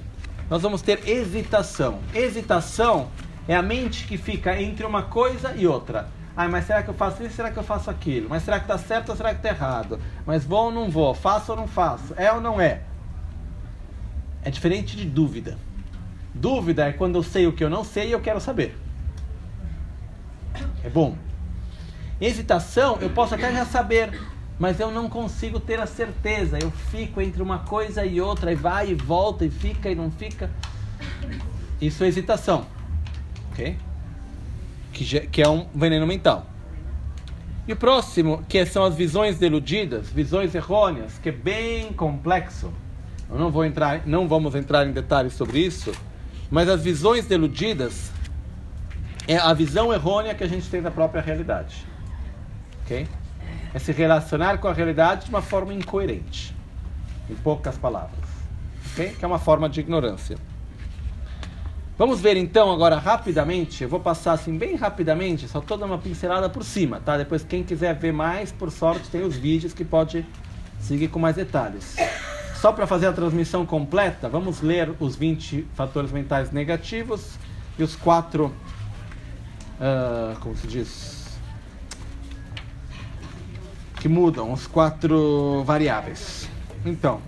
nós 0.50 0.61
vamos 0.61 0.82
ter 0.82 1.08
hesitação. 1.09 2.00
Hesitação 2.14 3.09
é 3.48 3.56
a 3.56 3.61
mente 3.61 4.06
que 4.06 4.18
fica 4.18 4.61
entre 4.61 4.85
uma 4.85 5.03
coisa 5.03 5.53
e 5.56 5.68
outra. 5.68 6.08
Ah, 6.42 6.48
mas 6.48 6.64
será 6.64 6.82
que 6.82 6.90
eu 6.90 6.93
faço 6.93 7.22
isso? 7.22 7.35
Será 7.35 7.51
que 7.51 7.58
eu 7.58 7.64
faço 7.64 7.90
aquilo? 7.90 8.30
Mas 8.30 8.43
será 8.43 8.59
que 8.59 8.64
está 8.64 8.77
certo 8.77 9.09
ou 9.09 9.16
será 9.18 9.32
que 9.32 9.45
está 9.45 9.50
errado? 9.50 10.00
Mas 10.26 10.45
vou 10.45 10.68
ou 10.68 10.72
não 10.72 10.90
vou? 10.90 11.14
Faço 11.14 11.51
ou 11.51 11.58
não 11.58 11.68
faço? 11.68 12.14
É 12.16 12.32
ou 12.32 12.40
não 12.40 12.61
é? 12.61 12.84
É 14.42 14.50
diferente 14.50 14.95
de 14.95 15.03
dúvida. 15.03 15.58
Dúvida 16.34 16.88
é 16.88 16.93
quando 16.93 17.16
eu 17.16 17.24
sei 17.24 17.45
o 17.45 17.51
que 17.51 17.61
eu 17.61 17.69
não 17.69 17.84
sei 17.84 18.08
e 18.08 18.11
eu 18.14 18.22
quero 18.22 18.40
saber. 18.40 18.74
É 20.82 20.90
bom. 20.90 21.18
Hesitação, 22.22 22.98
eu 23.01 23.09
posso 23.09 23.35
até 23.35 23.51
já 23.51 23.66
saber, 23.66 24.18
mas 24.58 24.80
eu 24.80 24.92
não 24.92 25.09
consigo 25.09 25.59
ter 25.59 25.82
a 25.82 25.85
certeza. 25.85 26.58
Eu 26.58 26.72
fico 26.72 27.19
entre 27.19 27.42
uma 27.42 27.59
coisa 27.59 28.06
e 28.06 28.22
outra, 28.22 28.53
e 28.53 28.56
vai 28.56 28.92
e 28.92 28.95
volta, 28.95 29.43
e 29.43 29.50
fica 29.50 29.90
e 29.90 29.95
não 29.95 30.09
fica. 30.09 30.50
Isso 31.82 32.01
é 32.01 32.08
hesitação. 32.08 32.66
Ok? 33.51 33.89
Que, 35.00 35.28
que 35.28 35.42
é 35.42 35.48
um 35.48 35.66
veneno 35.74 36.06
mental. 36.06 36.45
E 37.66 37.72
o 37.72 37.76
próximo, 37.76 38.44
que 38.50 38.66
são 38.66 38.84
as 38.84 38.95
visões 38.95 39.38
deludidas, 39.38 40.10
visões 40.10 40.53
errôneas, 40.53 41.18
que 41.19 41.30
é 41.30 41.32
bem 41.32 41.94
complexo. 41.94 42.74
Eu 43.30 43.38
não 43.38 43.50
vou 43.50 43.64
entrar, 43.64 44.06
não 44.06 44.28
vamos 44.28 44.56
entrar 44.56 44.86
em 44.86 44.92
detalhes 44.92 45.34
sobre 45.34 45.60
isso, 45.60 45.94
mas 46.52 46.68
as 46.68 46.84
visões 46.84 47.26
deludidas 47.26 48.11
é 49.26 49.38
a 49.38 49.53
visão 49.53 49.94
errônea 49.94 50.36
que 50.36 50.44
a 50.44 50.48
gente 50.48 50.69
tem 50.69 50.82
da 50.82 50.92
própria 50.92 51.22
realidade. 51.22 51.86
Ok? 52.84 53.08
É 53.74 53.80
se 53.80 53.94
relacionar 53.94 54.58
com 54.58 54.68
a 54.68 54.74
realidade 54.74 55.26
de 55.26 55.30
uma 55.30 55.42
forma 55.42 55.74
incoerente. 55.74 56.53
Em 57.30 57.36
poucas 57.36 57.78
palavras. 57.78 58.28
Ok? 58.92 59.16
Que 59.18 59.24
é 59.24 59.28
uma 59.28 59.40
forma 59.40 59.69
de 59.69 59.80
ignorância. 59.80 60.38
Vamos 62.00 62.22
ver 62.22 62.38
então 62.38 62.72
agora 62.72 62.98
rapidamente, 62.98 63.84
eu 63.84 63.90
vou 63.90 64.00
passar 64.00 64.32
assim 64.32 64.58
bem 64.58 64.78
rapidamente, 64.78 65.50
só 65.50 65.60
toda 65.60 65.86
uma 65.86 65.98
pincelada 65.98 66.50
por 66.50 66.64
cima, 66.64 67.02
tá? 67.02 67.18
Depois 67.18 67.44
quem 67.44 67.61
quiser 67.61 67.94
ver 67.94 68.14
mais, 68.14 68.53
por 68.53 68.72
sorte, 68.72 69.10
tem 69.10 69.22
os 69.22 69.36
vídeos 69.36 69.74
que 69.74 69.84
pode 69.84 70.26
seguir 70.80 71.10
com 71.10 71.19
mais 71.19 71.36
detalhes. 71.36 71.98
Só 72.56 72.72
para 72.72 72.88
fazer 72.88 73.08
a 73.08 73.11
transmissão 73.11 73.66
completa, 73.66 74.30
vamos 74.30 74.61
ler 74.61 74.94
os 74.98 75.18
20 75.18 75.68
fatores 75.74 76.10
mentais 76.10 76.52
negativos 76.52 77.38
e 77.78 77.84
os 77.84 77.98
quatro 77.98 78.45
uh, 78.45 80.40
como 80.40 80.56
se 80.56 80.68
diz, 80.68 81.38
que 84.00 84.08
mudam 84.08 84.53
os 84.53 84.68
quatro 84.68 85.66
variáveis. 85.66 86.48
Então, 86.86 87.19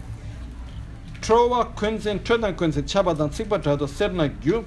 troa 1.22 1.66
quinzen 1.66 2.20
chodan 2.24 2.56
quinzen 2.56 2.86
chabadan 2.86 3.30
tsikpa 3.30 3.60
trado 3.60 3.88
serna 3.88 4.28
gyu 4.28 4.66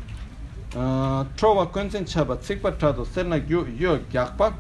troa 1.36 1.66
quinzen 1.66 2.05
chaba 2.07 2.36
tsikpa 2.36 2.73
trado 2.73 3.05
serna 3.05 3.39
gyu 3.39 3.66
yo 3.78 3.99
gyakpa 4.10 4.52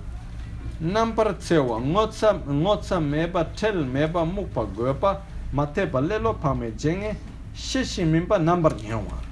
nampar 0.80 1.34
tsewa 1.38 1.80
ngotsa 1.80 2.34
ngotsa 2.48 3.00
meba 3.00 3.44
tel 3.44 3.84
meba 3.84 4.24
mukpa 4.24 4.64
gopa 4.64 5.22
matepa 5.52 6.00
lelo 6.00 6.34
pame 6.34 6.72
jenge 6.76 7.16
shishi 7.54 8.04
mimpa 8.04 8.38
nambar 8.38 8.74
nyawa 8.82 9.24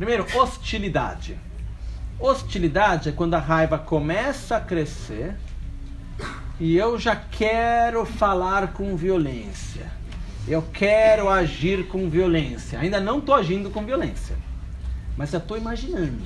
Primeiro, 0.00 0.24
hostilidade. 0.32 1.38
Hostilidade 2.18 3.10
é 3.10 3.12
quando 3.12 3.34
a 3.34 3.38
raiva 3.38 3.76
começa 3.76 4.56
a 4.56 4.60
crescer 4.60 5.36
e 6.58 6.74
eu 6.74 6.98
já 6.98 7.14
quero 7.14 8.06
falar 8.06 8.72
com 8.72 8.96
violência. 8.96 9.99
Eu 10.48 10.62
quero 10.72 11.28
agir 11.28 11.86
com 11.88 12.08
violência. 12.08 12.78
Ainda 12.78 13.00
não 13.00 13.18
estou 13.18 13.34
agindo 13.34 13.70
com 13.70 13.84
violência, 13.84 14.36
mas 15.16 15.30
já 15.30 15.38
estou 15.38 15.56
imaginando. 15.56 16.20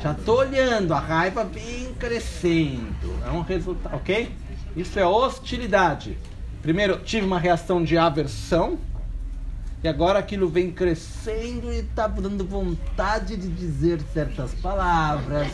Já 0.00 0.12
estou 0.12 0.38
olhando, 0.38 0.94
a 0.94 0.98
raiva 0.98 1.44
vem 1.44 1.92
crescendo. 1.94 3.14
É 3.26 3.30
um 3.30 3.42
resultado, 3.42 3.94
ok? 3.94 4.34
Isso 4.74 4.98
é 4.98 5.04
hostilidade. 5.04 6.16
Primeiro, 6.62 6.98
tive 6.98 7.26
uma 7.26 7.38
reação 7.38 7.82
de 7.82 7.98
aversão. 7.98 8.78
E 9.82 9.88
agora 9.88 10.18
aquilo 10.18 10.46
vem 10.46 10.70
crescendo 10.70 11.72
e 11.72 11.78
está 11.78 12.06
dando 12.06 12.44
vontade 12.44 13.34
de 13.34 13.48
dizer 13.48 13.98
certas 14.12 14.52
palavras, 14.52 15.48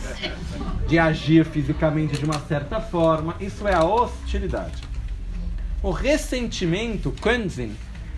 de 0.89 0.99
agir 0.99 1.45
fisicamente 1.45 2.19
de 2.19 2.25
uma 2.25 2.41
certa 2.41 2.81
forma. 2.81 3.37
Isso 3.39 3.69
é 3.69 3.75
a 3.75 3.85
hostilidade. 3.85 4.83
O 5.87 5.93
ressentimento, 5.93 7.13
Quentin, 7.13 7.73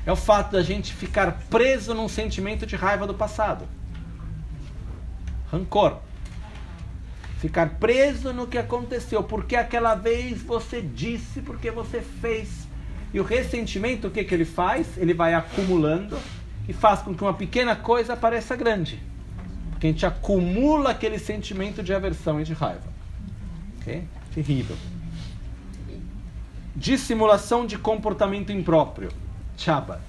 é 0.06 0.10
o 0.10 0.16
fato 0.16 0.52
da 0.52 0.62
gente 0.62 0.94
ficar 0.94 1.32
preso 1.50 1.92
num 1.92 2.08
sentimento 2.08 2.64
de 2.64 2.74
raiva 2.74 3.06
do 3.06 3.12
passado. 3.12 3.66
Rancor. 5.52 5.98
Ficar 7.38 7.74
preso 7.78 8.32
no 8.32 8.46
que 8.46 8.56
aconteceu, 8.56 9.22
porque 9.22 9.54
aquela 9.54 9.94
vez 9.94 10.40
você 10.40 10.80
disse, 10.80 11.42
porque 11.42 11.70
você 11.70 12.00
fez. 12.00 12.66
E 13.12 13.20
o 13.20 13.22
ressentimento, 13.22 14.08
o 14.08 14.10
que, 14.10 14.24
que 14.24 14.34
ele 14.34 14.46
faz? 14.46 14.96
Ele 14.96 15.12
vai 15.12 15.34
acumulando 15.34 16.18
e 16.66 16.72
faz 16.72 17.02
com 17.02 17.14
que 17.14 17.22
uma 17.22 17.34
pequena 17.34 17.76
coisa 17.76 18.16
pareça 18.16 18.56
grande. 18.56 18.98
Porque 19.72 19.88
a 19.88 19.90
gente 19.90 20.06
acumula 20.06 20.92
aquele 20.92 21.18
sentimento 21.18 21.82
de 21.82 21.92
aversão 21.92 22.40
e 22.40 22.44
de 22.44 22.54
raiva. 22.54 22.88
Ok? 23.78 24.04
Terrível. 24.34 24.76
Dissimulação 26.78 27.66
de 27.66 27.76
comportamento 27.76 28.52
impróprio. 28.52 29.10
Chaba. 29.56 30.00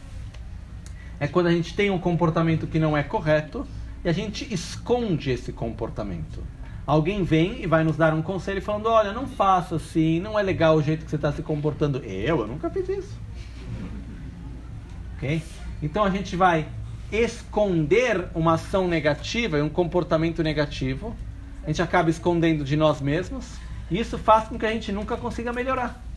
É 1.19 1.27
quando 1.27 1.47
a 1.47 1.51
gente 1.51 1.75
tem 1.75 1.89
um 1.89 1.97
comportamento 1.97 2.67
que 2.67 2.77
não 2.77 2.95
é 2.95 3.01
correto 3.01 3.65
e 4.05 4.07
a 4.07 4.13
gente 4.13 4.47
esconde 4.53 5.31
esse 5.31 5.51
comportamento. 5.51 6.43
Alguém 6.85 7.23
vem 7.23 7.63
e 7.63 7.65
vai 7.65 7.83
nos 7.83 7.97
dar 7.97 8.13
um 8.13 8.21
conselho 8.21 8.61
falando: 8.61 8.85
olha, 8.87 9.11
não 9.11 9.25
faça 9.25 9.77
assim, 9.77 10.19
não 10.19 10.37
é 10.37 10.43
legal 10.43 10.75
o 10.75 10.83
jeito 10.83 11.05
que 11.05 11.09
você 11.09 11.15
está 11.15 11.31
se 11.31 11.41
comportando. 11.41 11.97
Eu, 12.03 12.41
eu 12.41 12.47
nunca 12.47 12.69
fiz 12.69 12.87
isso. 12.87 13.19
Ok? 15.17 15.41
Então 15.81 16.03
a 16.03 16.11
gente 16.11 16.35
vai 16.35 16.67
esconder 17.11 18.27
uma 18.35 18.53
ação 18.53 18.87
negativa 18.87 19.57
e 19.57 19.61
um 19.63 19.69
comportamento 19.69 20.43
negativo. 20.43 21.15
A 21.63 21.67
gente 21.67 21.81
acaba 21.81 22.11
escondendo 22.11 22.63
de 22.63 22.77
nós 22.77 23.01
mesmos. 23.01 23.55
E 23.89 23.99
isso 23.99 24.19
faz 24.19 24.47
com 24.47 24.59
que 24.59 24.67
a 24.67 24.71
gente 24.71 24.91
nunca 24.91 25.17
consiga 25.17 25.51
melhorar. 25.51 26.08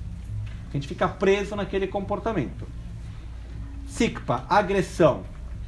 A 0.73 0.76
gente 0.76 0.89
fica 0.89 1.07
preso 1.07 1.55
naquele 1.55 1.86
comportamento. 1.86 2.67
Sikpa, 3.86 4.47
agressão, 4.49 5.25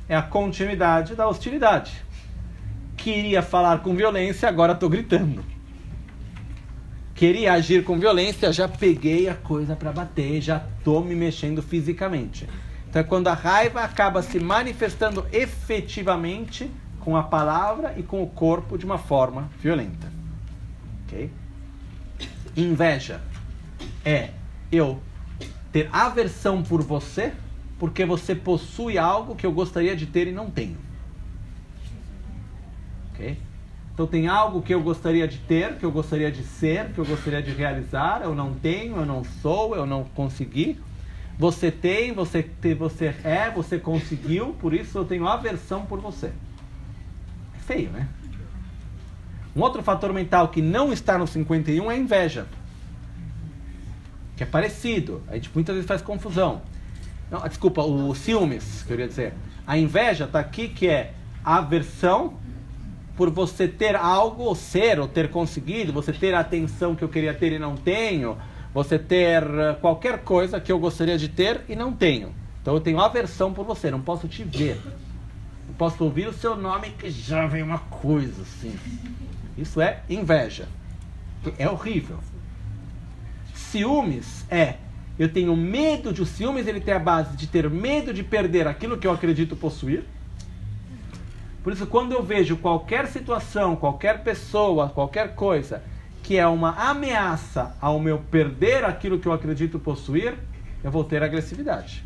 é 0.08 0.16
a 0.16 0.22
continuidade 0.22 1.14
da 1.14 1.28
hostilidade 1.28 2.04
queria 3.04 3.42
falar 3.42 3.80
com 3.80 3.94
violência, 3.94 4.48
agora 4.48 4.72
estou 4.72 4.88
gritando. 4.88 5.44
Queria 7.14 7.52
agir 7.52 7.84
com 7.84 7.98
violência, 7.98 8.50
já 8.50 8.66
peguei 8.66 9.28
a 9.28 9.34
coisa 9.34 9.76
para 9.76 9.92
bater, 9.92 10.40
já 10.40 10.64
estou 10.78 11.04
me 11.04 11.14
mexendo 11.14 11.62
fisicamente. 11.62 12.48
Então 12.88 13.00
é 13.00 13.04
quando 13.04 13.28
a 13.28 13.34
raiva 13.34 13.82
acaba 13.82 14.22
se 14.22 14.40
manifestando 14.40 15.26
efetivamente 15.30 16.70
com 16.98 17.14
a 17.14 17.22
palavra 17.22 17.94
e 17.98 18.02
com 18.02 18.22
o 18.22 18.26
corpo 18.26 18.78
de 18.78 18.86
uma 18.86 18.96
forma 18.96 19.50
violenta. 19.60 20.10
Ok? 21.04 21.30
Inveja 22.56 23.20
é 24.02 24.30
eu 24.74 25.00
ter 25.72 25.88
aversão 25.92 26.62
por 26.62 26.82
você 26.82 27.32
porque 27.78 28.04
você 28.04 28.34
possui 28.34 28.96
algo 28.96 29.34
que 29.34 29.44
eu 29.44 29.52
gostaria 29.52 29.96
de 29.96 30.06
ter 30.06 30.28
e 30.28 30.32
não 30.32 30.50
tenho. 30.50 30.76
Ok? 33.12 33.38
Então 33.92 34.06
tem 34.06 34.26
algo 34.26 34.60
que 34.60 34.74
eu 34.74 34.82
gostaria 34.82 35.26
de 35.28 35.38
ter, 35.38 35.76
que 35.76 35.84
eu 35.84 35.92
gostaria 35.92 36.30
de 36.30 36.42
ser, 36.42 36.90
que 36.90 36.98
eu 36.98 37.04
gostaria 37.04 37.42
de 37.42 37.52
realizar, 37.52 38.22
eu 38.22 38.34
não 38.34 38.54
tenho, 38.54 38.96
eu 38.96 39.06
não 39.06 39.22
sou, 39.22 39.76
eu 39.76 39.86
não 39.86 40.04
consegui. 40.04 40.80
Você 41.38 41.70
tem, 41.70 42.12
você 42.12 42.42
tem, 42.42 42.74
você 42.74 43.14
é, 43.24 43.50
você 43.50 43.78
conseguiu, 43.78 44.54
por 44.60 44.72
isso 44.72 44.98
eu 44.98 45.04
tenho 45.04 45.28
aversão 45.28 45.84
por 45.84 46.00
você. 46.00 46.32
É 47.54 47.58
feio, 47.58 47.90
né? 47.90 48.08
Um 49.54 49.60
outro 49.60 49.82
fator 49.82 50.12
mental 50.12 50.48
que 50.48 50.60
não 50.60 50.92
está 50.92 51.16
no 51.16 51.26
51 51.26 51.90
é 51.90 51.94
a 51.94 51.98
inveja. 51.98 52.46
Que 54.36 54.42
é 54.42 54.46
parecido. 54.46 55.22
A 55.28 55.34
gente 55.34 55.50
muitas 55.54 55.74
vezes 55.74 55.88
faz 55.88 56.02
confusão. 56.02 56.62
Não, 57.30 57.40
desculpa, 57.48 57.82
o 57.82 58.14
ciúmes, 58.14 58.82
queria 58.86 59.08
dizer. 59.08 59.34
A 59.66 59.78
inveja 59.78 60.24
está 60.24 60.40
aqui 60.40 60.68
que 60.68 60.86
é 60.86 61.14
aversão 61.44 62.34
por 63.16 63.30
você 63.30 63.68
ter 63.68 63.94
algo, 63.94 64.42
ou 64.42 64.54
ser, 64.54 64.98
ou 64.98 65.06
ter 65.06 65.30
conseguido, 65.30 65.92
você 65.92 66.12
ter 66.12 66.34
a 66.34 66.40
atenção 66.40 66.94
que 66.94 67.04
eu 67.04 67.08
queria 67.08 67.32
ter 67.32 67.52
e 67.52 67.58
não 67.58 67.76
tenho, 67.76 68.36
você 68.72 68.98
ter 68.98 69.42
eh, 69.42 69.74
qualquer 69.80 70.18
coisa 70.24 70.60
que 70.60 70.72
eu 70.72 70.78
gostaria 70.78 71.16
de 71.16 71.28
ter 71.28 71.62
e 71.68 71.76
não 71.76 71.92
tenho. 71.92 72.34
Então 72.60 72.74
eu 72.74 72.80
tenho 72.80 72.98
aversão 72.98 73.52
por 73.52 73.64
você, 73.64 73.90
não 73.90 74.00
posso 74.00 74.26
te 74.26 74.42
ver. 74.42 74.80
Não 75.68 75.74
posso 75.74 76.02
ouvir 76.02 76.26
o 76.26 76.32
seu 76.32 76.56
nome 76.56 76.90
que 76.90 77.08
já 77.08 77.46
vem 77.46 77.62
uma 77.62 77.78
coisa 77.78 78.42
assim. 78.42 78.76
Isso 79.56 79.80
é 79.80 80.02
inveja. 80.08 80.66
É 81.58 81.68
horrível. 81.68 82.18
Ciúmes 83.74 84.46
é 84.48 84.76
eu 85.18 85.28
tenho 85.28 85.56
medo 85.56 86.12
de 86.12 86.24
ciúmes, 86.24 86.68
ele 86.68 86.80
tem 86.80 86.94
a 86.94 86.98
base 87.00 87.36
de 87.36 87.48
ter 87.48 87.68
medo 87.68 88.14
de 88.14 88.22
perder 88.22 88.68
aquilo 88.68 88.96
que 88.96 89.04
eu 89.04 89.10
acredito 89.10 89.56
possuir. 89.56 90.04
Por 91.64 91.72
isso, 91.72 91.84
quando 91.88 92.12
eu 92.12 92.22
vejo 92.22 92.56
qualquer 92.56 93.08
situação, 93.08 93.74
qualquer 93.74 94.22
pessoa, 94.22 94.90
qualquer 94.90 95.34
coisa 95.34 95.82
que 96.22 96.36
é 96.36 96.46
uma 96.46 96.70
ameaça 96.88 97.76
ao 97.80 97.98
meu 97.98 98.18
perder 98.18 98.84
aquilo 98.84 99.18
que 99.18 99.26
eu 99.26 99.32
acredito 99.32 99.76
possuir, 99.80 100.34
eu 100.84 100.90
vou 100.92 101.02
ter 101.02 101.20
agressividade. 101.24 102.04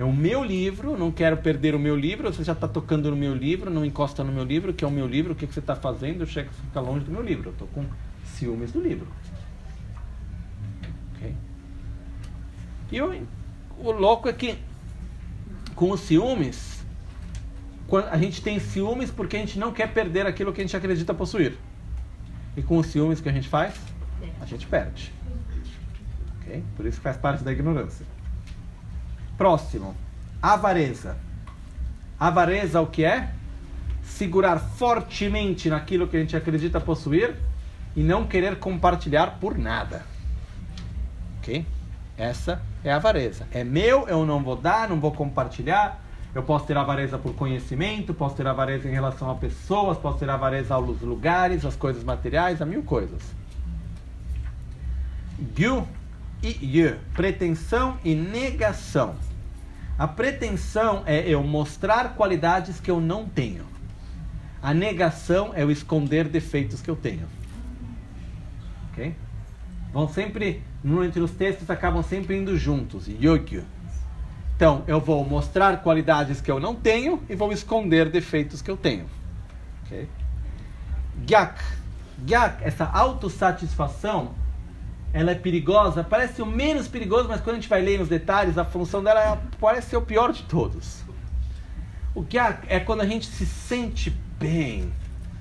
É 0.00 0.04
o 0.04 0.12
meu 0.12 0.42
livro, 0.42 0.98
não 0.98 1.12
quero 1.12 1.36
perder 1.36 1.76
o 1.76 1.78
meu 1.78 1.94
livro, 1.94 2.32
você 2.32 2.42
já 2.42 2.54
está 2.54 2.66
tocando 2.66 3.08
no 3.08 3.16
meu 3.16 3.36
livro, 3.36 3.70
não 3.70 3.84
encosta 3.84 4.24
no 4.24 4.32
meu 4.32 4.42
livro, 4.42 4.72
que 4.72 4.84
é 4.84 4.88
o 4.88 4.90
meu 4.90 5.06
livro, 5.06 5.32
o 5.32 5.36
que, 5.36 5.46
que 5.46 5.54
você 5.54 5.60
está 5.60 5.76
fazendo? 5.76 6.26
Chega, 6.26 6.50
fica 6.50 6.80
longe 6.80 7.04
do 7.04 7.12
meu 7.12 7.22
livro. 7.22 7.50
Eu 7.50 7.52
estou 7.52 7.68
com 7.68 7.84
ciúmes 8.24 8.72
do 8.72 8.80
livro. 8.80 9.06
Okay? 11.20 11.34
E 12.90 13.00
o, 13.00 13.26
o 13.78 13.90
louco 13.90 14.28
é 14.28 14.32
que, 14.32 14.58
com 15.74 15.90
os 15.90 16.00
ciúmes, 16.00 16.84
a 18.10 18.18
gente 18.18 18.42
tem 18.42 18.58
ciúmes 18.58 19.10
porque 19.10 19.36
a 19.36 19.40
gente 19.40 19.58
não 19.58 19.72
quer 19.72 19.92
perder 19.92 20.26
aquilo 20.26 20.52
que 20.52 20.60
a 20.60 20.64
gente 20.64 20.76
acredita 20.76 21.14
possuir. 21.14 21.56
E 22.56 22.62
com 22.62 22.78
os 22.78 22.86
ciúmes 22.86 23.20
que 23.20 23.28
a 23.28 23.32
gente 23.32 23.48
faz, 23.48 23.74
a 24.40 24.46
gente 24.46 24.66
perde. 24.66 25.12
Okay? 26.40 26.62
Por 26.76 26.86
isso 26.86 27.00
faz 27.00 27.16
parte 27.16 27.42
da 27.42 27.52
ignorância. 27.52 28.06
Próximo, 29.36 29.96
avareza. 30.42 31.16
Avareza 32.18 32.80
o 32.80 32.86
que 32.86 33.04
é? 33.04 33.32
Segurar 34.02 34.58
fortemente 34.58 35.70
naquilo 35.70 36.06
que 36.06 36.16
a 36.16 36.20
gente 36.20 36.36
acredita 36.36 36.80
possuir 36.80 37.36
e 37.96 38.02
não 38.02 38.26
querer 38.26 38.58
compartilhar 38.58 39.38
por 39.40 39.56
nada. 39.56 40.04
Ok? 41.38 41.64
Essa 42.20 42.60
é 42.84 42.92
a 42.92 42.96
avareza. 42.96 43.46
É 43.50 43.64
meu, 43.64 44.06
eu 44.08 44.26
não 44.26 44.42
vou 44.42 44.56
dar, 44.56 44.88
não 44.88 45.00
vou 45.00 45.12
compartilhar 45.12 46.00
eu 46.34 46.42
posso 46.42 46.64
ter 46.66 46.76
avareza 46.76 47.18
por 47.18 47.34
conhecimento, 47.34 48.14
posso 48.14 48.36
ter 48.36 48.46
avareza 48.46 48.88
em 48.88 48.92
relação 48.92 49.30
a 49.30 49.34
pessoas, 49.34 49.98
posso 49.98 50.18
ter 50.18 50.30
avareza 50.30 50.74
aos 50.74 51.00
lugares, 51.00 51.64
às 51.64 51.74
coisas 51.74 52.04
materiais, 52.04 52.62
a 52.62 52.66
mil 52.66 52.82
coisas. 52.84 53.20
Gyu 55.56 55.86
e 56.42 56.78
Yu, 56.78 56.98
pretensão 57.14 57.98
e 58.04 58.14
negação. 58.14 59.16
A 59.98 60.06
pretensão 60.06 61.02
é 61.04 61.28
eu 61.28 61.42
mostrar 61.42 62.14
qualidades 62.14 62.78
que 62.78 62.90
eu 62.90 63.00
não 63.00 63.26
tenho. 63.26 63.64
A 64.62 64.72
negação 64.72 65.52
é 65.54 65.62
eu 65.62 65.70
esconder 65.70 66.28
defeitos 66.28 66.80
que 66.80 66.90
eu 66.90 66.96
tenho. 66.96 67.26
Ok? 68.92 69.14
Vão 69.92 70.08
sempre, 70.08 70.62
entre 70.84 71.20
os 71.20 71.32
textos, 71.32 71.68
acabam 71.68 72.02
sempre 72.02 72.36
indo 72.36 72.56
juntos. 72.56 73.08
Yogyu. 73.08 73.64
Então, 74.56 74.84
eu 74.86 75.00
vou 75.00 75.24
mostrar 75.24 75.82
qualidades 75.82 76.40
que 76.40 76.50
eu 76.50 76.60
não 76.60 76.74
tenho 76.74 77.22
e 77.28 77.34
vou 77.34 77.50
esconder 77.52 78.10
defeitos 78.10 78.60
que 78.60 78.70
eu 78.70 78.76
tenho. 78.76 79.06
Okay? 79.86 80.06
Gyak. 81.26 81.62
Gyak, 82.26 82.62
essa 82.62 82.84
autossatisfação, 82.84 84.34
ela 85.12 85.30
é 85.30 85.34
perigosa, 85.34 86.04
parece 86.04 86.42
o 86.42 86.46
menos 86.46 86.86
perigoso, 86.86 87.28
mas 87.28 87.40
quando 87.40 87.56
a 87.56 87.60
gente 87.60 87.68
vai 87.68 87.80
ler 87.80 87.98
nos 87.98 88.08
detalhes, 88.08 88.58
a 88.58 88.64
função 88.64 89.02
dela 89.02 89.20
é, 89.20 89.38
parece 89.58 89.90
ser 89.90 89.96
o 89.96 90.02
pior 90.02 90.32
de 90.32 90.42
todos. 90.42 91.02
O 92.14 92.24
Gyak 92.28 92.66
é 92.68 92.78
quando 92.80 93.00
a 93.00 93.06
gente 93.06 93.26
se 93.26 93.46
sente 93.46 94.10
bem, 94.38 94.92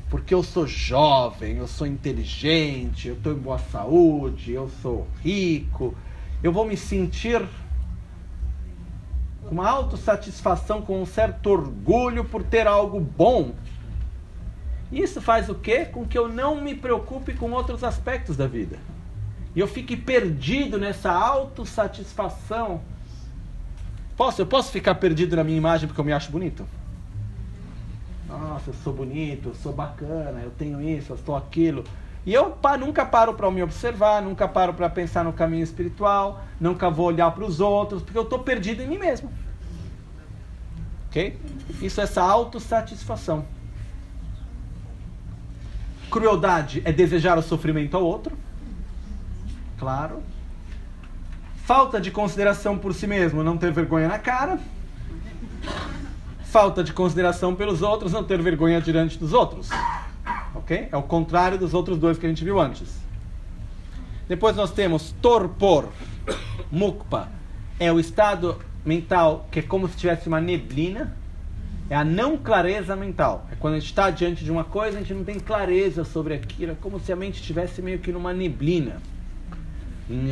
porque 0.09 0.33
eu 0.33 0.41
sou 0.41 0.65
jovem, 0.65 1.57
eu 1.57 1.67
sou 1.67 1.85
inteligente, 1.85 3.07
eu 3.07 3.13
estou 3.13 3.31
em 3.33 3.37
boa 3.37 3.59
saúde, 3.59 4.51
eu 4.51 4.69
sou 4.81 5.07
rico, 5.21 5.95
eu 6.41 6.51
vou 6.51 6.65
me 6.65 6.75
sentir 6.75 7.47
com 9.43 9.55
uma 9.55 9.69
autossatisfação, 9.69 10.81
com 10.81 11.01
um 11.01 11.05
certo 11.05 11.47
orgulho 11.47 12.25
por 12.25 12.43
ter 12.43 12.65
algo 12.65 12.99
bom. 12.99 13.53
Isso 14.91 15.21
faz 15.21 15.47
o 15.47 15.55
quê? 15.55 15.85
Com 15.85 16.05
que 16.05 16.17
eu 16.17 16.27
não 16.27 16.59
me 16.59 16.73
preocupe 16.73 17.33
com 17.33 17.51
outros 17.51 17.83
aspectos 17.83 18.35
da 18.35 18.47
vida. 18.47 18.79
E 19.55 19.59
eu 19.59 19.67
fique 19.67 19.95
perdido 19.95 20.79
nessa 20.79 21.11
autossatisfação. 21.11 22.81
Posso, 24.17 24.41
eu 24.41 24.47
posso 24.47 24.71
ficar 24.71 24.95
perdido 24.95 25.35
na 25.35 25.43
minha 25.43 25.57
imagem 25.57 25.87
porque 25.87 26.01
eu 26.01 26.05
me 26.05 26.13
acho 26.13 26.31
bonito? 26.31 26.65
Nossa, 28.39 28.69
eu 28.69 28.73
sou 28.73 28.93
bonito, 28.93 29.49
eu 29.49 29.55
sou 29.55 29.73
bacana, 29.73 30.39
eu 30.41 30.51
tenho 30.51 30.81
isso, 30.81 31.11
eu 31.11 31.17
sou 31.17 31.35
aquilo. 31.35 31.83
E 32.25 32.33
eu 32.33 32.57
nunca 32.79 33.05
paro 33.05 33.33
para 33.33 33.51
me 33.51 33.61
observar, 33.61 34.21
nunca 34.21 34.47
paro 34.47 34.73
para 34.73 34.89
pensar 34.89 35.23
no 35.23 35.33
caminho 35.33 35.63
espiritual, 35.63 36.41
nunca 36.59 36.89
vou 36.89 37.07
olhar 37.07 37.31
para 37.31 37.43
os 37.43 37.59
outros, 37.59 38.01
porque 38.01 38.17
eu 38.17 38.23
estou 38.23 38.39
perdido 38.39 38.81
em 38.81 38.87
mim 38.87 38.97
mesmo. 38.97 39.31
Ok? 41.07 41.37
Isso 41.81 41.99
é 41.99 42.03
essa 42.03 42.21
autossatisfação. 42.21 43.45
Crueldade 46.09 46.81
é 46.85 46.93
desejar 46.93 47.37
o 47.37 47.41
sofrimento 47.41 47.97
ao 47.97 48.03
outro. 48.03 48.37
Claro. 49.77 50.23
Falta 51.65 51.99
de 51.99 52.09
consideração 52.09 52.77
por 52.77 52.93
si 52.93 53.05
mesmo, 53.05 53.43
não 53.43 53.57
ter 53.57 53.71
vergonha 53.71 54.07
na 54.07 54.17
cara. 54.17 54.59
Falta 56.49 56.83
de 56.83 56.93
consideração 56.93 57.53
pelos 57.53 57.83
outros, 57.83 58.11
não 58.11 58.23
ter 58.23 58.41
vergonha 58.41 58.81
diante 58.81 59.19
dos 59.19 59.33
outros. 59.33 59.69
Ok? 60.55 60.87
É 60.91 60.97
o 60.97 61.03
contrário 61.03 61.59
dos 61.59 61.75
outros 61.75 61.99
dois 61.99 62.17
que 62.17 62.25
a 62.25 62.29
gente 62.29 62.43
viu 62.43 62.59
antes. 62.59 62.97
Depois 64.27 64.55
nós 64.55 64.71
temos 64.71 65.13
torpor, 65.21 65.89
mukpa. 66.71 67.29
É 67.79 67.91
o 67.91 67.99
estado 67.99 68.57
mental 68.83 69.47
que 69.51 69.59
é 69.59 69.61
como 69.61 69.87
se 69.87 69.95
tivesse 69.95 70.27
uma 70.27 70.41
neblina. 70.41 71.15
É 71.87 71.95
a 71.95 72.03
não 72.03 72.35
clareza 72.35 72.95
mental. 72.95 73.47
É 73.51 73.55
quando 73.55 73.75
a 73.75 73.79
gente 73.79 73.89
está 73.89 74.09
diante 74.09 74.43
de 74.43 74.51
uma 74.51 74.63
coisa, 74.63 74.97
a 74.97 75.01
gente 75.01 75.13
não 75.13 75.23
tem 75.23 75.39
clareza 75.39 76.03
sobre 76.03 76.33
aquilo. 76.33 76.71
É 76.71 76.75
como 76.81 76.99
se 76.99 77.11
a 77.11 77.15
mente 77.15 77.41
estivesse 77.41 77.79
meio 77.79 77.99
que 77.99 78.11
numa 78.11 78.33
neblina. 78.33 79.01
Em, 80.09 80.29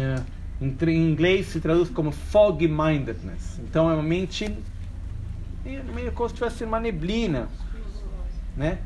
em, 0.60 0.78
em 0.82 1.12
inglês 1.12 1.46
se 1.46 1.60
traduz 1.60 1.92
como 1.92 2.12
fog 2.12 2.68
mindedness. 2.68 3.60
Então 3.60 3.88
é 3.90 3.94
uma 3.94 4.04
mente 4.04 4.52
meio 5.94 6.12
como 6.12 6.30
se 6.30 6.36
tivesse 6.36 6.64
uma 6.64 6.80
neblina, 6.80 7.50
né? 8.56 8.80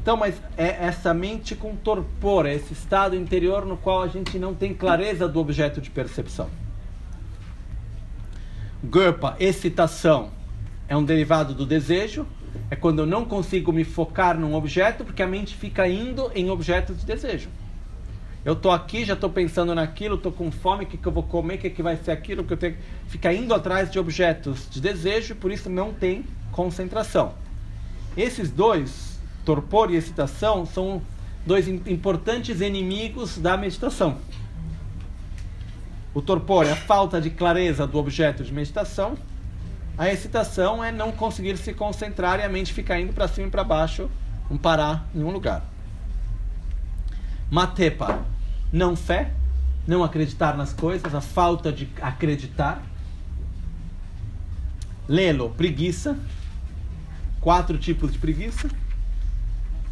Então, 0.00 0.16
mas 0.16 0.40
é 0.56 0.84
essa 0.84 1.12
mente 1.12 1.56
com 1.56 1.74
torpor, 1.74 2.46
é 2.46 2.54
esse 2.54 2.72
estado 2.72 3.16
interior 3.16 3.66
no 3.66 3.76
qual 3.76 4.02
a 4.02 4.08
gente 4.08 4.38
não 4.38 4.54
tem 4.54 4.72
clareza 4.72 5.26
do 5.26 5.40
objeto 5.40 5.80
de 5.80 5.90
percepção. 5.90 6.48
Gurpa, 8.84 9.34
excitação, 9.40 10.30
é 10.88 10.96
um 10.96 11.04
derivado 11.04 11.54
do 11.54 11.66
desejo. 11.66 12.26
É 12.70 12.76
quando 12.76 13.00
eu 13.00 13.06
não 13.06 13.24
consigo 13.24 13.72
me 13.72 13.84
focar 13.84 14.38
num 14.38 14.54
objeto, 14.54 15.04
porque 15.04 15.22
a 15.22 15.26
mente 15.26 15.56
fica 15.56 15.88
indo 15.88 16.30
em 16.34 16.50
objetos 16.50 17.00
de 17.00 17.06
desejo. 17.06 17.48
Eu 18.46 18.52
estou 18.52 18.70
aqui, 18.70 19.04
já 19.04 19.14
estou 19.14 19.28
pensando 19.28 19.74
naquilo, 19.74 20.14
estou 20.14 20.30
com 20.30 20.52
fome, 20.52 20.84
o 20.84 20.86
que, 20.86 20.96
que 20.96 21.08
eu 21.08 21.10
vou 21.10 21.24
comer, 21.24 21.56
o 21.56 21.58
que, 21.58 21.68
que 21.68 21.82
vai 21.82 21.96
ser 21.96 22.12
aquilo, 22.12 22.44
que 22.44 22.52
eu 22.52 22.56
tenho 22.56 22.76
fica 23.08 23.32
indo 23.32 23.52
atrás 23.52 23.90
de 23.90 23.98
objetos 23.98 24.70
de 24.70 24.80
desejo, 24.80 25.34
por 25.34 25.50
isso 25.50 25.68
não 25.68 25.92
tem 25.92 26.24
concentração. 26.52 27.34
Esses 28.16 28.48
dois 28.48 29.18
torpor 29.44 29.90
e 29.90 29.96
excitação 29.96 30.64
são 30.64 31.02
dois 31.44 31.66
importantes 31.66 32.60
inimigos 32.60 33.36
da 33.36 33.56
meditação. 33.56 34.18
O 36.14 36.22
torpor 36.22 36.66
é 36.66 36.70
a 36.70 36.76
falta 36.76 37.20
de 37.20 37.30
clareza 37.30 37.84
do 37.84 37.98
objeto 37.98 38.44
de 38.44 38.52
meditação. 38.52 39.18
A 39.98 40.08
excitação 40.08 40.84
é 40.84 40.92
não 40.92 41.10
conseguir 41.10 41.56
se 41.56 41.74
concentrar 41.74 42.38
e 42.38 42.44
a 42.44 42.48
mente 42.48 42.72
ficar 42.72 43.00
indo 43.00 43.12
para 43.12 43.26
cima 43.26 43.48
e 43.48 43.50
para 43.50 43.64
baixo, 43.64 44.08
não 44.48 44.56
parar 44.56 45.04
em 45.12 45.24
um 45.24 45.32
lugar. 45.32 45.64
Matepa, 47.50 48.24
não 48.72 48.96
fé, 48.96 49.30
não 49.86 50.02
acreditar 50.02 50.56
nas 50.56 50.72
coisas, 50.72 51.14
a 51.14 51.20
falta 51.20 51.72
de 51.72 51.88
acreditar. 52.00 52.82
Lelo, 55.08 55.50
preguiça. 55.50 56.18
Quatro 57.40 57.78
tipos 57.78 58.12
de 58.12 58.18
preguiça. 58.18 58.68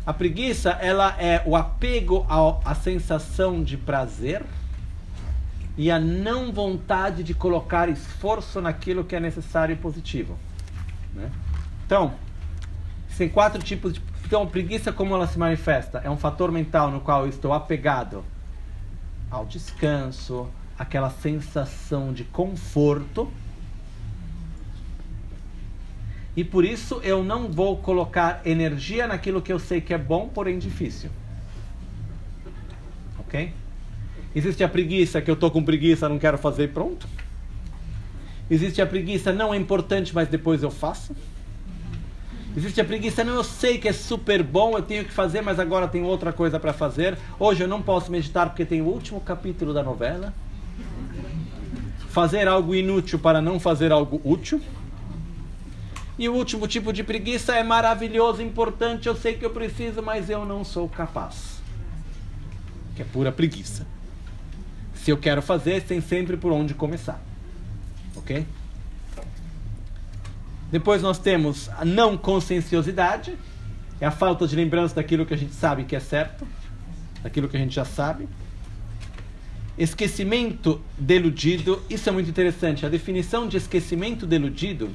A 0.05 0.13
preguiça, 0.13 0.71
ela 0.71 1.17
é 1.19 1.43
o 1.47 1.57
apego 1.57 2.27
à 2.29 2.75
sensação 2.75 3.63
de 3.63 3.77
prazer 3.77 4.45
e 5.79 5.91
a 5.91 5.99
não 5.99 6.53
vontade 6.53 7.23
de 7.23 7.33
colocar 7.33 7.89
esforço 7.89 8.61
naquilo 8.61 9.05
que 9.05 9.17
é 9.17 9.21
necessário 9.21 9.73
e 9.73 9.77
positivo. 9.77 10.37
Né? 11.15 11.31
Então, 11.87 12.15
tem 13.17 13.29
quatro 13.29 13.63
tipos 13.63 13.95
de. 13.95 14.03
Então, 14.27 14.47
preguiça, 14.47 14.93
como 14.93 15.15
ela 15.15 15.27
se 15.27 15.39
manifesta? 15.39 16.01
É 16.05 16.11
um 16.11 16.17
fator 16.17 16.51
mental 16.51 16.91
no 16.91 17.01
qual 17.01 17.23
eu 17.23 17.29
estou 17.29 17.53
apegado 17.53 18.25
ao 19.35 19.45
descanso, 19.47 20.49
aquela 20.79 21.11
sensação 21.11 22.13
de 22.13 22.25
conforto 22.25 23.31
e 26.37 26.43
por 26.43 26.65
isso 26.65 27.01
eu 27.03 27.23
não 27.23 27.49
vou 27.49 27.77
colocar 27.77 28.43
energia 28.45 29.07
naquilo 29.07 29.41
que 29.41 29.53
eu 29.53 29.59
sei 29.59 29.81
que 29.81 29.95
é 29.95 29.99
bom, 29.99 30.29
porém 30.29 30.59
difícil. 30.59 31.11
Ok? 33.19 33.53
Existe 34.35 34.65
a 34.65 34.69
preguiça, 34.69 35.23
que 35.23 35.31
eu 35.31 35.35
estou 35.35 35.51
com 35.51 35.63
preguiça, 35.63 36.09
não 36.09 36.19
quero 36.19 36.37
fazer 36.37 36.73
pronto. 36.73 37.07
Existe 38.51 38.83
a 38.83 38.87
preguiça, 38.87 39.33
não 39.33 39.55
é 39.55 39.57
importante, 39.57 40.13
mas 40.13 40.27
depois 40.27 40.63
eu 40.63 40.73
faço. 40.73 41.15
Existe 42.57 42.81
a 42.81 42.85
preguiça, 42.85 43.25
não, 43.25 43.35
eu 43.35 43.43
sei 43.43 43.79
que 43.79 43.89
é 43.89 43.93
super 43.93 44.41
bom, 44.43 44.77
eu 44.77 44.83
tenho 44.83 45.05
que 45.05 45.13
fazer, 45.13 45.41
mas 45.41 45.59
agora 45.59 45.89
tenho 45.89 46.05
outra 46.05 46.33
coisa 46.33 46.61
para 46.61 46.73
fazer. 46.73 47.19
Hoje 47.39 47.65
eu 47.65 47.69
não 47.69 47.83
posso 47.83 48.13
meditar 48.13 48.49
porque 48.49 48.65
tem 48.65 48.81
o 48.81 48.87
último 48.87 49.21
capítulo 49.21 49.75
da 49.75 49.83
novela. 49.83 50.33
Fazer 52.11 52.47
algo 52.47 52.73
inútil 52.73 53.19
para 53.19 53.43
não 53.43 53.59
fazer 53.59 53.91
algo 53.91 54.21
útil. 54.25 54.61
E 56.17 56.29
o 56.29 56.35
último 56.35 56.69
tipo 56.69 56.93
de 56.93 57.03
preguiça 57.03 57.57
é 57.57 57.65
maravilhoso, 57.65 58.41
importante, 58.41 59.09
eu 59.09 59.17
sei 59.17 59.35
que 59.35 59.45
eu 59.45 59.51
preciso, 59.51 60.01
mas 60.01 60.31
eu 60.31 60.45
não 60.45 60.63
sou 60.63 60.89
capaz. 60.89 61.61
Que 62.95 63.03
é 63.03 63.05
pura 63.05 63.33
preguiça. 63.33 63.85
Se 64.95 65.11
eu 65.11 65.19
quero 65.19 65.43
fazer, 65.43 65.83
tem 65.83 66.01
sempre 66.01 66.37
por 66.37 66.53
onde 66.53 66.73
começar. 66.73 67.21
Ok? 68.15 68.47
Depois 70.75 71.01
nós 71.01 71.21
temos 71.21 71.71
a 71.79 71.85
não 71.85 72.19
conscienciosidade, 72.19 73.39
é 74.01 74.07
a 74.07 74.11
falta 74.11 74.45
de 74.45 74.57
lembrança 74.57 74.97
daquilo 74.97 75.25
que 75.25 75.33
a 75.33 75.37
gente 75.37 75.55
sabe 75.55 75.85
que 75.85 75.95
é 75.95 76.01
certo, 76.01 76.45
daquilo 77.23 77.49
que 77.49 77.57
a 77.57 77.61
gente 77.61 77.73
já 77.73 77.85
sabe. 77.85 78.29
Esquecimento 79.79 80.83
deludido, 80.99 81.81
isso 81.89 82.09
é 82.09 82.13
muito 82.13 82.29
interessante. 82.29 82.85
A 82.85 82.89
definição 82.89 83.47
de 83.47 83.57
esquecimento 83.57 84.27
deludido 84.27 84.91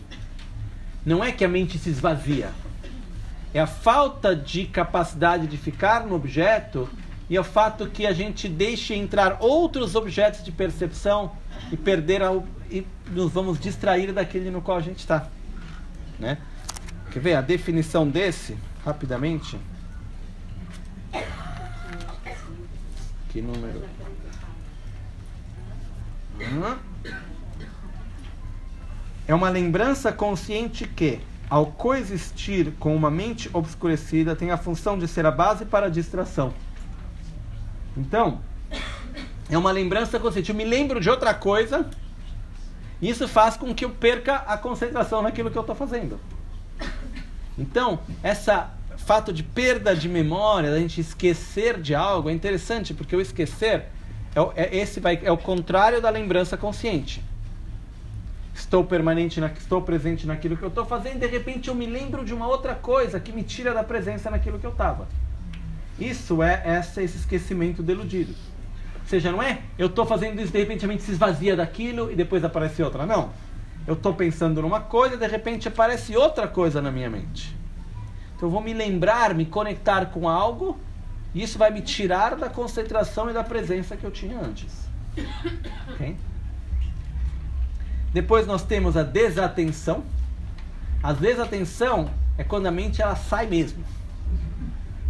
não 1.05 1.23
é 1.23 1.31
que 1.31 1.45
a 1.45 1.47
mente 1.47 1.77
se 1.77 1.89
esvazia. 1.89 2.49
É 3.53 3.61
a 3.61 3.67
falta 3.67 4.35
de 4.35 4.65
capacidade 4.65 5.47
de 5.47 5.55
ficar 5.55 6.05
no 6.05 6.13
objeto 6.13 6.89
e 7.29 7.37
é 7.37 7.39
o 7.39 7.43
fato 7.45 7.87
que 7.87 8.05
a 8.05 8.11
gente 8.11 8.49
deixe 8.49 8.93
entrar 8.93 9.37
outros 9.39 9.95
objetos 9.95 10.43
de 10.43 10.51
percepção 10.51 11.31
e 11.71 11.77
perder 11.77 12.21
a, 12.21 12.37
e 12.69 12.85
nos 13.13 13.31
vamos 13.31 13.57
distrair 13.57 14.11
daquele 14.11 14.51
no 14.51 14.61
qual 14.61 14.77
a 14.77 14.81
gente 14.81 14.99
está. 14.99 15.29
Né? 16.19 16.37
Quer 17.11 17.19
ver 17.19 17.33
a 17.35 17.41
definição 17.41 18.07
desse, 18.07 18.57
rapidamente? 18.83 19.57
Que 23.29 23.41
número? 23.41 23.83
Hum? 26.41 26.77
é 29.29 29.35
uma 29.35 29.47
lembrança 29.47 30.11
consciente 30.11 30.87
que, 30.87 31.19
ao 31.47 31.67
coexistir 31.67 32.71
com 32.79 32.95
uma 32.95 33.11
mente 33.11 33.47
obscurecida, 33.53 34.35
tem 34.35 34.49
a 34.49 34.57
função 34.57 34.97
de 34.97 35.07
ser 35.07 35.23
a 35.23 35.29
base 35.29 35.65
para 35.65 35.85
a 35.85 35.89
distração. 35.89 36.51
Então, 37.95 38.41
é 39.47 39.55
uma 39.55 39.71
lembrança 39.71 40.19
consciente. 40.19 40.49
Eu 40.49 40.55
me 40.55 40.63
lembro 40.63 40.99
de 40.99 41.11
outra 41.11 41.31
coisa, 41.31 41.87
isso 43.01 43.27
faz 43.27 43.55
com 43.55 43.73
que 43.73 43.85
eu 43.85 43.89
perca 43.89 44.35
a 44.35 44.57
concentração 44.57 45.21
naquilo 45.21 45.49
que 45.49 45.57
eu 45.57 45.61
estou 45.61 45.75
fazendo. 45.75 46.19
Então, 47.57 47.99
essa 48.23 48.73
fato 48.97 49.31
de 49.31 49.43
perda 49.43 49.95
de 49.95 50.09
memória, 50.09 50.71
da 50.71 50.79
gente 50.79 51.01
esquecer 51.01 51.79
de 51.79 51.95
algo, 51.95 52.29
é 52.29 52.33
interessante, 52.33 52.93
porque 52.93 53.15
o 53.15 53.21
esquecer 53.21 53.85
é, 54.35 54.63
é, 54.63 54.77
esse 54.77 54.99
vai, 54.99 55.19
é 55.23 55.31
o 55.31 55.37
contrário 55.37 56.01
da 56.01 56.09
lembrança 56.09 56.55
consciente 56.57 57.23
estou 58.59 58.83
permanente, 58.83 59.39
na, 59.39 59.47
estou 59.47 59.81
presente 59.81 60.27
naquilo 60.27 60.57
que 60.57 60.63
eu 60.63 60.69
estou 60.69 60.85
fazendo, 60.85 61.19
de 61.19 61.27
repente 61.27 61.69
eu 61.69 61.75
me 61.75 61.85
lembro 61.85 62.23
de 62.23 62.33
uma 62.33 62.47
outra 62.47 62.75
coisa 62.75 63.19
que 63.19 63.31
me 63.31 63.43
tira 63.43 63.73
da 63.73 63.83
presença 63.83 64.29
naquilo 64.29 64.59
que 64.59 64.65
eu 64.65 64.71
estava. 64.71 65.07
Isso 65.99 66.41
é 66.43 66.61
essa, 66.65 67.01
esse 67.01 67.17
esquecimento 67.17 67.81
deludido. 67.81 68.33
Ou 69.09 69.11
seja, 69.11 69.31
não 69.31 69.41
é 69.41 69.63
eu 69.75 69.87
estou 69.87 70.05
fazendo 70.05 70.39
isso, 70.39 70.53
de 70.53 70.59
repente 70.59 70.85
a 70.85 70.87
mente 70.87 71.01
se 71.01 71.09
esvazia 71.09 71.55
daquilo 71.55 72.11
e 72.11 72.15
depois 72.15 72.43
aparece 72.43 72.83
outra. 72.83 73.07
Não. 73.07 73.31
Eu 73.87 73.95
estou 73.95 74.13
pensando 74.13 74.61
numa 74.61 74.81
coisa 74.81 75.15
e 75.15 75.17
de 75.17 75.25
repente 75.25 75.67
aparece 75.67 76.15
outra 76.15 76.47
coisa 76.47 76.79
na 76.79 76.91
minha 76.91 77.09
mente. 77.09 77.57
Então 78.35 78.47
eu 78.47 78.51
vou 78.51 78.61
me 78.61 78.71
lembrar, 78.71 79.33
me 79.33 79.47
conectar 79.47 80.05
com 80.11 80.29
algo, 80.29 80.79
e 81.33 81.41
isso 81.41 81.57
vai 81.57 81.71
me 81.71 81.81
tirar 81.81 82.35
da 82.35 82.49
concentração 82.49 83.31
e 83.31 83.33
da 83.33 83.43
presença 83.43 83.97
que 83.97 84.03
eu 84.03 84.11
tinha 84.11 84.39
antes. 84.39 84.87
Okay? 85.95 86.15
Depois 88.13 88.45
nós 88.45 88.61
temos 88.61 88.95
a 88.95 89.01
desatenção. 89.01 90.03
A 91.01 91.13
desatenção 91.13 92.11
é 92.37 92.43
quando 92.43 92.67
a 92.67 92.71
mente 92.71 93.01
ela 93.01 93.15
sai 93.15 93.47
mesmo. 93.47 93.83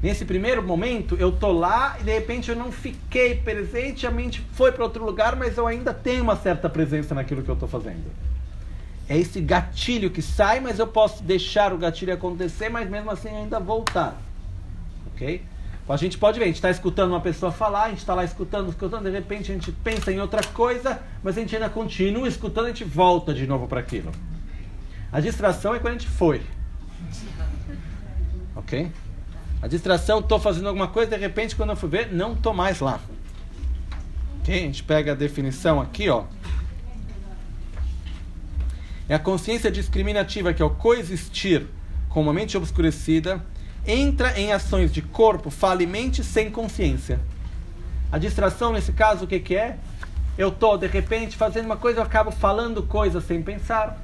Nesse 0.02 0.24
primeiro 0.24 0.64
momento, 0.64 1.18
eu 1.20 1.32
tô 1.32 1.52
lá 1.52 1.98
e 2.00 2.04
de 2.04 2.12
repente 2.12 2.50
eu 2.50 2.56
não 2.56 2.72
fiquei 2.72 3.36
presente, 3.36 4.08
a 4.08 4.12
mente 4.12 4.42
foi 4.54 4.72
para 4.72 4.84
outro 4.84 5.04
lugar, 5.04 5.36
mas 5.36 5.58
eu 5.58 5.68
ainda 5.68 5.94
tenho 5.94 6.24
uma 6.24 6.38
certa 6.38 6.70
presença 6.70 7.14
naquilo 7.14 7.44
que 7.44 7.50
eu 7.50 7.54
estou 7.54 7.68
fazendo. 7.68 8.06
É 9.10 9.18
esse 9.18 9.42
gatilho 9.42 10.10
que 10.10 10.22
sai, 10.22 10.62
mas 10.62 10.80
eu 10.80 10.88
posso 10.88 11.22
deixar 11.24 11.74
o 11.74 11.78
gatilho 11.78 12.14
acontecer, 12.14 12.70
mas 12.70 12.90
mesmo 12.90 13.12
assim 13.12 13.28
ainda 13.28 13.60
voltar. 13.60 14.16
Ok? 15.14 15.44
A 15.90 15.98
gente 15.98 16.20
pode 16.20 16.38
ver, 16.38 16.46
a 16.46 16.48
gente 16.48 16.58
está 16.58 16.70
escutando 16.70 17.10
uma 17.10 17.20
pessoa 17.20 17.52
falar, 17.52 17.86
a 17.86 17.90
gente 17.90 17.98
está 17.98 18.14
lá 18.14 18.24
escutando, 18.24 18.70
escutando, 18.70 19.06
de 19.06 19.10
repente 19.10 19.52
a 19.52 19.56
gente 19.56 19.72
pensa 19.72 20.12
em 20.12 20.20
outra 20.20 20.44
coisa, 20.54 21.02
mas 21.24 21.36
a 21.36 21.42
gente 21.42 21.56
ainda 21.56 21.68
continua 21.68 22.28
escutando, 22.28 22.66
a 22.66 22.68
gente 22.70 22.84
volta 22.84 23.34
de 23.34 23.48
novo 23.48 23.68
para 23.68 23.80
aquilo. 23.80 24.12
A 25.12 25.20
distração 25.20 25.74
é 25.74 25.80
quando 25.80 25.96
a 25.96 25.98
gente 25.98 26.08
foi. 26.08 26.44
Ok? 28.56 28.92
A 29.62 29.68
distração, 29.68 30.20
estou 30.20 30.40
fazendo 30.40 30.68
alguma 30.68 30.88
coisa, 30.88 31.12
de 31.12 31.18
repente, 31.18 31.56
quando 31.56 31.72
eu 31.72 31.76
fui 31.76 31.90
ver, 31.90 32.14
não 32.14 32.34
estou 32.34 32.54
mais 32.54 32.80
lá. 32.80 33.00
Ok? 34.40 34.56
A 34.56 34.62
gente 34.62 34.84
pega 34.84 35.12
a 35.12 35.16
definição 35.16 35.82
aqui, 35.82 36.10
ó. 36.10 36.24
É 39.10 39.16
a 39.16 39.20
consciência 39.20 39.70
discriminativa, 39.70 40.54
que 40.54 40.62
é 40.62 40.66
o 40.66 40.70
coexistir 40.70 41.66
com 42.08 42.22
uma 42.22 42.32
mente 42.32 42.56
obscurecida, 42.56 43.44
entra 43.86 44.40
em 44.40 44.54
ações 44.54 44.94
de 44.94 45.02
corpo, 45.02 45.50
fala 45.50 45.84
e 45.84 45.88
mente 45.88 46.24
sem 46.24 46.50
consciência. 46.50 47.20
A 48.12 48.18
distração, 48.18 48.72
nesse 48.72 48.94
caso, 48.94 49.26
o 49.26 49.28
que, 49.28 49.40
que 49.40 49.56
é? 49.56 49.78
Eu 50.38 50.50
estou, 50.50 50.78
de 50.78 50.88
repente, 50.88 51.36
fazendo 51.36 51.66
uma 51.66 51.76
coisa, 51.76 52.00
eu 52.00 52.04
acabo 52.04 52.32
falando 52.32 52.82
coisas 52.84 53.26
sem 53.26 53.42
pensar, 53.42 54.02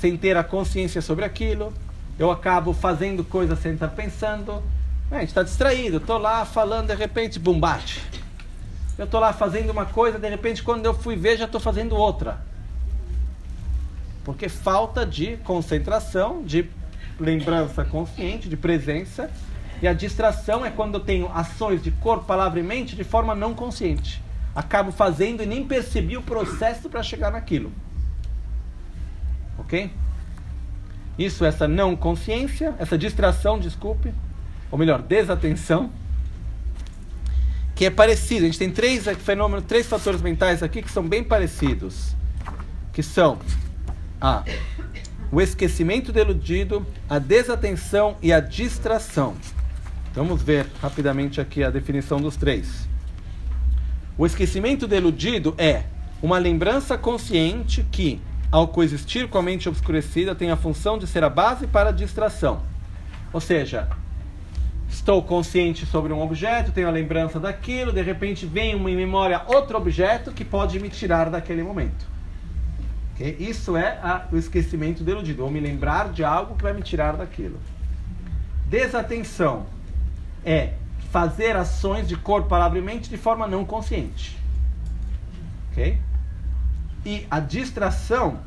sem 0.00 0.16
ter 0.16 0.36
a 0.36 0.42
consciência 0.42 1.00
sobre 1.00 1.24
aquilo 1.24 1.72
eu 2.18 2.30
acabo 2.30 2.72
fazendo 2.72 3.24
coisas 3.24 3.58
sem 3.58 3.74
estar 3.74 3.88
pensando. 3.88 4.62
A 5.10 5.20
gente 5.20 5.28
está 5.28 5.42
distraído, 5.42 5.98
estou 5.98 6.18
lá 6.18 6.44
falando, 6.44 6.88
de 6.88 6.94
repente, 6.94 7.38
bum, 7.38 7.58
bate. 7.58 8.00
Eu 8.96 9.04
estou 9.04 9.20
lá 9.20 9.32
fazendo 9.32 9.70
uma 9.70 9.84
coisa, 9.84 10.18
de 10.18 10.28
repente, 10.28 10.62
quando 10.62 10.86
eu 10.86 10.94
fui 10.94 11.16
ver, 11.16 11.36
já 11.36 11.44
estou 11.46 11.60
fazendo 11.60 11.96
outra. 11.96 12.40
Porque 14.24 14.48
falta 14.48 15.04
de 15.04 15.36
concentração, 15.38 16.42
de 16.42 16.68
lembrança 17.18 17.84
consciente, 17.84 18.48
de 18.48 18.56
presença. 18.56 19.30
E 19.82 19.88
a 19.88 19.92
distração 19.92 20.64
é 20.64 20.70
quando 20.70 20.94
eu 20.94 21.00
tenho 21.00 21.30
ações 21.32 21.82
de 21.82 21.90
corpo, 21.90 22.24
palavra 22.24 22.60
e 22.60 22.62
mente 22.62 22.96
de 22.96 23.04
forma 23.04 23.34
não 23.34 23.52
consciente. 23.52 24.22
Acabo 24.54 24.92
fazendo 24.92 25.42
e 25.42 25.46
nem 25.46 25.66
percebi 25.66 26.16
o 26.16 26.22
processo 26.22 26.88
para 26.88 27.02
chegar 27.02 27.32
naquilo. 27.32 27.72
Ok? 29.58 29.90
Isso, 31.18 31.44
essa 31.44 31.68
não 31.68 31.94
consciência, 31.94 32.74
essa 32.78 32.98
distração, 32.98 33.58
desculpe, 33.58 34.12
ou 34.70 34.78
melhor, 34.78 35.00
desatenção, 35.02 35.90
que 37.74 37.84
é 37.84 37.90
parecido. 37.90 38.42
A 38.42 38.46
gente 38.46 38.58
tem 38.58 38.70
três 38.70 39.04
fenômenos, 39.18 39.64
três 39.66 39.86
fatores 39.86 40.20
mentais 40.20 40.62
aqui 40.62 40.82
que 40.82 40.90
são 40.90 41.06
bem 41.06 41.22
parecidos, 41.22 42.14
que 42.92 43.02
são 43.02 43.38
a 44.20 44.42
o 45.30 45.40
esquecimento 45.40 46.12
deludido, 46.12 46.86
a 47.10 47.18
desatenção 47.18 48.16
e 48.22 48.32
a 48.32 48.38
distração. 48.38 49.34
Vamos 50.14 50.40
ver 50.40 50.66
rapidamente 50.80 51.40
aqui 51.40 51.64
a 51.64 51.70
definição 51.70 52.20
dos 52.20 52.36
três. 52.36 52.88
O 54.16 54.24
esquecimento 54.24 54.86
deludido 54.86 55.52
é 55.58 55.82
uma 56.22 56.38
lembrança 56.38 56.96
consciente 56.96 57.84
que 57.90 58.20
ao 58.54 58.68
coexistir 58.68 59.26
com 59.26 59.36
a 59.36 59.42
mente 59.42 59.68
obscurecida, 59.68 60.32
tem 60.32 60.52
a 60.52 60.56
função 60.56 60.96
de 60.96 61.08
ser 61.08 61.24
a 61.24 61.28
base 61.28 61.66
para 61.66 61.88
a 61.88 61.92
distração. 61.92 62.62
Ou 63.32 63.40
seja, 63.40 63.88
estou 64.88 65.20
consciente 65.24 65.84
sobre 65.84 66.12
um 66.12 66.22
objeto, 66.22 66.70
tenho 66.70 66.86
a 66.86 66.92
lembrança 66.92 67.40
daquilo, 67.40 67.90
de 67.92 68.00
repente 68.00 68.46
vem 68.46 68.76
uma 68.76 68.88
em 68.88 68.94
memória 68.94 69.42
outro 69.48 69.76
objeto 69.76 70.30
que 70.30 70.44
pode 70.44 70.78
me 70.78 70.88
tirar 70.88 71.30
daquele 71.30 71.64
momento. 71.64 72.06
Okay? 73.14 73.34
Isso 73.40 73.76
é 73.76 73.98
a, 74.00 74.28
o 74.30 74.36
esquecimento 74.36 75.02
deludido, 75.02 75.42
ou 75.42 75.50
me 75.50 75.58
lembrar 75.58 76.12
de 76.12 76.22
algo 76.22 76.54
que 76.54 76.62
vai 76.62 76.72
me 76.72 76.82
tirar 76.82 77.16
daquilo. 77.16 77.58
Desatenção 78.66 79.66
é 80.44 80.74
fazer 81.10 81.56
ações 81.56 82.06
de 82.06 82.16
corpo, 82.16 82.48
palavra 82.48 82.78
e 82.78 82.82
mente 82.82 83.10
de 83.10 83.16
forma 83.16 83.48
não 83.48 83.64
consciente. 83.64 84.38
Ok? 85.72 85.98
E 87.04 87.26
a 87.30 87.38
distração 87.38 88.38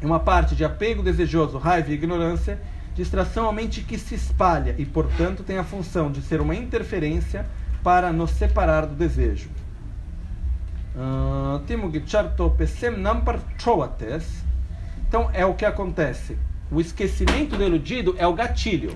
é 0.00 0.06
uma 0.06 0.20
parte 0.20 0.54
de 0.54 0.64
apego 0.64 1.02
desejoso, 1.02 1.58
raiva 1.58 1.90
e 1.90 1.94
ignorância, 1.94 2.60
distração 2.94 3.46
é 3.46 3.48
a 3.48 3.52
mente 3.52 3.82
que 3.82 3.98
se 3.98 4.14
espalha 4.14 4.74
e, 4.76 4.84
portanto, 4.84 5.42
tem 5.42 5.58
a 5.58 5.64
função 5.64 6.10
de 6.10 6.20
ser 6.20 6.40
uma 6.40 6.54
interferência 6.54 7.46
para 7.82 8.12
nos 8.12 8.30
separar 8.32 8.86
do 8.86 8.94
desejo. 8.94 9.48
Ah, 10.96 11.60
então 15.08 15.30
é 15.32 15.46
o 15.46 15.54
que 15.54 15.64
acontece. 15.64 16.36
O 16.70 16.80
esquecimento 16.80 17.56
deludido 17.56 18.14
é 18.18 18.26
o 18.26 18.34
gatilho. 18.34 18.94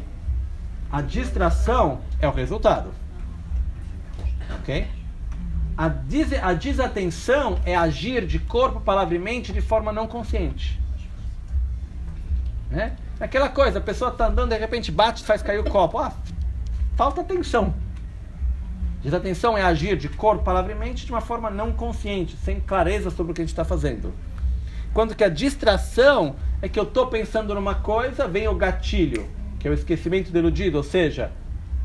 A 0.90 1.00
distração 1.00 2.00
é 2.20 2.28
o 2.28 2.32
resultado. 2.32 2.90
Ok? 4.58 4.86
A, 5.76 5.88
des 5.88 6.32
a 6.34 6.52
desatenção 6.52 7.58
é 7.64 7.74
agir 7.74 8.26
de 8.26 8.38
corpo, 8.38 8.80
palavra 8.80 9.14
e 9.14 9.18
mente 9.18 9.52
de 9.52 9.60
forma 9.60 9.92
não 9.92 10.06
consciente. 10.06 10.80
Né? 12.70 12.96
Aquela 13.20 13.48
coisa, 13.48 13.78
a 13.78 13.82
pessoa 13.82 14.10
está 14.10 14.26
andando, 14.26 14.50
de 14.50 14.58
repente 14.58 14.90
bate, 14.90 15.22
faz 15.22 15.42
cair 15.42 15.58
o 15.58 15.64
copo. 15.64 15.98
Ah, 15.98 16.12
falta 16.96 17.20
atenção. 17.20 17.74
Desatenção 19.02 19.58
é 19.58 19.62
agir 19.62 19.96
de 19.96 20.08
corpo, 20.08 20.44
palavra 20.44 20.72
e 20.72 20.74
mente 20.74 21.04
de 21.04 21.12
uma 21.12 21.20
forma 21.20 21.50
não 21.50 21.72
consciente, 21.72 22.36
sem 22.36 22.60
clareza 22.60 23.10
sobre 23.10 23.32
o 23.32 23.34
que 23.34 23.40
a 23.40 23.44
gente 23.44 23.52
está 23.52 23.64
fazendo. 23.64 24.12
Quando 24.94 25.14
que 25.14 25.24
a 25.24 25.28
distração 25.28 26.36
é 26.60 26.68
que 26.68 26.78
eu 26.78 26.84
estou 26.84 27.06
pensando 27.08 27.54
numa 27.54 27.74
coisa, 27.74 28.28
vem 28.28 28.46
o 28.46 28.54
gatilho, 28.54 29.28
que 29.58 29.66
é 29.66 29.70
o 29.70 29.74
esquecimento 29.74 30.30
deludido, 30.30 30.76
ou 30.76 30.82
seja, 30.82 31.32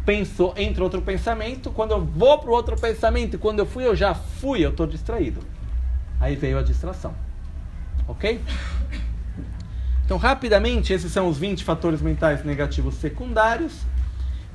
penso, 0.07 0.53
entra 0.55 0.85
outro 0.85 1.01
pensamento, 1.01 1.69
quando 1.69 1.91
eu 1.91 2.01
vou 2.01 2.39
para 2.39 2.49
o 2.49 2.53
outro 2.53 2.77
pensamento, 2.77 3.37
quando 3.37 3.59
eu 3.59 3.65
fui, 3.65 3.85
eu 3.85 3.93
já 3.93 4.15
fui, 4.15 4.65
eu 4.65 4.69
estou 4.69 4.87
distraído. 4.87 5.41
Aí 6.17 6.33
veio 6.33 6.57
a 6.57 6.63
distração. 6.63 7.13
Ok? 8.07 8.39
Então, 10.05 10.15
rapidamente, 10.15 10.93
esses 10.93 11.11
são 11.11 11.27
os 11.27 11.37
20 11.37 11.65
fatores 11.65 12.01
mentais 12.01 12.41
negativos 12.45 12.95
secundários. 12.95 13.81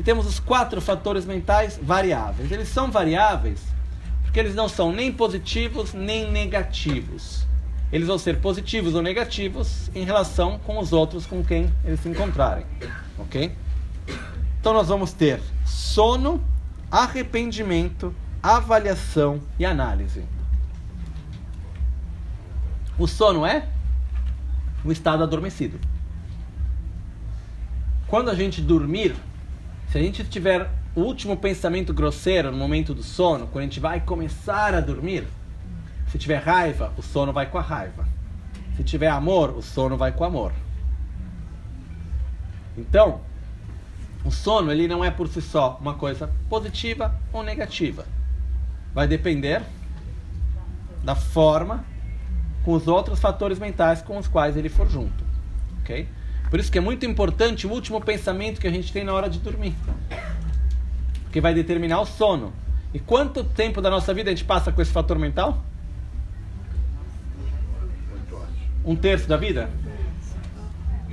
E 0.00 0.02
temos 0.02 0.26
os 0.26 0.40
quatro 0.40 0.80
fatores 0.80 1.26
mentais 1.26 1.78
variáveis. 1.82 2.50
Eles 2.50 2.68
são 2.68 2.90
variáveis 2.90 3.60
porque 4.22 4.40
eles 4.40 4.54
não 4.54 4.66
são 4.66 4.90
nem 4.90 5.12
positivos 5.12 5.92
nem 5.92 6.32
negativos. 6.32 7.46
Eles 7.92 8.08
vão 8.08 8.16
ser 8.16 8.38
positivos 8.38 8.94
ou 8.94 9.02
negativos 9.02 9.90
em 9.94 10.02
relação 10.06 10.58
com 10.60 10.78
os 10.78 10.94
outros 10.94 11.26
com 11.26 11.44
quem 11.44 11.70
eles 11.84 12.00
se 12.00 12.08
encontrarem. 12.08 12.64
Ok? 13.18 13.52
Então 14.62 14.72
nós 14.72 14.86
vamos 14.86 15.12
ter 15.12 15.40
sono, 15.66 16.40
arrependimento, 16.88 18.14
avaliação 18.40 19.40
e 19.58 19.64
análise. 19.64 20.24
O 22.96 23.08
sono 23.08 23.44
é 23.44 23.66
o 24.84 24.92
estado 24.92 25.24
adormecido. 25.24 25.80
Quando 28.06 28.30
a 28.30 28.36
gente 28.36 28.60
dormir, 28.60 29.16
se 29.90 29.98
a 29.98 30.00
gente 30.00 30.22
tiver 30.22 30.70
o 30.94 31.00
último 31.00 31.36
pensamento 31.36 31.92
grosseiro 31.92 32.52
no 32.52 32.56
momento 32.56 32.94
do 32.94 33.02
sono, 33.02 33.48
quando 33.48 33.62
a 33.62 33.66
gente 33.66 33.80
vai 33.80 34.00
começar 34.00 34.76
a 34.76 34.80
dormir, 34.80 35.26
se 36.06 36.18
tiver 36.18 36.38
raiva, 36.38 36.92
o 36.96 37.02
sono 37.02 37.32
vai 37.32 37.50
com 37.50 37.58
a 37.58 37.62
raiva. 37.62 38.06
Se 38.76 38.84
tiver 38.84 39.08
amor, 39.08 39.56
o 39.56 39.60
sono 39.60 39.96
vai 39.96 40.12
com 40.12 40.22
o 40.22 40.26
amor. 40.28 40.52
Então, 42.78 43.31
o 44.24 44.30
sono 44.30 44.70
ele 44.70 44.86
não 44.86 45.04
é 45.04 45.10
por 45.10 45.28
si 45.28 45.40
só 45.40 45.78
uma 45.80 45.94
coisa 45.94 46.30
positiva 46.48 47.14
ou 47.32 47.42
negativa. 47.42 48.06
Vai 48.94 49.06
depender 49.06 49.62
da 51.02 51.14
forma 51.14 51.84
com 52.64 52.72
os 52.72 52.86
outros 52.86 53.18
fatores 53.18 53.58
mentais 53.58 54.02
com 54.02 54.18
os 54.18 54.28
quais 54.28 54.56
ele 54.56 54.68
for 54.68 54.88
junto. 54.88 55.24
Ok? 55.80 56.08
Por 56.48 56.60
isso 56.60 56.70
que 56.70 56.78
é 56.78 56.80
muito 56.80 57.04
importante 57.06 57.66
o 57.66 57.70
último 57.70 58.00
pensamento 58.00 58.60
que 58.60 58.66
a 58.68 58.70
gente 58.70 58.92
tem 58.92 59.02
na 59.02 59.12
hora 59.12 59.28
de 59.28 59.38
dormir. 59.38 59.74
Porque 61.24 61.40
vai 61.40 61.54
determinar 61.54 62.00
o 62.00 62.06
sono. 62.06 62.52
E 62.94 63.00
quanto 63.00 63.42
tempo 63.42 63.80
da 63.80 63.90
nossa 63.90 64.12
vida 64.12 64.30
a 64.30 64.34
gente 64.34 64.44
passa 64.44 64.70
com 64.70 64.82
esse 64.82 64.92
fator 64.92 65.18
mental? 65.18 65.64
Um 68.84 68.94
terço 68.94 69.26
da 69.26 69.36
vida? 69.36 69.70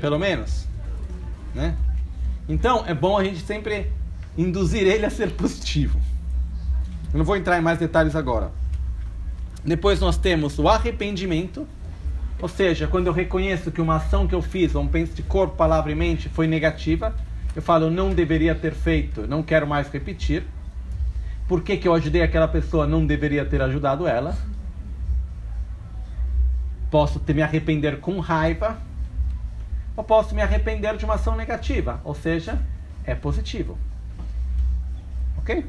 Pelo 0.02 0.20
menos? 0.20 0.70
né? 1.54 1.76
Então, 2.50 2.84
é 2.88 2.96
bom 2.96 3.16
a 3.16 3.24
gente 3.24 3.42
sempre 3.42 3.92
induzir 4.36 4.82
ele 4.82 5.06
a 5.06 5.10
ser 5.12 5.30
positivo. 5.32 6.00
Eu 7.14 7.20
não 7.20 7.24
vou 7.24 7.38
entrar 7.38 7.60
em 7.60 7.62
mais 7.62 7.78
detalhes 7.78 8.16
agora. 8.16 8.52
Depois 9.64 10.00
nós 10.00 10.18
temos 10.18 10.58
o 10.58 10.68
arrependimento, 10.68 11.68
ou 12.42 12.48
seja, 12.48 12.88
quando 12.88 13.06
eu 13.06 13.14
reconheço 13.14 13.72
que 13.72 13.80
uma 13.80 13.98
ação 13.98 14.28
que 14.28 14.34
eu 14.34 14.42
fiz, 14.42 14.74
um 14.74 14.88
penso 14.88 15.14
de 15.14 15.22
corpo, 15.22 15.56
palavra 15.56 15.92
e 15.92 15.96
mente, 15.96 16.28
foi 16.28 16.48
negativa, 16.48 17.16
eu 17.56 17.62
falo, 17.62 17.86
eu 17.86 17.92
não 17.92 18.14
deveria 18.14 18.56
ter 18.56 18.74
feito, 18.74 19.28
não 19.28 19.44
quero 19.44 19.68
mais 19.68 19.88
repetir. 19.90 20.44
Por 21.48 21.62
que, 21.62 21.78
que 21.78 21.88
eu 21.88 21.94
ajudei 21.94 22.24
aquela 22.24 22.48
pessoa, 22.48 22.88
não 22.88 23.06
deveria 23.06 23.46
ter 23.46 23.62
ajudado 23.62 24.08
ela? 24.08 24.36
Posso 26.90 27.22
me 27.28 27.42
arrepender 27.44 28.00
com 28.00 28.20
raiva, 28.20 28.78
ou 30.00 30.04
posso 30.06 30.34
me 30.34 30.42
arrepender 30.42 30.96
de 30.96 31.04
uma 31.04 31.16
ação 31.16 31.36
negativa, 31.36 32.00
ou 32.06 32.16
seja, 32.16 32.58
é 33.04 33.14
positivo. 33.14 33.78
Ok? 35.38 35.66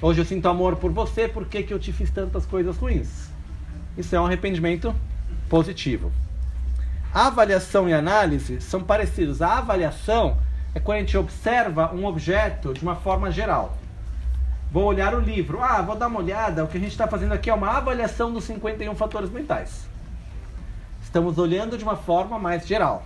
Hoje 0.00 0.20
eu 0.20 0.24
sinto 0.24 0.48
amor 0.48 0.76
por 0.76 0.92
você, 0.92 1.26
por 1.26 1.46
que, 1.46 1.66
eu 1.68 1.78
te 1.80 1.92
fiz 1.92 2.08
tantas 2.08 2.46
coisas 2.46 2.76
ruins? 2.76 3.30
Isso 3.98 4.14
é 4.14 4.20
um 4.20 4.26
arrependimento 4.26 4.94
positivo. 5.48 6.12
Avaliação 7.12 7.88
e 7.88 7.92
análise 7.92 8.60
são 8.60 8.80
parecidos. 8.80 9.42
A 9.42 9.58
avaliação 9.58 10.36
é 10.72 10.78
quando 10.78 10.98
a 10.98 11.00
gente 11.00 11.18
observa 11.18 11.92
um 11.92 12.06
objeto 12.06 12.72
de 12.72 12.82
uma 12.82 12.94
forma 12.94 13.28
geral. 13.32 13.76
Vou 14.70 14.84
olhar 14.84 15.16
o 15.16 15.20
livro. 15.20 15.60
Ah, 15.60 15.82
vou 15.82 15.96
dar 15.96 16.06
uma 16.06 16.20
olhada. 16.20 16.62
O 16.62 16.68
que 16.68 16.76
a 16.76 16.80
gente 16.80 16.92
está 16.92 17.08
fazendo 17.08 17.32
aqui 17.32 17.50
é 17.50 17.54
uma 17.54 17.76
avaliação 17.76 18.32
dos 18.32 18.44
51 18.44 18.94
fatores 18.94 19.30
mentais. 19.30 19.88
Estamos 21.02 21.38
olhando 21.38 21.76
de 21.76 21.82
uma 21.82 21.96
forma 21.96 22.38
mais 22.38 22.64
geral 22.68 23.04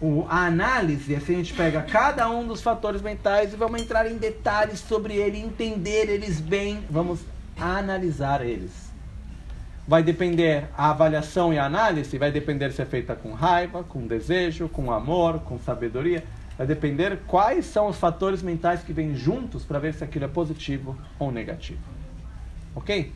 o, 0.00 0.24
a 0.28 0.46
análise, 0.46 1.14
assim 1.14 1.34
a 1.34 1.36
gente 1.38 1.52
pega 1.52 1.82
cada 1.82 2.28
um 2.30 2.46
dos 2.46 2.62
fatores 2.62 3.02
mentais 3.02 3.52
e 3.52 3.56
vamos 3.56 3.82
entrar 3.82 4.10
em 4.10 4.16
detalhes 4.16 4.78
sobre 4.80 5.14
ele, 5.14 5.38
entender 5.38 6.08
eles 6.08 6.40
bem, 6.40 6.82
vamos 6.88 7.20
analisar 7.58 8.44
eles. 8.44 8.90
Vai 9.86 10.02
depender 10.02 10.68
a 10.76 10.90
avaliação 10.90 11.52
e 11.52 11.58
a 11.58 11.66
análise, 11.66 12.16
vai 12.16 12.30
depender 12.30 12.72
se 12.72 12.80
é 12.80 12.86
feita 12.86 13.14
com 13.14 13.32
raiva, 13.32 13.82
com 13.82 14.06
desejo, 14.06 14.68
com 14.68 14.90
amor, 14.90 15.40
com 15.40 15.58
sabedoria. 15.58 16.24
Vai 16.56 16.66
depender 16.66 17.18
quais 17.26 17.66
são 17.66 17.88
os 17.88 17.96
fatores 17.96 18.42
mentais 18.42 18.82
que 18.82 18.92
vêm 18.92 19.14
juntos 19.14 19.64
para 19.64 19.78
ver 19.78 19.94
se 19.94 20.04
aquilo 20.04 20.26
é 20.26 20.28
positivo 20.28 20.96
ou 21.18 21.32
negativo. 21.32 21.80
Ok? 22.74 23.12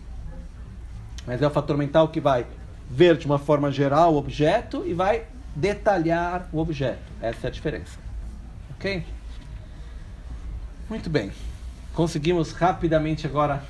Mas 1.26 1.40
é 1.40 1.46
o 1.46 1.50
fator 1.50 1.76
mental 1.76 2.08
que 2.08 2.20
vai 2.20 2.44
ver 2.90 3.16
de 3.16 3.24
uma 3.24 3.38
forma 3.38 3.70
geral 3.70 4.14
o 4.14 4.16
objeto 4.16 4.82
e 4.86 4.92
vai 4.92 5.26
detalhar 5.54 6.48
o 6.52 6.58
objeto. 6.58 7.02
Essa 7.20 7.46
é 7.46 7.48
a 7.48 7.50
diferença. 7.50 7.98
Ok? 8.70 9.04
Muito 10.88 11.08
bem. 11.08 11.30
Conseguimos 11.94 12.52
rapidamente 12.52 13.26
agora. 13.26 13.62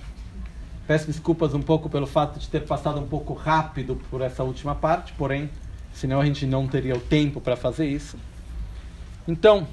Peço 0.86 1.06
desculpas 1.06 1.54
um 1.54 1.62
pouco 1.62 1.88
pelo 1.88 2.06
fato 2.06 2.38
de 2.38 2.48
ter 2.48 2.60
passado 2.60 3.00
um 3.00 3.06
pouco 3.06 3.32
rápido 3.32 3.96
por 4.10 4.20
essa 4.20 4.42
última 4.42 4.74
parte, 4.74 5.14
porém, 5.14 5.48
senão 5.94 6.20
a 6.20 6.26
gente 6.26 6.44
não 6.44 6.66
teria 6.66 6.94
o 6.94 7.00
tempo 7.00 7.40
para 7.40 7.56
fazer 7.56 7.86
isso. 7.86 8.18
Então, 9.26 9.66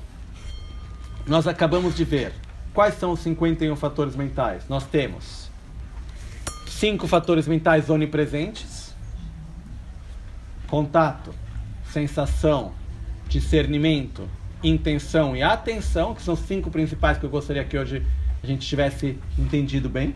nós 1.28 1.48
acabamos 1.48 1.96
de 1.96 2.06
ver 2.06 2.34
quais 2.74 2.96
são 2.96 3.12
os 3.12 3.20
51 3.20 3.76
fatores 3.76 4.16
mentais. 4.16 4.64
Nós 4.70 4.86
temos 4.86 5.52
cinco 6.68 7.08
fatores 7.08 7.48
mentais 7.48 7.90
onipresentes: 7.90 8.96
contato, 10.68 11.34
sensação, 11.92 12.72
discernimento, 13.28 14.28
intenção 14.64 15.36
e 15.36 15.44
atenção, 15.44 16.14
que 16.14 16.22
são 16.22 16.36
cinco 16.36 16.70
principais 16.70 17.18
que 17.18 17.26
eu 17.26 17.30
gostaria 17.30 17.64
que 17.64 17.78
hoje 17.78 18.06
a 18.44 18.48
gente 18.48 18.68
tivesse 18.68 19.18
entendido 19.38 19.90
bem. 19.90 20.16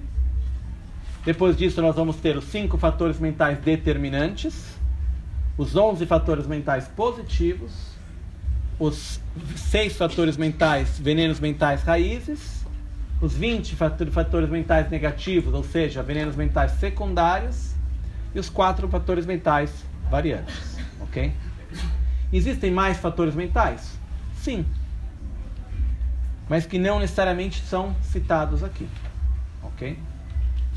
Depois 1.23 1.57
disso, 1.57 1.81
nós 1.81 1.95
vamos 1.95 2.17
ter 2.17 2.37
os 2.37 2.45
cinco 2.45 2.77
fatores 2.77 3.19
mentais 3.19 3.57
determinantes, 3.59 4.75
os 5.57 5.75
11 5.75 6.05
fatores 6.05 6.45
mentais 6.45 6.87
positivos, 6.87 7.71
os 8.77 9.19
seis 9.55 9.95
fatores 9.97 10.37
mentais, 10.37 10.99
venenos 10.99 11.39
mentais 11.39 11.81
raízes, 11.81 12.65
os 13.21 13.33
20 13.33 13.75
fatores 13.75 14.49
mentais 14.49 14.89
negativos, 14.89 15.53
ou 15.53 15.63
seja, 15.63 16.03
venenos 16.03 16.35
mentais 16.35 16.71
secundários, 16.73 17.73
e 18.33 18.39
os 18.39 18.49
quatro 18.49 18.87
fatores 18.87 19.25
mentais 19.25 19.71
variantes. 20.11 20.77
Ok? 20.99 21.31
Existem 22.35 22.69
mais 22.69 22.97
fatores 22.97 23.33
mentais? 23.33 23.97
Sim. 24.35 24.65
Mas 26.49 26.65
que 26.65 26.77
não 26.77 26.99
necessariamente 26.99 27.61
são 27.61 27.95
citados 28.01 28.61
aqui. 28.61 28.89
Ok? 29.64 29.97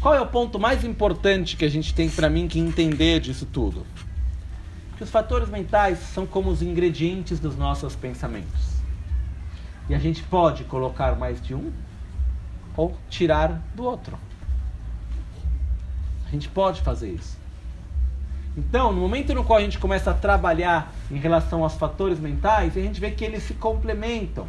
Qual 0.01 0.15
é 0.15 0.21
o 0.21 0.27
ponto 0.27 0.57
mais 0.57 0.85
importante 0.85 1.57
que 1.57 1.65
a 1.65 1.69
gente 1.69 1.93
tem 1.93 2.09
para 2.09 2.31
mim 2.31 2.47
que 2.47 2.61
entender 2.61 3.19
disso 3.19 3.45
tudo? 3.45 3.85
Que 4.97 5.03
os 5.03 5.11
fatores 5.11 5.49
mentais 5.49 5.99
são 5.99 6.25
como 6.29 6.49
os 6.49 6.63
ingredientes 6.63 7.41
dos 7.41 7.57
nossos 7.57 7.97
pensamentos. 7.97 8.77
E 9.89 9.97
a 9.97 9.99
gente 9.99 10.23
pode 10.23 10.63
colocar 10.63 11.17
mais 11.17 11.43
de 11.43 11.57
um 11.57 11.73
ou 12.77 12.97
tirar 13.11 13.61
do 13.75 13.83
outro. 13.83 14.17
A 16.25 16.31
gente 16.31 16.49
pode 16.49 16.83
fazer 16.83 17.11
isso. 17.11 17.37
Então, 18.59 18.93
no 18.93 19.01
momento 19.01 19.33
no 19.33 19.45
qual 19.45 19.61
a 19.61 19.63
gente 19.63 19.79
começa 19.79 20.11
a 20.11 20.15
trabalhar 20.15 20.93
em 21.13 21.17
relação 21.17 21.63
aos 21.63 21.75
fatores 21.75 22.19
mentais, 22.19 22.77
a 22.77 22.81
gente 22.81 23.01
vê 23.01 23.13
que 23.13 23.25
eles 23.25 23.45
se 23.45 23.55
complementam. 23.55 24.49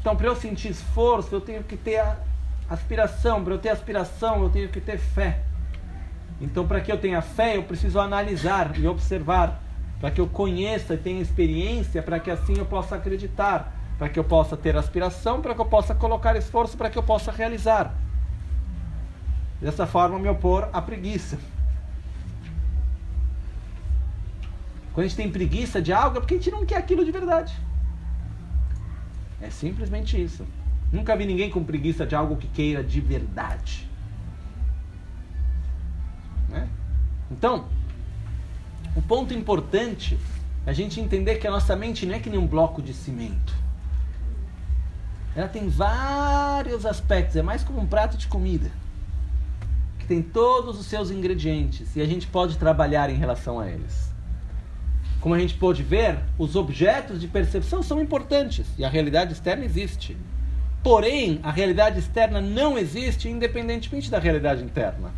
Então, 0.00 0.14
para 0.14 0.28
eu 0.28 0.36
sentir 0.36 0.70
esforço, 0.70 1.34
eu 1.34 1.40
tenho 1.40 1.64
que 1.64 1.76
ter 1.76 2.00
aspiração. 2.70 3.42
Para 3.42 3.54
eu 3.54 3.58
ter 3.58 3.70
aspiração, 3.70 4.44
eu 4.44 4.48
tenho 4.48 4.68
que 4.68 4.80
ter 4.80 4.96
fé. 4.96 5.40
Então, 6.40 6.68
para 6.68 6.80
que 6.80 6.92
eu 6.92 6.98
tenha 6.98 7.20
fé, 7.20 7.56
eu 7.56 7.64
preciso 7.64 7.98
analisar 7.98 8.78
e 8.78 8.86
observar. 8.86 9.60
Para 10.00 10.12
que 10.12 10.20
eu 10.20 10.28
conheça 10.28 10.94
e 10.94 10.98
tenha 10.98 11.20
experiência, 11.20 12.00
para 12.00 12.20
que 12.20 12.30
assim 12.30 12.56
eu 12.56 12.64
possa 12.64 12.94
acreditar. 12.94 13.74
Para 13.98 14.08
que 14.08 14.20
eu 14.20 14.24
possa 14.24 14.56
ter 14.56 14.76
aspiração, 14.76 15.42
para 15.42 15.52
que 15.52 15.60
eu 15.60 15.66
possa 15.66 15.96
colocar 15.96 16.36
esforço, 16.36 16.76
para 16.76 16.88
que 16.88 16.96
eu 16.96 17.02
possa 17.02 17.32
realizar. 17.32 17.92
Dessa 19.60 19.84
forma, 19.84 20.16
me 20.20 20.28
opor 20.28 20.68
à 20.72 20.80
preguiça. 20.80 21.38
Quando 24.92 25.06
a 25.06 25.08
gente 25.08 25.16
tem 25.16 25.30
preguiça 25.30 25.80
de 25.80 25.92
algo, 25.92 26.18
é 26.18 26.20
porque 26.20 26.34
a 26.34 26.36
gente 26.36 26.50
não 26.50 26.66
quer 26.66 26.76
aquilo 26.76 27.04
de 27.04 27.10
verdade. 27.10 27.54
É 29.40 29.48
simplesmente 29.50 30.22
isso. 30.22 30.46
Nunca 30.92 31.16
vi 31.16 31.24
ninguém 31.24 31.50
com 31.50 31.64
preguiça 31.64 32.06
de 32.06 32.14
algo 32.14 32.36
que 32.36 32.46
queira 32.46 32.84
de 32.84 33.00
verdade. 33.00 33.88
Né? 36.50 36.68
Então, 37.30 37.66
o 38.94 39.00
ponto 39.00 39.32
importante 39.32 40.18
é 40.66 40.70
a 40.70 40.72
gente 40.74 41.00
entender 41.00 41.36
que 41.36 41.46
a 41.46 41.50
nossa 41.50 41.74
mente 41.74 42.04
não 42.04 42.14
é 42.14 42.18
que 42.18 42.28
nem 42.28 42.38
um 42.38 42.46
bloco 42.46 42.82
de 42.82 42.92
cimento. 42.92 43.54
Ela 45.34 45.48
tem 45.48 45.66
vários 45.66 46.84
aspectos, 46.84 47.36
é 47.36 47.42
mais 47.42 47.64
como 47.64 47.80
um 47.80 47.86
prato 47.86 48.18
de 48.18 48.28
comida. 48.28 48.70
Que 49.98 50.04
tem 50.04 50.20
todos 50.20 50.78
os 50.78 50.84
seus 50.84 51.10
ingredientes 51.10 51.96
e 51.96 52.02
a 52.02 52.06
gente 52.06 52.26
pode 52.26 52.58
trabalhar 52.58 53.08
em 53.08 53.16
relação 53.16 53.58
a 53.58 53.66
eles. 53.66 54.11
Como 55.22 55.36
a 55.36 55.38
gente 55.38 55.54
pôde 55.54 55.84
ver, 55.84 56.18
os 56.36 56.56
objetos 56.56 57.20
de 57.20 57.28
percepção 57.28 57.80
são 57.80 58.02
importantes 58.02 58.66
e 58.76 58.84
a 58.84 58.88
realidade 58.88 59.32
externa 59.32 59.64
existe. 59.64 60.16
Porém, 60.82 61.38
a 61.44 61.52
realidade 61.52 62.00
externa 62.00 62.40
não 62.40 62.76
existe 62.76 63.28
independentemente 63.28 64.10
da 64.10 64.18
realidade 64.18 64.64
interna. 64.64 65.12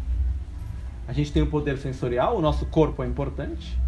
A 1.09 1.13
gente 1.15 1.33
tem 1.33 1.43
o 1.43 1.47
poder 1.47 1.79
sensorial, 1.79 2.37
o 2.37 2.43
nosso 2.43 2.67
corpo 2.67 3.03
é 3.03 3.07
importante. 3.07 3.79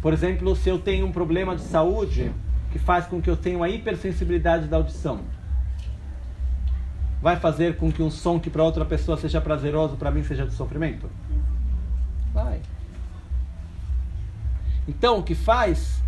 Por 0.00 0.14
exemplo, 0.14 0.56
se 0.56 0.70
eu 0.70 0.78
tenho 0.78 1.06
um 1.06 1.12
problema 1.12 1.54
de 1.54 1.60
saúde 1.60 2.32
que 2.72 2.78
faz 2.78 3.04
com 3.04 3.20
que 3.20 3.28
eu 3.28 3.36
tenha 3.36 3.58
uma 3.58 3.68
hipersensibilidade 3.68 4.68
da 4.68 4.78
audição, 4.78 5.20
vai 7.20 7.36
fazer 7.36 7.76
com 7.76 7.92
que 7.92 8.02
um 8.02 8.10
som 8.10 8.40
que 8.40 8.48
para 8.48 8.64
outra 8.64 8.86
pessoa 8.86 9.18
seja 9.18 9.38
prazeroso, 9.38 9.96
para 9.96 10.10
mim 10.10 10.24
seja 10.24 10.46
de 10.46 10.54
sofrimento? 10.54 11.10
Vai. 12.32 12.62
Então, 14.86 15.18
o 15.18 15.22
que 15.22 15.34
faz? 15.34 16.02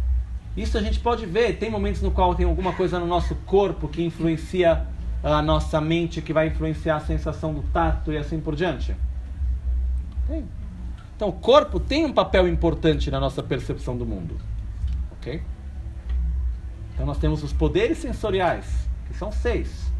Isso 0.57 0.79
a 0.79 0.83
gente 0.83 1.01
pode 1.01 1.27
ver. 1.27 1.59
Tem 1.59 1.71
momentos 1.71 2.03
no 2.03 2.11
qual 2.11 2.35
tem 2.35 2.47
alguma 2.47 2.73
coisa 2.73 2.99
no 2.99 3.07
nosso 3.07 3.35
corpo 3.47 3.89
que 3.89 4.03
influencia 4.03 4.87
a 5.23 5.41
nossa 5.41 5.81
mente, 5.81 6.21
que 6.21 6.33
vai 6.33 6.49
influenciar 6.49 6.97
a 6.97 7.01
sensação 7.01 7.55
do 7.55 7.63
tato 7.63 8.13
e 8.13 8.17
assim 8.17 8.41
por 8.41 8.55
diante. 8.55 8.95
Tem. 10.27 10.45
Então, 11.17 11.29
o 11.29 11.33
corpo 11.33 11.79
tem 11.81 12.05
um 12.05 12.13
papel 12.13 12.47
importante 12.49 13.11
na 13.11 13.21
nossa 13.21 13.43
percepção 13.43 13.97
do 13.97 14.05
mundo. 14.05 14.37
Ok? 15.13 15.43
Então, 16.93 17.07
nós 17.07 17.19
temos 17.19 17.43
os 17.43 17.53
poderes 17.53 17.99
sensoriais, 17.99 18.89
que 19.07 19.15
são 19.15 19.33
seis. 19.33 19.91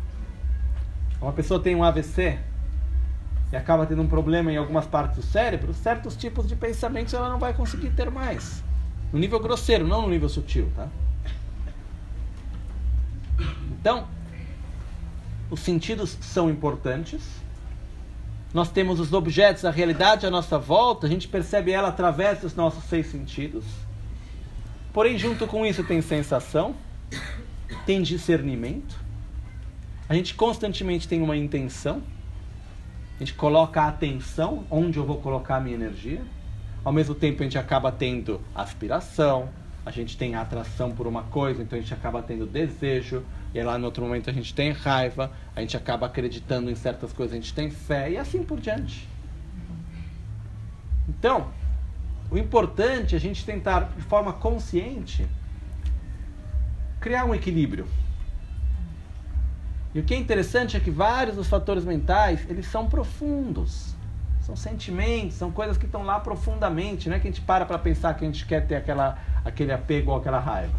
Uma 1.21 1.33
pessoa 1.33 1.59
tem 1.59 1.75
um 1.75 1.83
AVC, 1.83 2.39
e 3.55 3.57
acaba 3.57 3.87
tendo 3.87 4.03
um 4.03 4.09
problema 4.09 4.51
em 4.53 4.57
algumas 4.57 4.85
partes 4.85 5.17
do 5.17 5.23
cérebro, 5.23 5.73
certos 5.73 6.17
tipos 6.17 6.49
de 6.49 6.57
pensamentos 6.57 7.15
ela 7.15 7.29
não 7.29 7.39
vai 7.39 7.55
conseguir 7.55 7.91
ter 7.91 8.11
mais. 8.11 8.65
No 9.13 9.19
nível 9.19 9.39
grosseiro, 9.39 9.87
não 9.87 10.03
no 10.03 10.09
nível 10.09 10.29
sutil, 10.29 10.73
tá? 10.75 10.89
Então, 13.71 14.09
os 15.49 15.61
sentidos 15.61 16.19
são 16.21 16.51
importantes. 16.51 17.23
Nós 18.53 18.73
temos 18.73 18.99
os 18.99 19.13
objetos, 19.13 19.65
a 19.65 19.71
realidade 19.71 20.27
à 20.27 20.31
nossa 20.31 20.59
volta, 20.59 21.07
a 21.07 21.11
gente 21.11 21.29
percebe 21.29 21.71
ela 21.71 21.89
através 21.89 22.41
dos 22.41 22.57
nossos 22.57 22.83
seis 22.85 23.07
sentidos. 23.07 23.65
Porém, 24.93 25.17
junto 25.17 25.47
com 25.47 25.65
isso 25.65 25.85
tem 25.85 26.03
sensação, 26.03 26.75
tem 27.87 28.03
discernimento. 28.03 28.99
A 30.09 30.15
gente 30.15 30.35
constantemente 30.35 31.07
tem 31.07 31.23
uma 31.23 31.37
intenção. 31.37 32.03
A 33.17 33.19
gente 33.19 33.35
coloca 33.35 33.83
a 33.83 33.89
atenção 33.89 34.65
onde 34.71 34.99
eu 34.99 35.05
vou 35.05 35.19
colocar 35.21 35.57
a 35.57 35.61
minha 35.61 35.77
energia. 35.77 36.23
Ao 36.85 36.93
mesmo 36.93 37.15
tempo, 37.15 37.43
a 37.43 37.45
gente 37.45 37.57
acaba 37.57 37.93
tendo 37.93 38.41
aspiração, 38.55 39.49
a 39.87 39.91
gente 39.91 40.17
tem 40.17 40.35
atração 40.35 40.91
por 40.91 41.07
uma 41.07 41.23
coisa, 41.25 41.63
então 41.63 41.79
a 41.79 41.81
gente 41.81 41.95
acaba 41.95 42.23
tendo 42.23 42.45
desejo, 42.45 43.23
e 43.55 43.63
lá 43.63 43.79
no 43.79 43.85
outro 43.85 44.03
momento 44.03 44.29
a 44.31 44.33
gente 44.33 44.53
tem 44.53 44.73
raiva, 44.73 45.31
a 45.55 45.61
gente 45.61 45.77
acaba 45.77 46.07
acreditando 46.07 46.71
em 46.71 46.75
certas 46.75 47.13
coisas, 47.13 47.33
a 47.33 47.41
gente 47.41 47.55
tem 47.55 47.71
fé, 47.71 48.11
e 48.11 48.17
assim 48.17 48.43
por 48.43 48.61
diante. 48.61 49.09
Então, 51.09 51.49
o 52.31 52.37
importante 52.37 53.15
é 53.15 53.19
a 53.19 53.21
gente 53.21 53.45
tentar, 53.45 53.93
de 53.97 54.03
forma 54.03 54.33
consciente, 54.33 55.27
criar 57.01 57.27
um 57.27 57.35
equilíbrio. 57.35 57.87
E 59.95 60.01
o 60.01 60.03
que 60.03 60.13
é 60.13 60.19
interessante 60.19 60.77
é 60.77 60.81
que 60.81 60.91
vários 60.91 61.37
dos 61.37 61.47
fatores 61.47 61.85
mentais, 61.85 62.45
eles 62.51 62.67
são 62.67 62.89
profundos. 62.89 63.95
São 64.41 64.57
sentimentos, 64.57 65.37
são 65.37 65.51
coisas 65.51 65.79
que 65.79 65.87
estão 65.87 66.03
lá 66.03 66.19
profundamente. 66.19 67.09
Não 67.09 67.17
é 67.17 67.21
que 67.21 67.29
a 67.29 67.31
gente 67.31 67.41
para 67.41 67.65
para 67.65 67.79
pensar 67.79 68.13
que 68.15 68.25
a 68.25 68.27
gente 68.27 68.45
quer 68.45 68.67
ter 68.67 68.75
aquela, 68.75 69.19
aquele 69.45 69.73
apego 69.73 70.11
ou 70.11 70.19
aquela 70.19 70.41
raiva. 70.41 70.77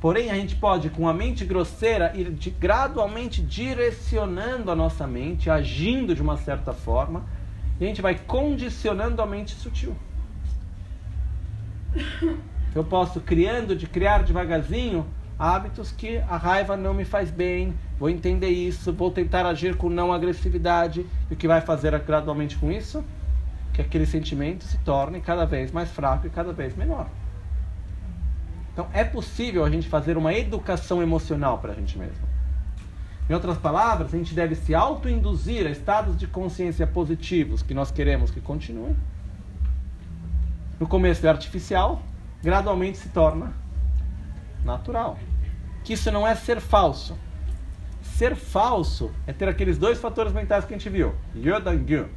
Porém, 0.00 0.30
a 0.30 0.34
gente 0.34 0.54
pode, 0.54 0.90
com 0.90 1.08
a 1.08 1.14
mente 1.14 1.44
grosseira, 1.44 2.12
ir 2.14 2.30
de, 2.30 2.50
gradualmente 2.50 3.42
direcionando 3.42 4.70
a 4.70 4.76
nossa 4.76 5.06
mente, 5.06 5.48
agindo 5.48 6.14
de 6.14 6.20
uma 6.20 6.36
certa 6.36 6.72
forma, 6.72 7.24
e 7.80 7.84
a 7.84 7.88
gente 7.88 8.02
vai 8.02 8.14
condicionando 8.14 9.22
a 9.22 9.26
mente 9.26 9.54
sutil. 9.54 9.96
Eu 12.74 12.84
posso 12.84 13.20
criando, 13.20 13.74
de 13.74 13.86
criar 13.86 14.22
devagarzinho, 14.22 15.06
hábitos 15.38 15.92
que 15.92 16.18
a 16.18 16.36
raiva 16.36 16.76
não 16.76 16.94
me 16.94 17.04
faz 17.04 17.30
bem, 17.30 17.74
vou 17.98 18.08
entender 18.08 18.48
isso, 18.48 18.92
vou 18.92 19.10
tentar 19.10 19.44
agir 19.46 19.76
com 19.76 19.88
não 19.88 20.12
agressividade, 20.12 21.06
e 21.30 21.34
o 21.34 21.36
que 21.36 21.46
vai 21.46 21.60
fazer 21.60 21.98
gradualmente 22.00 22.56
com 22.56 22.70
isso? 22.70 23.04
Que 23.72 23.82
aquele 23.82 24.06
sentimento 24.06 24.64
se 24.64 24.78
torne 24.78 25.20
cada 25.20 25.44
vez 25.44 25.70
mais 25.70 25.90
fraco 25.90 26.26
e 26.26 26.30
cada 26.30 26.52
vez 26.52 26.74
menor. 26.74 27.08
Então 28.72 28.88
é 28.92 29.04
possível 29.04 29.64
a 29.64 29.70
gente 29.70 29.88
fazer 29.88 30.16
uma 30.16 30.32
educação 30.32 31.02
emocional 31.02 31.58
para 31.58 31.72
a 31.72 31.74
gente 31.74 31.98
mesmo. 31.98 32.26
Em 33.28 33.34
outras 33.34 33.58
palavras, 33.58 34.14
a 34.14 34.16
gente 34.16 34.34
deve 34.34 34.54
se 34.54 34.74
autoinduzir 34.74 35.66
a 35.66 35.70
estados 35.70 36.16
de 36.16 36.26
consciência 36.26 36.86
positivos 36.86 37.60
que 37.62 37.74
nós 37.74 37.90
queremos 37.90 38.30
que 38.30 38.40
continuem. 38.40 38.96
No 40.78 40.86
começo 40.86 41.26
é 41.26 41.28
artificial, 41.28 42.00
gradualmente 42.42 42.98
se 42.98 43.08
torna 43.08 43.52
natural. 44.66 45.18
Que 45.84 45.94
isso 45.94 46.10
não 46.10 46.26
é 46.26 46.34
ser 46.34 46.60
falso. 46.60 47.16
Ser 48.02 48.34
falso 48.34 49.10
é 49.26 49.32
ter 49.32 49.48
aqueles 49.48 49.78
dois 49.78 49.98
fatores 49.98 50.32
mentais 50.32 50.64
que 50.64 50.74
a 50.74 50.76
gente 50.76 50.90
viu. 50.90 51.14
Yodangu. 51.34 52.08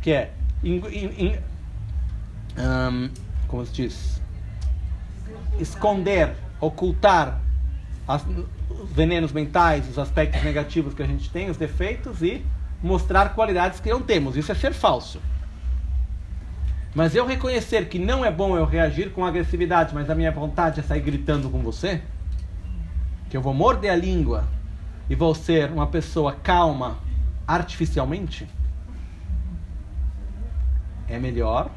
Que 0.00 0.12
é. 0.12 0.32
In, 0.62 0.76
in, 0.88 1.26
in, 1.26 1.38
um, 2.58 3.10
como 3.48 3.64
se 3.64 3.72
diz? 3.72 4.22
Esconder, 5.58 6.34
ocultar 6.60 7.40
as, 8.06 8.24
os 8.68 8.90
venenos 8.92 9.32
mentais, 9.32 9.88
os 9.88 9.98
aspectos 9.98 10.42
negativos 10.42 10.94
que 10.94 11.02
a 11.02 11.06
gente 11.06 11.30
tem, 11.30 11.48
os 11.48 11.56
defeitos 11.56 12.22
e 12.22 12.44
mostrar 12.82 13.34
qualidades 13.34 13.80
que 13.80 13.90
não 13.90 14.02
temos. 14.02 14.36
Isso 14.36 14.52
é 14.52 14.54
ser 14.54 14.72
falso. 14.72 15.20
Mas 16.94 17.14
eu 17.14 17.24
reconhecer 17.24 17.88
que 17.88 17.98
não 17.98 18.24
é 18.24 18.30
bom 18.30 18.56
eu 18.56 18.64
reagir 18.64 19.12
com 19.12 19.24
agressividade, 19.24 19.94
mas 19.94 20.10
a 20.10 20.14
minha 20.14 20.32
vontade 20.32 20.80
é 20.80 20.82
sair 20.82 21.00
gritando 21.00 21.48
com 21.48 21.60
você, 21.60 22.02
que 23.28 23.36
eu 23.36 23.40
vou 23.40 23.54
morder 23.54 23.92
a 23.92 23.96
língua 23.96 24.48
e 25.08 25.14
vou 25.14 25.34
ser 25.34 25.70
uma 25.70 25.86
pessoa 25.86 26.32
calma 26.32 26.98
artificialmente, 27.46 28.48
é 31.08 31.18
melhor 31.18 31.70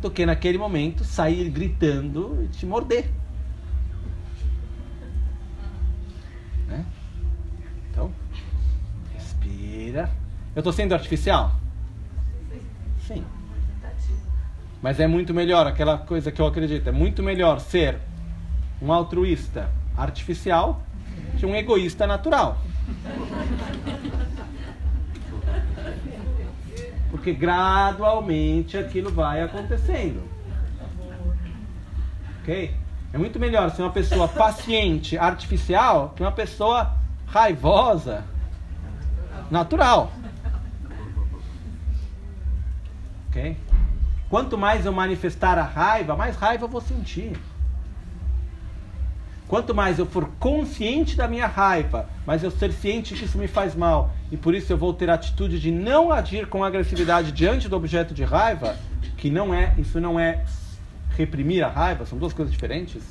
do 0.00 0.10
que 0.10 0.24
naquele 0.24 0.58
momento 0.58 1.04
sair 1.04 1.48
gritando 1.50 2.42
e 2.42 2.48
te 2.48 2.64
morder. 2.64 3.10
Né? 6.66 6.84
Então, 7.90 8.10
respira. 9.14 10.10
Eu 10.54 10.60
estou 10.60 10.72
sendo 10.72 10.94
artificial? 10.94 11.54
Mas 14.82 15.00
é 15.00 15.06
muito 15.06 15.32
melhor, 15.32 15.66
aquela 15.66 15.98
coisa 15.98 16.30
que 16.30 16.40
eu 16.40 16.46
acredito, 16.46 16.88
é 16.88 16.92
muito 16.92 17.22
melhor 17.22 17.60
ser 17.60 17.98
um 18.80 18.92
altruísta 18.92 19.70
artificial 19.96 20.82
que 21.38 21.46
um 21.46 21.54
egoísta 21.54 22.06
natural. 22.06 22.58
Porque 27.10 27.32
gradualmente 27.32 28.76
aquilo 28.76 29.10
vai 29.10 29.42
acontecendo. 29.42 30.22
Ok? 32.42 32.74
É 33.12 33.18
muito 33.18 33.40
melhor 33.40 33.70
ser 33.70 33.82
uma 33.82 33.90
pessoa 33.90 34.28
paciente, 34.28 35.16
artificial, 35.16 36.12
que 36.14 36.22
uma 36.22 36.32
pessoa 36.32 36.92
raivosa, 37.26 38.24
natural. 39.50 40.12
Ok? 43.28 43.56
Quanto 44.28 44.58
mais 44.58 44.84
eu 44.84 44.92
manifestar 44.92 45.58
a 45.58 45.62
raiva, 45.62 46.16
mais 46.16 46.36
raiva 46.36 46.64
eu 46.64 46.68
vou 46.68 46.80
sentir. 46.80 47.32
Quanto 49.46 49.72
mais 49.72 50.00
eu 50.00 50.06
for 50.06 50.28
consciente 50.40 51.16
da 51.16 51.28
minha 51.28 51.46
raiva, 51.46 52.08
mas 52.26 52.42
eu 52.42 52.50
ser 52.50 52.72
ciente 52.72 53.14
que 53.14 53.24
isso 53.24 53.38
me 53.38 53.46
faz 53.46 53.76
mal, 53.76 54.12
e 54.32 54.36
por 54.36 54.52
isso 54.52 54.72
eu 54.72 54.76
vou 54.76 54.92
ter 54.92 55.08
a 55.08 55.14
atitude 55.14 55.60
de 55.60 55.70
não 55.70 56.10
agir 56.10 56.48
com 56.48 56.64
agressividade 56.64 57.30
diante 57.30 57.68
do 57.68 57.76
objeto 57.76 58.12
de 58.12 58.24
raiva, 58.24 58.76
que 59.16 59.30
não 59.30 59.54
é, 59.54 59.72
isso 59.78 60.00
não 60.00 60.18
é 60.18 60.44
reprimir 61.16 61.64
a 61.64 61.68
raiva, 61.68 62.04
são 62.04 62.18
duas 62.18 62.32
coisas 62.32 62.52
diferentes. 62.52 63.04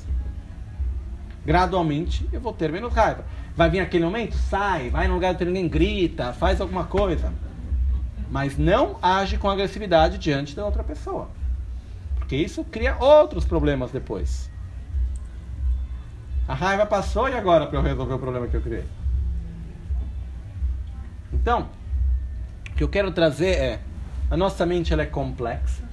Gradualmente 1.46 2.28
eu 2.30 2.40
vou 2.40 2.52
ter 2.52 2.70
menos 2.70 2.92
raiva. 2.92 3.24
Vai 3.56 3.70
vir 3.70 3.80
aquele 3.80 4.04
momento, 4.04 4.36
sai, 4.36 4.90
vai 4.90 5.08
no 5.08 5.14
lugar 5.14 5.34
que 5.34 5.44
ninguém 5.46 5.66
grita, 5.66 6.34
faz 6.34 6.60
alguma 6.60 6.84
coisa 6.84 7.32
mas 8.30 8.56
não 8.56 8.98
age 9.00 9.38
com 9.38 9.48
agressividade 9.48 10.18
diante 10.18 10.54
da 10.54 10.64
outra 10.64 10.82
pessoa. 10.82 11.28
Porque 12.16 12.36
isso 12.36 12.64
cria 12.64 12.96
outros 12.98 13.44
problemas 13.44 13.90
depois. 13.90 14.50
A 16.48 16.54
raiva 16.54 16.86
passou 16.86 17.28
e 17.28 17.34
agora 17.34 17.66
para 17.66 17.78
eu 17.78 17.82
resolver 17.82 18.14
o 18.14 18.18
problema 18.18 18.46
que 18.46 18.56
eu 18.56 18.62
criei? 18.62 18.84
Então, 21.32 21.68
o 22.70 22.74
que 22.76 22.82
eu 22.82 22.88
quero 22.88 23.10
trazer 23.10 23.56
é 23.56 23.80
a 24.30 24.36
nossa 24.36 24.64
mente 24.64 24.92
ela 24.92 25.02
é 25.02 25.06
complexa. 25.06 25.84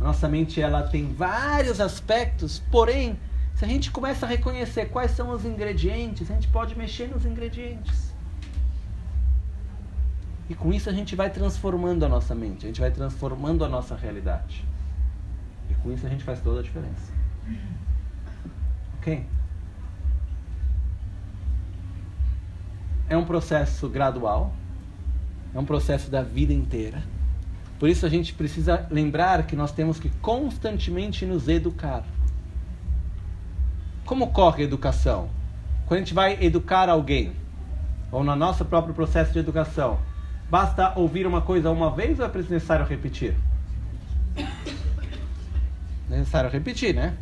A 0.00 0.04
nossa 0.04 0.28
mente 0.28 0.60
ela 0.60 0.82
tem 0.82 1.12
vários 1.12 1.80
aspectos, 1.80 2.62
porém, 2.70 3.18
se 3.54 3.64
a 3.64 3.68
gente 3.68 3.90
começa 3.90 4.26
a 4.26 4.28
reconhecer 4.28 4.86
quais 4.86 5.12
são 5.12 5.30
os 5.30 5.44
ingredientes, 5.44 6.30
a 6.30 6.34
gente 6.34 6.48
pode 6.48 6.76
mexer 6.76 7.08
nos 7.08 7.24
ingredientes. 7.24 8.05
E 10.48 10.54
com 10.54 10.72
isso 10.72 10.88
a 10.88 10.92
gente 10.92 11.16
vai 11.16 11.30
transformando 11.30 12.04
a 12.04 12.08
nossa 12.08 12.34
mente, 12.34 12.64
a 12.64 12.68
gente 12.68 12.80
vai 12.80 12.90
transformando 12.90 13.64
a 13.64 13.68
nossa 13.68 13.96
realidade. 13.96 14.64
E 15.68 15.74
com 15.74 15.92
isso 15.92 16.06
a 16.06 16.08
gente 16.08 16.22
faz 16.22 16.40
toda 16.40 16.60
a 16.60 16.62
diferença. 16.62 17.12
Ok? 18.98 19.26
É 23.08 23.16
um 23.16 23.24
processo 23.24 23.88
gradual, 23.88 24.52
é 25.54 25.58
um 25.58 25.64
processo 25.64 26.10
da 26.10 26.22
vida 26.22 26.52
inteira. 26.52 27.02
Por 27.78 27.88
isso 27.88 28.06
a 28.06 28.08
gente 28.08 28.32
precisa 28.32 28.86
lembrar 28.90 29.46
que 29.46 29.54
nós 29.54 29.70
temos 29.70 30.00
que 30.00 30.10
constantemente 30.20 31.26
nos 31.26 31.48
educar. 31.48 32.04
Como 34.04 34.28
corre 34.28 34.62
a 34.62 34.66
educação? 34.66 35.28
Quando 35.86 35.98
a 35.98 36.02
gente 36.02 36.14
vai 36.14 36.42
educar 36.42 36.88
alguém, 36.88 37.32
ou 38.10 38.24
no 38.24 38.34
nosso 38.34 38.64
próprio 38.64 38.94
processo 38.94 39.32
de 39.32 39.38
educação, 39.38 39.98
Basta 40.48 40.92
ouvir 40.96 41.26
uma 41.26 41.40
coisa 41.40 41.70
uma 41.70 41.90
vez 41.90 42.20
ou 42.20 42.26
é 42.26 42.30
necessário 42.34 42.86
repetir? 42.86 43.34
Necessário 46.08 46.48
repetir, 46.48 46.94
né? 46.94 47.16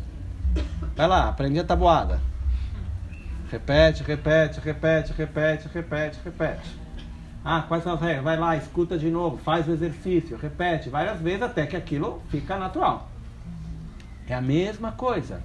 Vai 0.95 1.07
lá, 1.07 1.29
aprende 1.29 1.59
a 1.59 1.63
tabuada. 1.63 2.19
Repete, 3.51 4.03
repete, 4.03 4.59
repete, 4.59 5.13
repete, 5.13 5.67
repete, 5.73 6.19
repete. 6.23 6.85
Ah, 7.43 7.63
quais 7.67 7.83
são 7.83 7.93
as 7.93 8.01
regras? 8.01 8.23
Vai 8.23 8.37
lá, 8.37 8.55
escuta 8.55 8.97
de 8.97 9.09
novo, 9.09 9.37
faz 9.37 9.67
o 9.67 9.71
exercício, 9.71 10.37
repete 10.37 10.89
várias 10.89 11.19
vezes 11.19 11.43
até 11.43 11.65
que 11.65 11.75
aquilo 11.75 12.21
fica 12.29 12.57
natural. 12.57 13.09
É 14.27 14.33
a 14.33 14.41
mesma 14.41 14.91
coisa. 14.91 15.41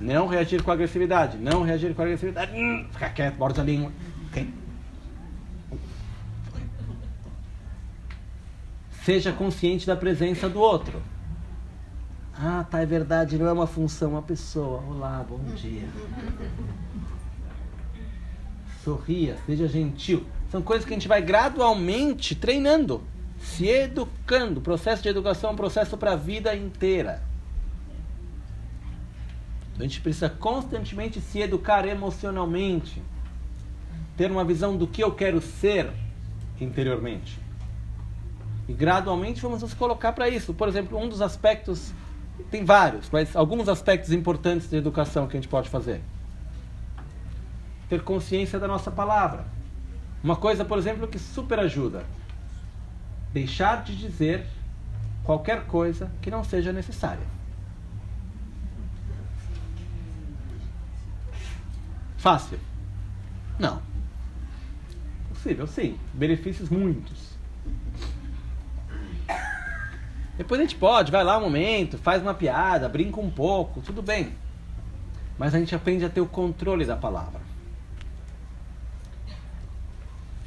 Não 0.00 0.26
reagir 0.26 0.62
com 0.62 0.72
agressividade. 0.72 1.38
Não 1.38 1.62
reagir 1.62 1.94
com 1.94 2.02
agressividade. 2.02 2.52
Hum, 2.52 2.86
ficar 2.92 3.10
quieto, 3.10 3.36
borda 3.36 3.62
a 3.62 3.64
língua. 3.64 3.92
Ok? 4.28 4.63
Seja 9.04 9.32
consciente 9.32 9.86
da 9.86 9.94
presença 9.94 10.48
do 10.48 10.58
outro. 10.58 11.02
Ah, 12.34 12.64
tá, 12.70 12.80
é 12.80 12.86
verdade, 12.86 13.36
não 13.36 13.46
é 13.46 13.52
uma 13.52 13.66
função, 13.66 14.12
uma 14.12 14.22
pessoa. 14.22 14.82
Olá, 14.88 15.22
bom 15.28 15.38
dia. 15.54 15.86
Sorria, 18.82 19.36
seja 19.44 19.68
gentil. 19.68 20.24
São 20.50 20.62
coisas 20.62 20.86
que 20.86 20.94
a 20.94 20.96
gente 20.96 21.06
vai 21.06 21.20
gradualmente 21.20 22.34
treinando, 22.34 23.02
se 23.38 23.68
educando. 23.68 24.60
O 24.60 24.62
processo 24.62 25.02
de 25.02 25.10
educação 25.10 25.50
é 25.50 25.52
um 25.52 25.56
processo 25.56 25.98
para 25.98 26.12
a 26.12 26.16
vida 26.16 26.56
inteira. 26.56 27.22
A 29.78 29.82
gente 29.82 30.00
precisa 30.00 30.30
constantemente 30.30 31.20
se 31.20 31.40
educar 31.40 31.86
emocionalmente, 31.86 33.02
ter 34.16 34.30
uma 34.30 34.46
visão 34.46 34.74
do 34.74 34.86
que 34.86 35.04
eu 35.04 35.12
quero 35.12 35.42
ser 35.42 35.90
interiormente. 36.58 37.43
E 38.68 38.72
gradualmente 38.72 39.40
vamos 39.42 39.62
nos 39.62 39.74
colocar 39.74 40.12
para 40.12 40.28
isso. 40.28 40.54
Por 40.54 40.68
exemplo, 40.68 40.98
um 40.98 41.08
dos 41.08 41.20
aspectos, 41.20 41.92
tem 42.50 42.64
vários, 42.64 43.10
mas 43.10 43.36
alguns 43.36 43.68
aspectos 43.68 44.12
importantes 44.12 44.70
de 44.70 44.76
educação 44.76 45.26
que 45.26 45.36
a 45.36 45.40
gente 45.40 45.48
pode 45.48 45.68
fazer. 45.68 46.00
Ter 47.88 48.02
consciência 48.02 48.58
da 48.58 48.66
nossa 48.66 48.90
palavra. 48.90 49.44
Uma 50.22 50.36
coisa, 50.36 50.64
por 50.64 50.78
exemplo, 50.78 51.06
que 51.06 51.18
super 51.18 51.58
ajuda: 51.58 52.04
deixar 53.32 53.84
de 53.84 53.94
dizer 53.94 54.46
qualquer 55.22 55.66
coisa 55.66 56.10
que 56.22 56.30
não 56.30 56.42
seja 56.42 56.72
necessária. 56.72 57.26
Fácil? 62.16 62.58
Não. 63.58 63.82
Possível, 65.28 65.66
sim. 65.66 65.98
Benefícios 66.14 66.70
muitos. 66.70 67.33
Depois 70.36 70.60
a 70.60 70.64
gente 70.64 70.76
pode, 70.76 71.12
vai 71.12 71.22
lá 71.22 71.38
um 71.38 71.42
momento, 71.42 71.96
faz 71.96 72.20
uma 72.20 72.34
piada, 72.34 72.88
brinca 72.88 73.20
um 73.20 73.30
pouco, 73.30 73.80
tudo 73.80 74.02
bem. 74.02 74.34
Mas 75.38 75.54
a 75.54 75.58
gente 75.58 75.74
aprende 75.74 76.04
a 76.04 76.08
ter 76.08 76.20
o 76.20 76.26
controle 76.26 76.84
da 76.84 76.96
palavra. 76.96 77.40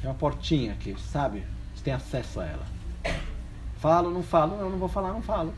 É 0.02 0.06
uma 0.06 0.14
portinha 0.14 0.72
aqui, 0.72 0.94
sabe? 0.98 1.44
Você 1.74 1.84
tem 1.84 1.94
acesso 1.94 2.40
a 2.40 2.46
ela. 2.46 2.66
Falo, 3.78 4.10
não 4.10 4.22
falo, 4.22 4.56
não, 4.56 4.70
não 4.70 4.78
vou 4.78 4.88
falar, 4.88 5.12
não 5.12 5.22
falo. 5.22 5.54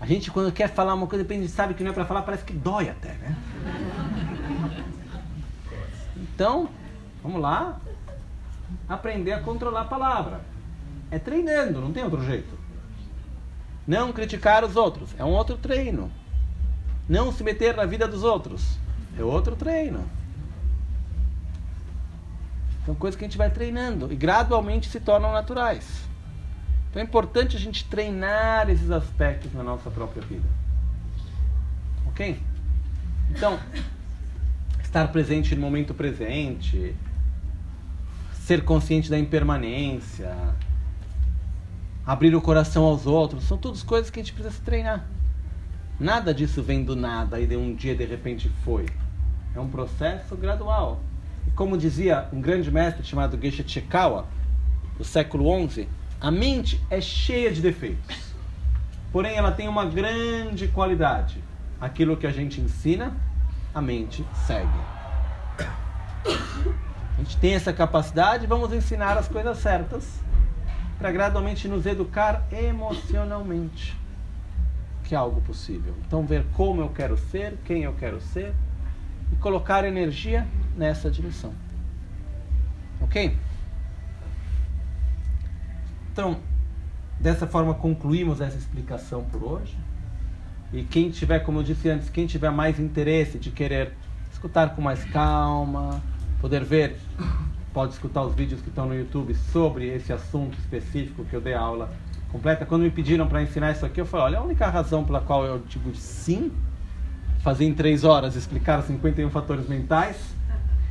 A 0.00 0.06
gente 0.06 0.30
quando 0.30 0.52
quer 0.52 0.68
falar 0.68 0.94
uma 0.94 1.06
coisa, 1.06 1.24
depende, 1.24 1.48
sabe 1.48 1.74
que 1.74 1.82
não 1.82 1.90
é 1.90 1.94
para 1.94 2.06
falar, 2.06 2.22
parece 2.22 2.44
que 2.44 2.52
dói 2.52 2.88
até, 2.88 3.12
né? 3.14 3.36
Então, 6.16 6.68
vamos 7.22 7.40
lá. 7.40 7.78
Aprender 8.88 9.32
a 9.32 9.40
controlar 9.40 9.82
a 9.82 9.84
palavra. 9.84 10.40
É 11.10 11.18
treinando, 11.18 11.80
não 11.80 11.92
tem 11.92 12.04
outro 12.04 12.24
jeito. 12.24 12.58
Não 13.86 14.12
criticar 14.12 14.64
os 14.64 14.76
outros. 14.76 15.14
É 15.18 15.24
um 15.24 15.30
outro 15.30 15.56
treino. 15.56 16.10
Não 17.08 17.32
se 17.32 17.42
meter 17.42 17.76
na 17.76 17.84
vida 17.84 18.06
dos 18.06 18.22
outros. 18.22 18.78
É 19.18 19.22
outro 19.22 19.56
treino. 19.56 20.08
São 22.86 22.94
coisas 22.94 23.18
que 23.18 23.24
a 23.24 23.28
gente 23.28 23.38
vai 23.38 23.50
treinando 23.50 24.12
e 24.12 24.16
gradualmente 24.16 24.88
se 24.88 25.00
tornam 25.00 25.32
naturais. 25.32 26.08
Então 26.88 27.02
é 27.02 27.04
importante 27.04 27.56
a 27.56 27.60
gente 27.60 27.84
treinar 27.84 28.68
esses 28.70 28.90
aspectos 28.90 29.52
na 29.52 29.62
nossa 29.62 29.90
própria 29.90 30.22
vida. 30.22 30.48
Ok? 32.06 32.40
Então, 33.30 33.58
estar 34.82 35.08
presente 35.08 35.54
no 35.54 35.60
momento 35.60 35.94
presente, 35.94 36.94
ser 38.32 38.64
consciente 38.64 39.08
da 39.08 39.18
impermanência, 39.18 40.34
abrir 42.06 42.34
o 42.34 42.40
coração 42.40 42.84
aos 42.84 43.06
outros, 43.06 43.44
são 43.44 43.58
todas 43.58 43.82
coisas 43.82 44.10
que 44.10 44.20
a 44.20 44.22
gente 44.22 44.32
precisa 44.32 44.54
se 44.54 44.62
treinar. 44.62 45.06
Nada 45.98 46.32
disso 46.32 46.62
vem 46.62 46.82
do 46.82 46.96
nada 46.96 47.38
e 47.40 47.46
de 47.46 47.56
um 47.56 47.74
dia 47.74 47.94
de 47.94 48.04
repente 48.04 48.50
foi. 48.64 48.86
É 49.54 49.60
um 49.60 49.68
processo 49.68 50.34
gradual. 50.36 51.00
E 51.46 51.50
como 51.50 51.76
dizia 51.76 52.28
um 52.32 52.40
grande 52.40 52.70
mestre 52.70 53.04
chamado 53.04 53.38
Geshe 53.40 53.64
Chekawa, 53.66 54.26
do 54.96 55.04
século 55.04 55.68
XI, 55.68 55.88
a 56.20 56.30
mente 56.30 56.80
é 56.90 57.00
cheia 57.00 57.50
de 57.50 57.60
defeitos. 57.60 58.30
Porém, 59.12 59.36
ela 59.36 59.50
tem 59.50 59.68
uma 59.68 59.84
grande 59.84 60.68
qualidade. 60.68 61.42
Aquilo 61.80 62.16
que 62.16 62.26
a 62.26 62.30
gente 62.30 62.60
ensina 62.60 63.16
a 63.74 63.80
mente 63.80 64.24
segue. 64.46 64.68
A 66.24 67.22
gente 67.22 67.36
tem 67.38 67.54
essa 67.54 67.72
capacidade, 67.72 68.46
vamos 68.46 68.72
ensinar 68.72 69.18
as 69.18 69.28
coisas 69.28 69.58
certas 69.58 70.20
para 71.00 71.10
gradualmente 71.10 71.66
nos 71.66 71.86
educar 71.86 72.46
emocionalmente, 72.52 73.96
que 75.02 75.14
é 75.14 75.18
algo 75.18 75.40
possível. 75.40 75.94
Então, 76.06 76.26
ver 76.26 76.44
como 76.52 76.82
eu 76.82 76.90
quero 76.90 77.16
ser, 77.16 77.56
quem 77.64 77.84
eu 77.84 77.94
quero 77.94 78.20
ser 78.20 78.52
e 79.32 79.36
colocar 79.36 79.82
energia 79.84 80.46
nessa 80.76 81.10
direção. 81.10 81.54
Ok? 83.00 83.34
Então, 86.12 86.38
dessa 87.18 87.46
forma 87.46 87.72
concluímos 87.72 88.42
essa 88.42 88.58
explicação 88.58 89.24
por 89.24 89.42
hoje. 89.42 89.78
E 90.70 90.82
quem 90.82 91.10
tiver, 91.10 91.38
como 91.40 91.60
eu 91.60 91.62
disse 91.62 91.88
antes, 91.88 92.10
quem 92.10 92.26
tiver 92.26 92.50
mais 92.50 92.78
interesse 92.78 93.38
de 93.38 93.50
querer 93.50 93.94
escutar 94.30 94.76
com 94.76 94.82
mais 94.82 95.02
calma, 95.06 96.02
poder 96.42 96.62
ver, 96.62 96.98
pode 97.72 97.92
escutar 97.92 98.22
os 98.22 98.34
vídeos 98.34 98.60
que 98.60 98.68
estão 98.68 98.86
no 98.86 98.94
YouTube 98.94 99.34
sobre 99.34 99.88
esse 99.88 100.12
assunto 100.12 100.58
específico 100.58 101.24
que 101.24 101.34
eu 101.34 101.40
dei 101.40 101.54
aula 101.54 101.90
completa. 102.30 102.66
Quando 102.66 102.82
me 102.82 102.90
pediram 102.90 103.26
para 103.26 103.42
ensinar 103.42 103.72
isso 103.72 103.84
aqui, 103.86 104.00
eu 104.00 104.06
falei: 104.06 104.26
olha, 104.26 104.38
a 104.38 104.42
única 104.42 104.66
razão 104.68 105.04
pela 105.04 105.20
qual 105.20 105.44
eu 105.44 105.58
digo 105.60 105.94
sim, 105.94 106.52
fazer 107.42 107.64
em 107.64 107.74
três 107.74 108.04
horas, 108.04 108.36
explicar 108.36 108.82
51 108.82 109.30
fatores 109.30 109.68
mentais, 109.68 110.16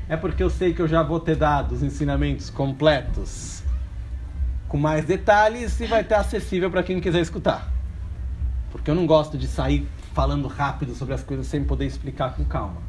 é 0.07 0.15
porque 0.15 0.41
eu 0.41 0.49
sei 0.49 0.73
que 0.73 0.81
eu 0.81 0.87
já 0.87 1.03
vou 1.03 1.19
ter 1.19 1.35
dado 1.35 1.73
os 1.73 1.83
ensinamentos 1.83 2.49
completos 2.49 3.63
com 4.67 4.77
mais 4.77 5.03
detalhes 5.05 5.79
e 5.79 5.87
vai 5.87 6.01
estar 6.01 6.19
acessível 6.19 6.69
para 6.69 6.83
quem 6.83 6.99
quiser 6.99 7.21
escutar. 7.21 7.71
Porque 8.71 8.89
eu 8.89 8.95
não 8.95 9.05
gosto 9.05 9.37
de 9.37 9.47
sair 9.47 9.87
falando 10.13 10.47
rápido 10.47 10.93
sobre 10.93 11.13
as 11.13 11.23
coisas 11.23 11.47
sem 11.47 11.63
poder 11.63 11.85
explicar 11.85 12.35
com 12.35 12.45
calma, 12.45 12.81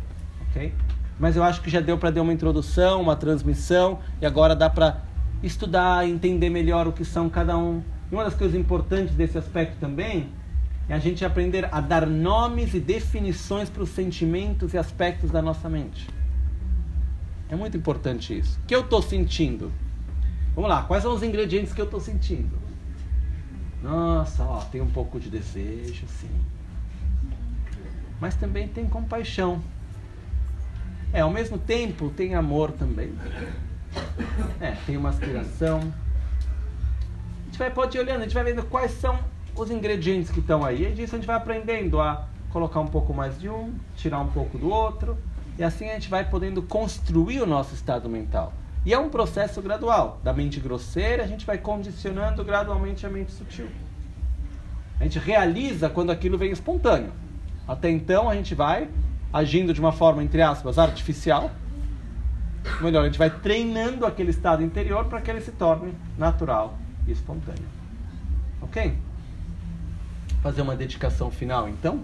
ok? 0.49 0.73
Mas 1.21 1.37
eu 1.37 1.45
acho 1.45 1.61
que 1.61 1.69
já 1.69 1.81
deu 1.81 1.99
para 1.99 2.11
dar 2.11 2.23
uma 2.23 2.33
introdução, 2.33 3.03
uma 3.03 3.15
transmissão 3.15 3.99
e 4.23 4.27
agora 4.27 4.57
dá 4.57 4.71
para 4.71 5.03
estudar, 5.43 6.09
entender 6.09 6.49
melhor 6.49 6.89
o 6.89 6.93
que 6.93 7.05
são 7.05 7.29
cada 7.29 7.59
um. 7.59 7.83
E 8.11 8.15
uma 8.15 8.25
das 8.25 8.35
coisas 8.35 8.59
importantes 8.59 9.15
desse 9.15 9.37
aspecto 9.37 9.77
também 9.79 10.31
é 10.89 10.95
a 10.95 10.99
gente 10.99 11.23
aprender 11.23 11.69
a 11.71 11.79
dar 11.79 12.07
nomes 12.07 12.73
e 12.73 12.81
definições 12.81 13.69
para 13.69 13.83
os 13.83 13.91
sentimentos 13.91 14.73
e 14.73 14.79
aspectos 14.79 15.31
da 15.31 15.43
nossa 15.43 15.69
mente. 15.69 16.09
É 17.51 17.55
muito 17.55 17.77
importante 17.77 18.39
isso. 18.39 18.59
O 18.65 18.67
que 18.67 18.75
eu 18.75 18.81
estou 18.81 19.03
sentindo? 19.03 19.71
Vamos 20.55 20.71
lá, 20.71 20.85
quais 20.85 21.03
são 21.03 21.15
os 21.15 21.23
ingredientes 21.23 21.75
que 21.75 21.81
eu 21.83 21.85
estou 21.85 22.01
sentindo? 22.01 22.59
Nossa, 23.83 24.43
ó, 24.43 24.61
tem 24.63 24.81
um 24.81 24.91
pouco 24.91 25.21
de 25.21 25.29
desejo, 25.29 26.07
sim. 26.09 26.31
Mas 28.19 28.35
também 28.37 28.67
tem 28.69 28.87
compaixão. 28.87 29.61
É, 31.13 31.21
ao 31.21 31.31
mesmo 31.31 31.59
tempo 31.59 32.11
tem 32.11 32.35
amor 32.35 32.71
também. 32.73 33.13
É, 34.61 34.77
tem 34.87 34.97
uma 34.97 35.09
aspiração. 35.09 35.79
A 35.79 37.47
gente 37.47 37.59
vai, 37.59 37.71
pode 37.71 37.97
ir 37.97 38.01
olhando, 38.01 38.21
a 38.21 38.23
gente 38.23 38.35
vai 38.35 38.45
vendo 38.45 38.63
quais 38.63 38.93
são 38.93 39.19
os 39.57 39.71
ingredientes 39.71 40.31
que 40.31 40.39
estão 40.39 40.65
aí. 40.65 40.87
E 40.87 40.93
disso 40.93 41.17
a 41.17 41.19
gente 41.19 41.27
vai 41.27 41.37
aprendendo 41.37 42.01
a 42.01 42.29
colocar 42.51 42.81
um 42.81 42.87
pouco 42.87 43.13
mais 43.13 43.39
de 43.41 43.49
um, 43.49 43.75
tirar 43.97 44.21
um 44.21 44.29
pouco 44.29 44.57
do 44.57 44.71
outro. 44.71 45.19
E 45.59 45.65
assim 45.65 45.89
a 45.89 45.95
gente 45.95 46.09
vai 46.09 46.29
podendo 46.29 46.63
construir 46.63 47.41
o 47.41 47.47
nosso 47.47 47.75
estado 47.75 48.09
mental. 48.09 48.53
E 48.87 48.95
é 48.95 48.99
um 48.99 49.11
processo 49.11 49.61
gradual. 49.61 50.21
Da 50.23 50.33
mente 50.33 50.61
grosseira, 50.61 51.25
a 51.25 51.27
gente 51.27 51.45
vai 51.45 51.59
condicionando 51.59 52.45
gradualmente 52.45 53.05
a 53.05 53.11
mente 53.11 53.33
sutil. 53.33 53.67
A 54.99 55.05
gente 55.05 55.19
realiza 55.19 55.91
quando 55.91 56.11
aquilo 56.11 56.39
vem 56.39 56.51
espontâneo. 56.51 57.13
Até 57.67 57.91
então, 57.91 58.29
a 58.29 58.35
gente 58.35 58.55
vai 58.55 58.89
agindo 59.33 59.73
de 59.73 59.81
uma 59.81 59.93
forma, 59.93 60.23
entre 60.23 60.43
aspas, 60.43 60.79
artificial. 60.79 61.51
Melhor, 62.81 63.03
a 63.03 63.07
gente 63.07 63.19
vai 63.19 63.31
treinando 63.31 64.05
aquele 64.05 64.31
estado 64.31 64.63
interior 64.63 65.07
para 65.07 65.21
que 65.21 65.31
ele 65.31 65.41
se 65.41 65.53
torne 65.53 65.95
natural 66.19 66.77
e 67.07 67.13
espontâneo. 67.13 67.65
Ok? 68.61 68.97
Fazer 70.43 70.63
uma 70.63 70.77
dedicação 70.77 71.31
final, 71.31 71.69
então, 71.69 72.03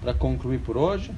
para 0.00 0.14
concluir 0.14 0.58
por 0.58 0.76
hoje. 0.76 1.12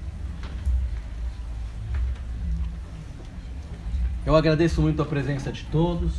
Eu 4.25 4.35
agradeço 4.35 4.83
muito 4.83 5.01
a 5.01 5.05
presença 5.05 5.53
de 5.53 5.63
todos, 5.65 6.13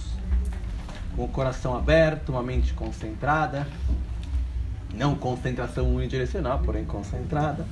com 1.13 1.25
o 1.25 1.27
coração 1.27 1.75
aberto, 1.75 2.29
uma 2.29 2.43
mente 2.43 2.73
concentrada. 2.73 3.67
Não 4.93 5.15
concentração 5.15 5.93
unidirecional, 5.93 6.59
porém 6.59 6.85
concentrada. 6.85 7.65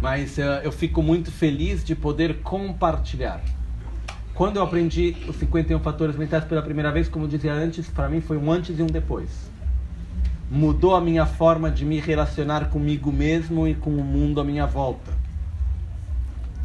Mas 0.00 0.38
uh, 0.38 0.62
eu 0.62 0.70
fico 0.70 1.02
muito 1.02 1.30
feliz 1.30 1.84
de 1.84 1.94
poder 1.94 2.40
compartilhar. 2.42 3.40
Quando 4.32 4.58
eu 4.58 4.62
aprendi 4.62 5.16
os 5.28 5.34
51 5.36 5.80
fatores 5.80 6.16
mentais 6.16 6.44
pela 6.44 6.62
primeira 6.62 6.92
vez, 6.92 7.08
como 7.08 7.24
eu 7.24 7.28
dizia 7.28 7.52
antes, 7.52 7.88
para 7.88 8.08
mim 8.08 8.20
foi 8.20 8.36
um 8.36 8.52
antes 8.52 8.78
e 8.78 8.82
um 8.82 8.86
depois. 8.86 9.50
Mudou 10.48 10.94
a 10.94 11.00
minha 11.00 11.26
forma 11.26 11.70
de 11.70 11.84
me 11.84 11.98
relacionar 11.98 12.70
comigo 12.70 13.10
mesmo 13.10 13.66
e 13.66 13.74
com 13.74 13.90
o 13.90 14.04
mundo 14.04 14.40
à 14.40 14.44
minha 14.44 14.64
volta. 14.64 15.10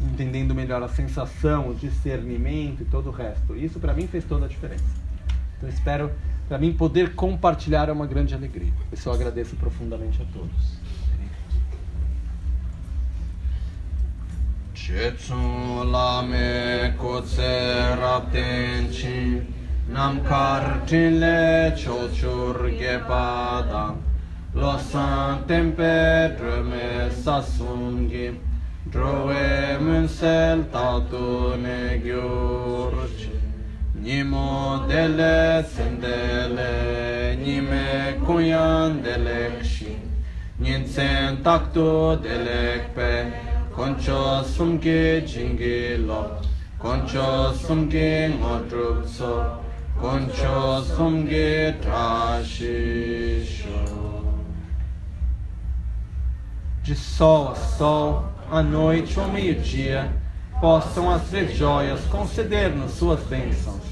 Entendendo 0.00 0.54
melhor 0.54 0.82
a 0.84 0.88
sensação, 0.88 1.70
o 1.70 1.74
discernimento 1.74 2.82
e 2.82 2.84
todo 2.84 3.08
o 3.08 3.12
resto. 3.12 3.56
Isso 3.56 3.80
para 3.80 3.92
mim 3.92 4.06
fez 4.06 4.24
toda 4.24 4.46
a 4.46 4.48
diferença. 4.48 4.84
Então 5.56 5.68
espero, 5.68 6.12
para 6.48 6.58
mim, 6.58 6.72
poder 6.72 7.14
compartilhar 7.14 7.88
é 7.88 7.92
uma 7.92 8.06
grande 8.06 8.34
alegria. 8.34 8.72
Eu 9.04 9.12
agradeço 9.12 9.56
profundamente 9.56 10.22
a 10.22 10.24
todos. 10.26 10.78
Chetsun 14.74 15.92
lame 15.92 16.94
kotse 16.98 17.96
rapten 17.96 18.90
chi 18.90 19.40
Nam 19.86 20.20
kartin 20.24 21.20
le 21.20 21.72
chochur 21.76 22.58
gepada 22.76 23.94
Lo 24.52 24.76
san 24.76 25.46
tempe 25.46 26.34
drume 26.36 27.08
sasungi 27.08 28.36
Drove 28.90 29.78
munsel 29.78 30.64
tatu 30.72 31.56
ne 31.56 32.00
gyurchi 32.02 33.30
Nimo 33.94 34.84
dele 34.88 35.64
sendele 35.64 37.36
Nime 37.38 38.18
kuyan 38.26 39.00
delekshi 39.04 39.96
Nintsen 40.58 41.42
takto 41.44 42.16
delekpe 42.16 43.54
concho 43.74 44.44
sumge 44.44 45.26
jinge 45.26 45.96
lo. 45.98 46.38
Concho 46.78 47.52
sumge 47.54 48.28
ngodrup 48.38 49.06
so. 49.06 49.60
Concho 50.00 50.82
sumge 50.82 51.74
trashisho 51.80 53.68
de 56.84 56.94
sol 56.94 57.48
a 57.48 57.54
sol, 57.54 58.24
à 58.50 58.62
noite 58.62 59.18
ou 59.18 59.26
meio-dia, 59.28 60.12
possam 60.60 61.10
as 61.10 61.22
três 61.30 61.56
joias 61.56 62.00
conceder-nos 62.10 62.92
suas 62.92 63.20
bênçãos. 63.20 63.82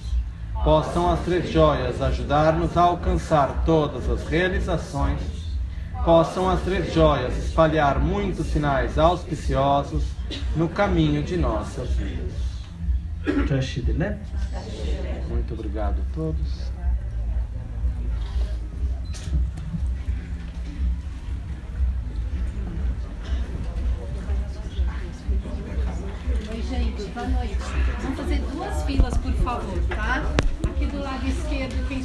Possam 0.62 1.10
as 1.10 1.20
três 1.20 1.50
joias 1.50 2.02
ajudar-nos 2.02 2.76
a 2.76 2.82
alcançar 2.82 3.62
todas 3.64 4.10
as 4.10 4.28
realizações 4.28 5.31
possam 6.04 6.50
as 6.50 6.60
três 6.62 6.92
joias 6.92 7.36
espalhar 7.36 7.98
muitos 8.00 8.46
sinais 8.46 8.98
auspiciosos 8.98 10.04
no 10.56 10.68
caminho 10.68 11.22
de 11.22 11.36
nossas 11.36 11.90
vidas. 11.90 12.32
né? 13.94 14.18
Muito 15.28 15.54
obrigado 15.54 16.00
a 16.00 16.14
todos. 16.14 16.72
Oi, 26.50 26.62
gente, 26.62 27.04
boa 27.10 27.28
noite. 27.28 27.56
Vamos 28.02 28.18
fazer 28.18 28.38
duas 28.52 28.82
filas, 28.82 29.16
por 29.18 29.32
favor, 29.34 29.78
tá? 29.88 30.22
Aqui 30.68 30.86
do 30.86 30.98
lado 30.98 31.26
esquerdo, 31.26 31.88
quem 31.88 32.00